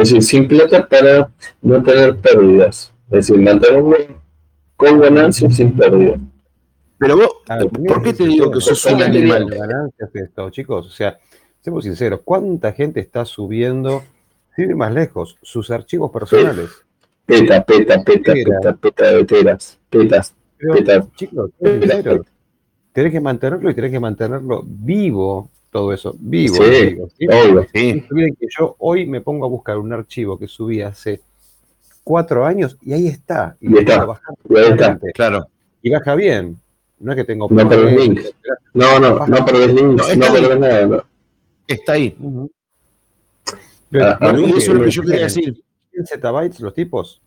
Es 0.00 0.10
decir, 0.10 0.22
sin 0.22 0.48
plata 0.48 0.86
para 0.86 1.30
no 1.62 1.82
tener 1.82 2.16
pérdidas. 2.16 2.92
Es 3.10 3.28
decir, 3.28 3.38
mantenerlo 3.38 3.96
con 4.76 5.00
ganancias 5.00 5.56
sin 5.56 5.76
pérdidas. 5.76 6.20
Pero 6.98 7.16
vos, 7.16 7.30
¿por 7.86 8.02
qué 8.02 8.12
te 8.12 8.24
digo 8.24 8.50
que 8.50 8.60
sos 8.60 8.84
un 8.86 9.02
animal? 9.02 9.46
Ganancias 9.50 10.10
esto, 10.14 10.50
chicos, 10.50 10.86
o 10.86 10.90
sea, 10.90 11.18
seamos 11.60 11.84
sinceros, 11.84 12.20
¿cuánta 12.24 12.72
gente 12.72 13.00
está 13.00 13.24
subiendo, 13.24 14.02
sin 14.54 14.70
ir 14.70 14.76
más 14.76 14.92
lejos, 14.92 15.36
sus 15.42 15.70
archivos 15.70 16.10
personales? 16.10 16.70
Peta, 17.26 17.62
peta, 17.64 18.02
peta, 18.02 18.32
peta, 18.32 18.76
peta 18.76 19.12
de 19.12 19.24
teras, 19.24 19.78
petas, 19.90 20.34
petas. 20.58 21.12
Chicos, 21.16 21.50
tenés 22.92 23.12
que 23.12 23.20
mantenerlo 23.20 23.70
y 23.70 23.74
tenés 23.74 23.90
que 23.90 24.00
mantenerlo 24.00 24.62
vivo, 24.64 25.50
todo 25.76 25.92
eso, 25.92 26.16
vivo. 26.18 26.54
Sí, 26.54 26.86
vivo, 26.86 27.10
¿sí? 27.18 27.26
obvio, 27.26 27.66
sí. 27.70 28.02
que 28.40 28.46
yo 28.48 28.76
hoy 28.78 29.04
me 29.04 29.20
pongo 29.20 29.44
a 29.44 29.48
buscar 29.48 29.76
un 29.76 29.92
archivo 29.92 30.38
que 30.38 30.48
subí 30.48 30.80
hace 30.80 31.20
cuatro 32.02 32.46
años 32.46 32.78
y 32.80 32.94
ahí 32.94 33.08
está. 33.08 33.58
Y, 33.60 33.76
está, 33.76 34.06
y 34.48 34.56
ahí 34.56 34.70
está, 34.70 34.98
claro. 35.12 35.46
Y 35.82 35.90
baja 35.90 36.14
bien. 36.14 36.58
No 36.98 37.12
es 37.12 37.16
que 37.16 37.24
tengo. 37.24 37.46
No 37.50 37.68
perdés 37.68 37.94
link. 37.94 38.20
No, 38.72 38.98
no, 38.98 39.26
no 39.26 39.44
perdés 39.44 39.74
link. 39.74 40.00
No, 40.16 40.32
perdés 40.32 40.58
nada. 40.58 41.04
Está 41.68 41.92
ahí. 41.92 42.16
Ah, 44.00 44.18
ah, 44.18 44.32
eso 44.56 44.56
es 44.56 44.68
lo 44.68 44.82
que 44.82 44.90
yo 44.90 45.02
quería 45.02 45.24
decir. 45.24 45.62
100 45.90 46.06
zettabytes 46.06 46.60
los 46.60 46.72
tipos? 46.72 47.20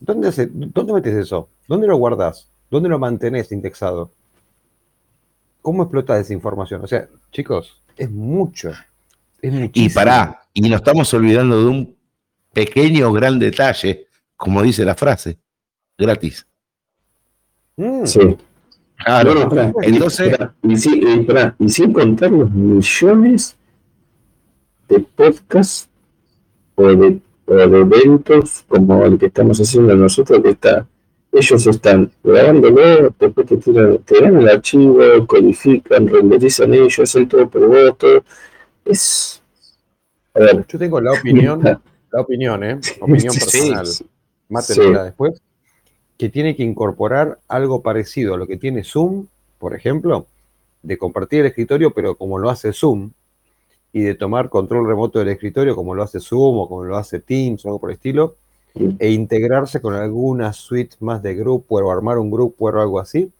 ¿Dónde, 0.00 0.32
¿Dónde 0.50 0.92
metes 0.92 1.14
eso? 1.14 1.50
¿Dónde 1.68 1.86
lo 1.86 1.96
guardas? 1.98 2.48
¿Dónde 2.68 2.88
lo 2.88 2.98
mantenés 2.98 3.52
indexado? 3.52 4.10
¿Cómo 5.64 5.84
explotas 5.84 6.20
esa 6.20 6.34
información? 6.34 6.84
O 6.84 6.86
sea, 6.86 7.08
chicos, 7.32 7.80
es 7.96 8.10
mucho. 8.10 8.70
Es 9.40 9.70
y 9.72 9.88
pará, 9.88 10.42
y 10.52 10.60
nos 10.60 10.82
estamos 10.82 11.14
olvidando 11.14 11.58
de 11.58 11.70
un 11.70 11.96
pequeño 12.52 13.10
gran 13.10 13.38
detalle, 13.38 14.08
como 14.36 14.60
dice 14.60 14.84
la 14.84 14.94
frase, 14.94 15.38
gratis. 15.96 16.46
Mm. 17.78 18.04
Sí. 18.04 18.36
Claro, 18.96 19.72
entonces. 19.80 20.36
Y, 20.62 20.74
y 20.74 21.68
sin 21.70 21.94
contar 21.94 22.30
los 22.30 22.50
millones 22.50 23.56
de 24.90 25.00
podcasts 25.00 25.88
o 26.74 26.88
de, 26.88 27.22
eventos 27.48 28.66
como 28.68 29.02
el 29.06 29.18
que 29.18 29.26
estamos 29.28 29.58
haciendo 29.58 29.96
nosotros, 29.96 30.42
que 30.42 30.50
está, 30.50 30.86
ellos 31.34 31.66
están 31.66 32.10
grabándolo, 32.22 33.14
después 33.18 33.46
te, 33.46 33.56
tiran, 33.56 33.98
te 33.98 34.20
dan 34.20 34.36
el 34.36 34.48
archivo, 34.48 35.26
codifican, 35.26 36.08
renderizan 36.08 36.72
ellos, 36.74 36.98
hacen 37.00 37.28
todo 37.28 37.48
por 37.48 37.66
vos, 37.66 38.22
Es. 38.84 39.42
A 40.34 40.40
ver. 40.40 40.66
Yo 40.66 40.78
tengo 40.78 41.00
la 41.00 41.12
opinión, 41.12 41.62
la 41.62 42.20
opinión, 42.20 42.64
¿eh? 42.64 42.80
Opinión 43.00 43.34
personal. 43.34 43.86
Sí, 43.86 44.80
después. 45.04 45.40
Que 46.16 46.28
tiene 46.28 46.54
que 46.54 46.62
incorporar 46.62 47.40
algo 47.48 47.82
parecido 47.82 48.34
a 48.34 48.36
lo 48.36 48.46
que 48.46 48.56
tiene 48.56 48.84
Zoom, 48.84 49.26
por 49.58 49.74
ejemplo, 49.74 50.26
de 50.82 50.96
compartir 50.96 51.40
el 51.40 51.46
escritorio, 51.46 51.90
pero 51.90 52.14
como 52.14 52.38
lo 52.38 52.50
hace 52.50 52.72
Zoom, 52.72 53.10
y 53.92 54.02
de 54.02 54.14
tomar 54.14 54.48
control 54.48 54.86
remoto 54.86 55.18
del 55.20 55.28
escritorio 55.28 55.76
como 55.76 55.94
lo 55.94 56.02
hace 56.02 56.20
Zoom 56.20 56.58
o 56.58 56.68
como 56.68 56.84
lo 56.84 56.96
hace 56.96 57.20
Teams 57.20 57.64
o 57.64 57.68
algo 57.68 57.80
por 57.80 57.90
el 57.90 57.94
estilo, 57.94 58.34
e 58.74 59.12
integrarse 59.12 59.80
con 59.80 59.94
alguna 59.94 60.52
suite 60.52 60.96
más 61.00 61.22
de 61.22 61.34
grupo 61.34 61.76
o 61.76 61.90
armar 61.92 62.18
un 62.18 62.30
grupo 62.30 62.66
o 62.66 62.80
algo 62.80 62.98
así, 62.98 63.30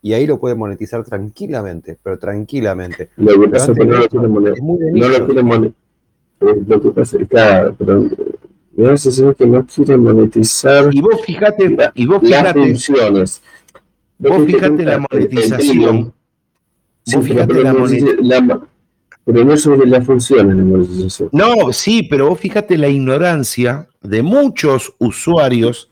y 0.00 0.12
ahí 0.12 0.26
lo 0.26 0.38
puede 0.38 0.54
monetizar 0.54 1.02
tranquilamente, 1.04 1.96
pero 2.02 2.18
tranquilamente. 2.18 3.10
Lo 3.16 3.40
que 3.40 3.48
pasa 3.48 3.72
es 3.72 3.78
que 3.78 3.84
no 3.86 3.96
lo 3.98 4.08
quiere 4.08 4.28
monetizar. 4.28 4.64
No 4.92 5.08
lo 5.08 5.26
quiere 5.26 5.42
monetizar. 5.42 5.84
Lo 6.40 6.80
que 6.82 6.90
pasa 6.90 7.16
es 7.16 7.28
que, 7.28 7.74
pero 7.78 8.00
no 8.76 9.34
que 9.34 9.46
no 9.46 9.66
quiere 9.66 9.96
monetizar. 9.96 10.90
Y 10.92 11.00
vos 11.00 11.20
fíjate, 11.24 11.76
y 11.94 12.06
vos 12.06 12.20
fíjate, 12.20 12.58
las 12.58 12.68
funciones. 12.68 13.42
Vos 14.18 14.44
fíjate 14.44 14.84
la 14.84 15.06
monetización. 15.10 16.12
Vos 17.06 17.24
fíjate 17.24 17.62
la 17.62 17.72
monetización 17.72 18.73
pero 19.24 19.44
no 19.44 19.56
sobre 19.56 19.86
las 19.86 20.04
funciones 20.04 20.56
de 20.56 20.62
monetización. 20.62 21.30
No, 21.32 21.72
sí, 21.72 22.02
pero 22.02 22.28
vos 22.28 22.38
fíjate 22.38 22.76
la 22.76 22.88
ignorancia 22.88 23.88
de 24.02 24.22
muchos 24.22 24.94
usuarios 24.98 25.90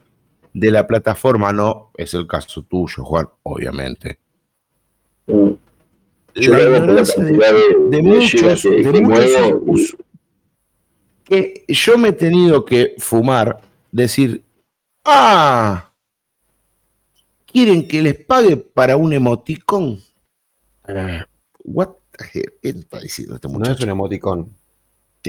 de 0.52 0.70
la 0.70 0.86
plataforma, 0.86 1.52
no 1.52 1.90
es 1.96 2.12
el 2.14 2.26
caso 2.26 2.62
tuyo, 2.62 3.04
Juan, 3.04 3.28
obviamente. 3.42 4.18
La 5.26 5.50
ignorancia 6.34 7.24
de, 7.24 8.02
muchos, 8.02 8.62
de 8.62 9.00
muchos 9.00 9.96
que 11.24 11.64
yo 11.68 11.96
me 11.96 12.08
he 12.08 12.12
tenido 12.12 12.64
que 12.64 12.94
fumar, 12.98 13.60
decir, 13.90 14.44
ah, 15.04 15.90
¿quieren 17.46 17.86
que 17.88 18.02
les 18.02 18.24
pague 18.24 18.56
para 18.56 18.96
un 18.96 19.12
emoticón? 19.12 20.00
What 21.64 22.01
¿Qué 22.32 22.44
está 22.62 23.00
diciendo 23.00 23.36
este 23.36 23.48
muchacho? 23.48 23.70
No 23.70 23.74
es 23.74 23.80
un 23.82 23.88
emoticón. 23.90 24.56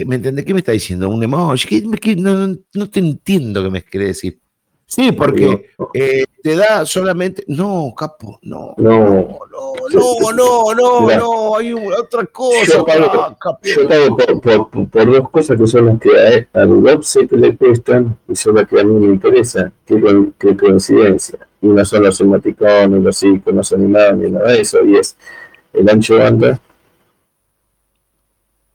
¿Me 0.06 0.16
entiendes? 0.16 0.46
¿Qué 0.46 0.54
me 0.54 0.60
está 0.60 0.72
diciendo? 0.72 1.10
Un 1.10 1.24
emoji. 1.24 1.82
no, 2.18 2.58
no, 2.74 2.90
te 2.90 3.00
entiendo 3.00 3.64
qué 3.64 3.70
me 3.70 3.84
quiere 3.84 4.08
decir. 4.08 4.40
Sí, 4.88 5.12
porque 5.12 5.70
eh, 5.94 6.26
te 6.42 6.56
da 6.56 6.86
solamente. 6.86 7.44
No, 7.48 7.94
capo, 7.96 8.40
no. 8.42 8.74
No, 8.78 9.40
no, 9.50 9.74
no, 9.92 10.34
no, 10.34 10.74
no, 10.74 11.18
no, 11.18 11.58
hay 11.58 11.74
otra 11.74 12.26
cosa. 12.26 12.66
Yo 12.66 12.86
pago, 12.86 14.70
por, 14.92 15.12
dos 15.12 15.30
cosas 15.30 15.58
que 15.58 15.68
son 15.68 15.86
las 15.86 16.00
que 16.00 16.48
a, 16.54 16.62
al 16.62 16.84
le 17.32 17.58
cuestan 17.58 18.18
y 18.28 18.36
son 18.36 18.56
las 18.56 18.68
que 18.68 18.80
a 18.80 18.84
mí 18.84 18.94
me 18.94 19.14
interesa. 19.14 19.72
Qué, 19.86 20.58
coincidencia. 20.58 21.40
Y 21.62 21.68
no 21.68 21.86
son 21.86 22.04
los 22.04 22.20
emoticones, 22.20 23.02
los 23.02 23.24
iconos 23.24 23.72
animados 23.74 24.18
ni 24.18 24.32
nada 24.32 24.52
de 24.52 24.62
eso. 24.62 24.84
Y 24.86 24.98
es 24.98 25.16
el 25.72 25.90
ancho 25.90 26.18
banda 26.18 26.60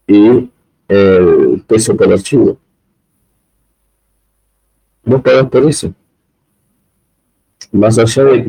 y 0.09 0.51
el 0.89 1.63
peso 1.67 1.97
por 1.97 2.13
archivo. 2.13 2.59
Vos 5.05 5.23
pagás 5.23 5.49
por 5.49 5.65
eso. 5.65 5.95
Más 7.71 7.99
allá 7.99 8.25
de 8.25 8.43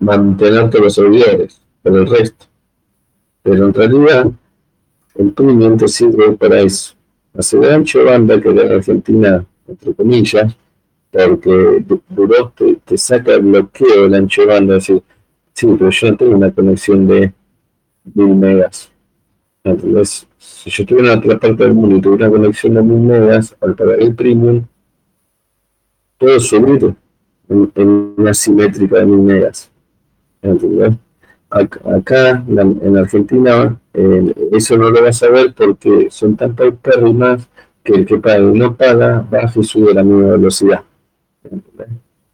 mantener 0.00 0.68
todos 0.68 0.84
los 0.84 0.94
servidores, 0.94 1.60
por 1.82 1.96
el 1.96 2.06
resto. 2.06 2.46
Pero 3.42 3.66
en 3.66 3.74
realidad, 3.74 4.30
el 5.14 5.32
premium 5.32 5.78
sirve 5.86 6.32
para 6.32 6.60
eso. 6.60 6.94
Hacer 7.38 7.64
ancho 7.72 8.04
banda 8.04 8.40
que 8.40 8.48
en 8.48 8.72
Argentina, 8.72 9.46
entre 9.68 9.94
comillas, 9.94 10.56
porque 11.12 11.84
duró, 12.08 12.52
te, 12.56 12.76
te, 12.84 12.98
saca 12.98 13.38
bloqueo 13.38 14.02
del 14.02 14.14
ancho 14.14 14.46
banda. 14.46 14.74
Decir, 14.74 15.02
sí, 15.52 15.66
pero 15.78 15.90
yo 15.90 16.10
no 16.10 16.16
tengo 16.16 16.36
una 16.36 16.50
conexión 16.50 17.06
de 17.06 17.32
mil 18.14 18.34
megas. 18.34 18.90
Entonces, 19.62 20.26
si 20.46 20.70
yo 20.70 20.82
estuviera 20.84 21.12
en 21.12 21.18
otra 21.18 21.38
parte 21.38 21.64
del 21.64 21.74
mundo 21.74 21.96
y 21.96 22.00
tuviera 22.00 22.28
una 22.28 22.38
conexión 22.38 22.74
de 22.74 22.82
mil 22.82 23.00
megas, 23.00 23.56
al 23.60 23.74
pagar 23.74 24.00
el 24.00 24.14
premium, 24.14 24.64
puedo 26.18 26.38
subir 26.38 26.94
en, 27.48 28.14
una 28.16 28.32
simétrica 28.32 28.98
de 28.98 29.06
mil 29.06 29.20
megas. 29.20 29.70
¿Entendés? 30.42 30.94
Acá, 31.50 32.44
en 32.48 32.96
Argentina, 32.96 33.78
eh, 33.94 34.34
eso 34.52 34.76
no 34.76 34.90
lo 34.90 35.02
vas 35.02 35.22
a 35.22 35.30
ver 35.30 35.54
porque 35.54 36.08
son 36.10 36.36
tan 36.36 36.54
paupérrimas 36.54 37.48
que 37.82 37.94
el 37.94 38.06
que 38.06 38.18
paga 38.18 38.38
y 38.38 38.58
no 38.58 38.76
paga 38.76 39.26
baja 39.28 39.60
y 39.60 39.64
sube 39.64 39.92
a 39.92 39.94
la 39.94 40.04
misma 40.04 40.32
velocidad. 40.32 40.82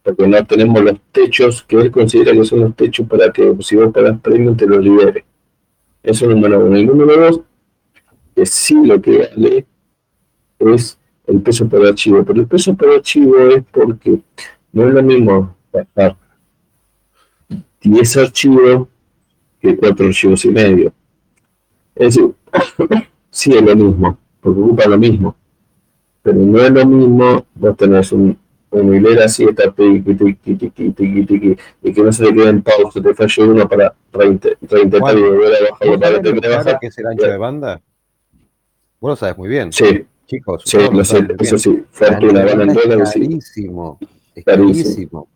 Porque 0.03 0.27
no 0.27 0.45
tenemos 0.45 0.83
los 0.83 0.99
techos 1.11 1.63
que 1.63 1.77
él 1.77 1.91
considera 1.91 2.33
que 2.33 2.43
son 2.43 2.61
los 2.61 2.75
techos 2.75 3.07
para 3.07 3.31
que 3.31 3.55
si 3.61 3.75
vos 3.75 3.93
pagas 3.93 4.19
premium 4.19 4.55
te 4.55 4.67
lo 4.67 4.79
libere. 4.79 5.25
Eso 6.01 6.25
es 6.25 6.35
número 6.35 6.59
uno. 6.65 6.75
El 6.75 6.85
número 6.85 7.17
dos, 7.17 7.41
que 8.35 8.45
sí 8.45 8.85
lo 8.85 9.01
que 9.01 9.29
vale 9.29 9.65
es 10.59 10.97
el 11.27 11.41
peso 11.41 11.67
por 11.67 11.85
archivo. 11.85 12.23
Pero 12.23 12.41
el 12.41 12.47
peso 12.47 12.75
por 12.75 12.89
archivo 12.89 13.37
es 13.49 13.63
porque 13.71 14.19
no 14.71 14.87
es 14.87 14.93
lo 14.93 15.03
mismo 15.03 15.55
bajar 15.71 16.17
10 17.81 18.17
archivos 18.17 18.87
que 19.61 19.77
4 19.77 20.07
archivos 20.07 20.45
y 20.45 20.49
medio. 20.49 20.93
Es 21.95 22.15
decir, 22.15 22.33
sí 23.29 23.53
es 23.53 23.61
lo 23.61 23.75
mismo, 23.75 24.17
porque 24.41 24.61
ocupa 24.61 24.87
lo 24.87 24.97
mismo. 24.97 25.35
Pero 26.21 26.37
no 26.37 26.59
es 26.59 26.71
lo 26.71 26.85
mismo 26.85 27.45
vos 27.53 27.77
tenés 27.77 28.11
un, 28.11 28.37
una 28.71 28.97
hilera 28.97 29.25
así, 29.25 29.43
está 29.43 29.71
tiqui, 29.71 30.15
tiqui, 30.15 30.55
tiqui, 30.55 30.91
tiqui, 30.91 31.25
tiqui, 31.25 31.57
y 31.83 31.93
que 31.93 32.01
no 32.01 32.11
se 32.11 32.25
te 32.25 32.33
quede 32.33 32.49
en 32.49 32.63
pausa, 32.63 33.01
te 33.01 33.13
falle 33.13 33.43
uno 33.43 33.67
para 33.67 33.93
reintentar 34.11 35.17
y 35.17 35.21
volver 35.21 35.53
a 35.53 35.71
bajarlo 35.71 35.99
para 35.99 36.21
que 36.21 36.33
te 36.33 36.49
bajar. 36.49 36.79
¿Qué 36.79 36.87
es 36.87 36.97
el 36.97 37.07
ancho 37.07 37.27
de 37.27 37.37
banda? 37.37 37.81
Vos 39.03 39.09
lo 39.09 39.15
sabes 39.17 39.37
muy 39.37 39.49
bien. 39.49 39.69
Sí, 39.73 40.05
Chicos, 40.27 40.63
sí, 40.65 40.77
lo 40.77 40.89
lo 40.93 41.03
sé, 41.03 41.27
eso 41.39 41.57
sí, 41.57 41.83
fortuna, 41.91 42.45
van 42.45 42.61
en 42.61 42.69
es 42.69 43.11
carísimo. 43.11 43.99
Es 44.33 44.45
Carísimo. 44.45 44.45
carísimo. 44.45 45.27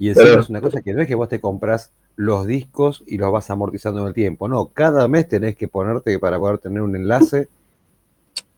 Y 0.00 0.08
encima 0.08 0.26
Pero- 0.30 0.40
es 0.40 0.48
una 0.48 0.60
cosa 0.60 0.82
que 0.82 0.92
no 0.92 1.00
es 1.00 1.06
que 1.06 1.14
vos 1.14 1.28
te 1.28 1.40
compras 1.40 1.92
los 2.16 2.44
discos 2.44 3.04
y 3.06 3.16
los 3.18 3.30
vas 3.30 3.48
amortizando 3.50 4.00
en 4.00 4.08
el 4.08 4.14
tiempo. 4.14 4.48
No, 4.48 4.66
cada 4.66 5.06
mes 5.06 5.28
tenés 5.28 5.54
que 5.54 5.68
ponerte 5.68 6.18
para 6.18 6.40
poder 6.40 6.58
tener 6.58 6.82
un 6.82 6.96
enlace 6.96 7.46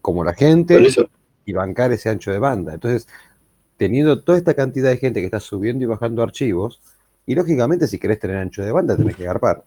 como 0.00 0.24
la 0.24 0.32
gente 0.32 0.82
eso, 0.86 1.06
y 1.44 1.52
bancar 1.52 1.92
ese 1.92 2.08
ancho 2.08 2.30
de 2.32 2.38
banda. 2.38 2.72
Entonces, 2.72 3.06
teniendo 3.76 4.22
toda 4.22 4.38
esta 4.38 4.54
cantidad 4.54 4.88
de 4.88 4.96
gente 4.96 5.20
que 5.20 5.26
está 5.26 5.38
subiendo 5.40 5.84
y 5.84 5.86
bajando 5.86 6.22
archivos, 6.22 6.80
y 7.26 7.34
lógicamente 7.34 7.86
si 7.88 7.98
querés 7.98 8.18
tener 8.20 8.38
ancho 8.38 8.62
de 8.62 8.72
banda 8.72 8.96
tenés 8.96 9.16
que 9.16 9.24
garpar. 9.24 9.64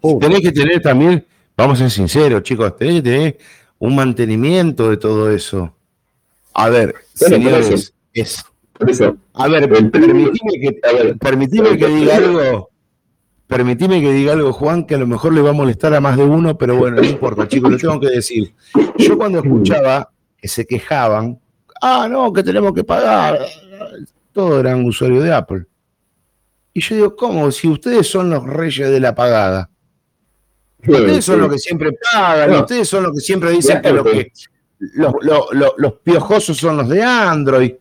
Punto. 0.00 0.24
Tenés 0.24 0.40
que 0.40 0.52
tener 0.52 0.80
también, 0.80 1.26
vamos 1.56 1.80
a 1.80 1.82
ser 1.82 1.90
sinceros, 1.90 2.44
chicos, 2.44 2.76
tenés 2.76 2.94
que 2.94 3.02
tener 3.02 3.38
un 3.78 3.94
mantenimiento 3.96 4.90
de 4.90 4.96
todo 4.96 5.30
eso. 5.30 5.74
A 6.54 6.68
ver, 6.68 6.94
Bueno, 7.20 7.36
señores, 7.36 7.68
eso. 7.70 7.92
es. 8.12 8.44
por 8.72 8.90
eso, 8.90 9.16
A 9.34 9.48
ver, 9.48 9.68
permitime 9.68 10.60
que, 10.60 10.80
a 10.82 10.92
ver, 10.92 11.18
permitime 11.18 11.76
que 11.76 11.86
diga 11.86 12.16
algo. 12.16 12.70
Permitime 13.46 14.00
que 14.00 14.12
diga 14.12 14.32
algo, 14.32 14.52
Juan, 14.52 14.84
que 14.86 14.94
a 14.94 14.98
lo 14.98 15.06
mejor 15.06 15.34
le 15.34 15.42
va 15.42 15.50
a 15.50 15.54
molestar 15.54 15.94
a 15.94 16.00
más 16.00 16.16
de 16.16 16.24
uno, 16.24 16.56
pero 16.56 16.76
bueno, 16.76 16.96
no 16.96 17.04
importa, 17.04 17.46
chicos, 17.48 17.72
lo 17.72 17.78
tengo 17.78 18.00
que 18.00 18.08
decir. 18.10 18.54
Yo 18.96 19.18
cuando 19.18 19.38
escuchaba 19.40 20.10
que 20.36 20.48
se 20.48 20.64
quejaban, 20.66 21.38
ah, 21.82 22.08
no, 22.10 22.32
que 22.32 22.42
tenemos 22.42 22.72
que 22.72 22.84
pagar, 22.84 23.38
todos 24.32 24.60
eran 24.60 24.84
usuarios 24.84 25.22
de 25.22 25.32
Apple. 25.32 25.66
Y 26.72 26.80
yo 26.80 26.96
digo, 26.96 27.16
¿cómo? 27.16 27.50
Si 27.52 27.68
ustedes 27.68 28.08
son 28.08 28.30
los 28.30 28.44
reyes 28.44 28.90
de 28.90 28.98
la 29.00 29.14
pagada. 29.14 29.70
Ustedes 30.86 31.24
son 31.24 31.40
los 31.40 31.52
que 31.52 31.58
siempre 31.58 31.90
pagan, 32.12 32.50
No. 32.50 32.60
ustedes 32.60 32.88
son 32.88 33.02
los 33.04 33.12
que 33.12 33.20
siempre 33.20 33.50
dicen 33.50 33.76
que, 33.76 33.82
Claro, 33.90 33.96
lo 33.96 34.04
que 34.04 34.32
los, 34.78 35.12
lo- 35.22 35.46
lo- 35.52 35.74
los 35.76 35.92
piojosos 36.00 36.56
son 36.56 36.76
los 36.76 36.88
de 36.88 37.02
Android. 37.02 37.72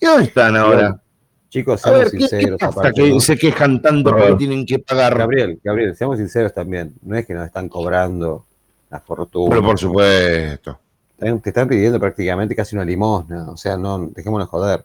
¿Y 0.00 0.06
dónde 0.06 0.24
están 0.24 0.56
ahora? 0.56 1.00
Chicos, 1.48 1.80
A 1.84 1.88
seamos 1.88 1.98
ver, 2.04 2.10
¿qué, 2.12 2.18
qué 2.18 2.28
sinceros. 2.28 2.62
aparte, 2.62 3.02
que 3.02 3.10
¿no? 3.10 3.20
se 3.20 3.36
quejan 3.36 3.82
tanto 3.82 4.10
porque 4.10 4.34
tienen 4.34 4.64
que 4.64 4.78
pagar? 4.78 5.18
Gabriel, 5.18 5.58
Gabriel, 5.64 5.96
seamos 5.96 6.18
sinceros 6.18 6.54
también. 6.54 6.94
No 7.02 7.16
es 7.16 7.26
que 7.26 7.34
nos 7.34 7.46
están 7.46 7.68
cobrando 7.68 8.44
la 8.90 9.00
fortuna. 9.00 9.50
Pero 9.50 9.62
por 9.66 9.78
supuesto. 9.78 10.78
Te 11.18 11.50
están 11.50 11.68
pidiendo 11.68 11.98
prácticamente 12.00 12.54
casi 12.56 12.76
una 12.76 12.84
limosna. 12.84 13.50
O 13.50 13.56
sea, 13.56 13.76
no, 13.76 14.10
dejémonos 14.14 14.48
joder. 14.48 14.84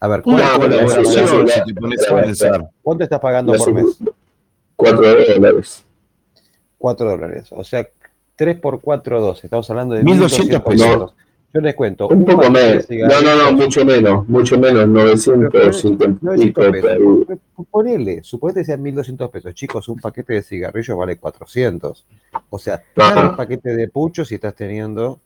A 0.00 0.08
ver, 0.08 0.22
¿cuánto, 0.22 0.42
estás 0.42 0.58
bueno, 0.58 0.76
colaboración, 0.76 1.30
bueno, 1.32 1.48
si 1.48 1.64
te 1.64 1.80
pones 1.80 2.06
a 2.06 2.12
bueno, 2.12 2.26
pensar. 2.26 2.70
cuánto 2.82 3.04
estás 3.04 3.20
pagando 3.20 3.54
por 3.54 3.72
mes? 3.72 3.84
4 4.76 5.00
dólares. 5.38 5.84
4 6.78 7.08
dólares. 7.10 7.48
O 7.50 7.64
sea, 7.64 7.86
3 8.36 8.58
por 8.60 8.80
4, 8.80 9.20
12. 9.20 9.46
Estamos 9.46 9.68
hablando 9.70 9.94
de 9.94 10.02
1.200 10.02 10.62
pesos. 10.62 11.14
Yo 11.52 11.60
les 11.60 11.74
cuento. 11.76 12.08
Un 12.08 12.24
poco 12.24 12.50
menos. 12.50 12.84
No, 12.90 13.20
no, 13.20 13.36
no, 13.36 13.52
mucho 13.52 13.84
menos. 13.84 14.28
Mucho 14.28 14.58
menos. 14.58 14.88
950 14.88 16.04
y 16.04 16.18
900 16.20 16.66
pico. 16.66 16.72
pesos. 16.72 17.38
Ponele, 17.70 18.24
suponete 18.24 18.60
que 18.60 18.64
sean 18.66 18.82
1.200 18.82 19.30
pesos. 19.30 19.54
Chicos, 19.54 19.88
un 19.88 20.00
paquete 20.00 20.32
de 20.32 20.42
cigarrillos 20.42 20.98
vale 20.98 21.16
400. 21.16 22.04
O 22.50 22.58
sea, 22.58 22.82
Ah. 22.96 23.12
cada 23.12 23.36
paquete 23.36 23.76
de 23.76 23.86
pucho 23.88 24.24
si 24.24 24.34
estás 24.34 24.56
teniendo 24.56 25.20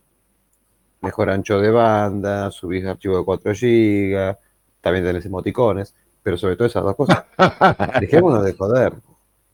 mejor 1.01 1.31
ancho 1.31 1.59
de 1.61 1.70
banda, 1.70 2.51
subís 2.51 2.85
archivo 2.85 3.16
de 3.19 3.25
4 3.25 3.53
GB, 3.55 4.37
también 4.83 5.05
tenés 5.07 5.25
emoticones, 5.25 5.95
pero 6.23 6.37
sobre 6.37 6.57
todo 6.57 6.66
esas 6.69 6.83
dos 6.85 6.95
cosas. 6.97 7.25
Dejémonos 8.01 8.45
de 8.45 8.53
joder. 8.53 8.93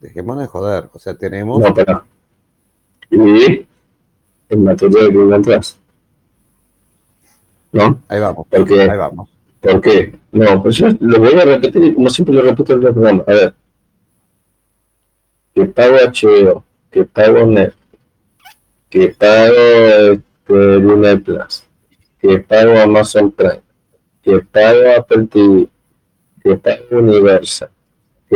Dejémonos 0.00 0.42
de 0.42 0.48
joder. 0.48 0.90
O 0.92 0.98
sea, 0.98 1.14
tenemos... 1.14 1.60
No, 1.60 1.74
para. 1.74 2.04
Y 3.10 3.66
el 4.48 4.58
material 4.58 5.10
que 5.10 5.22
encontrás. 5.22 5.78
¿No? 7.72 8.00
Ahí 8.08 8.20
vamos. 8.20 8.46
Porque 8.48 8.82
Ahí 8.82 8.96
vamos. 8.96 9.28
¿Por 9.60 9.80
qué? 9.80 10.14
No, 10.30 10.62
pues 10.62 10.76
yo 10.76 10.88
lo 11.00 11.18
voy 11.18 11.32
a 11.32 11.44
repetir 11.44 11.94
como 11.94 12.10
siempre 12.10 12.34
lo 12.34 12.42
repito 12.42 12.74
en 12.74 12.82
el 12.82 12.92
programa. 12.92 13.24
A 13.26 13.32
ver. 13.32 13.54
Que 15.54 15.64
pago 15.66 15.96
HBO, 15.96 16.64
que 16.90 17.04
pago 17.04 17.46
Netflix, 17.46 17.76
que 18.90 19.08
pago 19.08 19.54
este, 20.12 20.80
Disney 20.80 21.16
Plus, 21.18 21.64
que 22.20 22.38
pago 22.40 22.78
Amazon 22.78 23.30
Prime, 23.30 23.62
que 24.22 24.40
pago 24.40 24.80
Apple 24.98 25.26
TV, 25.26 25.68
que 26.42 26.56
pago 26.56 26.84
Universal, 26.90 27.70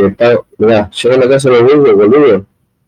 que 0.01 0.09
pago... 0.11 0.45
Mirá, 0.57 0.89
la 1.03 1.29
casa 1.29 1.49
de 1.49 1.61
los 1.61 1.71
boludos, 1.71 1.95
boludo. 1.95 2.45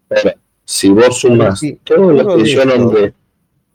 Ahora, 0.09 0.35
si 0.65 0.89
vos 0.89 1.19
sumas 1.19 1.59
Sí, 1.59 1.79
todo 1.83 2.11
lo 2.11 2.38
que 2.38 2.43
de 2.43 2.49
yo 2.49 2.65
nombré, 2.65 3.13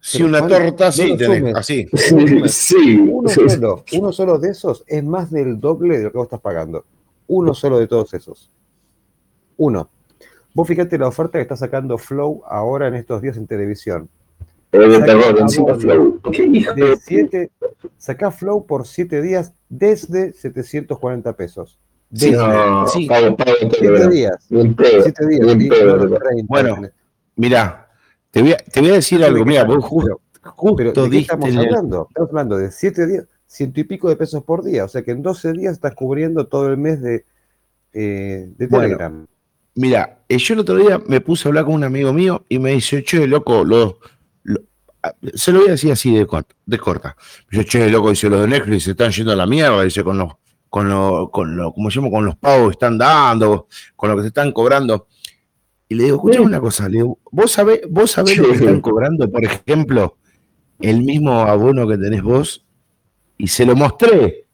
Si 0.00 0.22
una 0.22 0.46
torta 0.46 0.88
así 0.88 1.16
tenés, 1.16 1.66
sí, 2.46 2.98
Uno 3.10 3.28
solo, 3.28 3.84
uno 3.92 4.12
solo 4.12 4.38
de 4.38 4.50
esos 4.50 4.84
es 4.86 5.04
más 5.04 5.30
del 5.30 5.60
doble 5.60 5.98
de 5.98 6.04
lo 6.04 6.12
que 6.12 6.18
vos 6.18 6.26
estás 6.26 6.40
pagando. 6.40 6.84
Uno 7.28 7.54
solo 7.54 7.78
de 7.78 7.86
todos 7.88 8.14
esos. 8.14 8.50
Uno. 9.56 9.90
Vos 10.54 10.66
fíjate 10.66 10.96
la 10.96 11.08
oferta 11.08 11.38
que 11.38 11.42
está 11.42 11.56
sacando 11.56 11.98
Flow 11.98 12.42
ahora 12.46 12.88
en 12.88 12.94
estos 12.94 13.20
días 13.20 13.36
en 13.36 13.46
televisión. 13.46 14.08
es 14.72 14.80
de 14.80 14.92
Saca 14.92 15.06
terror, 15.06 15.34
la 15.34 15.40
encima 15.42 15.66
bomba. 15.72 15.80
Flow. 15.80 16.20
¿Qué 16.32 16.44
hijo 16.44 16.74
De 16.74 16.84
de 16.84 16.96
siete, 16.96 17.50
sacá 17.98 18.30
Flow 18.30 18.64
por 18.64 18.86
7 18.86 19.20
días 19.20 19.52
desde 19.68 20.32
740 20.32 21.32
pesos. 21.34 21.78
Sí, 22.14 22.30
No, 22.30 22.86
sí. 22.86 23.06
pago, 23.06 23.36
pago 23.36 23.50
entero, 23.60 23.78
7 23.80 23.90
¿verdad? 23.90 24.10
días. 24.10 24.46
Pedo, 24.48 25.02
7 25.02 25.26
días. 25.28 25.46
bien 25.46 25.60
sí, 25.60 25.68
pedo, 25.68 25.96
no, 25.96 26.02
¿verdad? 26.08 26.18
30. 26.28 26.44
Bueno, 26.48 26.88
Mirá, 27.36 27.88
te 28.30 28.42
voy 28.42 28.52
a, 28.52 28.56
te 28.56 28.80
voy 28.80 28.90
a 28.90 28.94
decir 28.94 29.22
algo. 29.24 29.44
Mira, 29.44 29.64
vos 29.64 29.84
justo, 29.84 30.20
justo 30.42 30.76
Pero 30.76 30.92
¿de 30.92 31.10
qué 31.10 31.18
estamos 31.18 31.48
el- 31.50 31.58
hablando? 31.58 32.06
Estamos 32.08 32.30
hablando 32.30 32.58
de 32.58 32.70
7 32.70 33.06
días, 33.06 33.24
ciento 33.46 33.80
y 33.80 33.84
pico 33.84 34.08
de 34.08 34.16
pesos 34.16 34.42
por 34.44 34.64
día. 34.64 34.84
O 34.84 34.88
sea 34.88 35.02
que 35.02 35.10
en 35.10 35.22
12 35.22 35.52
días 35.52 35.72
estás 35.74 35.94
cubriendo 35.94 36.46
todo 36.46 36.68
el 36.68 36.76
mes 36.78 37.02
de, 37.02 37.24
eh, 37.92 38.48
de 38.56 38.66
Bueno. 38.68 38.84
Telegram. 38.84 39.26
Mira, 39.74 40.20
eh, 40.28 40.38
yo 40.38 40.54
el 40.54 40.60
otro 40.60 40.76
día 40.76 41.00
me 41.06 41.20
puse 41.20 41.46
a 41.46 41.50
hablar 41.50 41.66
con 41.66 41.74
un 41.74 41.84
amigo 41.84 42.12
mío 42.12 42.44
y 42.48 42.58
me 42.58 42.70
dice, 42.72 43.02
che, 43.04 43.26
loco, 43.26 43.62
lo, 43.64 43.98
lo- 44.44 44.62
ah, 45.02 45.12
se 45.34 45.52
lo 45.52 45.58
voy 45.58 45.68
a 45.68 45.72
decir 45.72 45.92
así 45.92 46.14
de, 46.16 46.26
corta. 46.26 46.54
De 46.64 46.78
corta. 46.78 47.14
Yo, 47.50 47.62
che, 47.64 47.90
loco, 47.90 48.08
dice, 48.10 48.30
los 48.30 48.40
de 48.40 48.48
Netflix 48.48 48.84
se 48.84 48.92
están 48.92 49.10
yendo 49.10 49.32
a 49.32 49.36
la 49.36 49.46
mierda, 49.46 49.82
dice, 49.82 50.02
con 50.02 50.16
los, 50.16 50.32
con 50.68 50.88
los, 50.88 51.30
con 51.30 51.56
lo, 51.56 51.72
¿cómo 51.72 51.90
se 51.90 51.96
llama? 52.00 52.10
Con 52.10 52.24
los 52.26 52.36
pagos 52.36 52.68
que 52.68 52.72
están 52.72 52.98
dando, 52.98 53.68
con 53.94 54.10
lo 54.10 54.16
que 54.16 54.22
se 54.22 54.28
están 54.28 54.52
cobrando. 54.52 55.06
Y 55.88 55.94
le 55.94 56.04
digo, 56.04 56.16
escuchame 56.16 56.46
una 56.46 56.60
cosa, 56.60 56.88
le 56.88 56.96
digo, 56.98 57.18
¿vos 57.30 57.50
sabés, 57.52 57.80
vos 57.88 58.10
sabés 58.10 58.36
lo 58.38 58.44
que 58.44 58.50
están 58.64 58.80
cobrando, 58.80 59.30
por 59.30 59.44
ejemplo, 59.44 60.16
el 60.80 61.02
mismo 61.02 61.32
abono 61.42 61.86
que 61.86 61.96
tenés 61.96 62.22
vos? 62.22 62.66
Y 63.38 63.48
se 63.48 63.64
lo 63.66 63.76
mostré. 63.76 64.46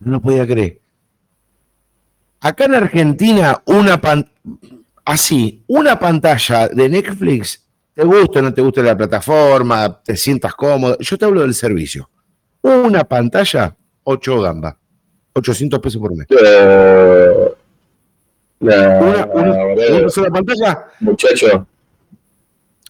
No 0.00 0.12
lo 0.12 0.20
podía 0.20 0.46
creer. 0.46 0.80
Acá 2.40 2.64
en 2.64 2.74
Argentina, 2.74 3.62
una 3.66 4.00
pan- 4.00 4.30
así, 5.04 5.62
una 5.66 5.98
pantalla 5.98 6.68
de 6.68 6.88
Netflix, 6.88 7.66
te 7.94 8.04
gusta 8.04 8.38
o 8.38 8.42
no 8.42 8.54
te 8.54 8.62
gusta 8.62 8.82
la 8.82 8.96
plataforma, 8.96 10.00
te 10.02 10.16
sientas 10.16 10.54
cómodo. 10.54 10.96
Yo 11.00 11.18
te 11.18 11.24
hablo 11.26 11.42
del 11.42 11.54
servicio. 11.54 12.08
Una 12.62 13.04
pantalla, 13.04 13.76
8 14.04 14.40
gambas. 14.40 14.76
800 15.32 15.80
pesos 15.80 16.00
por 16.00 16.14
mes. 16.16 16.26
Eh, 16.30 17.52
no, 18.60 18.72
Una, 18.74 19.26
una- 19.26 19.64
boludo, 19.64 19.98
una 20.00 20.08
sola 20.10 20.30
pantalla. 20.30 20.84
muchacho. 21.00 21.66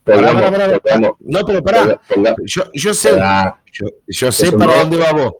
Pará, 0.03 0.17
Pongamos, 0.29 0.43
pará, 0.43 0.51
pará, 0.51 0.67
pará. 0.67 0.81
pongamos, 0.81 1.17
No, 1.21 1.47
pero 1.47 1.63
pará. 1.63 2.01
Yo, 2.45 2.63
yo 2.73 2.95
sé, 2.95 3.11
yo, 3.73 3.87
yo 4.07 4.33
sé 4.33 4.53
para 4.53 4.77
dónde 4.81 4.97
va 4.97 5.13
vos. 5.13 5.35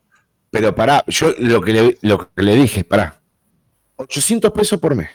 Pero 0.51 0.75
pará, 0.75 1.03
yo 1.07 1.33
lo 1.39 1.61
que 1.61 1.73
le, 1.73 1.99
lo 2.03 2.29
que 2.35 2.43
le 2.43 2.55
dije, 2.57 2.85
pará. 2.85 3.17
800 3.97 4.51
pesos 4.53 4.79
por 4.81 4.95
mes. 4.95 5.09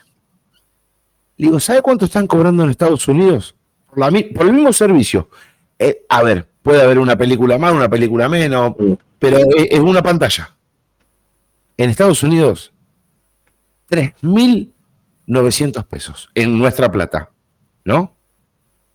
Le 1.38 1.48
digo, 1.48 1.60
¿sabe 1.60 1.82
cuánto 1.82 2.06
están 2.06 2.28
cobrando 2.28 2.64
en 2.64 2.70
Estados 2.70 3.08
Unidos? 3.08 3.56
Por, 3.90 4.00
la 4.00 4.10
por 4.34 4.48
el 4.48 4.54
mismo 4.54 4.72
servicio. 4.74 5.30
Eh, 5.78 6.06
a 6.10 6.24
ver, 6.24 6.46
puede 6.64 6.82
haber 6.82 7.00
una 7.00 7.18
película 7.18 7.58
más, 7.58 7.74
una 7.74 7.90
película 7.90 8.30
menos, 8.30 8.74
pero 9.20 9.38
es, 9.38 9.46
es 9.72 9.80
una 9.80 10.02
pantalla. 10.02 10.55
En 11.78 11.90
Estados 11.90 12.24
Unidos, 12.24 12.74
3.900 13.90 15.86
pesos 15.86 16.30
en 16.34 16.58
nuestra 16.58 16.92
plata, 16.92 17.32
¿no? 17.84 18.16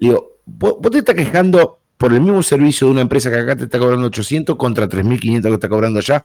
digo, 0.01 0.39
vos, 0.47 0.81
te 0.91 0.99
estás 0.99 1.15
quejando 1.15 1.81
por 1.97 2.13
el 2.13 2.21
mismo 2.21 2.43
servicio 2.43 2.87
de 2.87 2.93
una 2.95 3.03
empresa 3.03 3.31
que 3.31 3.37
acá 3.37 3.55
te 3.55 3.65
está 3.65 3.79
cobrando 3.79 4.07
800 4.07 4.57
contra 4.57 4.89
3.500 4.89 5.43
que 5.43 5.55
está 5.55 5.69
cobrando 5.69 5.99
allá. 5.99 6.25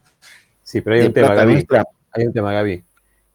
Sí, 0.63 0.81
pero 0.81 0.95
hay 0.95 1.07
un 1.07 1.13
tema, 1.13 1.35
Gaby. 1.35 1.67
Hay 2.11 2.25
un 2.25 2.33
tema, 2.33 2.53
Gaby. 2.53 2.83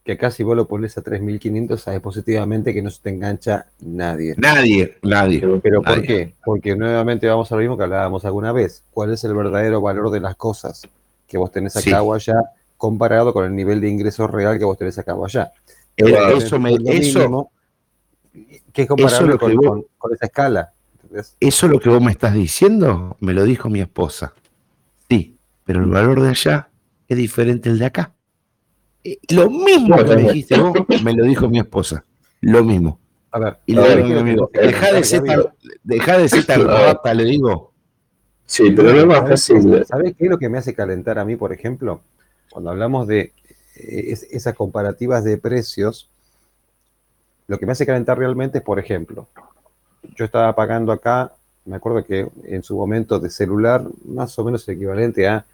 Que 0.03 0.13
acá 0.13 0.31
si 0.31 0.41
vos 0.41 0.57
lo 0.57 0.67
pones 0.67 0.97
a 0.97 1.03
3.500, 1.03 1.77
sabes 1.77 1.99
positivamente 1.99 2.73
que 2.73 2.81
no 2.81 2.89
se 2.89 2.99
te 3.03 3.11
engancha 3.11 3.67
nadie. 3.81 4.33
Nadie, 4.37 4.97
nadie. 5.03 5.39
Pero, 5.61 5.83
¿por 5.83 6.01
qué? 6.01 6.33
Porque 6.43 6.75
nuevamente 6.75 7.27
vamos 7.27 7.51
a 7.51 7.55
lo 7.55 7.61
mismo 7.61 7.77
que 7.77 7.83
hablábamos 7.83 8.25
alguna 8.25 8.51
vez. 8.51 8.83
¿Cuál 8.89 9.13
es 9.13 9.23
el 9.23 9.35
verdadero 9.35 9.79
valor 9.79 10.09
de 10.09 10.19
las 10.19 10.35
cosas 10.35 10.81
que 11.27 11.37
vos 11.37 11.51
tenés 11.51 11.77
acá 11.77 12.01
o 12.01 12.15
allá 12.15 12.33
comparado 12.81 13.31
con 13.31 13.45
el 13.45 13.55
nivel 13.55 13.79
de 13.79 13.87
ingreso 13.87 14.25
real 14.25 14.57
que 14.57 14.65
vos 14.65 14.75
tenés 14.75 14.97
acá 14.97 15.13
o 15.13 15.23
allá? 15.23 15.51
Eso, 15.95 16.59
me, 16.59 16.73
eso, 16.87 17.51
que 18.73 18.81
es 18.81 18.87
comparable 18.87 19.37
con, 19.37 19.85
esa 20.11 20.25
escala. 20.25 20.73
Eso 21.39 21.67
lo 21.67 21.79
que 21.79 21.89
vos 21.89 22.01
me 22.01 22.11
estás 22.11 22.33
diciendo, 22.33 23.17
me 23.19 23.33
lo 23.33 23.43
dijo 23.43 23.69
mi 23.69 23.81
esposa. 23.81 24.33
Sí, 25.07 25.37
pero 25.63 25.81
el 25.81 25.91
valor 25.91 26.21
de 26.21 26.29
allá 26.29 26.69
es 27.07 27.17
diferente 27.17 27.69
al 27.69 27.77
de 27.77 27.85
acá. 27.85 28.13
Lo 29.29 29.47
mismo 29.51 29.97
que 29.97 30.15
me 30.15 30.23
dijiste 30.23 30.59
vos, 30.59 30.73
me 31.03 31.13
lo 31.13 31.25
dijo 31.25 31.47
mi 31.49 31.59
esposa. 31.59 32.03
Lo 32.39 32.63
mismo. 32.63 32.99
A 33.29 33.37
ver, 33.37 33.59
y 33.67 33.75
le 33.75 33.95
digo 33.95 34.19
a 34.19 34.23
mi 34.23 34.31
amigo, 34.31 34.49
deja 34.51 34.91
de 34.91 35.03
ser 35.03 35.23
tan, 35.23 35.43
deja 35.83 36.17
de 36.17 36.29
ser 36.29 36.45
tan 36.45 36.65
rata, 36.65 37.13
le 37.13 37.25
digo. 37.25 37.73
Sí, 38.47 38.71
pero 38.71 38.91
no 38.91 38.99
es 38.99 39.05
más 39.05 39.29
fácil. 39.29 39.85
¿Sabes 39.85 40.15
qué 40.17 40.25
es 40.25 40.31
lo 40.31 40.39
que 40.39 40.49
me 40.49 40.57
hace 40.57 40.73
calentar 40.73 41.19
a 41.19 41.25
mí, 41.25 41.35
por 41.35 41.53
ejemplo? 41.53 42.01
Cuando 42.51 42.69
hablamos 42.69 43.07
de 43.07 43.33
eh, 43.75 44.17
esas 44.31 44.53
comparativas 44.55 45.23
de 45.23 45.37
precios, 45.37 46.09
lo 47.47 47.57
que 47.57 47.65
me 47.65 47.71
hace 47.71 47.85
calentar 47.85 48.17
realmente 48.17 48.59
es, 48.59 48.63
por 48.63 48.77
ejemplo, 48.77 49.27
yo 50.15 50.25
estaba 50.25 50.53
pagando 50.53 50.91
acá, 50.91 51.31
me 51.65 51.77
acuerdo 51.77 52.03
que 52.03 52.27
en 52.43 52.63
su 52.63 52.75
momento 52.75 53.19
de 53.19 53.29
celular, 53.29 53.83
más 54.05 54.37
o 54.37 54.43
menos 54.43 54.67
equivalente 54.67 55.27
a 55.27 55.45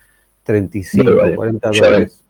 35, 0.44 1.36
40 1.36 1.70
dólares. 1.70 2.22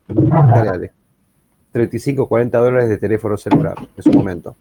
35, 1.71 2.27
40 2.27 2.57
dólares 2.57 2.89
de 2.89 2.97
teléfono 2.97 3.37
celular 3.37 3.75
en 3.95 4.03
su 4.03 4.11
momento. 4.11 4.55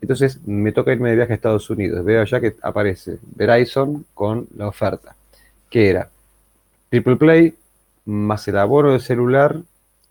Entonces 0.00 0.38
me 0.46 0.72
toca 0.72 0.92
irme 0.92 1.10
de 1.10 1.16
viaje 1.16 1.32
a 1.32 1.36
Estados 1.36 1.70
Unidos. 1.70 2.04
Veo 2.04 2.22
allá 2.22 2.40
que 2.40 2.56
aparece 2.62 3.18
Verizon 3.34 4.04
con 4.14 4.46
la 4.56 4.68
oferta, 4.68 5.14
que 5.70 5.90
era 5.90 6.10
Triple 6.90 7.16
Play 7.16 7.54
más 8.10 8.46
el 8.48 8.58
abono 8.58 8.92
de 8.92 9.00
celular 9.00 9.62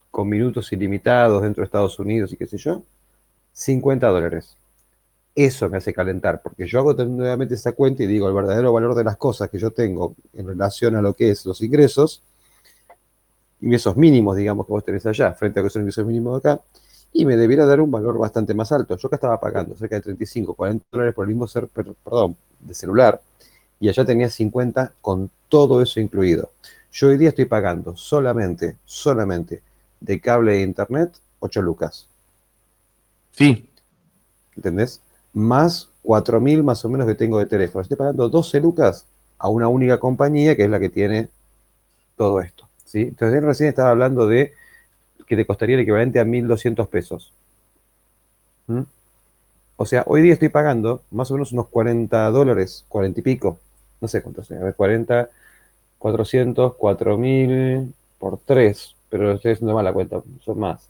con 0.10 0.30
minutos 0.30 0.72
ilimitados 0.72 1.44
dentro 1.44 1.62
de 1.62 1.66
Estados 1.66 2.00
Unidos 2.00 2.32
y 2.32 2.38
qué 2.38 2.48
sé 2.48 2.58
yo, 2.58 2.82
50 3.54 4.08
dólares. 4.08 4.56
Eso 5.36 5.70
me 5.70 5.78
hace 5.78 5.94
calentar, 5.94 6.42
porque 6.42 6.66
yo 6.66 6.80
hago 6.80 6.94
nuevamente 6.94 7.56
esa 7.56 7.74
cuenta 7.74 8.04
y 8.04 8.08
digo 8.08 8.28
el 8.28 8.34
verdadero 8.34 8.74
valor 8.74 8.96
de 8.96 9.04
las 9.04 9.18
cosas 9.18 9.50
que 9.50 9.60
yo 9.60 9.72
tengo 9.72 10.16
en 10.34 10.48
relación 10.48 10.96
a 10.96 11.02
lo 11.02 11.14
que 11.14 11.30
es 11.30 11.46
los 11.46 11.62
ingresos, 11.62 12.22
ingresos 13.62 13.96
mínimos, 13.96 14.36
digamos, 14.38 14.66
que 14.66 14.72
vos 14.72 14.84
tenés 14.84 15.06
allá, 15.06 15.34
frente 15.34 15.60
a 15.60 15.64
que 15.64 15.70
son 15.70 15.82
ingresos 15.84 16.06
mínimos 16.06 16.42
de 16.42 16.50
acá, 16.50 16.62
y 17.12 17.26
me 17.26 17.36
debiera 17.36 17.66
dar 17.66 17.82
un 17.82 17.92
valor 17.92 18.18
bastante 18.18 18.54
más 18.54 18.72
alto. 18.72 18.98
Yo 18.98 19.08
acá 19.08 19.18
estaba 19.18 19.40
pagando 19.40 19.76
cerca 19.76 19.96
de 19.96 20.02
35, 20.02 20.54
40 20.54 20.86
dólares 20.92 21.14
por 21.14 21.26
el 21.26 21.30
mismo 21.30 21.48
ser, 21.48 21.68
perdón, 21.68 22.36
de 22.60 22.74
celular, 22.74 23.22
y 23.80 23.90
allá 23.90 24.06
tenía 24.06 24.30
50 24.30 24.94
con 25.02 25.30
todo 25.48 25.82
eso 25.82 26.00
incluido. 26.00 26.52
Yo 26.92 27.08
hoy 27.08 27.18
día 27.18 27.30
estoy 27.30 27.46
pagando 27.46 27.96
solamente, 27.96 28.78
solamente 28.86 29.62
de 30.00 30.20
cable 30.20 30.56
e 30.56 30.62
internet 30.62 31.12
8 31.40 31.62
lucas. 31.62 32.08
Sí. 33.32 33.70
¿Entendés? 34.56 35.02
Más 35.34 35.90
4.000 36.04 36.64
más 36.64 36.84
o 36.86 36.90
menos 36.90 37.08
que 37.08 37.16
tengo 37.16 37.40
de 37.40 37.46
teléfono. 37.46 37.82
Estoy 37.82 37.98
pagando 37.98 38.30
12 38.30 38.60
lucas 38.60 39.06
a 39.38 39.50
una 39.50 39.68
única 39.68 40.00
compañía 40.00 40.56
que 40.56 40.64
es 40.64 40.70
la 40.70 40.80
que 40.80 40.90
tiene 40.90 41.30
todo 42.18 42.42
esto. 42.42 42.68
¿sí? 42.86 43.02
Entonces 43.04 43.42
recién 43.44 43.70
estaba 43.70 43.92
hablando 43.92 44.28
de 44.28 44.54
que 45.28 45.36
te 45.36 45.46
costaría 45.46 45.76
el 45.76 45.82
equivalente 45.82 46.20
a 46.20 46.26
1.200 46.26 46.88
pesos. 46.88 47.32
¿Mm? 48.68 48.82
O 49.78 49.86
sea, 49.86 50.04
hoy 50.08 50.22
día 50.22 50.34
estoy 50.34 50.50
pagando 50.50 51.04
más 51.12 51.32
o 51.32 51.36
menos 51.36 51.52
unos 51.54 51.70
40 51.70 52.30
dólares, 52.32 52.84
40 52.90 53.20
y 53.20 53.24
pico. 53.24 53.60
No 54.02 54.08
sé 54.08 54.22
cuántos, 54.22 54.52
a 54.52 54.56
ver, 54.56 54.76
40, 54.76 55.30
400, 56.00 56.76
4000 56.76 57.94
por 58.18 58.40
3, 58.40 58.96
pero 59.10 59.34
estoy 59.34 59.52
haciendo 59.52 59.76
mal 59.76 59.86
la 59.86 59.94
cuenta, 59.94 60.22
son 60.44 60.60
más. 60.60 60.82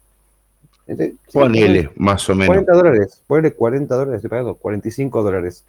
Este, 0.88 1.16
Ponele, 1.34 1.92
más 1.98 2.28
o 2.30 2.36
menos. 2.36 2.48
40 2.48 2.74
dólares, 2.74 3.22
ponele 3.28 3.54
40 3.54 3.96
dólares, 3.96 4.18
estoy 4.18 4.30
pagando 4.30 4.56
45 4.56 5.24
dólares 5.24 5.64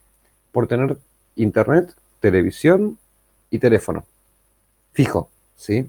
por 0.52 0.66
tener 0.66 0.96
internet, 1.36 1.92
televisión 2.20 2.98
y 3.50 3.58
teléfono. 3.58 4.04
Fijo, 4.92 5.30
¿sí? 5.56 5.88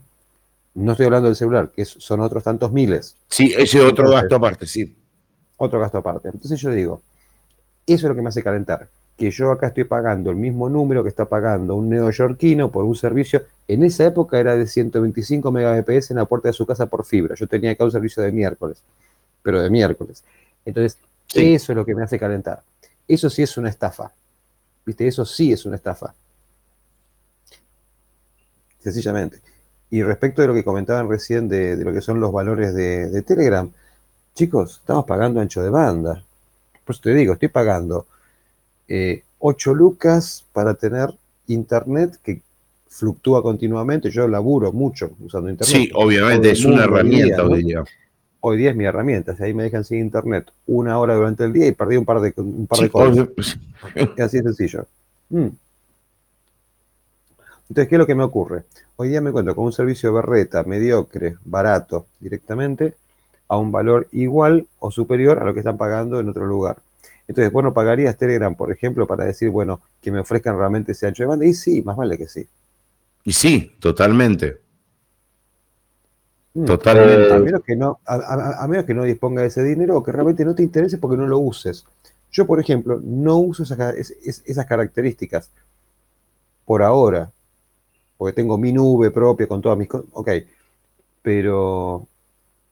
No 0.73 0.94
estoy 0.94 1.06
hablando 1.06 1.28
del 1.28 1.36
celular, 1.36 1.72
que 1.76 1.86
son 1.86 2.22
otros 2.22 2.44
tantos 2.44 2.72
miles. 2.72 3.15
Sí, 3.28 3.53
ese 3.57 3.80
es 3.80 3.86
otro 3.86 4.10
gasto 4.10 4.36
aparte, 4.36 4.65
sí. 4.65 4.95
Otro 5.57 5.80
gasto 5.80 5.98
aparte. 5.98 6.30
Entonces 6.30 6.60
yo 6.60 6.72
digo, 6.72 7.02
eso 7.86 8.07
es 8.07 8.10
lo 8.10 8.15
que 8.15 8.22
me 8.22 8.30
hace 8.30 8.44
calentar 8.44 8.88
que 9.17 9.29
yo 9.29 9.51
acá 9.51 9.67
estoy 9.67 9.83
pagando 9.83 10.31
el 10.31 10.35
mismo 10.35 10.69
número 10.69 11.03
que 11.03 11.09
está 11.09 11.25
pagando 11.25 11.75
un 11.75 11.89
neoyorquino 11.89 12.71
por 12.71 12.85
un 12.85 12.95
servicio, 12.95 13.43
en 13.67 13.83
esa 13.83 14.05
época 14.05 14.39
era 14.39 14.55
de 14.55 14.65
125 14.65 15.51
Mbps 15.51 16.11
en 16.11 16.17
la 16.17 16.25
puerta 16.25 16.49
de 16.49 16.53
su 16.53 16.65
casa 16.65 16.88
por 16.88 17.05
fibra. 17.05 17.35
Yo 17.35 17.47
tenía 17.47 17.71
acá 17.71 17.83
un 17.85 17.91
servicio 17.91 18.23
de 18.23 18.31
miércoles, 18.31 18.81
pero 19.43 19.61
de 19.61 19.69
miércoles. 19.69 20.23
Entonces, 20.65 20.97
eso 21.33 21.71
es 21.71 21.75
lo 21.75 21.85
que 21.85 21.95
me 21.95 22.03
hace 22.03 22.17
calentar. 22.19 22.61
Eso 23.07 23.29
sí 23.29 23.43
es 23.43 23.55
una 23.57 23.69
estafa. 23.69 24.11
¿Viste? 24.85 25.07
Eso 25.07 25.25
sí 25.25 25.51
es 25.51 25.65
una 25.65 25.75
estafa. 25.75 26.13
Sencillamente. 28.79 29.39
Y 29.91 30.01
respecto 30.01 30.41
de 30.41 30.47
lo 30.47 30.53
que 30.53 30.63
comentaban 30.63 31.07
recién 31.07 31.47
de, 31.47 31.75
lo 31.77 31.93
que 31.93 32.01
son 32.01 32.19
los 32.19 32.31
valores 32.31 32.73
de, 32.73 33.09
de 33.09 33.21
Telegram, 33.21 33.69
chicos, 34.33 34.79
estamos 34.79 35.05
pagando 35.05 35.39
ancho 35.39 35.61
de 35.61 35.69
banda. 35.69 36.23
Por 36.83 36.95
eso 36.95 37.01
te 37.03 37.13
digo, 37.13 37.33
estoy 37.33 37.49
pagando 37.49 38.07
8 39.39 39.72
eh, 39.72 39.76
lucas 39.76 40.45
para 40.51 40.73
tener 40.73 41.13
internet 41.47 42.18
que 42.23 42.41
fluctúa 42.89 43.41
continuamente. 43.41 44.09
Yo 44.11 44.27
laburo 44.27 44.72
mucho 44.72 45.11
usando 45.19 45.49
internet. 45.49 45.76
Sí, 45.76 45.91
obviamente, 45.93 46.51
es 46.51 46.65
una 46.65 46.84
herramienta 46.84 47.43
hoy 47.45 47.63
día. 47.63 47.84
Hoy 48.41 48.57
día 48.57 48.72
es 48.72 48.76
mi 48.76 48.85
herramienta. 48.85 49.35
Si 49.35 49.43
ahí 49.43 49.53
me 49.53 49.63
dejan 49.63 49.84
sin 49.84 49.99
internet 49.99 50.51
una 50.65 50.97
hora 50.99 51.15
durante 51.15 51.43
el 51.43 51.53
día 51.53 51.68
y 51.68 51.73
perdí 51.73 51.95
un 51.95 52.05
par 52.05 52.19
de, 52.19 52.34
un 52.38 52.68
par 52.68 52.80
de 52.80 52.89
cosas. 52.89 53.30
así 54.19 54.38
de 54.38 54.43
sencillo. 54.43 54.85
Mm. 55.30 55.47
Entonces, 57.69 57.88
¿qué 57.88 57.95
es 57.95 57.99
lo 57.99 58.07
que 58.07 58.15
me 58.15 58.23
ocurre? 58.23 58.63
Hoy 58.97 59.09
día 59.09 59.22
me 59.22 59.30
encuentro 59.30 59.55
con 59.55 59.65
un 59.65 59.72
servicio 59.72 60.09
de 60.09 60.15
berreta 60.15 60.63
mediocre, 60.63 61.35
barato, 61.45 62.07
directamente, 62.19 62.95
a 63.47 63.57
un 63.57 63.72
valor 63.72 64.07
igual 64.11 64.68
o 64.80 64.91
superior 64.91 65.39
a 65.39 65.45
lo 65.45 65.53
que 65.53 65.61
están 65.61 65.77
pagando 65.77 66.19
en 66.19 66.27
otro 66.27 66.45
lugar. 66.45 66.77
Entonces, 67.32 67.53
bueno, 67.53 67.74
pagarías 67.74 68.18
Telegram, 68.18 68.53
por 68.53 68.74
ejemplo, 68.74 69.08
para 69.08 69.24
decir, 69.24 69.49
bueno, 69.49 69.80
que 70.02 70.12
me 70.12 70.20
ofrezcan 70.20 70.58
realmente 70.58 70.91
ese 70.91 71.08
ancho 71.08 71.24
de 71.24 71.28
banda. 71.28 71.45
Y 71.45 71.53
sí, 71.53 71.82
más 71.82 71.95
vale 71.95 72.18
que 72.18 72.28
sí. 72.28 72.45
Y 73.24 73.32
sí, 73.32 73.78
totalmente. 73.80 74.60
Mm, 76.53 76.66
totalmente. 76.66 77.34
A 77.34 77.40
menos, 77.40 77.64
que 77.64 77.78
no, 77.78 78.02
a, 78.06 78.68
menos 78.68 78.84
que 78.84 78.94
no 78.94 79.06
disponga 79.06 79.44
de 79.44 79.48
ese 79.48 79.64
dinero 79.64 79.95
o 79.95 80.03
que 80.03 80.12
realmente 80.12 80.44
no 80.44 80.53
te 80.53 80.62
interese 80.62 80.98
porque 80.98 81.16
no 81.16 81.26
lo 81.26 81.40
uses. 81.40 81.86
Yo, 82.34 82.45
por 82.45 82.60
ejemplo, 82.60 82.99
no 83.02 83.38
uso 83.38 83.64
esas, 83.64 83.95
esas 84.45 84.66
características 84.66 85.49
por 86.66 86.84
ahora, 86.84 87.32
porque 88.18 88.34
tengo 88.34 88.58
mi 88.58 88.74
nube 88.74 89.10
propia 89.10 89.48
con 89.48 89.62
todas 89.62 89.78
mis 89.78 89.88
cosas. 89.88 90.10
Ok, 90.12 90.32
pero 91.22 92.06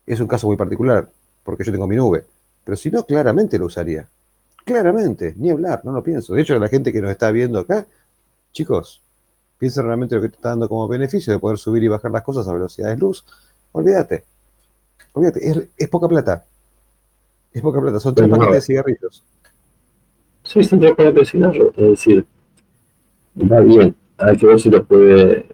es 0.06 0.20
un 0.20 0.28
caso 0.28 0.48
muy 0.48 0.58
particular, 0.58 1.10
porque 1.46 1.64
yo 1.64 1.72
tengo 1.72 1.88
mi 1.88 1.96
nube. 1.96 2.26
Pero 2.66 2.76
si 2.76 2.92
no, 2.92 3.06
claramente 3.06 3.58
lo 3.58 3.68
usaría. 3.68 4.06
Claramente, 4.70 5.34
ni 5.36 5.50
hablar, 5.50 5.82
no 5.84 5.92
lo 5.92 6.04
pienso. 6.04 6.36
De 6.36 6.44
hecho, 6.44 6.60
la 6.60 6.68
gente 6.68 6.94
que 6.94 7.02
nos 7.02 7.10
está 7.10 7.32
viendo 7.32 7.58
acá, 7.58 7.88
chicos, 8.52 9.02
piensa 9.58 9.82
realmente 9.82 10.14
lo 10.14 10.22
que 10.22 10.30
te 10.30 10.36
está 10.36 10.50
dando 10.50 10.70
como 10.70 10.88
beneficio 10.88 11.34
de 11.34 11.40
poder 11.40 11.58
subir 11.58 11.84
y 11.84 11.88
bajar 11.88 12.12
las 12.12 12.22
cosas 12.22 12.48
a 12.48 12.54
velocidad 12.54 12.90
de 12.90 12.98
luz. 12.98 13.26
Olvídate. 13.72 14.26
Olvídate, 15.14 15.70
es, 15.76 15.90
poca 15.90 16.08
plata. 16.08 16.46
Es 17.52 17.64
poca 17.64 17.82
plata, 17.82 18.00
son 18.00 18.14
tres 18.14 18.30
paquetes 18.30 18.54
de 18.54 18.62
cigarrillos. 18.62 19.24
Sí, 20.44 20.64
son 20.64 20.80
tres 20.80 20.92
paquetes 20.92 21.16
de 21.16 21.26
cigarrillos. 21.26 21.74
Es 21.76 21.90
decir, 21.90 22.28
va 23.52 23.62
bien. 23.62 23.96
Hay 24.20 24.38
que 24.38 24.46
ver 24.46 24.60
si 24.60 24.70
lo 24.70 24.86
puede. 24.86 25.48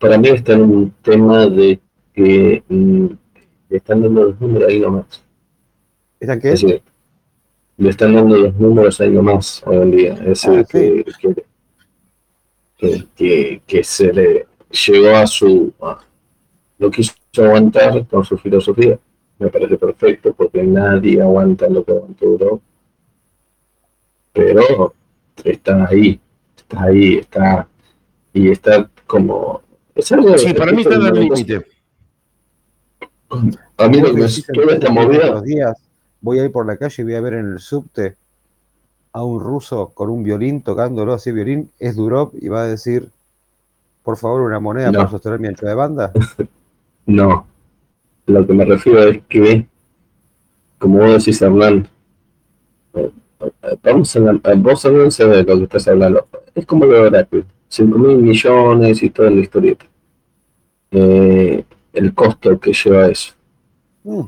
Para 0.00 0.16
mí 0.16 0.28
está 0.28 0.54
en 0.54 0.62
un 0.62 0.90
tema 1.02 1.46
de 1.48 1.78
que 2.14 2.64
mm, 2.66 3.06
le 3.68 3.76
están 3.76 4.00
dando 4.00 4.24
los 4.24 4.40
números 4.40 4.70
ahí 4.70 4.80
nomás. 4.80 5.22
¿Están 6.18 6.40
qué? 6.40 6.52
Es 6.52 6.64
le 7.76 7.90
están 7.90 8.14
dando 8.14 8.36
los 8.36 8.54
números 8.54 9.00
ahí 9.00 9.10
nomás 9.10 9.62
hoy 9.66 9.76
en 9.76 9.90
día. 9.90 10.14
Es 10.24 10.46
ah, 10.46 10.64
que, 10.68 11.04
que, 13.16 13.62
que, 13.66 13.84
se 13.84 14.12
le 14.12 14.46
llegó 14.86 15.16
a 15.16 15.26
su. 15.26 15.72
lo 16.78 16.90
quiso 16.90 17.14
aguantar 17.38 18.06
con 18.06 18.24
su 18.24 18.38
filosofía. 18.38 18.98
Me 19.38 19.48
parece 19.48 19.76
perfecto 19.76 20.32
porque 20.32 20.62
nadie 20.62 21.20
aguanta 21.20 21.68
lo 21.68 21.84
que 21.84 21.92
aguantó 21.92 22.24
Europa. 22.24 22.62
pero 24.32 24.94
está 25.42 25.88
ahí, 25.88 26.20
está 26.56 26.84
ahí, 26.84 27.14
está, 27.16 27.68
y 28.32 28.50
está 28.50 28.88
como... 29.06 29.62
Es 29.94 30.12
algo, 30.12 30.38
sí, 30.38 30.54
para 30.54 30.72
mí 30.72 30.82
está 30.82 30.94
en 30.94 31.02
el 31.02 31.14
límite. 31.14 31.66
A 33.76 33.88
mí 33.88 34.00
lo 34.00 34.14
que 34.14 34.20
me 34.20 34.72
esta 34.72 34.90
movida... 34.90 35.26
Los 35.26 35.42
días 35.42 35.83
voy 36.24 36.38
a 36.38 36.44
ir 36.46 36.52
por 36.52 36.66
la 36.66 36.78
calle 36.78 37.02
y 37.02 37.04
voy 37.04 37.14
a 37.16 37.20
ver 37.20 37.34
en 37.34 37.52
el 37.52 37.58
subte 37.58 38.16
a 39.12 39.22
un 39.22 39.40
ruso 39.40 39.92
con 39.94 40.08
un 40.08 40.24
violín 40.24 40.62
tocándolo 40.62 41.12
así 41.12 41.30
violín, 41.30 41.70
es 41.78 41.96
Durov 41.96 42.30
y 42.40 42.48
va 42.48 42.62
a 42.62 42.66
decir, 42.66 43.10
por 44.02 44.16
favor, 44.16 44.40
una 44.40 44.58
moneda 44.58 44.90
para 44.90 45.10
sostener 45.10 45.38
mi 45.38 45.48
ancho 45.48 45.66
de 45.66 45.74
banda. 45.74 46.12
no, 47.06 47.46
lo 48.24 48.46
que 48.46 48.52
me 48.54 48.64
refiero 48.64 49.02
es 49.02 49.22
que, 49.28 49.66
como 50.78 51.00
vos 51.00 51.18
decís, 51.18 51.42
Hernán, 51.42 51.86
eh, 52.94 53.10
eh, 53.40 53.76
vamos 53.82 54.16
a, 54.16 54.20
vos 54.56 54.84
no 54.86 55.10
sabés 55.10 55.44
de 55.46 55.52
lo 55.52 55.58
que 55.58 55.64
estás 55.64 55.88
hablando. 55.88 56.26
Es 56.54 56.64
como 56.64 56.86
lo 56.86 56.94
de 56.94 57.00
Oracle, 57.00 57.44
5 57.68 57.98
mil 57.98 58.16
millones 58.16 59.02
y 59.02 59.10
toda 59.10 59.28
la 59.28 59.42
historieta. 59.42 59.84
Eh, 60.90 61.64
el 61.92 62.14
costo 62.14 62.58
que 62.58 62.72
lleva 62.72 63.08
eso. 63.08 63.34
Mm. 64.04 64.22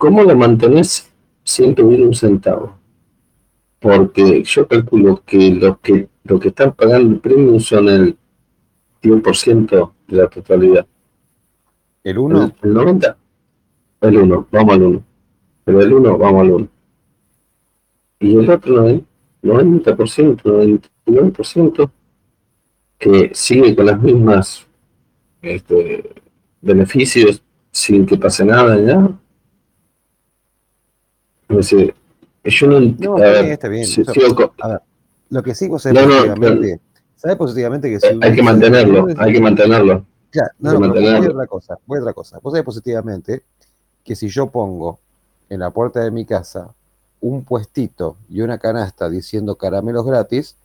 ¿Cómo 0.00 0.22
lo 0.22 0.34
mantenés 0.34 1.12
sin 1.44 1.74
pedir 1.74 2.00
un 2.00 2.14
centavo? 2.14 2.74
Porque 3.78 4.42
yo 4.44 4.66
calculo 4.66 5.22
que 5.26 5.50
los 5.50 5.78
que, 5.80 6.08
los 6.24 6.40
que 6.40 6.48
están 6.48 6.72
pagando 6.72 7.10
el 7.12 7.20
premium 7.20 7.60
son 7.60 7.86
el 7.90 8.16
10% 9.02 9.92
de 10.08 10.16
la 10.16 10.26
totalidad. 10.28 10.86
¿El 12.02 12.16
1? 12.16 12.52
El, 12.62 12.72
90. 12.72 13.16
El 14.00 14.16
1, 14.16 14.48
vamos 14.50 14.74
al 14.74 14.82
1. 14.84 15.04
Pero 15.64 15.82
el 15.82 15.92
1, 15.92 16.16
vamos 16.16 16.40
al 16.40 16.50
1. 16.50 16.68
Y 18.20 18.36
el 18.38 18.48
otro 18.48 18.86
90%, 19.42 20.82
99%, 21.04 21.90
que 22.96 23.32
sigue 23.34 23.76
con 23.76 23.84
las 23.84 24.00
mismas 24.00 24.66
este, 25.42 26.14
beneficios 26.62 27.42
sin 27.70 28.06
que 28.06 28.16
pase 28.16 28.46
nada, 28.46 28.78
¿ya? 31.50 31.56
decir, 31.56 31.94
yo 32.44 32.66
no, 32.66 32.80
no 32.80 33.18
está 33.18 33.68
bien, 33.68 33.86
a 34.62 34.68
ver, 34.68 34.80
lo 35.28 35.42
que 35.42 35.54
sí 35.54 35.68
vos 35.68 35.84
no, 35.86 35.92
positivamente, 35.94 36.80
¿sabes 37.16 37.36
positivamente 37.36 37.90
que 37.90 38.00
si 38.00 38.06
hay 38.20 38.34
que 38.34 38.42
mantenerlo, 38.42 39.06
hay 39.16 39.32
que 39.32 39.40
mantenerlo. 39.40 40.06
No, 40.58 40.78
no, 40.78 40.88
voy 40.90 41.06
a 41.06 41.20
otra 41.20 41.46
cosa, 41.46 41.78
voy 41.86 41.98
a 41.98 42.02
otra 42.02 42.12
cosa. 42.12 42.38
Vos 42.40 42.52
sabés 42.52 42.64
positivamente 42.64 43.42
que 44.04 44.14
si 44.14 44.28
yo 44.28 44.48
pongo 44.48 45.00
en 45.48 45.60
la 45.60 45.70
puerta 45.70 46.00
de 46.00 46.10
mi 46.10 46.24
casa 46.24 46.72
un 47.20 47.44
puestito 47.44 48.16
y 48.28 48.40
una 48.40 48.58
canasta 48.58 49.10
diciendo 49.10 49.56
caramelos 49.56 50.06
gratis, 50.06 50.56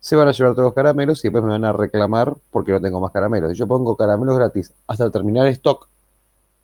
se 0.00 0.16
van 0.16 0.28
a 0.28 0.32
llevar 0.32 0.54
todos 0.54 0.66
los 0.66 0.74
caramelos 0.74 1.20
y 1.20 1.28
después 1.28 1.44
me 1.44 1.50
van 1.50 1.64
a 1.64 1.72
reclamar 1.72 2.34
porque 2.50 2.72
no 2.72 2.80
tengo 2.80 3.00
más 3.00 3.12
caramelos. 3.12 3.52
Si 3.52 3.58
yo 3.58 3.66
pongo 3.66 3.96
caramelos 3.96 4.36
gratis 4.36 4.72
hasta 4.86 5.10
terminar 5.10 5.46
el 5.46 5.52
stock, 5.52 5.88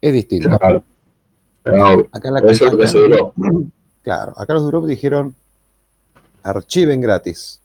es 0.00 0.12
distinto. 0.12 0.58
Claro. 0.58 0.82
Acá 1.66 2.28
en 2.28 2.34
la 2.34 2.40
Eso 2.40 2.66
acá, 2.66 3.32
Claro, 4.02 4.34
acá 4.36 4.54
los 4.54 4.62
Durop 4.62 4.86
dijeron 4.86 5.34
archiven 6.42 7.00
gratis. 7.00 7.60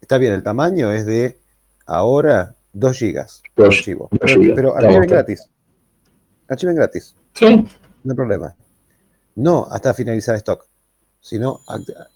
Está 0.00 0.18
bien, 0.18 0.32
el 0.32 0.42
tamaño 0.42 0.90
es 0.90 1.06
de 1.06 1.38
ahora 1.86 2.54
2 2.72 2.98
gigas. 2.98 3.42
archivo. 3.56 4.08
pero, 4.20 4.76
archiven 4.76 5.08
gratis. 5.08 5.48
Archiven 6.48 6.74
gratis. 6.74 7.14
Sí. 7.34 7.64
No 8.02 8.12
hay 8.12 8.16
problema. 8.16 8.54
No 9.36 9.68
hasta 9.70 9.94
finalizar 9.94 10.34
stock, 10.36 10.66
sino 11.20 11.60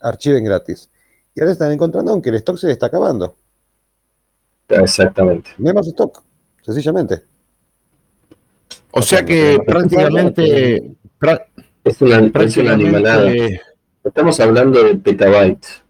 archiven 0.01 0.45
gratis. 0.45 0.91
Y 1.35 1.41
ahora 1.41 1.53
están 1.53 1.71
encontrando 1.71 2.11
aunque 2.11 2.31
el 2.31 2.37
stock 2.37 2.59
se 2.59 2.71
está 2.73 2.87
acabando. 2.87 3.37
Exactamente. 4.69 5.51
No 5.59 5.69
hay 5.69 5.75
más 5.75 5.87
stock, 5.87 6.23
sencillamente. 6.63 7.23
O 8.93 9.03
sea 9.03 9.25
que 9.25 9.59
prácticamente. 9.67 10.97
Es 11.85 12.01
una, 12.03 12.29
prácticamente, 12.31 13.61
Estamos 14.05 14.41
hablando 14.41 14.83
de 14.83 14.95
petabytes. 14.97 15.83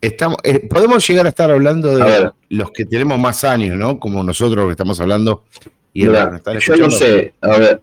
Estamos, 0.00 0.38
eh, 0.44 0.60
podemos 0.68 1.06
llegar 1.08 1.26
a 1.26 1.30
estar 1.30 1.50
hablando 1.50 1.96
de 1.96 2.30
los 2.50 2.70
que 2.70 2.84
tenemos 2.84 3.18
más 3.18 3.42
años, 3.42 3.76
¿no? 3.76 3.98
Como 3.98 4.22
nosotros 4.22 4.66
que 4.66 4.70
estamos 4.72 5.00
hablando. 5.00 5.44
Y 5.92 6.04
yo 6.04 6.76
no 6.76 6.90
sé, 6.90 7.34
a 7.40 7.58
ver, 7.58 7.82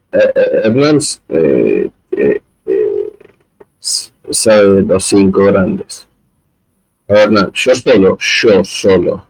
Hernán 0.64 1.00
eh, 1.30 1.90
eh, 2.12 2.42
sabe 4.30 4.74
de 4.76 4.82
los 4.84 5.04
cinco 5.04 5.46
grandes. 5.46 6.08
A 7.10 7.14
ver, 7.14 7.32
no, 7.32 7.52
yo 7.52 7.76
solo, 7.76 8.18
yo 8.20 8.64
solo. 8.64 9.28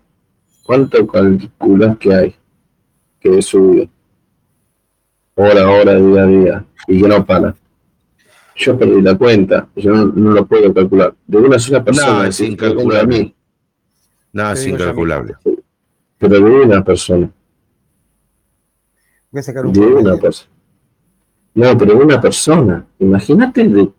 ¿Cuánto 0.63 1.05
calculas 1.07 1.97
que 1.97 2.13
hay 2.13 2.35
que 3.19 3.39
he 3.39 3.41
subido? 3.41 3.94
Hora 5.35 5.63
a 5.63 5.69
hora, 5.69 5.95
día 5.95 6.23
a 6.23 6.25
día, 6.25 6.65
y 6.87 7.01
que 7.01 7.07
no 7.07 7.25
para. 7.25 7.55
Yo 8.55 8.77
perdí 8.77 9.01
la 9.01 9.17
cuenta, 9.17 9.67
yo 9.75 9.93
no, 9.93 10.31
lo 10.31 10.45
puedo 10.45 10.73
calcular. 10.73 11.13
De 11.27 11.37
una 11.37 11.59
sola 11.59 11.83
persona, 11.83 12.13
no, 12.13 12.23
es 12.23 12.39
incalculable. 12.39 13.35
No, 14.31 14.51
es 14.51 14.65
incalculable. 14.65 15.35
Pero 16.17 16.35
de 16.35 16.39
una 16.39 16.83
persona. 16.83 17.29
Voy 19.29 19.39
a 19.39 19.43
sacar 19.43 19.65
un 19.65 19.73
de 19.73 19.81
una 19.81 20.17
persona. 20.17 20.49
No, 21.53 21.77
pero 21.77 21.97
de 21.97 22.03
una 22.05 22.21
persona. 22.21 22.85
Imagínate 22.99 23.67
de 23.67 23.91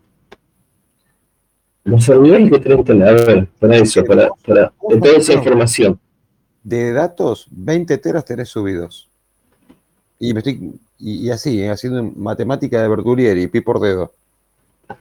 los 1.83 2.03
servidores 2.03 2.51
que 2.51 2.59
tenemos 2.59 2.85
que 2.85 2.93
tener. 2.93 3.07
A 3.07 3.11
ver, 3.13 3.47
para 3.59 3.77
eso, 3.77 4.03
para, 4.03 4.29
para 4.45 4.73
toda 4.79 5.17
esa 5.17 5.33
información. 5.33 5.99
De 6.63 6.91
datos, 6.91 7.47
20 7.51 7.97
teras 7.99 8.25
tenés 8.25 8.49
subidos. 8.49 9.06
Y 10.19 10.33
me 10.33 10.39
estoy 10.39 10.79
y, 10.99 11.29
así, 11.29 11.61
eh, 11.61 11.69
haciendo 11.69 12.03
matemática 12.03 12.81
de 12.81 12.87
Bertulieri, 12.87 13.47
pi 13.47 13.61
por 13.61 13.79
dedo. 13.79 14.11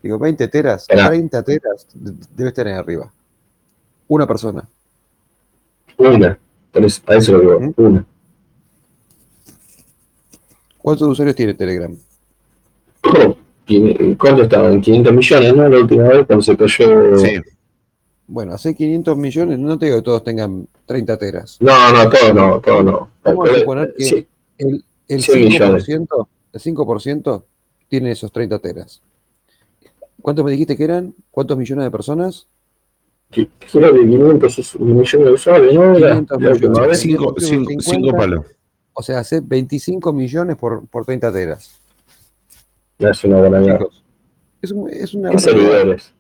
Digo, 0.03 0.19
20 0.19 0.49
teras, 0.49 0.87
30 0.87 1.43
teras 1.43 1.87
debes 1.95 2.55
tener 2.55 2.75
arriba. 2.75 3.11
Una 4.09 4.27
persona. 4.27 4.69
Una. 5.97 6.39
A 7.07 7.15
eso 7.15 7.33
lo 7.33 7.41
digo, 7.41 7.75
una. 7.77 8.05
¿Cuántos 10.79 11.09
usuarios 11.09 11.35
tiene 11.35 11.55
Telegram? 11.55 11.97
Oh, 13.03 13.37
¿Cuánto 14.19 14.43
estaban? 14.43 14.81
500 14.81 15.13
millones, 15.13 15.57
¿no? 15.57 15.69
La 15.69 15.79
última 15.79 16.03
vez 16.05 16.27
cuando 16.27 16.43
se 16.43 16.57
cayó. 16.57 17.19
Sí. 17.19 17.41
Bueno, 18.29 18.55
hace 18.55 18.75
500 18.75 19.17
millones, 19.17 19.59
no 19.59 19.79
te 19.79 19.87
digo 19.87 19.99
que 19.99 20.03
todos 20.03 20.25
tengan 20.25 20.67
30 20.85 21.17
teras. 21.17 21.57
No, 21.61 21.93
no, 21.93 22.09
todos 22.09 22.35
no, 22.35 22.61
todos 22.61 22.85
no. 22.85 23.09
Vamos 23.25 23.51
a 23.51 23.55
suponer 23.55 23.95
que 23.97 24.27
el, 24.59 24.85
el 25.09 25.23
5%, 25.23 26.29
el 26.53 26.61
5% 26.61 27.45
tiene 27.89 28.11
esos 28.11 28.33
30 28.33 28.59
teras. 28.59 29.03
¿Cuántos 30.21 30.45
me 30.45 30.51
dijiste 30.51 30.77
que 30.77 30.85
eran? 30.85 31.15
¿Cuántos 31.31 31.57
millones 31.57 31.85
de 31.85 31.91
personas? 31.91 32.47
de 33.31 33.49
500 34.01 34.81
millones 34.81 35.11
de 35.11 35.33
usuarios, 35.33 35.75
¿no? 35.75 35.95
5 36.95 38.17
palos. 38.17 38.47
O 38.93 39.03
sea, 39.03 39.19
hace 39.19 39.41
25 39.41 40.13
millones 40.13 40.57
por, 40.57 40.87
por 40.87 41.05
30 41.05 41.33
teras. 41.33 41.81
Es 42.99 43.25
una 43.25 43.39
buena 43.39 43.79
Es, 44.63 44.75
es 44.91 45.15
una 45.15 45.31
¿Qué 45.31 45.39
servidores? 45.39 46.15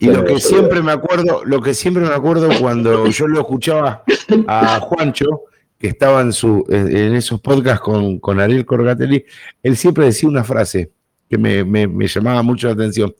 Y 0.00 0.06
lo 0.06 0.24
que 0.24 0.40
siempre 0.40 0.82
me 0.82 0.92
acuerdo, 0.92 1.44
lo 1.44 1.60
que 1.60 1.74
siempre 1.74 2.02
me 2.02 2.14
acuerdo 2.14 2.48
cuando 2.60 3.06
yo 3.08 3.28
lo 3.28 3.40
escuchaba 3.40 4.02
a 4.46 4.80
Juancho, 4.80 5.42
que 5.84 5.90
estaba 5.90 6.22
en, 6.22 6.32
su, 6.32 6.64
en 6.70 7.14
esos 7.14 7.42
podcasts 7.42 7.82
con, 7.82 8.18
con 8.18 8.40
Ariel 8.40 8.64
Corgatelli, 8.64 9.22
él 9.62 9.76
siempre 9.76 10.06
decía 10.06 10.30
una 10.30 10.42
frase 10.42 10.90
que 11.28 11.36
me, 11.36 11.62
me, 11.62 12.06
llamaba 12.06 12.42
mucho 12.42 12.68
la 12.68 12.72
atención. 12.72 13.14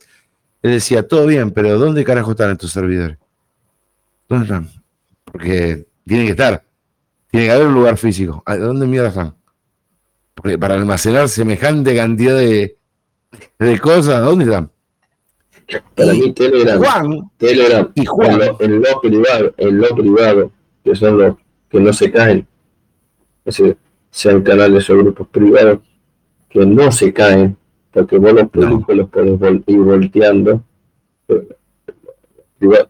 Él 0.63 0.71
decía, 0.71 1.07
todo 1.07 1.27
bien, 1.27 1.51
pero 1.51 1.79
¿dónde 1.79 2.03
carajo 2.05 2.31
están 2.31 2.53
estos 2.53 2.73
servidores? 2.73 3.19
¿Dónde 4.31 4.45
están? 4.47 4.71
Porque 5.27 5.85
tienen 6.07 6.25
que 6.25 6.31
estar. 6.31 6.65
Tiene 7.31 7.45
que 7.45 7.53
haber 7.53 7.67
un 7.67 7.75
lugar 7.75 7.99
físico. 7.99 8.43
¿Dónde 8.47 8.87
mierda 8.87 9.09
están? 9.09 9.35
Porque 10.35 10.57
para 10.57 10.77
almacenar 10.77 11.29
semejante 11.29 11.95
cantidad 11.95 12.35
de, 12.35 12.79
de 13.59 13.79
cosas, 13.79 14.25
¿dónde 14.25 14.47
están? 14.47 14.73
Para 15.95 16.15
mí 16.15 16.33
Telegram, 16.33 16.79
Juan, 16.79 17.31
Telegram 17.37 17.93
y 17.95 18.07
Juan. 18.07 18.41
En, 18.59 18.81
lo, 18.81 19.01
privado, 19.03 19.55
en 19.59 19.79
lo 19.81 19.89
privado, 19.95 20.51
que 20.83 20.97
son 20.97 21.19
los 21.19 21.37
que 21.69 21.79
no 21.79 21.93
se 21.93 22.11
caen, 22.11 22.49
sean 24.11 24.43
canales 24.43 24.89
o 24.91 24.97
grupos 24.99 25.29
privados 25.29 25.81
que 26.49 26.65
no 26.65 26.91
se 26.93 27.13
caen, 27.13 27.57
porque 27.93 28.17
vos 28.19 28.33
los 28.33 28.49
públicos 28.49 28.97
los 28.97 29.09
podés 29.11 29.61
ir 29.67 29.79
volteando, 29.79 30.63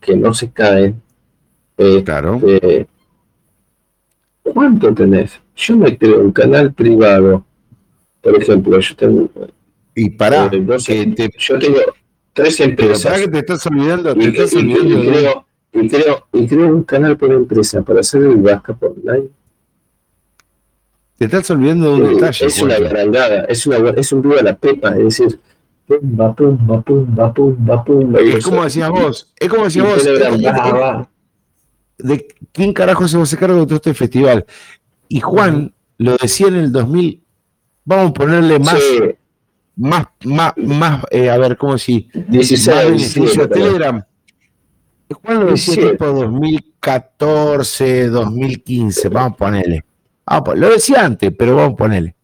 que 0.01 0.17
no 0.17 0.35
se 0.35 0.51
caen. 0.53 1.01
claro. 2.05 2.41
Este, 2.47 2.87
¿Cuánto 4.43 4.95
tenés? 4.95 5.41
Yo 5.57 5.77
me 5.77 5.97
creo 5.97 6.21
un 6.21 6.33
canal 6.33 6.73
privado, 6.73 7.45
por 8.23 8.37
ejemplo, 8.41 8.79
yo 8.79 8.95
tengo 8.97 9.29
Y 9.95 10.11
para 10.11 10.47
Eh, 10.47 10.61
no 10.61 10.79
sé, 10.79 11.05
que 11.15 11.29
te, 11.29 11.39
yo 11.39 11.59
tengo 11.59 11.79
tres 12.33 12.61
empresas. 12.61 13.21
que 13.21 13.29
te 13.29 13.39
estás 13.39 13.67
olvidando, 13.67 14.15
te 14.15 14.25
Y, 14.25 14.27
estás 14.27 14.53
y- 14.53 14.57
olvidando 14.59 15.01
creo, 15.11 15.47
y, 15.73 15.89
creo, 15.89 16.27
y 16.33 16.47
creo 16.47 16.67
un 16.77 16.83
canal 16.85 17.17
por 17.17 17.33
empresa 17.33 17.83
para 17.83 18.01
hacer 18.01 18.23
el 18.23 18.37
backup 18.37 18.83
online. 18.83 19.29
Te 21.17 21.27
estás 21.27 21.51
olvidando 21.51 21.95
de 21.95 22.03
un 22.03 22.15
detalle. 22.15 22.47
es 22.47 22.63
una 22.63 22.75
Juancho. 22.75 22.95
barangada, 22.95 23.45
es, 23.45 23.67
una, 23.67 23.91
es 23.91 24.13
un 24.13 24.23
ruido 24.23 24.41
a 24.41 24.43
la 24.43 24.57
pepa, 24.57 24.91
es 24.91 25.05
decir, 25.05 25.41
pumba, 25.87 26.35
pumba, 26.35 26.83
pumba, 26.83 27.33
pumba, 27.33 27.85
pumba. 27.85 28.21
Es 28.21 28.45
como 28.45 28.65
decías 28.65 28.91
vos, 28.91 29.33
es 29.39 29.49
como 29.49 29.65
decías 29.65 29.87
vos. 29.87 31.09
¿de 31.99 32.27
quién 32.53 32.73
carajo 32.73 33.07
se 33.07 33.17
va 33.17 33.23
a 33.23 33.25
hacer 33.25 33.39
cargo 33.39 33.61
de 33.61 33.67
todo 33.67 33.77
este 33.77 33.95
festival? 33.95 34.45
Y 35.09 35.21
Juan 35.21 35.73
lo 35.99 36.17
decía 36.17 36.49
en 36.49 36.57
el 36.57 36.73
2000, 36.73 37.23
vamos 37.85 38.11
a 38.11 38.15
ponerle 38.15 38.59
más, 38.59 38.81
Sí, 38.81 39.01
más, 39.77 40.07
más, 40.25 40.53
más, 40.57 41.05
eh, 41.11 41.31
a 41.31 41.39
ver, 41.39 41.57
¿cómo 41.57 41.75
decir? 41.75 42.09
16, 42.29 42.69
Más 42.69 42.85
beneficio 42.87 43.23
a 43.23 43.47
17, 43.47 43.55
Telegram. 43.55 44.05
Juan 45.23 45.41
lo 45.41 45.47
decía 45.53 45.75
17. 45.75 45.93
tipo 45.93 46.07
2014, 46.07 48.09
2015, 48.09 49.09
vamos 49.09 49.33
a 49.33 49.37
ponerle. 49.37 49.85
Vamos 50.27 50.41
a 50.41 50.45
pon- 50.45 50.61
lo 50.61 50.71
decía 50.71 51.05
antes, 51.05 51.33
pero 51.39 51.57
vamos 51.57 51.75
a 51.75 51.77
ponerle. 51.77 52.15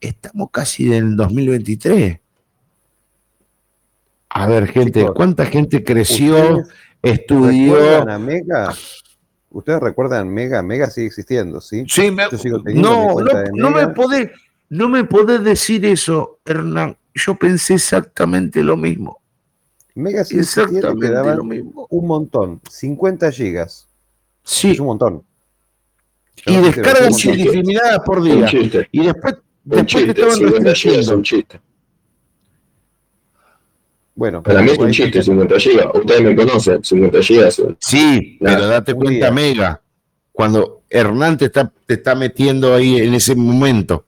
Estamos 0.00 0.50
casi 0.50 0.86
en 0.92 1.06
el 1.08 1.16
2023. 1.16 2.20
A 4.30 4.46
ver, 4.46 4.66
gente, 4.68 5.00
Chicos, 5.00 5.14
¿cuánta 5.16 5.46
gente 5.46 5.82
creció, 5.82 6.36
¿Ustedes 6.58 6.68
estudió? 7.02 7.74
¿Recuerdan 7.74 8.10
a 8.10 8.18
Mega? 8.18 8.74
¿Ustedes 9.50 9.80
recuerdan 9.80 10.28
Mega? 10.28 10.62
Mega 10.62 10.90
sigue 10.90 11.06
existiendo, 11.06 11.60
¿sí? 11.60 11.84
Sí, 11.88 12.10
me- 12.10 12.24
no, 12.74 13.14
no, 13.54 13.70
me 13.70 13.88
podés, 13.88 14.30
no 14.68 14.88
me 14.88 15.04
podés 15.04 15.42
decir 15.42 15.84
eso, 15.86 16.38
Hernán. 16.44 16.96
Yo 17.14 17.34
pensé 17.36 17.74
exactamente 17.74 18.62
lo 18.62 18.76
mismo. 18.76 19.20
Mega 19.94 20.22
sigue 20.24 20.42
existiendo 20.42 20.88
Exactamente 20.90 21.36
lo 21.36 21.44
mismo. 21.44 21.86
un 21.88 22.06
montón, 22.06 22.60
50 22.70 23.32
gigas. 23.32 23.88
Es 24.44 24.50
Sí, 24.50 24.78
un 24.78 24.86
montón. 24.86 25.22
Y 26.44 26.56
descargas 26.56 27.24
indiscriminadas 27.24 28.00
por 28.04 28.18
un 28.18 28.24
día. 28.24 28.46
chiste, 28.46 28.88
Y 28.92 29.04
después, 29.06 29.34
un 29.34 29.40
después 29.64 29.86
te 29.86 29.86
chiste, 29.86 30.10
estaban 30.12 30.34
50 30.36 30.56
gigas 30.56 30.66
es 30.66 30.74
restringiendo. 30.74 31.16
un 31.16 31.22
chiste. 31.22 31.60
Bueno, 34.14 34.42
Para 34.42 34.62
mí 34.62 34.70
es 34.70 34.78
un 34.78 34.90
chiste, 34.90 35.18
está. 35.18 35.22
50 35.32 35.58
gigas. 35.60 35.86
Ustedes 35.94 36.22
me 36.22 36.36
conocen, 36.36 36.82
50 36.82 37.22
gigas. 37.22 37.54
son- 37.54 37.76
Sí, 37.80 38.38
Nada, 38.40 38.56
pero 38.56 38.68
date 38.68 38.94
cuenta. 38.94 39.30
Mega, 39.30 39.82
cuando 40.32 40.82
Hernán 40.88 41.36
te 41.36 41.46
está, 41.46 41.70
te 41.84 41.94
está 41.94 42.14
metiendo 42.14 42.74
ahí 42.74 42.96
en 42.98 43.12
ese 43.14 43.34
momento. 43.34 44.04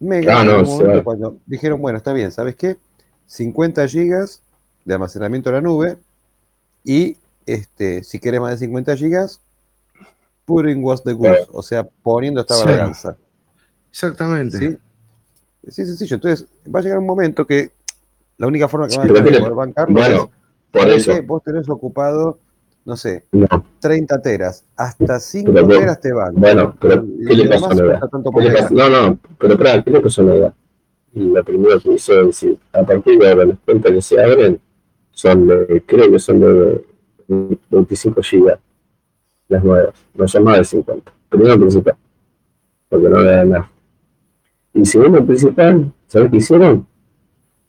Mega, 0.00 0.40
Ah, 0.40 0.44
no, 0.44 0.62
momento 0.62 1.04
cuando 1.04 1.36
dijeron, 1.44 1.80
bueno, 1.82 1.98
está 1.98 2.12
bien, 2.12 2.30
¿sabes 2.32 2.54
qué? 2.56 2.76
50 3.26 3.86
gigas 3.88 4.40
de 4.84 4.94
almacenamiento 4.94 5.50
en 5.50 5.54
la 5.56 5.60
nube 5.60 5.96
y 6.84 7.16
este, 7.44 8.04
si 8.04 8.18
querés 8.20 8.40
más 8.40 8.52
de 8.52 8.58
50 8.66 8.96
gigas, 8.96 9.40
putting 10.48 10.82
was 10.82 11.02
the 11.04 11.12
goose, 11.12 11.46
o 11.52 11.62
sea, 11.62 11.86
poniendo 12.02 12.40
esta 12.40 12.54
Sí. 12.54 12.64
balanza. 12.64 13.16
Exactamente. 13.90 14.58
¿sí? 14.58 14.78
Sí, 15.68 15.84
sencillo. 15.84 16.14
Entonces, 16.16 16.46
va 16.74 16.80
a 16.80 16.82
llegar 16.82 16.98
un 16.98 17.06
momento 17.06 17.46
que 17.46 17.70
la 18.38 18.46
única 18.46 18.66
forma 18.68 18.86
que 18.86 18.92
Sí, 18.94 18.98
van 18.98 19.10
a 19.10 19.12
poder 19.24 19.52
bancarlo 19.54 19.94
Bueno, 19.94 20.16
es, 20.16 20.28
por 20.70 20.82
¿sabes 20.82 21.08
eso. 21.08 21.22
vos 21.26 21.42
tenés 21.42 21.68
ocupado, 21.68 22.38
no 22.86 22.96
sé, 22.96 23.24
No, 23.32 23.46
30 23.80 24.22
teras, 24.22 24.64
hasta 24.76 25.20
5 25.20 25.52
Pero 25.52 25.66
bueno, 25.66 25.80
teras 25.80 26.00
te 26.00 26.12
van. 26.12 26.34
bueno, 26.34 26.74
pero 26.80 27.04
¿qué 27.26 27.34
le 27.34 27.48
pasa 27.48 27.66
a 27.66 27.74
la 27.74 27.84
cuesta 27.84 28.08
tanto 28.08 28.30
¿Qué 28.30 28.34
por 28.34 28.42
le 28.42 28.48
mega. 28.50 28.62
pasa? 28.62 28.74
No, 28.74 28.88
no, 28.88 29.18
pero 29.38 29.52
espera, 29.54 29.82
¿qué 29.84 29.90
le 29.90 30.00
pasó 30.00 30.22
a 30.22 30.24
la 30.24 30.34
edad? 30.36 30.54
Y 31.14 31.20
la 31.30 31.42
primera 31.42 31.78
que 31.80 31.92
hizo 31.92 32.20
es 32.20 32.26
decir, 32.28 32.58
a 32.72 32.82
partir 32.84 33.18
de 33.18 33.30
ahora 33.30 33.44
las 33.46 33.58
cuentas 33.64 33.92
que 33.92 34.02
se 34.02 34.22
abren 34.22 34.60
son 35.10 35.46
de, 35.48 35.82
creo 35.86 36.10
que 36.10 36.18
son 36.18 36.40
de 36.40 36.84
25 37.70 38.22
gigas 38.22 38.58
las 39.48 39.64
nuevas, 39.64 39.94
no 40.14 40.28
son 40.28 40.44
más 40.44 40.58
de 40.58 40.64
50. 40.64 41.12
Primero 41.28 41.58
principal, 41.58 41.96
porque 42.88 43.08
no 43.08 43.20
le 43.20 43.30
da 43.30 43.44
nada. 43.44 43.70
Y 44.74 44.84
segundo 44.84 45.24
principal, 45.24 45.92
¿sabes 46.06 46.30
qué 46.30 46.36
hicieron? 46.36 46.86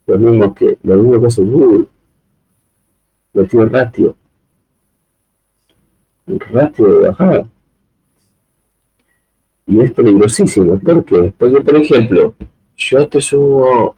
Lo 0.06 0.18
mismo 0.18 0.54
que, 0.54 0.78
lo 0.82 0.96
mismo 0.96 1.20
que 1.20 1.26
hace 1.26 1.42
Google. 1.42 1.86
Metió 3.32 3.64
ratio. 3.66 4.16
El 6.26 6.40
ratio 6.40 6.86
de 6.86 7.08
bajada. 7.08 7.48
Y 9.66 9.80
es 9.80 9.92
peligrosísimo. 9.92 10.78
¿Por 10.78 11.04
qué? 11.04 11.32
Porque, 11.36 11.60
por 11.60 11.76
ejemplo, 11.76 12.34
yo 12.76 13.08
te 13.08 13.20
subo 13.20 13.94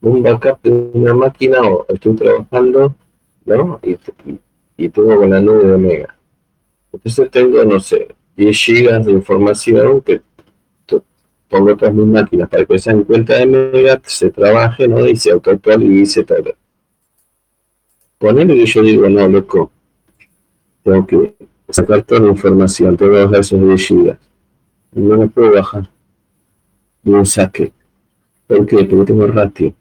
un 0.00 0.22
backup 0.22 0.60
de 0.62 0.90
una 0.94 1.14
máquina 1.14 1.60
o 1.62 1.86
estoy 1.88 2.16
trabajando, 2.16 2.94
¿no? 3.44 3.80
Y, 3.82 3.92
y, 3.92 4.40
y 4.76 4.88
tengo 4.88 5.16
con 5.16 5.30
la 5.30 5.40
nube 5.40 5.64
de 5.64 5.74
Omega. 5.74 6.16
Entonces 6.92 7.30
tengo, 7.30 7.64
no 7.64 7.80
sé, 7.80 8.14
10 8.36 8.56
gigas 8.56 9.06
de 9.06 9.12
información 9.12 10.00
que 10.02 10.20
pongo 11.48 11.76
todas 11.76 11.94
mis 11.94 12.06
máquinas 12.06 12.48
para 12.48 12.64
que 12.64 12.78
sean 12.78 13.04
cuenta 13.04 13.36
de 13.36 13.46
Mega, 13.46 14.00
se 14.04 14.30
trabaje, 14.30 14.88
¿no? 14.88 15.06
Y 15.06 15.16
se 15.16 15.30
autoactualice, 15.30 16.24
todo. 16.24 16.54
Ponele 18.18 18.54
que 18.54 18.66
yo 18.66 18.82
digo, 18.82 19.08
no, 19.08 19.28
loco, 19.28 19.70
tengo 20.82 21.06
que 21.06 21.34
sacar 21.68 22.02
toda 22.02 22.22
la 22.22 22.28
información, 22.28 22.96
tengo 22.96 23.12
que 23.12 23.24
bajar 23.24 23.40
esos 23.40 23.60
10 23.60 23.86
gigas 23.86 24.18
no 24.92 25.16
me 25.16 25.28
puedo 25.28 25.52
bajar 25.52 25.88
un 27.04 27.26
saque. 27.26 27.72
¿Por 28.46 28.66
qué? 28.66 28.84
Porque 28.84 29.06
tengo 29.06 29.26
ratio. 29.26 29.74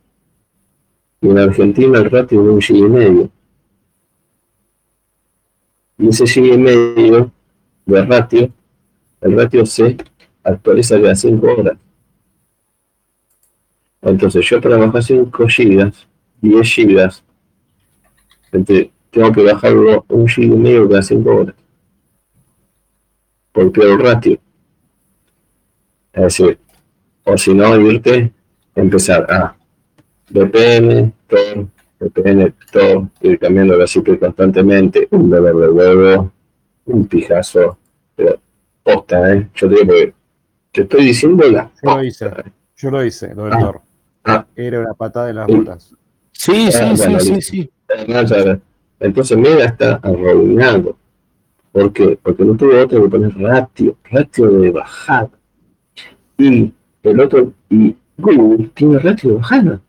Y 1.21 1.29
en 1.29 1.37
Argentina 1.37 1.99
el 1.99 2.09
ratio 2.09 2.41
es 2.41 2.49
un 2.49 2.61
giga 2.61 2.87
y 2.87 2.89
medio. 2.89 3.29
Giga 6.09 6.55
y 6.55 6.57
medio 6.57 7.31
de 7.85 8.05
ratio, 8.05 8.51
el 9.21 9.37
ratio 9.37 9.65
se 9.65 9.97
actualiza 10.43 10.99
cada 10.99 11.15
5 11.15 11.47
horas. 11.47 11.77
Entonces 14.01 14.43
yo 14.49 14.59
para 14.59 14.77
bajar 14.77 15.03
5 15.03 15.47
gigas, 15.47 16.07
10 16.41 16.67
gigas, 16.67 17.23
tengo 19.11 19.31
que 19.31 19.43
bajarlo 19.43 20.03
un 20.09 20.27
giga 20.27 20.55
y 20.55 20.57
medio 20.57 20.89
cada 20.89 21.03
5 21.03 21.35
horas. 21.35 21.55
Porque 23.51 23.81
el 23.81 23.99
ratio. 23.99 24.39
Es 26.13 26.23
decir, 26.23 26.59
o 27.23 27.37
si 27.37 27.53
no, 27.53 27.79
irte, 27.79 28.33
empezar 28.75 29.31
a 29.31 29.55
VPN, 30.29 31.13
Tor, 31.27 31.67
VPN, 32.01 32.53
Tor, 32.71 33.07
ir 33.21 33.39
cambiando 33.39 33.75
la 33.77 33.85
cifra 33.87 34.17
constantemente, 34.17 35.07
un 35.11 35.29
dolor 35.29 35.55
de 35.61 35.69
huevo, 35.69 36.31
un 36.85 37.07
pijazo, 37.07 37.77
pero 38.15 38.39
posta, 38.83 39.33
¿eh? 39.35 39.47
Yo 39.55 39.69
te 39.69 39.75
digo 39.75 39.93
que 39.93 40.13
te 40.71 40.81
estoy 40.81 41.05
diciendo 41.05 41.49
la 41.49 41.69
Yo 41.83 41.95
lo 41.97 42.03
hice. 42.03 42.25
¿eh? 42.25 42.43
Yo 42.77 42.91
lo 42.91 43.05
hice, 43.05 43.35
lo 43.35 43.43
del 43.45 43.53
Ah. 43.53 43.59
Thor. 43.59 43.81
Ah. 44.23 44.45
Era 44.55 44.79
una 44.79 44.93
patada 44.93 45.29
en 45.29 45.35
las 45.35 45.47
Sí. 45.47 45.53
botas. 45.55 45.95
Sí, 46.31 46.51
Ah, 46.67 46.71
sí, 46.71 46.97
sí, 46.97 47.03
bueno, 47.03 47.19
sí, 47.19 47.41
sí. 47.41 47.71
Ves. 47.87 48.57
Entonces 48.99 49.37
Mega 49.37 49.65
está 49.65 49.95
arruinado. 50.01 50.95
¿Por 51.71 51.93
qué? 51.93 52.17
Porque 52.21 52.43
no 52.43 52.55
tuvo 52.55 52.77
otro 52.81 53.01
que 53.03 53.09
poner 53.09 53.37
ratio, 53.37 53.95
ratio 54.11 54.47
de 54.51 54.71
bajada. 54.71 55.29
Y 56.37 56.73
el 57.03 57.19
otro, 57.19 57.53
y 57.69 57.95
Google 58.17 58.69
tiene 58.73 58.99
ratio 58.99 59.31
de 59.31 59.35
bajada. 59.37 59.81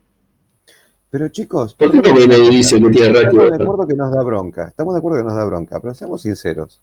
Pero 1.13 1.27
chicos, 1.27 1.75
¿Por 1.75 1.91
qué 1.91 2.11
no 2.11 2.19
y 2.19 2.49
dice 2.49 2.81
que 2.81 2.89
tiene 2.89 3.19
estamos 3.19 3.51
de 3.51 3.63
acuerdo 3.63 3.85
que 3.85 3.93
nos 3.93 4.11
da 4.11 4.23
bronca. 4.23 4.67
Estamos 4.69 4.95
de 4.95 4.97
acuerdo 4.97 5.19
que 5.19 5.23
nos 5.25 5.35
da 5.35 5.45
bronca, 5.45 5.79
pero 5.79 5.93
seamos 5.93 6.23
sinceros. 6.23 6.79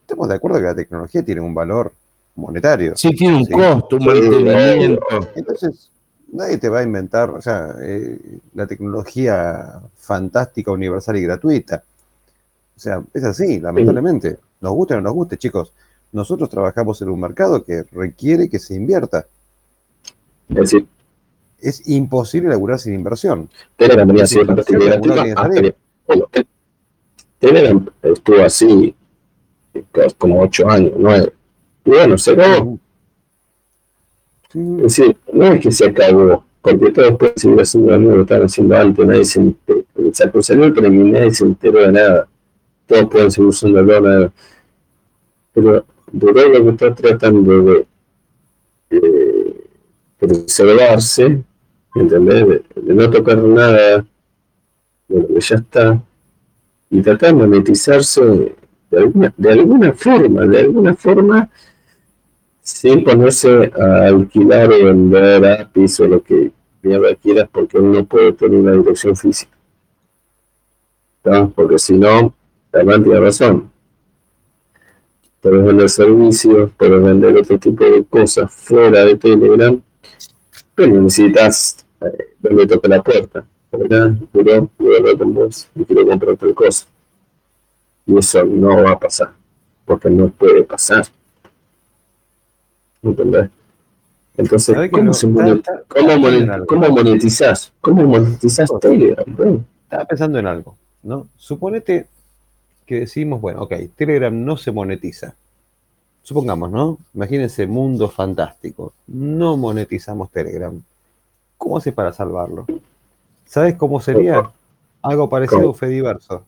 Estamos 0.00 0.26
de 0.26 0.36
acuerdo 0.36 0.56
que 0.56 0.64
la 0.64 0.74
tecnología 0.74 1.22
tiene 1.22 1.42
un 1.42 1.52
valor 1.52 1.92
monetario. 2.36 2.96
Sí, 2.96 3.10
tiene 3.10 3.36
un 3.36 3.44
Sí. 3.44 3.52
costo, 3.52 3.96
un 3.96 4.06
mantenimiento. 4.06 5.02
Entonces, 5.34 5.90
nadie 6.32 6.56
te 6.56 6.70
va 6.70 6.78
a 6.78 6.82
inventar, 6.82 7.28
o 7.28 7.42
sea, 7.42 7.74
eh, 7.82 8.18
la 8.54 8.66
tecnología 8.66 9.82
fantástica, 9.98 10.72
universal 10.72 11.18
y 11.18 11.22
gratuita. 11.24 11.84
O 12.74 12.80
sea, 12.80 13.02
es 13.12 13.24
así, 13.24 13.60
lamentablemente. 13.60 14.38
Nos 14.62 14.72
guste 14.72 14.94
o 14.94 14.96
no 14.96 15.02
nos 15.02 15.12
guste, 15.12 15.36
chicos. 15.36 15.74
Nosotros 16.12 16.48
trabajamos 16.48 17.02
en 17.02 17.10
un 17.10 17.20
mercado 17.20 17.62
que 17.64 17.82
requiere 17.92 18.48
que 18.48 18.58
se 18.58 18.76
invierta. 18.76 19.26
Es 20.48 20.56
decir, 20.56 20.88
Es 21.62 21.86
imposible 21.88 22.48
laburar 22.50 22.78
sin 22.78 22.94
inversión. 22.94 23.48
Telegram 23.76 24.06
venía 24.08 24.24
así 24.24 24.38
de 24.38 24.44
te- 26.30 26.46
Telegram 27.38 27.86
estuvo 28.02 28.42
así 28.42 28.94
como 30.18 30.40
8 30.42 30.68
años, 30.68 30.92
9. 30.96 31.32
Y 31.84 31.90
bueno, 31.90 32.18
se 32.18 32.32
acabó. 32.32 32.78
Sí, 34.52 34.58
Es 34.78 34.82
decir, 34.96 35.16
no 35.32 35.46
es 35.46 35.60
que 35.60 35.70
se 35.70 35.86
acabó, 35.86 36.44
porque 36.60 36.90
todos 36.90 37.16
pueden 37.16 37.36
seguir 37.36 37.60
haciendo 37.60 37.92
lo 37.92 37.98
mismo 38.00 38.14
que 38.16 38.20
estaban 38.22 38.44
haciendo 38.46 38.76
antes, 38.76 39.06
nadie 39.06 39.24
se 39.24 39.40
enteró, 39.40 39.84
sacó 40.12 40.38
el 40.64 40.72
premio 40.74 41.06
y 41.06 41.10
nadie 41.12 41.30
se 41.32 41.44
enteró 41.44 41.78
de 41.80 41.92
nada, 41.92 42.28
todos 42.86 43.04
pueden 43.10 43.30
seguir 43.30 43.48
usando 43.48 43.82
nada. 43.82 44.32
Pero 45.54 45.84
de 46.12 46.32
verdad 46.32 46.58
lo 46.58 46.64
que 46.64 46.70
está 46.70 46.94
tratando 46.94 47.62
de, 47.62 47.86
eh, 48.90 49.64
preservarse, 50.18 51.42
¿entendés? 51.94 52.62
De, 52.76 52.94
no 52.94 53.10
tocar 53.10 53.38
nada 53.38 54.06
de 55.08 55.18
lo 55.18 55.28
que 55.28 55.40
ya 55.40 55.56
está 55.56 56.02
y 56.90 57.02
tratar 57.02 57.30
de 57.30 57.34
monetizarse 57.34 58.54
de 58.90 58.98
alguna, 58.98 59.32
de 59.36 59.52
alguna 59.52 59.92
forma, 59.92 60.46
de 60.46 60.58
alguna 60.60 60.94
forma, 60.94 61.48
sin 62.62 63.04
ponerse 63.04 63.72
a 63.78 64.06
alquilar 64.06 64.72
o 64.72 64.84
vender 64.84 65.44
APIs 65.44 66.00
o 66.00 66.08
lo 66.08 66.22
que 66.22 66.52
mierda 66.82 67.14
quieras, 67.16 67.48
porque 67.52 67.78
uno 67.78 68.04
puede 68.04 68.32
tener 68.32 68.58
una 68.58 68.72
dirección 68.72 69.16
física. 69.16 69.52
Porque 71.54 71.78
si 71.78 71.94
no, 71.94 72.34
también 72.70 73.04
tiene 73.04 73.20
razón. 73.20 73.70
Puedes 75.40 75.64
vender 75.64 75.88
servicios, 75.88 76.70
puedes 76.76 77.02
vender 77.02 77.36
otro 77.36 77.58
tipo 77.58 77.84
de 77.84 78.04
cosas 78.04 78.52
fuera 78.52 79.04
de 79.04 79.16
Telegram, 79.16 79.80
pero 80.80 80.98
necesitas 80.98 81.84
eh, 82.00 82.34
donde 82.38 82.66
toque 82.66 82.88
la 82.88 83.02
puerta. 83.02 83.44
¿verdad? 83.70 84.16
Hablar 84.32 85.18
con 85.18 85.34
vos 85.34 85.68
y 85.74 85.84
quiero 85.84 86.06
comprar 86.06 86.32
otra 86.32 86.54
cosa. 86.54 86.86
Y 88.06 88.16
eso 88.16 88.44
no 88.44 88.82
va 88.82 88.92
a 88.92 88.98
pasar, 88.98 89.30
porque 89.84 90.08
no 90.08 90.30
puede 90.30 90.64
pasar. 90.64 91.06
¿Entendés? 93.02 93.50
Entonces, 94.38 94.90
¿cómo, 94.90 95.12
se? 95.12 95.28
¿cómo, 96.66 96.88
monetizás? 96.88 97.72
¿Cómo 97.82 98.04
monetizás 98.04 98.70
Telegram? 98.80 99.64
Estaba 99.82 100.06
pensando 100.06 100.38
en 100.38 100.46
algo, 100.46 100.78
¿no? 101.02 101.28
Suponete 101.36 102.06
que 102.86 103.00
decimos, 103.00 103.40
bueno, 103.42 103.62
ok, 103.62 103.74
Telegram 103.94 104.44
no 104.44 104.56
se 104.56 104.72
monetiza. 104.72 105.34
Supongamos, 106.30 106.70
¿no? 106.70 106.96
Imagínense, 107.12 107.66
mundo 107.66 108.08
fantástico. 108.08 108.92
No 109.08 109.56
monetizamos 109.56 110.30
Telegram. 110.30 110.80
¿Cómo 111.58 111.78
haces 111.78 111.92
para 111.92 112.12
salvarlo? 112.12 112.66
¿Sabes 113.46 113.74
cómo 113.74 114.00
sería? 114.00 114.48
Algo 115.02 115.28
parecido 115.28 115.70
a 115.70 115.74
Fediverso 115.74 116.44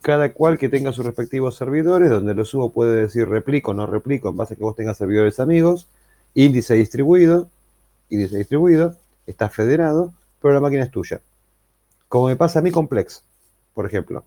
cada 0.00 0.32
cual 0.32 0.58
que 0.58 0.68
tenga 0.68 0.92
sus 0.92 1.06
respectivos 1.06 1.54
servidores, 1.54 2.10
donde 2.10 2.34
lo 2.34 2.44
subo 2.44 2.72
puede 2.72 3.02
decir 3.02 3.28
replico 3.28 3.70
o 3.70 3.74
no 3.74 3.86
replico, 3.86 4.28
en 4.28 4.36
base 4.36 4.54
a 4.54 4.56
que 4.56 4.64
vos 4.64 4.74
tengas 4.74 4.96
servidores 4.96 5.38
amigos, 5.38 5.86
índice 6.34 6.74
distribuido, 6.74 7.48
índice 8.10 8.38
distribuido, 8.38 8.96
está 9.26 9.48
federado, 9.50 10.12
pero 10.42 10.52
la 10.54 10.60
máquina 10.60 10.82
es 10.82 10.90
tuya. 10.90 11.20
Como 12.08 12.26
me 12.26 12.34
pasa 12.34 12.58
a 12.58 12.62
mí 12.62 12.72
con 12.72 12.88
Plex, 12.88 13.22
por 13.72 13.86
ejemplo. 13.86 14.24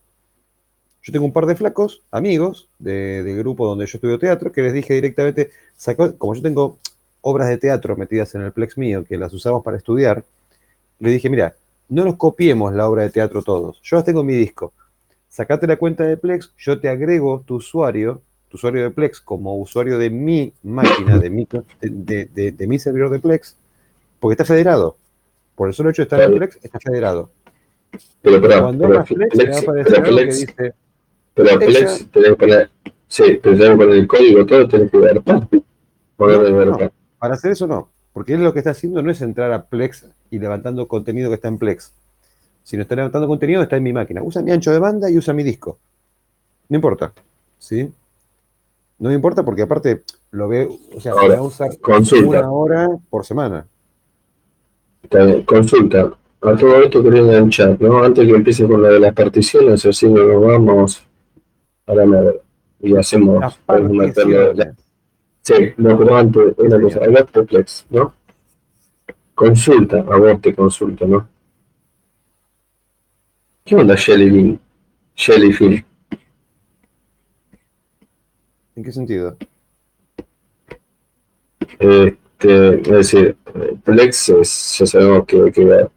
Yo 1.04 1.12
tengo 1.12 1.26
un 1.26 1.34
par 1.34 1.46
de 1.46 1.56
flacos, 1.56 2.02
amigos, 2.12 2.68
de, 2.80 3.24
del 3.24 3.38
grupo 3.38 3.68
donde 3.68 3.86
yo 3.86 3.98
estudio 3.98 4.20
teatro, 4.20 4.52
que 4.52 4.62
les 4.62 4.74
dije 4.74 4.94
directamente, 4.94 5.52
como 6.18 6.36
yo 6.36 6.42
tengo 6.42 6.78
obras 7.22 7.50
de 7.50 7.58
teatro 7.58 7.96
metidas 7.96 8.36
en 8.36 8.42
el 8.42 8.52
Plex 8.52 8.78
mío, 8.78 9.04
que 9.08 9.18
las 9.18 9.34
usamos 9.34 9.64
para 9.64 9.78
estudiar, 9.78 10.24
le 11.00 11.10
dije, 11.10 11.30
mira, 11.30 11.56
no 11.90 12.06
nos 12.06 12.16
copiemos 12.16 12.74
la 12.74 12.88
obra 12.88 13.04
de 13.04 13.10
teatro 13.10 13.42
todos. 13.42 13.80
Yo 13.84 13.96
las 13.96 14.06
tengo 14.06 14.22
en 14.22 14.28
mi 14.28 14.36
disco 14.36 14.74
sacate 15.32 15.66
la 15.66 15.78
cuenta 15.78 16.04
de 16.04 16.18
Plex, 16.18 16.54
yo 16.58 16.80
te 16.80 16.90
agrego 16.90 17.42
tu 17.48 17.56
usuario, 17.56 18.22
tu 18.50 18.58
usuario 18.58 18.84
de 18.84 18.92
Plex 18.92 19.22
como 19.22 19.58
usuario 19.58 19.98
de 19.98 20.10
mi 20.10 20.54
máquina, 20.62 21.18
de 21.18 21.30
mi, 21.30 21.48
de, 21.80 22.68
mi 22.68 22.78
servidor 22.78 23.10
de 23.10 23.20
Plex, 23.20 23.56
porque 24.20 24.34
está 24.34 24.46
federado. 24.46 24.98
Por 25.56 25.70
el 25.70 25.74
solo 25.74 25.90
hecho 25.90 26.02
de 26.02 26.04
estar 26.04 26.22
en 26.22 26.38
Plex, 26.38 26.60
está 26.62 26.80
federado. 26.80 27.32
Pero, 28.22 28.42
pero 28.42 28.62
cuando 28.62 28.88
pero, 28.88 29.04
Plex, 29.06 29.34
Plex, 29.34 29.52
va 29.52 29.58
a 29.58 29.62
aparecer 29.62 30.06
algo 30.06 30.18
que 30.18 30.26
dice. 30.26 30.74
Pero 31.34 31.60
Plex, 31.60 32.08
tenés 32.12 32.30
que 32.30 32.36
poner. 32.36 32.70
Sí, 33.08 33.40
pero 33.42 33.58
tenés 33.58 33.70
que 33.72 33.78
poner 33.78 33.96
el 33.96 34.08
código, 34.08 34.46
todo 34.46 34.68
tenés 34.68 34.92
que 34.92 34.98
ver. 34.98 35.22
para 37.20 37.34
hacer 37.34 37.52
eso 37.52 37.68
no, 37.68 37.90
porque 38.14 38.34
él 38.34 38.44
lo 38.44 38.54
que 38.54 38.60
está 38.60 38.72
haciendo 38.72 39.02
no 39.02 39.12
es 39.12 39.22
entrar 39.22 39.52
a 39.52 39.66
Plex 39.66 40.08
y 40.30 40.40
levantando 40.40 40.88
contenido 40.88 41.30
que 41.30 41.36
está 41.36 41.48
en 41.48 41.58
Plex. 41.58 41.94
Si 42.64 42.78
no 42.78 42.84
está 42.84 42.96
levantando 42.96 43.28
contenido, 43.28 43.62
está 43.62 43.78
en 43.78 43.84
mi 43.84 43.92
máquina. 43.92 44.22
Usa 44.24 44.42
mi 44.42 44.52
ancho 44.52 44.72
de 44.72 44.80
banda 44.80 45.10
y 45.10 45.18
usa 45.18 45.34
mi 45.34 45.44
disco. 45.44 45.80
No 46.70 46.76
importa. 46.76 47.12
¿Sí? 47.58 47.92
No 49.00 49.10
me 49.10 49.16
importa 49.16 49.44
porque 49.44 49.64
aparte 49.64 50.04
lo 50.30 50.48
veo, 50.48 50.78
o 50.96 51.02
sea, 51.02 51.14
voy 51.14 51.32
a 51.32 51.42
usar 51.42 51.72
una 52.24 52.52
hora 52.52 52.90
por 53.10 53.26
semana. 53.26 53.66
Consulta. 55.46 56.14
A 56.44 56.56
todo 56.56 56.82
esto 56.82 57.04
quería 57.04 57.22
enganchar, 57.22 57.80
¿no? 57.82 58.04
Antes 58.04 58.26
que 58.26 58.34
empiece 58.34 58.68
con 58.68 58.82
la 58.82 58.90
de 58.90 59.00
las 59.00 59.14
particiones, 59.14 59.86
así 59.86 60.08
nos 60.08 60.42
vamos 60.42 61.04
a 61.88 61.94
la 61.96 62.06
ver. 62.06 62.42
Y 62.80 62.96
hacemos 62.96 63.60
Sí, 65.44 65.54
no, 65.78 65.98
pero 65.98 66.16
antes, 66.16 66.54
una 66.58 66.80
cosa, 66.80 67.44
Plex, 67.44 67.86
¿no? 67.90 68.14
Consulta, 69.34 69.98
a 69.98 70.18
vos 70.18 70.40
te 70.40 70.54
consulta, 70.54 71.06
¿no? 71.06 71.28
¿Qué 73.66 73.76
onda 73.76 73.98
Jellybean? 73.98 74.60
Jellyfish. 75.16 75.84
¿En 78.76 78.84
qué 78.84 78.92
sentido? 78.92 79.36
Este, 81.80 82.82
es 82.82 82.88
decir, 82.88 83.36
Plex 83.84 84.30
es, 84.30 84.78
ya 84.80 84.86
sabemos 84.86 85.26
que, 85.26 85.52
que 85.52 85.88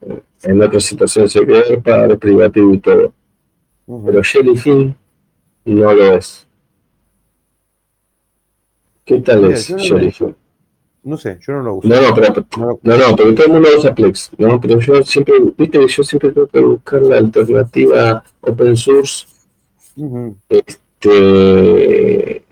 en 0.43 0.63
otra 0.63 0.81
situación 0.81 1.29
se 1.29 1.47
queda 1.47 1.81
para 1.83 2.17
privativo 2.17 2.73
y 2.73 2.79
todo. 2.79 3.13
Pero 3.87 4.23
Jellyfin 4.23 4.97
no 5.65 5.93
lo 5.93 6.15
es. 6.17 6.47
¿Qué 9.05 9.21
tal 9.21 9.45
es 9.53 9.67
Jellyfin? 9.67 10.35
No 11.05 11.19
sé, 11.19 11.39
yo 11.47 11.53
no 11.53 11.63
lo 11.63 11.75
uso. 11.75 11.89
No, 11.89 12.01
no, 12.01 12.15
pero, 12.15 12.35
no, 12.57 12.97
no, 12.97 13.17
pero 13.17 13.35
todo 13.35 13.47
el 13.47 13.53
mundo 13.53 13.69
usa 13.77 13.95
Plex, 13.95 14.31
¿no? 14.39 14.59
Pero 14.59 14.81
yo 14.81 15.03
siempre, 15.03 15.35
viste 15.57 15.79
que 15.79 15.89
yo 15.89 16.03
siempre 16.03 16.33
tengo 16.33 16.47
que 16.47 16.61
buscar 16.61 17.03
la 17.03 17.19
alternativa 17.19 18.25
open 18.41 18.75
source 18.75 19.27
este, 20.49 22.43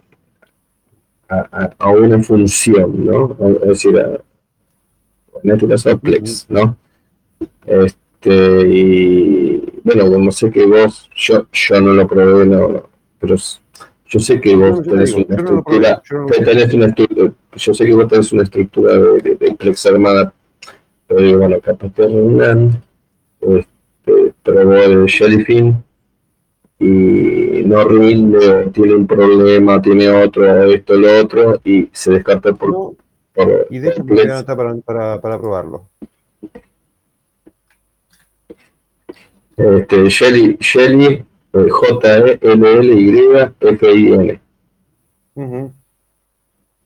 a, 1.28 1.88
una 1.88 2.22
función, 2.22 3.06
¿no? 3.06 3.34
Es 3.62 3.68
decir, 3.68 3.98
a, 3.98 4.20
en 5.42 5.50
este 5.50 5.68
caso 5.68 5.98
Plex, 5.98 6.44
¿no? 6.50 6.76
Este, 7.64 8.68
y 8.68 9.80
bueno, 9.82 10.12
como 10.12 10.30
sé 10.30 10.50
que 10.50 10.66
vos, 10.66 11.08
yo, 11.16 11.46
yo 11.50 11.80
no 11.80 11.94
lo 11.94 12.06
probé, 12.06 12.44
no, 12.44 12.91
pero 13.22 13.36
yo 14.06 14.18
sé 14.18 14.40
que 14.40 14.56
vos 14.56 14.82
tenés 14.82 15.12
una 15.14 15.36
estructura, 15.36 16.02
yo 17.54 17.72
sé 17.72 17.86
que 17.86 17.94
vos 17.94 18.08
tenés 18.08 18.32
una 18.32 18.42
estructura 18.42 18.94
de, 18.94 19.36
de, 19.36 19.76
armada, 19.88 20.34
pero 21.06 21.38
bueno, 21.38 21.60
capaz 21.60 21.92
que 21.94 22.02
Renan 22.02 22.82
este, 23.40 24.34
probó 24.42 24.72
de 24.72 25.08
Jellyfin 25.08 25.84
y 26.80 27.62
no 27.64 27.84
rinde, 27.84 28.70
tiene 28.72 28.94
un 28.96 29.06
problema, 29.06 29.80
tiene 29.80 30.08
otro, 30.08 30.64
esto, 30.64 30.94
lo 30.94 31.20
otro, 31.20 31.60
y 31.64 31.88
se 31.92 32.10
descarta 32.10 32.52
por. 32.52 32.96
por 33.32 33.68
y 33.70 33.78
de 33.78 33.90
hecho, 33.90 34.02
me 34.02 34.24
nota 34.24 34.56
para, 34.56 34.74
para, 34.78 35.20
para 35.20 35.38
probarlo. 35.38 35.84
Este, 39.56 40.08
Shelly, 40.08 40.56
Shelly 40.58 41.24
J-E-L-L-Y-F-I-N. 41.52 42.40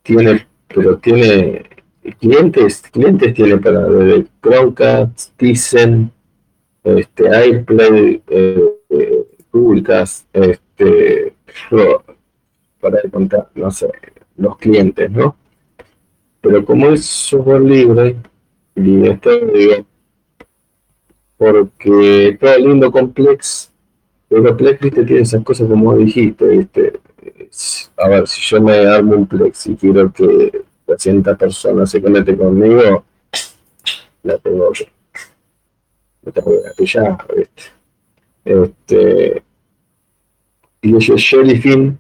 Tiene 0.03 0.47
pero 0.77 0.99
tiene 0.99 1.65
clientes, 2.19 2.83
clientes 2.93 3.35
tiene 3.35 3.57
para 3.59 3.85
desde 3.89 4.27
Chromecast, 4.43 5.37
Tizen, 5.37 6.13
este, 6.85 7.49
iPlay, 7.49 8.23
eh, 8.29 8.65
eh, 8.91 9.27
Google 9.51 9.83
Cast, 9.83 10.27
este, 10.37 11.35
para 12.81 13.01
contar, 13.11 13.49
no 13.55 13.71
sé, 13.71 13.91
los 14.37 14.59
clientes, 14.59 15.11
¿no? 15.11 15.37
Pero 16.41 16.65
como 16.65 16.89
es 16.89 17.05
software 17.07 17.63
libre, 17.63 18.17
y 18.75 19.09
esto 19.09 19.31
digo, 19.47 19.87
porque 21.39 22.37
todo 22.39 22.59
lindo 22.59 22.93
complex, 22.93 23.73
pero 24.29 24.57
Plex, 24.57 24.81
viste, 24.81 25.05
tiene 25.05 25.23
esas 25.23 25.45
cosas 25.45 25.69
como 25.69 25.97
dijiste, 25.97 26.47
viste, 26.47 27.01
a 27.97 28.09
ver, 28.09 28.27
si 28.27 28.41
yo 28.43 28.61
me 28.61 28.87
armo 28.87 29.17
un 29.17 29.27
Plex 29.27 29.69
y 29.69 29.77
quiero 29.77 30.13
que 30.13 30.65
200 30.87 31.37
personas 31.37 31.91
se 31.91 32.03
conecten 32.03 32.37
conmigo, 32.37 33.05
la 34.23 34.39
tengo 34.39 34.73
yo. 34.73 34.85
Me 36.23 36.33
tengo 36.33 36.51
que 36.51 36.71
pillar, 36.77 37.27
¿viste? 37.37 37.63
Este, 38.45 39.43
y 40.83 40.97
ese 40.97 41.19
Jellyfin 41.19 41.99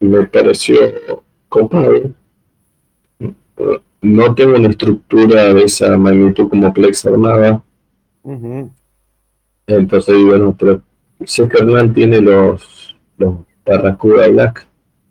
me 0.00 0.26
pareció 0.26 1.22
compadre. 1.48 2.12
No 4.02 4.34
tengo 4.34 4.56
una 4.56 4.68
estructura 4.68 5.52
de 5.52 5.64
esa 5.64 5.96
magnitud 5.96 6.48
como 6.48 6.72
Plex 6.72 7.04
armada. 7.06 7.62
Entonces, 9.66 10.24
bueno, 10.24 10.56
pero 10.58 10.82
sé 11.24 11.48
que 11.48 11.58
Hernán 11.58 11.94
tiene 11.94 12.20
los, 12.20 12.96
los 13.18 13.34
Barracuda 13.64 14.28
Black, 14.28 14.66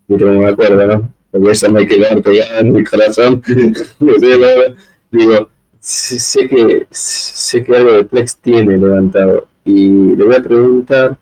y 0.07 0.15
no 0.15 0.33
me 0.33 0.47
acuerdo, 0.47 0.87
¿no? 0.87 1.13
porque 1.31 1.51
esa 1.51 1.69
me 1.69 1.87
quedó 1.87 2.21
pegada 2.21 2.59
en 2.59 2.73
mi 2.73 2.83
corazón. 2.83 3.41
Digo, 5.11 5.49
sé 5.79 6.47
que, 6.47 6.87
sé 6.89 7.63
que 7.63 7.75
algo 7.75 7.93
de 7.93 8.05
Plex 8.05 8.37
tiene 8.37 8.77
levantado 8.77 9.47
y 9.65 10.15
le 10.15 10.23
voy 10.23 10.35
a 10.35 10.43
preguntar, 10.43 11.17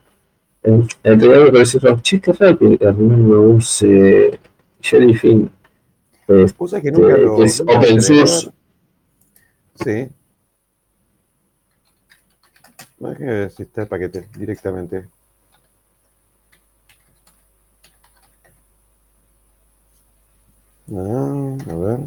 entre 1.03 1.34
algo 1.34 1.51
que 1.51 1.59
decir, 1.59 1.81
che, 2.01 2.19
qué 2.19 2.34
raro 2.34 2.57
que 2.57 2.77
Hernán 2.80 3.30
no 3.30 3.41
use 3.41 4.39
Jellyfin. 4.81 5.49
Este, 6.27 6.81
que 6.81 6.91
nunca 6.91 7.18
lo, 7.18 7.43
es 7.43 7.61
open 7.61 8.01
source. 8.01 8.49
Sí. 9.76 10.09
No 12.99 13.11
es 13.11 13.17
que 13.55 13.63
está 13.63 13.81
el 13.81 13.87
paquete 13.87 14.27
directamente. 14.37 15.07
Ah, 20.91 21.57
a 21.69 21.75
ver. 21.75 21.99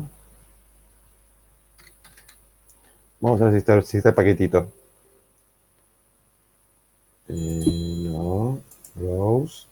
Vamos 3.21 3.41
a 3.41 3.45
ver 3.45 3.53
si 3.53 3.59
está, 3.59 3.83
si 3.83 3.97
está 3.99 4.09
el 4.11 4.15
paquetito. 4.17 4.73
Eh, 7.29 7.65
no. 8.11 8.61
Rose. 8.95 9.67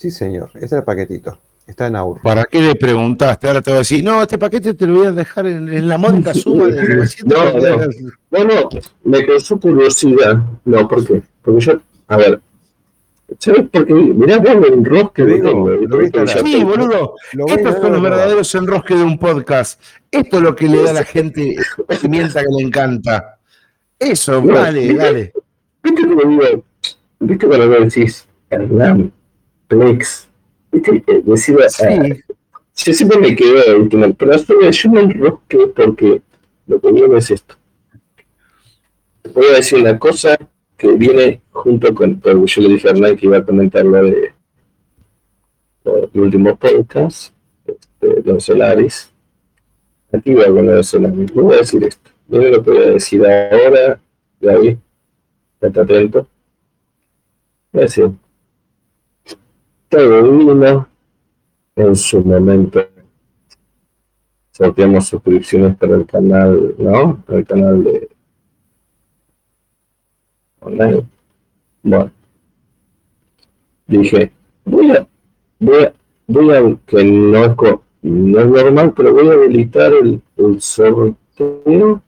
Sí, 0.00 0.10
señor. 0.10 0.48
Este 0.54 0.64
es 0.64 0.72
el 0.72 0.82
paquetito. 0.82 1.38
Está 1.66 1.88
en 1.88 1.94
AUR. 1.94 2.22
¿Para 2.22 2.46
qué 2.46 2.58
le 2.58 2.74
preguntaste? 2.74 3.48
Ahora 3.48 3.60
te 3.60 3.70
voy 3.70 3.76
a 3.76 3.78
decir, 3.80 4.02
no, 4.02 4.22
este 4.22 4.38
paquete 4.38 4.72
te 4.72 4.86
lo 4.86 4.94
voy 4.94 5.08
a 5.08 5.12
dejar 5.12 5.46
en, 5.46 5.86
la 5.86 5.98
mónica 5.98 6.32
suma 6.32 6.68
de 6.68 7.06
no, 7.26 7.52
no, 7.52 7.76
no, 8.30 8.44
no, 8.44 8.68
me 9.04 9.26
causó 9.26 9.60
curiosidad. 9.60 10.38
No, 10.64 10.88
¿por 10.88 11.06
qué? 11.06 11.20
Porque 11.42 11.60
yo, 11.60 11.72
a 12.08 12.16
ver, 12.16 12.40
¿sabes 13.38 13.68
por 13.68 13.86
qué? 13.86 13.92
Mirá 13.92 14.38
vos 14.38 14.48
el 14.48 14.72
enrosque 14.72 15.22
de 15.22 15.38
tengo. 15.42 16.26
Sí, 16.42 16.64
boludo. 16.64 17.16
Estos 17.48 17.74
son 17.82 17.92
los 17.92 18.00
verdaderos 18.00 18.54
enrosques 18.54 18.96
de 18.96 19.04
un 19.04 19.18
podcast. 19.18 19.82
Esto 20.10 20.38
es 20.38 20.42
lo 20.42 20.56
que 20.56 20.66
le 20.66 20.82
da 20.82 20.90
a 20.92 20.94
la 20.94 21.04
gente 21.04 21.56
pimienta 22.00 22.40
que 22.40 22.48
le 22.56 22.62
encanta. 22.64 23.38
Eso, 23.98 24.40
vale, 24.40 24.94
dale. 24.94 25.32
¿Viste 25.82 26.06
cómo 26.06 26.22
digo? 26.22 26.64
¿Viste 27.18 27.46
cuando 27.46 27.68
decís, 27.68 28.26
Hernán, 28.48 29.12
Plex? 29.70 30.28
¿Viste? 30.72 31.04
Decía, 31.24 31.68
sí. 31.68 31.84
Yo 32.74 32.92
siempre 32.92 33.18
me 33.18 33.36
quedo 33.36 33.62
de 33.62 33.74
último, 33.76 34.12
pero 34.14 34.34
hasta 34.34 34.52
yo 34.70 34.90
me 34.90 35.00
enrosqué 35.02 35.66
porque 35.68 36.22
lo 36.66 36.80
que 36.80 36.92
viene 36.92 37.18
es 37.18 37.30
esto. 37.30 37.54
Te 39.22 39.30
voy 39.30 39.46
a 39.46 39.54
decir 39.54 39.78
una 39.78 39.96
cosa 39.98 40.36
que 40.76 40.92
viene 40.92 41.40
junto 41.50 41.94
con, 41.94 42.20
yo 42.20 42.62
le 42.62 42.68
dije 42.68 42.88
a 42.88 42.90
Hernán 42.90 43.16
que 43.16 43.26
iba 43.26 43.36
a 43.36 43.44
comentar 43.44 43.84
lo 43.84 44.02
de 44.02 44.34
los 45.84 46.14
últimos 46.14 46.58
podcast, 46.58 47.32
este, 47.64 48.22
los 48.24 48.44
Solaris. 48.44 49.12
Aquí 50.12 50.34
voy 50.34 50.44
a 50.44 50.48
poner 50.48 50.76
los 50.76 50.88
Solaris. 50.88 51.34
No 51.34 51.42
voy 51.44 51.54
a 51.54 51.58
decir 51.58 51.84
esto. 51.84 52.10
Miren 52.26 52.52
lo 52.52 52.64
que 52.64 52.70
voy 52.70 52.82
a 52.82 52.90
decir 52.90 53.24
ahora, 53.24 54.00
Gaby. 54.40 54.78
Está 55.60 55.82
atento. 55.82 56.26
Voy 57.72 57.82
a 57.82 57.84
decir, 57.84 58.10
todo 59.90 60.86
en 61.76 61.96
su 61.96 62.24
momento. 62.24 62.80
Sorteamos 64.52 65.06
suscripciones 65.06 65.76
para 65.76 65.96
el 65.96 66.06
canal, 66.06 66.74
¿no? 66.78 67.22
Para 67.26 67.38
el 67.40 67.46
canal 67.46 67.84
de 67.84 68.08
online. 70.60 71.06
Bueno, 71.82 72.10
dije, 73.86 74.32
voy 74.64 74.90
a, 74.92 75.08
voy 75.58 75.84
a, 75.84 75.94
voy 76.26 76.54
a, 76.54 76.78
que 76.86 77.04
no 77.04 77.44
es, 77.44 77.56
no 78.02 78.40
es 78.40 78.46
normal, 78.46 78.92
pero 78.94 79.12
voy 79.12 79.28
a 79.28 79.32
habilitar 79.32 79.92
el, 79.92 80.22
el 80.36 80.60
sorteo 80.60 82.02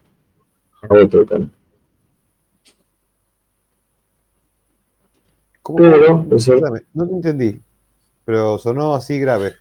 a 0.83 0.95
otro 0.95 1.27
canal. 1.27 1.51
¿Cómo 5.63 5.79
pero, 5.79 6.27
no 6.93 7.07
te 7.07 7.15
entendí 7.15 7.61
pero 8.25 8.59
sonó 8.59 8.95
así 8.95 9.19
grave. 9.19 9.55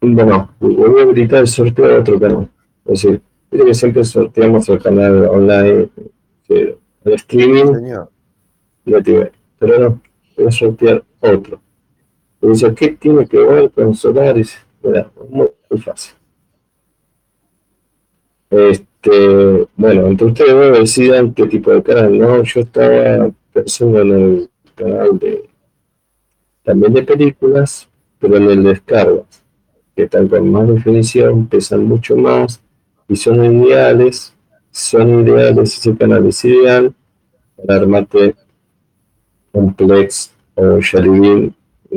Bueno, 0.00 0.50
voy 0.60 1.00
a 1.00 1.02
habilitar 1.02 1.40
el 1.40 1.48
sorteo 1.48 1.88
de 1.88 1.98
otro 1.98 2.20
canal. 2.20 2.48
Es 2.84 3.02
decir, 3.02 3.20
que 3.50 3.74
siempre 3.74 4.04
sorteamos 4.04 4.68
el 4.68 4.82
canal 4.82 5.26
online, 5.26 5.88
el 6.48 6.78
streaming, 7.04 7.74
Señor. 7.74 8.10
lo 8.84 9.02
tiene. 9.02 9.32
Pero 9.58 9.78
no, 9.78 10.00
voy 10.36 10.46
a 10.46 10.50
sortear 10.50 11.04
otro. 11.20 11.60
Y 12.42 12.48
dice, 12.48 12.74
¿qué 12.74 12.88
tiene 12.88 13.26
que 13.26 13.38
ver 13.38 13.70
con 13.70 13.94
Solaris? 13.94 14.56
Mira, 14.82 15.10
muy, 15.28 15.48
muy 15.70 15.80
fácil. 15.80 16.14
Este, 18.50 19.66
bueno, 19.76 20.06
entre 20.06 20.26
ustedes 20.26 20.78
decidan 20.78 21.34
qué 21.34 21.46
tipo 21.46 21.72
de 21.72 21.82
canal, 21.82 22.18
¿no? 22.18 22.42
Yo 22.42 22.60
estaba 22.60 23.30
pensando 23.52 24.00
en 24.02 24.12
el 24.12 24.50
canal 24.74 25.18
de 25.18 25.48
también 26.66 26.92
de 26.92 27.04
películas, 27.04 27.88
pero 28.18 28.36
en 28.38 28.50
el 28.50 28.64
descargo, 28.64 29.24
que 29.94 30.02
están 30.02 30.26
con 30.26 30.50
más 30.50 30.68
definición, 30.68 31.46
pesan 31.46 31.84
mucho 31.84 32.16
más 32.16 32.60
y 33.08 33.14
son 33.14 33.44
ideales, 33.44 34.34
son 34.72 35.20
ideales, 35.20 35.78
ese 35.78 35.96
canal 35.96 36.26
es 36.26 36.44
ideal 36.44 36.92
para 37.56 37.80
armarte 37.80 38.34
un 39.52 39.72
Plex 39.74 40.32
o 40.56 40.80
Shalivin, 40.80 41.54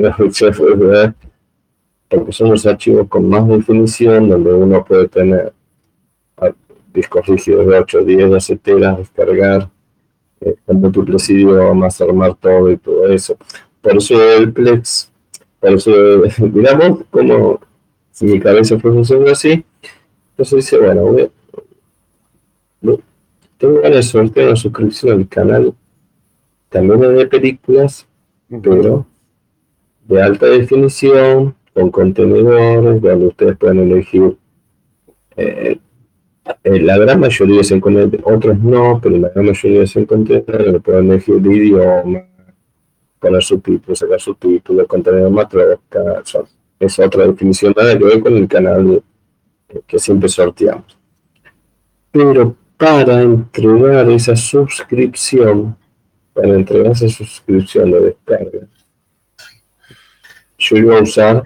porque 2.08 2.32
son 2.32 2.50
los 2.50 2.64
archivos 2.64 3.08
con 3.08 3.28
más 3.28 3.48
definición, 3.48 4.28
donde 4.28 4.54
uno 4.54 4.84
puede 4.84 5.08
tener 5.08 5.52
discos 6.94 7.26
rígidos 7.26 7.66
de 7.66 7.78
8 7.78 7.98
o 7.98 8.04
10 8.04 8.34
aceteras, 8.34 8.98
descargar 8.98 9.68
eh, 10.40 10.54
con 10.64 10.80
múltiples 10.80 11.28
idiomas, 11.28 12.00
armar 12.00 12.36
todo 12.36 12.70
y 12.70 12.76
todo 12.76 13.08
eso 13.08 13.36
por 13.80 13.96
eso 13.96 14.36
el 14.36 14.52
Plex, 14.52 15.10
por 15.58 15.72
eso, 15.72 15.92
digamos, 16.38 17.04
como 17.10 17.60
si 18.12 18.26
mi 18.26 18.40
cabeza 18.40 18.78
fuese 18.78 19.14
así, 19.30 19.64
entonces 20.32 20.56
dice, 20.56 20.78
bueno, 20.78 21.02
voy 21.02 21.30
tengo 23.60 23.82
ganas 23.82 23.96
de 23.96 24.02
sortear 24.02 24.46
una 24.46 24.56
suscripción 24.56 25.18
al 25.18 25.28
canal, 25.28 25.74
también 26.70 27.14
de 27.14 27.26
películas, 27.26 28.06
pero 28.48 29.06
de 30.08 30.22
alta 30.22 30.46
definición, 30.46 31.54
con 31.74 31.90
contenedores, 31.90 33.02
donde 33.02 33.26
ustedes 33.26 33.58
pueden 33.58 33.80
elegir. 33.80 34.38
Eh, 35.36 35.78
eh, 36.64 36.80
la 36.80 36.96
gran 36.96 37.20
mayoría 37.20 37.62
se 37.62 37.74
encuentra, 37.74 38.08
otros 38.24 38.58
no, 38.58 38.98
pero 39.02 39.18
la 39.18 39.28
gran 39.28 39.44
mayoría 39.44 39.86
se 39.86 40.00
encuentra, 40.00 40.42
pueden 40.82 41.10
elegir 41.10 41.34
el 41.34 41.52
idioma, 41.52 42.24
poner 43.20 43.42
subtítulos, 43.42 43.98
sacar 43.98 44.20
subtítulos, 44.20 44.86
contenido 44.88 45.30
matroca, 45.30 46.22
es 46.78 46.98
otra 46.98 47.26
definición 47.26 47.74
nada 47.76 47.96
que 47.96 48.20
con 48.20 48.36
el 48.36 48.48
canal 48.48 49.02
que 49.86 49.98
siempre 49.98 50.28
sorteamos. 50.28 50.98
Pero 52.10 52.56
para 52.76 53.20
entregar 53.20 54.10
esa 54.10 54.34
suscripción, 54.34 55.76
para 56.32 56.48
entregar 56.48 56.92
esa 56.92 57.08
suscripción 57.08 57.90
de 57.90 58.00
descarga, 58.00 58.66
yo 60.58 60.76
iba 60.76 60.98
a 60.98 61.02
usar 61.02 61.44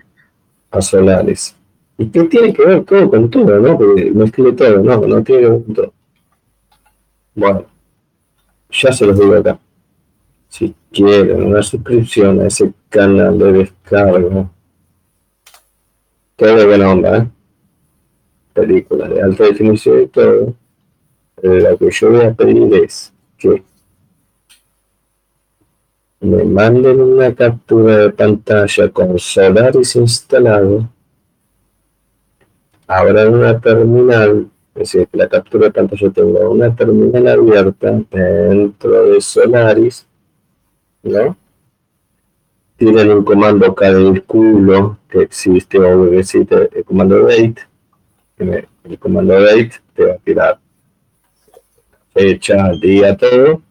a 0.71 0.81
Solaris. 0.81 1.55
¿Y 1.99 2.07
qué 2.07 2.25
tiene 2.25 2.53
que 2.53 2.65
ver 2.65 2.85
todo 2.85 3.11
con 3.11 3.31
todo, 3.31 3.59
no? 3.59 3.77
Porque 3.77 4.13
escribe 4.25 4.53
todo, 4.53 4.79
no, 4.79 5.07
no 5.07 5.23
tiene 5.23 5.43
que 5.43 5.73
todo. 5.75 5.93
Bueno, 7.35 7.67
ya 8.71 8.93
se 8.93 9.07
los 9.07 9.19
digo 9.19 9.35
acá 9.35 9.59
si 10.55 10.73
quieren 10.93 11.43
una 11.43 11.65
suscripción 11.65 12.41
a 12.41 12.47
ese 12.47 12.73
canal 12.89 13.37
de 13.37 13.53
descarga, 13.55 14.49
todo 16.37 16.57
de 16.57 16.67
buena 16.67 16.93
onda, 16.93 17.17
¿eh? 17.19 17.29
películas 18.53 19.11
de 19.11 19.21
alta 19.21 19.45
definición 19.47 20.03
y 20.03 20.07
todo, 20.07 20.55
lo 21.43 21.77
que 21.77 21.91
yo 21.91 22.11
voy 22.13 22.25
a 22.25 22.33
pedir 22.33 22.73
es 22.73 23.13
que 23.37 23.65
me 26.21 26.45
manden 26.45 27.01
una 27.01 27.35
captura 27.35 27.97
de 27.99 28.11
pantalla 28.11 28.89
con 28.91 29.19
Solaris 29.19 29.97
instalado, 29.97 30.89
abran 32.87 33.35
una 33.35 33.61
terminal, 33.61 34.49
es 34.77 34.93
decir, 34.93 35.09
la 35.15 35.29
captura 35.29 35.65
de 35.65 35.73
pantalla 35.73 36.11
tengo 36.11 36.49
una 36.49 36.73
terminal 36.77 37.27
abierta 37.27 38.01
dentro 38.09 39.07
de 39.07 39.21
Solaris 39.21 40.07
¿no? 41.05 41.37
Tienen 42.77 43.11
un 43.11 43.25
comando 43.25 43.75
culo 44.27 44.99
que 45.09 45.23
existe 45.23 45.79
o 45.79 46.13
existe 46.13 46.69
el 46.75 46.85
comando 46.85 47.23
date. 47.23 47.57
El 48.39 48.99
comando 48.99 49.41
date 49.41 49.73
te 49.95 50.05
va 50.05 50.15
a 50.15 50.19
tirar 50.19 50.59
fecha, 52.13 52.73
día, 52.81 53.17
todo, 53.17 53.63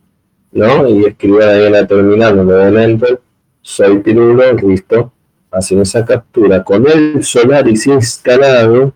¿no? 0.52 0.88
Y 0.88 1.06
escriban 1.06 1.50
ahí 1.50 1.66
en 1.66 1.72
la 1.74 1.88
terminal 1.88 2.36
donde 2.38 3.18
soy 3.62 4.00
Pirulo, 4.00 4.54
listo. 4.54 5.12
Hacen 5.52 5.82
esa 5.82 6.04
captura 6.04 6.64
con 6.64 6.88
el 6.88 7.24
Solaris 7.24 7.88
instalado, 7.88 8.94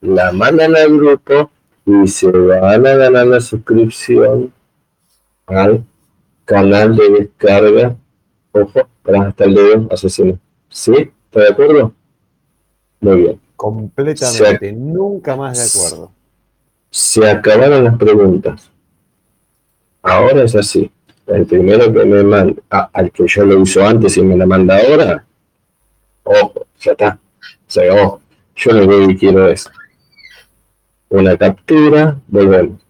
la 0.00 0.32
mandan 0.32 0.76
al 0.76 0.96
grupo 0.96 1.50
y 1.84 2.06
se 2.06 2.30
van 2.30 2.86
a 2.86 2.94
ganar 2.94 3.26
la 3.26 3.40
suscripción 3.40 4.52
al 5.46 5.84
canal 6.46 6.96
de 6.96 7.10
descarga. 7.10 7.96
Ojo, 8.52 8.88
para 9.02 9.28
hasta 9.28 9.44
el 9.44 9.54
dedo 9.54 9.88
asesino. 9.92 10.38
¿Sí? 10.70 11.10
¿Está 11.26 11.40
de 11.40 11.48
acuerdo? 11.50 11.92
Muy 13.00 13.16
bien. 13.16 13.40
Completamente, 13.54 14.72
nunca 14.72 15.36
más 15.36 15.58
de 15.58 15.80
acuerdo. 15.80 16.12
Se 16.90 17.30
acabaron 17.30 17.84
las 17.84 17.96
preguntas. 17.98 18.70
Ahora 20.02 20.44
es 20.44 20.54
así. 20.54 20.90
El 21.26 21.44
primero 21.44 21.92
que 21.92 22.04
me 22.04 22.22
manda, 22.22 22.62
al 22.70 23.10
que 23.10 23.26
yo 23.26 23.44
lo 23.44 23.60
uso 23.60 23.84
antes 23.84 24.16
y 24.16 24.22
me 24.22 24.36
la 24.36 24.46
manda 24.46 24.78
ahora, 24.78 25.26
ojo, 26.22 26.66
ya 26.80 26.92
está. 26.92 27.18
Se 27.66 27.90
acabó. 27.90 28.20
Yo 28.54 28.72
lo 28.72 29.08
que 29.08 29.16
quiero 29.16 29.48
es 29.48 29.68
una 31.08 31.36
captura, 31.36 32.18
volvemos. 32.28 32.80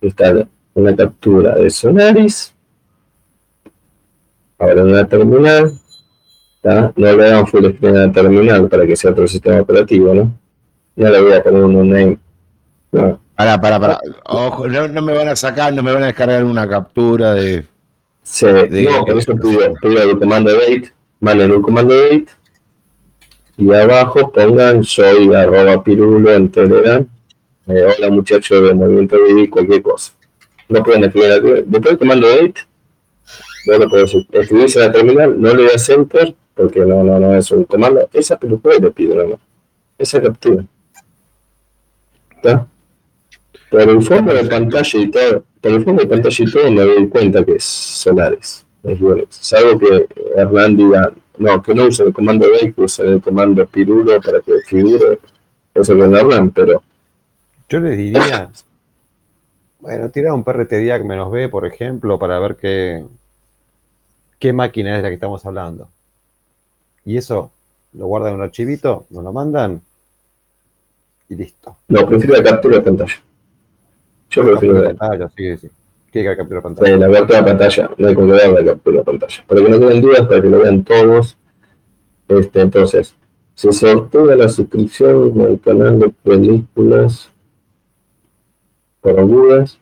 Está 0.00 0.46
una 0.74 0.94
captura 0.94 1.56
de 1.56 1.70
Sonaris. 1.70 2.49
Ahora 4.60 4.82
en 4.82 4.94
la 4.94 5.08
terminal. 5.08 5.72
No 6.62 6.92
le 6.96 7.16
damos 7.16 7.50
full 7.50 7.64
screen 7.74 7.96
a 7.96 8.06
la 8.06 8.12
terminal 8.12 8.68
para 8.68 8.86
que 8.86 8.94
sea 8.94 9.10
otro 9.10 9.26
sistema 9.26 9.62
operativo, 9.62 10.14
¿no? 10.14 10.32
Ya 10.94 11.08
le 11.08 11.20
voy 11.22 11.32
a 11.32 11.42
poner 11.42 11.64
un 11.64 11.88
name. 11.88 12.18
No. 12.92 13.18
Para, 13.34 13.58
para, 13.58 13.80
para. 13.80 14.00
Ojo, 14.26 14.68
no, 14.68 14.86
no, 14.86 15.00
me 15.00 15.14
van 15.14 15.28
a 15.28 15.36
sacar, 15.36 15.72
no 15.72 15.82
me 15.82 15.92
van 15.92 16.02
a 16.02 16.06
descargar 16.06 16.44
una 16.44 16.68
captura 16.68 17.32
de. 17.32 17.64
Sí, 18.22 18.46
de, 18.46 18.82
no, 18.82 19.04
por 19.06 19.16
eso 19.16 19.34
pido, 19.34 19.74
pido 19.80 20.02
el 20.02 20.18
comando 20.18 20.52
date, 20.52 20.92
manden 21.20 21.52
un 21.52 21.62
comando 21.62 21.94
date 21.94 22.26
y 23.56 23.72
abajo 23.72 24.30
pongan 24.30 24.84
soy 24.84 25.34
arroba 25.34 25.82
pirulo 25.82 26.32
en 26.32 26.50
Telegram. 26.50 27.06
Eh, 27.66 27.86
hola 27.96 28.10
muchachos 28.10 28.62
de 28.62 28.74
Movimiento 28.74 29.16
de 29.16 29.48
cualquier 29.48 29.82
cosa. 29.82 30.12
No 30.68 30.82
pueden 30.82 31.04
escribir 31.04 31.64
Después 31.66 31.82
del 31.82 31.98
comando 31.98 32.28
date, 32.28 32.60
no 33.66 33.78
lo 33.78 33.88
puedo 33.88 34.04
escribirse 34.04 34.78
en 34.78 34.86
la 34.86 34.92
terminal, 34.92 35.40
no 35.40 35.54
le 35.54 35.64
das 35.64 35.88
enter 35.90 36.34
porque 36.54 36.80
no, 36.80 37.02
no, 37.02 37.18
no 37.18 37.34
es 37.34 37.50
un 37.50 37.64
comando. 37.64 38.08
Esa 38.12 38.38
película 38.38 38.74
le 38.78 38.90
pido 38.90 39.16
más. 39.26 39.38
Esa 39.98 40.20
captura. 40.20 40.64
¿Está? 42.36 42.66
Por 43.70 43.80
el 43.80 44.02
fondo 44.02 44.34
de 44.34 44.44
pantalla 44.44 45.00
y 45.00 45.10
todo, 45.10 45.44
por 45.60 45.70
el 45.70 45.84
fondo 45.84 46.02
de 46.02 46.08
pantalla 46.08 46.44
y 46.44 46.50
todo 46.50 46.70
me 46.70 46.82
doy 46.82 47.08
cuenta 47.08 47.44
que 47.44 47.52
es 47.52 47.64
Solaris. 47.64 48.66
Es 48.82 48.98
bueno. 48.98 49.24
Salvo 49.28 49.78
que 49.78 50.06
Hernán 50.36 50.76
diga, 50.76 51.12
no, 51.38 51.62
que 51.62 51.74
no 51.74 51.86
use 51.86 52.02
el 52.02 52.12
comando 52.12 52.46
B, 52.50 52.72
que 52.72 52.82
use 52.82 53.02
el 53.02 53.22
comando 53.22 53.64
Pirulo 53.66 54.20
para 54.20 54.40
que 54.40 54.60
figure. 54.66 55.18
Eso 55.74 55.96
con 55.96 56.14
Hernán, 56.14 56.50
pero. 56.50 56.82
Yo 57.68 57.78
les 57.80 57.96
diría, 57.96 58.50
bueno, 59.78 60.10
tirar 60.10 60.32
un 60.32 60.44
PRT 60.44 60.72
Diac 60.72 61.04
menos 61.04 61.30
B, 61.30 61.48
por 61.48 61.64
ejemplo, 61.64 62.18
para 62.18 62.38
ver 62.40 62.56
qué, 62.56 63.04
qué 64.40 64.52
máquina 64.52 64.96
es 64.96 65.02
la 65.04 65.08
que 65.08 65.14
estamos 65.14 65.46
hablando 65.46 65.88
y 67.04 67.16
eso 67.16 67.52
lo 67.92 68.06
guardan 68.06 68.30
en 68.30 68.36
un 68.36 68.42
archivito, 68.42 69.06
nos 69.10 69.24
lo 69.24 69.32
mandan 69.32 69.80
y 71.28 71.34
listo. 71.34 71.76
No, 71.88 72.06
prefiero 72.06 72.36
la 72.36 72.42
captura 72.42 72.76
de 72.76 72.82
pantalla. 72.82 73.14
Yo 74.30 74.44
prefiero 74.44 74.82
la 74.82 74.94
pantalla, 74.94 75.30
sí, 75.36 75.56
sí. 75.56 75.70
¿Qué 76.12 76.24
la 76.24 76.36
captura 76.36 76.58
de 76.58 76.62
pantalla? 76.62 76.96
la 76.96 77.12
captura 77.12 77.38
de 77.38 77.44
pantalla, 77.44 77.90
no 77.96 78.08
hay 78.08 78.16
que 78.16 78.22
ver 78.22 78.52
la 78.52 78.64
captura 78.64 78.98
de 78.98 79.04
pantalla. 79.04 79.44
Para 79.46 79.62
que 79.62 79.68
no 79.68 79.78
tengan 79.78 80.00
dudas, 80.00 80.26
para 80.26 80.42
que 80.42 80.48
lo 80.48 80.58
vean 80.58 80.84
todos. 80.84 81.36
Este, 82.28 82.60
entonces, 82.60 83.14
se 83.54 83.72
sortea 83.72 84.36
la 84.36 84.48
suscripción 84.48 85.40
al 85.40 85.60
canal 85.60 85.98
de 85.98 86.10
películas 86.10 87.30
por 89.00 89.18
agudas. 89.18 89.78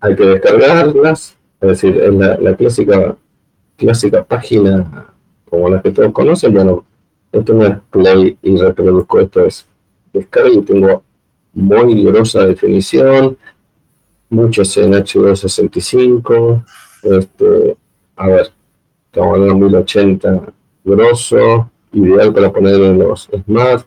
Hay 0.00 0.14
que 0.14 0.24
descargarlas, 0.24 1.35
es 1.60 1.68
decir, 1.68 1.96
es 1.96 2.14
la, 2.14 2.56
clásica 2.56 3.16
clásica 3.76 4.24
página 4.24 5.12
como 5.48 5.68
la 5.68 5.82
que 5.82 5.90
todos 5.90 6.12
conocen, 6.12 6.54
bueno, 6.54 6.84
esto 7.32 7.54
no 7.54 7.66
es 7.66 7.76
play 7.90 8.38
y 8.42 8.56
reproduzco, 8.56 9.20
esto 9.20 9.44
es 9.44 9.66
descarga 10.12 10.50
y 10.50 10.62
tengo 10.62 11.02
muy 11.52 12.04
grosa 12.04 12.46
definición, 12.46 13.36
muchos 14.28 14.76
en 14.76 14.92
H265, 14.92 16.64
este, 17.02 17.76
a 18.16 18.26
ver, 18.28 18.50
estamos 19.06 19.34
hablando 19.34 19.54
de 19.54 19.60
1080 19.60 20.52
grosso, 20.84 21.70
ideal 21.92 22.32
para 22.32 22.52
poner 22.52 22.74
en 22.74 22.98
los 22.98 23.28
Smart, 23.44 23.86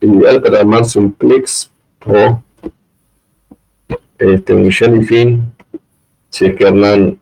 ideal 0.00 0.40
para 0.40 0.60
armarse 0.60 0.98
un 0.98 1.12
Plex 1.12 1.70
o 2.06 2.42
este, 4.18 4.54
un 4.54 4.70
Jellyfin, 4.70 5.52
si 6.30 6.46
es 6.46 6.56
que 6.56 6.64
Hernán 6.64 7.18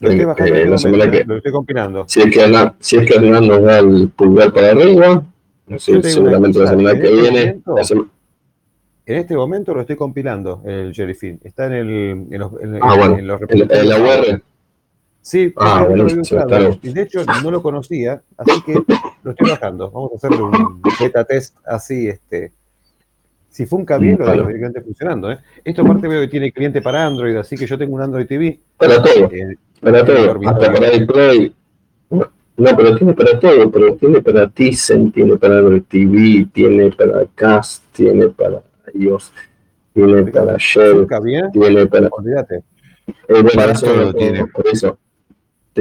lo 0.00 0.10
estoy 0.10 0.24
bajando, 0.24 0.54
eh, 0.54 0.66
la 0.66 0.78
semana 0.78 1.10
que, 1.10 1.24
lo 1.24 1.36
estoy 1.36 1.52
compilando. 1.52 2.04
Si 2.08 2.20
es 2.20 2.30
que 2.32 2.40
Hernán, 2.40 2.74
si 2.80 2.96
es 2.96 3.06
que 3.06 3.14
Hernán 3.14 3.46
nos 3.46 3.62
da 3.62 3.78
el 3.78 4.08
pulgar 4.08 4.52
para 4.52 4.72
arriba, 4.72 5.24
seguramente 5.78 6.58
la 6.58 6.66
semana 6.70 6.98
que 6.98 7.06
este 7.06 7.20
viene. 7.20 7.60
Momento, 7.64 8.10
En 9.06 9.16
este 9.16 9.36
momento 9.36 9.74
lo 9.74 9.80
estoy 9.82 9.96
compilando, 9.96 10.60
el 10.64 10.92
Jellyfin. 10.92 11.40
Está 11.44 11.66
en, 11.66 11.72
el, 11.72 11.90
en, 11.90 12.38
los, 12.38 12.52
en, 12.60 12.78
ah, 12.82 12.96
bueno, 12.96 13.18
en, 13.18 13.26
los 13.28 13.40
en, 13.48 13.88
la 13.88 14.00
UR. 14.00 14.42
Sí, 15.20 15.52
ah, 15.56 15.86
bueno, 15.88 16.04
de 16.04 17.02
hecho 17.02 17.24
no 17.44 17.52
lo 17.52 17.62
conocía, 17.62 18.22
así 18.36 18.60
que 18.62 18.74
lo 19.22 19.30
estoy 19.30 19.50
bajando. 19.50 19.88
Vamos 19.92 20.12
a 20.12 20.16
hacerle 20.16 20.42
un 20.42 20.82
beta 21.00 21.24
test 21.24 21.56
así, 21.64 22.08
este, 22.08 22.52
si 23.52 23.66
funca 23.66 23.98
bien, 23.98 24.16
lo 24.18 24.24
dejo 24.24 24.46
directamente 24.46 24.80
funcionando. 24.80 25.30
¿eh? 25.30 25.38
Esto 25.62 25.82
aparte 25.82 26.08
veo 26.08 26.22
que 26.22 26.28
tiene 26.28 26.50
cliente 26.52 26.80
para 26.80 27.06
Android, 27.06 27.36
así 27.36 27.54
que 27.54 27.66
yo 27.66 27.76
tengo 27.76 27.94
un 27.94 28.00
Android 28.00 28.26
TV. 28.26 28.58
Para 28.78 29.02
todo. 29.02 29.30
Eh, 29.30 29.56
para 29.78 30.04
todo, 30.04 30.40
hasta 30.46 30.72
para 30.72 30.88
el 30.88 31.06
Play. 31.06 31.54
No, 32.08 32.76
pero 32.76 32.96
tiene 32.96 33.12
para 33.12 33.38
todo, 33.38 33.70
pero 33.70 33.94
tiene 33.96 34.22
para 34.22 34.48
Tizen, 34.48 35.12
tiene 35.12 35.36
para 35.36 35.58
el 35.58 35.84
TV, 35.84 36.46
tiene 36.52 36.90
para 36.92 37.26
Cast, 37.34 37.84
tiene 37.92 38.28
para 38.28 38.62
iOS, 38.94 39.32
tiene 39.92 40.22
para 40.24 40.56
Shell, 40.56 41.06
tiene 41.52 41.86
para... 41.86 42.08
Olvídate. 42.10 42.62
Eh, 43.28 43.44
para 43.54 43.74
todo 43.74 44.14
tiene. 44.14 44.46
Por 44.46 44.66
eso, 44.66 44.98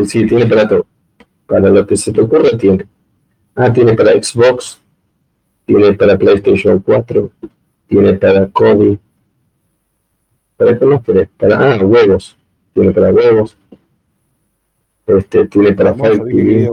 sí, 0.06 0.26
tiene 0.26 0.46
para 0.46 0.68
todo. 0.68 0.86
Para 1.46 1.70
lo 1.70 1.88
que 1.88 1.96
se 1.96 2.12
te 2.12 2.20
ocurre, 2.20 2.58
tiene. 2.58 2.86
Ah, 3.56 3.72
tiene 3.72 3.94
para 3.94 4.12
Xbox, 4.12 4.82
tiene 5.66 5.94
para 5.94 6.18
PlayStation 6.18 6.80
4, 6.80 7.32
tiene 7.92 8.14
para 8.14 8.48
Kobe. 8.48 8.98
¿Para 10.56 10.80
qué 10.80 10.86
más 10.86 11.04
querés? 11.04 11.30
Para, 11.38 11.74
ah, 11.74 11.86
huevos. 11.86 12.38
Tiene 12.74 12.92
para 12.92 13.12
huevos 13.12 13.58
este, 15.18 15.48
tiene 15.48 15.74
para 15.74 15.94
Fire 15.94 16.24
TV. 16.24 16.70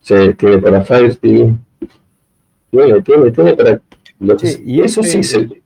Sí, 0.00 0.34
tiene 0.34 0.58
para 0.58 0.84
Fire 0.84 1.16
TV. 1.16 1.54
Tiene, 2.70 3.02
tiene, 3.02 3.30
tiene 3.30 3.54
para. 3.54 3.80
y 4.64 4.80
eso 4.80 5.02
sí 5.02 5.22
se. 5.22 5.62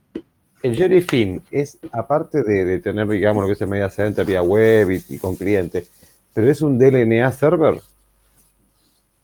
El 0.63 0.75
Jerry 0.75 1.01
Finn 1.01 1.41
es, 1.49 1.79
aparte 1.91 2.43
de, 2.43 2.63
de, 2.63 2.79
tener, 2.79 3.07
digamos, 3.07 3.41
lo 3.41 3.47
que 3.47 3.53
es 3.53 3.61
el 3.61 3.67
media 3.67 3.89
center 3.89 4.23
vía 4.23 4.43
web 4.43 4.91
y, 5.09 5.17
con 5.17 5.35
clientes, 5.35 5.89
pero 6.33 6.51
es 6.51 6.61
un 6.61 6.77
DLNA 6.77 7.31
server. 7.31 7.81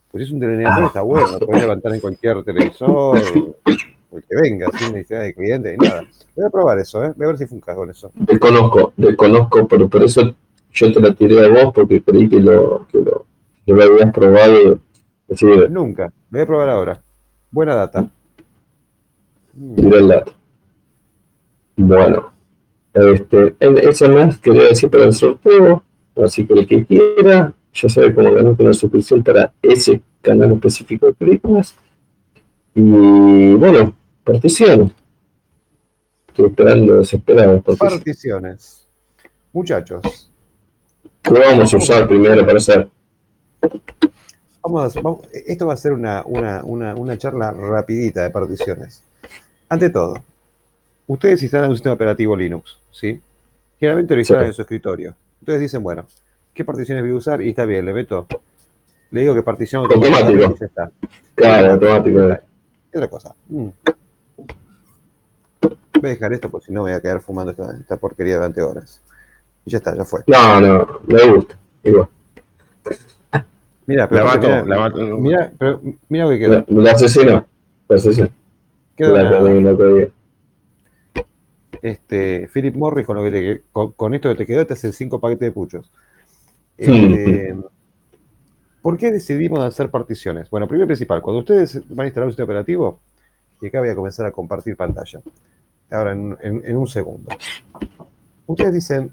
Pues 0.10 0.24
es 0.24 0.32
un 0.32 0.40
DLNA 0.40 0.74
server, 0.74 0.88
está 0.88 1.02
bueno, 1.04 1.38
lo 1.40 1.46
puedes 1.46 1.62
levantar 1.62 1.94
en 1.94 2.00
cualquier 2.02 2.44
televisor, 2.44 3.22
el 4.12 4.24
que 4.24 4.36
venga, 4.36 4.68
sin 4.78 4.94
necesidad 4.94 5.22
de 5.22 5.34
cliente 5.34 5.78
ni 5.78 5.88
nada. 5.88 6.06
Voy 6.36 6.46
a 6.46 6.50
probar 6.50 6.80
eso, 6.80 7.04
¿eh? 7.04 7.14
Voy 7.16 7.26
a 7.26 7.28
ver 7.30 7.38
si 7.38 7.48
funciona 7.48 7.78
con 7.78 7.90
eso. 7.90 8.12
Desconozco, 8.16 8.94
desconozco, 8.96 9.68
pero 9.68 9.90
por 9.90 10.04
eso 10.04 10.36
yo 10.72 10.94
te 10.94 11.00
la 11.00 11.14
tiré 11.14 11.46
a 11.46 11.50
vos 11.50 11.74
porque 11.74 12.02
creí 12.02 12.30
que 12.30 12.40
lo, 12.40 12.88
que 12.92 13.00
lo, 13.00 13.26
que 13.66 13.74
lo 13.74 13.84
habías 13.84 14.14
probado. 14.14 14.80
Nunca, 15.70 16.06
lo 16.06 16.12
voy 16.32 16.42
a 16.42 16.46
probar 16.46 16.70
ahora. 16.70 17.02
Buena 17.52 17.76
data. 17.76 18.08
Tira 19.76 19.98
el 19.98 20.08
dato. 20.08 20.34
Bueno, 21.76 22.32
este, 22.94 23.56
eso 23.60 24.10
más 24.10 24.40
quería 24.40 24.64
decir 24.64 24.90
para 24.90 25.06
el 25.06 25.14
sorteo, 25.14 25.84
así 26.24 26.46
que 26.46 26.54
el 26.54 26.68
que 26.68 26.86
quiera, 26.86 27.54
ya 27.74 27.90
sabe 27.90 28.14
cómo 28.14 28.32
ganar 28.32 28.56
una 28.58 28.74
suscripción 28.74 29.24
para 29.24 29.54
ese 29.62 30.02
canal 30.22 30.54
específico 30.54 31.06
de 31.08 31.14
películas. 31.14 31.76
Y 32.80 33.56
bueno, 33.56 33.92
particiones. 34.24 34.92
Estoy 36.28 36.46
esperando 36.46 36.98
desesperado. 36.98 37.60
Particiones. 37.76 38.88
Muchachos, 39.52 40.32
¿Qué 41.24 41.34
vamos 41.34 41.74
a 41.74 41.78
usar 41.78 42.08
primero 42.08 42.46
para 42.46 42.60
hacer? 42.60 42.88
Vamos, 44.62 44.94
esto 45.34 45.66
va 45.66 45.74
a 45.74 45.78
ser 45.78 45.94
una, 45.94 46.22
una, 46.24 46.64
una, 46.64 46.94
una, 46.94 47.18
charla 47.18 47.50
rapidita 47.50 48.22
de 48.22 48.30
particiones. 48.30 49.02
Ante 49.70 49.90
todo, 49.90 50.24
ustedes 51.08 51.42
instalan 51.42 51.72
un 51.72 51.78
sistema 51.78 51.96
operativo 51.96 52.36
Linux, 52.36 52.78
¿sí? 52.92 53.20
Generalmente 53.80 54.14
lo 54.14 54.22
instalan 54.22 54.46
en 54.46 54.54
su 54.54 54.62
escritorio. 54.62 55.16
Entonces 55.40 55.62
dicen, 55.62 55.82
bueno, 55.82 56.06
¿qué 56.54 56.64
particiones 56.64 57.04
voy 57.04 57.14
a 57.14 57.16
usar? 57.16 57.42
Y 57.42 57.50
está 57.50 57.66
bien, 57.66 57.84
le 57.86 57.94
meto. 57.94 58.28
Le 59.10 59.22
digo 59.22 59.34
que 59.34 59.42
partición 59.42 59.84
automático. 59.84 60.56
Está. 60.64 60.92
Claro, 61.34 61.72
automático. 61.74 62.47
Otra 62.98 63.10
cosa. 63.10 63.36
Mm. 63.50 63.68
Voy 65.62 66.06
a 66.06 66.08
dejar 66.08 66.34
esto 66.34 66.50
porque 66.50 66.68
si 66.68 66.74
no 66.74 66.82
voy 66.82 66.94
a 66.94 67.02
quedar 67.02 67.22
fumando 67.22 67.52
esta, 67.52 67.98
porquería 67.98 68.36
durante 68.36 68.62
horas. 68.62 69.02
Y 69.66 69.72
ya 69.72 69.78
está, 69.78 69.96
ya 69.96 70.04
fue. 70.04 70.22
No, 70.26 70.60
no, 70.62 71.00
me 71.06 71.32
gusta. 71.32 71.58
Igual. 71.84 72.08
Mira, 73.86 74.10
pero, 74.10 74.26
la 74.26 74.90
mira, 74.90 75.16
mira, 75.18 75.52
pero 75.58 75.82
mira 76.10 76.26
lo 76.26 76.32
que 76.32 76.40
quedó. 76.40 76.66
La, 76.68 76.92
asesino. 76.92 77.46
La 77.88 77.96
asesino. 77.96 78.30
Quedó 78.96 79.16
este, 81.82 82.50
Philip 82.52 82.76
Morris, 82.76 83.06
con, 83.06 83.18
lo 83.18 83.32
que 83.32 83.62
con, 83.72 84.14
esto 84.16 84.30
que 84.30 84.36
te 84.36 84.46
quedó, 84.46 84.66
te 84.66 84.74
hace 84.74 84.92
cinco 84.92 85.20
paquetes 85.20 85.48
de 85.48 85.52
puchos. 85.52 85.92
Este, 86.78 87.56
¿Por 88.82 88.98
qué 88.98 89.12
decidimos 89.12 89.60
hacer 89.60 89.90
particiones? 89.90 90.50
Bueno, 90.50 90.68
primero 90.68 90.88
principal, 90.88 91.22
cuando 91.22 91.40
ustedes 91.40 91.82
van 91.90 92.06
a 92.06 92.08
instalar 92.08 92.28
un 92.28 92.32
sistema 92.32 92.46
operativo, 92.46 93.00
y 93.62 93.68
acá 93.68 93.80
voy 93.80 93.90
a 93.90 93.96
comenzar 93.96 94.26
a 94.26 94.32
compartir 94.32 94.76
pantalla 94.76 95.20
ahora 95.90 96.12
en, 96.12 96.78
un 96.78 96.88
segundo. 96.88 97.30
Ustedes 98.46 98.74
dicen, 98.74 99.12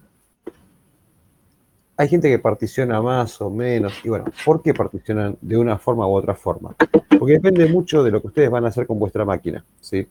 hay 1.96 2.08
gente 2.08 2.28
que 2.28 2.38
particiona 2.38 3.00
más 3.00 3.40
o 3.40 3.50
menos, 3.50 3.92
y 4.04 4.08
bueno, 4.08 4.26
¿por 4.44 4.62
qué 4.62 4.74
particionan 4.74 5.36
de 5.40 5.56
una 5.56 5.78
forma 5.78 6.06
u 6.06 6.12
otra 6.14 6.34
forma? 6.34 6.74
Porque 7.18 7.34
depende 7.34 7.66
mucho 7.66 8.02
de 8.02 8.10
lo 8.10 8.20
que 8.20 8.28
ustedes 8.28 8.50
van 8.50 8.64
a 8.64 8.68
hacer 8.68 8.86
con 8.86 8.98
vuestra 8.98 9.24
máquina, 9.24 9.64
¿sí? 9.80 10.06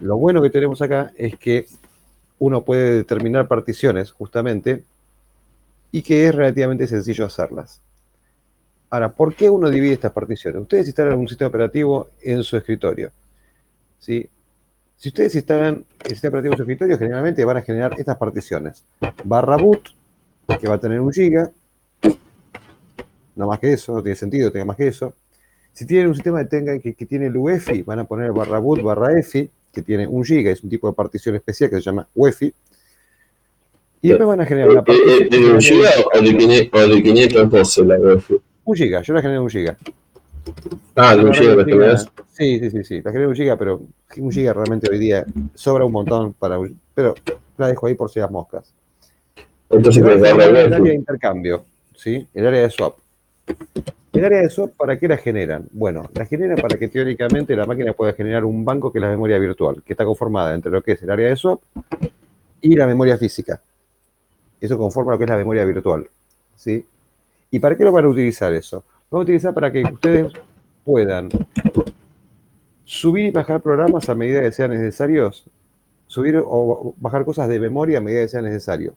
Lo 0.00 0.16
bueno 0.16 0.42
que 0.42 0.50
tenemos 0.50 0.82
acá 0.82 1.12
es 1.16 1.38
que 1.38 1.66
uno 2.38 2.62
puede 2.62 2.96
determinar 2.96 3.46
particiones, 3.46 4.10
justamente, 4.10 4.84
y 5.92 6.02
que 6.02 6.26
es 6.26 6.34
relativamente 6.34 6.86
sencillo 6.88 7.26
hacerlas. 7.26 7.80
Ahora, 8.94 9.12
¿por 9.12 9.34
qué 9.34 9.50
uno 9.50 9.70
divide 9.70 9.94
estas 9.94 10.12
particiones? 10.12 10.62
Ustedes 10.62 10.86
instalan 10.86 11.18
un 11.18 11.26
sistema 11.26 11.48
operativo 11.48 12.10
en 12.22 12.44
su 12.44 12.56
escritorio. 12.56 13.10
¿sí? 13.98 14.24
Si 14.96 15.08
ustedes 15.08 15.34
instalan 15.34 15.84
el 16.04 16.10
sistema 16.10 16.28
operativo 16.28 16.52
en 16.52 16.56
su 16.58 16.62
escritorio, 16.62 16.96
generalmente 16.96 17.44
van 17.44 17.56
a 17.56 17.62
generar 17.62 17.96
estas 17.98 18.16
particiones. 18.16 18.84
Barra 19.24 19.56
boot, 19.56 19.88
que 20.60 20.68
va 20.68 20.74
a 20.74 20.78
tener 20.78 21.00
un 21.00 21.12
giga. 21.12 21.50
No 23.34 23.48
más 23.48 23.58
que 23.58 23.72
eso, 23.72 23.94
no 23.94 24.00
tiene 24.00 24.14
sentido, 24.14 24.52
tenga 24.52 24.64
más 24.64 24.76
que 24.76 24.86
eso. 24.86 25.12
Si 25.72 25.84
tienen 25.86 26.06
un 26.06 26.14
sistema 26.14 26.44
que, 26.44 26.50
tenga, 26.50 26.78
que, 26.78 26.94
tiene 27.04 27.26
el 27.26 27.36
UEFI, 27.36 27.82
van 27.82 27.98
a 27.98 28.04
poner 28.04 28.30
barra 28.30 28.60
boot, 28.60 28.80
barra 28.80 29.18
EFI, 29.18 29.50
que 29.72 29.82
tiene 29.82 30.06
un 30.06 30.24
giga, 30.24 30.52
es 30.52 30.62
un 30.62 30.70
tipo 30.70 30.86
de 30.86 30.94
partición 30.94 31.34
especial 31.34 31.68
que 31.68 31.76
se 31.78 31.82
llama 31.82 32.06
UEFI. 32.14 32.54
Y 34.02 34.08
después 34.10 34.28
van 34.28 34.40
a 34.40 34.46
generar 34.46 34.70
una 34.70 34.84
partición. 34.84 35.28
¿De, 35.30 35.52
un 35.52 35.60
giga 35.60 35.90
o 36.12 36.20
de 36.20 37.02
512 37.02 37.84
la 37.86 37.98
UEFI? 37.98 38.40
Un 38.64 38.76
giga, 38.76 39.02
yo 39.02 39.14
la 39.14 39.22
generé 39.22 39.40
un 39.40 39.50
giga. 39.50 39.76
Ah, 40.96 41.16
de 41.16 41.24
un 41.24 41.32
giga, 41.32 41.96
Sí, 42.32 42.58
sí, 42.58 42.70
sí, 42.70 42.84
sí, 42.84 43.02
la 43.02 43.10
generé 43.10 43.28
un 43.28 43.34
giga, 43.34 43.56
pero 43.56 43.80
un 44.16 44.32
giga 44.32 44.52
realmente 44.52 44.90
hoy 44.90 44.98
día 44.98 45.24
sobra 45.54 45.84
un 45.84 45.92
montón 45.92 46.32
para. 46.34 46.58
Pero 46.94 47.14
la 47.56 47.68
dejo 47.68 47.86
ahí 47.86 47.94
por 47.94 48.10
si 48.10 48.20
las 48.20 48.30
moscas. 48.30 48.72
Entonces, 49.70 50.02
el 50.02 50.24
área 50.24 50.80
de 50.80 50.94
intercambio, 50.94 51.64
¿sí? 51.94 52.26
El 52.34 52.46
área 52.46 52.62
de 52.62 52.70
swap. 52.70 52.96
El 54.12 54.24
área 54.24 54.42
de 54.42 54.50
swap, 54.50 54.70
¿para 54.76 54.98
qué 54.98 55.08
la 55.08 55.16
generan? 55.16 55.66
Bueno, 55.72 56.08
la 56.14 56.24
generan 56.26 56.56
para 56.56 56.78
que 56.78 56.88
teóricamente 56.88 57.56
la 57.56 57.66
máquina 57.66 57.92
pueda 57.92 58.12
generar 58.12 58.44
un 58.44 58.64
banco 58.64 58.92
que 58.92 58.98
es 58.98 59.02
la 59.02 59.10
memoria 59.10 59.38
virtual, 59.38 59.82
que 59.84 59.92
está 59.92 60.04
conformada 60.04 60.54
entre 60.54 60.70
lo 60.70 60.82
que 60.82 60.92
es 60.92 61.02
el 61.02 61.10
área 61.10 61.28
de 61.28 61.36
swap 61.36 61.60
y 62.60 62.76
la 62.76 62.86
memoria 62.86 63.18
física. 63.18 63.60
Eso 64.60 64.78
conforma 64.78 65.12
lo 65.12 65.18
que 65.18 65.24
es 65.24 65.30
la 65.30 65.36
memoria 65.36 65.64
virtual. 65.64 66.08
¿sí? 66.56 66.84
¿Y 67.54 67.60
para 67.60 67.76
qué 67.76 67.84
lo 67.84 67.92
van 67.92 68.04
a 68.04 68.08
utilizar 68.08 68.52
eso? 68.52 68.82
Lo 69.12 69.18
van 69.18 69.20
a 69.20 69.22
utilizar 69.22 69.54
para 69.54 69.70
que 69.70 69.84
ustedes 69.84 70.32
puedan 70.82 71.28
subir 72.84 73.26
y 73.26 73.30
bajar 73.30 73.60
programas 73.60 74.08
a 74.08 74.16
medida 74.16 74.40
que 74.40 74.50
sean 74.50 74.72
necesarios, 74.72 75.44
subir 76.08 76.42
o 76.44 76.96
bajar 76.96 77.24
cosas 77.24 77.48
de 77.48 77.60
memoria 77.60 77.98
a 77.98 78.00
medida 78.00 78.22
que 78.22 78.28
sea 78.28 78.42
necesario. 78.42 78.96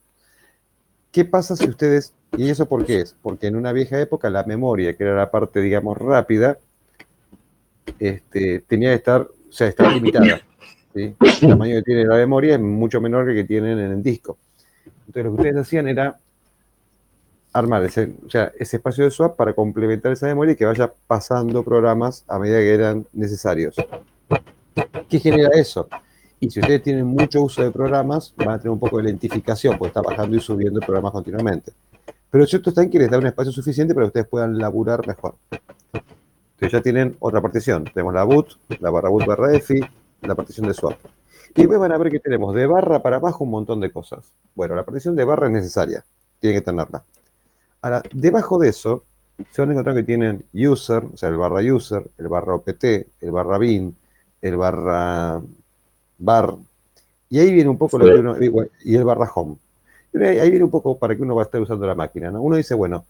¿Qué 1.11 1.23
pasa 1.23 1.55
si 1.55 1.69
ustedes, 1.69 2.15
y 2.35 2.49
eso 2.49 2.65
por 2.65 2.84
qué 2.84 3.01
es? 3.01 3.15
Porque 3.21 3.45
en 3.45 3.57
una 3.57 3.71
vieja 3.73 4.01
época 4.01 4.27
la 4.31 4.43
memoria, 4.43 4.97
que 4.97 5.03
era 5.03 5.15
la 5.15 5.29
parte, 5.29 5.61
digamos, 5.61 5.95
rápida, 5.95 6.57
este, 7.99 8.61
tenía 8.61 8.89
que 8.89 8.95
estar, 8.95 9.21
o 9.21 9.51
sea, 9.51 9.67
estaba 9.67 9.91
limitada. 9.91 10.41
El 10.95 11.15
tamaño 11.41 11.75
que 11.75 11.84
tiene 11.84 12.05
la 12.05 12.15
memoria 12.15 12.55
es 12.55 12.59
mucho 12.59 12.99
menor 13.01 13.25
que 13.25 13.34
el 13.34 13.38
que 13.38 13.43
tienen 13.43 13.77
en 13.77 13.91
el 13.91 14.01
disco. 14.01 14.39
Entonces 15.05 15.25
lo 15.25 15.29
que 15.35 15.41
ustedes 15.41 15.57
hacían 15.57 15.88
era 15.88 16.17
armar 17.57 17.84
ese, 17.84 18.13
espacio 18.59 19.03
de 19.03 19.11
swap 19.11 19.35
para 19.35 19.53
complementar 19.53 20.11
esa 20.11 20.27
memoria 20.27 20.53
y 20.53 20.55
que 20.55 20.65
vaya 20.65 20.91
pasando 21.07 21.63
programas 21.63 22.23
a 22.27 22.39
medida 22.39 22.59
que 22.59 22.73
eran 22.73 23.07
necesarios. 23.13 23.75
¿Qué 25.09 25.19
genera 25.19 25.49
eso? 25.53 25.88
Y 26.39 26.49
si 26.51 26.59
ustedes 26.59 26.84
tienen 26.84 27.05
mucho 27.05 27.41
uso 27.41 27.63
de 27.63 27.71
programas, 27.71 28.34
van 28.38 28.49
a 28.49 28.57
tener 28.57 28.71
un 28.71 28.79
poco 28.79 28.97
de 28.97 29.03
lentificación, 29.03 29.77
porque 29.77 29.88
está 29.88 30.01
bajando 30.01 30.38
y 30.38 30.39
subiendo 30.39 30.79
programas 30.79 31.11
continuamente. 31.11 31.73
Pero 32.29 32.45
cierto 32.45 32.69
está 32.69 32.84
en 32.84 32.91
que 32.91 32.99
les 32.99 33.09
da 33.09 33.17
un 33.17 33.25
espacio 33.25 33.51
suficiente 33.51 33.95
para 33.95 34.05
que 34.05 34.09
ustedes 34.09 34.27
puedan 34.27 34.57
laburar 34.57 35.07
mejor. 35.07 35.35
Entonces 35.91 36.71
ya 36.71 36.81
tienen 36.81 37.15
otra 37.19 37.41
partición. 37.41 37.85
Tenemos 37.85 38.13
la 38.13 38.23
boot, 38.23 38.57
la 38.79 38.89
barra 38.91 39.09
boot 39.09 39.25
barra 39.25 39.55
EFI, 39.55 39.79
la 40.21 40.35
partición 40.35 40.67
de 40.67 40.73
swap. 40.73 40.97
Y 41.55 41.61
después 41.61 41.79
van 41.79 41.91
a 41.91 41.97
ver 41.97 42.11
que 42.11 42.19
tenemos 42.19 42.53
de 42.53 42.67
barra 42.67 43.01
para 43.01 43.15
abajo 43.15 43.43
un 43.43 43.51
montón 43.51 43.79
de 43.79 43.91
cosas. 43.91 44.31
Bueno, 44.53 44.75
la 44.75 44.84
partición 44.84 45.15
de 45.15 45.23
barra 45.23 45.47
es 45.47 45.53
necesaria, 45.53 46.05
tienen 46.39 46.59
que 46.59 46.65
tenerla. 46.65 47.03
Ahora, 47.88 48.03
debajo 48.11 48.59
de 48.59 48.68
eso, 48.68 49.05
se 49.49 49.61
van 49.61 49.69
a 49.69 49.72
encontrar 49.72 49.95
que 49.95 50.03
tienen 50.03 50.43
user, 50.53 51.05
o 51.05 51.15
sea, 51.15 51.30
el 51.30 51.38
barra 51.38 51.61
user, 51.61 52.03
el 52.18 52.27
barra 52.27 52.55
opt, 52.55 52.84
el 52.84 53.31
barra 53.31 53.57
bin, 53.57 53.95
el 54.41 54.57
barra 54.57 55.41
bar, 56.18 56.55
y 57.30 57.39
ahí 57.39 57.53
viene 57.53 57.69
un 57.69 57.77
poco 57.77 57.97
lo 57.97 58.05
que 58.05 58.19
uno, 58.19 58.35
y 58.84 58.93
el 58.93 59.05
barra 59.05 59.31
home. 59.34 59.55
Ahí 60.15 60.49
viene 60.49 60.65
un 60.65 60.69
poco 60.69 60.97
para 60.97 61.15
que 61.15 61.22
uno 61.22 61.34
va 61.34 61.43
a 61.43 61.45
estar 61.45 61.61
usando 61.61 61.88
la 61.88 61.95
máquina. 61.95 62.30
¿no? 62.30 62.41
Uno 62.41 62.57
dice, 62.57 62.76
bueno, 62.76 63.05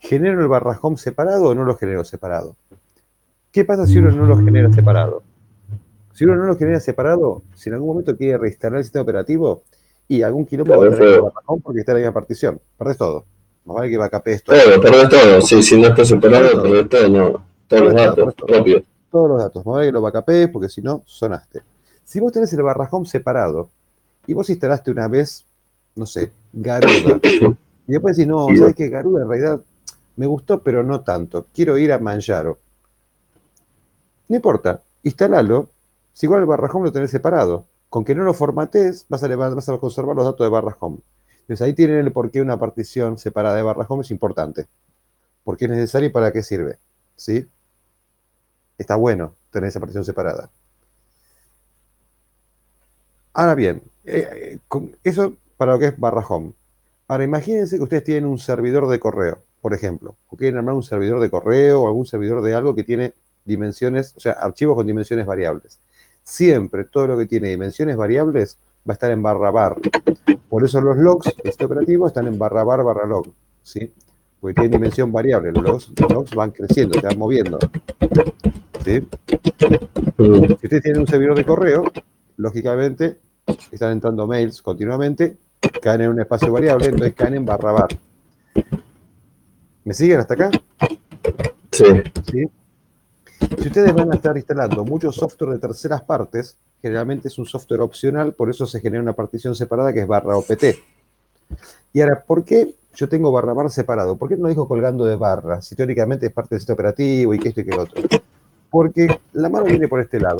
¿genero 0.00 0.42
el 0.42 0.48
barra 0.48 0.76
home 0.82 0.96
separado 0.96 1.50
o 1.50 1.54
no 1.54 1.62
lo 1.62 1.76
genero 1.76 2.02
separado? 2.02 2.56
¿Qué 3.52 3.64
pasa 3.64 3.86
si 3.86 3.98
uno 3.98 4.10
no 4.10 4.26
lo 4.26 4.36
genera 4.38 4.72
separado? 4.72 5.22
Si 6.12 6.24
uno 6.24 6.34
no 6.34 6.44
lo 6.46 6.56
genera 6.56 6.80
separado, 6.80 7.42
si 7.54 7.68
en 7.68 7.74
algún 7.74 7.90
momento 7.90 8.16
quiere 8.16 8.36
reinstalar 8.36 8.78
el 8.78 8.84
sistema 8.84 9.04
operativo 9.04 9.62
y 10.08 10.22
algún 10.22 10.44
kilómetro 10.44 10.80
va 10.80 10.86
a 10.86 10.88
el 10.88 11.20
barra 11.20 11.40
home 11.46 11.62
porque 11.62 11.78
está 11.78 11.92
en 11.92 11.98
la 11.98 12.00
misma 12.00 12.14
partición, 12.14 12.60
perdés 12.76 12.96
todo. 12.96 13.24
Más 13.68 13.74
vale 13.74 13.90
que 13.90 13.98
backup 13.98 14.28
esto. 14.28 14.52
Todo, 14.52 14.80
perdés 14.80 15.08
todo. 15.10 15.40
Sí, 15.42 15.62
si 15.62 15.78
no 15.78 15.88
está 15.88 16.02
separado, 16.02 16.62
perdés 16.62 16.88
todo, 16.88 17.08
no. 17.10 17.44
Todos 17.66 17.82
los 17.82 17.94
datos, 17.94 18.34
rápido. 18.46 18.80
Todos 19.10 19.28
los 19.28 19.38
datos. 19.38 19.66
Más 19.66 19.74
vale 19.74 19.88
que 19.88 19.92
lo 19.92 20.00
backupes 20.00 20.48
porque 20.48 20.70
si 20.70 20.80
no, 20.80 21.02
sonaste. 21.04 21.60
Si 22.02 22.18
vos 22.18 22.32
tenés 22.32 22.50
el 22.54 22.62
barra 22.62 22.88
home 22.90 23.06
separado 23.06 23.68
y 24.26 24.32
vos 24.32 24.48
instalaste 24.48 24.90
una 24.90 25.06
vez, 25.06 25.44
no 25.96 26.06
sé, 26.06 26.32
Garuda, 26.50 27.20
y 27.86 27.92
después 27.92 28.16
decís, 28.16 28.26
no, 28.26 28.46
¿sabes 28.56 28.74
qué? 28.74 28.88
Garuda 28.88 29.20
en 29.20 29.28
realidad 29.28 29.60
me 30.16 30.26
gustó, 30.26 30.62
pero 30.62 30.82
no 30.82 31.02
tanto. 31.02 31.44
Quiero 31.54 31.76
ir 31.76 31.92
a 31.92 31.98
Manjaro. 31.98 32.56
No 34.28 34.36
importa, 34.36 34.80
instalalo. 35.02 35.68
Si 36.14 36.24
igual 36.24 36.40
el 36.40 36.46
barra 36.46 36.70
home 36.72 36.86
lo 36.86 36.92
tenés 36.92 37.10
separado. 37.10 37.66
Con 37.90 38.02
que 38.02 38.14
no 38.14 38.24
lo 38.24 38.32
formatees, 38.32 39.04
vas 39.10 39.22
a, 39.22 39.36
vas 39.36 39.68
a 39.68 39.76
conservar 39.76 40.16
los 40.16 40.24
datos 40.24 40.42
de 40.42 40.48
barra 40.48 40.74
home. 40.80 41.00
Entonces 41.48 41.66
ahí 41.66 41.72
tienen 41.72 41.96
el 42.00 42.12
por 42.12 42.30
qué 42.30 42.42
una 42.42 42.58
partición 42.58 43.16
separada 43.16 43.56
de 43.56 43.62
barra 43.62 43.86
home 43.88 44.02
es 44.02 44.10
importante. 44.10 44.66
Porque 45.44 45.64
es 45.64 45.70
necesario 45.70 46.08
y 46.08 46.12
para 46.12 46.30
qué 46.30 46.42
sirve. 46.42 46.76
¿Sí? 47.16 47.48
Está 48.76 48.96
bueno 48.96 49.34
tener 49.50 49.68
esa 49.68 49.80
partición 49.80 50.04
separada. 50.04 50.50
Ahora 53.32 53.54
bien, 53.54 53.80
eh, 54.04 54.58
eh, 54.70 54.88
eso 55.02 55.32
para 55.56 55.72
lo 55.72 55.78
que 55.78 55.86
es 55.86 55.98
barra 55.98 56.20
home. 56.20 56.52
Ahora 57.06 57.24
imagínense 57.24 57.78
que 57.78 57.82
ustedes 57.82 58.04
tienen 58.04 58.26
un 58.26 58.38
servidor 58.38 58.86
de 58.86 59.00
correo, 59.00 59.38
por 59.62 59.72
ejemplo, 59.72 60.16
o 60.28 60.36
quieren 60.36 60.58
armar 60.58 60.74
un 60.74 60.82
servidor 60.82 61.18
de 61.18 61.30
correo 61.30 61.80
o 61.80 61.86
algún 61.86 62.04
servidor 62.04 62.42
de 62.42 62.54
algo 62.54 62.74
que 62.74 62.84
tiene 62.84 63.14
dimensiones, 63.46 64.12
o 64.18 64.20
sea, 64.20 64.32
archivos 64.32 64.76
con 64.76 64.86
dimensiones 64.86 65.24
variables. 65.24 65.78
Siempre 66.22 66.84
todo 66.84 67.06
lo 67.06 67.16
que 67.16 67.24
tiene 67.24 67.48
dimensiones 67.48 67.96
variables 67.96 68.58
va 68.88 68.92
a 68.92 68.94
estar 68.94 69.10
en 69.10 69.22
barra 69.22 69.50
bar. 69.50 69.76
Por 70.48 70.64
eso 70.64 70.80
los 70.80 70.96
logs 70.96 71.34
de 71.42 71.50
este 71.50 71.64
operativo 71.64 72.06
están 72.06 72.26
en 72.26 72.38
barra 72.38 72.64
bar 72.64 72.82
barra 72.82 73.06
log, 73.06 73.26
¿sí? 73.62 73.92
Porque 74.40 74.54
tienen 74.54 74.72
dimensión 74.72 75.12
variable, 75.12 75.52
los 75.52 75.92
logs, 75.98 76.34
van 76.34 76.52
creciendo, 76.52 76.98
se 76.98 77.06
van 77.06 77.18
moviendo. 77.18 77.58
¿sí? 78.84 79.06
Si 80.16 80.64
ustedes 80.64 80.82
tienen 80.82 81.00
un 81.00 81.06
servidor 81.06 81.36
de 81.36 81.44
correo, 81.44 81.84
lógicamente 82.36 83.18
están 83.70 83.92
entrando 83.92 84.26
mails 84.26 84.62
continuamente, 84.62 85.36
caen 85.82 86.02
en 86.02 86.10
un 86.10 86.20
espacio 86.20 86.52
variable, 86.52 86.86
entonces 86.86 87.14
caen 87.14 87.34
en 87.34 87.44
barra 87.44 87.72
bar. 87.72 87.88
¿Me 89.84 89.92
siguen 89.92 90.20
hasta 90.20 90.34
acá? 90.34 90.50
Sí. 91.72 91.84
Si 93.60 93.68
ustedes 93.68 93.94
van 93.94 94.12
a 94.12 94.16
estar 94.16 94.36
instalando 94.36 94.84
mucho 94.84 95.12
software 95.12 95.52
de 95.52 95.58
terceras 95.58 96.02
partes, 96.02 96.56
generalmente 96.82 97.28
es 97.28 97.38
un 97.38 97.46
software 97.46 97.80
opcional, 97.80 98.32
por 98.32 98.50
eso 98.50 98.66
se 98.66 98.80
genera 98.80 99.02
una 99.02 99.12
partición 99.12 99.54
separada 99.54 99.92
que 99.92 100.00
es 100.00 100.06
barra 100.06 100.36
OPT. 100.36 100.64
Y 101.92 102.00
ahora, 102.00 102.22
¿por 102.26 102.44
qué 102.44 102.74
yo 102.94 103.08
tengo 103.08 103.32
barra 103.32 103.52
bar 103.52 103.70
separado? 103.70 104.16
¿Por 104.16 104.28
qué 104.28 104.36
no 104.36 104.48
dijo 104.48 104.66
colgando 104.66 105.04
de 105.04 105.16
barra? 105.16 105.62
Si 105.62 105.74
teóricamente 105.74 106.26
es 106.26 106.32
parte 106.32 106.54
del 106.54 106.60
sistema 106.60 106.74
operativo 106.74 107.34
y 107.34 107.38
que 107.38 107.48
esto 107.50 107.60
y 107.60 107.64
que 107.64 107.78
otro. 107.78 108.02
Porque 108.70 109.20
la 109.32 109.48
mano 109.48 109.66
viene 109.66 109.88
por 109.88 110.00
este 110.00 110.20
lado. 110.20 110.38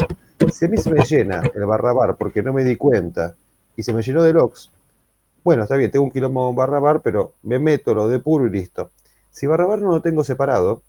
Si 0.52 0.64
a 0.64 0.68
mí 0.68 0.76
se 0.76 0.90
me 0.90 1.04
llena 1.04 1.42
el 1.54 1.66
barra 1.66 1.92
bar 1.92 2.16
porque 2.16 2.42
no 2.42 2.52
me 2.52 2.64
di 2.64 2.76
cuenta 2.76 3.34
y 3.76 3.82
se 3.82 3.92
me 3.92 4.02
llenó 4.02 4.22
de 4.22 4.32
logs, 4.32 4.70
bueno, 5.44 5.62
está 5.62 5.76
bien, 5.76 5.90
tengo 5.90 6.04
un 6.04 6.10
quilombo 6.10 6.52
barra 6.52 6.78
bar, 6.78 7.00
pero 7.00 7.34
me 7.42 7.58
meto, 7.58 7.94
lo 7.94 8.08
depuro 8.08 8.46
y 8.46 8.50
listo. 8.50 8.90
Si 9.30 9.46
barra 9.46 9.66
bar 9.66 9.80
no 9.80 9.90
lo 9.90 10.02
tengo 10.02 10.24
separado 10.24 10.82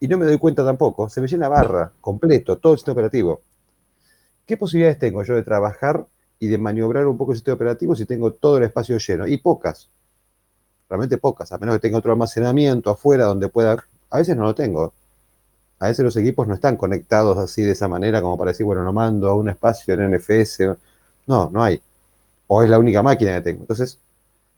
y 0.00 0.08
no 0.08 0.18
me 0.18 0.26
doy 0.26 0.38
cuenta 0.38 0.64
tampoco, 0.64 1.08
se 1.08 1.20
me 1.20 1.28
llena 1.28 1.48
barra 1.48 1.92
completo, 2.00 2.56
todo 2.56 2.72
el 2.72 2.78
sistema 2.78 2.94
operativo. 2.94 3.42
¿Qué 4.48 4.56
posibilidades 4.56 4.98
tengo 4.98 5.22
yo 5.24 5.34
de 5.34 5.42
trabajar 5.42 6.06
y 6.38 6.46
de 6.46 6.56
maniobrar 6.56 7.06
un 7.06 7.18
poco 7.18 7.32
el 7.32 7.36
sistema 7.36 7.56
operativo 7.56 7.94
si 7.94 8.06
tengo 8.06 8.32
todo 8.32 8.56
el 8.56 8.64
espacio 8.64 8.96
lleno? 8.96 9.26
Y 9.26 9.36
pocas, 9.36 9.90
realmente 10.88 11.18
pocas, 11.18 11.52
a 11.52 11.58
menos 11.58 11.74
que 11.74 11.80
tenga 11.80 11.98
otro 11.98 12.12
almacenamiento 12.12 12.88
afuera 12.88 13.26
donde 13.26 13.50
pueda, 13.50 13.84
a 14.08 14.16
veces 14.16 14.34
no 14.38 14.44
lo 14.44 14.54
tengo. 14.54 14.94
A 15.78 15.88
veces 15.88 16.02
los 16.02 16.16
equipos 16.16 16.48
no 16.48 16.54
están 16.54 16.78
conectados 16.78 17.36
así 17.36 17.60
de 17.60 17.72
esa 17.72 17.88
manera 17.88 18.22
como 18.22 18.38
para 18.38 18.52
decir, 18.52 18.64
bueno, 18.64 18.82
no 18.82 18.90
mando 18.90 19.28
a 19.28 19.34
un 19.34 19.50
espacio 19.50 19.92
en 19.92 20.14
NFS. 20.14 20.60
No, 21.26 21.50
no 21.50 21.62
hay. 21.62 21.78
O 22.46 22.62
es 22.62 22.70
la 22.70 22.78
única 22.78 23.02
máquina 23.02 23.34
que 23.34 23.42
tengo. 23.42 23.60
Entonces, 23.60 23.98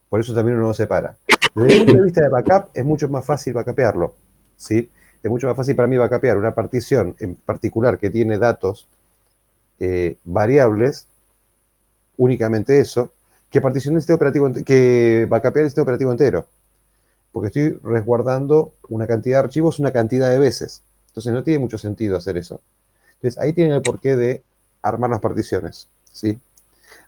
por 0.09 0.21
eso 0.21 0.33
también 0.33 0.57
uno 0.57 0.69
lo 0.69 0.75
separa. 0.75 1.17
Desde 1.53 1.79
el 1.79 1.85
punto 1.85 1.99
de 1.99 2.05
vista 2.05 2.23
de 2.23 2.29
backup, 2.29 2.71
es 2.75 2.85
mucho 2.85 3.09
más 3.09 3.25
fácil 3.25 3.55
backupearlo. 3.55 4.15
¿sí? 4.57 4.89
Es 5.21 5.29
mucho 5.29 5.49
más 5.49 5.57
fácil 5.57 5.75
para 5.75 5.89
mí 5.89 5.97
backupear 5.97 6.39
una 6.39 6.55
partición 6.55 7.17
en 7.19 7.35
particular 7.35 7.99
que 7.99 8.09
tiene 8.09 8.39
datos 8.39 8.87
eh, 9.81 10.19
variables, 10.24 11.07
únicamente 12.16 12.78
eso, 12.78 13.12
que 13.51 13.61
particionar 13.61 13.97
el 13.97 14.02
sistema 14.02 14.16
operativo, 14.16 14.52
que 14.65 15.27
backupear 15.28 15.65
el 15.65 15.70
sistema 15.70 15.85
operativo 15.85 16.12
entero. 16.12 16.47
Porque 17.32 17.48
estoy 17.48 17.81
resguardando 17.82 18.73
una 18.89 19.07
cantidad 19.07 19.39
de 19.39 19.44
archivos 19.44 19.78
una 19.78 19.90
cantidad 19.93 20.31
de 20.31 20.39
veces. 20.39 20.82
Entonces 21.09 21.32
no 21.32 21.43
tiene 21.43 21.59
mucho 21.59 21.78
sentido 21.78 22.16
hacer 22.16 22.36
eso. 22.36 22.61
Entonces 23.15 23.39
ahí 23.40 23.52
tienen 23.52 23.74
el 23.74 23.82
porqué 23.82 24.16
de 24.16 24.43
armar 24.82 25.11
las 25.11 25.20
particiones. 25.20 25.89
¿sí? 26.12 26.39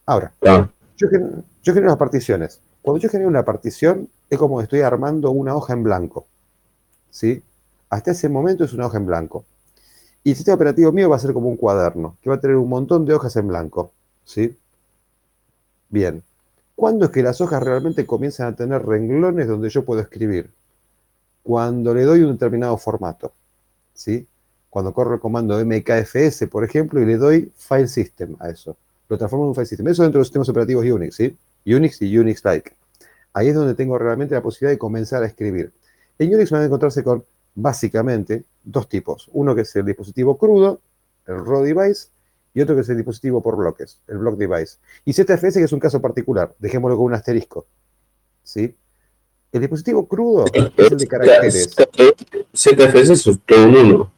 Ahora, 0.06 0.32
yo, 0.96 1.08
yo 1.62 1.74
genero 1.74 1.88
las 1.88 1.98
particiones. 1.98 2.60
Cuando 2.80 3.00
yo 3.00 3.08
genero 3.08 3.28
una 3.28 3.44
partición, 3.44 4.08
es 4.28 4.38
como 4.38 4.60
estoy 4.60 4.80
armando 4.80 5.30
una 5.30 5.54
hoja 5.54 5.72
en 5.72 5.82
blanco. 5.82 6.26
¿sí? 7.10 7.42
Hasta 7.90 8.12
ese 8.12 8.28
momento 8.28 8.64
es 8.64 8.72
una 8.72 8.86
hoja 8.86 8.98
en 8.98 9.06
blanco. 9.06 9.44
Y 10.24 10.30
el 10.30 10.36
sistema 10.36 10.54
operativo 10.54 10.92
mío 10.92 11.10
va 11.10 11.16
a 11.16 11.18
ser 11.18 11.32
como 11.32 11.48
un 11.48 11.56
cuaderno, 11.56 12.16
que 12.22 12.30
va 12.30 12.36
a 12.36 12.40
tener 12.40 12.56
un 12.56 12.68
montón 12.68 13.04
de 13.04 13.14
hojas 13.14 13.34
en 13.36 13.48
blanco. 13.48 13.90
¿sí? 14.24 14.56
Bien. 15.88 16.22
¿Cuándo 16.76 17.06
es 17.06 17.10
que 17.10 17.22
las 17.22 17.40
hojas 17.40 17.62
realmente 17.62 18.06
comienzan 18.06 18.52
a 18.52 18.56
tener 18.56 18.84
renglones 18.84 19.48
donde 19.48 19.68
yo 19.68 19.84
puedo 19.84 20.00
escribir? 20.00 20.50
Cuando 21.42 21.94
le 21.94 22.04
doy 22.04 22.22
un 22.22 22.32
determinado 22.32 22.76
formato. 22.76 23.32
¿sí? 23.94 24.26
Cuando 24.70 24.94
corro 24.94 25.14
el 25.14 25.20
comando 25.20 25.62
mkfs, 25.64 26.46
por 26.50 26.64
ejemplo, 26.64 27.00
y 27.00 27.04
le 27.04 27.16
doy 27.16 27.52
file 27.56 27.88
system 27.88 28.36
a 28.38 28.48
eso. 28.48 28.76
Lo 29.08 29.18
transformo 29.18 29.44
en 29.44 29.48
un 29.50 29.54
file 29.54 29.66
system. 29.66 29.88
Eso 29.88 30.02
dentro 30.02 30.18
de 30.18 30.20
los 30.20 30.28
sistemas 30.28 30.48
operativos 30.48 30.84
Unix, 30.84 31.16
¿sí? 31.16 31.36
Unix 31.66 32.00
y 32.00 32.16
Unix-like. 32.16 32.72
Ahí 33.34 33.48
es 33.48 33.54
donde 33.54 33.74
tengo 33.74 33.98
realmente 33.98 34.34
la 34.34 34.42
posibilidad 34.42 34.72
de 34.72 34.78
comenzar 34.78 35.22
a 35.22 35.26
escribir. 35.26 35.72
En 36.18 36.34
Unix 36.34 36.50
van 36.50 36.62
a 36.62 36.64
encontrarse 36.64 37.04
con, 37.04 37.22
básicamente, 37.54 38.44
dos 38.64 38.88
tipos. 38.88 39.28
Uno 39.32 39.54
que 39.54 39.62
es 39.62 39.76
el 39.76 39.86
dispositivo 39.86 40.36
crudo, 40.36 40.80
el 41.26 41.44
raw 41.44 41.62
device, 41.62 42.08
y 42.54 42.60
otro 42.60 42.74
que 42.74 42.82
es 42.82 42.88
el 42.88 42.96
dispositivo 42.96 43.42
por 43.42 43.56
bloques, 43.56 43.98
el 44.08 44.18
block 44.18 44.36
device. 44.36 44.76
Y 45.04 45.12
ZFS, 45.12 45.54
que 45.54 45.64
es 45.64 45.72
un 45.72 45.80
caso 45.80 46.00
particular, 46.00 46.54
dejémoslo 46.58 46.96
con 46.96 47.06
un 47.06 47.14
asterisco. 47.14 47.66
¿Sí? 48.42 48.74
El 49.52 49.60
dispositivo 49.60 50.06
crudo 50.06 50.44
es 50.52 50.92
el 50.92 50.98
de 50.98 51.06
caracteres. 51.06 51.74
ZFS 52.54 53.10
es 53.10 53.40
todo 53.46 53.68
uno. 53.68 54.12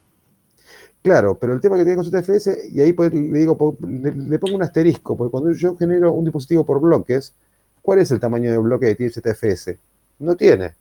Claro, 1.01 1.37
pero 1.37 1.53
el 1.53 1.61
tema 1.61 1.77
que 1.77 1.85
tiene 1.85 2.01
con 2.01 2.05
ZFS, 2.05 2.71
y 2.71 2.81
ahí 2.81 2.93
le 2.93 3.39
digo, 3.39 3.77
le, 3.79 4.39
pongo 4.39 4.55
un 4.55 4.63
asterisco, 4.63 5.15
porque 5.15 5.31
cuando 5.31 5.51
yo 5.51 5.77
genero 5.77 6.11
un 6.11 6.25
dispositivo 6.25 6.65
por 6.65 6.81
bloques, 6.81 7.33
¿cuál 7.81 7.99
es 7.99 8.09
el 8.11 8.19
tamaño 8.19 8.51
de 8.51 8.57
bloque 8.57 8.87
que 8.87 8.95
tiene 8.95 9.11
ZFS? 9.11 9.77
No 10.19 10.35
tiene. 10.35 10.73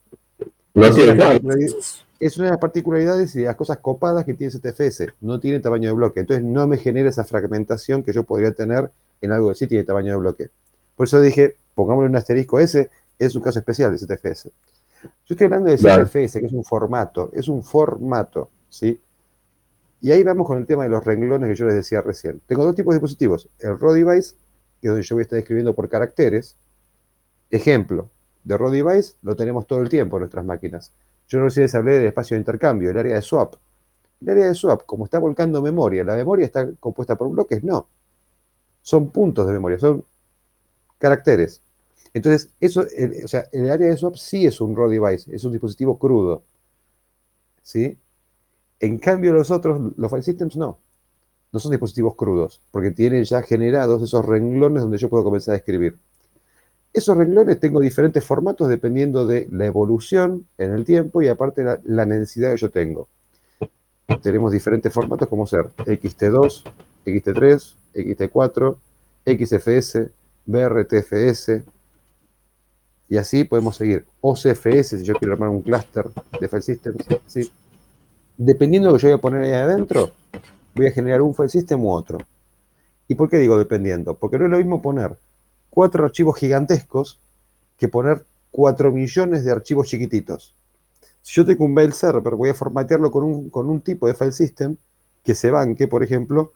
No 0.72 0.92
tiene 0.94 1.14
es 2.26 2.38
una 2.38 2.46
de 2.46 2.52
las 2.52 2.60
particularidades 2.60 3.36
y 3.36 3.40
de 3.40 3.44
las 3.44 3.56
cosas 3.56 3.76
copadas 3.78 4.24
que 4.24 4.32
tiene 4.32 4.50
ZFS. 4.50 5.12
No 5.20 5.38
tiene 5.40 5.60
tamaño 5.60 5.90
de 5.90 5.94
bloque. 5.94 6.20
Entonces 6.20 6.42
no 6.42 6.66
me 6.66 6.78
genera 6.78 7.10
esa 7.10 7.22
fragmentación 7.22 8.02
que 8.02 8.14
yo 8.14 8.22
podría 8.22 8.50
tener 8.52 8.90
en 9.20 9.32
algo 9.32 9.50
que 9.50 9.56
sí 9.56 9.66
tiene 9.66 9.84
tamaño 9.84 10.12
de 10.12 10.16
bloque. 10.16 10.48
Por 10.96 11.06
eso 11.06 11.20
dije, 11.20 11.56
pongámosle 11.74 12.08
un 12.08 12.16
asterisco 12.16 12.58
ese, 12.58 12.88
es 13.18 13.34
un 13.34 13.42
caso 13.42 13.58
especial 13.58 13.92
de 13.92 13.98
ZFS. 13.98 14.44
Yo 15.02 15.34
estoy 15.34 15.44
hablando 15.44 15.70
de 15.70 15.76
ZFS, 15.76 16.40
que 16.40 16.46
es 16.46 16.52
un 16.54 16.64
formato, 16.64 17.30
es 17.34 17.46
un 17.46 17.62
formato, 17.62 18.48
¿sí? 18.70 18.98
Y 20.00 20.10
ahí 20.10 20.22
vamos 20.22 20.46
con 20.46 20.56
el 20.56 20.64
tema 20.64 20.84
de 20.84 20.88
los 20.88 21.04
renglones 21.04 21.50
que 21.50 21.56
yo 21.56 21.66
les 21.66 21.74
decía 21.74 22.00
recién. 22.00 22.40
Tengo 22.46 22.64
dos 22.64 22.74
tipos 22.74 22.94
de 22.94 23.00
dispositivos. 23.00 23.50
El 23.58 23.78
raw 23.78 23.92
device, 23.92 24.34
que 24.80 24.88
es 24.88 24.90
donde 24.90 25.02
yo 25.02 25.16
voy 25.16 25.20
a 25.20 25.24
estar 25.24 25.38
escribiendo 25.38 25.74
por 25.74 25.90
caracteres. 25.90 26.56
Ejemplo, 27.50 28.08
de 28.44 28.56
raw 28.56 28.70
device 28.70 29.12
lo 29.20 29.36
tenemos 29.36 29.66
todo 29.66 29.82
el 29.82 29.90
tiempo 29.90 30.16
en 30.16 30.20
nuestras 30.20 30.46
máquinas. 30.46 30.90
Yo 31.34 31.40
no 31.40 31.50
sé 31.50 31.62
les 31.62 31.74
hablé 31.74 31.94
del 31.94 32.06
espacio 32.06 32.36
de 32.36 32.42
intercambio, 32.42 32.90
el 32.90 32.96
área 32.96 33.16
de 33.16 33.22
swap. 33.22 33.56
El 34.20 34.28
área 34.30 34.46
de 34.46 34.54
swap, 34.54 34.86
como 34.86 35.04
está 35.04 35.18
volcando 35.18 35.60
memoria, 35.60 36.04
¿la 36.04 36.14
memoria 36.14 36.46
está 36.46 36.70
compuesta 36.78 37.16
por 37.16 37.28
bloques? 37.28 37.64
No. 37.64 37.88
Son 38.82 39.10
puntos 39.10 39.44
de 39.44 39.52
memoria, 39.52 39.76
son 39.80 40.04
caracteres. 40.96 41.60
Entonces, 42.12 42.50
eso, 42.60 42.82
o 43.24 43.26
sea, 43.26 43.48
el 43.50 43.68
área 43.68 43.88
de 43.88 43.96
swap 43.96 44.14
sí 44.14 44.46
es 44.46 44.60
un 44.60 44.76
raw 44.76 44.88
device, 44.88 45.34
es 45.34 45.42
un 45.42 45.50
dispositivo 45.50 45.98
crudo. 45.98 46.44
¿Sí? 47.64 47.98
En 48.78 48.98
cambio, 48.98 49.32
los 49.32 49.50
otros, 49.50 49.92
los 49.96 50.08
file 50.08 50.22
systems, 50.22 50.56
no. 50.56 50.78
No 51.50 51.58
son 51.58 51.72
dispositivos 51.72 52.14
crudos, 52.14 52.60
porque 52.70 52.92
tienen 52.92 53.24
ya 53.24 53.42
generados 53.42 54.00
esos 54.02 54.24
renglones 54.24 54.82
donde 54.84 54.98
yo 54.98 55.08
puedo 55.08 55.24
comenzar 55.24 55.54
a 55.54 55.58
escribir. 55.58 55.98
Esos 56.94 57.16
renglones 57.16 57.60
tengo 57.60 57.80
diferentes 57.80 58.24
formatos 58.24 58.68
dependiendo 58.68 59.26
de 59.26 59.48
la 59.50 59.66
evolución 59.66 60.46
en 60.56 60.72
el 60.72 60.84
tiempo 60.84 61.20
y 61.20 61.28
aparte 61.28 61.64
la, 61.64 61.80
la 61.84 62.06
necesidad 62.06 62.52
que 62.52 62.58
yo 62.58 62.70
tengo. 62.70 63.08
Tenemos 64.22 64.52
diferentes 64.52 64.92
formatos 64.92 65.28
como 65.28 65.46
ser 65.46 65.66
XT2, 65.76 66.62
XT3, 67.04 67.74
XT4, 67.94 68.76
XFS, 69.26 70.10
BRTFS, 70.46 71.64
y 73.08 73.16
así 73.16 73.44
podemos 73.44 73.76
seguir. 73.76 74.04
OCFS, 74.20 74.88
si 74.88 75.04
yo 75.04 75.14
quiero 75.14 75.34
armar 75.34 75.48
un 75.48 75.62
clúster 75.62 76.06
de 76.40 76.48
file 76.48 76.62
systems, 76.62 77.04
¿sí? 77.26 77.50
dependiendo 78.36 78.88
de 78.88 78.92
lo 78.92 78.98
que 78.98 79.02
yo 79.02 79.08
voy 79.08 79.18
a 79.18 79.20
poner 79.20 79.42
ahí 79.42 79.52
adentro, 79.52 80.12
voy 80.74 80.86
a 80.86 80.92
generar 80.92 81.22
un 81.22 81.34
file 81.34 81.48
system 81.48 81.84
u 81.84 81.92
otro. 81.92 82.18
¿Y 83.06 83.14
por 83.14 83.28
qué 83.28 83.38
digo 83.38 83.58
dependiendo? 83.58 84.14
Porque 84.14 84.38
no 84.38 84.46
es 84.46 84.50
lo 84.50 84.58
mismo 84.58 84.80
poner 84.80 85.16
cuatro 85.74 86.04
archivos 86.04 86.38
gigantescos 86.38 87.18
que 87.76 87.88
poner 87.88 88.22
cuatro 88.52 88.92
millones 88.92 89.44
de 89.44 89.50
archivos 89.50 89.88
chiquititos. 89.88 90.54
Si 91.20 91.34
yo 91.34 91.44
tengo 91.44 91.64
un 91.64 91.74
mail 91.74 91.92
server, 91.92 92.36
voy 92.36 92.50
a 92.50 92.54
formatearlo 92.54 93.10
con 93.10 93.24
un, 93.24 93.50
con 93.50 93.68
un 93.68 93.80
tipo 93.80 94.06
de 94.06 94.14
file 94.14 94.30
system 94.30 94.76
que 95.24 95.34
se 95.34 95.50
banque, 95.50 95.88
por 95.88 96.04
ejemplo, 96.04 96.52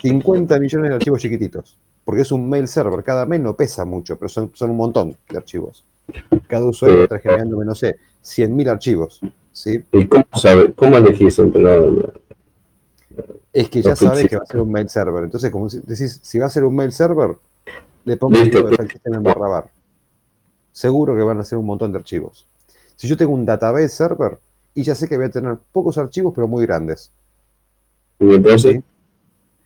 50 0.00 0.58
millones 0.58 0.88
de 0.88 0.94
archivos 0.94 1.20
chiquititos. 1.20 1.76
Porque 2.02 2.22
es 2.22 2.32
un 2.32 2.48
mail 2.48 2.66
server. 2.66 3.04
Cada 3.04 3.26
mail 3.26 3.42
no 3.42 3.54
pesa 3.54 3.84
mucho, 3.84 4.16
pero 4.16 4.30
son, 4.30 4.50
son 4.54 4.70
un 4.70 4.76
montón 4.78 5.14
de 5.28 5.36
archivos. 5.36 5.84
Cada 6.46 6.64
usuario 6.64 7.02
está 7.02 7.18
generando, 7.18 7.62
no 7.62 7.74
sé, 7.74 7.96
100.000 8.24 8.68
archivos. 8.70 9.20
¿sí? 9.52 9.84
¿Y 9.92 10.06
cómo, 10.06 10.24
sabe, 10.34 10.72
cómo 10.72 10.96
elegís 10.96 11.38
entre 11.38 11.62
la, 11.62 11.76
Es 13.54 13.70
que 13.70 13.82
ya 13.82 13.94
sabes 13.94 14.28
que 14.28 14.36
va 14.36 14.42
a 14.42 14.46
ser 14.46 14.60
un 14.60 14.72
mail 14.72 14.88
server. 14.88 15.22
Entonces, 15.22 15.48
como 15.52 15.68
decís, 15.68 16.18
si 16.24 16.40
va 16.40 16.46
a 16.46 16.50
ser 16.50 16.64
un 16.64 16.74
mail 16.74 16.90
server, 16.90 17.36
le 18.04 18.16
pongo 18.16 18.36
el 18.36 18.50
tipo 18.50 18.68
de 18.68 18.76
file 18.76 18.90
system 18.90 19.14
en 19.14 19.22
barra 19.22 19.48
bar. 19.48 19.70
Seguro 20.72 21.14
que 21.14 21.22
van 21.22 21.38
a 21.38 21.44
ser 21.44 21.58
un 21.58 21.66
montón 21.66 21.92
de 21.92 21.98
archivos. 21.98 22.48
Si 22.96 23.06
yo 23.06 23.16
tengo 23.16 23.32
un 23.32 23.46
database 23.46 23.90
server, 23.90 24.38
y 24.74 24.82
ya 24.82 24.96
sé 24.96 25.08
que 25.08 25.16
voy 25.16 25.26
a 25.26 25.30
tener 25.30 25.56
pocos 25.70 25.96
archivos, 25.98 26.34
pero 26.34 26.48
muy 26.48 26.66
grandes. 26.66 27.12
¿Y 28.18 28.34
entonces? 28.34 28.72
¿Sí? 28.72 28.82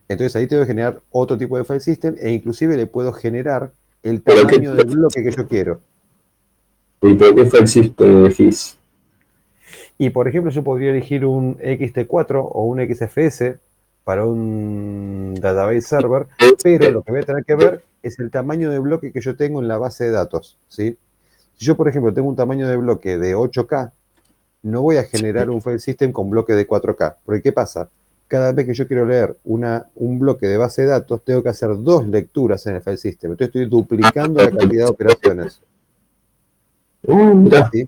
Entonces 0.06 0.36
ahí 0.36 0.46
tengo 0.46 0.64
que 0.64 0.68
generar 0.68 1.00
otro 1.10 1.38
tipo 1.38 1.56
de 1.56 1.64
file 1.64 1.80
system 1.80 2.14
e 2.20 2.30
inclusive 2.30 2.76
le 2.76 2.86
puedo 2.86 3.14
generar 3.14 3.70
el 4.02 4.20
tamaño 4.20 4.74
del 4.74 4.86
bloque 4.86 5.22
que 5.22 5.30
yo 5.30 5.48
quiero. 5.48 5.80
¿Y 7.00 7.14
por 7.14 7.34
qué 7.34 7.46
file 7.46 7.66
system 7.66 8.18
elegís? 8.18 8.76
Y 9.96 10.10
por 10.10 10.28
ejemplo, 10.28 10.50
yo 10.50 10.62
podría 10.62 10.90
elegir 10.90 11.24
un 11.24 11.56
XT4 11.56 12.50
o 12.52 12.64
un 12.66 12.80
XFS 12.86 13.58
para 14.08 14.24
un 14.24 15.34
database 15.38 15.82
server, 15.82 16.26
pero 16.62 16.90
lo 16.90 17.02
que 17.02 17.10
voy 17.12 17.20
a 17.20 17.24
tener 17.24 17.44
que 17.44 17.54
ver 17.54 17.84
es 18.02 18.18
el 18.18 18.30
tamaño 18.30 18.70
de 18.70 18.78
bloque 18.78 19.12
que 19.12 19.20
yo 19.20 19.36
tengo 19.36 19.60
en 19.60 19.68
la 19.68 19.76
base 19.76 20.04
de 20.04 20.12
datos. 20.12 20.56
¿sí? 20.66 20.96
Si 21.58 21.66
yo, 21.66 21.76
por 21.76 21.88
ejemplo, 21.90 22.10
tengo 22.14 22.26
un 22.26 22.34
tamaño 22.34 22.66
de 22.66 22.78
bloque 22.78 23.18
de 23.18 23.36
8K, 23.36 23.92
no 24.62 24.80
voy 24.80 24.96
a 24.96 25.02
generar 25.04 25.50
un 25.50 25.60
file 25.60 25.78
system 25.78 26.10
con 26.10 26.30
bloque 26.30 26.54
de 26.54 26.66
4K. 26.66 27.16
Porque 27.22 27.42
¿qué 27.42 27.52
pasa? 27.52 27.90
cada 28.28 28.52
vez 28.52 28.64
que 28.64 28.72
yo 28.72 28.88
quiero 28.88 29.04
leer 29.04 29.36
una, 29.44 29.84
un 29.96 30.18
bloque 30.18 30.46
de 30.46 30.56
base 30.56 30.82
de 30.82 30.88
datos, 30.88 31.22
tengo 31.22 31.42
que 31.42 31.50
hacer 31.50 31.68
dos 31.76 32.06
lecturas 32.08 32.66
en 32.66 32.76
el 32.76 32.80
file 32.80 32.96
system. 32.96 33.32
Entonces 33.32 33.48
estoy 33.54 33.66
duplicando 33.68 34.42
la 34.42 34.50
cantidad 34.50 34.86
de 34.86 34.90
operaciones. 34.90 35.60
Uh, 37.02 37.50
¿Sí? 37.72 37.86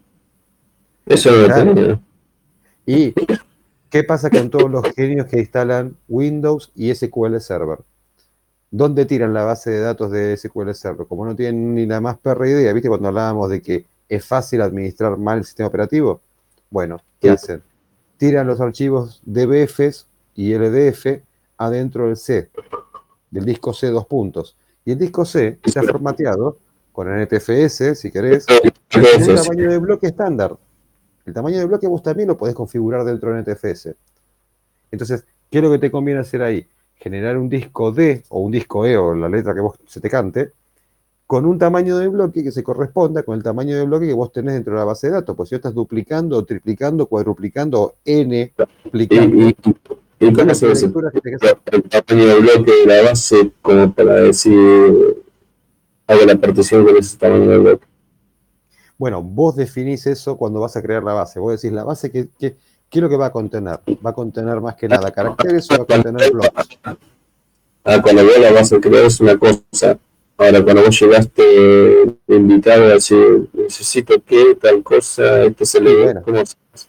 Eso 1.07 1.31
Claro. 1.47 1.65
lo 1.65 1.75
tenía. 1.75 2.01
¿Y 2.85 3.15
qué 3.91 4.05
pasa 4.05 4.31
con 4.31 4.49
todos 4.51 4.71
los 4.71 4.85
genios 4.95 5.27
que 5.27 5.41
instalan 5.41 5.97
Windows 6.09 6.71
y 6.75 6.95
SQL 6.95 7.39
Server? 7.41 7.79
¿Dónde 8.71 9.05
tiran 9.05 9.35
la 9.35 9.45
base 9.45 9.71
de 9.71 9.81
datos 9.81 10.11
de 10.13 10.37
SQL 10.37 10.73
Server? 10.75 11.07
Como 11.07 11.25
no 11.27 11.35
tienen 11.35 11.75
ni 11.75 11.87
la 11.87 12.01
más 12.01 12.19
perra 12.19 12.49
idea, 12.49 12.73
¿viste? 12.73 12.89
Cuando 12.89 13.09
hablábamos 13.09 13.51
de 13.51 13.61
que 13.61 13.85
es 14.09 14.25
fácil 14.25 14.63
administrar 14.63 15.17
mal 15.19 15.39
el 15.39 15.45
sistema 15.45 15.69
operativo. 15.69 16.21
Bueno, 16.71 17.01
¿qué 17.21 17.29
Sí. 17.29 17.35
hacen? 17.35 17.63
Tiran 18.17 18.47
los 18.47 18.61
archivos 18.61 19.21
DBFs 19.25 20.07
y 20.37 20.55
LDF 20.55 21.23
adentro 21.59 22.07
del 22.07 22.17
C, 22.17 22.49
del 23.31 23.45
disco 23.45 23.73
C 23.73 23.89
dos 23.89 24.07
puntos. 24.07 24.57
Y 24.85 24.93
el 24.93 24.99
disco 24.99 25.25
C 25.25 25.59
está 25.65 25.83
formateado 25.83 26.57
con 26.93 27.09
NTFS, 27.09 27.95
si 27.97 28.11
querés, 28.11 28.47
en 28.91 29.31
un 29.31 29.35
tamaño 29.37 29.71
de 29.71 29.79
bloque 29.79 30.07
estándar. 30.09 30.57
El 31.27 31.35
tamaño 31.35 31.59
de 31.59 31.67
bloque 31.67 31.87
vos 31.87 32.03
también 32.03 32.29
lo 32.29 32.37
podés 32.37 32.55
configurar 32.55 33.05
dentro 33.05 33.33
de 33.33 33.43
NTFS. 33.43 33.95
Entonces, 34.91 35.25
¿qué 35.51 35.59
es 35.59 35.65
lo 35.65 35.71
que 35.71 35.79
te 35.79 35.91
conviene 35.91 36.21
hacer 36.21 36.43
ahí? 36.43 36.67
Generar 36.97 37.39
un 37.39 37.49
disco 37.49 37.93
D 37.93 38.25
o 38.29 38.41
un 38.41 38.53
disco 38.53 38.87
E 38.87 38.97
o 38.97 39.15
la 39.15 39.29
letra 39.29 39.55
que 39.55 39.61
vos 39.61 39.77
se 39.87 40.01
te 40.01 40.11
cante 40.11 40.53
con 41.31 41.47
un 41.47 41.59
tamaño 41.59 41.97
de 41.97 42.09
bloque 42.09 42.43
que 42.43 42.51
se 42.51 42.65
corresponda 42.65 43.23
con 43.23 43.37
el 43.37 43.45
tamaño 43.45 43.77
de 43.77 43.85
bloque 43.85 44.09
que 44.09 44.13
vos 44.13 44.33
tenés 44.33 44.55
dentro 44.55 44.73
de 44.73 44.81
la 44.81 44.85
base 44.85 45.07
de 45.07 45.13
datos. 45.13 45.37
Pues 45.37 45.49
si 45.49 45.55
vos 45.55 45.61
estás 45.61 45.75
duplicando, 45.75 46.45
triplicando, 46.45 47.07
cuadruplicando, 47.07 47.95
n, 48.05 48.53
duplicando. 48.85 49.37
¿Y, 49.37 49.57
y, 50.21 50.27
y 50.27 50.33
cómo 50.33 50.55
se 50.55 50.67
el 50.67 50.93
tamaño 51.89 52.27
de 52.27 52.41
bloque 52.41 52.73
de 52.73 52.87
la 52.87 53.03
base 53.03 53.53
como 53.63 53.95
para 53.95 54.15
decir 54.17 55.23
hago 56.09 56.25
la 56.27 56.35
partición 56.35 56.85
con 56.85 56.97
ese 56.97 57.17
tamaño 57.17 57.49
de 57.49 57.59
bloque? 57.59 57.87
Bueno, 59.01 59.23
vos 59.23 59.57
definís 59.57 60.07
eso 60.07 60.37
cuando 60.37 60.61
vas 60.61 60.77
a 60.77 60.83
crear 60.83 61.03
la 61.03 61.15
base. 61.15 61.41
Vos 61.41 61.59
decís, 61.59 61.75
la 61.75 61.85
base, 61.85 62.11
¿qué, 62.11 62.29
qué, 62.39 62.57
qué 62.91 62.99
es 62.99 63.03
lo 63.03 63.09
que 63.09 63.17
va 63.17 63.29
a 63.29 63.33
contener? 63.33 63.81
¿Va 64.05 64.11
a 64.11 64.13
contener 64.13 64.61
más 64.61 64.75
que 64.75 64.89
nada 64.89 65.11
caracteres 65.11 65.71
o 65.71 65.79
va 65.79 65.85
a 65.85 65.87
contener 65.87 66.31
bloques? 66.31 66.79
Ah, 67.83 68.03
cuando 68.03 68.23
vos 68.23 68.39
la 68.39 68.53
vas 68.53 68.71
a 68.75 68.79
crear 68.79 69.07
es 69.07 69.19
una 69.21 69.39
cosa. 69.39 69.99
Ahora, 70.37 70.63
cuando 70.63 70.83
vos 70.83 71.01
llegaste 71.01 71.43
invitado 72.29 72.85
a 72.85 72.89
decir, 72.89 73.49
necesito 73.55 74.23
que 74.23 74.59
tal 74.61 74.83
cosa, 74.83 75.45
este 75.45 75.65
se 75.65 75.81
le 75.81 76.05
bueno. 76.05 76.23
¿cómo 76.23 76.45
se 76.45 76.57
hace? 76.71 76.87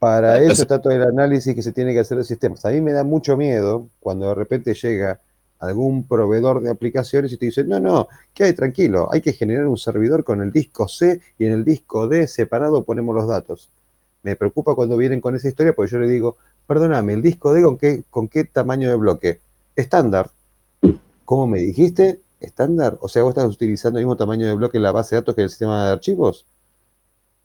Para 0.00 0.42
eso 0.42 0.62
está 0.62 0.82
todo 0.82 0.92
el 0.92 1.02
análisis 1.04 1.54
que 1.54 1.62
se 1.62 1.70
tiene 1.70 1.92
que 1.92 2.00
hacer 2.00 2.18
de 2.18 2.24
sistemas. 2.24 2.64
A 2.64 2.70
mí 2.70 2.80
me 2.80 2.90
da 2.90 3.04
mucho 3.04 3.36
miedo 3.36 3.86
cuando 4.00 4.26
de 4.26 4.34
repente 4.34 4.74
llega 4.74 5.20
algún 5.62 6.02
proveedor 6.02 6.60
de 6.60 6.70
aplicaciones 6.70 7.32
y 7.32 7.36
te 7.36 7.46
dice, 7.46 7.62
no, 7.62 7.78
no, 7.78 8.08
¿qué 8.34 8.44
hay? 8.44 8.52
Tranquilo, 8.52 9.08
hay 9.12 9.20
que 9.20 9.32
generar 9.32 9.68
un 9.68 9.78
servidor 9.78 10.24
con 10.24 10.42
el 10.42 10.50
disco 10.50 10.88
C 10.88 11.20
y 11.38 11.46
en 11.46 11.52
el 11.52 11.64
disco 11.64 12.08
D 12.08 12.26
separado 12.26 12.82
ponemos 12.82 13.14
los 13.14 13.28
datos. 13.28 13.68
Me 14.24 14.34
preocupa 14.34 14.74
cuando 14.74 14.96
vienen 14.96 15.20
con 15.20 15.36
esa 15.36 15.46
historia 15.46 15.72
porque 15.72 15.92
yo 15.92 16.00
le 16.00 16.08
digo, 16.08 16.36
perdóname, 16.66 17.12
¿el 17.12 17.22
disco 17.22 17.54
D 17.54 17.62
con 17.62 17.78
qué, 17.78 18.02
con 18.10 18.26
qué 18.26 18.42
tamaño 18.42 18.90
de 18.90 18.96
bloque? 18.96 19.38
Estándar. 19.76 20.30
¿Cómo 21.24 21.46
me 21.46 21.60
dijiste? 21.60 22.18
¿Estándar? 22.40 22.98
O 23.00 23.08
sea, 23.08 23.22
¿vos 23.22 23.30
estás 23.30 23.46
utilizando 23.46 24.00
el 24.00 24.04
mismo 24.04 24.16
tamaño 24.16 24.48
de 24.48 24.54
bloque 24.54 24.78
en 24.78 24.82
la 24.82 24.90
base 24.90 25.14
de 25.14 25.20
datos 25.20 25.36
que 25.36 25.42
el 25.42 25.48
sistema 25.48 25.86
de 25.86 25.92
archivos? 25.92 26.44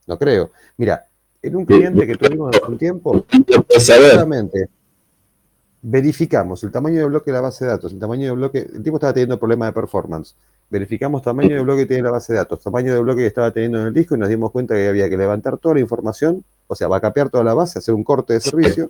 No 0.07 0.18
creo. 0.18 0.49
Mira, 0.77 1.06
en 1.44 1.56
un 1.56 1.65
cliente 1.65 2.07
que 2.07 2.15
tuvimos 2.15 2.56
hace 2.56 2.65
un 2.65 2.80
tiempo, 2.80 3.26
saber. 3.77 4.11
solamente 4.14 4.69
verificamos 5.81 6.63
el 6.63 6.71
tamaño 6.71 6.97
de 6.99 7.05
bloque 7.05 7.31
de 7.31 7.35
la 7.35 7.41
base 7.41 7.65
de 7.65 7.71
datos, 7.71 7.93
el 7.93 7.99
tamaño 7.99 8.25
de 8.25 8.31
bloque, 8.31 8.67
el 8.73 8.83
tipo 8.83 8.97
estaba 8.97 9.13
teniendo 9.13 9.37
problemas 9.39 9.69
de 9.69 9.73
performance. 9.73 10.35
Verificamos 10.69 11.21
tamaño 11.21 11.55
de 11.55 11.61
bloque 11.61 11.81
que 11.83 11.85
tiene 11.87 12.03
la 12.03 12.11
base 12.11 12.33
de 12.33 12.39
datos, 12.39 12.59
tamaño 12.61 12.93
de 12.93 12.99
bloque 12.99 13.21
que 13.21 13.27
estaba 13.27 13.51
teniendo 13.51 13.79
en 13.81 13.87
el 13.87 13.93
disco 13.93 14.15
y 14.15 14.17
nos 14.19 14.27
dimos 14.29 14.51
cuenta 14.51 14.75
que 14.75 14.87
había 14.87 15.09
que 15.09 15.15
levantar 15.17 15.57
toda 15.57 15.75
la 15.75 15.81
información, 15.81 16.43
o 16.67 16.75
sea, 16.75 16.87
vacapear 16.87 17.29
toda 17.29 17.43
la 17.43 17.53
base, 17.53 17.79
hacer 17.79 17.93
un 17.93 18.03
corte 18.03 18.33
de 18.33 18.41
servicio, 18.41 18.89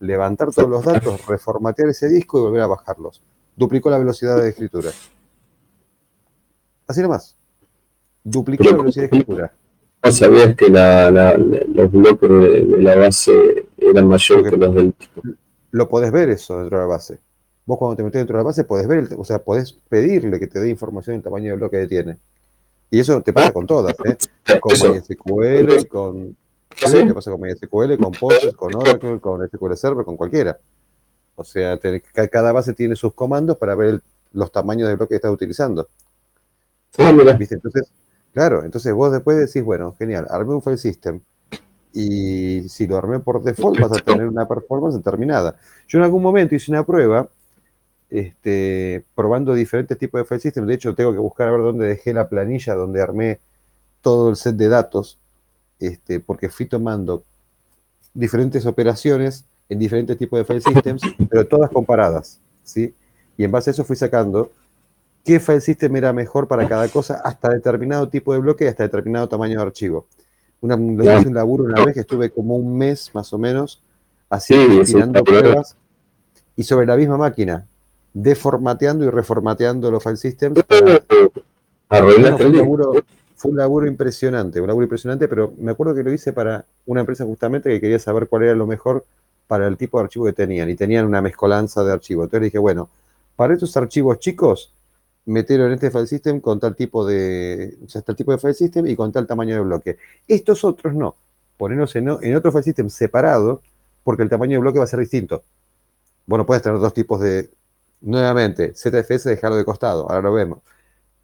levantar 0.00 0.50
todos 0.52 0.68
los 0.68 0.84
datos, 0.84 1.24
reformatear 1.26 1.88
ese 1.88 2.08
disco 2.08 2.38
y 2.38 2.42
volver 2.42 2.62
a 2.62 2.66
bajarlos. 2.66 3.22
Duplicó 3.56 3.88
la 3.88 3.98
velocidad 3.98 4.36
de 4.42 4.48
escritura. 4.50 4.90
Así 6.86 7.00
nomás. 7.00 7.36
Duplicó 8.22 8.64
la 8.64 8.76
velocidad 8.76 9.08
de 9.08 9.16
escritura. 9.16 9.52
¿No 10.02 10.12
sabías 10.12 10.54
que 10.56 10.68
la, 10.68 11.10
la- 11.10 11.38
la- 11.38 11.60
los 11.72 11.90
bloques 11.90 12.28
de, 12.28 12.64
de 12.66 12.82
la 12.82 12.96
base 12.96 13.66
eran 13.78 14.06
mayores 14.08 14.50
que 14.50 14.56
los 14.58 14.74
del 14.74 14.94
disco? 14.98 15.22
Lo 15.74 15.88
podés 15.88 16.12
ver 16.12 16.28
eso 16.30 16.58
dentro 16.60 16.78
de 16.78 16.84
la 16.84 16.88
base. 16.88 17.18
Vos 17.66 17.78
cuando 17.78 17.96
te 17.96 18.04
metés 18.04 18.20
dentro 18.20 18.36
de 18.36 18.42
la 18.42 18.46
base 18.46 18.62
podés 18.62 18.86
ver, 18.86 18.98
el- 19.00 19.08
o 19.18 19.24
sea, 19.24 19.40
podés 19.40 19.72
pedirle 19.88 20.38
que 20.38 20.46
te 20.46 20.60
dé 20.60 20.68
información 20.68 21.16
del 21.16 21.22
tamaño 21.24 21.50
de 21.50 21.56
bloque 21.56 21.80
que 21.80 21.86
tiene. 21.88 22.16
Y 22.90 23.00
eso 23.00 23.20
te 23.22 23.32
pasa 23.32 23.52
con 23.52 23.66
todas, 23.66 23.94
¿eh? 24.04 24.16
Con. 24.60 24.72
MySQL, 24.72 25.88
con... 25.88 26.36
¿sí? 26.76 27.04
Te 27.06 27.12
pasa 27.14 27.30
con 27.32 27.40
MySQL, 27.40 27.96
con 27.98 28.12
Postgres, 28.12 28.54
con 28.54 28.74
Oracle, 28.76 29.18
con 29.20 29.42
SQL 29.48 29.74
Server, 29.74 30.04
con 30.04 30.16
cualquiera. 30.16 30.58
O 31.34 31.42
sea, 31.42 31.76
te- 31.76 32.00
ca- 32.00 32.28
cada 32.28 32.52
base 32.52 32.72
tiene 32.72 32.94
sus 32.94 33.12
comandos 33.14 33.56
para 33.56 33.74
ver 33.74 33.88
el- 33.88 34.02
los 34.32 34.52
tamaños 34.52 34.88
de 34.88 34.94
bloque 34.94 35.10
que 35.10 35.16
estás 35.16 35.32
utilizando. 35.32 35.88
Ah, 36.98 37.12
mira. 37.12 37.32
¿Viste? 37.32 37.56
Entonces, 37.56 37.88
claro, 38.32 38.62
entonces 38.64 38.92
vos 38.92 39.10
después 39.10 39.38
decís, 39.38 39.64
bueno, 39.64 39.92
genial, 39.98 40.26
armé 40.30 40.54
un 40.54 40.62
file 40.62 40.76
system 40.78 41.20
y 41.94 42.68
si 42.68 42.88
lo 42.88 42.96
armé 42.96 43.20
por 43.20 43.40
default 43.42 43.78
vas 43.78 43.92
a 43.92 44.02
tener 44.02 44.26
una 44.26 44.48
performance 44.48 44.96
determinada. 44.96 45.56
Yo 45.86 45.98
en 45.98 46.04
algún 46.04 46.22
momento 46.22 46.56
hice 46.56 46.72
una 46.72 46.84
prueba 46.84 47.28
este, 48.10 49.04
probando 49.14 49.54
diferentes 49.54 49.96
tipos 49.96 50.20
de 50.20 50.24
file 50.24 50.40
system. 50.40 50.66
De 50.66 50.74
hecho, 50.74 50.94
tengo 50.94 51.12
que 51.12 51.18
buscar 51.18 51.48
a 51.48 51.52
ver 51.52 51.62
dónde 51.62 51.86
dejé 51.86 52.12
la 52.12 52.28
planilla 52.28 52.74
donde 52.74 53.00
armé 53.00 53.38
todo 54.02 54.28
el 54.28 54.36
set 54.36 54.56
de 54.56 54.68
datos, 54.68 55.18
este, 55.78 56.18
porque 56.18 56.48
fui 56.48 56.66
tomando 56.66 57.22
diferentes 58.12 58.66
operaciones 58.66 59.44
en 59.68 59.78
diferentes 59.78 60.18
tipos 60.18 60.38
de 60.38 60.44
file 60.44 60.60
systems, 60.60 61.02
pero 61.30 61.46
todas 61.46 61.70
comparadas, 61.70 62.40
¿sí? 62.64 62.92
Y 63.36 63.44
en 63.44 63.52
base 63.52 63.70
a 63.70 63.72
eso 63.72 63.84
fui 63.84 63.96
sacando 63.96 64.50
qué 65.24 65.38
file 65.38 65.60
system 65.60 65.94
era 65.96 66.12
mejor 66.12 66.48
para 66.48 66.68
cada 66.68 66.88
cosa, 66.88 67.20
hasta 67.24 67.50
determinado 67.50 68.08
tipo 68.08 68.32
de 68.32 68.40
bloque 68.40 68.64
y 68.64 68.68
hasta 68.68 68.82
determinado 68.82 69.28
tamaño 69.28 69.58
de 69.58 69.62
archivo. 69.62 70.06
Una, 70.64 70.76
hice 71.18 71.28
un 71.28 71.34
laburo 71.34 71.64
una 71.64 71.84
vez 71.84 71.92
que 71.92 72.00
estuve 72.00 72.30
como 72.30 72.56
un 72.56 72.78
mes 72.78 73.10
más 73.12 73.30
o 73.34 73.38
menos 73.38 73.82
haciendo, 74.30 74.82
Sí, 74.82 74.94
tirando 74.94 75.22
pruebas 75.22 75.76
y 76.56 76.62
sobre 76.62 76.86
la 76.86 76.96
misma 76.96 77.18
máquina, 77.18 77.66
deformateando 78.14 79.04
y 79.04 79.10
reformateando 79.10 79.90
los 79.90 80.02
file 80.02 80.16
systems. 80.16 80.62
para- 80.62 81.02
fue, 82.06 82.46
un 82.46 82.56
laburo, 82.56 82.92
fue 83.36 83.50
un 83.50 83.56
laburo 83.58 83.86
impresionante, 83.86 84.58
un 84.58 84.66
laburo 84.66 84.84
impresionante, 84.84 85.28
pero 85.28 85.52
me 85.58 85.72
acuerdo 85.72 85.94
que 85.94 86.02
lo 86.02 86.10
hice 86.10 86.32
para 86.32 86.64
una 86.86 87.00
empresa 87.00 87.26
justamente 87.26 87.68
que 87.68 87.78
quería 87.78 87.98
saber 87.98 88.26
cuál 88.26 88.44
era 88.44 88.54
lo 88.54 88.66
mejor 88.66 89.04
para 89.46 89.66
el 89.66 89.76
tipo 89.76 89.98
de 89.98 90.04
archivo 90.04 90.24
que 90.24 90.32
tenían, 90.32 90.70
y 90.70 90.76
tenían 90.76 91.04
una 91.04 91.20
mezcolanza 91.20 91.84
de 91.84 91.92
archivos. 91.92 92.24
Entonces 92.24 92.44
dije, 92.44 92.58
bueno, 92.58 92.88
para 93.36 93.52
estos 93.52 93.76
archivos 93.76 94.18
chicos, 94.18 94.72
meterlo 95.26 95.66
en 95.66 95.72
este 95.72 95.90
file 95.90 96.06
system 96.06 96.40
con 96.40 96.60
tal 96.60 96.76
tipo 96.76 97.06
de, 97.06 97.76
o 97.84 97.88
sea, 97.88 98.02
tal 98.02 98.16
tipo 98.16 98.32
de 98.32 98.38
file 98.38 98.54
system 98.54 98.86
y 98.86 98.96
con 98.96 99.12
tal 99.12 99.26
tamaño 99.26 99.54
de 99.54 99.60
bloque. 99.60 99.98
Estos 100.28 100.64
otros 100.64 100.94
no, 100.94 101.16
ponerlos 101.56 101.94
en, 101.96 102.08
en 102.08 102.36
otro 102.36 102.52
file 102.52 102.64
system 102.64 102.90
separado, 102.90 103.62
porque 104.02 104.22
el 104.22 104.28
tamaño 104.28 104.52
de 104.52 104.58
bloque 104.58 104.78
va 104.78 104.84
a 104.84 104.88
ser 104.88 105.00
distinto. 105.00 105.42
Bueno, 106.26 106.46
puedes 106.46 106.62
tener 106.62 106.78
dos 106.78 106.94
tipos 106.94 107.20
de, 107.20 107.50
nuevamente, 108.00 108.74
ZFS 108.74 109.24
dejarlo 109.24 109.56
de 109.56 109.64
costado, 109.64 110.10
ahora 110.10 110.22
lo 110.22 110.32
vemos 110.32 110.58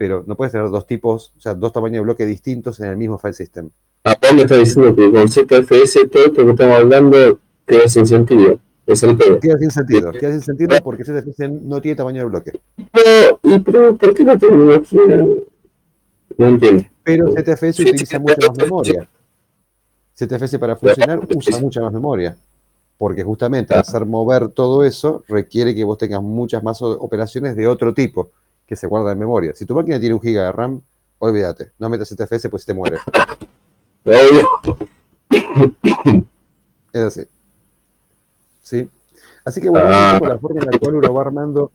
pero 0.00 0.24
no 0.26 0.34
puedes 0.34 0.50
tener 0.50 0.70
dos 0.70 0.86
tipos, 0.86 1.34
o 1.36 1.40
sea, 1.42 1.52
dos 1.52 1.74
tamaños 1.74 1.96
de 1.96 2.00
bloque 2.00 2.24
distintos 2.24 2.80
en 2.80 2.86
el 2.86 2.96
mismo 2.96 3.18
file 3.18 3.34
system. 3.34 3.68
Vos 4.02 4.32
me 4.34 4.42
estás 4.44 4.58
diciendo 4.60 4.96
que 4.96 5.12
con 5.12 5.28
ZFS 5.28 6.10
todo 6.10 6.24
esto 6.24 6.46
que 6.46 6.50
estamos 6.52 6.78
hablando 6.78 7.38
queda 7.66 7.86
sin 7.86 8.06
sentido. 8.06 8.58
Es 8.90 9.02
el. 9.04 9.16
Queda 9.40 9.58
sin 9.58 9.70
sentido, 9.70 10.10
queda 10.12 10.32
sin 10.32 10.42
sentido 10.42 10.76
porque 10.82 11.04
ZFS 11.04 11.48
no 11.62 11.80
tiene 11.80 11.96
tamaño 11.96 12.22
de 12.22 12.24
bloque. 12.24 12.60
Pero, 12.92 13.40
¿y 13.42 13.58
pero 13.60 13.96
por 13.96 14.14
qué 14.14 14.24
la 14.24 14.36
tecnología? 14.36 15.00
No 16.36 16.46
entiendo. 16.46 16.84
Pero 17.04 17.32
ZFS 17.32 17.80
utiliza 17.80 18.18
mucha 18.18 18.48
más 18.48 18.56
memoria. 18.56 19.08
ZFS 20.16 20.58
para 20.58 20.76
funcionar 20.76 21.20
usa 21.34 21.60
mucha 21.60 21.80
más 21.80 21.92
memoria. 21.92 22.36
Porque 22.98 23.22
justamente 23.22 23.72
al 23.72 23.80
hacer 23.80 24.04
mover 24.04 24.48
todo 24.48 24.84
eso 24.84 25.24
requiere 25.28 25.74
que 25.74 25.84
vos 25.84 25.96
tengas 25.96 26.20
muchas 26.20 26.62
más 26.62 26.82
operaciones 26.82 27.56
de 27.56 27.66
otro 27.66 27.94
tipo 27.94 28.30
que 28.66 28.76
se 28.76 28.86
guardan 28.86 29.12
en 29.12 29.20
memoria. 29.20 29.52
Si 29.54 29.64
tu 29.64 29.74
máquina 29.74 29.98
tiene 30.00 30.14
un 30.14 30.20
giga 30.20 30.44
de 30.44 30.52
RAM, 30.52 30.82
olvídate, 31.18 31.72
no 31.78 31.88
metas 31.88 32.08
ZFS 32.08 32.48
pues 32.50 32.66
te 32.66 32.74
muere. 32.74 32.98
Obvio. 34.04 34.48
Es 36.92 37.02
así. 37.02 37.22
¿Sí? 38.70 38.88
Así 39.44 39.60
que 39.60 39.68
bueno, 39.68 39.88
poco 40.14 40.26
la 40.28 40.38
forma 40.38 40.60
en 40.60 40.70
la 40.70 40.78
cual 40.78 40.94
uno 40.94 41.12
va 41.12 41.22
armando. 41.22 41.72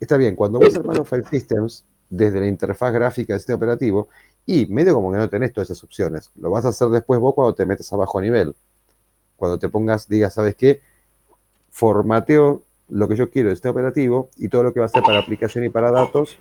Está 0.00 0.16
bien, 0.16 0.34
cuando 0.34 0.58
vos 0.58 0.74
armás 0.74 0.98
los 0.98 1.08
file 1.08 1.24
systems 1.30 1.84
desde 2.10 2.40
la 2.40 2.48
interfaz 2.48 2.92
gráfica 2.92 3.32
del 3.32 3.40
sistema 3.40 3.56
operativo, 3.58 4.08
y 4.44 4.66
medio 4.66 4.94
como 4.94 5.12
que 5.12 5.18
no 5.18 5.28
tenés 5.28 5.52
todas 5.52 5.70
esas 5.70 5.84
opciones. 5.84 6.30
Lo 6.34 6.50
vas 6.50 6.64
a 6.64 6.68
hacer 6.68 6.88
después 6.88 7.20
vos 7.20 7.34
cuando 7.34 7.54
te 7.54 7.64
metes 7.64 7.92
a 7.92 7.96
bajo 7.96 8.20
nivel. 8.20 8.54
Cuando 9.36 9.58
te 9.58 9.68
pongas, 9.68 10.08
digas, 10.08 10.34
¿sabes 10.34 10.56
qué? 10.56 10.80
formateo 11.70 12.62
lo 12.88 13.08
que 13.08 13.16
yo 13.16 13.30
quiero 13.30 13.48
del 13.48 13.56
sistema 13.56 13.72
operativo 13.72 14.28
y 14.36 14.48
todo 14.48 14.62
lo 14.62 14.74
que 14.74 14.80
va 14.80 14.86
a 14.86 14.90
ser 14.90 15.02
para 15.02 15.18
aplicación 15.18 15.64
y 15.64 15.70
para 15.70 15.90
datos, 15.90 16.38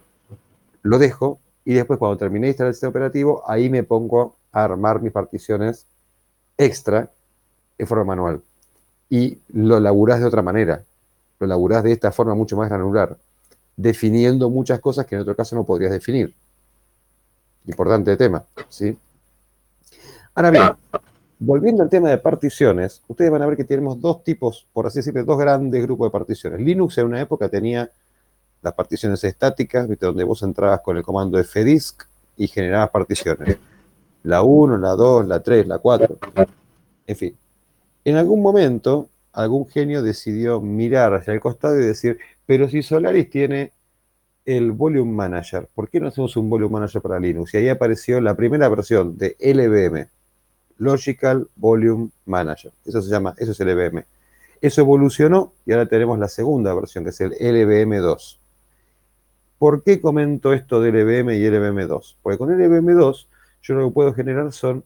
lo 0.82 1.00
dejo 1.00 1.40
y 1.64 1.74
después 1.74 1.98
cuando 1.98 2.18
terminé 2.18 2.48
de 2.48 2.50
instalar 2.50 2.76
el 2.80 2.90
operativo, 2.90 3.44
ahí 3.48 3.70
me 3.70 3.84
pongo 3.84 4.36
a 4.52 4.64
armar 4.66 5.02
mis 5.02 5.14
particiones 5.14 5.86
extra 6.58 7.10
en 7.78 7.88
forma 7.88 8.04
manual. 8.04 8.42
Y 9.12 9.38
lo 9.50 9.78
laburás 9.82 10.22
de 10.22 10.26
otra 10.26 10.42
manera, 10.42 10.86
lo 11.38 11.46
laburás 11.46 11.84
de 11.84 11.92
esta 11.92 12.14
forma 12.14 12.34
mucho 12.34 12.56
más 12.56 12.70
granular, 12.70 13.18
definiendo 13.76 14.50
muchas 14.50 14.80
cosas 14.80 15.06
que 15.06 15.16
en 15.16 15.22
otro 15.22 15.36
caso 15.36 15.54
no 15.54 15.66
podrías 15.66 15.92
definir. 15.92 16.34
Importante 17.68 18.16
tema, 18.16 18.42
¿sí? 18.70 18.98
Ahora 20.34 20.50
bien, 20.50 20.64
volviendo 21.40 21.84
al 21.84 21.90
tema 21.90 22.10
de 22.10 22.20
particiones, 22.20 23.02
ustedes 23.06 23.30
van 23.30 23.42
a 23.42 23.48
ver 23.48 23.58
que 23.58 23.66
tenemos 23.66 24.00
dos 24.00 24.24
tipos, 24.24 24.66
por 24.72 24.88
así 24.88 25.00
decirlo, 25.00 25.26
dos 25.26 25.38
grandes 25.38 25.84
grupos 25.84 26.08
de 26.08 26.12
particiones. 26.12 26.62
Linux 26.62 26.98
en 26.98 27.08
una 27.08 27.20
época 27.20 27.50
tenía 27.50 27.92
las 28.62 28.74
particiones 28.74 29.22
estáticas, 29.26 29.90
donde 30.00 30.24
vos 30.24 30.42
entrabas 30.42 30.80
con 30.80 30.96
el 30.96 31.04
comando 31.04 31.44
fdisk 31.44 32.06
y 32.38 32.48
generabas 32.48 32.92
particiones. 32.92 33.58
La 34.24 34.42
1, 34.42 34.78
la 34.78 34.92
2, 34.92 35.28
la 35.28 35.42
3, 35.42 35.68
la 35.68 35.80
4. 35.80 36.18
En 37.08 37.16
fin. 37.18 37.36
En 38.04 38.16
algún 38.16 38.42
momento, 38.42 39.10
algún 39.34 39.68
genio 39.68 40.02
decidió 40.02 40.60
mirar 40.62 41.14
hacia 41.14 41.34
el 41.34 41.40
costado 41.40 41.80
y 41.80 41.86
decir, 41.86 42.18
pero 42.46 42.68
si 42.70 42.82
Solaris 42.82 43.30
tiene 43.30 43.72
el 44.46 44.72
Volume 44.72 45.12
Manager, 45.12 45.68
¿por 45.74 45.90
qué 45.90 46.00
no 46.00 46.08
hacemos 46.08 46.36
un 46.36 46.50
Volume 46.50 46.74
Manager 46.74 47.02
para 47.02 47.20
Linux? 47.20 47.54
Y 47.54 47.58
ahí 47.58 47.70
apareció 47.70 48.20
la 48.22 48.36
primera 48.36 48.68
versión 48.70 49.18
de 49.18 49.36
LVM, 49.40 50.08
Logical 50.78 51.48
Volume 51.56 52.10
Manager. 52.26 52.72
Eso 52.86 53.02
se 53.02 53.10
llama, 53.10 53.36
eso 53.38 53.52
es 53.52 53.60
LVM. 53.60 54.04
Eso 54.62 54.82
evolucionó 54.82 55.54
y 55.66 55.72
ahora 55.72 55.88
tenemos 55.88 56.20
la 56.20 56.28
segunda 56.28 56.74
versión, 56.74 57.04
que 57.04 57.12
es 57.12 57.22
el 57.22 57.34
LVM2. 57.34 58.38
¿Por 59.58 59.84
qué 59.84 60.02
comento 60.02 60.54
esto 60.54 60.82
de 60.82 60.92
LVM 60.92 61.36
y 61.36 61.42
LVM2? 61.42 62.16
Porque 62.22 62.38
con 62.38 62.50
LVM2 62.50 63.28
yo 63.62 63.76
lo 63.76 63.88
que 63.88 63.94
puedo 63.94 64.14
generar 64.14 64.52
son 64.52 64.84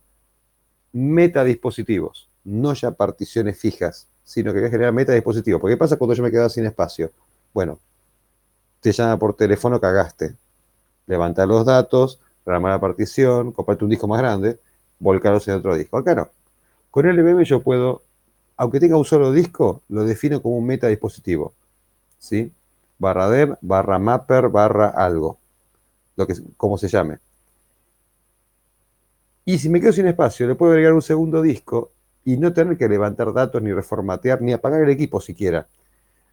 metadispositivos, 0.92 2.25
no 2.46 2.74
ya 2.74 2.92
particiones 2.92 3.58
fijas, 3.58 4.08
sino 4.24 4.54
que 4.54 4.60
voy 4.60 4.68
a 4.68 4.72
generar 4.72 4.94
metadispositivos. 4.94 5.60
¿Por 5.60 5.70
qué 5.70 5.78
pasa 5.78 5.98
cuando 5.98 6.14
yo 6.14 6.24
me 6.24 6.32
quedo 6.32 6.48
sin 6.48 6.66
espacio? 6.66 7.12
Bueno, 7.54 7.80
te 8.80 8.92
llama 8.92 9.18
por 9.18 9.36
teléfono, 9.36 9.82
cagaste. 9.82 10.36
Levanta 11.08 11.46
los 11.46 11.66
datos, 11.66 12.20
programar 12.44 12.74
la 12.74 12.80
partición, 12.80 13.52
comprarte 13.52 13.84
un 13.84 13.90
disco 13.90 14.08
más 14.08 14.20
grande, 14.20 14.60
volcarlos 15.00 15.48
en 15.48 15.56
otro 15.56 15.76
disco. 15.76 15.98
Acá 15.98 16.16
no. 16.16 16.30
Con 16.92 17.08
LVM 17.08 17.44
yo 17.44 17.62
puedo, 17.62 18.04
aunque 18.58 18.80
tenga 18.80 18.98
un 18.98 19.06
solo 19.06 19.32
disco, 19.32 19.82
lo 19.90 20.04
defino 20.04 20.42
como 20.42 20.58
un 20.58 20.66
meta 20.66 20.88
dispositivo. 20.88 21.54
¿Sí? 22.20 22.52
Barra 22.98 23.30
dev, 23.30 23.58
barra 23.62 24.00
mapper, 24.00 24.50
barra 24.50 24.90
algo. 24.90 25.38
Lo 26.16 26.26
que, 26.26 26.36
como 26.58 26.78
se 26.78 26.88
llame. 26.88 27.18
Y 29.44 29.60
si 29.60 29.70
me 29.70 29.82
quedo 29.82 29.94
sin 29.94 30.08
espacio, 30.08 30.48
le 30.48 30.56
puedo 30.56 30.72
agregar 30.72 30.94
un 30.94 31.02
segundo 31.02 31.42
disco 31.42 31.92
y 32.26 32.38
no 32.38 32.52
tener 32.52 32.78
que 32.78 32.90
levantar 32.90 33.32
datos, 33.32 33.62
ni 33.62 33.72
reformatear, 33.72 34.42
ni 34.42 34.52
apagar 34.52 34.82
el 34.82 34.90
equipo 34.90 35.22
siquiera. 35.22 35.68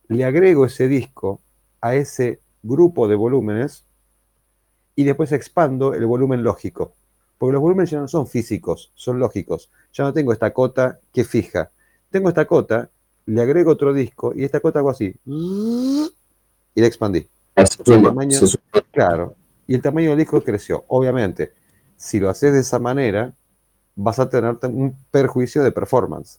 Le 0.09 0.25
agrego 0.25 0.65
ese 0.65 0.89
disco 0.89 1.41
a 1.83 1.95
ese 1.95 2.41
grupo 2.63 3.07
de 3.07 3.15
volúmenes 3.15 3.85
y 4.97 5.05
después 5.05 5.31
expando 5.33 5.95
el 5.95 6.07
volumen 6.07 6.43
lógico. 6.43 6.95
Porque 7.37 7.53
los 7.53 7.63
volúmenes 7.63 7.91
ya 7.91 8.01
no 8.01 8.09
son 8.09 8.27
físicos, 8.27 8.91
son 8.95 9.19
lógicos. 9.19 9.69
Ya 9.93 10.05
no 10.05 10.13
tengo 10.13 10.33
esta 10.33 10.53
cota 10.53 10.99
que 11.13 11.25
fija. 11.25 11.71
Tengo 12.11 12.31
esta 12.31 12.47
cota, 12.47 12.89
le 13.27 13.43
agrego 13.43 13.73
otro 13.73 13.93
disco 13.93 14.33
y 14.35 14.45
esta 14.45 14.61
cota 14.61 14.79
hago 14.79 14.91
así. 14.91 15.15
Y 15.27 16.81
la 16.81 16.87
expandí. 16.87 17.27
claro. 18.93 19.35
Y 19.67 19.75
el 19.75 19.83
tamaño 19.83 20.11
del 20.11 20.19
disco 20.19 20.43
creció. 20.43 20.85
Obviamente, 20.89 21.53
si 21.97 22.19
lo 22.19 22.31
haces 22.31 22.53
de 22.55 22.61
esa 22.61 22.79
manera, 22.79 23.33
vas 23.95 24.19
a 24.19 24.29
tener 24.29 24.57
un 24.63 24.97
perjuicio 25.11 25.63
de 25.63 25.73
performance. 25.73 26.39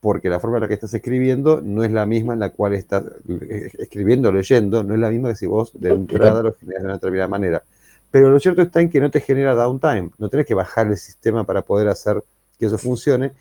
Porque 0.00 0.28
la 0.28 0.38
forma 0.38 0.58
en 0.58 0.62
la 0.62 0.68
que 0.68 0.74
estás 0.74 0.92
escribiendo 0.92 1.62
no 1.62 1.82
es 1.82 1.90
la 1.90 2.04
misma 2.04 2.34
en 2.34 2.40
la 2.40 2.50
cual 2.50 2.74
estás 2.74 3.04
eh, 3.28 3.70
escribiendo, 3.78 4.30
leyendo, 4.30 4.84
no 4.84 4.94
es 4.94 5.00
la 5.00 5.10
misma 5.10 5.30
que 5.30 5.36
si 5.36 5.46
vos 5.46 5.72
de 5.74 5.90
entrada 5.90 6.42
lo 6.42 6.54
generas 6.54 6.82
de 6.82 6.86
una 6.86 6.94
determinada 6.94 7.28
manera. 7.28 7.62
Pero 8.10 8.30
lo 8.30 8.38
cierto 8.38 8.62
está 8.62 8.80
en 8.80 8.90
que 8.90 9.00
no 9.00 9.10
te 9.10 9.20
genera 9.20 9.54
downtime, 9.54 10.10
no 10.18 10.28
tenés 10.28 10.46
que 10.46 10.54
bajar 10.54 10.86
el 10.88 10.96
sistema 10.98 11.44
para 11.44 11.62
poder 11.62 11.88
hacer 11.88 12.22
que 12.58 12.66
eso 12.66 12.78
funcione. 12.78 13.32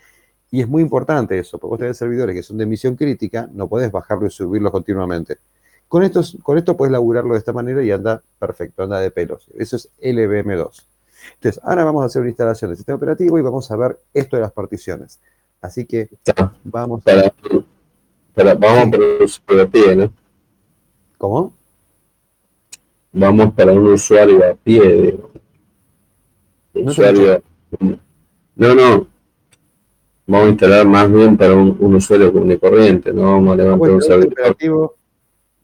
Y 0.52 0.62
es 0.62 0.68
muy 0.68 0.82
importante 0.82 1.38
eso, 1.38 1.58
porque 1.58 1.72
vos 1.72 1.80
tenés 1.80 1.98
servidores 1.98 2.36
que 2.36 2.44
son 2.44 2.58
de 2.58 2.64
emisión 2.64 2.96
crítica, 2.96 3.50
no 3.54 3.68
podés 3.68 3.92
bajarlo 3.92 4.28
y 4.28 4.32
subirlo 4.32 4.72
continuamente. 4.72 5.38
Con, 5.88 6.04
esto, 6.04 6.22
con 6.42 6.58
esto 6.58 6.78
puedes 6.78 6.92
laburarlo 6.92 7.34
de 7.34 7.40
esta 7.40 7.54
manera 7.54 7.84
y 7.84 7.92
anda 7.92 8.22
perfecto, 8.40 8.84
anda 8.84 9.00
de 9.00 9.12
pelos. 9.12 9.48
Eso 9.56 9.76
es 9.76 9.90
LVM2. 10.02 10.93
Entonces, 11.36 11.62
ahora 11.64 11.84
vamos 11.84 12.04
a 12.04 12.06
hacer 12.06 12.22
una 12.22 12.30
instalación 12.30 12.72
del 12.72 12.78
sistema 12.78 12.98
operativo 12.98 13.38
y 13.38 13.42
vamos 13.42 13.70
a 13.72 13.76
ver 13.76 13.98
esto 14.14 14.36
de 14.36 14.42
las 14.42 14.52
particiones. 14.52 15.20
Así 15.62 15.86
que 15.86 16.10
vamos 16.64 17.04
para, 17.04 17.32
para, 18.34 18.54
vamos 18.56 19.40
por 19.46 19.60
el 19.60 19.68
pie, 19.70 19.96
¿no? 19.96 20.14
¿Cómo? 21.18 21.54
vamos 23.14 23.54
para 23.54 23.72
un 23.72 23.88
usuario 23.88 24.44
a 24.44 24.56
pie. 24.56 25.18
no 26.74 26.92
usuario. 26.92 27.42
No, 28.56 28.76
no. 28.76 29.08
Vamos 30.26 30.48
a 30.48 30.50
instalar 30.50 30.88
más 30.88 31.12
bien 31.12 31.38
para 31.38 31.54
un, 31.54 31.96
usuario 31.96 32.32
común 32.32 32.52
y 32.52 32.58
corriente, 32.58 33.14
no 33.14 33.24
vamos 33.24 33.54
a 33.54 33.56
levantar 33.58 33.92
un 33.92 34.02
servidor. 34.02 34.96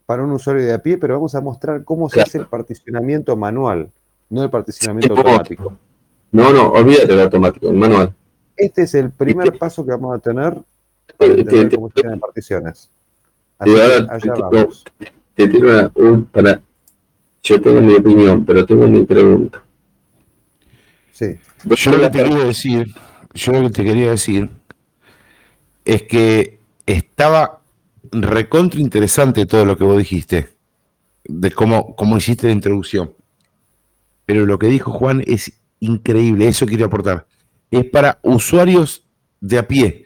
Para 0.06 0.24
un 0.24 0.32
usuario 0.32 0.66
de 0.66 0.74
a 0.74 0.80
pie, 0.80 0.98
pero 0.98 1.14
vamos 1.14 1.34
a 1.36 1.42
mostrar 1.42 1.84
cómo 1.84 2.10
se 2.10 2.22
hace 2.22 2.40
el 2.40 2.48
particionamiento 2.48 3.38
manual, 3.38 3.92
no 4.30 4.44
el 4.44 4.50
particionamiento 4.50 5.16
automático. 5.16 5.78
No, 6.32 6.52
no, 6.52 6.70
olvídate 6.70 7.08
del 7.08 7.22
automático, 7.22 7.70
el 7.70 7.76
manual. 7.76 8.14
Este 8.56 8.84
es 8.84 8.94
el 8.94 9.10
primer 9.12 9.58
paso 9.58 9.84
que 9.84 9.92
vamos 9.92 10.16
a 10.16 10.20
tener 10.20 10.56
para 11.18 11.34
entender 11.34 11.76
cómo 11.76 11.90
se 11.90 12.06
hacen 12.06 12.20
particiones. 12.20 12.90
Así 13.58 13.76
allá 13.76 14.34
vamos. 14.36 14.84
Te 15.36 15.48
tiro 15.48 15.92
un, 15.96 16.26
para 16.26 16.62
yo 17.42 17.62
tengo 17.62 17.82
mi 17.82 17.96
opinión, 17.96 18.46
pero 18.46 18.66
tengo 18.66 18.88
mi 18.88 19.06
pregunta. 19.06 19.64
Sí. 21.14 21.38
Yo 21.64 21.92
lo 21.92 22.00
que 22.02 22.10
te 22.10 22.24
quería 22.24 22.44
decir, 22.44 22.94
yo 23.34 23.52
lo 23.54 23.62
que 23.64 23.70
te 23.70 23.84
quería 23.84 24.12
decir 24.12 24.50
es 25.86 26.04
que 26.04 26.60
estaba 26.86 27.62
recontra 28.12 28.80
interesante 28.80 29.46
todo 29.46 29.66
lo 29.66 29.78
que 29.78 29.84
vos 29.84 29.98
dijiste, 29.98 30.50
de 31.24 31.52
cómo, 31.52 31.96
cómo 31.96 32.18
hiciste 32.18 32.48
la 32.48 32.54
introducción. 32.54 33.14
Pero 34.30 34.46
lo 34.46 34.60
que 34.60 34.68
dijo 34.68 34.92
Juan 34.92 35.24
es 35.26 35.52
increíble, 35.80 36.48
eso 36.48 36.68
quiero 36.68 36.86
aportar. 36.86 37.26
Es 37.72 37.84
para 37.86 38.20
usuarios 38.22 39.04
de 39.42 39.58
a 39.58 39.68
pie, 39.68 40.06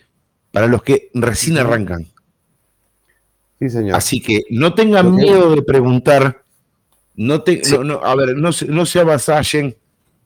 para 0.54 0.68
los 0.68 0.82
que 0.82 1.10
recién 1.14 1.58
arrancan. 1.58 2.08
Sí, 3.60 3.70
señor. 3.70 3.98
Así 3.98 4.22
que 4.22 4.46
no 4.50 4.74
tengan 4.76 5.14
miedo 5.14 5.54
de 5.54 5.62
preguntar 5.62 6.42
no 7.16 7.42
te, 7.42 7.62
no, 7.84 7.96
a 7.96 8.16
ver, 8.16 8.38
no, 8.38 8.52
no 8.70 8.86
se 8.86 9.00
avasallen. 9.02 9.76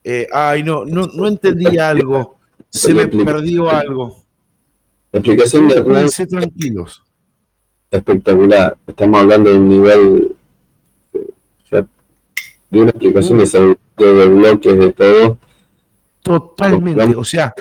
Eh, 0.03 0.27
ay, 0.31 0.61
no, 0.61 0.85
no, 0.85 1.07
no 1.07 1.27
entendí 1.27 1.79
algo. 1.79 2.37
Se 2.69 2.93
me 2.93 3.07
perdió 3.07 3.67
algo. 3.67 4.23
La 5.11 5.21
explicación 5.21 5.69
de 5.69 5.75
Hernán. 5.77 6.07
tranquilos. 6.29 7.01
Espectacular. 7.89 8.77
Estamos 8.85 9.21
hablando 9.21 9.49
de 9.49 9.57
un 9.57 9.69
nivel 9.69 10.35
de 12.69 12.81
una 12.81 12.91
explicación 12.91 13.39
de, 13.39 13.77
de 14.05 14.27
bloques, 14.27 14.77
de 14.77 14.93
todo. 14.93 15.39
Totalmente. 16.21 17.15
O 17.15 17.23
sea, 17.23 17.53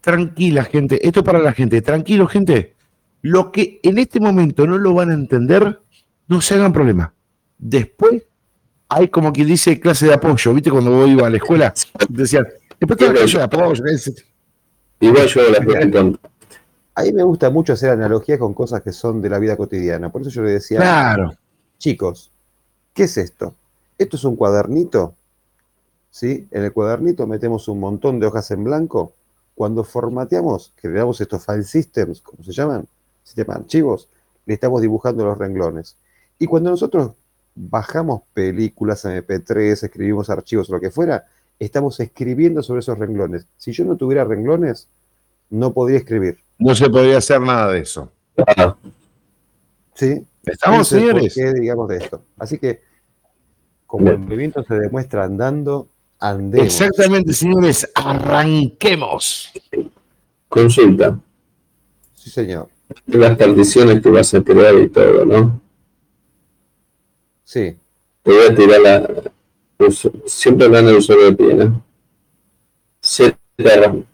tranquila, 0.00 0.64
gente. 0.64 1.06
Esto 1.06 1.22
para 1.22 1.38
la 1.38 1.52
gente. 1.52 1.82
Tranquilo, 1.82 2.26
gente. 2.26 2.74
Lo 3.22 3.52
que 3.52 3.80
en 3.82 3.98
este 3.98 4.20
momento 4.20 4.66
no 4.66 4.78
lo 4.78 4.94
van 4.94 5.10
a 5.10 5.14
entender, 5.14 5.80
no 6.28 6.40
se 6.40 6.54
hagan 6.54 6.72
problema. 6.72 7.12
Después 7.58 8.22
hay 8.88 9.08
como 9.08 9.32
quien 9.32 9.48
dice 9.48 9.80
clase 9.80 10.06
de 10.06 10.14
apoyo, 10.14 10.54
¿viste? 10.54 10.70
Cuando 10.70 10.92
vos 10.92 11.08
ibas 11.08 11.26
a 11.26 11.30
la 11.30 11.36
escuela, 11.36 11.74
decían, 12.08 12.46
después 12.78 12.98
te 12.98 13.12
clase 13.12 13.38
de 13.38 13.44
apoyo. 13.44 13.84
Igual 15.00 15.26
yo 15.26 15.42
la 15.50 16.18
A 16.94 17.02
mí 17.02 17.12
me 17.12 17.22
gusta 17.22 17.50
mucho 17.50 17.72
hacer 17.72 17.90
analogías 17.90 18.38
con 18.38 18.54
cosas 18.54 18.82
que 18.82 18.92
son 18.92 19.20
de 19.20 19.28
la 19.28 19.38
vida 19.38 19.56
cotidiana. 19.56 20.10
Por 20.10 20.22
eso 20.22 20.30
yo 20.30 20.42
le 20.42 20.52
decía, 20.52 20.78
claro. 20.78 21.32
chicos, 21.78 22.30
¿qué 22.94 23.04
es 23.04 23.16
esto? 23.18 23.54
Esto 23.98 24.16
es 24.16 24.24
un 24.24 24.36
cuadernito, 24.36 25.14
¿sí? 26.10 26.46
En 26.50 26.64
el 26.64 26.72
cuadernito 26.72 27.26
metemos 27.26 27.68
un 27.68 27.80
montón 27.80 28.20
de 28.20 28.26
hojas 28.26 28.50
en 28.50 28.64
blanco. 28.64 29.12
Cuando 29.54 29.84
formateamos, 29.84 30.72
creamos 30.76 31.20
estos 31.20 31.44
file 31.44 31.62
systems, 31.62 32.20
¿cómo 32.20 32.44
se 32.44 32.52
llaman? 32.52 32.86
Sistemas 33.24 33.56
archivos, 33.56 34.08
le 34.44 34.54
estamos 34.54 34.82
dibujando 34.82 35.24
los 35.24 35.38
renglones. 35.38 35.96
Y 36.38 36.46
cuando 36.46 36.70
nosotros 36.70 37.12
bajamos 37.54 38.22
películas 38.34 39.04
MP3, 39.04 39.84
escribimos 39.84 40.28
archivos 40.28 40.68
lo 40.68 40.78
que 40.78 40.90
fuera, 40.90 41.24
estamos 41.58 41.98
escribiendo 42.00 42.62
sobre 42.62 42.80
esos 42.80 42.98
renglones. 42.98 43.46
Si 43.56 43.72
yo 43.72 43.84
no 43.84 43.96
tuviera 43.96 44.24
renglones, 44.24 44.88
no 45.50 45.72
podría 45.72 45.98
escribir. 45.98 46.38
No 46.58 46.74
se 46.74 46.88
podría 46.90 47.18
hacer 47.18 47.40
nada 47.40 47.72
de 47.72 47.80
eso. 47.80 48.10
¿Sí? 49.94 50.26
¿Estamos, 50.44 50.88
señores? 50.88 51.34
¿Qué 51.34 51.52
digamos 51.54 51.88
de 51.88 51.96
esto? 51.96 52.22
Así 52.38 52.58
que, 52.58 52.80
como 53.86 54.10
el 54.10 54.18
movimiento 54.18 54.64
se 54.64 54.74
demuestra 54.74 55.24
andando, 55.24 55.88
andemos. 56.18 56.66
Exactamente, 56.66 57.32
señores, 57.32 57.90
arranquemos. 57.94 59.52
Consulta. 60.48 61.18
Sí, 62.14 62.30
señor. 62.30 62.68
Las 63.06 63.36
condiciones 63.36 64.02
que 64.02 64.10
vas 64.10 64.32
a 64.34 64.42
crear 64.42 64.74
y 64.76 64.88
todo, 64.88 65.24
¿no? 65.24 65.60
Sí. 67.44 67.76
Te 68.22 68.32
voy 68.32 68.46
a 68.46 68.54
tirar 68.54 68.80
la. 68.80 69.08
Siempre 70.26 70.66
hablan 70.66 70.88
el 70.88 70.96
usuario 70.96 71.26
de 71.26 71.32
pie, 71.36 71.54
¿no? 71.54 71.84
ZRAM. 73.02 74.04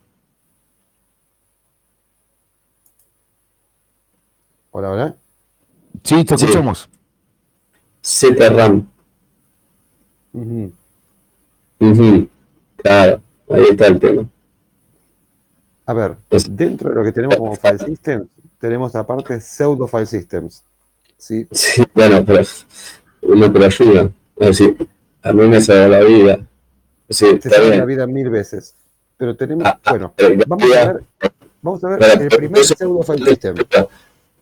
Hola, 4.70 4.90
hola. 4.90 5.16
Sí, 6.02 6.24
te 6.24 6.34
escuchamos. 6.34 6.88
ZRAM. 8.04 8.91
Uh 10.32 10.70
Claro, 12.76 13.20
ahí 13.50 13.64
está 13.70 13.86
el 13.86 14.00
tema. 14.00 14.28
A 15.86 15.92
ver, 15.92 16.16
dentro 16.50 16.90
de 16.90 16.94
lo 16.94 17.04
que 17.04 17.12
tenemos 17.12 17.36
como 17.36 17.56
file 17.56 17.78
systems, 17.78 18.28
tenemos 18.58 18.94
aparte 18.94 19.40
pseudo 19.40 19.86
file 19.86 20.06
systems. 20.06 20.62
Sí, 21.16 21.46
sí 21.50 21.82
bueno, 21.94 22.24
pero 22.24 22.42
uno 23.22 23.52
te 23.52 23.64
ayuda. 23.64 24.10
Es 24.36 24.46
decir, 24.58 24.88
a 25.22 25.32
mí 25.32 25.48
me 25.48 25.60
salva 25.60 25.98
la 25.98 26.00
vida. 26.00 26.40
Sí, 27.08 27.38
te 27.38 27.50
salva 27.50 27.76
la 27.76 27.84
vida 27.84 28.06
mil 28.06 28.30
veces. 28.30 28.74
Pero 29.16 29.36
tenemos, 29.36 29.66
ah, 29.66 29.78
ah, 29.84 29.90
bueno, 29.90 30.14
vamos 30.46 30.72
a 30.72 30.92
ver, 30.92 31.04
vamos 31.60 31.84
a 31.84 31.88
ver 31.90 32.22
el 32.22 32.28
primer 32.28 32.64
pseudo 32.64 33.02
file 33.02 33.26
system. 33.26 33.56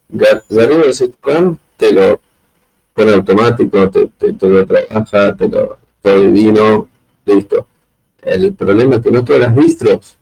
Garrido 0.08 1.58
te 1.76 1.92
lo 1.92 2.20
pone 2.94 3.12
automático, 3.12 3.90
te, 3.90 4.06
te, 4.18 4.32
te 4.32 4.48
lo 4.48 4.66
trabaja, 4.66 5.34
te 5.36 5.48
lo 5.48 5.79
todo 6.02 6.20
divino, 6.20 6.88
listo. 7.24 7.66
El 8.22 8.54
problema 8.54 8.96
es 8.96 9.02
que 9.02 9.10
no 9.10 9.24
todas 9.24 9.42
las 9.42 9.56
distros. 9.56 10.16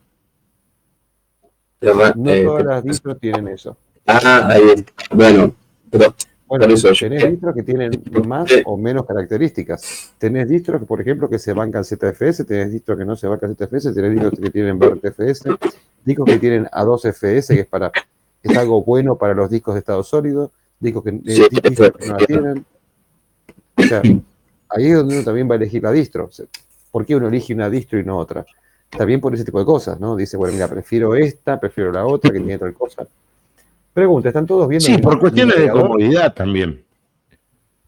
No 1.81 2.31
eh, 2.31 2.45
todas 2.45 2.65
las 2.65 2.85
distros 2.85 3.19
tienen 3.19 3.49
eso. 3.49 3.77
Ah, 4.07 4.49
ahí 4.49 4.63
está. 4.75 4.93
Bueno, 5.15 5.55
pero 5.91 6.15
bueno, 6.47 6.67
tenés 6.67 7.31
distros 7.31 7.55
que 7.55 7.63
tienen 7.63 8.03
más 8.27 8.51
o 8.65 8.77
menos 8.77 9.05
características. 9.05 10.15
Tenés 10.17 10.49
distros, 10.49 10.85
por 10.87 11.01
ejemplo, 11.01 11.29
que 11.29 11.39
se 11.39 11.53
bancan 11.53 11.85
ZFS, 11.85 12.47
tenés 12.47 12.73
distros 12.73 12.99
que 12.99 13.05
no 13.05 13.17
se 13.17 13.27
bancan 13.27 13.55
ZFS, 13.55 13.95
tenés 13.95 14.13
distros 14.13 14.33
que 14.41 14.51
tienen 14.51 14.79
BRTFS, 14.79 15.45
discos 16.05 16.25
que 16.25 16.39
tienen 16.39 16.65
A2FS, 16.67 17.49
que 17.49 17.61
es 17.61 17.67
para 17.67 17.93
es 18.43 18.57
algo 18.57 18.83
bueno 18.83 19.17
para 19.19 19.35
los 19.35 19.51
discos 19.51 19.75
de 19.75 19.81
estado 19.81 20.03
sólido, 20.03 20.53
discos 20.81 21.05
que, 21.05 21.13
no 21.13 22.17
la 22.17 22.17
tienen. 22.27 22.65
O 23.77 23.83
sea, 23.83 24.03
ahí 24.69 24.87
es 24.87 24.97
donde 24.97 25.17
uno 25.17 25.25
también 25.25 25.49
va 25.49 25.55
a 25.55 25.57
elegir 25.57 25.83
la 25.83 25.93
distro. 25.93 26.31
¿Por 26.91 27.05
qué 27.05 27.17
uno 27.17 27.29
elige 27.29 27.55
una 27.55 27.69
distro 27.69 27.99
y 27.99 28.05
no 28.05 28.19
otra? 28.19 28.45
También 28.91 29.21
por 29.21 29.35
ese 29.35 29.45
tipo 29.45 29.59
de 29.59 29.65
cosas, 29.65 30.01
¿no? 30.01 30.17
Dice, 30.17 30.37
bueno, 30.37 30.55
mira, 30.55 30.69
prefiero 30.69 31.15
esta, 31.15 31.61
prefiero 31.61 31.93
la 31.93 32.07
otra, 32.07 32.31
que 32.31 32.39
tiene 32.39 32.59
tal 32.59 32.73
cosa. 32.75 33.07
Pregunta, 33.93 34.29
¿están 34.29 34.47
todos 34.47 34.69
viendo? 34.69 34.87
Sí, 34.87 34.99
por 34.99 35.19
cuestiones 35.19 35.59
de 35.59 35.71
comodidad 35.71 36.33
también. 36.33 36.83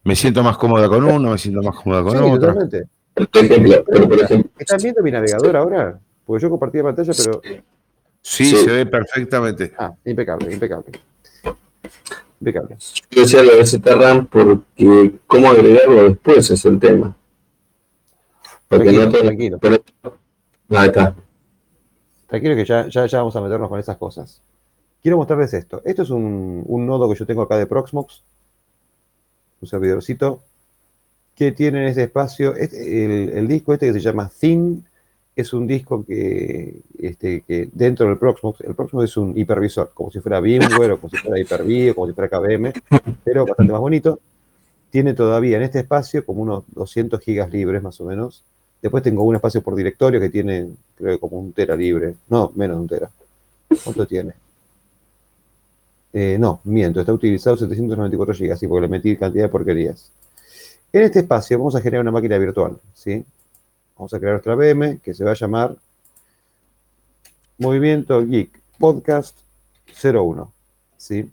Me 0.03 0.17
siento 0.17 0.43
más 0.43 0.57
cómoda 0.57 0.89
con 0.89 1.05
uno, 1.05 1.31
me 1.31 1.39
siento 1.39 1.63
más 1.63 1.77
cómoda 1.77 2.03
con 2.03 2.13
sí, 2.13 2.19
otro. 2.19 2.55
Totalmente. 2.55 2.87
¿Están 4.59 4.81
viendo 4.83 5.03
mi 5.03 5.11
navegador 5.11 5.57
ahora? 5.57 5.99
Porque 6.25 6.43
yo 6.43 6.51
compartí 6.51 6.79
la 6.79 6.85
pantalla, 6.85 7.13
pero. 7.17 7.43
Sí, 8.23 8.55
se 8.55 8.71
ve 8.71 8.87
perfectamente. 8.87 9.73
Ah, 9.79 9.93
impecable, 10.05 10.53
impecable. 10.53 10.93
Impecable. 12.41 12.77
Yo 13.11 13.21
decía 13.23 13.43
lo 13.43 13.57
de 13.57 13.67
ZRAM 13.67 14.27
porque 14.27 15.13
cómo 15.27 15.49
agregarlo 15.51 16.09
después 16.09 16.51
es 16.51 16.65
el 16.65 16.79
tema. 16.79 17.15
Porque 18.69 18.93
tranquilo, 18.93 19.51
no 19.51 19.59
tranquilo. 19.59 20.19
Ahí 20.71 20.89
está. 20.89 21.15
Tranquilo 22.27 22.55
que 22.55 22.65
ya, 22.65 22.89
ya, 22.89 23.07
ya 23.07 23.19
vamos 23.19 23.37
a 23.37 23.41
meternos 23.41 23.69
con 23.69 23.79
esas 23.79 23.97
cosas. 23.97 24.41
Quiero 25.03 25.17
mostrarles 25.17 25.53
esto. 25.55 25.83
Esto 25.85 26.03
es 26.03 26.11
un, 26.11 26.65
nodo 26.87 27.11
que 27.11 27.19
yo 27.19 27.27
tengo 27.27 27.43
acá 27.43 27.57
de 27.57 27.67
Proxmox, 27.67 28.23
un 29.61 29.69
servidorcito, 29.69 30.43
que 31.35 31.53
tiene 31.53 31.83
en 31.83 31.89
ese 31.89 32.05
espacio, 32.05 32.55
el, 32.55 33.49
disco 33.49 33.73
este 33.73 33.87
que 33.87 33.95
se 33.95 34.01
llama 34.01 34.31
Thin, 34.39 34.85
es 35.37 35.53
un 35.53 35.67
disco 35.67 36.05
que, 36.05 36.81
este, 36.99 37.43
que 37.43 37.69
dentro 37.73 38.07
del 38.07 38.19
Proxmox, 38.19 38.61
el 38.63 38.75
Proxmox 38.75 39.05
es 39.05 39.17
un 39.17 39.37
hipervisor, 39.37 39.93
como 39.95 40.11
si 40.11 40.21
fuera 40.21 40.41
VMware 40.41 40.93
o 40.93 41.01
como 41.01 41.11
si 41.11 41.17
fuera 41.17 41.39
Hyper-V 41.39 41.91
o 41.91 41.95
como 41.95 42.07
si 42.09 42.13
fuera 42.13 42.29
KVM, 42.29 42.73
pero 43.25 43.47
bastante 43.47 43.73
más 43.73 43.81
bonito. 43.81 44.21
Tiene 44.91 45.15
todavía 45.15 45.57
en 45.57 45.63
este 45.63 45.81
espacio 45.81 46.25
como 46.25 46.43
unos 46.43 46.65
200 46.75 47.21
gigas 47.21 47.51
libres 47.51 47.83
más 47.83 48.01
o 48.01 48.05
menos. 48.05 48.43
Después 48.83 49.03
tengo 49.03 49.23
un 49.23 49.37
espacio 49.37 49.63
por 49.63 49.77
directorio 49.77 50.21
que 50.21 50.31
tiene, 50.31 50.69
creo 50.97 51.15
que 51.15 51.21
como 51.21 51.39
un 51.39 51.53
tera 51.53 51.77
libre. 51.77 52.17
No, 52.29 52.51
menos 52.57 52.77
de 52.77 52.83
un 52.83 52.89
tera. 52.89 53.11
¿Cuánto 53.85 54.07
tiene? 54.07 54.33
Eh, 56.13 56.37
no, 56.41 56.61
miento, 56.65 57.01
está 57.01 57.13
utilizado 57.13 57.57
794 57.57 58.35
GB, 58.35 58.57
sí, 58.57 58.67
porque 58.67 58.81
le 58.83 58.89
metí 58.89 59.17
cantidad 59.17 59.45
de 59.45 59.49
porquerías. 59.49 60.11
En 60.93 61.03
este 61.03 61.21
espacio 61.21 61.57
vamos 61.57 61.77
a 61.77 61.81
generar 61.81 62.03
una 62.03 62.11
máquina 62.11 62.37
virtual, 62.37 62.79
¿sí? 62.95 63.25
Vamos 64.01 64.15
a 64.15 64.19
crear 64.19 64.33
nuestra 64.33 64.55
VM 64.55 64.99
que 65.01 65.13
se 65.13 65.25
va 65.25 65.33
a 65.33 65.35
llamar 65.35 65.77
Movimiento 67.59 68.25
Geek 68.25 68.59
Podcast 68.79 69.37
01, 70.03 70.51
¿sí? 70.97 71.31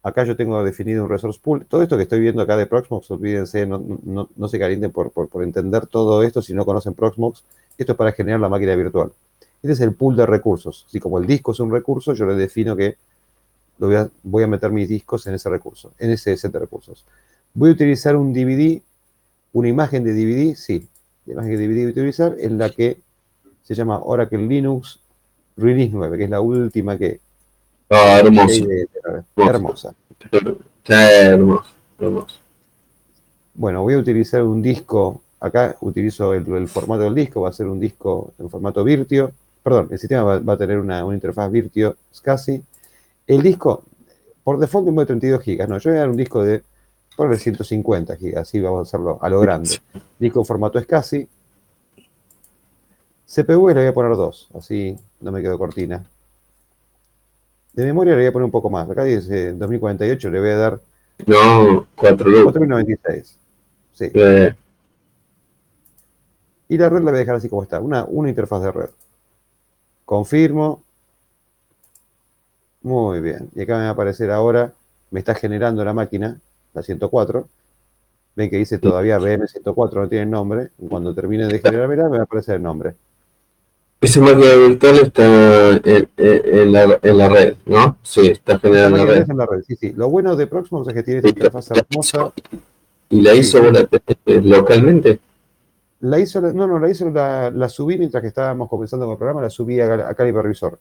Acá 0.00 0.22
yo 0.22 0.36
tengo 0.36 0.62
definido 0.62 1.02
un 1.02 1.10
resource 1.10 1.40
pool. 1.42 1.66
Todo 1.66 1.82
esto 1.82 1.96
que 1.96 2.04
estoy 2.04 2.20
viendo 2.20 2.40
acá 2.40 2.56
de 2.56 2.66
Proxmox, 2.66 3.10
olvídense, 3.10 3.66
no, 3.66 4.48
se 4.48 4.58
calienten 4.60 4.92
por, 4.92 5.10
por, 5.10 5.42
entender 5.42 5.88
todo 5.88 6.22
esto 6.22 6.40
si 6.40 6.54
no 6.54 6.64
conocen 6.64 6.94
Proxmox. 6.94 7.42
Esto 7.76 7.92
es 7.94 7.98
para 7.98 8.12
generar 8.12 8.38
la 8.38 8.48
máquina 8.48 8.76
virtual. 8.76 9.10
Este 9.60 9.72
es 9.72 9.80
el 9.80 9.94
pool 9.94 10.14
de 10.14 10.24
recursos. 10.24 10.86
Si 10.88 11.00
como 11.00 11.18
el 11.18 11.26
disco 11.26 11.50
es 11.50 11.58
un 11.58 11.72
recurso, 11.72 12.14
yo 12.14 12.26
le 12.26 12.36
defino 12.36 12.76
que 12.76 12.96
voy, 13.78 14.44
a, 14.44 14.46
meter 14.46 14.70
mis 14.70 14.88
discos 14.88 15.26
en 15.26 15.34
ese 15.34 15.50
recurso, 15.50 15.90
en 15.98 16.12
ese 16.12 16.36
set 16.36 16.52
de 16.52 16.60
recursos. 16.60 17.04
Voy 17.54 17.70
a 17.70 17.72
utilizar 17.72 18.14
un 18.14 18.32
DVD, 18.32 18.80
una 19.52 19.68
imagen 19.68 20.04
de 20.04 20.12
DVD, 20.12 20.54
sí, 20.54 20.88
de 21.26 21.34
DVD 21.34 21.74
voy 21.74 21.84
a 21.84 21.88
utilizar, 21.88 22.36
en 22.38 22.58
la 22.58 22.70
que 22.70 22.98
se 23.62 23.74
llama 23.74 24.00
Oracle 24.02 24.46
Linux 24.46 25.00
Release 25.56 25.90
9, 25.92 26.18
que 26.18 26.24
es 26.24 26.30
la 26.30 26.40
última 26.40 26.98
que... 26.98 27.20
Ah, 27.90 28.18
hermosa. 28.18 28.64
hermosa. 29.36 29.94
Hermosa. 31.98 32.34
Bueno, 33.54 33.82
voy 33.82 33.94
a 33.94 33.98
utilizar 33.98 34.42
un 34.42 34.60
disco, 34.60 35.22
acá 35.40 35.76
utilizo 35.80 36.34
el, 36.34 36.68
formato 36.68 37.04
del 37.04 37.14
disco, 37.14 37.42
va 37.42 37.50
a 37.50 37.52
ser 37.52 37.66
un 37.66 37.78
disco 37.78 38.32
en 38.38 38.50
formato 38.50 38.82
Virtio, 38.82 39.32
perdón, 39.62 39.88
el 39.90 39.98
sistema 39.98 40.40
va, 40.40 40.52
a 40.52 40.56
tener 40.56 40.78
una, 40.78 41.04
una 41.04 41.14
interfaz 41.14 41.50
Virtio 41.50 41.96
SCSI, 42.12 42.62
el 43.26 43.42
disco, 43.42 43.84
por 44.42 44.58
default, 44.58 44.88
de 44.88 45.06
32 45.06 45.42
gigas. 45.42 45.68
No, 45.68 45.78
yo 45.78 45.90
voy 45.90 45.96
a 45.96 46.00
dar 46.00 46.10
un 46.10 46.16
disco 46.16 46.42
de, 46.42 46.62
por 47.16 47.36
150 47.36 48.16
gigas, 48.16 48.42
así 48.42 48.60
vamos 48.60 48.80
a 48.80 48.82
hacerlo 48.82 49.18
a 49.20 49.28
lo 49.28 49.40
grande. 49.40 49.78
Disco 50.18 50.40
en 50.40 50.46
formato 50.46 50.80
SCSI. 50.80 51.28
CPU 53.26 53.68
le 53.68 53.74
voy 53.74 53.86
a 53.86 53.94
poner 53.94 54.16
2, 54.16 54.50
así 54.54 54.96
no 55.20 55.32
me 55.32 55.42
quedo 55.42 55.58
cortina. 55.58 56.04
De 57.72 57.84
memoria 57.84 58.12
le 58.12 58.20
voy 58.20 58.26
a 58.26 58.32
poner 58.32 58.44
un 58.44 58.50
poco 58.50 58.70
más. 58.70 58.88
Acá 58.88 59.04
dice 59.04 59.52
2048, 59.52 60.30
le 60.30 60.40
voy 60.40 60.50
a 60.50 60.56
dar. 60.56 60.80
No, 61.26 61.86
4096. 61.96 63.38
Sí. 63.92 64.10
Y 66.68 66.78
la 66.78 66.88
red 66.88 67.02
la 67.02 67.10
voy 67.10 67.14
a 67.14 67.18
dejar 67.18 67.36
así 67.36 67.48
como 67.48 67.62
está, 67.62 67.80
una, 67.80 68.04
una 68.04 68.28
interfaz 68.28 68.62
de 68.62 68.72
red. 68.72 68.90
Confirmo, 70.04 70.82
muy 72.82 73.20
bien. 73.20 73.50
Y 73.54 73.62
acá 73.62 73.76
me 73.76 73.84
va 73.84 73.88
a 73.88 73.92
aparecer 73.92 74.30
ahora, 74.30 74.72
me 75.10 75.20
está 75.20 75.34
generando 75.34 75.84
la 75.84 75.92
máquina, 75.92 76.38
la 76.74 76.82
104. 76.82 77.48
Ven 78.36 78.50
que 78.50 78.56
dice 78.56 78.78
todavía 78.78 79.18
BM104, 79.18 79.94
no 79.94 80.08
tiene 80.08 80.26
nombre. 80.26 80.70
Cuando 80.88 81.14
termine 81.14 81.46
de 81.46 81.60
generar, 81.60 81.88
me 81.88 81.96
va 81.96 82.18
a 82.18 82.22
aparecer 82.22 82.56
el 82.56 82.62
nombre. 82.62 82.94
Esa 84.00 84.20
máquina 84.20 84.54
virtual 84.54 84.96
está 84.98 85.70
en, 85.82 86.72
la, 86.72 87.28
red, 87.28 87.54
¿no? 87.64 87.96
Sí, 88.02 88.26
está 88.26 88.58
generando 88.58 88.98
la 88.98 89.04
red. 89.06 89.30
en 89.30 89.38
la 89.38 89.46
red. 89.46 89.62
Sí, 89.66 89.76
sí. 89.76 89.92
Lo 89.96 90.10
bueno 90.10 90.36
de 90.36 90.46
Proxmox 90.46 90.88
es 90.88 90.94
que 90.94 91.02
tiene 91.02 91.18
esta 91.20 91.30
interfaz 91.30 91.70
hermosa. 91.70 92.32
¿Y 93.08 93.22
la 93.22 93.34
hizo 93.34 93.60
localmente? 94.26 95.20
La 96.00 96.18
hizo, 96.18 96.40
no, 96.40 96.66
no, 96.66 96.78
la 96.78 96.90
hizo, 96.90 97.08
la, 97.08 97.68
subí 97.70 97.96
mientras 97.96 98.20
que 98.20 98.28
estábamos 98.28 98.68
comenzando 98.68 99.06
con 99.06 99.12
el 99.12 99.18
programa, 99.18 99.40
la 99.40 99.48
subí 99.48 99.80
a, 99.80 99.94
a 99.94 100.12
Revisor. 100.12 100.78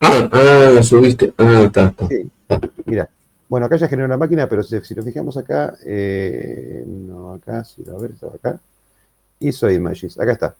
Ah, 0.00 0.28
ah, 0.32 0.70
la 0.74 0.82
subiste. 0.82 1.32
Ah, 1.38 1.62
está, 1.64 1.86
está. 1.86 2.08
Sí. 2.08 2.30
Mira. 2.84 3.08
Bueno, 3.52 3.66
acá 3.66 3.76
ya 3.76 3.86
generó 3.86 4.08
la 4.08 4.16
máquina, 4.16 4.48
pero 4.48 4.62
si, 4.62 4.80
si 4.80 4.94
nos 4.94 5.04
fijamos 5.04 5.36
acá, 5.36 5.76
eh, 5.84 6.84
no, 6.86 7.34
acá, 7.34 7.62
si 7.64 7.84
a 7.86 7.92
ver, 8.00 8.12
estaba 8.12 8.34
acá. 8.34 8.58
Hizo 9.40 9.70
images, 9.70 10.18
acá 10.18 10.32
está. 10.32 10.54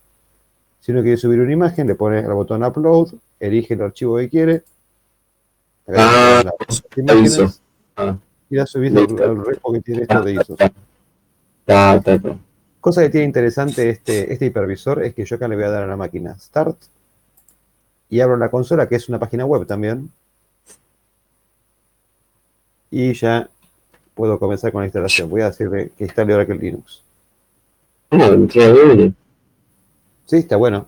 Si 0.78 0.92
uno 0.92 1.00
quiere 1.00 1.16
subir 1.16 1.40
una 1.40 1.54
imagen, 1.54 1.86
le 1.86 1.94
pone 1.94 2.18
el 2.18 2.34
botón 2.34 2.62
upload, 2.62 3.14
elige 3.40 3.72
el 3.72 3.80
archivo 3.80 4.18
que 4.18 4.28
quiere. 4.28 4.62
Ah, 5.88 6.44
imágenes 6.94 7.62
Ah, 7.96 8.14
y 8.50 8.56
la 8.56 8.66
subís 8.66 8.94
al, 8.94 9.22
al 9.22 9.42
repo 9.42 9.72
que 9.72 9.80
tiene 9.80 10.02
esto 10.02 10.22
de 10.22 10.34
ta, 11.64 11.98
ta, 11.98 12.18
ta. 12.18 12.38
Cosa 12.78 13.00
que 13.00 13.08
tiene 13.08 13.24
interesante 13.24 13.88
este, 13.88 14.30
este 14.34 14.44
hipervisor 14.44 15.02
es 15.02 15.14
que 15.14 15.24
yo 15.24 15.36
acá 15.36 15.48
le 15.48 15.54
voy 15.54 15.64
a 15.64 15.70
dar 15.70 15.84
a 15.84 15.86
la 15.86 15.96
máquina 15.96 16.38
Start 16.38 16.76
y 18.10 18.20
abro 18.20 18.36
la 18.36 18.50
consola, 18.50 18.86
que 18.86 18.96
es 18.96 19.08
una 19.08 19.18
página 19.18 19.46
web 19.46 19.66
también. 19.66 20.10
Y 22.92 23.14
ya 23.14 23.48
puedo 24.14 24.38
comenzar 24.38 24.70
con 24.70 24.82
la 24.82 24.86
instalación. 24.86 25.30
Voy 25.30 25.40
a 25.40 25.46
decirle 25.46 25.90
que 25.96 26.04
instale 26.04 26.34
Oracle 26.34 26.56
Linux. 26.56 27.02
Ah, 28.10 28.30
uno. 28.30 29.14
Sí, 30.26 30.36
está 30.36 30.56
bueno. 30.56 30.86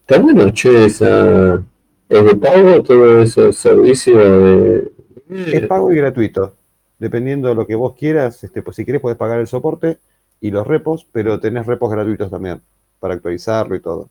Está 0.00 0.18
bueno, 0.18 0.50
che, 0.52 0.86
esa. 0.86 1.62
¿Es 2.08 2.24
de 2.24 2.36
pago 2.36 2.82
todo 2.82 3.20
ese 3.20 3.52
servicio 3.52 4.16
de. 4.16 4.92
Es 5.28 5.66
pago 5.66 5.92
y 5.92 5.96
gratuito. 5.96 6.54
Dependiendo 6.98 7.48
de 7.48 7.54
lo 7.54 7.66
que 7.66 7.74
vos 7.74 7.94
quieras, 7.94 8.42
este, 8.42 8.62
pues 8.62 8.76
si 8.76 8.84
quieres 8.86 9.02
puedes 9.02 9.18
pagar 9.18 9.38
el 9.40 9.46
soporte 9.46 9.98
y 10.40 10.50
los 10.50 10.66
repos, 10.66 11.06
pero 11.12 11.38
tenés 11.38 11.66
repos 11.66 11.90
gratuitos 11.90 12.30
también 12.30 12.62
para 12.98 13.12
actualizarlo 13.12 13.76
y 13.76 13.80
todo. 13.80 14.08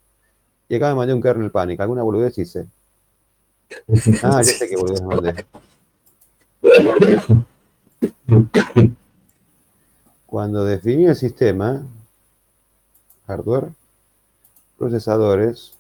Y 0.70 0.76
acá 0.76 0.90
me 0.90 0.96
mandé 0.96 1.16
un 1.16 1.22
kernel 1.24 1.50
panic. 1.50 1.80
¿Alguna 1.80 2.04
boludez 2.04 2.38
hice? 2.38 2.68
Ah, 4.22 4.44
ya 4.44 4.54
sé 4.54 4.70
qué 4.70 4.76
boludez 4.76 5.02
me 5.02 5.16
mandé. 5.16 5.46
Cuando 10.26 10.66
definí 10.66 11.06
el 11.06 11.16
sistema, 11.16 11.84
hardware, 13.28 13.72
procesadores, 14.78 15.76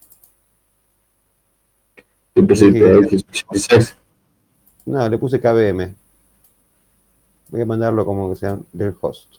no, 4.85 5.09
le 5.09 5.17
puse 5.17 5.39
KVM. 5.39 5.95
Voy 7.49 7.61
a 7.61 7.65
mandarlo 7.65 8.05
como 8.05 8.29
que 8.29 8.35
sea 8.35 8.59
del 8.73 8.93
host. 8.99 9.35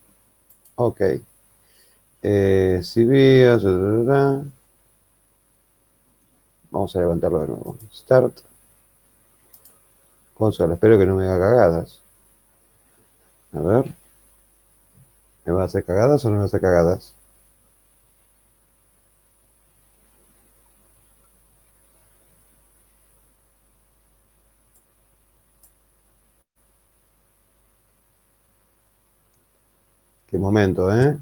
Ok. 0.76 1.00
Eh. 2.22 2.80
Vamos 6.70 6.96
a 6.96 7.00
levantarlo 7.00 7.40
de 7.40 7.46
nuevo. 7.48 7.78
Start. 7.92 8.40
Consola, 10.36 10.74
espero 10.74 10.98
que 10.98 11.06
no 11.06 11.16
me 11.16 11.24
haga 11.26 11.38
cagadas. 11.38 12.02
A 13.52 13.60
ver. 13.60 13.94
¿Me 15.46 15.52
va 15.52 15.62
a 15.62 15.64
hacer 15.64 15.84
cagadas 15.84 16.24
o 16.24 16.28
no 16.28 16.32
me 16.32 16.38
va 16.38 16.44
a 16.44 16.46
hacer 16.46 16.60
cagadas? 16.60 17.14
Qué 30.26 30.36
momento, 30.38 30.94
¿eh? 30.94 31.16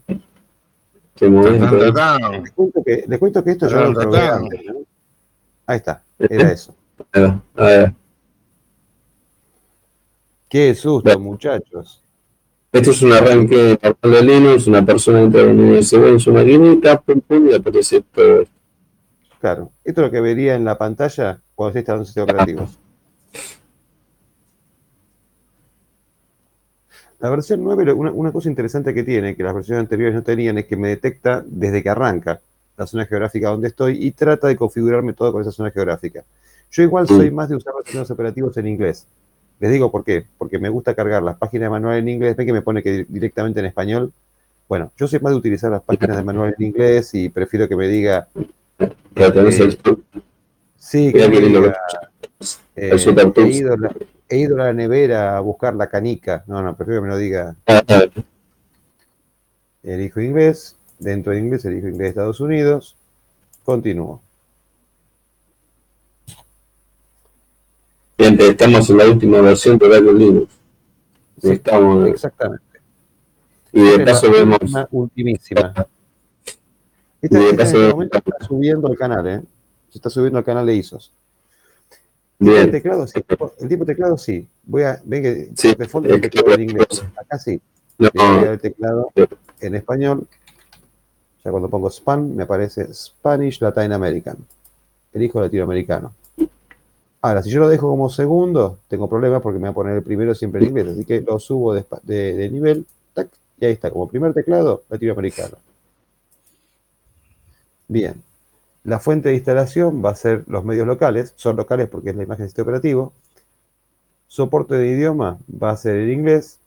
Qué 1.14 1.28
momento. 1.28 1.76
Les 1.76 2.52
cuento 2.52 2.82
que, 2.82 3.04
les 3.06 3.18
cuento 3.20 3.44
que 3.44 3.50
esto 3.52 3.68
yo 3.68 3.80
lo 3.80 3.94
probé 3.94 4.18
antes, 4.18 4.64
¿no? 4.64 4.74
Ahí 5.66 5.76
está, 5.76 6.02
era 6.18 6.50
eso. 6.50 6.74
A 7.12 7.20
ver, 7.20 7.34
a 7.54 7.64
ver. 7.64 8.03
Qué 10.54 10.72
susto, 10.76 11.18
muchachos. 11.18 12.00
Esto 12.70 12.92
es 12.92 13.02
un 13.02 13.12
arranque 13.12 13.76
normal 13.82 14.12
de 14.12 14.22
Linux, 14.22 14.68
una 14.68 14.86
persona 14.86 15.20
entra 15.20 15.40
en 15.40 15.58
un 15.58 15.72
USB 15.72 16.06
en 16.06 16.20
su 16.20 16.32
maquinita, 16.32 17.00
pum, 17.00 17.20
pum, 17.22 17.48
y 17.50 17.54
aparece 17.54 18.02
todo. 18.02 18.44
Claro, 19.40 19.72
esto 19.82 20.00
es 20.00 20.06
lo 20.06 20.10
que 20.12 20.20
vería 20.20 20.54
en 20.54 20.64
la 20.64 20.78
pantalla 20.78 21.40
cuando 21.56 21.72
se 21.72 21.80
instalando 21.80 22.04
sistemas 22.04 22.30
operativos. 22.30 22.78
La 27.18 27.30
versión 27.30 27.64
9, 27.64 27.84
lo- 27.86 27.96
una, 27.96 28.12
una 28.12 28.30
cosa 28.30 28.48
interesante 28.48 28.94
que 28.94 29.02
tiene, 29.02 29.34
que 29.34 29.42
las 29.42 29.56
versiones 29.56 29.80
anteriores 29.80 30.14
no 30.14 30.22
tenían, 30.22 30.56
es 30.58 30.66
que 30.66 30.76
me 30.76 30.86
detecta 30.86 31.42
desde 31.44 31.82
que 31.82 31.90
arranca 31.90 32.38
la 32.76 32.86
zona 32.86 33.06
geográfica 33.06 33.48
donde 33.48 33.66
estoy 33.66 34.06
y 34.06 34.12
trata 34.12 34.46
de 34.46 34.54
configurarme 34.54 35.14
todo 35.14 35.32
con 35.32 35.42
esa 35.42 35.50
zona 35.50 35.72
geográfica. 35.72 36.22
Yo 36.70 36.84
igual 36.84 37.08
soy 37.08 37.32
más 37.32 37.48
de 37.48 37.56
usar 37.56 37.74
los 37.74 37.82
sistemas 37.82 38.08
operativos 38.12 38.56
en 38.56 38.68
inglés. 38.68 39.04
Les 39.60 39.70
digo 39.70 39.90
por 39.90 40.04
qué, 40.04 40.24
porque 40.36 40.58
me 40.58 40.68
gusta 40.68 40.94
cargar 40.94 41.22
las 41.22 41.36
páginas 41.36 41.66
de 41.66 41.70
manual 41.70 41.98
en 41.98 42.08
inglés, 42.08 42.36
ven 42.36 42.46
que 42.46 42.52
me 42.52 42.62
pone 42.62 42.82
que 42.82 42.92
di- 42.92 43.04
directamente 43.08 43.60
en 43.60 43.66
español. 43.66 44.12
Bueno, 44.68 44.92
yo 44.96 45.06
soy 45.06 45.20
más 45.20 45.32
de 45.32 45.38
utilizar 45.38 45.70
las 45.70 45.82
páginas 45.82 46.16
de 46.16 46.22
manual 46.24 46.54
en 46.58 46.66
inglés 46.66 47.14
y 47.14 47.28
prefiero 47.28 47.68
que 47.68 47.76
me 47.76 47.86
diga, 47.86 48.28
el 49.14 49.78
sí, 50.78 51.12
que 51.12 51.28
me 51.28 51.40
diga, 51.40 51.76
eh, 52.76 52.90
he, 53.36 53.48
ido 53.48 53.74
a 53.74 53.76
la, 53.76 53.94
he 54.28 54.38
ido 54.38 54.60
a 54.60 54.66
la 54.66 54.72
nevera 54.72 55.36
a 55.36 55.40
buscar 55.40 55.74
la 55.74 55.86
canica. 55.86 56.44
No, 56.46 56.62
no, 56.62 56.74
prefiero 56.74 57.00
que 57.00 57.06
me 57.06 57.12
lo 57.12 57.18
diga 57.18 57.54
Ah, 57.66 57.82
ah, 57.88 58.04
elijo 59.82 60.20
inglés, 60.20 60.76
dentro 60.98 61.32
de 61.32 61.38
inglés 61.38 61.64
elijo 61.64 61.86
inglés 61.86 61.98
de 61.98 62.08
Estados 62.08 62.40
Unidos, 62.40 62.96
continúo. 63.64 64.20
Estamos 68.16 68.90
en 68.90 68.96
la 68.98 69.06
última 69.06 69.40
versión 69.40 69.78
de 69.78 69.86
Oracle 69.86 70.12
Linux. 70.12 70.52
Estamos, 71.42 72.08
exactamente. 72.08 72.64
y 73.72 73.82
de 73.82 74.04
paso 74.04 74.26
la 74.26 74.32
vemos. 74.32 74.58
última, 74.60 74.88
ultimísima. 74.92 75.74
Y 77.20 77.26
Esta, 77.26 77.38
de 77.38 77.44
esta 77.50 77.56
paso 77.56 77.76
este 77.76 77.86
vemos. 77.86 78.04
está 78.04 78.46
subiendo 78.46 78.88
al 78.88 78.96
canal, 78.96 79.26
¿eh? 79.26 79.42
Se 79.90 79.98
está 79.98 80.10
subiendo 80.10 80.38
al 80.38 80.44
canal 80.44 80.64
de 80.66 80.74
ISOs. 80.76 81.12
El 82.40 82.70
teclado 82.70 83.06
sí. 83.06 83.24
El 83.58 83.68
tipo 83.68 83.84
de 83.84 83.94
teclado 83.94 84.18
sí. 84.18 84.46
Voy 84.64 84.82
a, 84.82 85.00
ven 85.04 85.22
que 85.22 85.48
Sí, 85.56 85.68
el 85.68 86.20
teclado 86.20 86.54
en 86.54 86.62
inglés. 86.62 87.04
Acá 87.16 87.38
sí. 87.38 87.60
no, 87.98 88.06
Le 88.06 88.10
voy 88.14 88.26
a 88.26 88.40
dar 88.44 88.52
el 88.54 88.60
teclado 88.60 89.12
en 89.60 89.74
español. 89.74 90.26
Ya 91.44 91.50
cuando 91.50 91.68
pongo 91.68 91.90
span 91.90 92.34
me 92.34 92.44
aparece 92.44 92.92
Spanish 92.92 93.60
Latin 93.60 93.92
American. 93.92 94.36
Elijo 95.12 95.40
latinoamericano. 95.40 96.12
Ahora, 97.24 97.42
si 97.42 97.48
yo 97.48 97.60
lo 97.60 97.70
dejo 97.70 97.88
como 97.88 98.10
segundo, 98.10 98.80
tengo 98.86 99.08
problemas 99.08 99.40
porque 99.40 99.58
me 99.58 99.64
va 99.64 99.70
a 99.70 99.74
poner 99.74 99.94
el 99.96 100.02
primero 100.02 100.34
siempre 100.34 100.60
en 100.60 100.68
inglés. 100.68 100.88
Así 100.88 101.06
que 101.06 101.22
lo 101.22 101.38
subo 101.38 101.72
de, 101.72 101.82
de- 102.02 102.34
de 102.34 102.50
nivel. 102.50 102.84
tac, 103.14 103.28
y 103.58 103.64
ahí 103.64 103.72
está, 103.72 103.90
como 103.90 104.06
primer 104.08 104.34
teclado, 104.34 104.82
latinoamericano. 104.90 105.56
Bien. 107.88 108.22
La 108.82 109.00
fuente 109.00 109.30
de 109.30 109.36
instalación 109.36 110.04
va 110.04 110.10
a 110.10 110.14
ser 110.16 110.44
los 110.48 110.66
medios 110.66 110.86
locales. 110.86 111.32
Son 111.36 111.56
locales 111.56 111.88
porque 111.88 112.10
es 112.10 112.16
la 112.16 112.24
imagen 112.24 112.42
del 112.42 112.48
sistema 112.50 112.64
operativo. 112.66 113.14
Soporte 114.28 114.74
de 114.74 114.86
idioma 114.88 115.38
va 115.50 115.70
a 115.70 115.76
ser 115.78 115.96
en 115.96 116.10
inglés. 116.10 116.58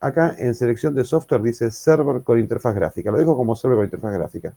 Acá 0.00 0.34
en 0.38 0.54
selección 0.54 0.94
de 0.94 1.04
software 1.04 1.42
dice 1.42 1.70
server 1.70 2.22
con 2.22 2.38
interfaz 2.38 2.74
gráfica. 2.74 3.10
Lo 3.10 3.18
dejo 3.18 3.36
como 3.36 3.54
server 3.54 3.76
con 3.76 3.84
interfaz 3.84 4.14
gráfica. 4.14 4.54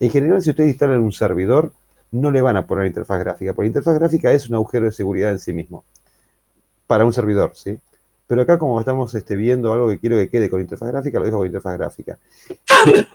En 0.00 0.10
general, 0.10 0.40
si 0.40 0.48
ustedes 0.48 0.70
instalan 0.70 1.00
un 1.02 1.12
servidor, 1.12 1.70
no 2.14 2.30
le 2.30 2.40
van 2.40 2.56
a 2.56 2.66
poner 2.66 2.86
interfaz 2.86 3.18
gráfica, 3.18 3.52
porque 3.52 3.66
interfaz 3.66 3.98
gráfica 3.98 4.32
es 4.32 4.48
un 4.48 4.54
agujero 4.54 4.86
de 4.86 4.92
seguridad 4.92 5.32
en 5.32 5.40
sí 5.40 5.52
mismo. 5.52 5.84
Para 6.86 7.04
un 7.04 7.12
servidor, 7.12 7.52
¿sí? 7.54 7.78
Pero 8.26 8.42
acá, 8.42 8.58
como 8.58 8.78
estamos 8.78 9.14
este, 9.14 9.36
viendo 9.36 9.72
algo 9.72 9.88
que 9.88 9.98
quiero 9.98 10.16
que 10.16 10.28
quede 10.28 10.48
con 10.48 10.60
interfaz 10.60 10.90
gráfica, 10.90 11.18
lo 11.18 11.24
dejo 11.24 11.38
con 11.38 11.46
interfaz 11.46 11.76
gráfica. 11.76 12.18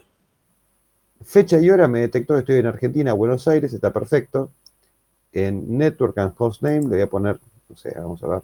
Fecha 1.25 1.59
y 1.59 1.69
hora 1.69 1.87
me 1.87 2.01
detectó 2.01 2.33
que 2.33 2.41
estoy 2.41 2.57
en 2.57 2.65
Argentina, 2.65 3.13
Buenos 3.13 3.47
Aires, 3.47 3.71
está 3.73 3.91
perfecto. 3.91 4.51
En 5.31 5.77
Network 5.77 6.17
and 6.17 6.33
Hostname 6.37 6.81
le 6.81 6.87
voy 6.87 7.01
a 7.01 7.07
poner, 7.07 7.39
no 7.69 7.77
sé, 7.77 7.93
vamos 7.95 8.21
a 8.23 8.27
ver. 8.27 8.41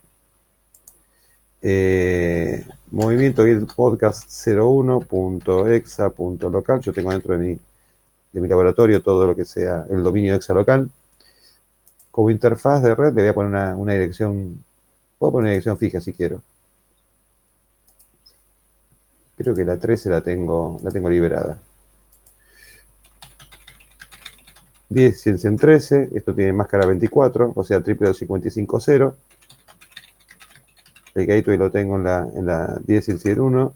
Eh, 1.61 2.65
movimiento 2.91 3.43
Git 3.43 3.73
podcast 3.73 4.29
01.exa.local. 4.29 6.79
Yo 6.81 6.93
tengo 6.93 7.11
dentro 7.11 7.37
de 7.37 7.45
mi, 7.45 7.59
de 8.35 8.41
mi 8.41 8.49
laboratorio 8.49 9.01
todo 9.01 9.25
lo 9.25 9.33
que 9.33 9.45
sea 9.45 9.85
el 9.89 10.03
dominio 10.03 10.35
exa 10.35 10.53
local. 10.53 10.89
Como 12.11 12.29
interfaz 12.29 12.83
de 12.83 12.93
red 12.93 13.13
le 13.13 13.21
voy 13.21 13.29
a 13.29 13.33
poner 13.33 13.49
una, 13.49 13.75
una 13.77 13.93
dirección, 13.93 14.61
puedo 15.17 15.31
poner 15.31 15.43
una 15.43 15.51
dirección 15.51 15.77
fija 15.77 16.01
si 16.01 16.11
quiero. 16.11 16.41
Creo 19.37 19.55
que 19.55 19.63
la 19.63 19.77
13 19.77 20.09
la 20.09 20.19
tengo, 20.19 20.81
la 20.83 20.91
tengo 20.91 21.09
liberada. 21.09 21.57
10 24.89 25.21
ciencia 25.21 25.47
en 25.47 25.57
13, 25.57 26.09
esto 26.13 26.35
tiene 26.35 26.51
máscara 26.51 26.85
24, 26.85 27.53
o 27.55 27.63
sea, 27.63 27.81
triple 27.81 28.13
550. 28.13 29.15
El 31.15 31.25
gateway 31.25 31.57
lo 31.57 31.71
tengo 31.71 31.95
en 31.95 32.03
la, 32.03 32.27
en 32.35 32.45
la 32.45 32.77
10 32.85 33.07
y 33.07 33.11
el 33.11 33.19
101. 33.19 33.73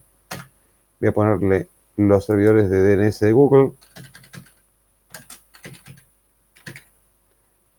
Voy 1.00 1.10
a 1.10 1.12
ponerle 1.14 1.68
los 1.96 2.26
servidores 2.26 2.70
de 2.70 2.98
DNS 2.98 3.20
de 3.22 3.32
Google. 3.32 3.72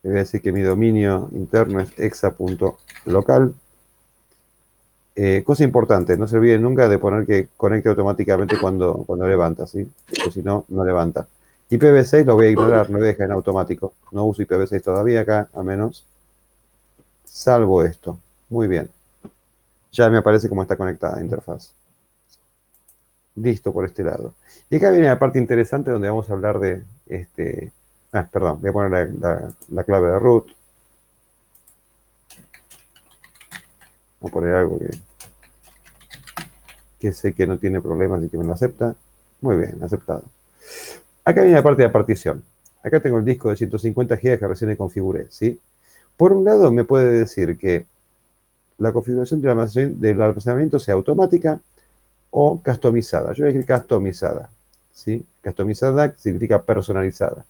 Le 0.03 0.09
voy 0.09 0.17
a 0.17 0.21
decir 0.23 0.41
que 0.41 0.51
mi 0.51 0.61
dominio 0.61 1.29
interno 1.31 1.79
es 1.79 1.97
exa.local. 1.97 3.53
Eh, 5.15 5.43
cosa 5.45 5.63
importante, 5.63 6.17
no 6.17 6.27
se 6.27 6.37
olviden 6.37 6.61
nunca 6.61 6.87
de 6.87 6.97
poner 6.97 7.25
que 7.25 7.49
conecte 7.57 7.89
automáticamente 7.89 8.57
cuando, 8.59 9.03
cuando 9.05 9.27
levanta, 9.27 9.67
¿sí? 9.67 9.89
Porque 10.07 10.31
si 10.31 10.41
no, 10.41 10.65
no 10.69 10.85
levanta. 10.85 11.27
IPv6 11.69 12.25
lo 12.25 12.35
voy 12.35 12.47
a 12.47 12.49
ignorar, 12.49 12.89
no 12.89 12.97
voy 12.97 13.07
a 13.07 13.11
dejar 13.11 13.27
en 13.27 13.31
automático. 13.33 13.93
No 14.11 14.25
uso 14.25 14.41
IPv6 14.41 14.83
todavía 14.83 15.21
acá, 15.21 15.49
a 15.53 15.63
menos. 15.63 16.05
salvo 17.25 17.83
esto. 17.83 18.19
Muy 18.49 18.67
bien. 18.67 18.89
Ya 19.93 20.09
me 20.09 20.17
aparece 20.17 20.49
cómo 20.49 20.61
está 20.61 20.75
conectada 20.75 21.15
la 21.15 21.21
interfaz. 21.23 21.73
Listo 23.35 23.71
por 23.71 23.85
este 23.85 24.03
lado. 24.03 24.33
Y 24.69 24.77
acá 24.77 24.91
viene 24.91 25.07
la 25.07 25.19
parte 25.19 25.39
interesante 25.39 25.91
donde 25.91 26.09
vamos 26.09 26.29
a 26.29 26.33
hablar 26.33 26.59
de 26.59 26.83
este. 27.07 27.71
Ah, 28.13 28.27
perdón, 28.29 28.59
voy 28.59 28.69
a 28.69 28.73
poner 28.73 29.13
la, 29.69 29.83
clave 29.83 30.11
de 30.11 30.19
root. 30.19 30.47
Voy 34.19 34.29
a 34.29 34.33
poner 34.33 34.55
algo 34.55 34.79
que, 36.99 37.13
sé 37.13 37.33
que 37.33 37.47
no 37.47 37.57
tiene 37.57 37.81
problemas 37.81 38.21
y 38.23 38.29
que 38.29 38.37
me 38.37 38.43
lo 38.43 38.53
acepta. 38.53 38.95
Muy 39.39 39.55
bien, 39.55 39.81
aceptado. 39.81 40.23
Acá 41.23 41.41
viene 41.41 41.55
la 41.55 41.63
parte 41.63 41.83
de 41.83 41.89
partición. 41.89 42.43
Acá 42.83 42.99
tengo 42.99 43.17
el 43.17 43.25
disco 43.25 43.49
de 43.49 43.55
150 43.55 44.15
GB 44.15 44.39
que 44.39 44.47
recién 44.47 44.75
configuré, 44.75 45.27
¿sí? 45.29 45.59
Por 46.17 46.33
un 46.33 46.43
lado, 46.43 46.71
me 46.71 46.83
puede 46.83 47.19
decir 47.19 47.57
que 47.57 47.85
la 48.77 48.91
configuración 48.91 49.41
del 49.41 50.21
almacenamiento 50.21 50.79
sea 50.79 50.95
automática 50.95 51.59
o 52.29 52.59
customizada. 52.61 53.33
Yo 53.33 53.43
voy 53.43 53.51
a 53.51 53.53
decir 53.53 53.73
customizada, 53.73 54.49
¿sí? 54.93 55.25
Customizada 55.43 56.13
significa 56.17 56.61
personalizada. 56.61 57.45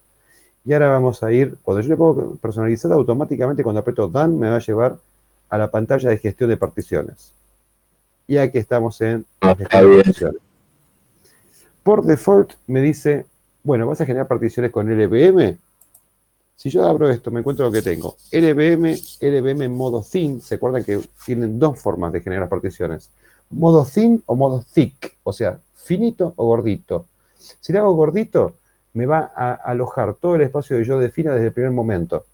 Y 0.64 0.74
ahora 0.74 0.90
vamos 0.90 1.24
a 1.24 1.32
ir, 1.32 1.58
cuando 1.64 1.82
yo 1.82 1.90
le 1.90 1.98
pongo 1.98 2.36
personalizada, 2.36 2.96
automáticamente 2.96 3.64
cuando 3.64 3.80
aprieto 3.82 4.08
Done 4.08 4.38
me 4.38 4.50
va 4.50 4.58
a 4.58 4.60
llevar 4.60 4.98
a 5.50 5.58
la 5.58 5.72
pantalla 5.72 6.10
de 6.10 6.18
gestión 6.18 6.50
de 6.50 6.58
particiones. 6.58 7.32
Y 8.28 8.38
aquí 8.38 8.60
estamos 8.60 9.02
en 9.02 9.26
ah, 9.42 9.56
particiones. 9.56 10.42
Por 11.84 12.04
default 12.04 12.54
me 12.68 12.82
dice 12.82 13.26
bueno, 13.64 13.86
¿vas 13.86 14.02
a 14.02 14.06
generar 14.06 14.28
particiones 14.28 14.72
con 14.72 14.90
LVM? 14.90 15.58
Si 16.56 16.70
yo 16.70 16.86
abro 16.86 17.10
esto, 17.10 17.32
me 17.32 17.40
encuentro 17.40 17.66
lo 17.66 17.72
que 17.72 17.82
tengo. 17.82 18.18
LVM, 18.32 18.96
LVM 19.20 19.62
en 19.64 19.76
modo 19.76 20.04
thin. 20.04 20.42
¿Se 20.42 20.56
acuerdan 20.56 20.84
que 20.84 21.00
tienen 21.26 21.60
dos 21.60 21.80
formas 21.80 22.12
de 22.12 22.22
generar 22.22 22.50
particiones? 22.50 23.10
Modo 23.50 23.86
thin 23.86 24.22
o 24.26 24.36
modo 24.36 24.64
thick. 24.74 25.18
O 25.24 25.34
sea, 25.34 25.60
finito 25.76 26.34
o 26.36 26.46
gordito. 26.46 27.06
Si 27.38 27.72
le 27.72 27.80
hago 27.80 27.94
gordito, 27.94 28.56
me 28.94 29.06
va 29.06 29.32
a 29.36 29.54
alojar 29.54 30.14
todo 30.16 30.36
el 30.36 30.42
espacio 30.42 30.78
que 30.78 30.86
yo 30.86 31.00
defina 31.00 31.34
desde 31.34 31.48
el 31.48 31.54
primer 31.54 31.72
momento. 31.72 32.26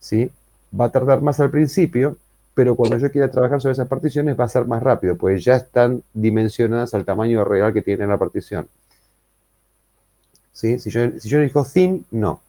¿Sí? 0.00 0.30
Va 0.78 0.86
a 0.86 0.90
tardar 0.90 1.20
más 1.20 1.38
al 1.40 1.50
principio, 1.50 2.16
pero 2.54 2.74
cuando 2.74 2.98
yo 2.98 3.10
quiera 3.10 3.30
trabajar 3.30 3.60
sobre 3.60 3.72
esas 3.72 3.88
particiones 3.88 4.38
va 4.38 4.44
a 4.44 4.48
ser 4.48 4.66
más 4.66 4.82
rápido, 4.82 5.16
pues 5.16 5.44
ya 5.44 5.56
están 5.56 6.02
dimensionadas 6.12 6.94
al 6.94 7.04
tamaño 7.04 7.44
real 7.44 7.72
que 7.72 7.82
tiene 7.82 8.06
la 8.06 8.18
partición. 8.18 8.66
Si, 10.52 10.78
yo, 10.78 11.18
si 11.18 11.28
yo 11.28 11.64
thin, 11.64 12.04
no. 12.10 12.40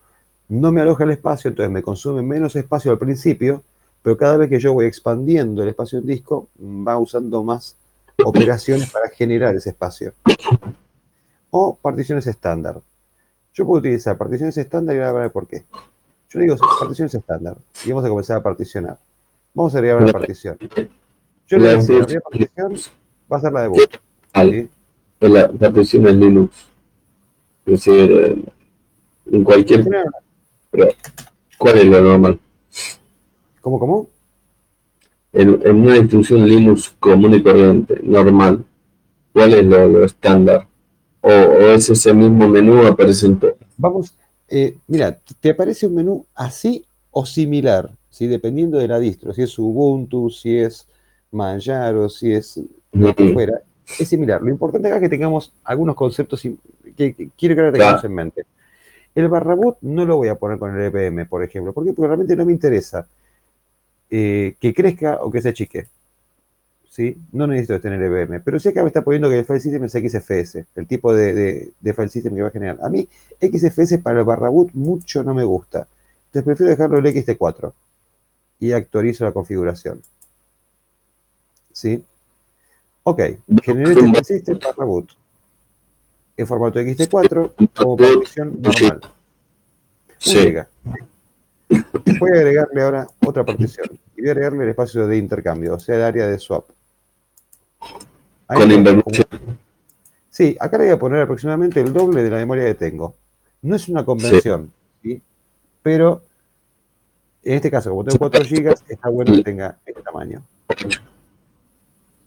No 0.49 0.71
me 0.71 0.81
aloja 0.81 1.05
el 1.05 1.11
espacio, 1.11 1.49
entonces 1.49 1.71
me 1.71 1.81
consume 1.81 2.21
menos 2.21 2.55
espacio 2.55 2.91
al 2.91 2.99
principio, 2.99 3.63
pero 4.01 4.17
cada 4.17 4.37
vez 4.37 4.49
que 4.49 4.59
yo 4.59 4.73
voy 4.73 4.85
expandiendo 4.85 5.63
el 5.63 5.69
espacio 5.69 5.99
del 5.99 6.07
disco, 6.07 6.47
va 6.59 6.97
usando 6.97 7.43
más 7.43 7.75
operaciones 8.23 8.91
para 8.91 9.09
generar 9.09 9.55
ese 9.55 9.69
espacio. 9.69 10.13
O 11.49 11.75
particiones 11.75 12.27
estándar. 12.27 12.81
Yo 13.53 13.65
puedo 13.65 13.79
utilizar 13.79 14.17
particiones 14.17 14.57
estándar 14.57 14.95
y 14.95 14.99
voy 14.99 15.07
a 15.07 15.11
ver 15.11 15.31
por 15.31 15.47
qué. 15.47 15.63
Yo 16.29 16.39
digo 16.39 16.55
particiones 16.79 17.13
estándar 17.13 17.55
y 17.85 17.89
vamos 17.89 18.05
a 18.05 18.09
comenzar 18.09 18.37
a 18.37 18.43
particionar. 18.43 18.97
Vamos 19.53 19.75
a 19.75 19.77
agregar 19.77 20.01
una 20.01 20.11
partición. 20.11 20.57
Yo 21.47 21.57
le 21.57 21.77
digo, 21.77 22.07
la 22.07 22.19
partición 22.21 22.73
va 23.31 23.37
a 23.37 23.41
ser 23.41 23.53
la 23.53 23.61
de 23.61 23.67
boot. 23.67 24.01
¿sí? 24.35 24.69
La 25.19 25.49
partición 25.49 26.07
en 26.07 26.19
Linux. 26.19 26.67
Es 27.65 27.85
decir, 27.85 28.43
en 29.31 29.43
cualquier... 29.43 29.87
¿Cuál 31.57 31.77
es 31.77 31.85
lo 31.85 32.01
normal? 32.01 32.39
¿Cómo, 33.61 33.79
cómo? 33.79 34.07
En, 35.31 35.81
una 35.81 35.95
distribución 35.95 36.47
Linux 36.47 36.93
común 36.99 37.33
y 37.33 37.41
corriente, 37.41 37.99
normal, 38.03 38.65
¿cuál 39.31 39.53
es 39.53 39.65
lo, 39.65 40.03
estándar? 40.03 40.67
O, 41.25 41.29
es 41.29 41.89
ese 41.89 42.13
mismo 42.13 42.49
menú 42.49 42.85
aparece 42.85 43.27
en 43.27 43.39
todo? 43.39 43.55
Vamos, 43.77 44.13
eh, 44.49 44.75
mira, 44.87 45.17
te 45.39 45.51
aparece 45.51 45.87
un 45.87 45.95
menú 45.95 46.25
así 46.35 46.83
o 47.11 47.25
similar, 47.25 47.89
¿sí? 48.09 48.27
dependiendo 48.27 48.77
de 48.77 48.89
la 48.89 48.99
distro, 48.99 49.33
si 49.33 49.43
es 49.43 49.57
Ubuntu, 49.57 50.29
si 50.29 50.57
es 50.57 50.85
Manjaro, 51.31 52.09
si 52.09 52.33
es 52.33 52.59
lo 52.91 53.15
que 53.15 53.31
fuera, 53.31 53.61
es 53.97 54.05
similar. 54.09 54.41
Lo 54.41 54.49
importante 54.49 54.89
acá 54.89 54.97
es 54.97 55.03
que 55.03 55.09
tengamos 55.09 55.53
algunos 55.63 55.95
conceptos 55.95 56.41
que, 56.41 57.29
quiero 57.37 57.55
que 57.55 57.71
tengamos 57.71 58.03
en 58.03 58.13
mente. 58.13 58.45
El 59.15 59.29
barraboot 59.29 59.77
no 59.81 60.05
lo 60.05 60.17
voy 60.17 60.27
a 60.27 60.35
poner 60.35 60.59
con 60.59 60.75
el 60.75 60.93
EPM, 60.93 61.25
por 61.27 61.41
ejemplo. 61.41 61.71
¿Por 61.71 61.85
qué? 61.85 61.93
Porque 61.93 62.07
realmente 62.07 62.35
no 62.35 62.45
me 62.45 62.51
interesa 62.51 63.07
eh, 64.09 64.55
que 64.59 64.73
crezca 64.73 65.19
o 65.21 65.31
que 65.31 65.41
se 65.41 65.49
achique. 65.49 65.87
¿Sí? 66.93 67.17
No 67.31 67.47
necesito 67.47 67.81
tener 67.81 67.99
EPM. 68.03 68.43
Pero 68.43 68.59
sí 68.59 68.69
acá 68.69 68.83
me 68.83 68.89
está 68.89 69.01
poniendo 69.01 69.27
que 69.27 69.39
el 69.39 69.45
file 69.45 69.59
system 69.59 69.83
es 69.85 69.93
XFS, 69.93 70.63
el 70.75 70.85
tipo 70.85 71.11
de, 71.11 71.71
file 71.81 72.07
system 72.07 72.35
que 72.35 72.43
va 72.43 72.49
a 72.49 72.51
generar. 72.51 72.77
A 72.83 72.89
mí, 72.89 73.09
XFS 73.41 73.97
para 73.97 74.19
el 74.19 74.25
barraboot 74.25 74.73
mucho 74.73 75.23
no 75.23 75.33
me 75.33 75.43
gusta. 75.43 75.87
Entonces 76.27 76.43
prefiero 76.43 76.69
dejarlo 76.69 76.99
el 76.99 77.05
XT4 77.05 77.73
y 78.59 78.73
actualizo 78.73 79.25
la 79.25 79.31
configuración. 79.31 80.03
¿Sí? 81.71 82.03
Ok, 83.01 83.21
generé 83.63 83.99
este 83.99 84.35
system 84.35 84.59
barraboot 84.59 85.09
en 86.37 86.45
formato 86.45 86.79
XT4 86.79 87.71
como 87.75 87.97
partición 87.97 88.61
normal. 88.61 89.01
Sí. 90.19 90.53
Voy 92.19 92.29
a 92.29 92.35
agregarle 92.35 92.83
ahora 92.83 93.07
otra 93.25 93.43
partición. 93.43 93.87
Y 94.15 94.21
voy 94.21 94.29
a 94.29 94.33
agregarle 94.33 94.63
el 94.65 94.69
espacio 94.69 95.07
de 95.07 95.17
intercambio, 95.17 95.73
o 95.73 95.79
sea, 95.79 95.95
el 95.95 96.03
área 96.03 96.27
de 96.27 96.37
swap. 96.37 96.65
Con 98.47 99.03
Sí, 100.29 100.57
acá 100.59 100.77
le 100.77 100.85
voy 100.85 100.93
a 100.93 100.99
poner 100.99 101.21
aproximadamente 101.21 101.79
el 101.79 101.93
doble 101.93 102.23
de 102.23 102.29
la 102.29 102.37
memoria 102.37 102.65
que 102.65 102.73
tengo. 102.73 103.15
No 103.61 103.75
es 103.75 103.87
una 103.87 104.03
convención, 104.03 104.71
sí. 105.01 105.21
pero 105.81 106.23
en 107.43 107.53
este 107.53 107.69
caso, 107.69 107.89
como 107.91 108.03
tengo 108.03 108.17
4 108.17 108.43
GB, 108.43 108.75
está 108.87 109.09
bueno 109.09 109.35
que 109.35 109.43
tenga 109.43 109.77
este 109.85 110.01
tamaño. 110.01 110.41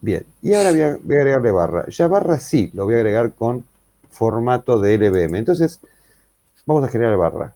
Bien, 0.01 0.25
y 0.43 0.55
ahora 0.55 0.71
voy 0.71 0.81
a, 0.83 0.99
voy 1.03 1.17
a 1.17 1.19
agregarle 1.19 1.51
barra. 1.51 1.87
Ya 1.89 2.07
barra 2.07 2.39
sí, 2.39 2.71
lo 2.75 2.85
voy 2.85 2.95
a 2.95 2.99
agregar 2.99 3.33
con 3.33 3.65
formato 4.11 4.79
de 4.79 4.99
LVM. 4.99 5.37
Entonces, 5.37 5.81
vamos 6.65 6.85
a 6.85 6.89
generar 6.89 7.17
barra. 7.17 7.55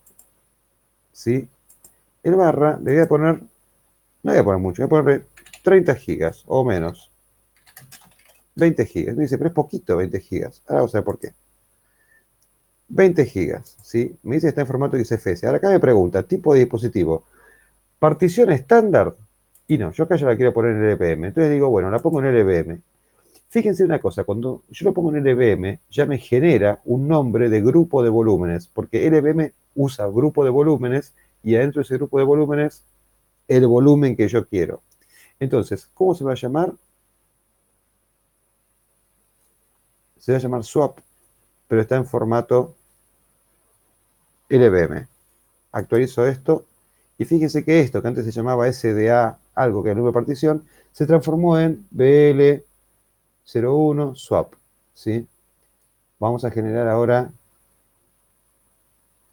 ¿Sí? 1.12 1.48
El 2.22 2.34
barra 2.34 2.78
le 2.82 2.92
voy 2.92 3.02
a 3.02 3.08
poner, 3.08 3.40
no 4.22 4.32
voy 4.32 4.36
a 4.36 4.44
poner 4.44 4.60
mucho, 4.60 4.88
voy 4.88 4.98
a 4.98 5.02
ponerle 5.02 5.24
30 5.62 5.94
gigas 5.96 6.42
o 6.46 6.64
menos. 6.64 7.09
20 8.60 8.86
gigas. 8.86 9.16
Me 9.16 9.24
dice, 9.24 9.36
pero 9.38 9.48
es 9.48 9.54
poquito 9.54 9.96
20 9.96 10.20
gigas. 10.20 10.62
Ahora 10.68 10.82
vamos 10.82 10.94
a 10.94 10.98
ver 10.98 11.04
por 11.04 11.18
qué. 11.18 11.32
20 12.88 13.24
gigas, 13.26 13.76
¿sí? 13.82 14.16
Me 14.22 14.36
dice 14.36 14.46
que 14.46 14.48
está 14.50 14.60
en 14.60 14.66
formato 14.66 14.96
XFS. 14.96 15.44
Ahora 15.44 15.58
acá 15.58 15.70
me 15.70 15.80
pregunta, 15.80 16.22
tipo 16.22 16.54
de 16.54 16.60
dispositivo. 16.60 17.24
Partición 17.98 18.50
estándar. 18.52 19.14
Y 19.66 19.78
no, 19.78 19.92
yo 19.92 20.04
acá 20.04 20.16
ya 20.16 20.26
la 20.26 20.36
quiero 20.36 20.52
poner 20.52 20.72
en 20.72 20.90
LVM. 20.92 21.28
Entonces 21.28 21.52
digo, 21.52 21.70
bueno, 21.70 21.90
la 21.90 21.98
pongo 22.00 22.20
en 22.22 22.34
LVM. 22.34 22.80
Fíjense 23.48 23.82
una 23.84 23.98
cosa, 23.98 24.22
cuando 24.22 24.62
yo 24.70 24.84
lo 24.84 24.94
pongo 24.94 25.12
en 25.14 25.24
LVM, 25.24 25.80
ya 25.90 26.06
me 26.06 26.18
genera 26.18 26.80
un 26.84 27.08
nombre 27.08 27.48
de 27.48 27.60
grupo 27.60 28.00
de 28.04 28.08
volúmenes, 28.08 28.68
porque 28.68 29.10
LVM 29.10 29.52
usa 29.74 30.06
grupo 30.06 30.44
de 30.44 30.50
volúmenes 30.50 31.14
y 31.42 31.56
adentro 31.56 31.80
de 31.80 31.84
ese 31.84 31.96
grupo 31.96 32.18
de 32.18 32.24
volúmenes, 32.24 32.84
el 33.48 33.66
volumen 33.66 34.14
que 34.14 34.28
yo 34.28 34.46
quiero. 34.46 34.82
Entonces, 35.40 35.88
¿cómo 35.94 36.14
se 36.14 36.22
va 36.22 36.32
a 36.32 36.36
llamar? 36.36 36.74
Se 40.20 40.32
va 40.32 40.38
a 40.38 40.40
llamar 40.40 40.62
swap, 40.62 40.98
pero 41.66 41.82
está 41.82 41.96
en 41.96 42.06
formato 42.06 42.76
LVM. 44.48 45.06
Actualizo 45.72 46.26
esto 46.26 46.66
y 47.18 47.24
fíjense 47.24 47.64
que 47.64 47.80
esto, 47.80 48.00
que 48.00 48.08
antes 48.08 48.24
se 48.24 48.32
llamaba 48.32 48.70
SDA, 48.72 49.38
algo 49.54 49.82
que 49.82 49.90
era 49.90 49.92
el 49.92 49.98
número 49.98 50.12
de 50.12 50.24
partición, 50.24 50.64
se 50.92 51.06
transformó 51.06 51.58
en 51.58 51.86
BL 51.90 52.62
01 53.52 54.14
swap. 54.14 54.54
¿sí? 54.94 55.26
Vamos 56.18 56.44
a 56.44 56.50
generar 56.50 56.88
ahora. 56.88 57.30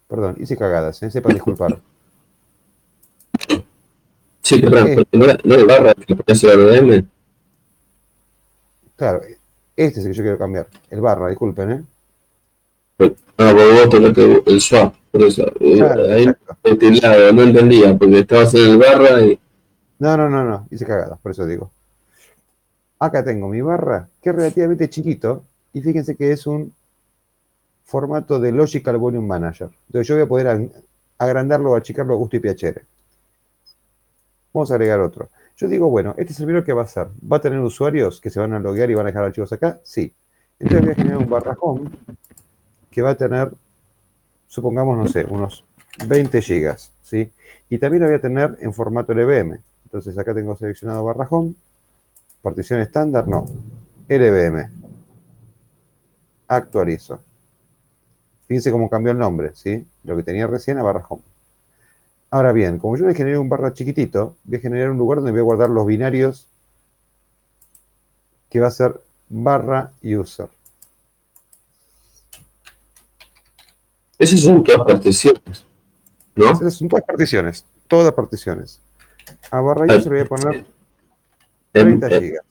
Perdón, 0.06 0.36
hice 0.40 0.56
cagadas, 0.56 1.02
¿eh? 1.02 1.10
sepa 1.10 1.32
disculpar. 1.32 1.80
Sí, 4.42 4.60
perdón, 4.60 5.06
no, 5.12 5.26
no 5.44 5.54
el 5.54 5.66
barra 5.66 5.94
que 5.94 6.14
le 6.14 6.78
M. 6.78 7.04
Claro, 8.96 9.20
este 9.78 10.00
es 10.00 10.06
el 10.06 10.12
que 10.12 10.18
yo 10.18 10.22
quiero 10.24 10.38
cambiar. 10.38 10.66
El 10.90 11.00
barra, 11.00 11.28
disculpen, 11.28 11.70
¿eh? 11.70 11.84
Ah, 13.36 13.52
vos 13.52 13.88
tenés 13.88 14.12
que 14.12 14.42
el 14.44 14.60
swap, 14.60 14.92
por 15.12 15.22
eso. 15.22 15.46
Eh, 15.60 15.76
claro, 15.76 16.12
ahí 16.12 16.26
este 16.64 16.90
lado, 17.00 17.32
no 17.32 17.42
entendía, 17.42 17.96
porque 17.96 18.18
estabas 18.18 18.52
en 18.54 18.72
el 18.72 18.78
barra 18.78 19.20
y. 19.22 19.38
No, 20.00 20.16
no, 20.16 20.28
no, 20.28 20.44
no, 20.44 20.66
hice 20.72 20.84
cagadas, 20.84 21.20
por 21.20 21.30
eso 21.30 21.46
digo. 21.46 21.70
Acá 22.98 23.22
tengo 23.22 23.48
mi 23.48 23.60
barra, 23.60 24.08
que 24.20 24.30
es 24.30 24.34
relativamente 24.34 24.90
chiquito, 24.90 25.44
y 25.72 25.80
fíjense 25.80 26.16
que 26.16 26.32
es 26.32 26.44
un 26.48 26.72
formato 27.84 28.40
de 28.40 28.50
Logical 28.50 28.96
Volume 28.96 29.28
Manager. 29.28 29.70
Entonces 29.86 30.08
yo 30.08 30.16
voy 30.16 30.24
a 30.24 30.28
poder 30.28 30.70
agrandarlo 31.18 31.70
o 31.70 31.76
achicarlo 31.76 32.14
a 32.14 32.16
gusto 32.16 32.36
y 32.36 32.40
piacere. 32.40 32.82
Vamos 34.52 34.72
a 34.72 34.74
agregar 34.74 34.98
otro. 34.98 35.28
Yo 35.58 35.66
digo, 35.66 35.90
bueno, 35.90 36.14
este 36.16 36.34
servidor 36.34 36.64
¿qué 36.64 36.72
va 36.72 36.82
a 36.82 36.84
hacer? 36.84 37.08
¿Va 37.30 37.38
a 37.38 37.40
tener 37.40 37.58
usuarios 37.58 38.20
que 38.20 38.30
se 38.30 38.38
van 38.38 38.52
a 38.52 38.60
loguear 38.60 38.90
y 38.90 38.94
van 38.94 39.06
a 39.06 39.08
dejar 39.08 39.24
archivos 39.24 39.52
acá? 39.52 39.80
Sí. 39.82 40.14
Entonces 40.60 40.82
voy 40.82 40.92
a 40.92 40.94
generar 40.94 41.18
un 41.18 41.28
barra 41.28 41.56
home 41.60 41.90
que 42.92 43.02
va 43.02 43.10
a 43.10 43.14
tener, 43.16 43.50
supongamos, 44.46 44.96
no 44.96 45.08
sé, 45.08 45.24
unos 45.28 45.64
20 46.06 46.40
gigas, 46.42 46.92
¿sí? 47.02 47.32
Y 47.68 47.78
también 47.78 48.02
lo 48.02 48.08
voy 48.08 48.16
a 48.16 48.20
tener 48.20 48.56
en 48.60 48.72
formato 48.72 49.12
LVM. 49.12 49.58
Entonces 49.86 50.16
acá 50.16 50.32
tengo 50.32 50.56
seleccionado 50.56 51.04
barra 51.04 51.26
home, 51.28 51.54
partición 52.40 52.78
estándar, 52.78 53.26
no, 53.26 53.46
LVM. 54.08 54.70
Actualizo. 56.46 57.20
Fíjense 58.46 58.70
cómo 58.70 58.88
cambió 58.88 59.10
el 59.10 59.18
nombre, 59.18 59.50
¿sí? 59.54 59.84
Lo 60.04 60.16
que 60.16 60.22
tenía 60.22 60.46
recién 60.46 60.78
a 60.78 60.84
barra 60.84 61.04
home. 61.08 61.22
Ahora 62.30 62.52
bien, 62.52 62.78
como 62.78 62.96
yo 62.96 63.06
le 63.06 63.14
generé 63.14 63.38
un 63.38 63.48
barra 63.48 63.72
chiquitito, 63.72 64.36
voy 64.44 64.58
a 64.58 64.60
generar 64.60 64.90
un 64.90 64.98
lugar 64.98 65.18
donde 65.18 65.32
voy 65.32 65.40
a 65.40 65.44
guardar 65.44 65.70
los 65.70 65.86
binarios 65.86 66.46
que 68.50 68.60
va 68.60 68.68
a 68.68 68.70
ser 68.70 69.00
barra 69.28 69.92
user. 70.02 70.48
Esas 74.18 74.40
son 74.40 74.64
todas 74.64 74.86
particiones, 74.86 75.64
¿no? 76.34 76.52
Esas 76.52 76.74
son 76.74 76.88
todas 76.88 77.04
particiones, 77.04 77.64
todas 77.86 78.12
particiones. 78.12 78.80
A 79.50 79.60
barra 79.60 79.86
Ah, 79.88 79.96
user 79.96 80.12
le 80.12 80.18
voy 80.18 80.20
a 80.20 80.28
poner 80.28 80.66
Em, 81.72 82.00
30 82.00 82.08
eh, 82.08 82.20
gigas. 82.20 82.44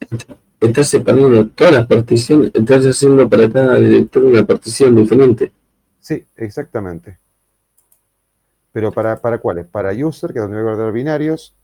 Estás 0.60 0.88
separando 0.88 1.48
todas 1.48 1.72
las 1.72 1.86
particiones, 1.86 2.50
estás 2.54 2.84
haciendo 2.84 3.28
para 3.28 3.50
cada 3.50 3.76
director 3.76 4.24
una 4.24 4.44
partición 4.44 4.96
diferente. 4.96 5.52
Sí, 6.00 6.24
exactamente. 6.36 7.18
Pero 8.72 8.92
para, 8.92 9.20
¿para 9.20 9.38
cuáles? 9.38 9.66
Para 9.66 9.92
user, 9.92 10.32
que 10.32 10.38
es 10.38 10.42
donde 10.42 10.56
voy 10.60 10.70
a 10.70 10.74
guardar 10.74 10.92
binarios, 10.92 11.54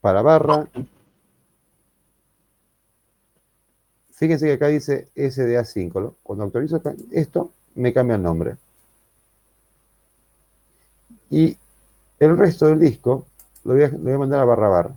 para 0.00 0.22
barra. 0.22 0.68
Fíjense 4.12 4.46
que 4.46 4.52
acá 4.52 4.68
dice 4.68 5.08
SDA5. 5.16 6.00
¿no? 6.00 6.14
Cuando 6.22 6.44
actualizo 6.44 6.80
esto, 7.10 7.50
me 7.74 7.92
cambia 7.92 8.16
el 8.16 8.22
nombre. 8.22 8.56
Y 11.30 11.56
el 12.20 12.38
resto 12.38 12.66
del 12.66 12.78
disco 12.78 13.26
lo 13.64 13.74
voy 13.74 13.82
a, 13.82 13.88
lo 13.88 13.98
voy 13.98 14.12
a 14.12 14.18
mandar 14.18 14.40
a 14.40 14.44
barra 14.44 14.68
barra. 14.68 14.96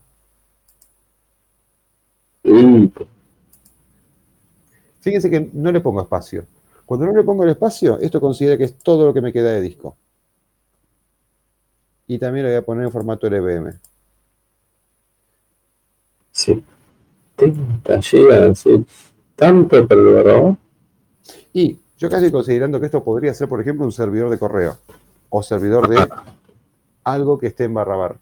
Fíjense 5.01 5.29
que 5.29 5.49
no 5.53 5.71
le 5.71 5.79
pongo 5.79 6.01
espacio. 6.01 6.45
Cuando 6.85 7.05
no 7.05 7.13
le 7.13 7.23
pongo 7.23 7.43
el 7.43 7.49
espacio, 7.49 7.99
esto 7.99 8.21
considera 8.21 8.57
que 8.57 8.65
es 8.65 8.75
todo 8.75 9.05
lo 9.05 9.13
que 9.13 9.21
me 9.21 9.33
queda 9.33 9.51
de 9.51 9.61
disco. 9.61 9.97
Y 12.07 12.17
también 12.19 12.45
lo 12.45 12.51
voy 12.51 12.57
a 12.57 12.65
poner 12.65 12.85
en 12.85 12.91
formato 12.91 13.29
LVM. 13.29 13.73
sí. 16.31 16.63
30 17.35 18.01
gigas, 18.01 18.59
sí. 18.59 18.83
Tanto 19.35 19.85
barrador. 19.85 20.57
Y 21.53 21.77
yo 21.97 22.09
casi 22.09 22.31
considerando 22.31 22.79
que 22.79 22.87
esto 22.87 23.03
podría 23.03 23.33
ser, 23.33 23.47
por 23.47 23.61
ejemplo, 23.61 23.85
un 23.85 23.91
servidor 23.91 24.29
de 24.31 24.39
correo 24.39 24.77
o 25.29 25.43
servidor 25.43 25.87
de 25.87 26.07
algo 27.03 27.37
que 27.37 27.47
esté 27.47 27.65
en 27.65 27.75
barra 27.75 27.95
barra. 27.95 28.15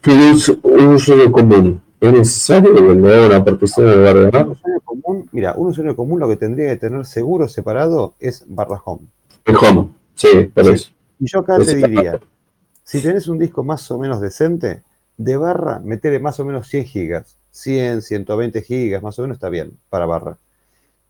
Pero 0.00 0.20
es 0.22 0.48
un 0.48 0.86
usuario 0.88 1.30
común. 1.30 1.80
¿Es 2.00 2.12
necesario 2.12 2.72
haga 2.74 3.26
una 3.26 3.44
partición 3.44 3.86
de 3.86 3.96
Un 3.96 4.04
barrador? 4.04 4.48
usuario 4.48 4.80
común, 4.84 5.28
mira, 5.32 5.54
un 5.56 5.68
usuario 5.68 5.94
común 5.96 6.18
lo 6.20 6.28
que 6.28 6.36
tendría 6.36 6.68
que 6.70 6.76
tener 6.76 7.06
seguro 7.06 7.48
separado 7.48 8.14
es 8.18 8.44
barra 8.48 8.80
home. 8.84 9.06
El 9.44 9.56
home. 9.56 9.88
Sí, 10.16 10.50
por 10.52 10.68
eso. 10.68 10.90
Y 11.20 11.26
yo 11.26 11.40
acá 11.40 11.58
te 11.58 11.76
diría, 11.76 12.20
si 12.84 13.00
tenés 13.00 13.28
un 13.28 13.38
disco 13.38 13.64
más 13.64 13.90
o 13.90 13.98
menos 13.98 14.20
decente, 14.20 14.82
de 15.16 15.36
barra, 15.36 15.80
metele 15.80 16.18
más 16.18 16.38
o 16.40 16.44
menos 16.44 16.68
100 16.68 16.84
gigas. 16.84 17.36
100, 17.50 18.02
120 18.02 18.62
gigas, 18.62 19.02
más 19.02 19.18
o 19.18 19.22
menos 19.22 19.36
está 19.36 19.48
bien 19.48 19.78
para 19.88 20.06
barra. 20.06 20.36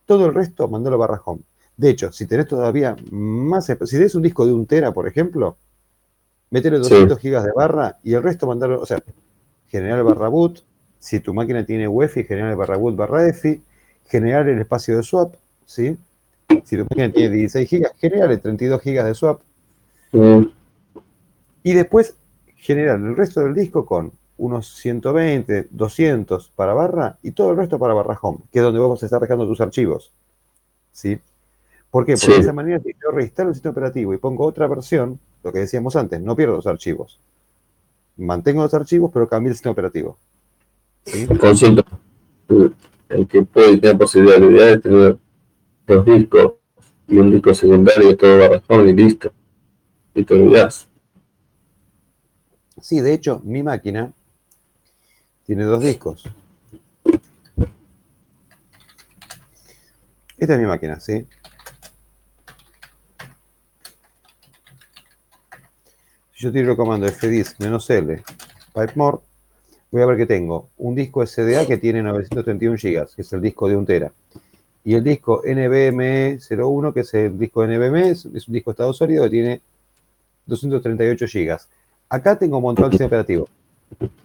Todo 0.07 0.27
el 0.27 0.35
resto, 0.35 0.69
mandalo 0.69 0.97
a 0.97 0.99
barra 0.99 1.23
home. 1.25 1.43
De 1.77 1.91
hecho, 1.91 2.13
si 2.13 2.27
tenés 2.27 2.47
todavía 2.47 2.97
más, 3.11 3.67
si 3.67 3.75
tenés 3.77 4.15
un 4.15 4.23
disco 4.23 4.47
de 4.47 4.53
un 4.53 4.67
tera, 4.67 4.93
por 4.93 5.09
ejemplo, 5.09 5.57
metele 6.51 6.79
200 6.79 7.19
gigas 7.19 7.45
de 7.45 7.53
barra 7.53 7.99
y 8.05 8.15
el 8.15 8.23
resto 8.23 8.47
mandalo, 8.47 8.81
o 8.81 8.87
sea, 8.87 9.03
generar 9.69 10.03
barra 10.05 10.29
boot. 10.29 10.63
Si 10.99 11.21
tu 11.21 11.35
máquina 11.35 11.65
tiene 11.65 11.89
UEFI, 11.89 12.25
generar 12.25 12.57
barra 12.57 12.77
boot 12.77 12.95
barra 12.95 13.27
EFI, 13.27 13.63
generar 14.07 14.49
el 14.49 14.61
espacio 14.61 14.97
de 14.97 15.03
swap, 15.03 15.35
¿sí? 15.67 15.97
Si 16.65 16.77
tu 16.77 16.85
máquina 16.85 17.11
tiene 17.11 17.35
16 17.35 17.69
gigas, 17.69 17.93
generar 17.99 18.31
el 18.31 18.41
32 18.41 18.81
gigas 18.81 19.07
de 19.07 19.15
swap 19.15 19.41
Mm, 20.15 20.45
y 21.65 21.73
después 21.73 22.15
generar 22.55 23.01
el 23.01 23.17
resto 23.17 23.41
del 23.41 23.55
disco 23.55 23.85
con 23.85 24.13
unos 24.37 24.69
120, 24.77 25.69
200 25.71 26.51
para 26.55 26.75
barra 26.75 27.19
y 27.23 27.33
todo 27.33 27.51
el 27.51 27.57
resto 27.57 27.79
para 27.79 27.95
barra 27.95 28.19
home, 28.21 28.39
que 28.53 28.61
es 28.61 28.65
donde 28.65 28.79
vamos 28.81 29.03
a 29.03 29.07
estar 29.07 29.21
dejando 29.21 29.47
tus 29.47 29.61
archivos. 29.61 30.13
¿Sí? 30.93 31.19
¿Por 31.91 32.05
qué? 32.05 32.13
Porque 32.13 32.17
Sí. 32.17 32.33
de 32.33 32.39
esa 32.39 32.53
manera, 32.53 32.81
si 32.81 32.93
yo 33.03 33.11
reinstalo 33.11 33.49
el 33.49 33.55
sistema 33.55 33.73
operativo 33.73 34.15
y 34.15 34.19
pongo 34.19 34.45
otra 34.45 34.67
versión, 34.69 35.19
lo 35.43 35.53
que 35.53 35.61
decíamos 35.61 35.97
antes, 35.97 36.21
no 36.21 36.37
pierdo 36.37 36.57
los 36.57 36.67
archivos. 36.67 37.19
Mantengo 38.17 38.63
los 38.63 38.75
archivos, 38.75 39.11
pero 39.13 39.29
cambio 39.29 39.51
el 39.51 39.55
sistema 39.57 39.73
operativo. 39.73 40.19
¿Sí? 41.05 41.27
Consulta. 41.27 41.85
El 43.09 43.27
que 43.29 43.43
puede 43.43 43.77
tener 43.79 43.99
posibilidad 43.99 44.67
de 44.67 44.79
tener 44.79 45.19
dos 45.87 46.05
discos 46.05 46.53
y 47.07 47.19
un 47.19 47.31
disco 47.31 47.55
secundario, 47.55 48.17
todo 48.17 48.39
barrajón 48.39 48.89
y 48.89 48.93
listo. 48.93 49.33
Y 50.15 50.25
te 50.25 50.35
olvidas. 50.35 50.89
Sí, 52.85 53.01
de 53.01 53.15
hecho, 53.15 53.41
mi 53.45 53.63
máquina 53.63 54.13
tiene 55.47 55.65
dos 55.65 55.83
discos. 55.83 56.23
Esta 60.37 60.53
es 60.53 60.61
mi 60.61 60.67
máquina, 60.67 61.01
¿sí? 61.01 61.27
Si 66.35 66.45
yo 66.45 66.53
tiro 66.53 66.73
el 66.73 66.77
comando 66.77 67.11
fdisk 67.11 67.59
"-l 67.59 68.23
pipemore, 68.75 69.19
voy 69.91 70.03
a 70.03 70.07
ver 70.07 70.19
que 70.19 70.27
tengo 70.27 70.69
un 70.77 70.95
disco 70.95 71.27
SDA 71.27 71.67
que 71.67 71.79
tiene 71.79 72.03
931 72.03 72.77
GB, 72.77 73.15
que 73.17 73.23
es 73.23 73.33
el 73.33 73.41
disco 73.41 73.67
de 73.67 73.77
un 73.77 73.87
tera. 73.87 74.13
Y 74.85 74.95
el 74.95 75.03
disco 75.03 75.43
NVMe01, 75.43 76.93
que 76.93 77.01
es 77.01 77.15
el 77.15 77.39
disco 77.39 77.67
NVMe, 77.67 78.11
es 78.11 78.27
un 78.27 78.53
disco 78.53 78.73
de 78.73 78.75
estado 78.75 78.93
sólido 78.93 79.25
que 79.25 79.31
tiene 79.31 79.63
238 80.45 81.25
GB. 81.33 81.84
Acá 82.15 82.39
tengo 82.39 82.61
montado 82.61 82.87
el 82.87 82.93
sistema 82.93 83.09
operativo. 83.09 83.49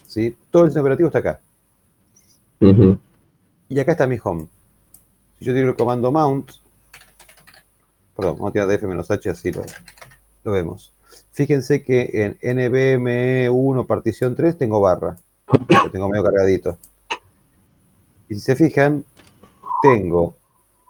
¿sí? 0.05 0.37
Todo 0.51 0.65
el 0.65 0.69
sistema 0.69 0.83
operativo 0.83 1.07
está 1.07 1.19
acá. 1.19 1.39
Y 3.67 3.79
acá 3.79 3.93
está 3.93 4.05
mi 4.05 4.19
home. 4.23 4.47
Si 5.39 5.45
yo 5.45 5.55
tiro 5.55 5.69
el 5.69 5.75
comando 5.75 6.11
mount, 6.11 6.51
perdón, 8.15 8.35
vamos 8.35 8.49
a 8.49 8.53
tirar 8.53 8.67
df-h 8.67 9.29
así 9.31 9.51
lo, 9.51 9.63
lo 10.43 10.51
vemos. 10.51 10.93
Fíjense 11.31 11.83
que 11.83 12.11
en 12.13 12.57
NVMe1 12.57 13.87
partición 13.87 14.35
3 14.35 14.55
tengo 14.55 14.81
barra. 14.81 15.17
Lo 15.47 15.89
tengo 15.89 16.09
medio 16.09 16.23
cargadito. 16.23 16.77
Y 18.27 18.35
si 18.35 18.41
se 18.41 18.55
fijan, 18.55 19.03
tengo 19.81 20.35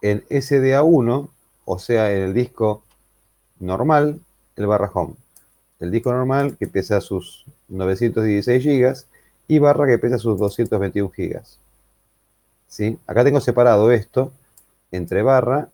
en 0.01 0.25
SDA1, 0.27 1.29
o 1.63 1.79
sea, 1.79 2.11
en 2.11 2.23
el 2.23 2.33
disco 2.33 2.83
normal, 3.59 4.19
el 4.57 4.67
barra 4.67 4.91
home. 4.93 5.13
El 5.79 5.91
disco 5.91 6.11
normal 6.11 6.57
que 6.57 6.67
pesa 6.67 6.99
sus 7.01 7.45
916 7.69 8.63
gigas 8.63 9.07
y 9.47 9.59
barra 9.59 9.87
que 9.87 9.97
pesa 9.97 10.17
sus 10.17 10.37
221 10.37 11.09
gigas. 11.11 11.57
¿Sí? 12.67 12.97
Acá 13.07 13.23
tengo 13.23 13.39
separado 13.39 13.91
esto 13.91 14.31
entre 14.91 15.23
barra 15.23 15.69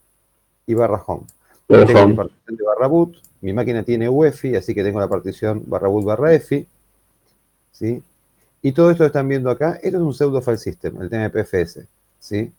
y 0.65 0.73
barra 0.73 1.03
home. 1.05 1.25
Tengo 1.67 2.07
mi 2.07 2.13
partición 2.15 2.55
de 2.55 2.63
barra 2.63 2.87
boot, 2.87 3.17
mi 3.41 3.53
máquina 3.53 3.83
tiene 3.83 4.07
UEFI, 4.07 4.55
así 4.55 4.73
que 4.73 4.83
tengo 4.83 4.99
la 4.99 5.07
partición 5.07 5.63
barra 5.65 5.87
boot 5.87 6.05
barra 6.05 6.33
EFI. 6.33 6.67
¿sí? 7.71 8.03
Y 8.61 8.71
todo 8.71 8.91
esto 8.91 9.03
que 9.03 9.07
están 9.07 9.27
viendo 9.27 9.49
acá, 9.49 9.79
esto 9.81 9.97
es 9.97 10.03
un 10.03 10.13
pseudo 10.13 10.41
file 10.41 10.57
system, 10.57 11.01
el 11.01 11.09
TMPFS. 11.09 11.85
¿sí? 12.19 12.51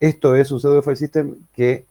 Esto 0.00 0.34
es 0.34 0.50
un 0.50 0.60
pseudo 0.60 0.82
file 0.82 0.96
system 0.96 1.36
que 1.54 1.84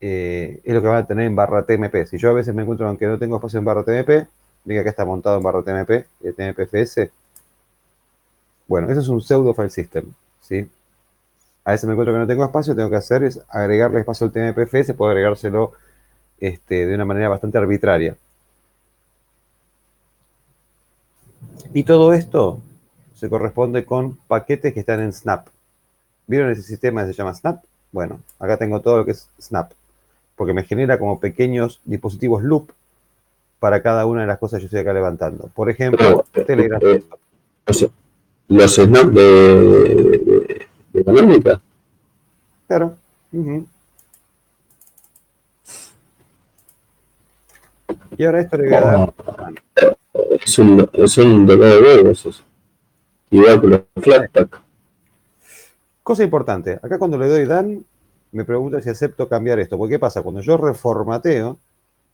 eh, 0.00 0.60
es 0.64 0.74
lo 0.74 0.80
que 0.80 0.88
van 0.88 1.04
a 1.04 1.06
tener 1.06 1.26
en 1.26 1.36
barra 1.36 1.64
TMP. 1.64 2.06
Si 2.06 2.18
yo 2.18 2.30
a 2.30 2.34
veces 2.34 2.54
me 2.54 2.62
encuentro 2.62 2.88
aunque 2.88 3.06
no 3.06 3.18
tengo 3.18 3.36
espacio 3.36 3.58
en 3.58 3.64
barra 3.64 3.84
TMP, 3.84 4.26
ven 4.64 4.82
que 4.82 4.88
está 4.88 5.04
montado 5.04 5.36
en 5.36 5.42
barra 5.42 5.62
TMP, 5.62 6.06
el 6.22 6.34
TMPFS. 6.34 7.10
Bueno, 8.66 8.90
eso 8.90 9.00
es 9.00 9.08
un 9.08 9.20
pseudo 9.20 9.54
file 9.54 9.70
system. 9.70 10.12
¿sí? 10.40 10.68
A 11.64 11.72
veces 11.72 11.86
me 11.86 11.92
encuentro 11.92 12.14
que 12.14 12.20
no 12.20 12.26
tengo 12.26 12.44
espacio, 12.44 12.74
tengo 12.74 12.90
que 12.90 12.96
hacer 12.96 13.24
es 13.24 13.40
agregarle 13.48 14.00
espacio 14.00 14.26
al 14.26 14.32
TMPFS, 14.32 14.94
puedo 14.94 15.10
agregárselo 15.10 15.72
este, 16.38 16.86
de 16.86 16.94
una 16.94 17.04
manera 17.04 17.28
bastante 17.28 17.58
arbitraria. 17.58 18.16
Y 21.72 21.84
todo 21.84 22.12
esto 22.12 22.60
se 23.14 23.28
corresponde 23.28 23.84
con 23.84 24.16
paquetes 24.16 24.72
que 24.74 24.80
están 24.80 25.00
en 25.00 25.12
Snap. 25.12 25.46
¿Vieron 26.26 26.50
ese 26.50 26.62
sistema 26.62 27.02
que 27.02 27.12
se 27.12 27.18
llama 27.18 27.34
Snap? 27.34 27.62
Bueno, 27.92 28.20
acá 28.38 28.56
tengo 28.56 28.80
todo 28.80 28.98
lo 28.98 29.04
que 29.04 29.12
es 29.12 29.28
Snap, 29.40 29.72
porque 30.40 30.54
me 30.54 30.64
genera 30.64 30.98
como 30.98 31.20
pequeños 31.20 31.82
dispositivos 31.84 32.42
loop 32.42 32.70
para 33.58 33.82
cada 33.82 34.06
una 34.06 34.22
de 34.22 34.26
las 34.26 34.38
cosas 34.38 34.56
que 34.56 34.62
yo 34.62 34.66
estoy 34.68 34.80
acá 34.80 34.94
levantando. 34.94 35.50
Por 35.54 35.68
ejemplo, 35.68 36.24
Pero, 36.32 36.46
Telegram. 36.46 36.80
eh, 36.82 37.04
los 38.48 38.74
snaps 38.74 39.14
de, 39.14 39.22
de, 39.22 40.66
de 40.94 41.00
económica. 41.02 41.60
Claro. 42.66 42.96
Y 48.16 48.24
ahora 48.24 48.40
esto 48.40 48.56
le 48.56 48.64
voy 48.64 48.74
a 48.76 48.80
dar. 48.80 49.12
Es 50.42 50.58
un, 50.58 50.88
es 50.94 51.18
un 51.18 51.44
dolor 51.44 51.66
de 51.66 51.82
huevos 51.82 52.24
eso. 52.24 52.42
Igual 53.30 53.60
que 53.60 53.66
los 53.66 53.80
flashback. 54.02 54.58
Cosa 56.02 56.24
importante, 56.24 56.80
acá 56.82 56.98
cuando 56.98 57.18
le 57.18 57.28
doy 57.28 57.44
Dan, 57.44 57.84
me 58.32 58.44
pregunta 58.44 58.80
si 58.80 58.88
acepto 58.88 59.28
cambiar 59.28 59.58
esto. 59.58 59.76
Porque 59.76 59.94
¿qué 59.94 59.98
pasa? 59.98 60.22
Cuando 60.22 60.40
yo 60.40 60.56
reformateo, 60.56 61.58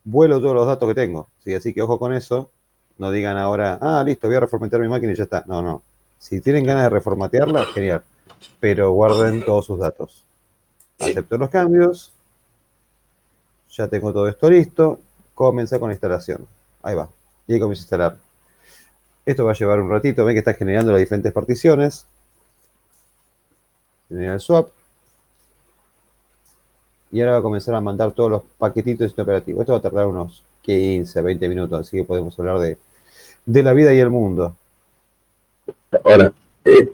vuelo 0.04 0.40
todos 0.40 0.54
los 0.54 0.66
datos 0.66 0.88
que 0.88 0.94
tengo. 0.94 1.28
¿sí? 1.44 1.54
Así 1.54 1.74
que 1.74 1.82
ojo 1.82 1.98
con 1.98 2.12
eso. 2.14 2.50
No 2.98 3.10
digan 3.10 3.36
ahora, 3.36 3.78
ah, 3.80 4.02
listo, 4.04 4.26
voy 4.26 4.36
a 4.36 4.40
reformatear 4.40 4.80
mi 4.80 4.88
máquina 4.88 5.12
y 5.12 5.16
ya 5.16 5.24
está. 5.24 5.44
No, 5.46 5.60
no. 5.60 5.82
Si 6.18 6.40
tienen 6.40 6.64
ganas 6.64 6.84
de 6.84 6.90
reformatearla, 6.90 7.66
genial. 7.66 8.02
Pero 8.58 8.92
guarden 8.92 9.44
todos 9.44 9.66
sus 9.66 9.78
datos. 9.78 10.24
Acepto 10.98 11.36
los 11.36 11.50
cambios. 11.50 12.12
Ya 13.70 13.88
tengo 13.88 14.12
todo 14.12 14.28
esto 14.28 14.48
listo. 14.48 15.00
Comienza 15.34 15.78
con 15.78 15.90
la 15.90 15.94
instalación. 15.94 16.46
Ahí 16.82 16.94
va. 16.94 17.08
Y 17.46 17.54
ahí 17.54 17.60
comienza 17.60 17.82
a 17.82 17.84
instalar. 17.84 18.16
Esto 19.26 19.44
va 19.44 19.52
a 19.52 19.54
llevar 19.54 19.80
un 19.80 19.90
ratito. 19.90 20.24
Ven 20.24 20.34
que 20.34 20.38
está 20.38 20.54
generando 20.54 20.92
las 20.92 21.00
diferentes 21.00 21.32
particiones. 21.32 22.06
Genera 24.08 24.34
el 24.34 24.40
swap. 24.40 24.70
Y 27.12 27.20
ahora 27.20 27.32
va 27.32 27.38
a 27.38 27.42
comenzar 27.42 27.74
a 27.74 27.80
mandar 27.80 28.12
todos 28.12 28.30
los 28.30 28.42
paquetitos 28.58 29.00
de 29.00 29.06
este 29.06 29.22
operativo. 29.22 29.60
Esto 29.60 29.72
va 29.72 29.78
a 29.78 29.82
tardar 29.82 30.06
unos 30.06 30.42
15, 30.62 31.22
20 31.22 31.48
minutos, 31.48 31.80
así 31.80 31.98
que 31.98 32.04
podemos 32.04 32.38
hablar 32.38 32.58
de, 32.58 32.76
de 33.46 33.62
la 33.62 33.72
vida 33.72 33.94
y 33.94 33.98
el 33.98 34.10
mundo. 34.10 34.56
Ahora, 36.04 36.32
eh, 36.64 36.90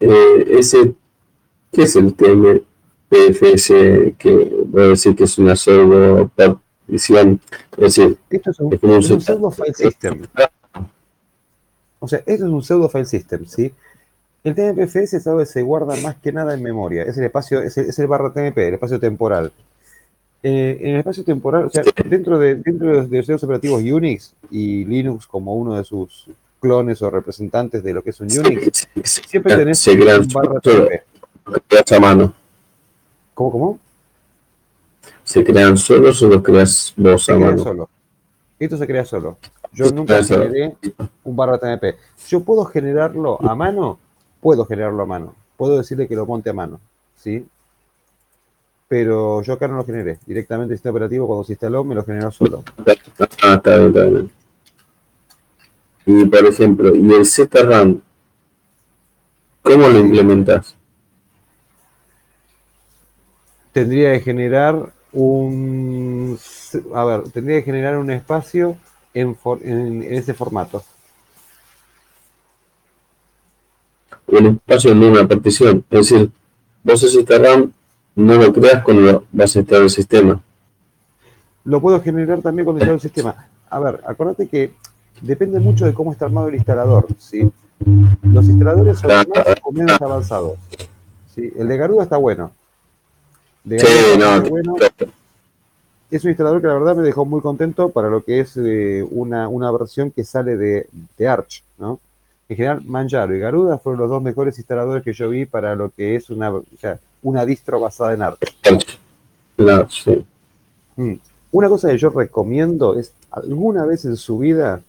eh, 0.00 0.46
ese, 0.58 0.94
¿qué 1.72 1.82
es 1.82 1.96
el 1.96 2.14
TMPFS 2.14 3.68
que 4.18 4.64
voy 4.66 4.82
a 4.82 4.88
decir 4.88 5.14
que 5.14 5.24
es 5.24 5.38
una 5.38 5.54
pseudo 5.54 6.30
partición? 6.34 7.40
Es 7.72 7.96
decir, 7.96 8.18
Esto 8.30 8.50
es 8.50 8.60
un, 8.60 8.74
Es 8.74 9.10
un 9.10 9.20
pseudo 9.20 9.50
file 9.50 9.74
system. 9.74 10.22
O 11.98 12.08
sea, 12.08 12.20
esto 12.20 12.46
es 12.46 12.50
un 12.50 12.62
pseudo 12.62 12.88
file 12.88 13.04
system, 13.04 13.44
¿sí? 13.44 13.72
El 14.42 14.54
TMPFS 14.54 15.14
es 15.14 15.26
algo 15.26 15.40
que 15.40 15.46
se 15.46 15.62
guarda 15.62 15.96
más 15.96 16.16
que 16.16 16.32
nada 16.32 16.54
en 16.54 16.62
memoria. 16.62 17.02
Es 17.02 17.18
el 17.18 17.24
espacio, 17.24 17.62
es 17.62 17.76
el, 17.76 17.86
es 17.90 17.98
el 17.98 18.06
barra 18.06 18.32
TMP, 18.32 18.58
el 18.58 18.74
espacio 18.74 18.98
temporal. 18.98 19.52
Eh, 20.42 20.78
en 20.80 20.94
el 20.94 20.98
espacio 21.00 21.22
temporal, 21.22 21.66
o 21.66 21.70
sea, 21.70 21.82
dentro 22.06 22.38
de, 22.38 22.54
dentro 22.54 22.88
de 22.88 22.94
los, 22.94 23.10
de 23.10 23.16
los 23.18 23.26
sistemas 23.26 23.44
operativos 23.44 23.82
Unix 23.82 24.32
y 24.50 24.86
Linux 24.86 25.26
como 25.26 25.54
uno 25.54 25.74
de 25.74 25.84
sus 25.84 26.30
clones 26.58 27.02
o 27.02 27.10
representantes 27.10 27.82
de 27.82 27.92
lo 27.92 28.02
que 28.02 28.10
es 28.10 28.20
un 28.20 28.28
Unix, 28.38 28.88
siempre 29.04 29.54
tenés 29.56 29.86
un 29.86 30.28
barra 30.32 30.60
TMP. 30.60 31.92
a 31.92 32.00
mano. 32.00 32.34
¿Cómo, 33.34 33.50
cómo? 33.50 33.78
Se 35.24 35.44
crean 35.44 35.76
solos 35.76 36.22
o 36.22 36.28
los 36.28 36.42
creas 36.42 36.94
vos 36.96 37.28
a 37.28 37.36
mano. 37.36 37.62
solo. 37.62 37.90
Esto 38.58 38.78
se 38.78 38.86
crea 38.86 39.04
solo. 39.04 39.36
Yo 39.72 39.90
nunca 39.90 40.24
generé 40.24 40.74
un 41.24 41.36
barra 41.36 41.58
TMP. 41.58 41.96
Yo 42.28 42.40
puedo 42.40 42.64
generarlo 42.64 43.38
a 43.42 43.54
mano, 43.54 43.98
puedo 44.40 44.64
generarlo 44.64 45.02
a 45.02 45.06
mano. 45.06 45.34
Puedo 45.56 45.78
decirle 45.78 46.08
que 46.08 46.16
lo 46.16 46.26
monte 46.26 46.50
a 46.50 46.54
mano, 46.54 46.80
¿sí? 47.16 47.46
Pero 48.88 49.42
yo 49.42 49.52
acá 49.52 49.68
no 49.68 49.76
lo 49.76 49.84
generé. 49.84 50.18
Directamente 50.26 50.72
el 50.72 50.78
sistema 50.78 50.92
operativo 50.92 51.26
cuando 51.26 51.44
se 51.44 51.52
instaló 51.52 51.84
me 51.84 51.94
lo 51.94 52.04
generó 52.04 52.30
solo. 52.30 52.64
Ah, 53.42 53.54
está 53.54 53.76
bien, 53.76 53.88
está 53.88 54.04
bien. 54.04 54.30
Y 56.06 56.24
por 56.24 56.46
ejemplo, 56.46 56.94
¿y 56.96 57.12
el 57.12 57.24
ZRAM? 57.26 58.00
¿Cómo 59.62 59.88
lo 59.88 59.98
implementas? 60.00 60.74
Tendría 63.72 64.12
que 64.14 64.20
generar 64.20 64.92
un... 65.12 66.36
A 66.94 67.04
ver, 67.04 67.22
tendría 67.30 67.58
que 67.58 67.64
generar 67.64 67.98
un 67.98 68.10
espacio 68.10 68.76
en, 69.14 69.36
for- 69.36 69.60
en- 69.62 70.02
en 70.02 70.14
ese 70.14 70.34
formato. 70.34 70.82
Un 74.32 74.46
espacio 74.46 74.92
en 74.92 75.02
una 75.02 75.26
partición. 75.26 75.84
Es 75.90 76.08
decir, 76.08 76.30
vos 76.82 77.02
ese 77.02 77.24
ZRAM 77.24 77.72
no 78.14 78.34
lo 78.34 78.52
creas 78.52 78.82
cuando 78.82 79.24
vas 79.32 79.56
a 79.56 79.58
instalar 79.58 79.84
el 79.84 79.90
sistema. 79.90 80.40
Lo 81.64 81.80
puedo 81.80 82.00
generar 82.00 82.40
también 82.40 82.64
cuando 82.64 82.80
instalo 82.80 82.94
el 82.94 83.00
sistema. 83.00 83.48
A 83.68 83.78
ver, 83.78 84.00
acuérdate 84.06 84.48
que 84.48 84.72
depende 85.20 85.60
mucho 85.60 85.84
de 85.84 85.92
cómo 85.94 86.12
está 86.12 86.26
armado 86.26 86.48
el 86.48 86.54
instalador, 86.54 87.06
¿sí? 87.18 87.50
Los 88.22 88.46
instaladores 88.46 88.98
son 88.98 89.10
más 89.10 89.26
o 89.62 89.72
menos 89.72 90.00
avanzados. 90.00 90.58
¿sí? 91.34 91.52
El 91.56 91.68
de 91.68 91.76
Garuda 91.76 92.02
está 92.04 92.16
bueno. 92.16 92.52
De 93.64 93.78
Sí, 93.78 93.86
Garuda 93.86 94.16
no, 94.16 94.36
está 94.36 94.50
bueno. 94.50 94.76
Es 96.10 96.24
un 96.24 96.30
instalador 96.30 96.60
que 96.60 96.66
la 96.66 96.74
verdad 96.74 96.96
me 96.96 97.02
dejó 97.02 97.24
muy 97.24 97.40
contento 97.40 97.90
para 97.90 98.10
lo 98.10 98.24
que 98.24 98.40
es 98.40 98.56
eh, 98.56 99.06
una, 99.10 99.48
una 99.48 99.70
versión 99.70 100.10
que 100.10 100.24
sale 100.24 100.56
de, 100.56 100.88
de 101.16 101.28
Arch, 101.28 101.62
¿no? 101.78 102.00
En 102.50 102.56
general, 102.56 102.82
Manjaro 102.84 103.32
y 103.36 103.38
Garuda 103.38 103.78
fueron 103.78 104.00
los 104.00 104.10
dos 104.10 104.20
mejores 104.20 104.58
instaladores 104.58 105.04
que 105.04 105.12
yo 105.12 105.30
vi 105.30 105.46
para 105.46 105.76
lo 105.76 105.88
que 105.90 106.16
es 106.16 106.30
una, 106.30 106.50
o 106.50 106.64
sea, 106.80 106.98
una 107.22 107.46
distro 107.46 107.78
basada 107.78 108.12
en 108.12 108.22
Arch. 108.22 108.40
Claro, 109.56 109.88
sí. 109.88 110.24
Mm. 110.96 111.12
Una 111.52 111.68
cosa 111.68 111.90
que 111.90 111.98
yo 111.98 112.10
recomiendo 112.10 112.98
es 112.98 113.12
alguna 113.30 113.84
vez 113.86 114.04
en 114.04 114.16
su 114.16 114.38
vida 114.38 114.80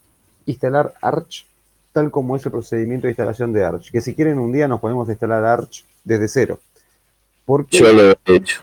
instalar 0.47 0.95
Arch 1.03 1.45
tal 1.93 2.09
como 2.09 2.35
es 2.35 2.43
el 2.47 2.51
procedimiento 2.51 3.05
de 3.05 3.11
instalación 3.11 3.53
de 3.53 3.63
Arch. 3.63 3.91
Que 3.91 4.01
si 4.01 4.15
quieren 4.15 4.39
un 4.39 4.51
día 4.51 4.67
nos 4.67 4.79
podemos 4.79 5.07
instalar 5.07 5.45
Arch 5.45 5.85
desde 6.03 6.27
cero. 6.29 6.59
Porque, 7.45 7.77
Yo 7.77 7.93
lo 7.93 8.09
he 8.09 8.15
hecho. 8.25 8.61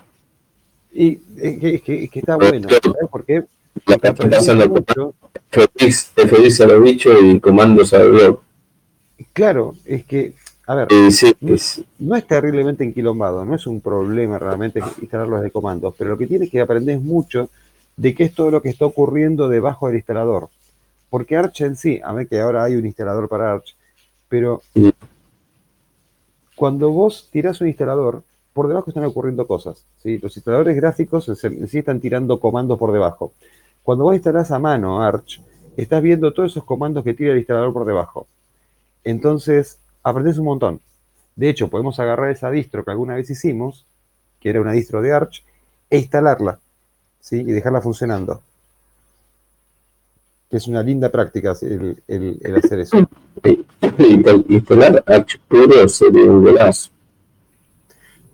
y 0.93 1.21
es 1.41 1.59
que, 1.61 1.75
es 1.77 1.83
que- 1.83 2.05
es 2.05 2.11
que 2.11 2.19
está 2.19 2.35
bueno. 2.35 2.69
¿Sabes 2.69 3.09
por 3.09 3.25
qué? 3.25 3.45
La 3.87 3.97
Porque 3.99 4.29
pasando 4.29 4.69
mucho. 4.69 5.15
FX, 5.53 6.11
FX 6.17 6.61
a 6.63 6.67
los 6.67 6.83
bichos 6.83 7.15
y 7.23 7.39
comandos 7.39 7.95
al 7.95 8.11
blog. 8.11 8.41
Claro, 9.33 9.75
es 9.85 10.05
que, 10.05 10.35
a 10.67 10.75
ver, 10.75 10.89
sí, 11.11 11.27
es- 11.55 11.85
no 11.99 12.15
es 12.17 12.27
terriblemente 12.27 12.85
enquilombado, 12.85 13.45
no 13.45 13.55
es 13.55 13.67
un 13.67 13.81
problema 13.81 14.39
realmente 14.39 14.81
instalarlos 15.01 15.43
de 15.43 15.51
comandos, 15.51 15.95
pero 15.99 16.11
lo 16.11 16.19
que 16.19 16.27
tienes 16.27 16.51
que 16.51 16.61
aprender 16.61 16.97
es 16.97 17.03
mucho 17.03 17.51
de 17.97 18.15
qué 18.15 18.25
es 18.25 18.35
todo 18.35 18.51
lo 18.51 18.63
que 18.63 18.69
está 18.69 18.87
ocurriendo 18.87 19.49
debajo 19.49 19.89
del 19.89 19.97
instalador. 19.97 20.49
Porque 21.11 21.37
Arch 21.37 21.63
en 21.63 21.75
sí, 21.77 22.01
a 22.05 22.13
ver 22.13 22.29
que 22.29 22.41
ahora 22.41 22.65
hay 22.65 22.77
un 22.77 22.87
instalador 22.87 23.29
para 23.29 23.53
Arch, 23.55 23.75
pero 24.29 24.63
cuando 26.55 26.91
vos 26.91 27.29
tirás 27.33 27.61
un 27.61 27.69
instalador, 27.69 28.23
por 28.53 28.69
debajo 28.69 28.91
están 28.91 29.05
ocurriendo 29.05 29.47
cosas. 29.47 29.85
¿sí? 30.03 30.19
Los 30.19 30.37
instaladores 30.37 30.77
gráficos 30.77 31.29
en 31.45 31.69
sí 31.69 31.79
están 31.79 32.01
tirando 32.01 32.39
comandos 32.41 32.79
por 32.79 32.93
debajo. 32.93 33.33
Cuando 33.83 34.05
vos 34.05 34.15
instalás 34.15 34.51
a 34.51 34.59
mano 34.59 35.01
Arch, 35.01 35.41
estás 35.77 36.03
viendo 36.03 36.33
todos 36.33 36.51
esos 36.53 36.65
comandos 36.65 37.05
que 37.05 37.15
tira 37.15 37.33
el 37.33 37.39
instalador 37.39 37.73
por 37.73 37.85
debajo. 37.87 38.27
Entonces, 39.11 39.79
aprendés 40.03 40.37
un 40.39 40.45
montón. 40.45 40.81
De 41.35 41.49
hecho, 41.49 41.69
podemos 41.69 41.99
agarrar 41.99 42.31
esa 42.31 42.51
distro 42.51 42.85
que 42.85 42.91
alguna 42.91 43.15
vez 43.15 43.31
hicimos, 43.31 43.87
que 44.41 44.51
era 44.51 44.61
una 44.61 44.73
distro 44.73 45.01
de 45.01 45.13
Arch, 45.13 45.45
e 45.89 45.99
instalarla, 45.99 46.59
¿sí? 47.21 47.37
Y 47.41 47.53
dejarla 47.53 47.81
funcionando. 47.81 48.43
Es 50.51 50.67
una 50.67 50.83
linda 50.83 51.09
práctica 51.11 51.55
el, 51.63 52.03
el- 52.07 52.39
el 52.43 52.57
hacer 52.57 52.81
eso. 52.81 53.09
instalar 54.49 55.03
Arch 55.07 55.39
puro 55.49 55.89
sería 55.89 56.25
un 56.25 56.43
golazo. 56.43 56.91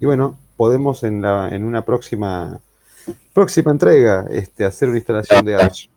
Y 0.00 0.06
bueno, 0.06 0.36
podemos 0.56 1.02
en, 1.04 1.22
la, 1.22 1.48
en 1.50 1.64
una 1.64 1.82
próxima, 1.84 2.58
próxima 3.32 3.70
entrega 3.70 4.26
este, 4.30 4.64
hacer 4.64 4.88
una 4.88 4.98
instalación 4.98 5.44
de 5.44 5.54
Arch. 5.54 5.88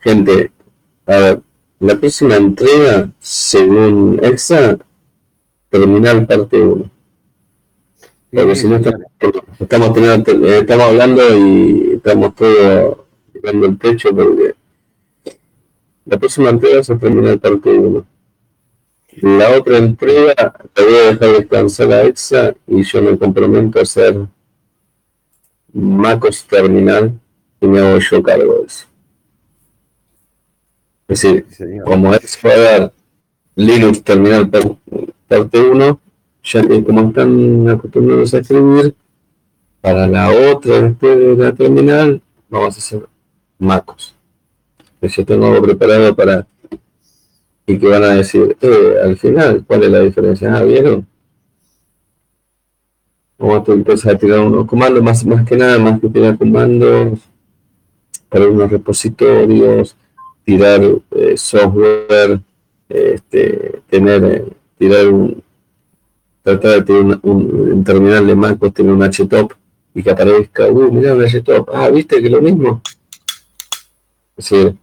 Gente, 0.00 0.52
a 1.06 1.16
ver, 1.16 1.42
la 1.80 1.96
próxima 1.96 2.36
entrega, 2.36 3.10
según 3.20 4.18
EXA, 4.22 4.78
terminal 5.68 6.26
parte 6.26 6.60
1. 6.60 6.90
Porque 8.32 8.56
si 8.56 8.68
no, 8.68 8.76
estamos, 8.76 9.02
estamos, 9.58 9.92
teniendo- 9.94 10.46
eh, 10.46 10.58
estamos 10.58 10.86
hablando 10.86 11.22
y 11.38 11.92
estamos 11.94 12.34
todos 12.34 12.98
tirando 13.32 13.66
el 13.66 13.78
techo 13.78 14.14
porque 14.14 14.54
la 16.04 16.18
próxima 16.18 16.50
entrega 16.50 16.82
se 16.82 16.96
termina 16.96 17.30
el 17.30 17.38
parte 17.40 17.70
1. 17.70 18.06
La 19.22 19.50
otra 19.56 19.78
entrega 19.78 20.34
la 20.36 20.84
voy 20.84 20.94
a 20.94 21.12
dejar 21.12 21.38
descansar 21.38 21.92
a 21.92 22.02
EXA 22.04 22.54
y 22.66 22.82
yo 22.82 23.02
me 23.02 23.16
comprometo 23.18 23.78
a 23.78 23.82
hacer 23.82 24.26
MacOS 25.72 26.44
terminal 26.46 27.18
y 27.60 27.66
me 27.66 27.78
hago 27.80 27.98
yo 27.98 28.22
cargo 28.22 28.54
de 28.58 28.64
eso. 28.66 28.86
Es 31.08 31.22
decir, 31.22 31.46
Sí, 31.50 31.64
como 31.84 32.12
es 32.14 32.38
va 32.44 32.50
a 32.50 32.58
dar 32.58 32.92
Linux 33.54 34.02
terminal 34.02 34.48
par- 34.50 34.76
parte 35.28 35.60
1, 35.60 36.00
ya 36.42 36.62
que 36.66 36.84
como 36.84 37.08
están 37.08 37.68
acostumbrados 37.68 38.34
a 38.34 38.38
escribir, 38.38 38.94
para 39.80 40.06
la 40.08 40.30
otra 40.52 40.82
después 40.82 41.16
de 41.18 41.36
la 41.36 41.52
terminal, 41.54 42.20
vamos 42.48 42.74
a 42.74 42.78
hacer 42.78 43.06
MacOS. 43.58 44.14
que 45.00 45.08
yo 45.08 45.24
tengo 45.24 45.46
algo 45.46 45.62
preparado 45.62 46.14
para 46.16 46.46
y 47.68 47.78
que 47.78 47.86
van 47.88 48.02
a 48.04 48.08
decir, 48.14 48.56
eh, 48.60 48.94
al 49.02 49.16
final, 49.16 49.64
¿cuál 49.66 49.84
es 49.84 49.90
la 49.90 50.00
diferencia? 50.00 50.54
Ah, 50.56 50.62
¿vieron? 50.62 51.06
Vamos 53.38 53.68
a 53.68 53.72
empezar 53.72 54.14
a 54.14 54.18
tirar 54.18 54.40
unos 54.40 54.66
comandos, 54.66 55.02
más, 55.02 55.24
más 55.26 55.46
que 55.46 55.56
nada, 55.56 55.78
más 55.78 56.00
que 56.00 56.08
tirar 56.08 56.38
comandos 56.38 57.18
para 58.28 58.46
unos 58.48 58.70
repositorios, 58.70 59.96
tirar 60.46 60.80
eh, 61.10 61.36
software, 61.36 62.40
este, 62.88 63.82
tener, 63.90 64.24
eh, 64.24 64.44
tirar 64.78 65.08
un, 65.08 65.42
tratar 66.40 66.70
de 66.70 66.82
tener 66.82 67.18
un, 67.22 67.82
terminal 67.82 68.24
de 68.24 68.36
MacOS, 68.36 68.72
tener 68.72 68.92
un 68.92 69.02
HTOP 69.02 69.52
y 69.92 70.04
que 70.04 70.10
aparezca, 70.10 70.68
uy, 70.68 70.88
mira 70.92 71.14
un 71.14 71.24
HTOP, 71.24 71.68
ah, 71.74 71.88
viste 71.90 72.22
que 72.22 72.30
lo 72.30 72.40
mismo. 72.40 72.80
Sí. 74.38 74.78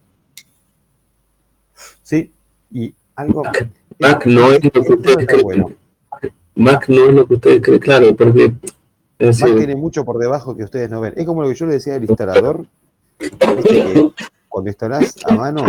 Sí, 2.03 2.29
y 2.69 2.93
algo. 3.15 3.43
Mac, 3.99 4.25
no 4.25 4.51
es 4.51 4.65
lo 4.65 4.71
que 4.83 4.93
ustedes 4.93 5.27
creen. 5.27 5.77
Mac 6.55 6.89
no 6.89 7.05
es 7.05 7.13
lo 7.13 7.25
que 7.25 7.35
ustedes 7.35 7.61
creen, 7.61 7.79
claro, 7.79 8.15
porque. 8.17 8.51
Mac 9.17 9.55
tiene 9.55 9.77
mucho 9.77 10.03
por 10.03 10.17
debajo 10.17 10.57
que 10.57 10.65
ustedes 10.65 10.89
no 10.89 10.99
ven. 10.99 11.13
Es 11.15 11.25
como 11.25 11.41
lo 11.41 11.47
que 11.47 11.55
yo 11.55 11.67
le 11.67 11.73
decía 11.73 11.95
al 11.95 12.03
instalador. 12.03 12.65
Que 13.17 13.29
cuando 14.53 14.69
instalás 14.69 15.15
a 15.25 15.33
mano 15.33 15.65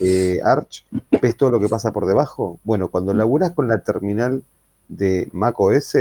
eh, 0.00 0.40
Arch, 0.42 0.86
ves 1.20 1.36
todo 1.36 1.50
lo 1.50 1.60
que 1.60 1.68
pasa 1.68 1.92
por 1.92 2.06
debajo. 2.06 2.58
Bueno, 2.64 2.88
cuando 2.88 3.12
laburas 3.12 3.52
con 3.52 3.68
la 3.68 3.80
terminal 3.80 4.42
de 4.88 5.28
Mac 5.32 5.60
OS, 5.60 5.98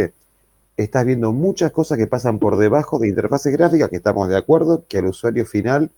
estás 0.77 1.06
viendo 1.06 1.34
muchas 1.34 1.74
cosas 1.74 1.98
que 1.98 2.08
pasan 2.08 2.40
por 2.40 2.56
debajo 2.56 2.98
de 2.98 3.10
interfaces 3.10 3.52
gráficas, 3.52 3.90
que 3.90 3.98
estamos 3.98 4.30
de 4.30 4.38
acuerdo, 4.38 4.85
que 4.88 5.00
al 5.00 5.08
usuario 5.08 5.45
final 5.45 5.92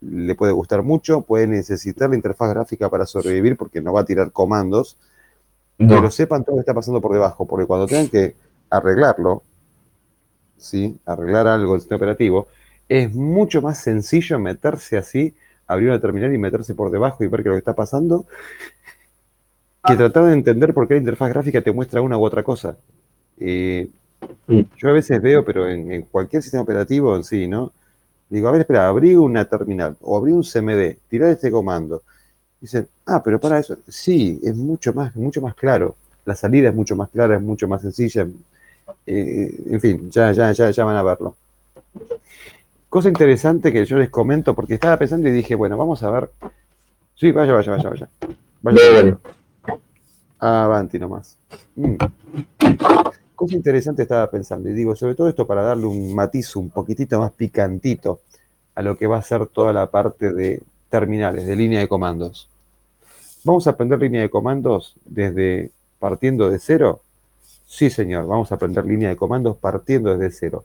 le 0.00 0.36
puede 0.36 0.52
gustar 0.52 0.84
mucho, 0.84 1.22
puede 1.22 1.48
necesitar 1.48 2.10
la 2.10 2.14
interfaz 2.14 2.50
gráfica 2.50 2.88
para 2.88 3.04
sobrevivir 3.04 3.56
porque 3.56 3.80
no 3.80 3.92
va 3.92 4.02
a 4.02 4.04
tirar 4.04 4.30
comandos, 4.30 4.96
pero 5.76 6.12
sepan 6.12 6.44
todo 6.44 6.52
lo 6.52 6.56
que 6.58 6.70
está 6.70 6.74
pasando 6.74 7.00
por 7.00 7.12
debajo, 7.12 7.44
porque 7.44 7.66
cuando 7.66 7.88
tengan 7.88 8.08
que 8.08 8.36
arreglarlo, 8.70 9.42
¿sí? 10.58 10.96
arreglar 11.04 11.48
algo 11.48 11.74
el 11.74 11.80
sistema 11.80 11.96
operativo, 11.96 12.46
es 12.88 13.14
mucho 13.14 13.62
más 13.62 13.78
sencillo 13.78 14.38
meterse 14.38 14.96
así, 14.96 15.34
abrir 15.66 15.88
una 15.88 16.00
terminal 16.00 16.34
y 16.34 16.38
meterse 16.38 16.74
por 16.74 16.90
debajo 16.90 17.24
y 17.24 17.28
ver 17.28 17.42
qué 17.42 17.48
es 17.48 17.50
lo 17.50 17.54
que 17.54 17.58
está 17.58 17.74
pasando, 17.74 18.26
que 19.86 19.96
tratar 19.96 20.24
de 20.24 20.32
entender 20.32 20.72
por 20.72 20.88
qué 20.88 20.94
la 20.94 21.00
interfaz 21.00 21.28
gráfica 21.30 21.60
te 21.60 21.72
muestra 21.72 22.00
una 22.00 22.16
u 22.16 22.24
otra 22.24 22.42
cosa. 22.42 22.76
Eh, 23.38 23.88
yo 24.48 24.88
a 24.88 24.92
veces 24.92 25.20
veo, 25.20 25.44
pero 25.44 25.68
en, 25.68 25.92
en, 25.92 26.02
cualquier 26.02 26.42
sistema 26.42 26.62
operativo 26.62 27.14
en 27.16 27.24
sí, 27.24 27.46
¿no? 27.46 27.72
Digo, 28.28 28.48
a 28.48 28.52
ver, 28.52 28.62
espera, 28.62 28.88
abrí 28.88 29.14
una 29.14 29.44
terminal 29.44 29.96
o 30.00 30.16
abrí 30.16 30.32
un 30.32 30.42
CMD, 30.42 30.96
tirar 31.08 31.30
este 31.30 31.50
comando. 31.50 32.02
Dicen, 32.60 32.88
ah, 33.06 33.22
pero 33.22 33.38
para 33.38 33.58
eso, 33.58 33.76
sí, 33.88 34.40
es 34.42 34.56
mucho 34.56 34.94
más, 34.94 35.14
mucho 35.16 35.42
más 35.42 35.54
claro. 35.54 35.96
La 36.24 36.34
salida 36.34 36.70
es 36.70 36.74
mucho 36.74 36.96
más 36.96 37.10
clara, 37.10 37.36
es 37.36 37.42
mucho 37.42 37.68
más 37.68 37.82
sencilla. 37.82 38.26
Eh, 39.06 39.54
en 39.70 39.80
fin, 39.80 40.10
ya, 40.10 40.32
ya, 40.32 40.52
ya, 40.52 40.70
ya 40.70 40.84
van 40.84 40.96
a 40.96 41.02
verlo. 41.02 41.36
Cosa 42.94 43.08
interesante 43.08 43.72
que 43.72 43.84
yo 43.84 43.98
les 43.98 44.08
comento, 44.08 44.54
porque 44.54 44.74
estaba 44.74 44.96
pensando 44.96 45.28
y 45.28 45.32
dije, 45.32 45.56
bueno, 45.56 45.76
vamos 45.76 46.04
a 46.04 46.10
ver. 46.10 46.30
Sí, 47.16 47.32
vaya, 47.32 47.52
vaya, 47.52 47.72
vaya, 47.72 47.90
vaya. 47.90 48.08
Vaya, 48.62 48.80
vaya. 48.92 49.18
Avanti 50.38 50.98
nomás. 51.00 51.36
Mm 51.74 51.96
cosa 53.34 53.56
interesante 53.56 54.02
estaba 54.02 54.30
pensando, 54.30 54.68
y 54.68 54.72
digo, 54.72 54.94
sobre 54.96 55.14
todo 55.14 55.28
esto 55.28 55.46
para 55.46 55.62
darle 55.62 55.86
un 55.86 56.14
matiz 56.14 56.56
un 56.56 56.70
poquitito 56.70 57.18
más 57.18 57.32
picantito 57.32 58.20
a 58.74 58.82
lo 58.82 58.96
que 58.96 59.06
va 59.06 59.18
a 59.18 59.22
ser 59.22 59.46
toda 59.48 59.72
la 59.72 59.90
parte 59.90 60.32
de 60.32 60.62
terminales, 60.88 61.46
de 61.46 61.56
línea 61.56 61.80
de 61.80 61.88
comandos. 61.88 62.48
¿Vamos 63.44 63.66
a 63.66 63.70
aprender 63.70 64.00
línea 64.00 64.22
de 64.22 64.30
comandos 64.30 64.94
desde 65.04 65.70
partiendo 65.98 66.48
de 66.48 66.58
cero? 66.58 67.02
Sí, 67.66 67.90
señor, 67.90 68.26
vamos 68.26 68.50
a 68.52 68.54
aprender 68.54 68.86
línea 68.86 69.08
de 69.08 69.16
comandos 69.16 69.56
partiendo 69.56 70.16
desde 70.16 70.36
cero. 70.36 70.64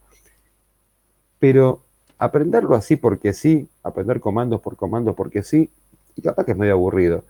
Pero 1.39 1.81
aprenderlo 2.19 2.75
así 2.75 2.97
porque 2.97 3.33
sí, 3.33 3.67
aprender 3.81 4.19
comandos 4.19 4.61
por 4.61 4.75
comandos 4.75 5.15
porque 5.15 5.41
sí, 5.41 5.69
y 6.15 6.21
capaz 6.21 6.43
que 6.45 6.51
es 6.51 6.57
medio 6.57 6.73
aburrido. 6.73 7.23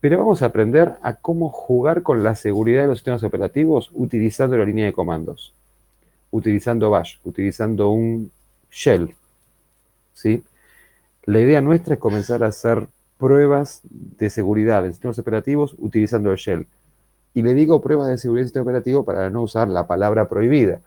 Pero 0.00 0.18
vamos 0.18 0.42
a 0.42 0.46
aprender 0.46 0.96
a 1.00 1.14
cómo 1.14 1.48
jugar 1.48 2.02
con 2.02 2.22
la 2.22 2.34
seguridad 2.34 2.82
de 2.82 2.88
los 2.88 2.98
sistemas 2.98 3.22
operativos 3.22 3.90
utilizando 3.94 4.58
la 4.58 4.64
línea 4.64 4.84
de 4.84 4.92
comandos, 4.92 5.54
utilizando 6.30 6.90
Bash, 6.90 7.16
utilizando 7.24 7.88
un 7.90 8.30
shell. 8.70 9.14
¿sí? 10.12 10.42
La 11.24 11.40
idea 11.40 11.62
nuestra 11.62 11.94
es 11.94 12.00
comenzar 12.00 12.44
a 12.44 12.48
hacer 12.48 12.86
pruebas 13.16 13.80
de 13.84 14.28
seguridad 14.28 14.84
en 14.84 14.92
sistemas 14.92 15.18
operativos 15.18 15.74
utilizando 15.78 16.32
el 16.32 16.36
shell. 16.36 16.66
Y 17.32 17.42
le 17.42 17.54
digo 17.54 17.80
pruebas 17.80 18.08
de 18.08 18.18
seguridad 18.18 18.42
en 18.42 18.48
sistema 18.48 18.64
operativo 18.64 19.04
para 19.04 19.30
no 19.30 19.42
usar 19.42 19.68
la 19.68 19.86
palabra 19.86 20.28
prohibida. 20.28 20.80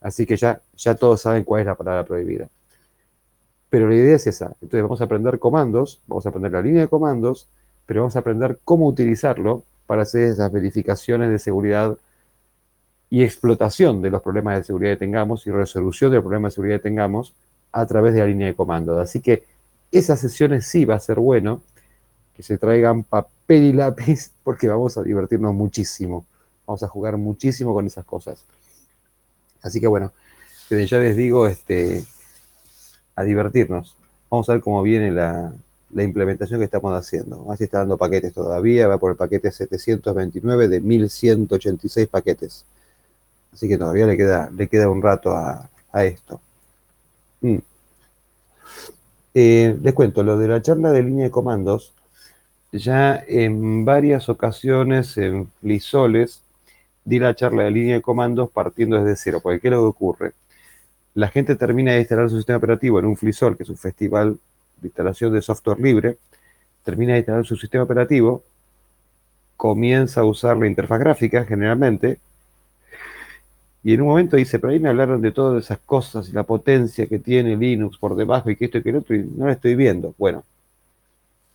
Así 0.00 0.26
que 0.26 0.36
ya, 0.36 0.60
ya 0.76 0.94
todos 0.94 1.22
saben 1.22 1.44
cuál 1.44 1.60
es 1.60 1.66
la 1.66 1.74
palabra 1.74 2.04
prohibida. 2.04 2.48
Pero 3.70 3.88
la 3.88 3.94
idea 3.94 4.16
es 4.16 4.26
esa. 4.26 4.46
Entonces 4.62 4.82
vamos 4.82 5.00
a 5.00 5.04
aprender 5.04 5.38
comandos, 5.38 6.00
vamos 6.06 6.26
a 6.26 6.28
aprender 6.28 6.52
la 6.52 6.62
línea 6.62 6.82
de 6.82 6.88
comandos, 6.88 7.48
pero 7.86 8.02
vamos 8.02 8.16
a 8.16 8.20
aprender 8.20 8.58
cómo 8.64 8.86
utilizarlo 8.86 9.62
para 9.86 10.02
hacer 10.02 10.22
esas 10.22 10.50
verificaciones 10.52 11.30
de 11.30 11.38
seguridad 11.38 11.96
y 13.08 13.22
explotación 13.22 14.02
de 14.02 14.10
los 14.10 14.22
problemas 14.22 14.58
de 14.58 14.64
seguridad 14.64 14.92
que 14.92 14.98
tengamos 14.98 15.46
y 15.46 15.50
resolución 15.50 16.10
de 16.10 16.16
los 16.16 16.24
problemas 16.24 16.52
de 16.52 16.54
seguridad 16.56 16.76
que 16.76 16.82
tengamos 16.82 17.34
a 17.72 17.86
través 17.86 18.14
de 18.14 18.20
la 18.20 18.26
línea 18.26 18.48
de 18.48 18.54
comando. 18.54 18.98
Así 19.00 19.20
que 19.20 19.44
esas 19.92 20.20
sesiones 20.20 20.66
sí 20.66 20.84
va 20.84 20.96
a 20.96 21.00
ser 21.00 21.18
bueno 21.18 21.62
que 22.36 22.42
se 22.42 22.58
traigan 22.58 23.04
papel 23.04 23.62
y 23.64 23.72
lápiz 23.72 24.30
porque 24.44 24.68
vamos 24.68 24.96
a 24.98 25.02
divertirnos 25.02 25.54
muchísimo. 25.54 26.26
Vamos 26.66 26.82
a 26.82 26.88
jugar 26.88 27.16
muchísimo 27.16 27.72
con 27.72 27.86
esas 27.86 28.04
cosas. 28.04 28.44
Así 29.66 29.80
que 29.80 29.88
bueno, 29.88 30.12
ya 30.70 30.98
les 30.98 31.16
digo, 31.16 31.46
este, 31.48 32.04
a 33.16 33.24
divertirnos. 33.24 33.96
Vamos 34.30 34.48
a 34.48 34.52
ver 34.52 34.62
cómo 34.62 34.82
viene 34.82 35.10
la, 35.10 35.52
la 35.92 36.02
implementación 36.04 36.60
que 36.60 36.66
estamos 36.66 36.92
haciendo. 36.94 37.50
Así 37.50 37.64
está 37.64 37.78
dando 37.78 37.98
paquetes 37.98 38.32
todavía, 38.32 38.86
va 38.86 38.98
por 38.98 39.10
el 39.10 39.16
paquete 39.16 39.50
729 39.50 40.68
de 40.68 40.80
1186 40.80 42.08
paquetes. 42.08 42.64
Así 43.52 43.68
que 43.68 43.76
todavía 43.76 44.06
le 44.06 44.16
queda, 44.16 44.50
le 44.56 44.68
queda 44.68 44.88
un 44.88 45.02
rato 45.02 45.34
a, 45.34 45.68
esto. 46.04 46.40
Mm. 47.40 47.56
Eh, 49.34 49.78
les 49.82 49.94
cuento, 49.94 50.22
lo 50.22 50.38
de 50.38 50.48
la 50.48 50.62
charla 50.62 50.92
de 50.92 51.02
línea 51.02 51.24
de 51.24 51.30
comandos, 51.30 51.92
ya 52.70 53.22
en 53.26 53.84
varias 53.84 54.28
ocasiones 54.28 55.16
en 55.16 55.50
Flisoles 55.60 56.42
di 57.06 57.20
la 57.20 57.34
charla 57.34 57.62
de 57.62 57.70
línea 57.70 57.94
de 57.94 58.02
comandos 58.02 58.50
partiendo 58.50 59.02
desde 59.02 59.16
cero, 59.16 59.40
porque 59.42 59.60
¿qué 59.60 59.68
es 59.68 59.72
lo 59.72 59.80
que 59.80 59.86
ocurre? 59.86 60.32
La 61.14 61.28
gente 61.28 61.54
termina 61.54 61.92
de 61.92 62.00
instalar 62.00 62.28
su 62.28 62.36
sistema 62.36 62.58
operativo 62.58 62.98
en 62.98 63.06
un 63.06 63.16
Flisol, 63.16 63.56
que 63.56 63.62
es 63.62 63.68
un 63.70 63.78
festival 63.78 64.36
de 64.82 64.88
instalación 64.88 65.32
de 65.32 65.40
software 65.40 65.80
libre, 65.80 66.18
termina 66.84 67.12
de 67.12 67.20
instalar 67.20 67.46
su 67.46 67.56
sistema 67.56 67.84
operativo, 67.84 68.42
comienza 69.56 70.20
a 70.20 70.24
usar 70.24 70.56
la 70.56 70.66
interfaz 70.66 70.98
gráfica 70.98 71.44
generalmente, 71.44 72.18
y 73.84 73.94
en 73.94 74.00
un 74.00 74.08
momento 74.08 74.36
dice, 74.36 74.58
pero 74.58 74.72
ahí 74.72 74.80
me 74.80 74.88
hablaron 74.88 75.22
de 75.22 75.30
todas 75.30 75.64
esas 75.64 75.78
cosas 75.78 76.28
y 76.28 76.32
la 76.32 76.42
potencia 76.42 77.06
que 77.06 77.20
tiene 77.20 77.56
Linux 77.56 77.98
por 77.98 78.16
debajo 78.16 78.50
y 78.50 78.56
que 78.56 78.64
esto 78.64 78.78
y 78.78 78.82
que 78.82 78.90
el 78.90 78.96
otro, 78.96 79.14
y 79.14 79.22
no 79.22 79.46
lo 79.46 79.52
estoy 79.52 79.76
viendo. 79.76 80.12
Bueno, 80.18 80.42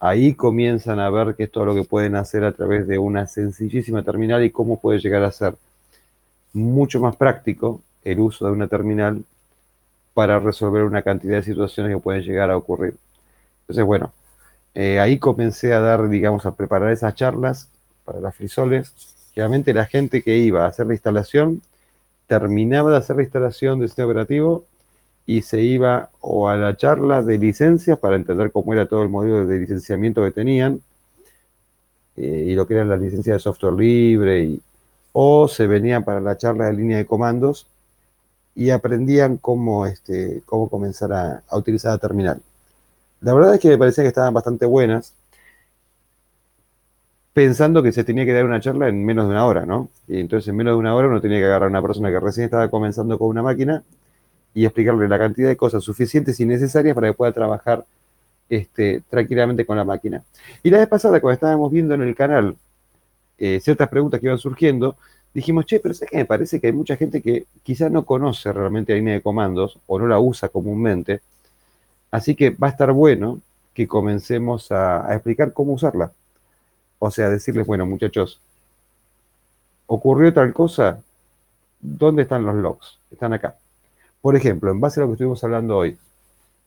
ahí 0.02 0.34
comienzan 0.34 1.00
a 1.00 1.10
ver 1.12 1.36
qué 1.36 1.44
es 1.44 1.52
todo 1.52 1.66
lo 1.66 1.76
que 1.76 1.84
pueden 1.84 2.16
hacer 2.16 2.44
a 2.44 2.52
través 2.52 2.88
de 2.88 2.98
una 2.98 3.28
sencillísima 3.28 4.02
terminal 4.04 4.44
y 4.44 4.50
cómo 4.50 4.80
puede 4.80 5.00
llegar 5.00 5.24
a 5.24 5.32
ser 5.32 5.56
mucho 6.54 7.00
más 7.00 7.16
práctico 7.16 7.82
el 8.04 8.20
uso 8.20 8.48
de 8.48 8.52
una 8.52 8.68
terminal 8.68 9.24
para 10.16 10.40
resolver 10.40 10.84
una 10.84 11.04
cantidad 11.04 11.38
de 11.38 11.44
situaciones 11.44 11.96
que 11.96 12.02
pueden 12.02 12.24
llegar 12.24 12.50
a 12.50 12.58
ocurrir. 12.58 12.96
Entonces, 13.62 13.86
bueno, 13.86 14.12
eh, 14.74 15.00
ahí 15.00 15.20
comencé 15.20 15.72
a 15.74 15.80
dar, 15.80 16.10
digamos, 16.10 16.48
a 16.48 16.56
preparar 16.56 16.92
esas 16.92 17.14
charlas 17.14 17.70
para 18.04 18.20
las 18.20 18.36
frisoles. 18.36 18.94
Generalmente 19.36 19.72
la 19.72 19.86
gente 19.86 20.24
que 20.24 20.36
iba 20.38 20.66
a 20.66 20.68
hacer 20.68 20.88
la 20.88 20.94
instalación 20.94 21.62
terminaba 22.26 22.90
de 22.92 22.98
hacer 22.98 23.18
la 23.18 23.24
instalación 23.24 23.80
del 23.80 23.90
sistema 23.90 24.08
operativo 24.08 24.66
y 25.32 25.42
se 25.43 25.61
iba 25.61 26.10
o 26.19 26.50
a 26.50 26.58
la 26.58 26.76
charla 26.76 27.24
de 27.24 27.38
licencias 27.38 27.98
para 27.98 28.18
entender 28.18 28.51
cómo 28.51 28.74
era 28.74 28.85
todo 28.85 29.01
el 29.01 29.08
modelo 29.08 29.45
de 29.48 29.60
licenciamiento 29.60 30.22
que 30.22 30.32
tenían 30.32 30.82
eh, 32.18 32.48
y 32.48 32.53
lo 32.53 32.68
que 32.68 32.74
eran 32.74 32.90
las 32.90 33.00
licencias 33.00 33.35
de 33.35 33.40
software 33.40 33.74
libre 33.76 34.43
y, 34.43 34.61
o 35.14 35.48
se 35.48 35.68
venían 35.68 36.03
para 36.03 36.19
la 36.19 36.38
charla 36.38 36.66
de 36.66 36.74
línea 36.74 36.98
de 36.98 37.06
comandos 37.06 37.66
y 38.56 38.72
aprendían 38.72 39.38
cómo, 39.38 39.85
este, 39.85 40.42
cómo 40.45 40.68
comenzar 40.68 41.14
a, 41.14 41.43
utilizar 41.53 41.93
la 41.93 41.98
terminal. 41.98 42.42
La 43.22 43.34
verdad 43.34 43.53
es 43.56 43.61
que 43.61 43.69
me 43.69 43.77
parecía 43.77 44.03
que 44.03 44.10
estaban 44.10 44.34
bastante 44.34 44.66
buenas, 44.66 45.14
pensando 47.32 47.82
que 47.82 47.93
se 47.93 48.03
tenía 48.03 48.26
que 48.26 48.34
dar 48.34 48.43
una 48.43 48.60
charla 48.60 48.90
en 48.90 49.06
menos 49.06 49.27
de 49.27 49.32
una 49.32 49.45
hora, 49.45 49.66
¿no? 49.66 49.88
Y 50.10 50.19
entonces 50.19 50.50
en 50.50 50.58
menos 50.58 50.74
de 50.74 50.80
una 50.80 50.93
hora 50.93 51.08
uno 51.08 51.22
tenía 51.22 51.40
que 51.40 51.45
agarrar 51.45 51.68
a 51.68 51.69
una 51.69 51.82
persona 51.82 52.10
que 52.10 52.19
recién 52.19 52.45
estaba 52.45 52.69
comenzando 52.69 53.18
con 53.18 53.30
una 53.30 53.43
máquina 53.43 53.84
y 54.54 54.66
explicarle 54.66 55.08
la 55.08 55.18
cantidad 55.18 55.48
de 55.48 55.58
cosas 55.58 55.84
suficientes 55.84 56.40
y 56.40 56.46
necesarias 56.46 56.94
para 56.96 57.08
que 57.08 57.14
pueda 57.14 57.32
trabajar 57.32 57.86
este, 58.50 59.02
tranquilamente 59.10 59.66
con 59.66 59.78
la 59.78 59.86
máquina. 59.86 60.24
Y 60.62 60.70
la 60.70 60.80
vez 60.80 60.88
pasada, 60.88 61.22
cuando 61.22 61.36
estábamos 61.36 61.72
viendo 61.72 61.94
en 61.94 62.02
el 62.02 62.16
canal 62.16 62.56
eh, 63.38 63.60
ciertas 63.62 63.88
preguntas 63.90 64.20
que 64.20 64.28
iban 64.28 64.38
surgiendo, 64.38 64.98
dijimos, 65.34 65.66
che, 65.66 65.80
pero 65.80 65.94
sé 65.94 66.06
que 66.06 66.18
me 66.18 66.26
parece 66.26 66.60
que 66.60 66.68
hay 66.68 66.74
mucha 66.74 66.98
gente 66.98 67.22
que 67.22 67.46
quizás 67.64 67.92
no 67.92 68.04
conoce 68.04 68.52
realmente 68.52 68.92
la 68.92 69.00
línea 69.00 69.14
de 69.14 69.22
comandos 69.22 69.80
o 69.88 69.98
no 69.98 70.08
la 70.08 70.20
usa 70.20 70.50
comúnmente. 70.50 71.22
Así 72.12 72.36
que 72.36 72.50
va 72.50 72.68
a 72.68 72.72
estar 72.72 72.92
bueno 72.92 73.40
que 73.74 73.88
comencemos 73.88 74.72
a, 74.72 75.10
a 75.10 75.14
explicar 75.14 75.54
cómo 75.54 75.74
usarla. 75.74 76.12
O 77.00 77.10
sea, 77.10 77.30
decirles, 77.30 77.66
bueno, 77.66 77.86
muchachos, 77.86 78.40
ocurrió 79.88 80.34
tal 80.34 80.54
cosa, 80.54 81.02
¿dónde 81.80 82.24
están 82.24 82.46
los 82.46 82.56
logs? 82.56 82.98
Están 83.12 83.34
acá. 83.34 83.56
Por 84.22 84.35
ejemplo, 84.35 84.72
en 84.72 84.80
base 84.80 85.00
a 85.00 85.03
lo 85.03 85.08
que 85.08 85.14
estuvimos 85.14 85.43
hablando 85.43 85.77
hoy, 85.77 85.98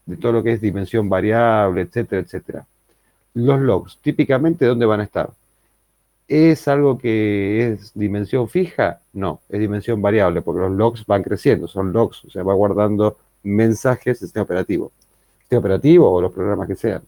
de 0.06 0.16
todo 0.16 0.32
lo 0.32 0.42
que 0.42 0.52
es 0.52 0.60
dimensión 0.60 1.08
variable, 1.08 1.82
etcétera, 1.82 2.22
etcétera. 2.22 2.66
Los 3.34 3.60
logs, 3.60 3.98
típicamente, 3.98 4.66
¿dónde 4.66 4.86
van 4.86 5.00
a 5.00 5.04
estar? 5.04 5.30
¿Es 6.26 6.68
algo 6.68 6.98
que 6.98 7.72
es 7.72 7.92
dimensión 7.94 8.48
fija? 8.48 9.00
No, 9.12 9.40
es 9.48 9.60
dimensión 9.60 10.02
variable, 10.02 10.42
porque 10.42 10.62
los 10.62 10.72
logs 10.72 11.06
van 11.06 11.22
creciendo, 11.22 11.68
son 11.68 11.92
logs, 11.92 12.24
o 12.24 12.30
sea, 12.30 12.42
va 12.42 12.54
guardando 12.54 13.18
mensajes 13.42 14.20
del 14.20 14.28
sistema 14.28 14.44
operativo. 14.44 14.92
Sistema 15.40 15.60
operativo 15.60 16.10
o 16.10 16.20
los 16.20 16.32
programas 16.32 16.66
que 16.66 16.76
sean. 16.76 17.02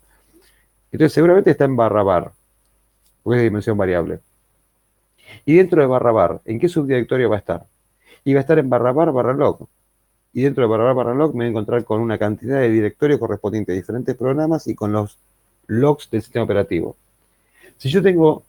Entonces, 0.93 1.13
seguramente 1.13 1.51
está 1.51 1.65
en 1.65 1.77
barra 1.77 2.03
bar, 2.03 2.33
porque 3.23 3.39
es 3.39 3.45
dimensión 3.45 3.77
variable. 3.77 4.21
Y 5.45 5.57
dentro 5.57 5.81
de 5.81 5.89
barra 5.89 6.13
bar, 6.13 6.41
¿en 6.45 6.61
qué 6.61 6.69
subdirectorio 6.69 7.29
va 7.31 7.37
a 7.37 7.41
estar? 7.41 7.67
Y 8.25 8.35
va 8.35 8.41
a 8.41 8.43
estar 8.43 8.59
en 8.59 8.69
barra 8.69 8.93
bar 8.93 9.13
barra 9.13 9.33
log 9.33 9.67
y 10.37 10.43
dentro 10.43 10.63
de 10.63 10.69
barra 10.69 10.93
barra 10.93 11.15
log 11.15 11.31
me 11.31 11.37
voy 11.37 11.47
a 11.47 11.49
encontrar 11.49 11.83
con 11.85 11.99
una 11.99 12.19
cantidad 12.19 12.61
de 12.61 12.69
directorios 12.69 13.19
correspondientes 13.19 13.73
a 13.73 13.77
diferentes 13.77 14.15
programas 14.17 14.67
y 14.67 14.75
con 14.75 14.93
los 14.93 15.17
logs 15.67 16.11
del 16.11 16.21
sistema 16.21 16.45
operativo. 16.45 16.95
Si 17.79 17.89
yo 17.89 18.03
tengo 18.03 18.43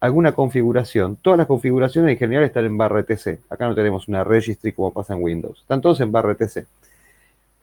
alguna 0.00 0.32
configuración, 0.32 1.16
todas 1.16 1.38
las 1.38 1.46
configuraciones 1.46 2.12
en 2.12 2.18
general 2.18 2.44
están 2.44 2.66
en 2.66 2.76
barra 2.76 3.00
etc. 3.00 3.40
Acá 3.48 3.66
no 3.66 3.74
tenemos 3.74 4.06
una 4.06 4.22
registry 4.22 4.72
como 4.72 4.92
pasa 4.92 5.14
en 5.14 5.22
Windows. 5.22 5.60
Están 5.62 5.80
todos 5.80 5.98
en 6.02 6.12
barra 6.12 6.36
etc. 6.38 6.66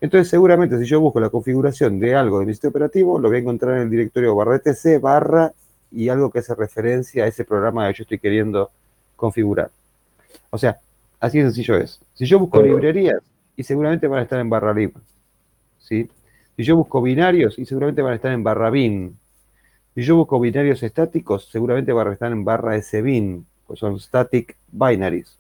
Entonces, 0.01 0.27
seguramente 0.27 0.79
si 0.79 0.85
yo 0.85 0.99
busco 0.99 1.19
la 1.19 1.29
configuración 1.29 1.99
de 1.99 2.15
algo 2.15 2.39
de 2.39 2.47
mi 2.47 2.53
sistema 2.53 2.71
operativo, 2.71 3.19
lo 3.19 3.27
voy 3.27 3.37
a 3.37 3.41
encontrar 3.41 3.75
en 3.75 3.83
el 3.83 3.89
directorio 3.91 4.33
barra 4.33 4.55
etc, 4.55 4.99
barra 4.99 5.53
y 5.91 6.09
algo 6.09 6.31
que 6.31 6.39
hace 6.39 6.55
referencia 6.55 7.25
a 7.25 7.27
ese 7.27 7.45
programa 7.45 7.87
que 7.89 7.99
yo 7.99 8.01
estoy 8.01 8.17
queriendo 8.17 8.71
configurar. 9.15 9.69
O 10.49 10.57
sea, 10.57 10.79
así 11.19 11.37
de 11.37 11.43
sencillo 11.43 11.77
es. 11.77 11.99
Si 12.15 12.25
yo 12.25 12.39
busco 12.39 12.59
librerías, 12.59 13.21
y 13.57 13.63
seguramente 13.63 14.07
van 14.07 14.19
a 14.19 14.23
estar 14.23 14.39
en 14.39 14.49
barra 14.49 14.73
lib. 14.73 14.93
¿sí? 15.79 16.09
Si 16.55 16.63
yo 16.63 16.77
busco 16.77 17.01
binarios, 17.01 17.59
y 17.59 17.65
seguramente 17.65 18.01
van 18.01 18.13
a 18.13 18.15
estar 18.15 18.31
en 18.31 18.43
barra 18.43 18.69
bin. 18.69 19.17
Si 19.95 20.03
yo 20.03 20.15
busco 20.15 20.39
binarios 20.39 20.81
estáticos, 20.83 21.49
seguramente 21.51 21.91
van 21.91 22.07
a 22.07 22.13
estar 22.13 22.31
en 22.31 22.45
barra 22.45 22.79
sbin, 22.81 23.45
pues 23.65 23.79
son 23.79 23.99
static 23.99 24.55
binaries. 24.71 25.35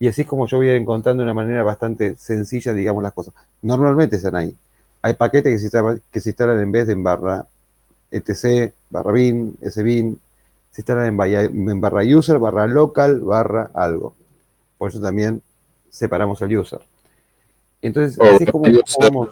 Y 0.00 0.08
así 0.08 0.22
es 0.22 0.26
como 0.26 0.46
yo 0.46 0.56
voy 0.56 0.70
encontrando 0.70 1.22
de 1.22 1.26
una 1.26 1.34
manera 1.34 1.62
bastante 1.62 2.16
sencilla, 2.16 2.72
digamos, 2.72 3.02
las 3.02 3.12
cosas. 3.12 3.34
Normalmente 3.60 4.16
están 4.16 4.34
ahí. 4.34 4.56
Hay 5.02 5.14
paquetes 5.14 5.52
que 5.52 5.58
se 5.58 5.64
instalan, 5.66 6.02
que 6.10 6.20
se 6.20 6.30
instalan 6.30 6.58
en 6.58 6.72
vez 6.72 6.86
de 6.86 6.94
en 6.94 7.02
barra 7.02 7.46
etc, 8.10 8.72
barra 8.90 9.12
bin, 9.12 9.56
sbin, 9.62 10.18
se 10.70 10.80
instalan 10.80 11.20
en, 11.20 11.68
en 11.68 11.80
barra 11.80 12.02
user, 12.02 12.38
barra 12.38 12.66
local, 12.66 13.20
barra 13.20 13.70
algo. 13.74 14.14
Por 14.78 14.90
eso 14.90 15.00
también 15.00 15.42
separamos 15.90 16.40
el 16.42 16.56
user. 16.56 16.80
Entonces, 17.82 18.18
oh, 18.18 18.24
así 18.24 18.44
es 18.44 18.50
como 18.50 18.64
podemos... 18.96 19.28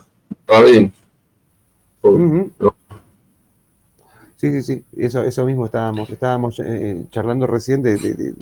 Sí, 4.37 4.51
sí, 4.51 4.63
sí, 4.63 4.85
eso, 4.97 5.23
eso 5.23 5.45
mismo 5.45 5.67
estábamos, 5.67 6.09
estábamos 6.09 6.59
eh, 6.61 7.05
charlando 7.11 7.47
recién 7.47 7.83
de, 7.83 7.97
de, 7.99 8.35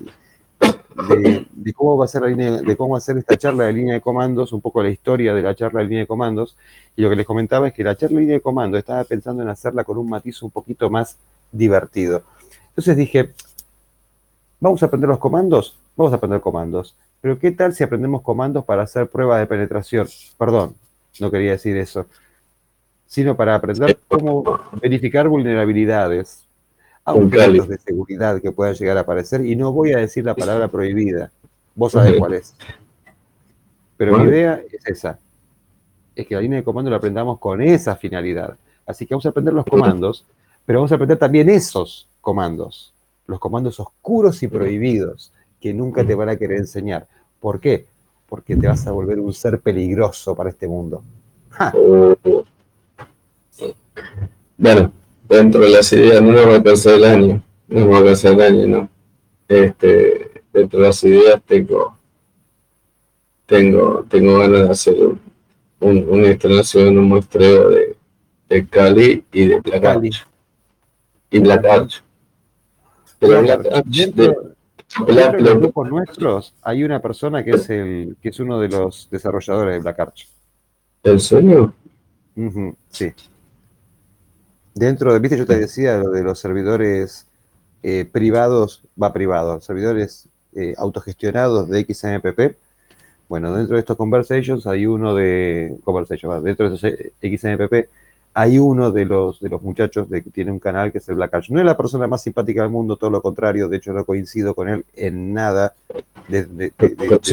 de, 1.52 1.72
cómo 1.72 1.96
va 1.96 2.04
a 2.04 2.08
ser 2.08 2.22
la 2.22 2.28
línea, 2.28 2.52
de 2.62 2.76
cómo 2.76 2.92
va 2.92 2.98
a 2.98 3.00
ser 3.00 3.18
esta 3.18 3.36
charla 3.36 3.64
de 3.64 3.72
línea 3.72 3.94
de 3.94 4.00
comandos, 4.00 4.52
un 4.52 4.60
poco 4.60 4.80
la 4.80 4.90
historia 4.90 5.34
de 5.34 5.42
la 5.42 5.56
charla 5.56 5.80
de 5.80 5.86
línea 5.86 6.00
de 6.02 6.06
comandos, 6.06 6.56
y 6.94 7.02
lo 7.02 7.10
que 7.10 7.16
les 7.16 7.26
comentaba 7.26 7.66
es 7.66 7.74
que 7.74 7.82
la 7.82 7.96
charla 7.96 8.14
de 8.14 8.20
línea 8.20 8.36
de 8.36 8.40
comandos 8.40 8.78
estaba 8.78 9.02
pensando 9.02 9.42
en 9.42 9.48
hacerla 9.48 9.82
con 9.82 9.98
un 9.98 10.08
matiz 10.08 10.40
un 10.42 10.50
poquito 10.50 10.88
más 10.88 11.16
divertido. 11.50 12.22
Entonces 12.68 12.96
dije, 12.96 13.32
¿vamos 14.60 14.80
a 14.82 14.86
aprender 14.86 15.08
los 15.08 15.18
comandos? 15.18 15.76
Vamos 15.96 16.12
a 16.12 16.16
aprender 16.16 16.40
comandos. 16.40 16.94
Pero 17.20 17.38
¿qué 17.38 17.50
tal 17.50 17.74
si 17.74 17.82
aprendemos 17.82 18.22
comandos 18.22 18.64
para 18.64 18.82
hacer 18.82 19.08
pruebas 19.08 19.40
de 19.40 19.46
penetración? 19.46 20.08
Perdón, 20.38 20.74
no 21.20 21.30
quería 21.30 21.52
decir 21.52 21.76
eso. 21.76 22.06
Sino 23.06 23.36
para 23.36 23.54
aprender 23.54 23.98
cómo 24.06 24.60
verificar 24.80 25.28
vulnerabilidades, 25.28 26.44
agujeros 27.04 27.68
de 27.68 27.78
seguridad 27.78 28.40
que 28.40 28.52
puedan 28.52 28.74
llegar 28.74 28.98
a 28.98 29.00
aparecer. 29.00 29.44
Y 29.44 29.56
no 29.56 29.72
voy 29.72 29.92
a 29.92 29.98
decir 29.98 30.24
la 30.24 30.34
palabra 30.34 30.68
prohibida. 30.68 31.30
Vos 31.74 31.92
sabés 31.92 32.16
cuál 32.18 32.34
es. 32.34 32.54
Pero 33.96 34.18
mi 34.18 34.28
idea 34.28 34.62
es 34.72 34.86
esa. 34.86 35.18
Es 36.14 36.26
que 36.26 36.34
la 36.34 36.40
línea 36.40 36.58
de 36.58 36.64
comando 36.64 36.90
la 36.90 36.98
aprendamos 36.98 37.38
con 37.38 37.60
esa 37.60 37.96
finalidad. 37.96 38.56
Así 38.86 39.06
que 39.06 39.14
vamos 39.14 39.26
a 39.26 39.30
aprender 39.30 39.54
los 39.54 39.64
comandos, 39.64 40.24
pero 40.64 40.78
vamos 40.78 40.92
a 40.92 40.94
aprender 40.94 41.18
también 41.18 41.48
esos 41.48 42.08
comandos. 42.20 42.94
Los 43.26 43.40
comandos 43.40 43.80
oscuros 43.80 44.42
y 44.42 44.48
prohibidos 44.48 45.32
que 45.60 45.74
nunca 45.74 46.04
te 46.04 46.14
van 46.14 46.28
a 46.28 46.36
querer 46.36 46.58
enseñar. 46.58 47.06
¿Por 47.40 47.60
qué? 47.60 47.86
Porque 48.28 48.56
te 48.56 48.66
vas 48.66 48.86
a 48.86 48.92
volver 48.92 49.18
un 49.18 49.32
ser 49.32 49.60
peligroso 49.60 50.34
para 50.34 50.50
este 50.50 50.68
mundo. 50.68 51.02
Bueno, 54.56 54.92
dentro 55.28 55.60
de 55.60 55.70
las 55.70 55.92
ideas, 55.92 56.22
no 56.22 56.32
nos 56.32 56.46
va 56.46 56.52
a 56.52 56.56
alcanzar 56.56 56.94
el 56.94 57.04
año, 57.04 57.42
no 57.68 57.80
nos 57.80 57.90
va 57.90 57.94
a 57.94 57.98
alcanzar 57.98 58.32
el 58.32 58.40
año, 58.40 58.66
¿no? 58.66 58.88
Este, 59.48 60.42
dentro 60.52 60.80
de 60.80 60.86
las 60.86 61.02
ideas 61.04 61.40
tengo, 61.46 61.96
tengo, 63.46 64.04
tengo 64.08 64.38
ganas 64.38 64.62
de 64.64 64.70
hacer 64.70 64.96
una 65.80 66.28
instalación, 66.28 66.98
un 66.98 67.08
muestreo 67.08 67.70
de, 67.70 67.96
de 68.48 68.66
Cali 68.66 69.24
y 69.32 69.46
de 69.46 69.60
Black 69.60 69.84
Arch. 69.84 70.26
Y 71.30 71.38
Black 71.38 71.64
Arch. 71.64 72.02
Pero 73.18 73.42
Black 73.42 73.66
En 75.06 75.44
los 75.44 75.58
grupos 75.58 75.88
nuestros 75.88 76.54
hay 76.62 76.82
una 76.82 77.00
persona 77.00 77.44
que 77.44 77.50
es 77.50 77.68
el 77.70 78.16
que 78.22 78.30
es 78.30 78.40
uno 78.40 78.58
de 78.58 78.68
los 78.68 79.08
desarrolladores 79.10 79.74
de 79.74 79.80
Black 79.80 80.00
Arch. 80.00 80.28
¿El 81.02 81.20
sueño? 81.20 81.74
sí. 82.90 83.12
Dentro 84.74 85.12
de, 85.12 85.18
viste, 85.18 85.36
yo 85.36 85.46
te 85.46 85.58
decía 85.58 85.98
lo 85.98 86.10
de 86.10 86.22
los 86.22 86.38
servidores 86.38 87.26
eh, 87.82 88.08
privados, 88.10 88.82
va 89.00 89.12
privado, 89.12 89.60
servidores 89.60 90.28
eh, 90.54 90.74
autogestionados 90.78 91.68
de 91.68 91.84
XMPP. 91.84 92.56
Bueno, 93.28 93.54
dentro 93.54 93.74
de 93.74 93.80
estos 93.80 93.96
conversations 93.96 94.66
hay 94.66 94.86
uno 94.86 95.14
de 95.14 95.78
conversation, 95.84 96.42
dentro 96.42 96.70
de 96.70 96.76
estos 96.76 96.92
eh, 96.92 97.12
XMPP 97.20 97.88
hay 98.38 98.60
uno 98.60 98.92
de 98.92 99.04
los, 99.04 99.40
de 99.40 99.48
los 99.48 99.60
muchachos 99.62 100.08
de 100.08 100.22
que 100.22 100.30
tiene 100.30 100.52
un 100.52 100.60
canal 100.60 100.92
que 100.92 100.98
es 100.98 101.08
el 101.08 101.16
Black 101.16 101.34
Arch. 101.34 101.50
No 101.50 101.58
es 101.58 101.66
la 101.66 101.76
persona 101.76 102.06
más 102.06 102.22
simpática 102.22 102.62
del 102.62 102.70
mundo, 102.70 102.94
todo 102.94 103.10
lo 103.10 103.20
contrario, 103.20 103.68
de 103.68 103.78
hecho 103.78 103.92
no 103.92 104.04
coincido 104.04 104.54
con 104.54 104.68
él 104.68 104.84
en 104.94 105.34
nada 105.34 105.74
de, 106.28 106.70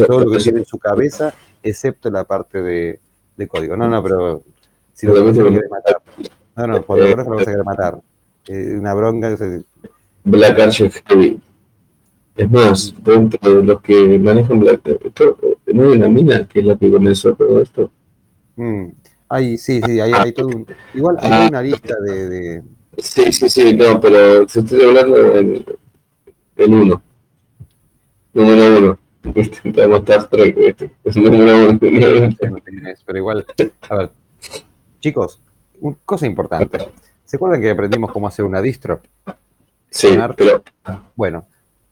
todo 0.08 0.22
lo 0.22 0.32
que 0.32 0.40
tiene 0.40 0.60
en 0.62 0.66
su 0.66 0.80
cabeza, 0.80 1.32
excepto 1.62 2.10
la 2.10 2.24
parte 2.24 2.60
de, 2.60 3.00
código. 3.48 3.78
No, 3.78 3.88
no, 3.88 4.02
pero 4.02 4.42
si 4.96 5.06
lo 5.06 5.14
conoce 5.14 5.44
lo 5.44 5.50
quiere 5.50 5.70
matar. 5.70 6.02
No, 6.56 6.66
no, 6.66 6.82
por 6.82 6.98
lo 6.98 7.06
menos 7.06 7.28
lo 7.28 7.36
vas 7.36 7.48
a 7.48 7.52
querer 7.52 7.64
matar. 7.64 8.00
Eh, 8.48 8.76
una 8.76 8.96
bronca. 8.96 9.38
Black 10.24 10.60
Arch 10.60 10.82
es 10.82 11.04
heavy. 11.06 11.40
Es 12.36 12.50
más, 12.50 12.96
dentro 13.04 13.58
de 13.58 13.64
los 13.64 13.80
que 13.84 14.18
manejan 14.18 14.60
Black 14.60 14.82
Arch, 14.88 15.38
no 15.68 15.84
hay 15.84 15.98
una 15.98 16.10
mina 16.10 16.48
que 16.48 16.62
es 16.62 16.66
la 16.66 16.76
que 16.76 16.92
comenzó 16.92 17.36
todo 17.36 17.62
esto. 17.62 17.92
Mm. 18.56 18.88
Hay, 19.28 19.58
sí, 19.58 19.82
sí, 19.86 20.00
hay, 20.00 20.12
hay 20.14 20.32
todo 20.34 20.48
un, 20.48 20.68
igual 20.94 21.18
hay 21.20 21.32
ah. 21.32 21.48
una 21.50 21.62
lista 21.62 21.96
de, 22.00 22.30
de, 22.30 22.64
Sí, 22.98 23.32
sí, 23.32 23.50
sí, 23.50 23.74
no, 23.74 24.00
pero 24.00 24.44
estoy 24.44 24.84
hablando 24.84 25.36
en, 25.36 25.66
en 26.56 26.74
uno. 26.74 27.02
Número 28.34 28.78
uno. 28.78 29.00
Intentamos 29.24 30.00
Star 30.00 30.28
Trek, 30.30 30.58
este. 30.58 30.92
Es 31.04 31.18
número 31.18 31.70
uno. 31.70 31.80
Pero 33.06 33.18
igual, 33.18 33.46
a 33.90 33.96
ver, 33.96 34.12
chicos, 35.00 35.42
una 35.80 35.98
cosa 36.06 36.26
importante. 36.26 36.78
¿Se 37.26 37.38
acuerdan 37.38 37.62
que 37.62 37.72
aprendimos 37.72 38.12
cómo 38.12 38.28
hacer 38.28 38.46
una 38.46 38.62
distro? 38.62 39.02
Sí, 39.90 40.18
pero... 40.36 40.64
Bueno, 41.16 41.48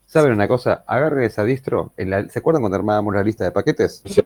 ¿saben 0.06 0.34
una 0.34 0.48
cosa? 0.48 0.84
Agarren 0.86 1.24
esa 1.24 1.44
distro. 1.44 1.92
En 1.98 2.10
la, 2.10 2.28
¿Se 2.30 2.40
acuerdan 2.40 2.62
cuando 2.62 2.78
armábamos 2.78 3.16
la 3.16 3.24
lista 3.24 3.44
de 3.46 3.52
paquetes? 3.52 4.04
Sí 4.06 4.22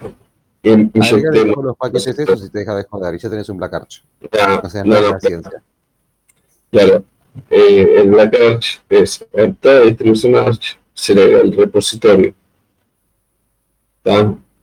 todos 0.73 1.65
los 1.65 1.77
paquetes 1.77 2.07
y 2.45 2.49
te 2.49 2.59
deja 2.59 2.75
de 2.75 2.83
joder 2.83 3.15
y 3.15 3.19
ya 3.19 3.29
tenés 3.29 3.49
un 3.49 3.57
Black 3.57 3.73
Arch. 3.73 4.03
o 4.63 4.69
sea, 4.69 4.83
no, 4.83 4.95
es 4.95 5.11
la 5.11 5.19
ciencia. 5.19 5.63
Claro. 6.71 7.03
Eh, 7.49 8.01
el 8.01 8.09
Black 8.09 8.35
Arch 8.35 8.81
es 8.89 9.25
en 9.33 9.55
toda 9.55 9.81
distribución 9.81 10.35
Arch 10.35 10.79
se 10.93 11.13
le 11.13 11.31
da 11.31 11.41
el 11.41 11.55
repositorio. 11.55 12.33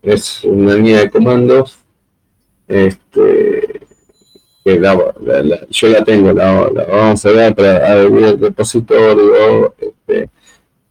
Es 0.03 0.43
una 0.45 0.75
línea 0.75 1.01
de 1.01 1.11
comandos 1.11 1.79
este, 2.67 3.81
que 4.65 4.81
yo 5.71 5.89
la 5.89 6.05
tengo, 6.05 6.33
la, 6.33 6.71
vamos 6.91 7.25
a 7.27 7.31
ver 7.31 7.55
para 7.55 7.93
abrir 7.93 8.25
el 8.25 8.41
repositorio 8.41 9.75
este, 9.79 10.31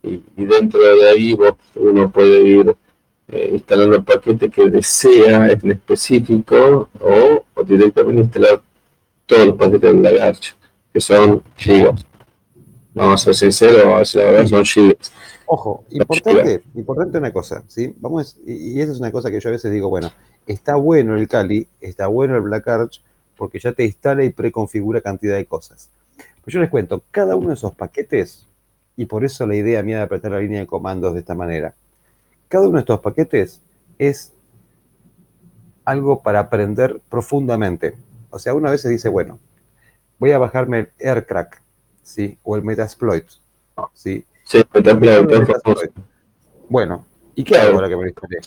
y, 0.03 0.21
dentro 0.37 0.79
de 0.79 1.09
ahí 1.09 1.35
uno 1.75 2.11
puede 2.11 2.43
ir 2.43 2.75
eh, 3.27 3.51
instalando 3.53 3.95
el 3.95 4.03
paquete 4.03 4.49
que 4.49 4.69
desea 4.69 5.49
en 5.49 5.71
específico 5.71 6.89
o, 6.99 7.63
directamente 7.63 8.21
instalar 8.21 8.61
todos 9.25 9.47
los 9.47 9.55
paquetes 9.55 9.93
de 9.93 10.01
Lagarche, 10.01 10.53
que 10.93 10.99
son 10.99 11.41
gigas. 11.55 12.05
Vamos 12.93 13.21
a 13.21 13.33
ser 13.33 13.35
sinceros, 13.35 14.15
a 14.15 14.19
ver, 14.19 14.47
son 14.47 14.65
gigas. 14.65 15.11
Ojo, 15.45 15.83
importante, 15.91 16.63
importante 16.75 17.17
una 17.17 17.31
cosa, 17.31 17.63
¿sí? 17.67 17.93
Vamos, 17.97 18.37
y, 18.45 18.73
y 18.73 18.81
esa 18.81 18.91
es 18.91 18.99
una 18.99 19.11
cosa 19.11 19.31
que 19.31 19.39
yo 19.39 19.49
a 19.49 19.51
veces 19.51 19.71
digo, 19.71 19.89
bueno, 19.89 20.11
está 20.47 20.75
bueno 20.75 21.15
el 21.15 21.27
Kali, 21.27 21.67
está 21.79 22.07
bueno 22.07 22.35
el 22.35 22.41
Black 22.41 22.67
Arch, 22.67 23.01
porque 23.35 23.59
ya 23.59 23.71
te 23.71 23.85
instala 23.85 24.23
y 24.23 24.29
preconfigura 24.29 25.01
cantidad 25.01 25.35
de 25.35 25.45
cosas. 25.45 25.89
Pues 26.43 26.53
yo 26.53 26.59
les 26.59 26.69
cuento, 26.69 27.03
cada 27.11 27.35
uno 27.35 27.49
de 27.49 27.53
esos 27.55 27.73
paquetes, 27.73 28.47
y 28.95 29.05
por 29.05 29.23
eso 29.23 29.47
la 29.47 29.55
idea 29.55 29.81
mía 29.81 29.97
de 29.97 30.03
apretar 30.03 30.31
la 30.31 30.39
línea 30.39 30.59
de 30.59 30.67
comandos 30.67 31.13
de 31.13 31.21
esta 31.21 31.35
manera, 31.35 31.73
cada 32.53 32.67
uno 32.67 32.75
de 32.75 32.81
estos 32.81 32.99
paquetes 32.99 33.63
es 33.97 34.31
algo 35.85 36.21
para 36.21 36.39
aprender 36.39 37.01
profundamente. 37.09 37.95
O 38.29 38.37
sea, 38.37 38.53
una 38.53 38.69
vez 38.69 38.81
se 38.81 38.89
dice, 38.89 39.09
bueno, 39.09 39.39
voy 40.19 40.33
a 40.33 40.37
bajarme 40.37 40.81
el 40.81 40.89
AirCrack, 40.99 41.59
¿sí? 42.03 42.37
O 42.43 42.55
el 42.55 42.61
Metasploit, 42.61 43.25
¿sí? 43.95 44.23
Sí, 44.43 44.63
Metasploit. 44.71 45.91
Bueno, 46.69 47.03
¿y 47.33 47.43
qué 47.43 47.57
hago 47.57 47.73
ahora 47.73 47.89
que 47.89 47.97
me 47.97 48.09
instalé? 48.09 48.37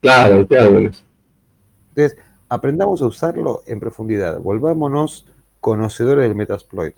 Claro, 0.00 0.48
¿qué 0.48 0.58
hago? 0.58 0.78
Entonces, 0.78 2.18
aprendamos 2.48 3.02
a 3.02 3.06
usarlo 3.06 3.62
en 3.68 3.78
profundidad. 3.78 4.40
Volvámonos 4.40 5.28
conocedores 5.60 6.24
del 6.24 6.34
Metasploit. 6.34 6.96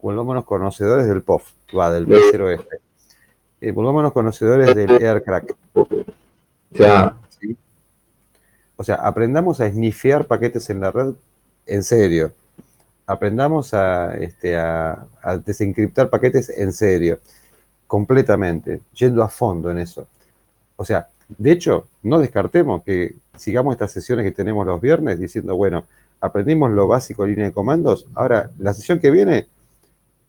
Volvámonos 0.00 0.44
conocedores 0.44 1.08
del 1.08 1.22
POF, 1.22 1.50
va, 1.76 1.90
del 1.90 2.06
P0F. 2.06 2.64
Eh, 3.60 3.72
volvámonos 3.72 4.12
conocedores 4.12 4.74
del 4.74 4.90
AirCrack. 4.90 5.54
Ya. 6.70 7.16
O 8.76 8.84
sea, 8.84 8.96
aprendamos 8.96 9.60
a 9.60 9.70
snifear 9.70 10.26
paquetes 10.26 10.68
en 10.68 10.80
la 10.80 10.90
red 10.90 11.14
en 11.64 11.82
serio. 11.82 12.32
Aprendamos 13.06 13.72
a, 13.72 14.14
este, 14.16 14.56
a, 14.56 15.06
a 15.22 15.38
desencriptar 15.38 16.10
paquetes 16.10 16.50
en 16.50 16.72
serio, 16.72 17.20
completamente, 17.86 18.80
yendo 18.94 19.22
a 19.22 19.28
fondo 19.28 19.70
en 19.70 19.78
eso. 19.78 20.06
O 20.76 20.84
sea, 20.84 21.08
de 21.28 21.52
hecho, 21.52 21.88
no 22.02 22.18
descartemos 22.18 22.82
que 22.82 23.14
sigamos 23.36 23.72
estas 23.74 23.92
sesiones 23.92 24.24
que 24.24 24.32
tenemos 24.32 24.66
los 24.66 24.80
viernes 24.80 25.18
diciendo, 25.18 25.56
bueno, 25.56 25.84
aprendimos 26.20 26.70
lo 26.70 26.86
básico 26.86 27.22
de 27.22 27.30
línea 27.30 27.46
de 27.46 27.52
comandos, 27.52 28.06
ahora 28.14 28.50
la 28.58 28.74
sesión 28.74 28.98
que 28.98 29.10
viene 29.10 29.46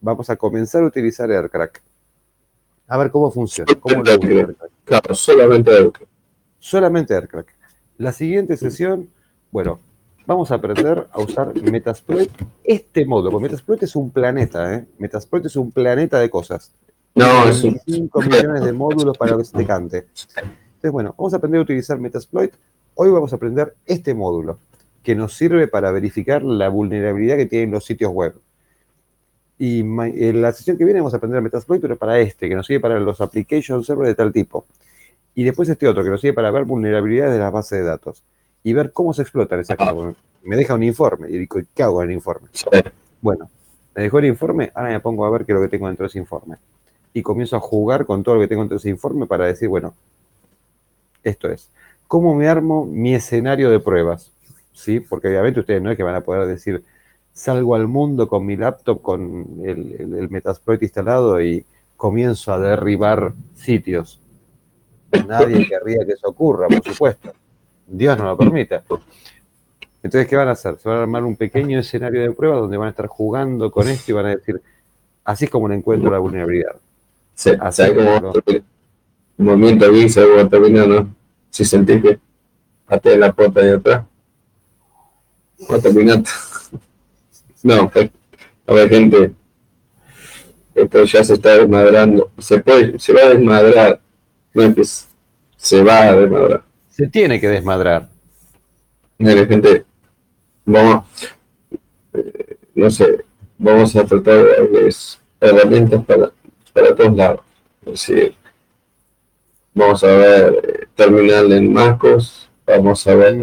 vamos 0.02 0.30
a 0.30 0.36
comenzar 0.36 0.84
a 0.84 0.88
utilizar 0.88 1.30
AirCrack. 1.30 1.82
A 2.88 2.98
ver 2.98 3.12
cómo 3.12 3.32
funciona. 3.32 3.74
¿Cómo 3.80 4.04
lo 4.04 4.20
Claro, 4.86 5.16
solamente 5.16 5.72
AirCrack. 5.72 6.08
Solamente 6.60 7.14
AirCrack. 7.14 7.54
La 7.98 8.14
siguiente 8.14 8.56
sesión, 8.56 9.10
bueno, 9.52 9.80
vamos 10.26 10.52
a 10.52 10.56
aprender 10.56 11.08
a 11.12 11.20
usar 11.20 11.54
Metasploit, 11.62 12.30
este 12.64 13.06
modo, 13.06 13.30
porque 13.32 13.44
Metasploit 13.44 13.84
es 13.84 13.96
un 13.96 14.12
planeta, 14.12 14.74
¿eh? 14.74 14.86
Metasploit 15.00 15.46
es 15.46 15.56
un 15.56 15.72
planeta 15.72 16.20
de 16.20 16.30
cosas. 16.30 16.72
No, 17.16 17.50
es 17.50 17.64
un... 17.64 17.80
5 17.86 18.22
millones 18.22 18.64
de 18.64 18.72
módulos 18.72 19.18
para 19.18 19.36
que 19.36 19.44
se 19.44 19.58
te 19.58 19.66
cante. 19.66 20.08
Entonces, 20.78 20.92
bueno, 20.92 21.16
vamos 21.18 21.34
a 21.34 21.38
aprender 21.38 21.60
a 21.60 21.64
utilizar 21.64 22.00
Metasploit. 22.00 22.54
Hoy 22.94 23.10
vamos 23.10 23.34
a 23.34 23.36
aprender 23.36 23.76
este 23.86 24.14
módulo 24.14 24.60
que 25.02 25.16
nos 25.16 25.34
sirve 25.34 25.68
para 25.68 25.92
verificar 25.92 26.44
la 26.44 26.70
vulnerabilidad 26.70 27.38
que 27.38 27.46
tienen 27.46 27.72
los 27.72 27.86
sitios 27.86 28.12
web. 28.12 28.36
Y 29.60 29.80
en 29.80 30.42
la 30.42 30.52
sesión 30.52 30.78
que 30.78 30.86
viene 30.86 31.00
vamos 31.00 31.14
a 31.14 31.18
aprender 31.18 31.42
Metasploit, 31.42 31.82
pero 31.82 31.96
para 31.96 32.20
este, 32.20 32.48
que 32.48 32.56
nos 32.56 32.68
sirve 32.68 32.80
para 32.80 33.00
los 33.00 33.20
application 33.22 33.84
servers 33.84 34.10
de 34.10 34.16
tal 34.16 34.32
tipo. 34.32 34.66
Y 35.34 35.44
después 35.44 35.68
este 35.70 35.88
otro, 35.88 36.04
que 36.04 36.10
nos 36.10 36.22
sirve 36.22 36.34
para 36.34 36.52
ver 36.52 36.64
vulnerabilidades 36.64 37.34
de 37.34 37.40
las 37.40 37.52
bases 37.52 37.80
de 37.80 37.86
datos. 37.86 38.24
Y 38.64 38.74
ver 38.74 38.92
cómo 38.92 39.14
se 39.14 39.22
explotan 39.22 39.60
esas 39.60 39.78
cosas. 39.78 40.16
Me 40.44 40.56
deja 40.56 40.76
un 40.76 40.84
informe. 40.84 41.30
Y 41.30 41.38
digo, 41.38 41.60
¿qué 41.74 41.84
hago 41.84 42.04
en 42.04 42.10
el 42.10 42.16
informe? 42.16 42.50
Bueno, 43.22 43.50
me 43.96 44.04
dejó 44.04 44.20
el 44.20 44.26
informe, 44.26 44.72
ahora 44.76 44.90
me 44.90 45.00
pongo 45.00 45.26
a 45.26 45.30
ver 45.32 45.44
qué 45.44 45.52
es 45.52 45.56
lo 45.56 45.62
que 45.62 45.70
tengo 45.70 45.88
dentro 45.88 46.04
de 46.04 46.10
ese 46.10 46.20
informe. 46.20 46.58
Y 47.14 47.24
comienzo 47.24 47.56
a 47.56 47.60
jugar 47.60 48.06
con 48.06 48.22
todo 48.24 48.36
lo 48.36 48.42
que 48.42 48.48
tengo 48.48 48.62
dentro 48.62 48.76
de 48.76 48.80
ese 48.80 48.90
informe 48.90 49.26
para 49.26 49.46
decir, 49.46 49.68
bueno, 49.70 49.96
esto 51.24 51.50
es, 51.50 51.70
¿cómo 52.08 52.36
me 52.36 52.48
armo 52.48 52.86
mi 52.86 53.16
escenario 53.16 53.72
de 53.72 53.80
pruebas? 53.80 54.32
¿Sí? 54.72 55.00
Porque 55.00 55.30
obviamente 55.30 55.62
ustedes 55.62 55.82
no 55.82 55.90
es 55.90 55.98
que 55.98 56.04
van 56.04 56.14
a 56.14 56.22
poder 56.22 56.48
decir, 56.48 56.84
salgo 57.38 57.76
al 57.76 57.88
mundo 57.88 58.28
con 58.28 58.46
mi 58.46 58.58
laptop, 58.58 59.00
con 59.00 59.62
el, 59.64 60.28
Metasploit 60.30 60.82
instalado 60.82 61.40
y 61.40 61.64
comienzo 61.96 62.52
a 62.52 62.60
derribar 62.60 63.32
sitios. 63.56 64.20
Nadie 65.28 65.68
querría 65.68 66.04
que 66.04 66.14
eso 66.14 66.30
ocurra, 66.30 66.68
por 66.68 66.84
supuesto. 66.84 67.32
Dios 67.86 68.18
no 68.18 68.26
lo 68.26 68.38
permita. 68.38 68.84
Entonces, 70.02 70.28
¿qué 70.28 70.36
van 70.36 70.48
a 70.48 70.52
hacer? 70.52 70.80
Se 70.80 70.90
van 70.90 70.98
a 70.98 71.02
armar 71.04 71.24
un 71.24 71.36
pequeño 71.36 71.80
escenario 71.80 72.22
de 72.22 72.32
pruebas 72.32 72.62
donde 72.62 72.78
van 72.78 72.88
a 72.88 72.90
estar 72.90 73.08
jugando 73.08 73.72
con 73.72 73.88
esto 73.88 74.12
y 74.12 74.16
van 74.16 74.26
a 74.26 74.36
decir, 74.36 74.60
así 75.24 75.46
es 75.46 75.52
como 75.52 75.70
le 75.70 75.76
encuentro 75.76 76.10
la 76.10 76.18
vulnerabilidad. 76.18 76.76
Sí, 77.36 77.52
así 77.60 77.84
como 77.94 78.34
un 79.38 79.46
movimiento 79.46 79.86
aquí, 79.86 80.10
se 80.10 80.26
va 80.26 80.42
a 80.42 80.50
terminar, 80.50 80.88
¿no? 80.88 81.16
si 81.52 81.66
sentís 81.66 82.02
que 82.02 82.20
pateé 82.88 83.18
la 83.18 83.32
puerta 83.32 83.62
de 83.62 83.76
atrás. 83.76 84.06
Cuatro 85.68 85.94
minutos. 85.94 86.57
No, 87.64 87.92
a 88.68 88.74
ver, 88.74 88.90
gente, 88.90 89.32
esto 90.76 91.04
ya 91.06 91.24
se 91.24 91.34
está 91.34 91.58
desmadrando. 91.58 92.32
Se 92.38 92.60
puede, 92.60 93.00
se 93.00 93.14
va 93.14 93.22
a 93.22 93.30
desmadrar. 93.30 94.00
No 94.54 94.64
es 94.64 94.76
que 94.76 94.84
se 95.58 95.84
va 95.84 96.04
a 96.04 96.16
desmadrar. 96.16 96.64
Se 96.90 97.08
tiene 97.08 97.40
que 97.40 97.48
desmadrar. 97.48 98.10
Mire, 99.18 99.48
gente, 99.48 99.86
vamos, 100.66 101.06
eh, 102.14 102.58
no 102.76 102.90
sé, 102.92 103.26
vamos 103.58 103.96
a 103.96 104.06
tratar 104.06 104.36
de 104.36 104.58
darles 104.58 105.20
herramientas 105.40 106.06
para, 106.06 106.32
para 106.74 106.96
todos 106.96 107.16
lados. 107.16 107.42
Es 107.86 107.92
decir, 107.94 108.36
vamos 109.74 110.04
a 110.04 110.08
ver 110.08 110.54
eh, 110.64 110.88
terminal 110.96 111.52
en 111.52 111.74
MacOS, 111.74 112.50
vamos 112.68 113.08
a 113.08 113.16
ver 113.16 113.36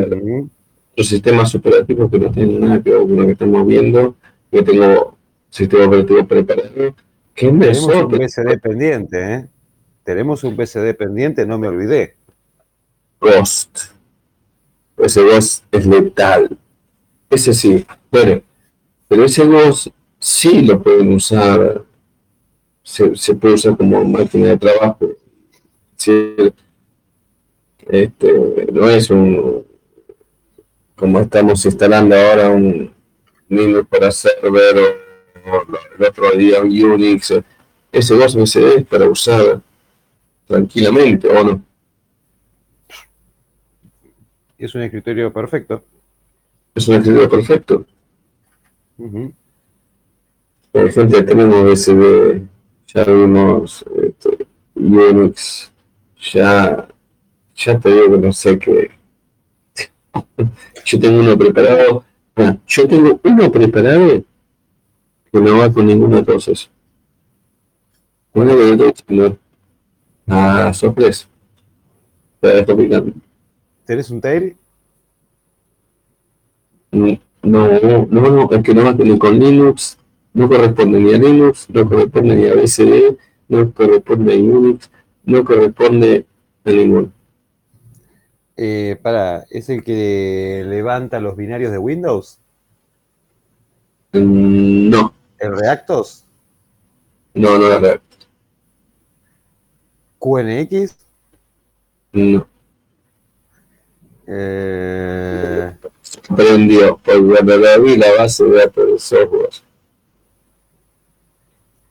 los 0.97 1.09
sistemas 1.09 1.55
operativos 1.55 2.11
que 2.11 2.19
no 2.19 2.31
tienen 2.31 2.61
nada 2.61 2.83
que 2.83 2.91
ver 2.91 3.01
con 3.01 3.17
lo 3.17 3.27
que 3.27 3.33
estamos 3.33 3.67
viendo, 3.67 4.17
que 4.51 4.63
tengo 4.63 5.17
sistema 5.51 5.87
operativo 5.87 6.27
preparado. 6.27 6.95
¿Qué 7.35 7.49
Tenemos 7.49 7.87
un 7.87 8.09
BCD 8.09 8.61
pendiente, 8.61 9.35
¿eh? 9.35 9.47
Tenemos 10.05 10.45
un 10.45 10.57
BCD 10.57 10.95
pendiente, 10.95 11.47
no 11.47 11.59
me 11.59 11.69
olvidé. 11.69 12.15
Ghost. 13.21 13.79
Ese 14.99 15.23
Ghost 15.23 15.65
es 15.73 15.87
letal. 15.87 16.57
Ese 17.31 17.55
sí, 17.55 17.85
bueno, 18.11 18.43
pero 19.09 19.25
ese 19.25 19.45
Ghost 19.45 19.89
sí 20.21 20.63
lo 20.63 20.81
pueden 20.81 21.13
usar, 21.13 21.83
se, 22.83 23.17
se 23.17 23.35
puede 23.35 23.55
usar 23.55 23.77
como 23.77 24.05
máquina 24.05 24.49
de 24.49 24.59
trabajo 24.59 25.11
este, 27.89 28.67
no 28.73 28.89
es 28.89 29.11
un, 29.11 29.65
como 30.95 31.21
estamos 31.21 31.65
instalando 31.65 32.15
ahora 32.15 32.51
un 32.51 32.93
Linux 33.49 33.89
para 33.89 34.11
server 34.11 34.79
o, 34.79 35.05
el 35.99 36.05
otro 36.05 36.31
día 36.33 36.61
un 36.63 36.71
Unix, 36.71 37.35
ese 37.93 38.15
2 38.15 38.37
MSD 38.37 38.79
es 38.79 38.87
para 38.87 39.09
usar 39.09 39.61
tranquilamente, 40.47 41.29
¿o 41.29 41.45
no? 41.45 41.63
Es 44.57 44.75
un 44.75 44.83
escritorio 44.83 45.33
perfecto. 45.33 45.83
Es 46.75 46.89
un 46.89 46.97
escritorio 46.97 47.29
perfecto. 47.29 47.87
Por 50.73 50.87
ejemplo, 50.87 51.25
tenemos 51.25 51.79
SD, 51.79 52.43
ya 52.87 53.05
vimos 53.05 53.85
este, 54.03 54.47
Unix, 54.75 55.73
ya, 56.33 56.89
ya 57.55 57.79
te 57.79 57.91
digo 57.91 58.13
que 58.13 58.27
no 58.27 58.33
sé 58.33 58.59
qué. 58.59 59.04
Yo 60.85 61.01
tengo 61.01 61.21
uno 61.21 61.37
preparado. 61.37 62.05
Ah, 62.37 62.57
yo 62.67 62.89
tengo 62.89 63.21
uno 63.23 63.53
preparado 63.53 64.25
que 65.33 65.41
no 65.41 65.59
va 65.59 65.73
con 65.73 65.87
ninguno 65.87 66.17
de 66.17 66.23
todos 66.23 66.49
esos. 66.49 66.71
Uno 68.33 68.57
de 68.57 68.77
todos 68.77 69.05
no. 69.09 69.39
Ah, 70.27 70.73
sorpresa. 70.75 71.27
Te 72.41 72.49
dejo 72.49 72.77
picando. 72.77 73.13
¿Tenés 73.85 74.11
un 74.11 74.21
tail? 74.21 74.57
No, 76.91 77.19
no, 77.43 78.07
no, 78.07 78.51
es 78.51 78.63
que 78.63 78.75
no 78.75 78.85
va 78.85 78.93
ni 78.93 79.19
con 79.19 79.39
Linux, 79.39 79.99
no 80.33 80.49
corresponde 80.49 81.01
ni 81.01 81.13
a 81.13 81.19
Linux, 81.19 81.69
no 81.69 81.89
corresponde 81.89 82.37
ni 82.37 82.47
a 82.47 82.55
BCD, 82.55 83.17
no 83.49 83.73
corresponde 83.73 84.35
a 84.35 84.37
Unix, 84.37 84.91
no 85.25 85.45
corresponde 85.45 86.27
a 86.65 86.71
ninguno. 86.71 87.13
Eh, 88.57 88.97
para, 89.03 89.45
¿es 89.51 89.69
el 89.69 89.83
que 89.83 90.63
levanta 90.67 91.19
los 91.21 91.37
binarios 91.37 91.73
de 91.73 91.79
Windows? 91.79 92.39
Mm, 94.13 94.91
no, 94.91 95.13
¿El 95.39 95.57
Reactos? 95.59 96.25
no, 97.35 97.59
no 97.59 97.73
es 97.73 97.81
real. 97.81 98.01
¿QNX? 100.21 100.97
No. 102.13 102.47
Eh, 104.27 105.77
Aprendió 106.31 106.97
por 106.99 107.21
vi 107.83 107.97
la 107.97 108.07
base 108.19 108.45
de 108.45 108.57
datos 108.59 108.87
de 108.87 108.99
software. 108.99 109.51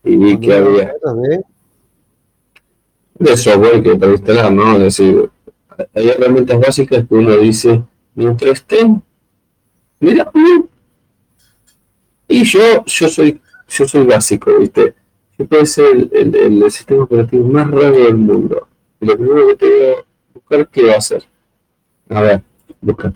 Y 0.06 0.16
vi 0.17 0.40
que 0.40 0.53
había 0.53 0.93
de- 0.93 1.43
de 3.19 3.38
software 3.38 3.83
que 3.83 3.95
para 3.95 4.11
instalar, 4.14 4.51
¿no? 4.51 4.74
Es 4.77 4.80
decir, 4.98 5.30
hay 5.93 6.10
herramientas 6.10 6.60
básicas 6.60 7.06
que 7.08 7.16
uno 7.16 7.35
dice, 7.38 7.84
mientras 8.16 8.52
estén, 8.53 9.02
mira, 10.00 10.30
mm. 10.34 10.64
y 12.27 12.43
yo, 12.43 12.84
yo 12.85 13.08
soy, 13.10 13.42
yo 13.68 13.88
soy 13.88 14.06
básico, 14.06 14.52
¿viste? 14.60 14.93
Yo 15.38 15.45
puedo 15.48 15.66
ser 15.66 16.10
el, 16.11 16.35
el- 16.35 16.72
sistema 16.72 17.03
operativo 17.03 17.48
más 17.48 17.69
raro 17.69 17.92
del 17.92 18.16
mundo. 18.16 18.68
Lo 19.00 19.18
primero 19.18 19.48
que 19.48 19.56
te 19.56 19.66
voy 19.66 19.93
a 19.95 20.06
buscar, 20.34 20.69
¿qué 20.69 20.85
va 20.85 20.93
a 20.93 20.98
hacer? 20.98 21.24
A 22.10 22.22
ver, 22.22 22.43
busca 22.82 23.11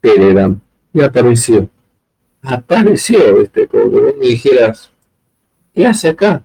Telegram. 0.00 0.60
Y 0.92 1.00
apareció. 1.00 1.68
Apareció, 2.42 3.36
¿viste? 3.38 3.68
Como 3.68 3.84
que 3.84 4.00
vos 4.00 4.14
me 4.18 4.26
dijeras, 4.26 4.90
¿qué 5.74 5.86
hace 5.86 6.08
acá? 6.08 6.42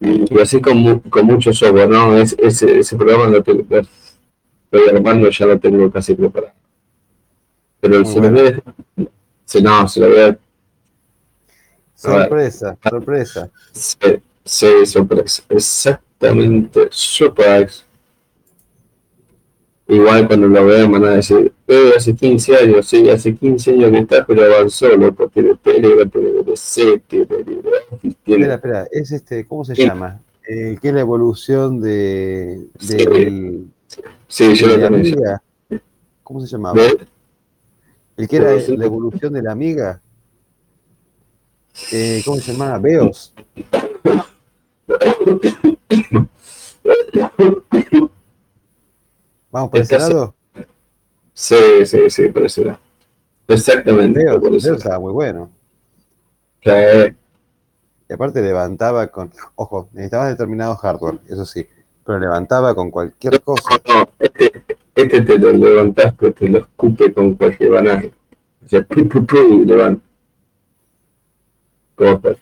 Y 0.00 0.40
así 0.40 0.60
con, 0.60 1.00
con 1.00 1.26
mucho 1.26 1.52
software, 1.52 1.88
¿no? 1.88 2.16
Es, 2.16 2.34
ese, 2.38 2.78
ese 2.80 2.96
programa 2.96 3.26
lo 3.28 3.42
tengo, 3.42 3.64
lo 4.70 4.88
armando 4.96 5.28
ya 5.30 5.46
lo 5.46 5.58
tengo 5.58 5.90
casi 5.90 6.14
preparado. 6.14 6.52
Pero 7.80 7.98
lo 8.00 8.04
bueno. 8.04 8.40
a- 8.40 9.02
se, 9.44 9.60
no, 9.62 9.88
se 9.88 10.00
lo 10.00 10.08
voy 10.08 10.20
a 10.20 10.38
Sorpresa, 11.94 12.78
sorpresa. 12.88 13.50
Sí, 13.72 13.98
sí, 14.44 14.86
sorpresa. 14.86 15.42
Exactamente, 15.50 16.88
surprise. 16.90 17.82
Igual 19.86 20.26
cuando 20.28 20.46
lo 20.46 20.64
vean 20.66 20.92
van 20.92 21.04
a 21.04 21.10
decir, 21.10 21.52
eh, 21.66 21.92
hace 21.96 22.14
15 22.14 22.56
años, 22.56 22.86
sí, 22.86 23.10
hace 23.10 23.34
15 23.34 23.72
años 23.72 23.90
que 23.90 23.98
está, 23.98 24.24
pero 24.24 24.44
avanzó, 24.44 24.88
loco, 24.96 25.28
tiene 25.28 25.56
Telegram, 25.56 26.08
tiene 26.08 26.30
VC, 26.30 27.02
tiene. 27.08 27.26
Espera, 28.04 28.54
espera, 28.54 28.86
es 28.92 29.10
este, 29.10 29.44
¿cómo 29.46 29.64
se 29.64 29.74
Sí. 29.74 29.82
llama? 29.84 30.20
Eh, 30.48 30.78
¿Qué 30.80 30.88
es 30.88 30.94
la 30.94 31.00
evolución 31.00 31.80
de, 31.80 32.66
Sí. 32.78 32.96
del, 32.96 33.64
Sí, 34.28 34.54
yo 34.54 34.76
lo 34.76 34.86
amiga? 34.86 35.42
¿Cómo 36.22 36.40
se 36.40 36.46
llamaba? 36.46 36.80
El 38.16 38.28
que 38.28 38.36
era 38.36 38.52
la 38.54 38.84
evolución 38.84 39.32
de 39.32 39.42
la 39.42 39.52
amiga. 39.52 40.00
Eh, 41.92 42.22
¿Cómo 42.24 42.36
se 42.38 42.52
llamaba? 42.52 42.78
Beos. 42.78 43.34
Vamos 49.50 49.70
por 49.70 49.80
ese 49.80 49.98
lado. 49.98 50.34
Sí, 51.32 51.86
sí, 51.86 52.10
sí, 52.10 52.28
por 52.28 52.44
eso 52.44 52.60
era. 52.62 52.80
Exactamente, 53.48 54.24
Beos, 54.24 54.40
Beos 54.40 54.64
estaba 54.66 55.00
muy 55.00 55.12
bueno. 55.12 55.50
Sí, 56.62 56.70
Y 58.08 58.12
aparte 58.12 58.42
levantaba 58.42 59.08
con, 59.08 59.32
ojo, 59.56 59.88
necesitaba 59.92 60.28
determinado 60.28 60.76
hardware, 60.76 61.18
eso 61.26 61.44
sí, 61.44 61.66
pero 62.10 62.18
levantaba 62.18 62.74
con 62.74 62.90
cualquier 62.90 63.40
cosa. 63.40 63.80
No, 63.86 64.08
este, 64.18 64.64
este 64.96 65.22
te 65.22 65.38
lo 65.38 65.52
levantás, 65.52 66.12
pero 66.18 66.32
te 66.32 66.48
lo 66.48 66.58
escupe 66.58 67.12
con 67.12 67.36
cualquier 67.36 67.70
banana. 67.70 68.02
O 68.64 68.68
sea, 68.68 68.82
pu, 68.82 69.08
pu, 69.08 69.24
pu, 69.24 69.64
levanta. 69.64 70.02
¿Cómo 71.94 72.10
estás? 72.14 72.36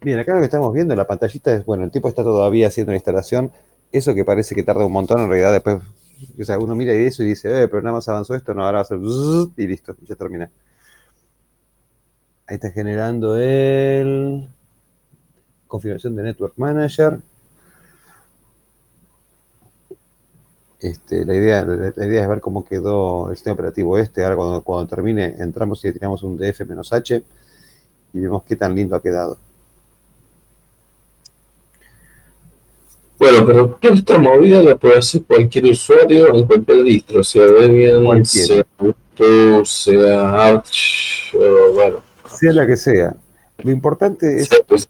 Bien, 0.00 0.18
acá 0.18 0.34
lo 0.34 0.40
que 0.40 0.46
estamos 0.46 0.74
viendo, 0.74 0.96
la 0.96 1.06
pantallita 1.06 1.54
es, 1.54 1.64
bueno, 1.64 1.84
el 1.84 1.92
tipo 1.92 2.08
está 2.08 2.24
todavía 2.24 2.66
haciendo 2.66 2.90
la 2.90 2.96
instalación, 2.96 3.52
eso 3.92 4.12
que 4.12 4.24
parece 4.24 4.56
que 4.56 4.64
tarda 4.64 4.84
un 4.84 4.92
montón, 4.92 5.20
en 5.20 5.28
realidad 5.28 5.52
después, 5.52 5.78
o 6.40 6.44
sea, 6.44 6.58
uno 6.58 6.74
mira 6.74 6.94
y 6.94 7.06
eso 7.06 7.22
y 7.22 7.26
dice, 7.26 7.62
eh, 7.62 7.68
pero 7.68 7.80
nada 7.80 7.94
más 7.94 8.08
avanzó 8.08 8.34
esto, 8.34 8.54
no, 8.54 8.64
ahora 8.64 8.78
va 8.78 8.78
a 8.78 8.82
hacer 8.82 8.98
zzzz, 8.98 9.56
y 9.56 9.66
listo, 9.68 9.94
ya 10.02 10.16
termina. 10.16 10.50
Ahí 12.48 12.56
está 12.56 12.72
generando 12.72 13.36
el 13.36 14.48
configuración 15.68 16.16
de 16.16 16.24
Network 16.24 16.54
Manager. 16.56 17.18
Este, 20.80 21.24
la, 21.24 21.34
idea, 21.34 21.64
la, 21.64 22.06
idea 22.06 22.22
es 22.22 22.28
ver 22.28 22.40
cómo 22.40 22.64
quedó 22.64 23.30
el 23.30 23.36
sistema 23.36 23.54
operativo 23.54 23.98
este. 23.98 24.24
Ahora 24.24 24.36
cuando, 24.36 24.62
cuando 24.62 24.88
termine 24.88 25.34
entramos 25.38 25.84
y 25.84 25.88
le 25.88 25.92
tiramos 25.92 26.22
un 26.22 26.38
DF-H 26.38 27.22
y 28.12 28.20
vemos 28.20 28.42
qué 28.44 28.56
tan 28.56 28.74
lindo 28.74 28.96
ha 28.96 29.02
quedado. 29.02 29.38
Bueno, 33.18 33.44
pero 33.44 33.78
toda 33.80 33.94
esta 33.94 34.18
movida 34.18 34.62
la 34.62 34.76
puede 34.76 34.98
hacer 34.98 35.22
cualquier 35.24 35.64
usuario 35.64 36.32
en 36.32 36.46
cualquier 36.46 36.84
distro, 36.84 37.24
sea 37.24 37.46
Debian, 37.46 38.24
sea 38.24 38.64
Ubuntu, 38.78 39.64
sea 39.64 40.30
Arch, 40.30 41.34
o 41.34 41.72
bueno, 41.72 42.02
Sea 42.38 42.52
la 42.52 42.64
que 42.64 42.76
sea. 42.76 43.16
Lo 43.58 43.72
importante 43.72 44.40
es 44.40 44.48
sea, 44.48 44.58
pues, 44.64 44.88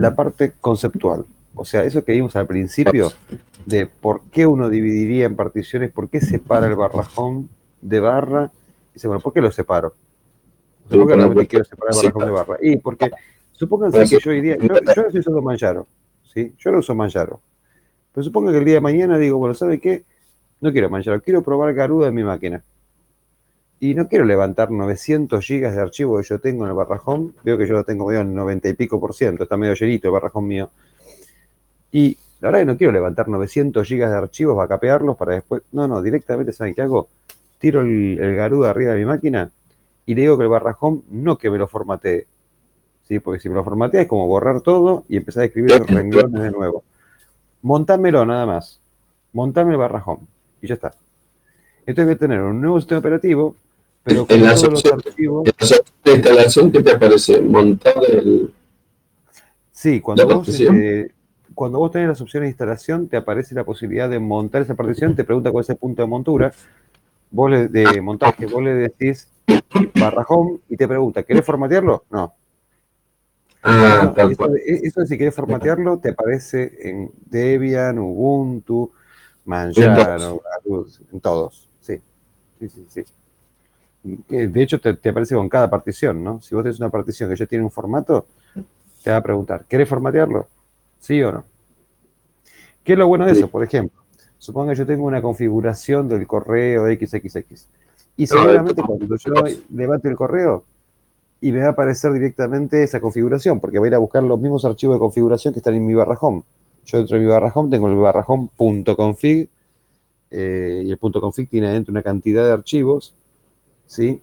la 0.00 0.14
parte 0.14 0.52
conceptual. 0.60 1.24
O 1.54 1.64
sea, 1.64 1.84
eso 1.84 2.04
que 2.04 2.12
vimos 2.12 2.34
al 2.36 2.46
principio 2.46 3.12
de 3.64 3.86
por 3.86 4.22
qué 4.32 4.46
uno 4.46 4.68
dividiría 4.68 5.26
en 5.26 5.36
particiones, 5.36 5.92
por 5.92 6.08
qué 6.08 6.20
separa 6.20 6.66
el 6.66 6.74
barrajón 6.74 7.48
de 7.80 8.00
barra. 8.00 8.50
Dice, 8.92 9.06
bueno, 9.06 9.20
¿por 9.20 9.32
qué 9.32 9.40
lo 9.40 9.50
separo? 9.52 9.94
¿Por 10.88 11.06
qué 11.06 11.14
realmente 11.14 11.46
quiero 11.46 11.64
separar 11.64 11.94
el 11.94 12.00
barrajón 12.00 12.24
de 12.24 12.30
barra? 12.30 12.56
Y 12.60 12.76
porque, 12.78 13.10
supónganse 13.52 14.04
que 14.08 14.22
yo 14.22 14.30
diría, 14.32 14.56
yo, 14.56 14.66
yo 14.66 14.74
no 14.74 14.80
estoy 15.06 15.20
usando 15.20 15.42
Manjaro, 15.42 15.86
¿sí? 16.32 16.54
Yo 16.58 16.72
no 16.72 16.78
uso 16.78 16.94
Manjaro. 16.94 17.40
Pero 18.12 18.24
supongo 18.24 18.50
que 18.50 18.58
el 18.58 18.64
día 18.64 18.74
de 18.74 18.80
mañana 18.80 19.16
digo, 19.16 19.38
bueno, 19.38 19.54
¿sabe 19.54 19.78
qué? 19.78 20.04
No 20.60 20.72
quiero 20.72 20.90
Manjaro, 20.90 21.20
quiero 21.20 21.42
probar 21.42 21.72
Garuda 21.72 22.08
en 22.08 22.14
mi 22.14 22.24
máquina. 22.24 22.62
Y 23.84 23.94
no 23.94 24.08
quiero 24.08 24.24
levantar 24.24 24.70
900 24.70 25.44
gigas 25.44 25.74
de 25.76 25.82
archivo 25.82 26.16
que 26.16 26.24
yo 26.24 26.38
tengo 26.38 26.64
en 26.64 26.70
el 26.70 26.74
barrajón. 26.74 27.34
Veo 27.44 27.58
que 27.58 27.66
yo 27.66 27.74
lo 27.74 27.84
tengo 27.84 28.06
medio 28.06 28.22
en 28.22 28.34
90 28.34 28.70
y 28.70 28.72
pico 28.72 28.98
por 28.98 29.12
ciento. 29.12 29.42
Está 29.42 29.58
medio 29.58 29.74
llenito 29.74 30.08
el 30.08 30.12
barrajón 30.14 30.46
mío. 30.46 30.70
Y 31.92 32.16
la 32.40 32.48
verdad 32.48 32.60
que 32.60 32.64
no 32.64 32.78
quiero 32.78 32.94
levantar 32.94 33.28
900 33.28 33.86
gigas 33.86 34.10
de 34.10 34.16
archivos, 34.16 34.56
vacapearlos 34.56 35.18
para 35.18 35.34
después. 35.34 35.64
No, 35.72 35.86
no, 35.86 36.00
directamente, 36.00 36.54
¿saben 36.54 36.74
qué 36.74 36.80
hago? 36.80 37.08
Tiro 37.58 37.82
el, 37.82 38.18
el 38.18 38.40
arriba 38.40 38.92
de 38.92 39.00
mi 39.00 39.04
máquina 39.04 39.50
y 40.06 40.14
le 40.14 40.22
digo 40.22 40.38
que 40.38 40.44
el 40.44 40.48
barrajón 40.48 41.02
no 41.10 41.36
que 41.36 41.50
me 41.50 41.58
lo 41.58 41.68
formatee. 41.68 42.26
¿Sí? 43.06 43.18
Porque 43.18 43.38
si 43.38 43.50
me 43.50 43.54
lo 43.54 43.64
formatea 43.64 44.00
es 44.00 44.08
como 44.08 44.26
borrar 44.26 44.62
todo 44.62 45.04
y 45.10 45.18
empezar 45.18 45.42
a 45.42 45.46
escribir 45.46 45.78
los 45.78 45.90
renglones 45.90 46.40
de 46.40 46.50
nuevo. 46.50 46.84
Montámelo 47.60 48.24
nada 48.24 48.46
más. 48.46 48.80
Montame 49.34 49.72
el 49.72 49.76
barrajón. 49.76 50.20
Y 50.62 50.68
ya 50.68 50.74
está. 50.76 50.94
Entonces 51.84 52.06
voy 52.06 52.14
a 52.14 52.18
tener 52.18 52.40
un 52.40 52.62
nuevo 52.62 52.80
sistema 52.80 53.00
operativo, 53.00 53.56
pero 54.04 54.26
En 54.28 54.42
la 54.44 54.50
todos 54.54 54.70
los 54.70 54.84
opción- 54.84 55.00
archivos. 55.06 55.46
en 55.46 55.52
la 55.58 55.64
opción 55.64 55.80
de 56.04 56.12
instalación, 56.12 56.72
¿qué 56.72 56.82
te 56.82 56.90
aparece? 56.92 57.40
Montar 57.40 57.94
el... 58.08 58.52
Sí, 59.72 60.00
cuando 60.00 60.26
¿La 60.28 60.34
vos, 60.36 60.48
este, 60.48 61.12
cuando 61.54 61.78
vos 61.78 61.90
tenés 61.90 62.08
las 62.08 62.20
opciones 62.20 62.46
de 62.46 62.50
instalación, 62.50 63.08
te 63.08 63.16
aparece 63.16 63.54
la 63.54 63.64
posibilidad 63.64 64.08
de 64.08 64.18
montar 64.18 64.62
esa 64.62 64.74
partición, 64.74 65.14
te 65.16 65.24
pregunta 65.24 65.50
cuál 65.50 65.64
es 65.64 65.70
el 65.70 65.76
punto 65.76 66.02
de 66.02 66.08
montura, 66.08 66.52
vos 67.30 67.50
le, 67.50 67.68
de 67.68 68.00
montaje, 68.00 68.46
vos 68.46 68.62
le 68.62 68.74
decís 68.74 69.28
barra 69.98 70.24
home 70.28 70.58
y 70.68 70.76
te 70.76 70.86
pregunta, 70.86 71.22
¿querés 71.22 71.44
formatearlo? 71.44 72.04
No. 72.10 72.34
Ah, 73.62 74.12
No, 74.16 74.30
eso, 74.30 74.54
eso 74.64 75.00
de 75.00 75.06
si 75.06 75.16
querés 75.18 75.34
formatearlo, 75.34 75.98
te 75.98 76.10
aparece 76.10 76.70
en 76.82 77.10
Debian, 77.26 77.98
Ubuntu, 77.98 78.92
Manjaro, 79.46 80.42
Argus, 80.58 81.00
en 81.12 81.20
todos. 81.20 81.68
Sí, 81.80 81.98
sí, 82.60 82.68
sí. 82.68 82.84
sí. 82.88 83.04
De 84.04 84.62
hecho, 84.62 84.78
te, 84.78 84.94
te 84.94 85.08
aparece 85.08 85.34
con 85.34 85.48
cada 85.48 85.70
partición, 85.70 86.22
¿no? 86.22 86.40
Si 86.42 86.54
vos 86.54 86.62
tenés 86.62 86.78
una 86.78 86.90
partición 86.90 87.30
que 87.30 87.36
ya 87.36 87.46
tiene 87.46 87.64
un 87.64 87.70
formato, 87.70 88.26
te 89.02 89.10
va 89.10 89.16
a 89.16 89.22
preguntar, 89.22 89.64
¿querés 89.66 89.88
formatearlo? 89.88 90.46
¿Sí 91.00 91.22
o 91.22 91.32
no? 91.32 91.44
¿Qué 92.84 92.92
es 92.92 92.98
lo 92.98 93.08
bueno 93.08 93.24
de 93.24 93.32
eso? 93.32 93.48
Por 93.48 93.64
ejemplo, 93.64 94.02
supongo 94.38 94.70
que 94.70 94.76
yo 94.76 94.86
tengo 94.86 95.06
una 95.06 95.22
configuración 95.22 96.06
del 96.06 96.26
correo 96.26 96.86
XXX. 96.86 97.66
Y 98.16 98.26
seguramente 98.26 98.82
cuando 98.82 99.16
yo 99.16 99.32
levante 99.70 100.08
el 100.08 100.16
correo, 100.16 100.64
y 101.40 101.50
me 101.50 101.60
va 101.60 101.68
a 101.68 101.70
aparecer 101.70 102.12
directamente 102.12 102.82
esa 102.82 103.00
configuración, 103.00 103.58
porque 103.58 103.78
voy 103.78 103.86
a 103.86 103.90
ir 103.90 103.94
a 103.94 103.98
buscar 103.98 104.22
los 104.22 104.38
mismos 104.38 104.64
archivos 104.64 104.96
de 104.96 105.00
configuración 105.00 105.52
que 105.52 105.60
están 105.60 105.74
en 105.74 105.86
mi 105.86 105.94
barra 105.94 106.16
home. 106.20 106.42
Yo 106.84 106.98
dentro 106.98 107.18
de 107.18 107.24
mi 107.24 107.30
barra 107.30 107.50
home 107.54 107.70
tengo 107.70 107.88
el 107.88 107.96
barra 107.96 108.24
home.config, 108.26 109.48
eh, 110.30 110.82
y 110.84 110.90
el 110.90 110.98
punto 110.98 111.20
.config 111.20 111.48
tiene 111.48 111.68
adentro 111.68 111.92
una 111.92 112.02
cantidad 112.02 112.44
de 112.44 112.52
archivos, 112.52 113.14
¿sí? 113.86 114.20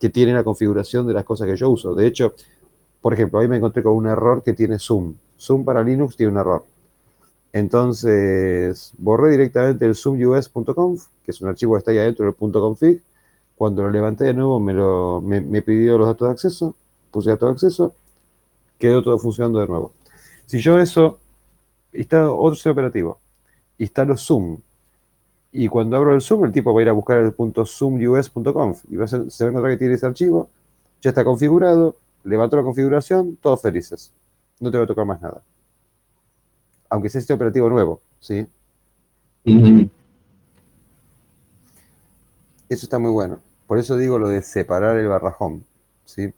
Que 0.00 0.08
tienen 0.10 0.34
la 0.34 0.44
configuración 0.44 1.06
de 1.06 1.14
las 1.14 1.24
cosas 1.24 1.46
que 1.46 1.56
yo 1.56 1.70
uso. 1.70 1.94
De 1.94 2.06
hecho, 2.06 2.34
por 3.00 3.14
ejemplo, 3.14 3.38
hoy 3.38 3.48
me 3.48 3.56
encontré 3.56 3.82
con 3.82 3.94
un 3.94 4.06
error 4.06 4.42
que 4.42 4.52
tiene 4.52 4.78
Zoom. 4.78 5.14
Zoom 5.38 5.64
para 5.64 5.82
Linux 5.82 6.16
tiene 6.16 6.32
un 6.32 6.38
error. 6.38 6.64
Entonces, 7.52 8.92
borré 8.98 9.30
directamente 9.32 9.86
el 9.86 9.94
zoomus.conf, 9.94 11.06
que 11.24 11.30
es 11.30 11.40
un 11.40 11.48
archivo 11.48 11.74
que 11.74 11.78
está 11.78 11.90
ahí 11.90 11.98
adentro 11.98 12.26
del 12.26 12.34
.config, 12.34 13.02
Cuando 13.56 13.82
lo 13.82 13.90
levanté 13.90 14.24
de 14.24 14.34
nuevo, 14.34 14.60
me, 14.60 14.74
lo, 14.74 15.20
me, 15.20 15.40
me 15.40 15.62
pidió 15.62 15.98
los 15.98 16.06
datos 16.06 16.28
de 16.28 16.32
acceso, 16.32 16.74
puse 17.10 17.30
datos 17.30 17.48
de 17.48 17.52
acceso, 17.52 17.94
quedó 18.78 19.02
todo 19.02 19.18
funcionando 19.18 19.60
de 19.60 19.66
nuevo. 19.66 19.92
Si 20.46 20.60
yo 20.60 20.78
eso, 20.78 21.18
está 21.92 22.30
otro 22.30 22.70
operativo, 22.70 23.18
instalo 23.78 24.16
Zoom, 24.16 24.58
y 25.52 25.68
cuando 25.68 25.96
abro 25.96 26.14
el 26.14 26.20
Zoom, 26.20 26.44
el 26.44 26.52
tipo 26.52 26.72
va 26.74 26.80
a 26.80 26.82
ir 26.82 26.88
a 26.88 26.92
buscar 26.92 27.18
el 27.18 27.32
punto 27.32 27.64
zoomus.conf 27.64 28.84
y 28.90 28.96
va 28.96 29.04
a 29.04 29.08
ser- 29.08 29.30
se 29.30 29.44
va 29.44 29.48
a 29.48 29.50
encontrar 29.52 29.72
que 29.74 29.78
tiene 29.78 29.94
ese 29.94 30.06
archivo, 30.06 30.48
ya 31.00 31.10
está 31.10 31.24
configurado, 31.24 31.96
levanto 32.24 32.56
la 32.56 32.62
configuración, 32.62 33.36
todos 33.40 33.62
felices. 33.62 34.12
No 34.60 34.70
te 34.70 34.78
va 34.78 34.84
a 34.84 34.86
tocar 34.86 35.06
más 35.06 35.20
nada. 35.22 35.40
Aunque 36.90 37.08
sea 37.08 37.20
este 37.20 37.32
operativo 37.34 37.68
nuevo, 37.70 38.00
¿sí? 38.20 38.46
Eso 42.68 42.86
está 42.86 42.98
muy 42.98 43.10
bueno. 43.10 43.38
Por 43.66 43.78
eso 43.78 43.96
digo 43.96 44.18
lo 44.18 44.28
de 44.28 44.42
separar 44.42 44.96
el 44.98 45.08
barrajón, 45.08 45.64
¿sí? 46.04 46.32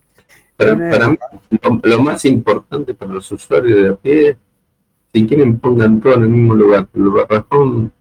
Para, 0.56 0.74
Una- 0.74 0.90
para 0.90 1.08
mí, 1.08 1.18
lo, 1.62 1.80
lo 1.82 2.02
más 2.02 2.24
importante 2.24 2.94
para 2.94 3.12
los 3.12 3.30
usuarios 3.32 3.82
de 3.82 3.88
a 3.88 3.94
pie, 3.96 4.36
si 5.12 5.26
quieren 5.26 5.58
pongan 5.58 6.00
todo 6.00 6.14
en 6.14 6.22
el 6.22 6.28
mismo 6.28 6.54
lugar, 6.54 6.88
el 6.94 7.08
barrajón, 7.08 7.92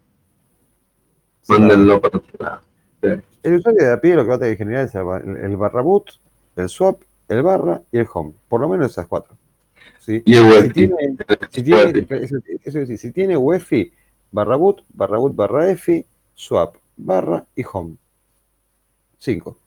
mándenlo 1.50 2.02
para 2.02 2.18
otro 2.18 2.38
lado. 2.40 3.22
El 3.44 3.56
usuario 3.56 3.84
de 3.86 3.94
a 3.94 4.02
pie 4.02 4.16
lo 4.16 4.24
que 4.24 4.30
va 4.30 4.36
a 4.36 4.40
tener 4.40 4.54
que 4.58 4.64
generar 4.64 4.86
es 4.86 4.96
el, 4.96 5.04
ba- 5.04 5.18
el 5.20 5.58
barra 5.58 5.82
boot, 5.82 6.12
el 6.56 6.68
swap, 6.70 7.02
el 7.30 7.42
barra 7.42 7.82
y 7.92 7.98
el 8.00 8.08
home. 8.14 8.34
Por 8.48 8.62
lo 8.62 8.68
menos 8.70 8.92
esas 8.92 9.08
cuatro. 9.08 9.36
¿sí? 10.00 10.22
Y 10.26 10.36
el 10.36 10.44
Si 10.44 10.50
web. 10.50 10.74
tiene, 10.74 10.96
si 11.50 11.64
tiene, 11.64 12.08
eso, 12.10 12.38
eso 12.38 12.40
es 12.66 12.74
decir, 12.74 12.98
si 12.98 13.12
tiene 13.12 13.38
UEFI, 13.38 13.92
barra 14.32 14.56
boot, 14.58 14.84
barra 14.94 15.18
boot, 15.18 15.36
barra 15.36 15.70
EFI, 15.72 16.06
swap, 16.36 16.76
barra 16.98 17.46
y 17.56 17.64
home. 17.72 17.96
Cinco. 19.18 19.58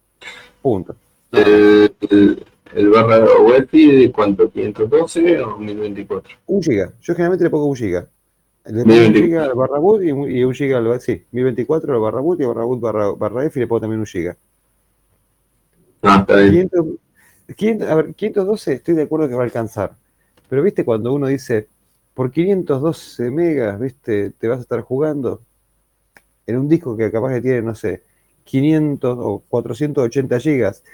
Punto. 0.61 0.95
el, 1.33 1.95
el, 2.11 2.45
el 2.75 2.89
barra 2.91 3.19
de 3.21 4.13
cuánto, 4.15 4.51
512 4.51 5.41
o 5.43 5.59
1024. 5.59 6.37
Un 6.47 6.63
giga. 6.63 6.93
Yo 7.01 7.15
generalmente 7.15 7.45
le 7.45 7.51
pongo 7.51 7.67
un 7.67 7.77
giga. 7.77 8.07
Le 8.65 8.85
pongo 8.85 8.95
un 8.95 9.13
1024. 9.13 9.23
giga 9.23 9.45
al 9.45 9.55
barra 9.55 9.79
boot 9.79 10.03
y 10.03 10.13
un, 10.13 10.31
y 10.31 10.45
un 10.45 10.55
giga 10.55 10.79
al 10.79 11.01
sí, 11.01 11.25
1024 11.33 11.95
al 11.95 12.01
barra 12.01 12.21
boot 12.21 12.41
y 12.41 12.45
barra 12.45 12.65
boot 12.65 12.81
barra, 12.81 13.11
barra 13.13 13.45
EFI 13.45 13.61
le 13.61 13.67
pongo 13.67 13.81
también 13.81 14.01
un 14.01 14.07
giga. 14.07 14.37
Ah, 16.03 16.19
está 16.21 16.37
bien. 16.37 16.69
500, 16.69 16.87
500 17.57 17.89
a 17.89 17.95
ver, 17.97 18.15
512 18.15 18.73
estoy 18.73 18.95
de 18.95 19.03
acuerdo 19.03 19.29
que 19.29 19.35
va 19.35 19.43
a 19.43 19.45
alcanzar. 19.45 19.93
Pero 20.49 20.63
viste 20.63 20.85
cuando 20.85 21.13
uno 21.13 21.27
dice, 21.27 21.69
por 22.15 22.31
512 22.31 23.31
megas, 23.31 23.81
viste, 23.81 24.31
te 24.31 24.49
vas 24.49 24.59
a 24.59 24.63
estar 24.63 24.81
jugando 24.83 25.41
en 26.47 26.59
un 26.59 26.69
disco 26.69 26.97
que 26.97 27.11
capaz 27.11 27.35
que 27.35 27.41
tiene, 27.41 27.63
no 27.63 27.75
sé, 27.75 28.03
500 28.45 29.19
o 29.21 29.43
480 29.49 30.41
gigas. 30.41 30.85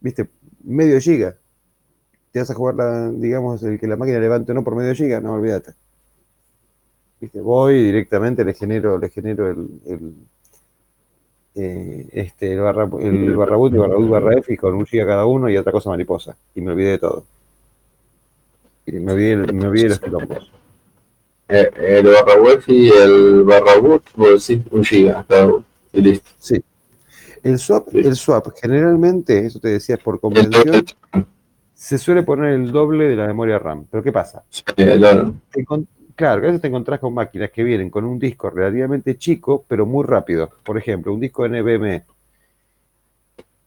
Viste, 0.00 0.28
medio 0.64 1.00
giga. 1.00 1.36
Te 2.32 2.38
vas 2.38 2.50
a 2.50 2.54
jugar, 2.54 2.74
la, 2.76 3.10
digamos, 3.10 3.62
el 3.62 3.78
que 3.78 3.86
la 3.86 3.96
máquina 3.96 4.18
levante 4.20 4.54
no 4.54 4.62
por 4.62 4.76
medio 4.76 4.94
giga, 4.94 5.20
no, 5.20 5.34
olvídate. 5.34 5.72
Viste, 7.20 7.40
voy 7.40 7.82
directamente 7.82 8.44
le 8.44 8.54
genero, 8.54 8.98
le 8.98 9.10
genero 9.10 9.50
el, 9.50 9.68
el, 9.86 10.14
eh, 11.56 12.08
este, 12.12 12.52
el 12.54 12.60
barra, 12.60 12.88
el 13.00 13.34
barra 13.36 13.56
boot 13.56 13.74
y 13.74 13.76
barra 13.76 13.96
boot 13.96 14.08
barra 14.08 14.38
F 14.38 14.52
y 14.54 14.56
con 14.56 14.74
un 14.74 14.86
giga 14.86 15.06
cada 15.06 15.26
uno 15.26 15.50
y 15.50 15.56
otra 15.56 15.72
cosa 15.72 15.90
mariposa. 15.90 16.36
Y 16.54 16.60
me 16.60 16.72
olvidé 16.72 16.90
de 16.92 16.98
todo. 16.98 17.24
Y 18.86 18.92
me 18.92 19.12
olvidé, 19.12 19.36
me 19.36 19.66
olvidé 19.66 19.82
de 19.84 19.88
los 19.90 20.00
quilombos. 20.00 20.52
Eh, 21.48 21.70
el 21.78 22.06
barra 22.06 22.40
web 22.40 22.62
y 22.68 22.90
el 22.90 23.42
barra 23.42 23.76
boot, 23.78 24.04
vos 24.14 24.46
decís 24.46 24.64
un 24.70 24.84
giga 24.84 25.24
cada 25.28 25.46
uno. 25.46 25.64
Y 25.92 26.00
listo. 26.00 26.30
Sí. 26.38 26.62
El 27.42 27.58
swap, 27.58 27.88
Sí. 27.90 27.98
el 27.98 28.16
swap, 28.16 28.48
generalmente, 28.60 29.46
eso 29.46 29.58
te 29.58 29.68
decía 29.68 29.96
por 29.96 30.20
convención, 30.20 30.84
se 31.80 31.96
suele 31.96 32.22
poner 32.22 32.52
el 32.52 32.70
doble 32.70 33.08
de 33.08 33.16
la 33.16 33.26
memoria 33.26 33.58
RAM. 33.58 33.86
Pero 33.90 34.02
¿qué 34.02 34.12
pasa? 34.12 34.42
Claro. 34.76 35.34
Te 35.50 35.64
claro, 36.14 36.42
a 36.42 36.44
veces 36.44 36.60
te 36.60 36.68
encontrás 36.68 37.00
con 37.00 37.14
máquinas 37.14 37.50
que 37.50 37.64
vienen 37.64 37.88
con 37.88 38.04
un 38.04 38.18
disco 38.18 38.50
relativamente 38.50 39.16
chico, 39.16 39.64
pero 39.66 39.86
muy 39.86 40.04
rápido. 40.04 40.50
Por 40.62 40.76
ejemplo, 40.76 41.14
un 41.14 41.20
disco 41.20 41.48
NVMe. 41.48 42.04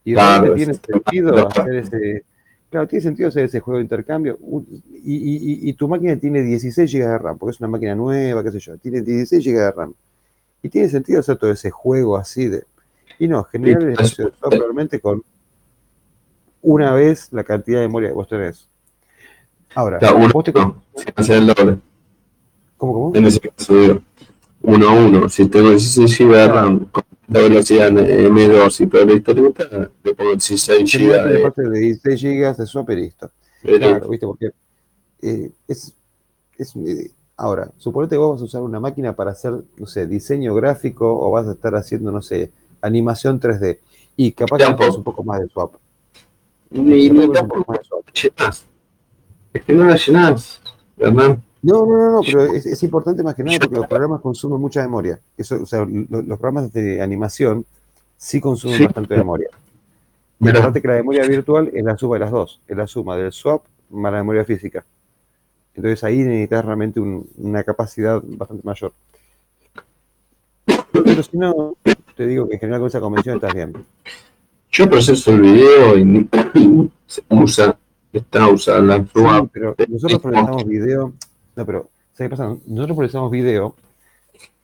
Y 0.05 0.13
Claro, 0.13 0.43
realmente 0.43 0.55
tiene 0.57 0.73
sentido 0.75 1.47
hacer 1.47 1.75
ese. 1.75 2.23
Claro, 2.69 2.87
tiene 2.87 3.01
sentido 3.01 3.29
hacer 3.29 3.45
ese 3.45 3.59
juego 3.61 3.79
de 3.79 3.83
intercambio. 3.83 4.37
Y, 5.03 5.15
y- 5.15 5.37
y- 5.65 5.69
y 5.69 5.73
tu 5.73 5.87
máquina 5.87 6.15
tiene 6.15 6.43
16 6.43 6.91
GB 6.93 7.07
de 7.07 7.17
RAM, 7.17 7.37
porque 7.39 7.55
es 7.55 7.59
una 7.61 7.69
máquina 7.69 7.95
nueva, 7.95 8.43
qué 8.43 8.51
sé 8.51 8.59
yo. 8.59 8.77
Tiene 8.77 9.01
16 9.01 9.43
GB 9.43 9.57
de 9.59 9.71
RAM. 9.71 9.93
Y 10.61 10.69
tiene 10.69 10.87
sentido 10.87 11.19
hacer 11.21 11.37
todo 11.37 11.51
ese 11.51 11.71
juego 11.71 12.15
así 12.15 12.47
de. 12.47 12.63
Y 13.17 13.27
no, 13.27 13.43
generar 13.45 13.81
el 13.81 13.87
Sí, 13.97 14.03
espacio 14.03 14.25
de 14.25 14.31
swap 14.37 14.53
realmente 14.53 14.99
con 14.99 15.23
una 16.63 16.93
vez 16.93 17.27
la 17.31 17.43
cantidad 17.43 17.79
de 17.79 17.87
memoria 17.87 18.09
que 18.09 18.15
vos 18.15 18.27
tenés. 18.27 18.67
Ahora, 19.75 19.99
uno, 20.15 20.29
vos 20.33 20.43
te. 20.43 20.51
no, 20.51 20.83
si 20.95 21.05
hacer 21.15 21.37
el 21.37 21.47
doble. 21.47 21.77
¿Cómo, 22.77 22.93
cómo? 22.93 23.15
En 23.15 23.25
ese 23.25 23.39
caso, 23.39 23.75
digo, 23.75 24.01
uno 24.61 24.89
a 24.89 24.93
uno. 24.93 25.29
Si 25.29 25.45
tengo 25.47 25.69
16 25.69 26.17
GB 26.17 26.31
de 26.31 26.47
RAM 26.47 26.85
con 26.85 27.03
la 27.27 27.39
velocidad 27.41 27.91
M2 27.91 28.79
y 28.79 29.05
la 29.05 29.13
historieta, 29.13 29.89
le 30.03 30.13
pongo 30.15 30.31
16 30.31 30.91
Tenés 30.91 30.93
GB 30.93 31.19
una 31.19 31.31
de. 31.31 31.39
parte 31.39 31.61
de 31.69 31.79
16 31.79 32.21
GB 32.23 32.57
de 32.57 32.65
swap 32.65 32.89
listo. 32.89 33.29
Claro, 33.61 34.09
¿viste? 34.09 34.25
Porque 34.25 34.51
eh, 35.21 35.51
es, 35.67 35.93
es 36.57 36.75
eh, 36.75 37.11
ahora, 37.37 37.71
suponete 37.77 38.15
que 38.15 38.19
vos 38.19 38.33
vas 38.33 38.41
a 38.41 38.45
usar 38.45 38.61
una 38.61 38.79
máquina 38.79 39.15
para 39.15 39.31
hacer, 39.31 39.53
no 39.77 39.87
sé, 39.87 40.07
diseño 40.07 40.53
gráfico 40.53 41.19
o 41.19 41.31
vas 41.31 41.47
a 41.47 41.53
estar 41.53 41.75
haciendo, 41.75 42.11
no 42.11 42.21
sé, 42.21 42.51
animación 42.81 43.39
3D 43.39 43.79
y 44.15 44.31
capaz 44.33 44.57
que 44.57 44.89
un 44.89 45.03
poco 45.03 45.23
más 45.23 45.41
de 45.41 45.47
swap. 45.47 45.75
Llenás. 46.73 48.65
Es 49.53 49.63
que 49.63 49.73
no 49.73 49.83
la 49.85 49.95
llenás, 49.95 50.61
¿verdad? 50.97 51.37
No, 51.61 51.85
no, 51.85 51.97
no, 51.97 52.11
no, 52.13 52.21
pero 52.25 52.43
es, 52.45 52.65
es 52.65 52.83
importante 52.83 53.23
más 53.23 53.35
que 53.35 53.43
nada 53.43 53.59
porque 53.59 53.75
los 53.75 53.87
programas 53.87 54.19
consumen 54.21 54.59
mucha 54.59 54.81
memoria. 54.81 55.19
Eso, 55.37 55.61
o 55.61 55.65
sea, 55.65 55.85
lo- 55.85 56.21
los, 56.21 56.37
programas 56.39 56.73
de 56.73 57.01
animación 57.01 57.65
sí 58.17 58.41
consumen 58.41 58.77
Sí. 58.77 58.83
bastante 58.85 59.15
memoria. 59.15 59.47
Y 60.39 60.49
aparte 60.49 60.81
que 60.81 60.87
la 60.89 60.95
memoria 60.95 61.25
virtual 61.25 61.69
es 61.73 61.83
la 61.85 61.97
suma 61.97 62.15
de 62.15 62.19
las 62.19 62.31
dos, 62.31 62.59
es 62.67 62.75
la 62.75 62.85
suma 62.87 63.15
del 63.15 63.31
swap 63.31 63.63
más 63.91 64.11
la 64.11 64.17
memoria 64.19 64.43
física. 64.43 64.83
Entonces 65.75 66.03
ahí 66.03 66.17
necesitas 66.19 66.65
realmente 66.65 66.99
un- 66.99 67.27
una 67.37 67.63
capacidad 67.63 68.21
bastante 68.25 68.63
mayor. 68.65 68.91
Pero 70.91 71.23
si 71.23 71.37
no, 71.37 71.75
te 72.15 72.27
digo 72.27 72.47
que 72.47 72.55
en 72.55 72.59
general 72.59 72.81
con 72.81 72.87
esa 72.87 72.99
convención 72.99 73.35
estás 73.35 73.53
bien. 73.53 73.73
Yo 74.73 74.89
proceso 74.89 75.31
el 75.31 75.41
video 75.41 75.97
y 75.97 76.29
se 77.05 77.21
usa, 77.29 77.77
está 78.11 78.47
usada 78.47 78.79
la 78.81 78.97
Sí, 78.97 79.09
swap. 79.13 79.49
pero 79.53 79.75
nosotros 79.87 80.19
procesamos 80.21 80.65
video. 80.65 81.13
No, 81.55 81.65
pero, 81.65 81.89
¿sabes 82.13 82.29
qué 82.31 82.35
pasa? 82.35 82.57
Nosotros 82.65 82.97
procesamos 82.97 83.31
video, 83.31 83.75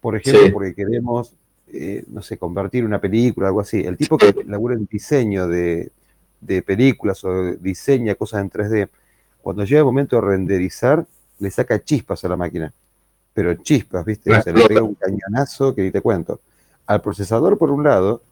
por 0.01 0.15
ejemplo, 0.15 0.45
Sí. 0.45 0.51
porque 0.51 0.73
queremos, 0.73 1.31
eh, 1.71 2.03
no 2.07 2.23
sé, 2.23 2.37
convertir 2.39 2.83
una 2.85 2.99
película, 2.99 3.47
algo 3.47 3.61
así. 3.61 3.81
El 3.81 3.97
tipo 3.97 4.17
que 4.17 4.33
labura 4.47 4.73
en 4.75 4.87
diseño 4.91 5.47
de, 5.47 5.91
de 6.41 6.61
películas 6.63 7.23
o 7.23 7.53
diseña 7.53 8.15
cosas 8.15 8.41
en 8.41 8.49
3D, 8.49 8.89
cuando 9.43 9.63
llega 9.63 9.79
el 9.79 9.85
momento 9.85 10.15
de 10.15 10.23
renderizar, 10.23 11.05
le 11.37 11.51
saca 11.51 11.83
chispas 11.83 12.25
a 12.25 12.29
la 12.29 12.35
máquina. 12.35 12.73
Pero 13.33 13.53
chispas, 13.53 14.03
¿viste? 14.05 14.35
O 14.35 14.41
sea, 14.41 14.51
le 14.53 14.67
pega 14.67 14.81
un 14.81 14.95
cañonazo 14.95 15.75
que 15.75 15.83
ni 15.83 15.91
te 15.91 16.01
cuento. 16.01 16.39
Al 16.87 16.99
procesador 17.01 17.59
por 17.59 17.69
un 17.69 17.83
lado, 17.83 18.23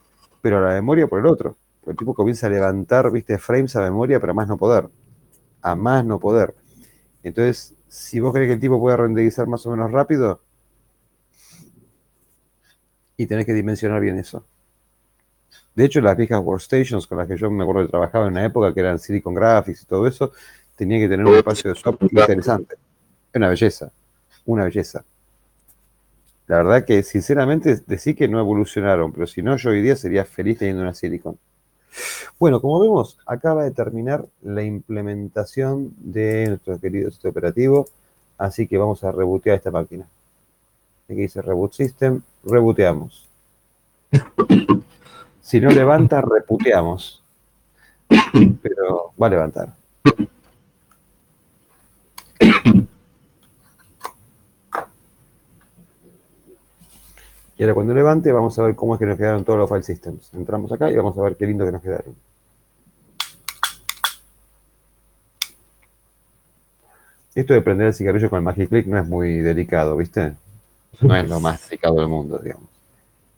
pero 0.42 0.58
a 0.58 0.62
la 0.62 0.74
memoria 0.74 1.06
por 1.06 1.20
el 1.20 1.28
otro. 1.28 1.56
El 1.88 1.96
tipo 1.96 2.14
comienza 2.14 2.48
a 2.48 2.50
levantar, 2.50 3.12
¿viste? 3.12 3.38
Frames 3.38 3.76
a 3.76 3.82
memoria, 3.82 4.20
pero 4.20 4.32
a 4.32 4.36
más 4.36 4.48
no 4.48 4.58
poder. 4.58 4.90
A 5.62 5.76
más 5.76 6.06
no 6.06 6.20
poder. 6.20 6.54
Entonces, 7.24 7.76
si 7.88 8.20
vos 8.20 8.34
crees 8.34 8.50
que 8.50 8.54
el 8.54 8.60
tipo 8.60 8.80
puede 8.80 8.98
renderizar 8.98 9.48
más 9.48 9.66
o 9.66 9.72
menos 9.72 9.92
rápido, 9.92 10.42
y 13.18 13.26
tenés 13.26 13.46
que 13.46 13.54
dimensionar 13.54 14.00
bien 14.00 14.20
eso. 14.20 14.46
De 15.74 15.86
hecho, 15.86 16.02
las 16.02 16.16
viejas 16.16 16.42
workstations 16.44 17.08
con 17.08 17.18
las 17.18 17.28
que 17.28 17.38
yo 17.38 17.50
me 17.50 17.64
acuerdo 17.64 17.82
que 17.84 17.90
trabajaba 17.90 18.28
en 18.28 18.34
una 18.34 18.46
época, 18.46 18.74
que 18.74 18.80
eran 18.80 19.00
Silicon 19.00 19.34
Graphics 19.34 19.84
y 19.84 19.86
todo 19.86 20.08
eso, 20.08 20.32
tenían 20.76 21.02
que 21.02 21.10
tener 21.10 21.26
un 21.26 21.36
espacio 21.36 21.74
de 21.74 21.80
software 21.80 22.10
interesante. 22.12 22.76
Una 23.34 23.50
belleza, 23.50 23.92
una 24.46 24.64
belleza. 24.66 25.04
La 26.48 26.58
verdad 26.58 26.86
que, 26.86 27.04
sinceramente, 27.04 27.82
decir 27.86 28.16
que 28.16 28.28
no 28.28 28.40
evolucionaron, 28.40 29.12
pero 29.12 29.28
si 29.28 29.42
no, 29.42 29.58
yo 29.58 29.72
hoy 29.72 29.82
día 29.82 29.96
sería 29.96 30.24
feliz 30.24 30.60
teniendo 30.60 30.82
una 30.82 30.94
Silicon. 30.94 31.38
Bueno, 32.40 32.62
como 32.62 32.80
vemos, 32.80 33.18
acaba 33.26 33.64
de 33.64 33.72
terminar 33.72 34.26
la 34.44 34.64
implementación 34.64 35.94
de 35.98 36.48
nuestro 36.48 36.80
querido 36.80 37.10
sistema 37.10 37.32
operativo, 37.32 37.88
así 38.38 38.68
que 38.68 38.78
vamos 38.78 39.04
a 39.04 39.12
rebootear 39.12 39.58
esta 39.58 39.72
máquina. 39.72 40.08
Aquí 41.06 41.22
dice 41.22 41.42
Reboot 41.42 41.74
System, 41.74 42.22
rebooteamos. 42.44 43.28
Si 45.42 45.62
no 45.62 45.70
levanta, 45.70 46.22
reputeamos. 46.22 47.24
Pero 48.62 49.14
va 49.22 49.28
a 49.28 49.30
levantar. 49.30 49.74
Y 57.58 57.64
ahora 57.64 57.74
cuando 57.74 57.94
levante 57.94 58.32
vamos 58.32 58.58
a 58.60 58.64
ver 58.64 58.76
cómo 58.76 58.94
es 58.94 59.00
que 59.00 59.06
nos 59.08 59.18
quedaron 59.18 59.44
todos 59.44 59.58
los 59.58 59.70
file 59.70 59.84
systems. 59.84 60.32
Entramos 60.34 60.72
acá 60.72 60.92
y 60.92 60.96
vamos 60.96 61.18
a 61.18 61.22
ver 61.24 61.36
qué 61.36 61.48
lindo 61.48 61.66
que 61.66 61.72
nos 61.72 61.82
quedaron. 61.82 62.16
Esto 67.34 67.54
de 67.54 67.62
prender 67.62 67.88
el 67.88 67.94
cigarrillo 67.94 68.30
con 68.30 68.38
el 68.38 68.44
Magic 68.44 68.70
Click 68.70 68.88
no 68.88 69.00
es 69.00 69.08
muy 69.08 69.40
delicado, 69.40 69.98
¿viste? 69.98 70.34
No 71.02 71.16
es 71.18 71.28
lo 71.28 71.40
más 71.40 71.68
delicado 71.70 71.96
del 71.96 72.08
mundo, 72.08 72.40
digamos. 72.40 72.68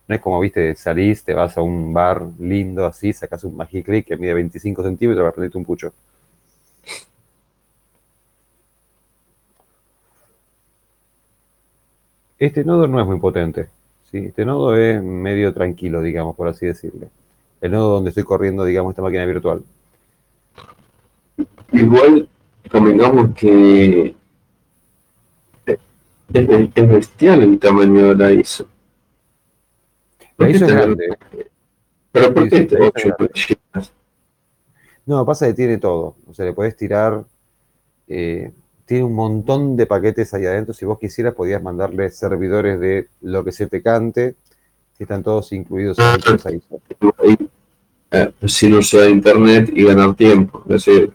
No 0.07 0.15
es 0.15 0.22
como, 0.22 0.39
viste, 0.39 0.75
salís, 0.75 1.23
te 1.23 1.33
vas 1.33 1.57
a 1.57 1.61
un 1.61 1.93
bar 1.93 2.22
lindo 2.39 2.85
así, 2.85 3.14
sacas 3.14 3.43
un 3.43 3.56
Magic 3.56 3.85
Click 3.85 4.07
que 4.07 4.17
mide 4.17 4.33
25 4.33 4.83
centímetros 4.83 5.23
para 5.23 5.31
prenderte 5.33 5.57
un 5.57 5.65
pucho. 5.65 5.93
Este 12.38 12.64
nodo 12.64 12.88
no 12.88 12.99
es 13.01 13.06
muy 13.06 13.19
potente. 13.19 13.67
¿Sí? 14.11 14.17
Este 14.17 14.45
nodo 14.45 14.75
es 14.75 15.01
medio 15.01 15.53
tranquilo, 15.53 16.01
digamos, 16.01 16.35
por 16.35 16.47
así 16.47 16.65
decirlo. 16.65 17.09
El 17.61 17.71
nodo 17.71 17.89
donde 17.95 18.09
estoy 18.09 18.23
corriendo, 18.23 18.63
digamos, 18.65 18.91
esta 18.91 19.01
máquina 19.01 19.25
virtual. 19.25 19.63
Igual, 21.71 22.27
convengamos 22.71 23.35
que 23.35 24.15
es, 25.65 25.79
es 26.75 26.88
bestial 26.89 27.41
el 27.43 27.59
tamaño 27.59 28.07
de 28.09 28.15
la 28.15 28.31
ISO. 28.31 28.67
La 30.38 30.49
ISO 30.49 30.65
es 30.65 30.71
grande. 30.71 31.17
¿Pero 32.11 32.33
por 32.33 32.49
qué 32.49 32.49
Sí, 32.49 32.57
sí, 32.57 32.63
este 32.63 32.75
es 32.75 33.13
8 33.17 33.29
gigas? 33.33 33.93
No, 35.05 35.25
pasa 35.25 35.47
que 35.47 35.53
tiene 35.53 35.77
todo. 35.77 36.15
O 36.27 36.33
sea, 36.33 36.45
le 36.45 36.53
podés 36.53 36.75
tirar. 36.75 37.23
eh, 38.07 38.51
tiene 38.89 39.03
un 39.03 39.13
montón 39.13 39.77
de 39.77 39.85
paquetes 39.85 40.33
ahí 40.33 40.47
adentro. 40.47 40.73
Si 40.73 40.83
vos 40.83 40.97
quisieras, 40.97 41.35
podías 41.35 41.61
mandarle 41.61 42.09
servidores 42.09 42.79
de 42.79 43.07
lo 43.21 43.43
que 43.45 43.51
se 43.51 43.67
te 43.67 43.83
cante, 43.83 44.33
que 44.97 45.03
están 45.03 45.21
todos 45.21 45.53
incluidos. 45.53 45.99
Ahí, 45.99 47.37
eh, 48.11 48.31
sin 48.47 48.73
usar 48.73 49.07
internet 49.07 49.69
y 49.71 49.83
ganar 49.85 50.15
tiempo. 50.15 50.63
Es 50.69 50.83
decir, 50.85 51.13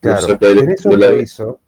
Claro, 0.00 0.26
el- 0.26 0.38
tenés 0.38 0.82
de 0.82 0.88
otra 0.96 1.10
la- 1.12 1.22
ISO. 1.22 1.60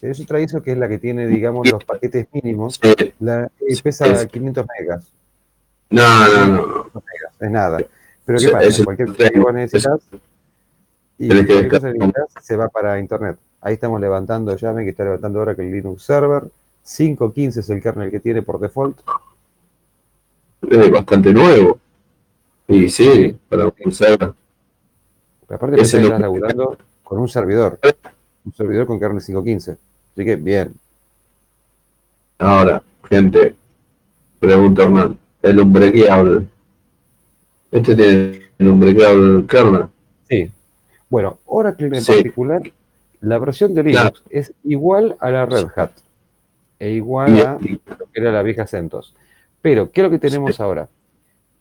Tenés 0.00 0.18
otra 0.20 0.40
ISO 0.40 0.60
que 0.62 0.72
es 0.72 0.78
la 0.78 0.88
que 0.88 0.98
tiene, 0.98 1.28
digamos, 1.28 1.70
los 1.70 1.84
paquetes 1.84 2.26
mínimos. 2.32 2.80
Sí. 2.82 3.14
La, 3.20 3.44
eh, 3.44 3.74
Sí, 3.76 3.82
pesa 3.82 4.04
es- 4.08 4.26
500 4.26 4.66
megas. 4.80 5.06
No, 5.90 6.02
no, 6.28 6.46
no. 6.48 6.66
no. 6.92 7.02
es 7.40 7.50
nada. 7.52 7.78
Pero 8.26 8.38
¿qué 8.40 8.46
Sí, 8.46 8.50
pasa? 8.50 8.84
Cualquier 8.84 9.08
cosa 9.14 9.30
que 9.30 9.38
vos 9.38 9.54
necesitas 9.54 10.00
y 11.18 11.28
que 11.28 11.34
necesitas 11.62 12.26
se 12.42 12.56
va 12.56 12.68
para 12.68 12.98
internet. 12.98 13.38
Ahí 13.60 13.74
estamos 13.74 14.00
levantando, 14.00 14.56
ya 14.56 14.72
ven 14.72 14.84
que 14.84 14.90
está 14.90 15.04
levantando 15.04 15.38
ahora 15.40 15.54
que 15.54 15.62
el 15.62 15.72
Linux 15.72 16.02
Server. 16.02 16.44
5.15 16.84 17.58
es 17.58 17.70
el 17.70 17.82
kernel 17.82 18.10
que 18.10 18.20
tiene 18.20 18.42
por 18.42 18.58
default. 18.60 18.98
Es 20.68 20.90
bastante 20.90 21.32
nuevo. 21.32 21.78
Y 22.66 22.88
sí, 22.88 23.36
para 23.48 23.66
un 23.84 23.92
server. 23.92 24.32
Pero 25.46 25.56
aparte 25.56 25.76
que 25.76 25.80
lo 25.82 25.86
estás 25.86 26.00
que- 26.02 26.08
laburando 26.18 26.78
con 27.02 27.18
un 27.18 27.28
servidor. 27.28 27.78
Un 28.44 28.52
servidor 28.54 28.86
con 28.86 28.98
kernel 29.00 29.22
5.15. 29.22 29.72
Así 30.12 30.24
que 30.24 30.36
bien. 30.36 30.74
Ahora, 32.38 32.82
gente, 33.08 33.54
pregunta 34.38 34.84
Hernán, 34.84 35.18
el 35.42 35.60
unbreakable. 35.60 36.46
Este 37.70 37.94
tiene 37.96 38.42
el 38.58 38.68
unbreakable 38.68 39.46
kernel. 39.46 39.86
Sí. 40.28 40.50
Bueno, 41.10 41.38
Oracle 41.46 41.88
en 41.88 42.02
Sí. 42.02 42.12
particular, 42.12 42.62
la 43.20 43.38
versión 43.38 43.74
de 43.74 43.82
Linux 43.82 44.22
es 44.30 44.52
igual 44.64 45.16
a 45.20 45.30
la 45.30 45.46
Red 45.46 45.66
Hat 45.76 45.90
e 46.78 46.90
igual 46.90 47.38
a 47.40 47.58
lo 47.60 48.06
que 48.12 48.20
era 48.20 48.30
la 48.32 48.42
vieja 48.42 48.66
CentOS. 48.66 49.14
Pero, 49.60 49.90
¿qué 49.90 50.00
es 50.00 50.04
lo 50.04 50.10
que 50.10 50.18
tenemos 50.18 50.60
ahora? 50.60 50.88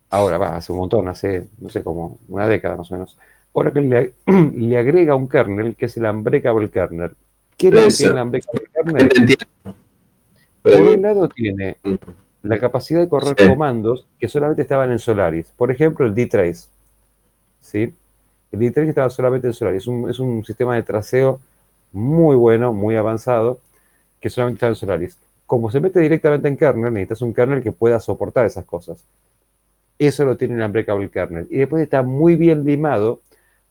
Ahora, 0.09 0.37
va, 0.37 0.55
hace 0.55 0.71
un 0.71 0.77
montón, 0.77 1.07
hace, 1.07 1.47
no 1.59 1.69
sé, 1.69 1.83
como 1.83 2.19
una 2.29 2.47
década 2.47 2.75
más 2.77 2.91
o 2.91 2.93
menos. 2.93 3.17
Oracle 3.53 3.81
le, 3.81 4.13
le 4.53 4.77
agrega 4.77 5.15
un 5.15 5.27
kernel 5.27 5.75
que 5.75 5.87
es 5.87 5.97
el 5.97 6.05
Unbreakable 6.05 6.69
kernel. 6.69 7.11
¿Qué 7.57 7.69
es 7.69 7.97
que 7.97 8.05
el 8.05 8.13
Unbreakable 8.13 8.67
kernel? 8.73 9.37
Por 10.61 10.81
un 10.81 11.01
lado 11.01 11.27
tiene 11.29 11.77
la 12.43 12.59
capacidad 12.59 12.99
de 13.01 13.09
correr 13.09 13.35
Sí. 13.37 13.47
comandos 13.47 14.05
que 14.19 14.27
solamente 14.27 14.61
estaban 14.61 14.91
en 14.91 14.99
Solaris. 14.99 15.47
Por 15.57 15.71
ejemplo, 15.71 16.05
el 16.05 16.13
dtrace. 16.13 16.67
¿Sí? 17.61 17.93
El 18.51 18.59
dtrace 18.59 18.89
estaba 18.89 19.09
solamente 19.09 19.47
en 19.47 19.53
Solaris. 19.53 19.83
Es 20.09 20.19
un, 20.19 20.43
sistema 20.45 20.75
de 20.75 20.83
traceo 20.83 21.39
muy 21.91 22.35
bueno, 22.35 22.73
muy 22.73 22.95
avanzado, 22.95 23.59
que 24.19 24.29
solamente 24.29 24.57
está 24.57 24.67
en 24.67 24.75
Solaris. 24.75 25.17
Como 25.45 25.71
se 25.71 25.79
mete 25.79 25.99
directamente 25.99 26.47
en 26.47 26.57
kernel, 26.57 26.93
necesitas 26.93 27.21
un 27.21 27.33
kernel 27.33 27.63
que 27.63 27.71
pueda 27.71 27.99
soportar 27.99 28.45
esas 28.45 28.65
cosas. 28.65 29.03
Eso 29.99 30.25
lo 30.25 30.37
tiene 30.37 30.55
el 30.55 30.61
Unbreakable 30.61 31.09
kernel. 31.09 31.47
Y 31.49 31.57
después 31.57 31.81
está 31.81 32.03
muy 32.03 32.35
bien 32.35 32.63
limado 32.63 33.21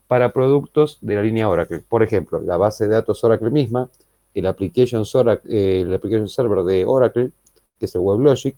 para 0.09 0.33
productos 0.33 0.99
de 1.01 1.17
la 1.17 1.23
línea 1.23 1.49
Oracle. 1.49 1.81
Por 1.81 2.03
ejemplo, 2.03 2.41
la 2.41 2.57
base 2.57 2.87
de 2.87 2.95
datos 2.95 3.23
Oracle 3.25 3.51
misma, 3.51 3.89
el 4.35 4.47
application, 4.47 5.05
Oracle, 5.15 5.51
eh, 5.53 5.81
el 5.83 5.95
application 5.95 6.29
server 6.29 6.65
de 6.65 6.85
Oracle, 6.85 7.31
que 7.79 7.87
es 7.87 7.95
el 7.95 8.01
WebLogic, 8.01 8.57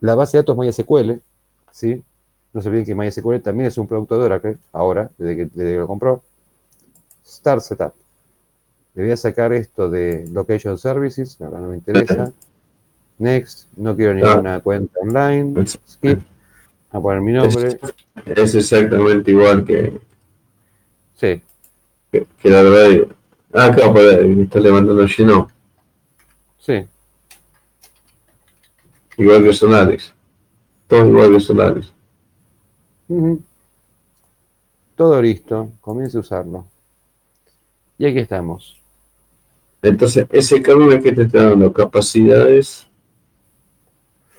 la 0.00 0.14
base 0.14 0.36
de 0.36 0.42
datos 0.42 0.56
MySQL, 0.56 1.20
¿sí? 1.72 2.02
No 2.52 2.62
se 2.62 2.68
olviden 2.68 2.86
que 2.86 2.94
MySQL 2.94 3.40
también 3.40 3.68
es 3.68 3.78
un 3.78 3.86
producto 3.86 4.18
de 4.18 4.24
Oracle, 4.24 4.56
ahora, 4.72 5.10
desde 5.18 5.36
que, 5.36 5.44
desde 5.46 5.72
que 5.72 5.78
lo 5.78 5.86
compró. 5.86 6.22
Start 7.26 7.60
Setup. 7.60 7.92
Le 8.94 9.02
voy 9.02 9.12
a 9.12 9.16
sacar 9.16 9.52
esto 9.52 9.90
de 9.90 10.26
Location 10.32 10.78
Services, 10.78 11.36
la 11.38 11.46
verdad 11.46 11.60
no 11.62 11.68
me 11.68 11.76
interesa. 11.76 12.32
Next, 13.18 13.68
no 13.76 13.96
quiero 13.96 14.14
ninguna 14.14 14.60
cuenta 14.60 14.98
online. 15.00 15.66
Skip. 15.66 16.20
A 16.90 17.00
poner 17.00 17.20
mi 17.20 17.32
nombre. 17.32 17.78
Es 18.24 18.54
exactamente 18.54 19.30
igual 19.30 19.64
que, 19.64 20.00
Sí, 21.16 21.42
que, 22.12 22.26
que 22.40 22.48
la 22.48 22.62
verdad. 22.62 23.08
Ah, 23.52 23.66
acá 23.66 23.92
por 23.92 24.00
ahí, 24.00 24.42
está 24.42 24.60
levantando 24.60 25.02
el 25.02 25.08
Gino. 25.08 25.48
sí. 26.58 26.86
Igual 29.16 29.42
que 29.42 29.52
Solaris. 29.52 30.14
Todo 30.86 31.08
igual 31.08 31.32
que 31.32 31.40
Solaris. 31.40 31.92
Todo 34.96 35.22
listo, 35.22 35.70
comience 35.80 36.16
a 36.16 36.20
usarlo. 36.20 36.66
Y 37.98 38.06
aquí 38.06 38.18
estamos. 38.18 38.80
Entonces, 39.82 40.26
ese 40.30 40.62
kernel 40.62 41.02
que 41.02 41.12
te 41.12 41.22
está 41.22 41.50
dando 41.50 41.72
capacidades 41.72 42.86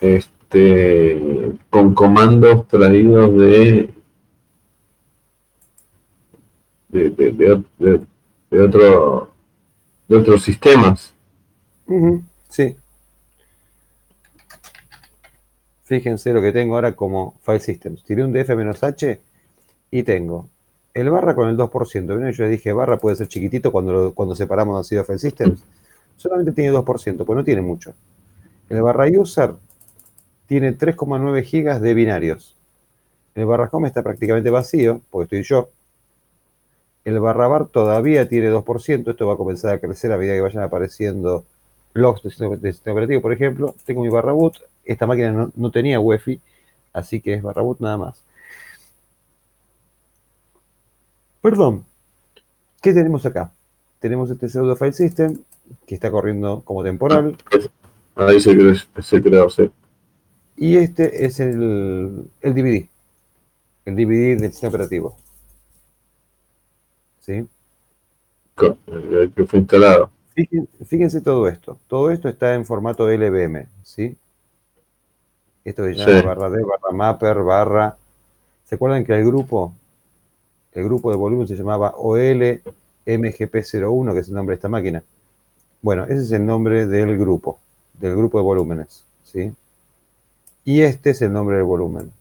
este, 0.01 1.53
con 1.69 1.93
comandos 1.93 2.67
traídos 2.67 3.35
de 3.38 3.93
de, 6.89 7.09
de, 7.11 7.31
de- 7.31 7.64
de- 7.77 8.01
de 8.49 8.61
otro 8.61 9.31
de 10.07 10.17
otros 10.17 10.41
sistemas. 10.41 11.14
Sí. 12.49 12.75
Fíjense 15.90 16.32
lo 16.34 16.42
que 16.42 16.51
tengo 16.53 16.76
ahora 16.76 16.95
como 16.95 17.34
file 17.43 17.59
systems. 17.59 18.03
Tiré 18.03 18.24
un 18.24 18.32
df-h 18.32 19.19
y 19.92 20.03
tengo 20.03 20.48
el 20.93 21.09
barra 21.09 21.35
con 21.35 21.50
el 21.50 21.58
2%. 21.58 22.16
¿Vieron? 22.16 22.34
Yo 22.34 22.43
les 22.43 22.51
dije, 22.53 22.74
barra 22.74 22.98
puede 22.98 23.16
ser 23.18 23.27
chiquitito 23.27 23.72
cuando, 23.72 23.92
lo- 23.93 24.14
cuando 24.14 24.35
separamos 24.35 24.80
así 24.80 24.95
de 24.95 25.03
file 25.03 25.19
systems. 25.19 25.61
Solamente 26.18 26.51
tiene 26.53 26.72
2%, 26.72 27.26
pues 27.26 27.38
no 27.38 27.43
tiene 27.43 27.61
mucho. 27.61 27.93
El 28.69 28.82
barra 28.84 29.08
user 29.08 29.53
tiene 30.48 30.74
3,9 30.74 31.43
gigas 31.43 31.82
de 31.82 31.93
binarios. 31.95 32.56
El 33.35 33.45
barra 33.48 33.69
home 33.72 33.88
está 33.90 34.03
prácticamente 34.03 34.50
vacío, 34.51 35.01
porque 35.11 35.38
estoy 35.38 35.43
yo. 35.43 35.69
El 37.03 37.19
barra 37.19 37.48
bar 37.50 37.68
todavía 37.68 38.30
tiene 38.30 38.48
2%. 38.48 39.11
Esto 39.11 39.27
va 39.27 39.34
a 39.34 39.38
comenzar 39.38 39.74
a 39.74 39.80
crecer 39.80 40.11
a 40.11 40.18
medida 40.18 40.34
que 40.35 40.42
vayan 40.42 40.64
apareciendo 40.64 41.43
logs 41.93 42.24
de 42.24 42.30
sistema, 42.30 42.93
operativo, 42.93 43.22
por 43.22 43.34
ejemplo. 43.34 43.76
Tengo 43.85 44.01
mi 44.03 44.09
barra 44.09 44.32
boot. 44.32 44.56
Esta 44.90 45.06
máquina 45.06 45.32
no, 45.32 45.51
no 45.56 45.69
tenía 45.69 46.00
UEFI, 46.00 46.42
así 46.93 47.22
que 47.22 47.35
es 47.35 47.43
barra 47.43 47.61
boot 47.61 47.80
nada 47.80 47.98
más. 47.98 48.24
Perdón. 51.42 51.85
¿Qué 52.82 52.92
tenemos 52.92 53.24
acá? 53.24 53.51
Tenemos 54.00 54.32
este 54.32 54.50
pseudo 54.50 54.76
file 54.76 54.93
system 54.93 55.38
que 55.85 55.93
está 55.93 56.09
corriendo 56.09 56.61
como 56.66 56.84
temporal. 56.84 57.38
Ahí 58.16 58.40
se 58.40 59.22
creó, 59.22 59.50
se. 59.51 59.69
Y 60.58 60.77
este 60.77 61.24
es 61.24 61.40
el, 61.40 62.26
el 62.42 62.53
DVD. 62.56 62.88
El 63.85 63.95
DVD 63.95 64.42
del 64.42 64.51
sistema 64.51 64.69
operativo. 64.69 65.18
¿Sí? 67.19 67.48
El 68.88 69.32
que 69.35 69.45
fue 69.45 69.59
instalado. 69.59 70.09
Fíjense, 70.34 70.85
fíjense 70.85 71.22
todo 71.22 71.48
esto. 71.48 71.77
Todo 71.88 72.09
esto 72.09 72.27
está 72.27 72.56
en 72.56 72.66
formato 72.66 73.08
LVM, 73.08 73.68
¿sí? 73.84 74.18
Esto 75.64 75.84
se 75.86 75.94
llama 75.94 76.20
Sí. 76.22 76.26
barra 76.26 76.50
D, 76.50 76.64
barra 76.64 76.92
mapper, 76.96 77.44
barra. 77.44 77.98
¿Se 78.66 78.76
acuerdan 78.76 79.04
que 79.06 79.14
el 79.14 79.26
grupo, 79.26 79.74
el 80.74 80.84
grupo 80.84 81.12
de 81.12 81.18
volumen 81.18 81.48
se 81.48 81.56
llamaba 81.56 81.94
OL 81.98 82.62
MGP01, 83.06 84.14
que 84.14 84.20
es 84.20 84.28
el 84.28 84.34
nombre 84.36 84.54
de 84.54 84.56
esta 84.56 84.70
máquina? 84.70 85.04
Bueno, 85.82 86.04
ese 86.06 86.22
es 86.24 86.32
el 86.32 86.46
nombre 86.46 86.86
del 86.88 87.18
grupo, 87.18 87.60
del 87.94 88.16
grupo 88.16 88.38
de 88.38 88.44
volúmenes, 88.44 89.04
¿sí? 89.24 89.54
Y 90.66 90.82
este 90.82 91.12
es 91.12 91.22
el 91.22 91.32
nombre 91.34 91.56
del 91.56 91.66
volumen. 91.66 92.12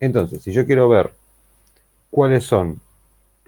Entonces, 0.00 0.42
si 0.42 0.52
yo 0.52 0.66
quiero 0.66 0.88
ver 0.88 1.12
cuáles 2.10 2.44
son 2.44 2.80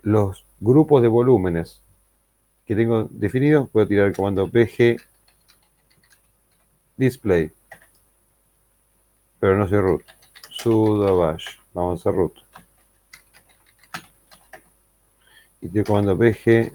los 0.02 0.44
grupos 0.60 1.02
de 1.02 1.08
volúmenes 1.08 1.80
que 2.64 2.74
tengo 2.74 3.08
definidos, 3.10 3.68
puedo 3.68 3.86
tirar 3.86 4.06
el 4.06 4.16
comando 4.16 4.46
bg 4.46 5.00
display. 6.96 7.50
Pero 9.38 9.56
no 9.56 9.68
soy 9.68 9.80
root. 9.80 10.02
sudo 10.50 11.18
bash. 11.18 11.46
Vamos 11.74 12.06
a 12.06 12.10
root. 12.10 12.32
Y 15.60 15.78
el 15.78 15.84
comando 15.84 16.16
bg 16.16 16.72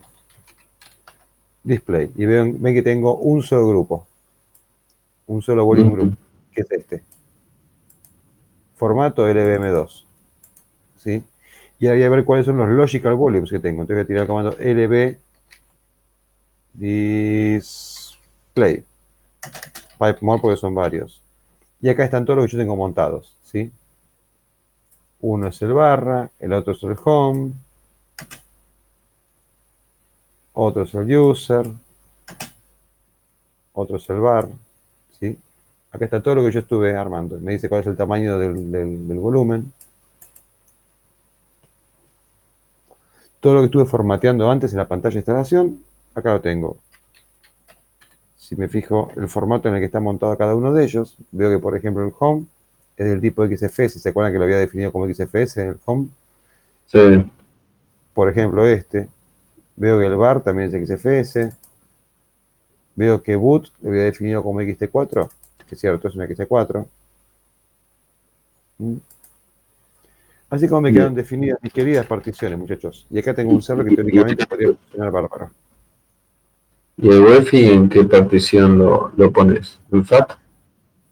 display. 1.64 2.12
Y 2.16 2.26
ven, 2.26 2.62
ven 2.62 2.74
que 2.74 2.82
tengo 2.82 3.18
un 3.18 3.44
solo 3.44 3.70
grupo. 3.70 4.08
Un 5.28 5.42
solo 5.42 5.66
volumen 5.66 5.94
group, 5.94 6.18
que 6.54 6.62
es 6.62 6.72
este. 6.72 7.04
Formato 8.76 9.28
LVM2. 9.28 10.06
¿Sí? 10.98 11.24
Y 11.80 11.88
voy 11.88 12.04
a 12.04 12.10
ver 12.10 12.26
cuáles 12.26 12.46
son 12.46 12.58
los 12.58 12.70
logical 12.70 13.16
volumes 13.16 13.50
que 13.50 13.60
tengo. 13.60 13.82
Entonces 13.82 13.96
voy 13.96 14.04
a 14.04 14.08
tirar 14.08 14.22
el 14.22 14.28
comando 14.28 14.52
lv 14.52 15.18
display. 16.74 18.84
Pipe 20.02 20.18
more 20.22 20.42
porque 20.42 20.58
son 20.58 20.74
varios. 20.74 21.22
Y 21.80 21.88
acá 21.88 22.04
están 22.04 22.26
todos 22.26 22.38
los 22.38 22.46
que 22.48 22.54
yo 22.54 22.58
tengo 22.58 22.76
montados. 22.76 23.36
¿sí? 23.44 23.72
Uno 25.20 25.50
es 25.50 25.62
el 25.62 25.74
barra, 25.74 26.32
el 26.40 26.54
otro 26.54 26.74
es 26.74 26.82
el 26.82 26.98
home, 27.04 27.54
otro 30.54 30.84
es 30.84 30.94
el 30.96 31.16
user, 31.16 31.68
otro 33.74 33.98
es 33.98 34.10
el 34.10 34.20
bar. 34.20 34.48
¿sí? 35.20 35.38
Acá 35.92 36.06
está 36.06 36.24
todo 36.24 36.34
lo 36.34 36.46
que 36.46 36.52
yo 36.52 36.62
estuve 36.62 36.98
armando. 36.98 37.40
Me 37.40 37.52
dice 37.52 37.70
cuál 37.70 37.82
es 37.82 37.88
el 37.88 37.96
tamaño 37.96 38.40
del, 38.40 38.72
del 38.72 39.20
volumen. 39.20 39.72
Todo 43.40 43.54
lo 43.54 43.60
que 43.60 43.66
estuve 43.68 43.86
formateando 43.86 44.50
antes 44.50 44.72
en 44.72 44.80
la 44.80 44.88
pantalla 44.88 45.14
de 45.14 45.20
instalación, 45.20 45.84
acá 46.16 46.34
lo 46.34 46.42
tengo. 46.42 46.78
Si 48.52 48.58
me 48.58 48.68
fijo 48.68 49.14
el 49.16 49.30
formato 49.30 49.70
en 49.70 49.76
el 49.76 49.80
que 49.80 49.86
está 49.86 50.02
montado 50.02 50.38
cada 50.38 50.54
uno 50.58 50.74
de 50.74 50.84
ellos, 50.84 51.16
veo 51.32 51.50
que, 51.50 51.58
por 51.58 51.74
ejemplo, 51.78 52.06
el 52.06 52.12
home 52.20 52.48
es 52.98 53.08
del 53.08 53.22
tipo 53.22 53.48
XFS. 53.48 54.02
¿Se 54.02 54.10
acuerdan 54.10 54.34
que 54.34 54.40
lo 54.40 54.44
había 54.44 54.58
definido 54.58 54.92
como 54.92 55.08
XFS 55.08 55.62
en 55.62 55.70
el 55.70 55.80
home? 55.86 56.10
Sí. 56.86 57.32
Por 58.14 58.28
ejemplo, 58.28 58.68
este. 58.68 59.08
Veo 59.78 59.98
que 60.02 60.06
el 60.06 60.18
bar 60.18 60.42
también 60.42 60.70
es 60.70 60.86
XFS. 60.86 61.56
Veo 62.98 63.24
que 63.24 63.38
boot 63.38 63.72
lo 63.84 63.90
había 63.90 64.04
definido 64.04 64.44
como 64.44 64.62
XT4, 64.62 65.30
que 65.70 65.76
es 65.76 65.80
cierto, 65.80 66.10
es 66.10 66.16
un 66.16 66.24
XT4. 66.24 66.86
¿Mm? 68.80 68.96
Así 70.50 70.68
como 70.68 70.82
me 70.82 70.92
quedan 70.92 71.16
definidas 71.16 71.58
mis 71.62 71.72
queridas 71.72 72.06
particiones, 72.06 72.60
muchachos. 72.60 73.08
Y 73.10 73.18
acá 73.18 73.34
tengo 73.34 73.54
un 73.54 73.62
server 73.62 73.88
que 73.88 73.96
teóricamente 73.96 74.46
podría 74.46 74.74
funcionar 74.74 75.10
bárbaro. 75.10 75.52
¿Y 76.98 77.10
el 77.10 77.22
UEFI 77.22 77.66
en 77.72 77.90
qué 77.90 78.04
partición 78.04 78.78
lo, 78.78 79.12
lo 79.16 79.32
pones? 79.32 79.80
¿En 79.92 80.06
FAT? 80.06 80.34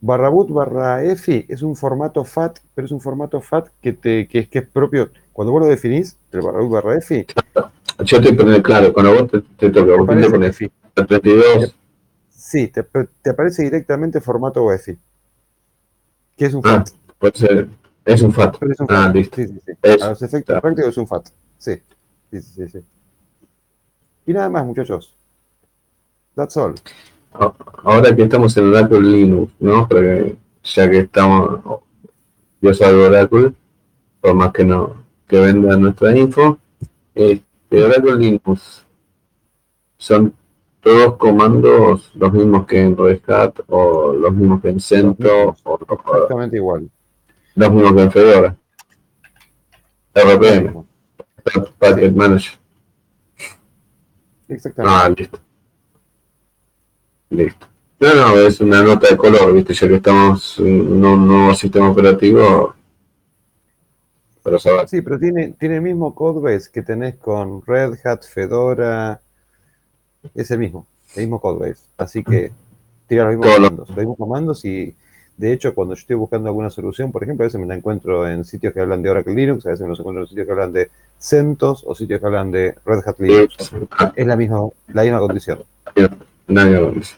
Barra 0.01 0.29
boot 0.29 0.49
barra 0.49 1.03
EFI 1.03 1.45
es 1.49 1.61
un 1.61 1.75
formato 1.75 2.23
FAT, 2.23 2.59
pero 2.73 2.85
es 2.85 2.91
un 2.91 3.01
formato 3.01 3.41
FAT 3.41 3.67
que, 3.81 3.93
te, 3.93 4.27
que, 4.27 4.39
es, 4.39 4.49
que 4.49 4.59
es 4.59 4.67
propio. 4.67 5.09
Cuando 5.33 5.51
vos 5.51 5.61
lo 5.61 5.67
definís, 5.67 6.15
el 6.31 6.41
barra 6.41 6.59
boot 6.61 6.71
barra 6.71 6.97
EFI. 6.97 7.25
Yo 8.05 8.17
estoy 8.17 8.33
poniendo 8.33 8.63
claro, 8.63 8.93
cuando 8.93 9.13
vos 9.13 9.31
te, 9.31 9.41
te 9.41 9.69
toca, 9.69 9.95
vos 9.97 10.07
te 10.07 10.29
pones 10.29 10.49
EFI. 10.51 10.71
32. 10.93 11.75
Sí, 12.29 12.67
te, 12.69 12.83
te, 12.83 13.29
aparece 13.29 13.63
directamente 13.63 14.21
formato 14.21 14.63
UEFI. 14.63 14.97
Que 16.37 16.45
es 16.45 16.53
un 16.53 16.61
Ah, 16.65 16.77
FAT. 16.85 16.89
puede 17.17 17.37
ser. 17.37 17.67
Es 18.05 18.21
un 18.21 18.33
FAT. 18.33 18.57
Pero 18.59 18.71
es 18.71 18.79
un 18.79 18.87
Ah, 18.89 19.03
FAT. 19.07 19.15
listo. 19.15 19.35
Sí, 19.35 19.47
sí, 19.47 19.59
sí. 19.65 19.71
Es- 19.81 20.01
A 20.01 20.09
los 20.09 20.21
efectos 20.21 20.45
claro. 20.45 20.61
prácticos 20.61 20.91
es 20.91 20.97
un 20.97 21.07
FAT. 21.07 21.27
Sí, 21.57 21.73
sí, 22.31 22.41
sí, 22.41 22.69
sí. 22.69 22.79
Y 24.25 24.33
nada 24.33 24.49
más, 24.49 24.65
muchachos. 24.65 25.13
That's 26.39 26.55
all. 26.55 26.73
A- 27.33 27.53
Ahora 27.83 28.15
que 28.15 28.23
estamos 28.23 28.55
en 28.55 28.69
Oracle 28.69 29.01
Linux, 29.01 29.51
¿no? 29.59 29.87
Porque 29.89 30.37
ya 30.63 30.89
que 30.89 30.99
estamos, 30.99 31.59
yo 32.61 32.73
salgo 32.73 33.03
Oracle, 33.07 33.51
por 34.21 34.33
más 34.35 34.53
que 34.53 34.63
no 34.63 34.95
que 35.27 35.37
venda 35.39 35.75
nuestra 35.75 36.17
info, 36.17 36.57
este, 37.13 37.83
Oracle 37.83 38.15
Linux 38.15 38.85
son 39.97 40.33
todos 40.79 41.17
comandos 41.17 42.09
los 42.15 42.31
mismos 42.31 42.65
que 42.65 42.81
en 42.83 42.95
Red 42.95 43.19
Hat 43.29 43.59
o 43.67 44.13
los 44.13 44.33
mismos 44.33 44.61
que 44.61 44.69
en 44.69 44.79
CentOS 44.79 45.59
o, 45.65 45.73
o 45.73 46.13
Exactamente 46.13 46.55
igual. 46.55 46.89
los 47.55 47.71
mismos 47.71 47.93
que 47.95 48.01
en 48.03 48.11
Fedora. 48.11 48.55
RPM, 50.15 50.85
Packet 51.79 52.15
Manager. 52.15 52.57
Exactamente. 54.47 54.95
Ah, 55.05 55.09
listo. 55.09 55.39
Listo. 57.29 57.67
No, 57.99 58.15
no, 58.15 58.39
es 58.39 58.61
una 58.61 58.81
nota 58.81 59.09
de 59.09 59.17
color, 59.17 59.53
¿viste? 59.53 59.73
Ya 59.73 59.87
que 59.87 59.95
estamos 59.95 60.57
en 60.59 61.03
un 61.03 61.27
nuevo 61.27 61.53
sistema 61.53 61.89
operativo. 61.89 62.73
Para 64.41 64.57
saber. 64.57 64.87
Sí, 64.87 65.01
pero 65.01 65.19
tiene, 65.19 65.53
tiene 65.59 65.75
el 65.75 65.81
mismo 65.81 66.15
codebase 66.15 66.71
que 66.71 66.81
tenés 66.81 67.15
con 67.15 67.61
Red 67.65 67.95
Hat, 68.05 68.23
Fedora. 68.23 69.19
Es 70.33 70.49
el 70.51 70.59
mismo, 70.59 70.87
el 71.15 71.23
mismo 71.23 71.41
codebase. 71.41 71.83
Así 71.97 72.23
que 72.23 72.51
tira 73.07 73.25
los 73.25 73.31
mismos 73.31 73.47
Todo 73.47 73.55
comandos. 73.57 73.89
Los 73.89 73.97
mismos 73.97 74.17
comandos 74.17 74.65
y 74.65 74.95
de 75.35 75.53
hecho 75.53 75.73
cuando 75.75 75.93
yo 75.95 75.99
estoy 75.99 76.15
buscando 76.15 76.47
alguna 76.47 76.69
solución, 76.69 77.11
por 77.11 77.23
ejemplo, 77.23 77.43
a 77.43 77.47
veces 77.47 77.59
me 77.59 77.67
la 77.67 77.75
encuentro 77.75 78.29
en 78.29 78.45
sitios 78.45 78.73
que 78.73 78.79
hablan 78.79 79.01
de 79.01 79.09
Oracle 79.09 79.33
Linux, 79.33 79.65
a 79.65 79.69
veces 79.71 79.83
me 79.83 79.89
los 79.89 79.99
encuentro 79.99 80.23
en 80.23 80.29
sitios 80.29 80.45
que 80.45 80.51
hablan 80.53 80.71
de 80.71 80.89
CentOS 81.19 81.83
o 81.85 81.95
sitios 81.95 82.21
que 82.21 82.25
hablan 82.25 82.51
de 82.51 82.75
Red 82.85 82.99
Hat 83.05 83.19
Linux. 83.19 83.55
Es 84.15 84.25
la 84.25 84.37
misma, 84.37 84.69
la 84.93 85.03
misma 85.03 85.19
condición. 85.19 85.59
Nadie 86.49 86.91
dice. 86.91 87.15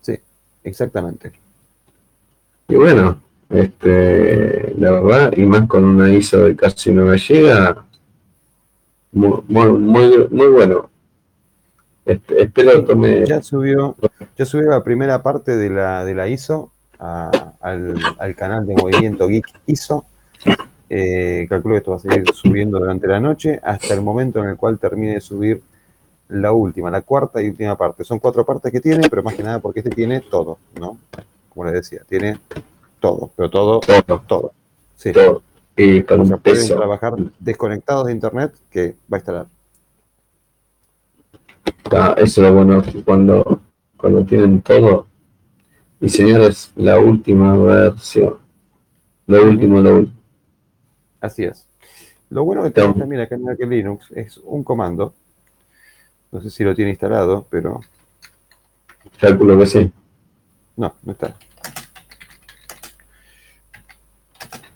Sí, 0.00 0.18
exactamente. 0.64 1.32
Y 2.68 2.74
bueno, 2.76 3.20
este, 3.50 4.74
la 4.78 4.92
verdad, 4.92 5.32
y 5.36 5.44
más 5.44 5.66
con 5.68 5.84
una 5.84 6.08
ISO 6.12 6.44
de 6.44 6.56
casi 6.56 6.90
9 6.92 7.18
GB, 7.18 7.76
muy, 9.12 9.42
muy, 9.48 9.68
muy, 9.72 10.28
muy 10.30 10.46
bueno. 10.48 10.90
Este, 12.04 12.42
espero 12.42 12.84
tome. 12.84 13.26
Ya 13.26 13.42
subió, 13.42 13.94
ya 14.36 14.44
subió 14.44 14.70
la 14.70 14.82
primera 14.82 15.22
parte 15.22 15.56
de 15.56 15.70
la, 15.70 16.04
de 16.04 16.14
la 16.14 16.28
ISO 16.28 16.72
a- 16.98 17.52
al, 17.60 17.94
al 18.18 18.34
canal 18.34 18.66
de 18.66 18.74
Movimiento 18.74 19.28
Geek 19.28 19.46
ISO. 19.66 20.04
Eh, 20.94 21.46
calculo 21.48 21.74
que 21.74 21.78
esto 21.78 21.90
va 21.92 21.96
a 21.96 22.00
seguir 22.00 22.24
subiendo 22.34 22.78
durante 22.78 23.06
la 23.06 23.18
noche 23.20 23.58
hasta 23.62 23.94
el 23.94 24.02
momento 24.02 24.42
en 24.42 24.50
el 24.50 24.56
cual 24.56 24.78
termine 24.78 25.14
de 25.14 25.20
subir 25.22 25.62
la 26.32 26.52
última, 26.52 26.90
la 26.90 27.02
cuarta 27.02 27.42
y 27.42 27.48
última 27.48 27.76
parte. 27.76 28.04
Son 28.04 28.18
cuatro 28.18 28.44
partes 28.44 28.72
que 28.72 28.80
tiene, 28.80 29.08
pero 29.08 29.22
más 29.22 29.34
que 29.34 29.42
nada 29.42 29.58
porque 29.60 29.80
este 29.80 29.90
tiene 29.90 30.20
todo, 30.20 30.58
¿no? 30.78 30.98
Como 31.48 31.64
les 31.66 31.74
decía, 31.74 32.00
tiene 32.08 32.38
todo, 33.00 33.30
pero 33.36 33.50
todo, 33.50 33.80
Todo, 33.80 34.22
todo. 34.26 34.52
Sí. 34.96 35.12
todo. 35.12 35.42
Y 35.76 36.02
con 36.02 36.20
O 36.20 36.26
sea, 36.26 36.36
pueden 36.36 36.60
peso. 36.60 36.76
trabajar 36.76 37.14
desconectados 37.38 38.06
de 38.06 38.12
internet 38.12 38.52
que 38.70 38.94
va 39.12 39.16
a 39.16 39.18
instalar. 39.18 39.46
Ah, 41.90 42.14
eso 42.16 42.40
es 42.42 42.48
lo 42.48 42.54
bueno 42.54 42.82
cuando, 43.04 43.60
cuando 43.96 44.24
tienen 44.24 44.62
todo. 44.62 45.06
Y 46.00 46.08
señores, 46.08 46.72
la 46.76 46.98
última 46.98 47.56
versión. 47.56 48.36
Lo 49.26 49.44
último, 49.44 49.80
lo 49.80 49.96
último. 49.96 50.18
Así 51.20 51.44
es. 51.44 51.66
Lo 52.30 52.44
bueno 52.44 52.62
que 52.62 52.70
tenemos 52.70 52.96
también 52.98 53.20
acá 53.22 53.34
en 53.36 53.70
Linux 53.70 54.10
es 54.12 54.38
un 54.38 54.64
comando. 54.64 55.14
No 56.32 56.40
sé 56.40 56.50
si 56.50 56.64
lo 56.64 56.74
tiene 56.74 56.90
instalado, 56.90 57.46
pero 57.50 57.80
Calculo 59.20 59.58
que 59.58 59.66
sí. 59.66 59.92
no, 60.76 60.94
no 61.04 61.12
está. 61.12 61.34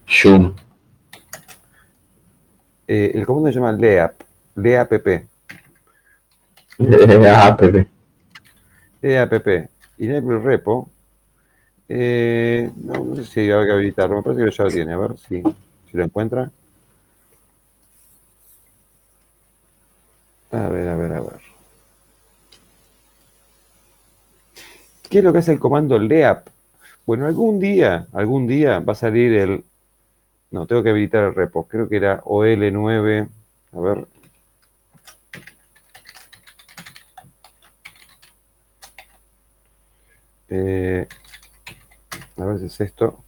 Shum. 0.07 0.55
Eh, 2.87 3.13
el 3.15 3.27
comando 3.27 3.49
se 3.49 3.55
llama 3.57 3.73
leap, 3.73 4.21
leapp, 4.57 4.89
Pepe. 4.89 5.27
leapp, 6.79 7.59
enable 9.99 10.39
repo. 10.39 10.91
Eh, 11.89 12.71
no, 12.77 13.05
no 13.05 13.17
sé 13.17 13.25
si 13.25 13.41
hay 13.41 13.49
que 13.67 13.73
habilitarlo, 13.73 14.17
me 14.17 14.23
parece 14.23 14.45
que 14.45 14.51
ya 14.51 14.65
lo 14.65 14.71
tiene, 14.71 14.93
a 14.93 14.99
ver 14.99 15.17
si, 15.19 15.43
si 15.91 15.97
lo 15.97 16.05
encuentra. 16.05 16.51
A 20.53 20.69
ver, 20.69 20.89
a 20.89 20.97
ver, 20.97 21.13
a 21.13 21.21
ver. 21.21 21.36
¿Qué 25.11 25.19
es 25.19 25.25
lo 25.25 25.33
que 25.33 25.39
hace 25.39 25.53
el 25.53 25.59
comando 25.61 25.99
leap? 25.99 26.49
Bueno, 27.07 27.27
algún 27.27 27.61
día, 27.61 28.07
algún 28.13 28.47
día 28.47 28.81
va 28.81 28.93
a 28.93 28.97
salir 28.97 29.33
el... 29.35 29.65
No, 30.51 30.67
tengo 30.67 30.83
que 30.83 30.91
habilitar 30.91 31.25
el 31.25 31.35
repo. 31.35 31.67
Creo 31.69 31.89
que 31.89 31.97
era 31.97 32.23
OL9. 32.23 33.29
A 33.73 33.81
ver. 33.81 34.07
Eh, 40.49 41.07
a 42.37 42.45
ver 42.45 42.59
si 42.59 42.67
es 42.67 42.81
esto. 42.81 43.19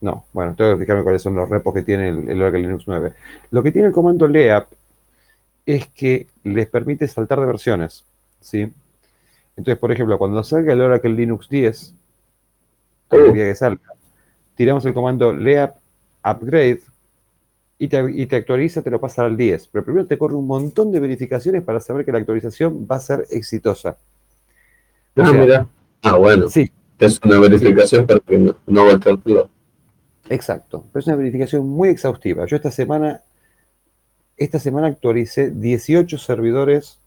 No, 0.00 0.24
bueno, 0.32 0.54
tengo 0.56 0.72
que 0.72 0.84
fijarme 0.84 1.02
cuáles 1.02 1.22
son 1.22 1.34
los 1.34 1.48
repos 1.48 1.74
que 1.74 1.82
tiene 1.82 2.08
el, 2.08 2.28
el 2.28 2.42
Oracle 2.42 2.62
Linux 2.62 2.84
9. 2.86 3.12
Lo 3.50 3.62
que 3.62 3.72
tiene 3.72 3.88
el 3.88 3.94
comando 3.94 4.26
leap 4.26 4.68
es 5.66 5.86
que 5.88 6.26
les 6.44 6.68
permite 6.68 7.06
saltar 7.06 7.38
de 7.40 7.46
versiones, 7.46 8.04
¿sí? 8.40 8.72
Entonces, 9.60 9.78
por 9.78 9.92
ejemplo, 9.92 10.16
cuando 10.16 10.42
salga 10.42 10.72
el 10.72 10.80
Oracle 10.80 11.12
Linux 11.12 11.46
10, 11.50 11.94
el 13.10 13.32
día 13.34 13.44
que 13.44 13.54
salga, 13.54 13.92
tiramos 14.54 14.86
el 14.86 14.94
comando 14.94 15.34
leap 15.34 15.76
upgrade 16.24 16.80
y 17.78 17.88
te, 17.88 18.10
y 18.10 18.24
te, 18.24 18.36
actualiza, 18.36 18.80
te 18.80 18.90
lo 18.90 18.98
pasa 18.98 19.26
al 19.26 19.36
10. 19.36 19.68
Pero 19.70 19.84
primero 19.84 20.06
te 20.06 20.16
corre 20.16 20.34
un 20.34 20.46
montón 20.46 20.90
de 20.90 20.98
verificaciones 20.98 21.62
para 21.62 21.78
saber 21.78 22.06
que 22.06 22.12
la 22.12 22.20
actualización 22.20 22.88
va 22.90 22.96
a 22.96 23.00
ser 23.00 23.26
exitosa. 23.30 23.98
O 25.14 25.22
ah, 25.22 25.26
sea, 25.26 25.38
mira. 25.38 25.68
Ah, 26.00 26.16
bueno. 26.16 26.48
Sí. 26.48 26.72
Es 26.98 27.20
una 27.22 27.38
verificación 27.38 28.00
sí. 28.00 28.06
para 28.06 28.20
que 28.20 28.38
no, 28.38 28.56
no 28.66 28.86
va 28.86 28.92
a 28.92 28.94
estar 28.94 29.18
Exacto. 30.30 30.84
Pero 30.90 31.00
es 31.00 31.06
una 31.06 31.16
verificación 31.16 31.68
muy 31.68 31.90
exhaustiva. 31.90 32.46
Yo 32.46 32.56
esta 32.56 32.70
semana, 32.70 33.20
esta 34.38 34.58
semana 34.58 34.86
actualicé 34.86 35.50
18 35.50 36.16
servidores 36.16 36.99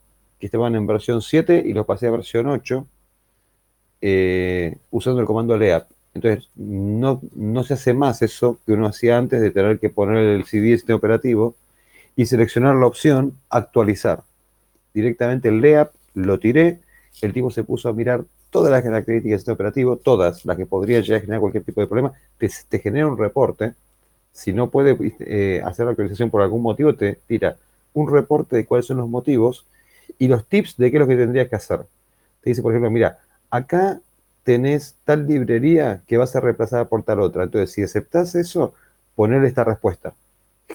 que 0.44 0.48
estaban 0.48 0.74
en 0.74 0.86
versión 0.86 1.22
7 1.22 1.62
y 1.64 1.72
los 1.72 1.86
pasé 1.86 2.06
a 2.06 2.10
versión 2.10 2.46
8 2.46 2.86
eh, 4.02 4.76
usando 4.90 5.22
el 5.22 5.26
comando 5.26 5.56
leap. 5.56 5.88
Entonces, 6.12 6.50
no, 6.54 7.22
no, 7.34 7.64
se 7.64 7.72
hace 7.72 7.94
más 7.94 8.20
eso 8.20 8.58
que 8.66 8.74
uno 8.74 8.86
hacía 8.86 9.16
antes 9.16 9.40
de 9.40 9.50
tener 9.50 9.80
que 9.80 9.88
poner 9.88 10.18
el 10.18 10.44
CD 10.44 10.74
este 10.74 10.92
operativo 10.92 11.54
y 12.14 12.26
seleccionar 12.26 12.76
la 12.76 12.86
opción 12.86 13.38
actualizar. 13.48 14.22
Directamente 14.92 15.48
el 15.48 15.62
LEAP 15.62 15.94
lo 16.12 16.38
tiré, 16.38 16.80
el 17.22 17.32
tipo 17.32 17.50
se 17.50 17.64
puso 17.64 17.88
a 17.88 17.94
mirar 17.94 18.22
todas 18.50 18.70
las 18.70 18.82
características 18.82 19.30
de 19.30 19.36
este 19.36 19.52
operativo, 19.52 19.96
todas 19.96 20.44
las 20.44 20.58
que 20.58 20.66
podría 20.66 21.00
llegar 21.00 21.22
generar 21.22 21.40
cualquier 21.40 21.64
tipo 21.64 21.80
de 21.80 21.86
problema, 21.86 22.12
te, 22.36 22.50
te 22.68 22.80
genera 22.80 23.06
un 23.06 23.16
reporte. 23.16 23.72
Si 24.30 24.52
no 24.52 24.68
puede 24.68 24.94
eh, 25.20 25.62
hacer 25.64 25.86
la 25.86 25.92
actualización 25.92 26.28
por 26.28 26.42
algún 26.42 26.60
motivo, 26.60 26.94
te 26.94 27.14
tira 27.26 27.56
un 27.94 28.12
reporte 28.12 28.56
de 28.56 28.66
cuáles 28.66 28.84
son 28.84 28.98
los 28.98 29.08
motivos 29.08 29.64
y 30.18 30.28
los 30.28 30.46
tips 30.46 30.76
de 30.76 30.90
qué 30.90 30.96
es 30.96 31.00
lo 31.00 31.06
que 31.06 31.16
tendrías 31.16 31.48
que 31.48 31.56
hacer. 31.56 31.80
Te 32.40 32.50
dice, 32.50 32.62
por 32.62 32.72
ejemplo, 32.72 32.90
mira, 32.90 33.18
acá 33.50 34.00
tenés 34.42 34.96
tal 35.04 35.26
librería 35.26 36.02
que 36.06 36.16
va 36.18 36.24
a 36.24 36.26
ser 36.28 36.44
reemplazada 36.44 36.86
por 36.86 37.02
tal 37.02 37.20
otra. 37.20 37.44
Entonces, 37.44 37.72
si 37.72 37.82
aceptás 37.82 38.34
eso, 38.34 38.74
ponerle 39.14 39.48
esta 39.48 39.64
respuesta. 39.64 40.14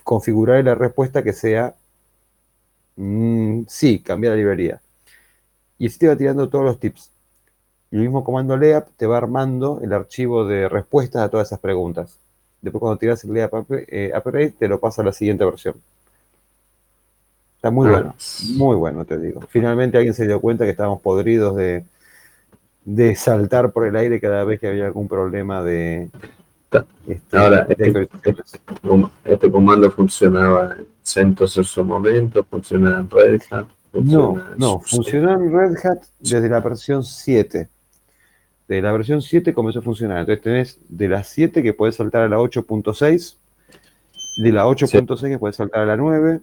Configurar 0.03 0.63
la 0.63 0.75
respuesta 0.75 1.23
que 1.23 1.33
sea 1.33 1.75
mmm, 2.99 3.63
sí, 3.67 3.99
cambiar 3.99 4.31
la 4.33 4.37
librería. 4.37 4.81
Y 5.77 5.87
así 5.87 5.97
te 5.99 6.07
va 6.07 6.15
tirando 6.15 6.49
todos 6.49 6.65
los 6.65 6.79
tips. 6.79 7.11
Y 7.91 7.95
el 7.97 8.01
mismo 8.03 8.23
comando 8.23 8.57
leap 8.57 8.89
te 8.97 9.07
va 9.07 9.17
armando 9.17 9.79
el 9.81 9.93
archivo 9.93 10.45
de 10.45 10.69
respuestas 10.69 11.23
a 11.23 11.29
todas 11.29 11.47
esas 11.47 11.59
preguntas. 11.59 12.17
Después 12.61 12.81
cuando 12.81 12.97
tiras 12.97 13.23
el 13.23 13.33
leap 13.33 13.53
eh, 13.71 14.11
upgrade, 14.15 14.51
te 14.51 14.67
lo 14.67 14.79
pasa 14.79 15.01
a 15.01 15.05
la 15.05 15.13
siguiente 15.13 15.45
versión. 15.45 15.75
Está 17.59 17.71
muy 17.71 17.89
bueno, 17.89 18.15
muy 18.55 18.77
bueno, 18.77 19.03
te 19.03 19.17
digo. 19.17 19.41
Finalmente 19.49 19.97
alguien 19.97 20.13
se 20.13 20.25
dio 20.25 20.39
cuenta 20.39 20.63
que 20.63 20.71
estábamos 20.71 21.01
podridos 21.01 21.57
de, 21.57 21.83
de 22.85 23.17
saltar 23.17 23.73
por 23.73 23.85
el 23.85 23.97
aire 23.97 24.21
cada 24.21 24.45
vez 24.45 24.61
que 24.61 24.69
había 24.69 24.85
algún 24.85 25.09
problema 25.09 25.61
de... 25.61 26.09
Este, 27.05 27.37
Ahora, 27.37 27.65
este, 27.67 27.91
de 27.91 28.03
este, 28.03 28.35
este, 29.25 29.51
comando 29.51 29.91
funcionaba 29.91 30.77
en 30.77 30.87
CentOS 31.03 31.57
en 31.57 31.63
su 31.65 31.83
momento, 31.83 32.45
funcionaba 32.45 33.01
en 33.01 33.09
Red 33.09 33.41
Hat. 33.51 33.65
No, 33.91 34.41
no, 34.55 34.79
funcionó 34.79 35.33
en 35.33 35.51
Red 35.51 35.85
Hat 35.85 36.01
desde 36.17 36.47
la 36.47 36.61
versión 36.61 37.03
7. 37.03 37.67
De 38.69 38.81
la 38.81 38.93
versión 38.93 39.21
7 39.21 39.53
comenzó 39.53 39.79
a 39.79 39.81
funcionar. 39.81 40.19
Entonces 40.19 40.41
tenés 40.41 40.79
de 40.87 41.09
la 41.09 41.25
7 41.25 41.61
que 41.61 41.73
puedes 41.73 41.97
saltar 41.97 42.21
a 42.21 42.29
la 42.29 42.37
8.6, 42.37 43.35
de 44.45 44.51
la 44.53 44.65
8.6 44.65 45.17
sí. 45.17 45.27
que 45.27 45.37
puedes 45.39 45.57
saltar 45.57 45.81
a 45.81 45.85
la 45.85 45.97
9, 45.97 46.39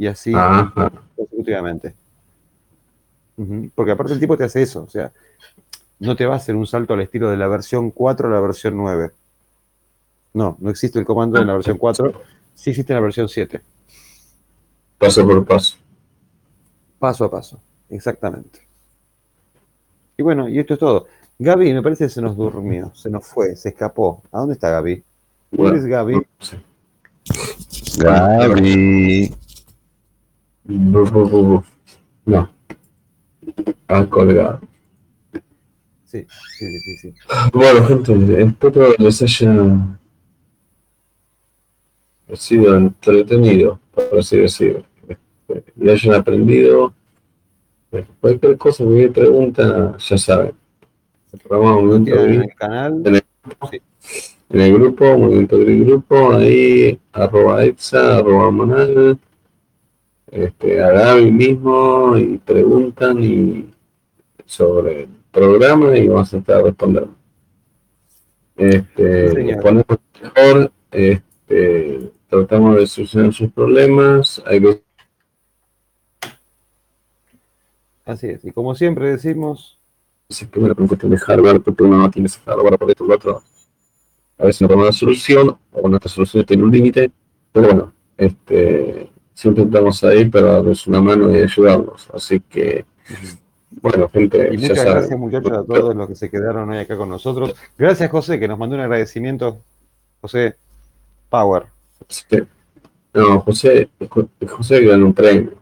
y 0.00 0.06
así 0.06 0.32
Ajá. 0.34 0.72
consecutivamente. 1.14 1.94
Uh 3.36 3.44
-huh. 3.44 3.70
Porque 3.74 3.92
aparte 3.92 4.14
el 4.14 4.20
tipo 4.20 4.34
te 4.34 4.44
hace 4.44 4.62
eso, 4.62 4.82
o 4.84 4.88
sea, 4.88 5.12
no 5.98 6.16
te 6.16 6.24
va 6.24 6.34
a 6.34 6.36
hacer 6.38 6.56
un 6.56 6.66
salto 6.66 6.94
al 6.94 7.02
estilo 7.02 7.28
de 7.28 7.36
la 7.36 7.46
versión 7.48 7.90
4 7.90 8.28
a 8.28 8.30
la 8.30 8.40
versión 8.40 8.78
9. 8.78 9.10
No, 10.32 10.56
no 10.58 10.70
existe 10.70 10.98
el 10.98 11.04
comando 11.04 11.38
en 11.38 11.46
la 11.46 11.52
versión 11.52 11.76
4, 11.76 12.14
sí 12.54 12.70
existe 12.70 12.94
en 12.94 12.96
la 12.96 13.02
versión 13.02 13.28
7. 13.28 13.60
Paso 14.96 15.26
por 15.26 15.44
paso. 15.44 15.76
Paso 16.98 17.24
a 17.26 17.30
paso, 17.30 17.60
exactamente. 17.90 18.60
Y 20.16 20.22
bueno, 20.22 20.48
y 20.48 20.58
esto 20.58 20.74
es 20.74 20.80
todo. 20.80 21.08
Gaby, 21.38 21.74
me 21.74 21.82
parece 21.82 22.04
que 22.04 22.10
se 22.10 22.22
nos 22.22 22.38
durmió, 22.38 22.90
se 22.94 23.10
nos 23.10 23.26
fue, 23.26 23.54
se 23.54 23.68
escapó. 23.68 24.22
¿A 24.32 24.38
dónde 24.38 24.54
está 24.54 24.70
Gaby? 24.70 25.04
¿Dónde 25.50 25.78
es 25.78 25.84
Gaby? 25.84 26.22
Gaby. 27.98 29.34
No. 30.64 32.50
Ha 33.88 34.06
colgado. 34.06 34.60
Sí, 36.04 36.26
sí, 36.58 36.80
sí, 36.80 36.96
sí. 36.98 37.14
Bueno, 37.52 37.86
gente, 37.86 38.42
espero 38.42 38.96
que 38.96 39.02
les 39.02 39.22
haya 39.22 39.96
sido 42.34 42.76
entretenido, 42.76 43.78
por 43.92 44.18
así 44.18 44.38
decirlo. 44.38 44.84
Y 45.76 45.88
hayan 45.88 46.14
aprendido 46.14 46.92
cualquier 48.20 48.56
cosa, 48.58 48.84
cualquier 48.84 49.12
pregunta, 49.12 49.96
ya 49.98 50.18
saben. 50.18 50.52
En 51.32 52.08
el 52.08 52.54
canal. 52.56 53.02
En 53.04 53.14
el, 53.16 53.22
sí. 53.70 53.80
en 54.50 54.60
el 54.60 54.74
grupo, 54.74 55.16
Movimiento 55.16 55.58
Gris 55.58 55.86
Grupo, 55.86 56.32
ahí, 56.32 56.98
arroba 57.12 57.64
exa, 57.64 58.18
arroba 58.18 58.50
manal, 58.50 59.18
este, 60.30 60.82
a 60.82 60.90
Gaby 60.90 61.30
mismo, 61.30 62.16
y 62.16 62.38
preguntan 62.38 63.22
y 63.22 63.70
sobre 64.46 65.08
programa 65.30 65.96
y 65.96 66.08
vamos 66.08 66.32
a 66.32 66.38
estar 66.38 66.62
respondiendo. 66.62 67.14
Este, 68.56 69.30
sí, 69.30 69.56
ponemos 69.60 69.86
mejor, 70.22 70.72
este, 70.90 72.10
tratamos 72.28 72.76
de 72.76 72.86
solucionar 72.86 73.32
sus 73.32 73.50
problemas. 73.52 74.42
Hay 74.46 74.60
que... 74.60 74.82
Así 78.04 78.28
es, 78.28 78.44
y 78.44 78.50
como 78.50 78.74
siempre 78.74 79.10
decimos. 79.10 79.78
Si 80.28 80.44
primero 80.44 80.76
con 80.76 80.86
cuestión 80.86 81.10
de 81.10 81.18
hardware, 81.18 81.60
tu 81.60 81.74
problema 81.74 82.04
no 82.04 82.10
tienes 82.10 82.38
hardware 82.38 82.78
por 82.78 82.90
esto 82.90 83.04
otro. 83.04 83.42
A 84.38 84.44
veces 84.44 84.62
no 84.62 84.68
tenemos 84.68 84.86
una 84.86 84.92
solución, 84.92 85.58
o 85.72 85.88
nuestra 85.88 86.10
solución 86.10 86.44
tiene 86.44 86.62
un 86.62 86.70
límite, 86.70 87.10
pero 87.52 87.66
bueno, 87.66 87.92
este, 88.16 89.09
siempre 89.40 89.64
estamos 89.64 90.04
ahí 90.04 90.26
para 90.26 90.52
darles 90.52 90.86
una 90.86 91.00
mano 91.00 91.30
y 91.34 91.40
ayudarnos. 91.40 92.08
Así 92.12 92.40
que. 92.40 92.84
Bueno, 93.70 94.08
gente. 94.10 94.50
Y 94.52 94.58
muchas 94.58 94.84
gracias, 94.84 95.18
muchachos, 95.18 95.52
a 95.52 95.64
todos 95.64 95.96
los 95.96 96.08
que 96.08 96.14
se 96.14 96.30
quedaron 96.30 96.68
hoy 96.68 96.78
acá 96.78 96.96
con 96.96 97.08
nosotros. 97.08 97.54
Gracias, 97.78 98.10
José, 98.10 98.38
que 98.38 98.46
nos 98.46 98.58
mandó 98.58 98.74
un 98.74 98.82
agradecimiento. 98.82 99.58
José 100.20 100.56
Power. 101.30 101.64
Sí. 102.08 102.42
No, 103.14 103.40
José, 103.40 103.88
José 104.46 104.84
ganó 104.84 105.06
un 105.06 105.14
premio. 105.14 105.52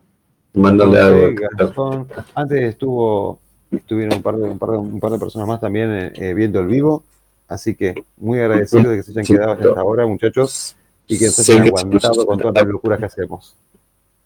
Mándale 0.54 1.00
algo. 1.00 2.06
Antes 2.34 2.62
estuvo, 2.62 3.38
estuvieron 3.70 4.16
un 4.16 4.22
par 4.22 4.36
de, 4.36 4.50
un 4.50 4.58
par 4.58 4.70
de, 4.70 4.78
un 4.78 4.98
par 4.98 5.12
de 5.12 5.18
personas 5.20 5.46
más 5.46 5.60
también 5.60 6.12
eh, 6.14 6.34
viendo 6.34 6.58
el 6.58 6.66
vivo. 6.66 7.04
Así 7.46 7.76
que 7.76 7.94
muy 8.16 8.40
agradecido 8.40 8.90
de 8.90 8.96
que 8.96 9.02
se 9.04 9.12
hayan 9.12 9.24
quedado 9.24 9.52
hasta 9.52 9.68
esta 9.68 9.84
hora, 9.84 10.06
muchachos, 10.06 10.76
y 11.08 11.18
que 11.18 11.28
se 11.28 11.52
hayan 11.52 11.66
aguantado 11.66 12.26
con 12.26 12.38
todas 12.38 12.54
las 12.54 12.66
locuras 12.66 12.98
que 12.98 13.06
hacemos 13.06 13.56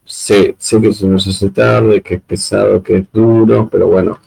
sé, 0.04 0.54
sé 0.58 0.80
que 0.80 0.92
se 0.92 1.06
nos 1.06 1.26
hace 1.26 1.50
tarde, 1.50 2.02
que 2.02 2.14
es 2.16 2.22
pesado, 2.22 2.82
que 2.82 2.96
es 2.98 3.12
duro, 3.12 3.68
pero 3.70 3.88
bueno, 3.88 4.18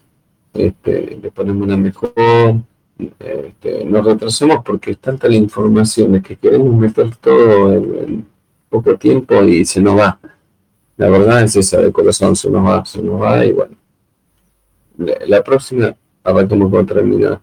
este, 0.54 1.20
le 1.22 1.32
ponemos 1.32 1.64
una 1.64 1.78
mejor. 1.78 2.14
Este, 2.98 3.84
nos 3.84 4.06
retrasamos 4.06 4.64
porque 4.64 4.92
es 4.92 5.00
tanta 5.00 5.28
la 5.28 5.36
información, 5.36 6.16
es 6.16 6.24
que 6.24 6.38
queremos 6.38 6.74
meter 6.76 7.16
todo 7.18 7.74
en, 7.74 7.96
en, 7.96 8.26
poco 8.70 8.98
tiempo 8.98 9.44
y 9.44 9.66
se 9.66 9.82
nos 9.82 10.00
va. 10.00 10.20
La 10.98 11.10
verdad 11.10 11.44
es 11.44 11.56
esa, 11.56 11.80
de 11.80 11.92
corazón 11.92 12.36
se 12.36 12.50
nos 12.50 12.66
va, 12.66 12.86
se 12.86 13.02
nos 13.02 13.22
va 13.22 13.46
y 13.46 13.52
bueno. 13.52 13.76
La, 14.98 15.18
la 15.28 15.44
próxima 15.44 15.96
arrancamos 16.24 16.72
con 16.72 16.86
terminar. 16.86 17.40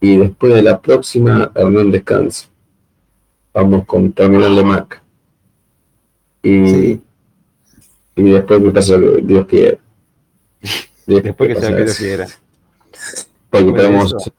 Y 0.00 0.16
después 0.16 0.54
de 0.54 0.62
la 0.62 0.80
próxima, 0.80 1.50
Hernán 1.54 1.90
descansa. 1.90 2.48
Vamos 3.54 3.86
con 3.86 4.12
terminal 4.12 4.56
de 4.56 4.64
Mac. 4.64 5.02
Y, 6.42 6.68
sí. 6.68 7.02
y 8.16 8.22
después 8.30 8.60
que 8.60 8.70
pasa 8.70 8.96
lo 8.96 9.16
que 9.16 9.22
Dios 9.22 9.46
quiera. 9.46 9.78
Después 11.06 11.54
que 11.54 11.60
sea 11.60 11.70
lo 11.70 11.76
que 11.76 11.84
Dios 11.84 11.96
quiera. 11.96 12.26
Porque 13.50 13.72
tenemos. 13.72 14.32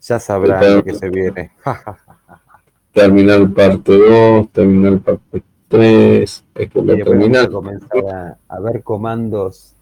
Ya 0.00 0.18
sabrán 0.18 0.76
lo 0.76 0.84
que 0.84 0.94
se 0.94 1.08
viene. 1.08 1.52
terminal 2.92 3.52
parte 3.52 3.96
2, 3.96 4.50
terminal 4.50 5.00
parte 5.00 5.42
3. 5.68 6.44
Es 6.54 6.70
que 6.70 6.82
la 6.82 6.96
terminal. 6.96 7.50
comenzar 7.50 8.04
a, 8.12 8.38
a 8.48 8.60
ver 8.60 8.82
comandos 8.82 9.74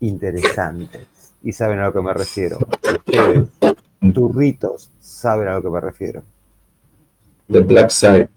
interesantes. 0.00 1.06
y 1.44 1.52
saben 1.52 1.78
a 1.78 1.86
lo 1.86 1.92
que 1.92 2.02
me 2.02 2.12
refiero. 2.12 2.58
Ustedes, 2.58 3.48
turritos, 4.12 4.90
saben 5.00 5.48
a 5.48 5.54
lo 5.54 5.62
que 5.62 5.70
me 5.70 5.80
refiero. 5.80 6.22
The 7.52 7.60
Black 7.60 7.90
Side. 7.90 8.28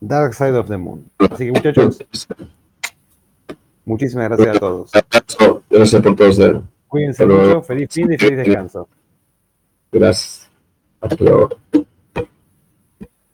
Dark 0.00 0.34
Side 0.34 0.56
of 0.56 0.68
the 0.68 0.76
Moon. 0.76 1.10
Así 1.18 1.46
que 1.46 1.52
muchachos, 1.52 1.98
muchísimas 3.84 4.28
gracias 4.28 4.56
a 4.56 4.60
todos. 4.60 4.90
Gracias 5.68 6.02
por 6.02 6.16
todo 6.16 6.28
ustedes. 6.28 6.62
Cuídense 6.88 7.26
mucho, 7.26 7.62
feliz 7.62 7.88
fin 7.90 8.12
y 8.12 8.18
feliz 8.18 8.38
descanso. 8.38 8.88
Gracias. 9.90 10.48
Hasta 11.00 11.24
luego. 11.24 11.50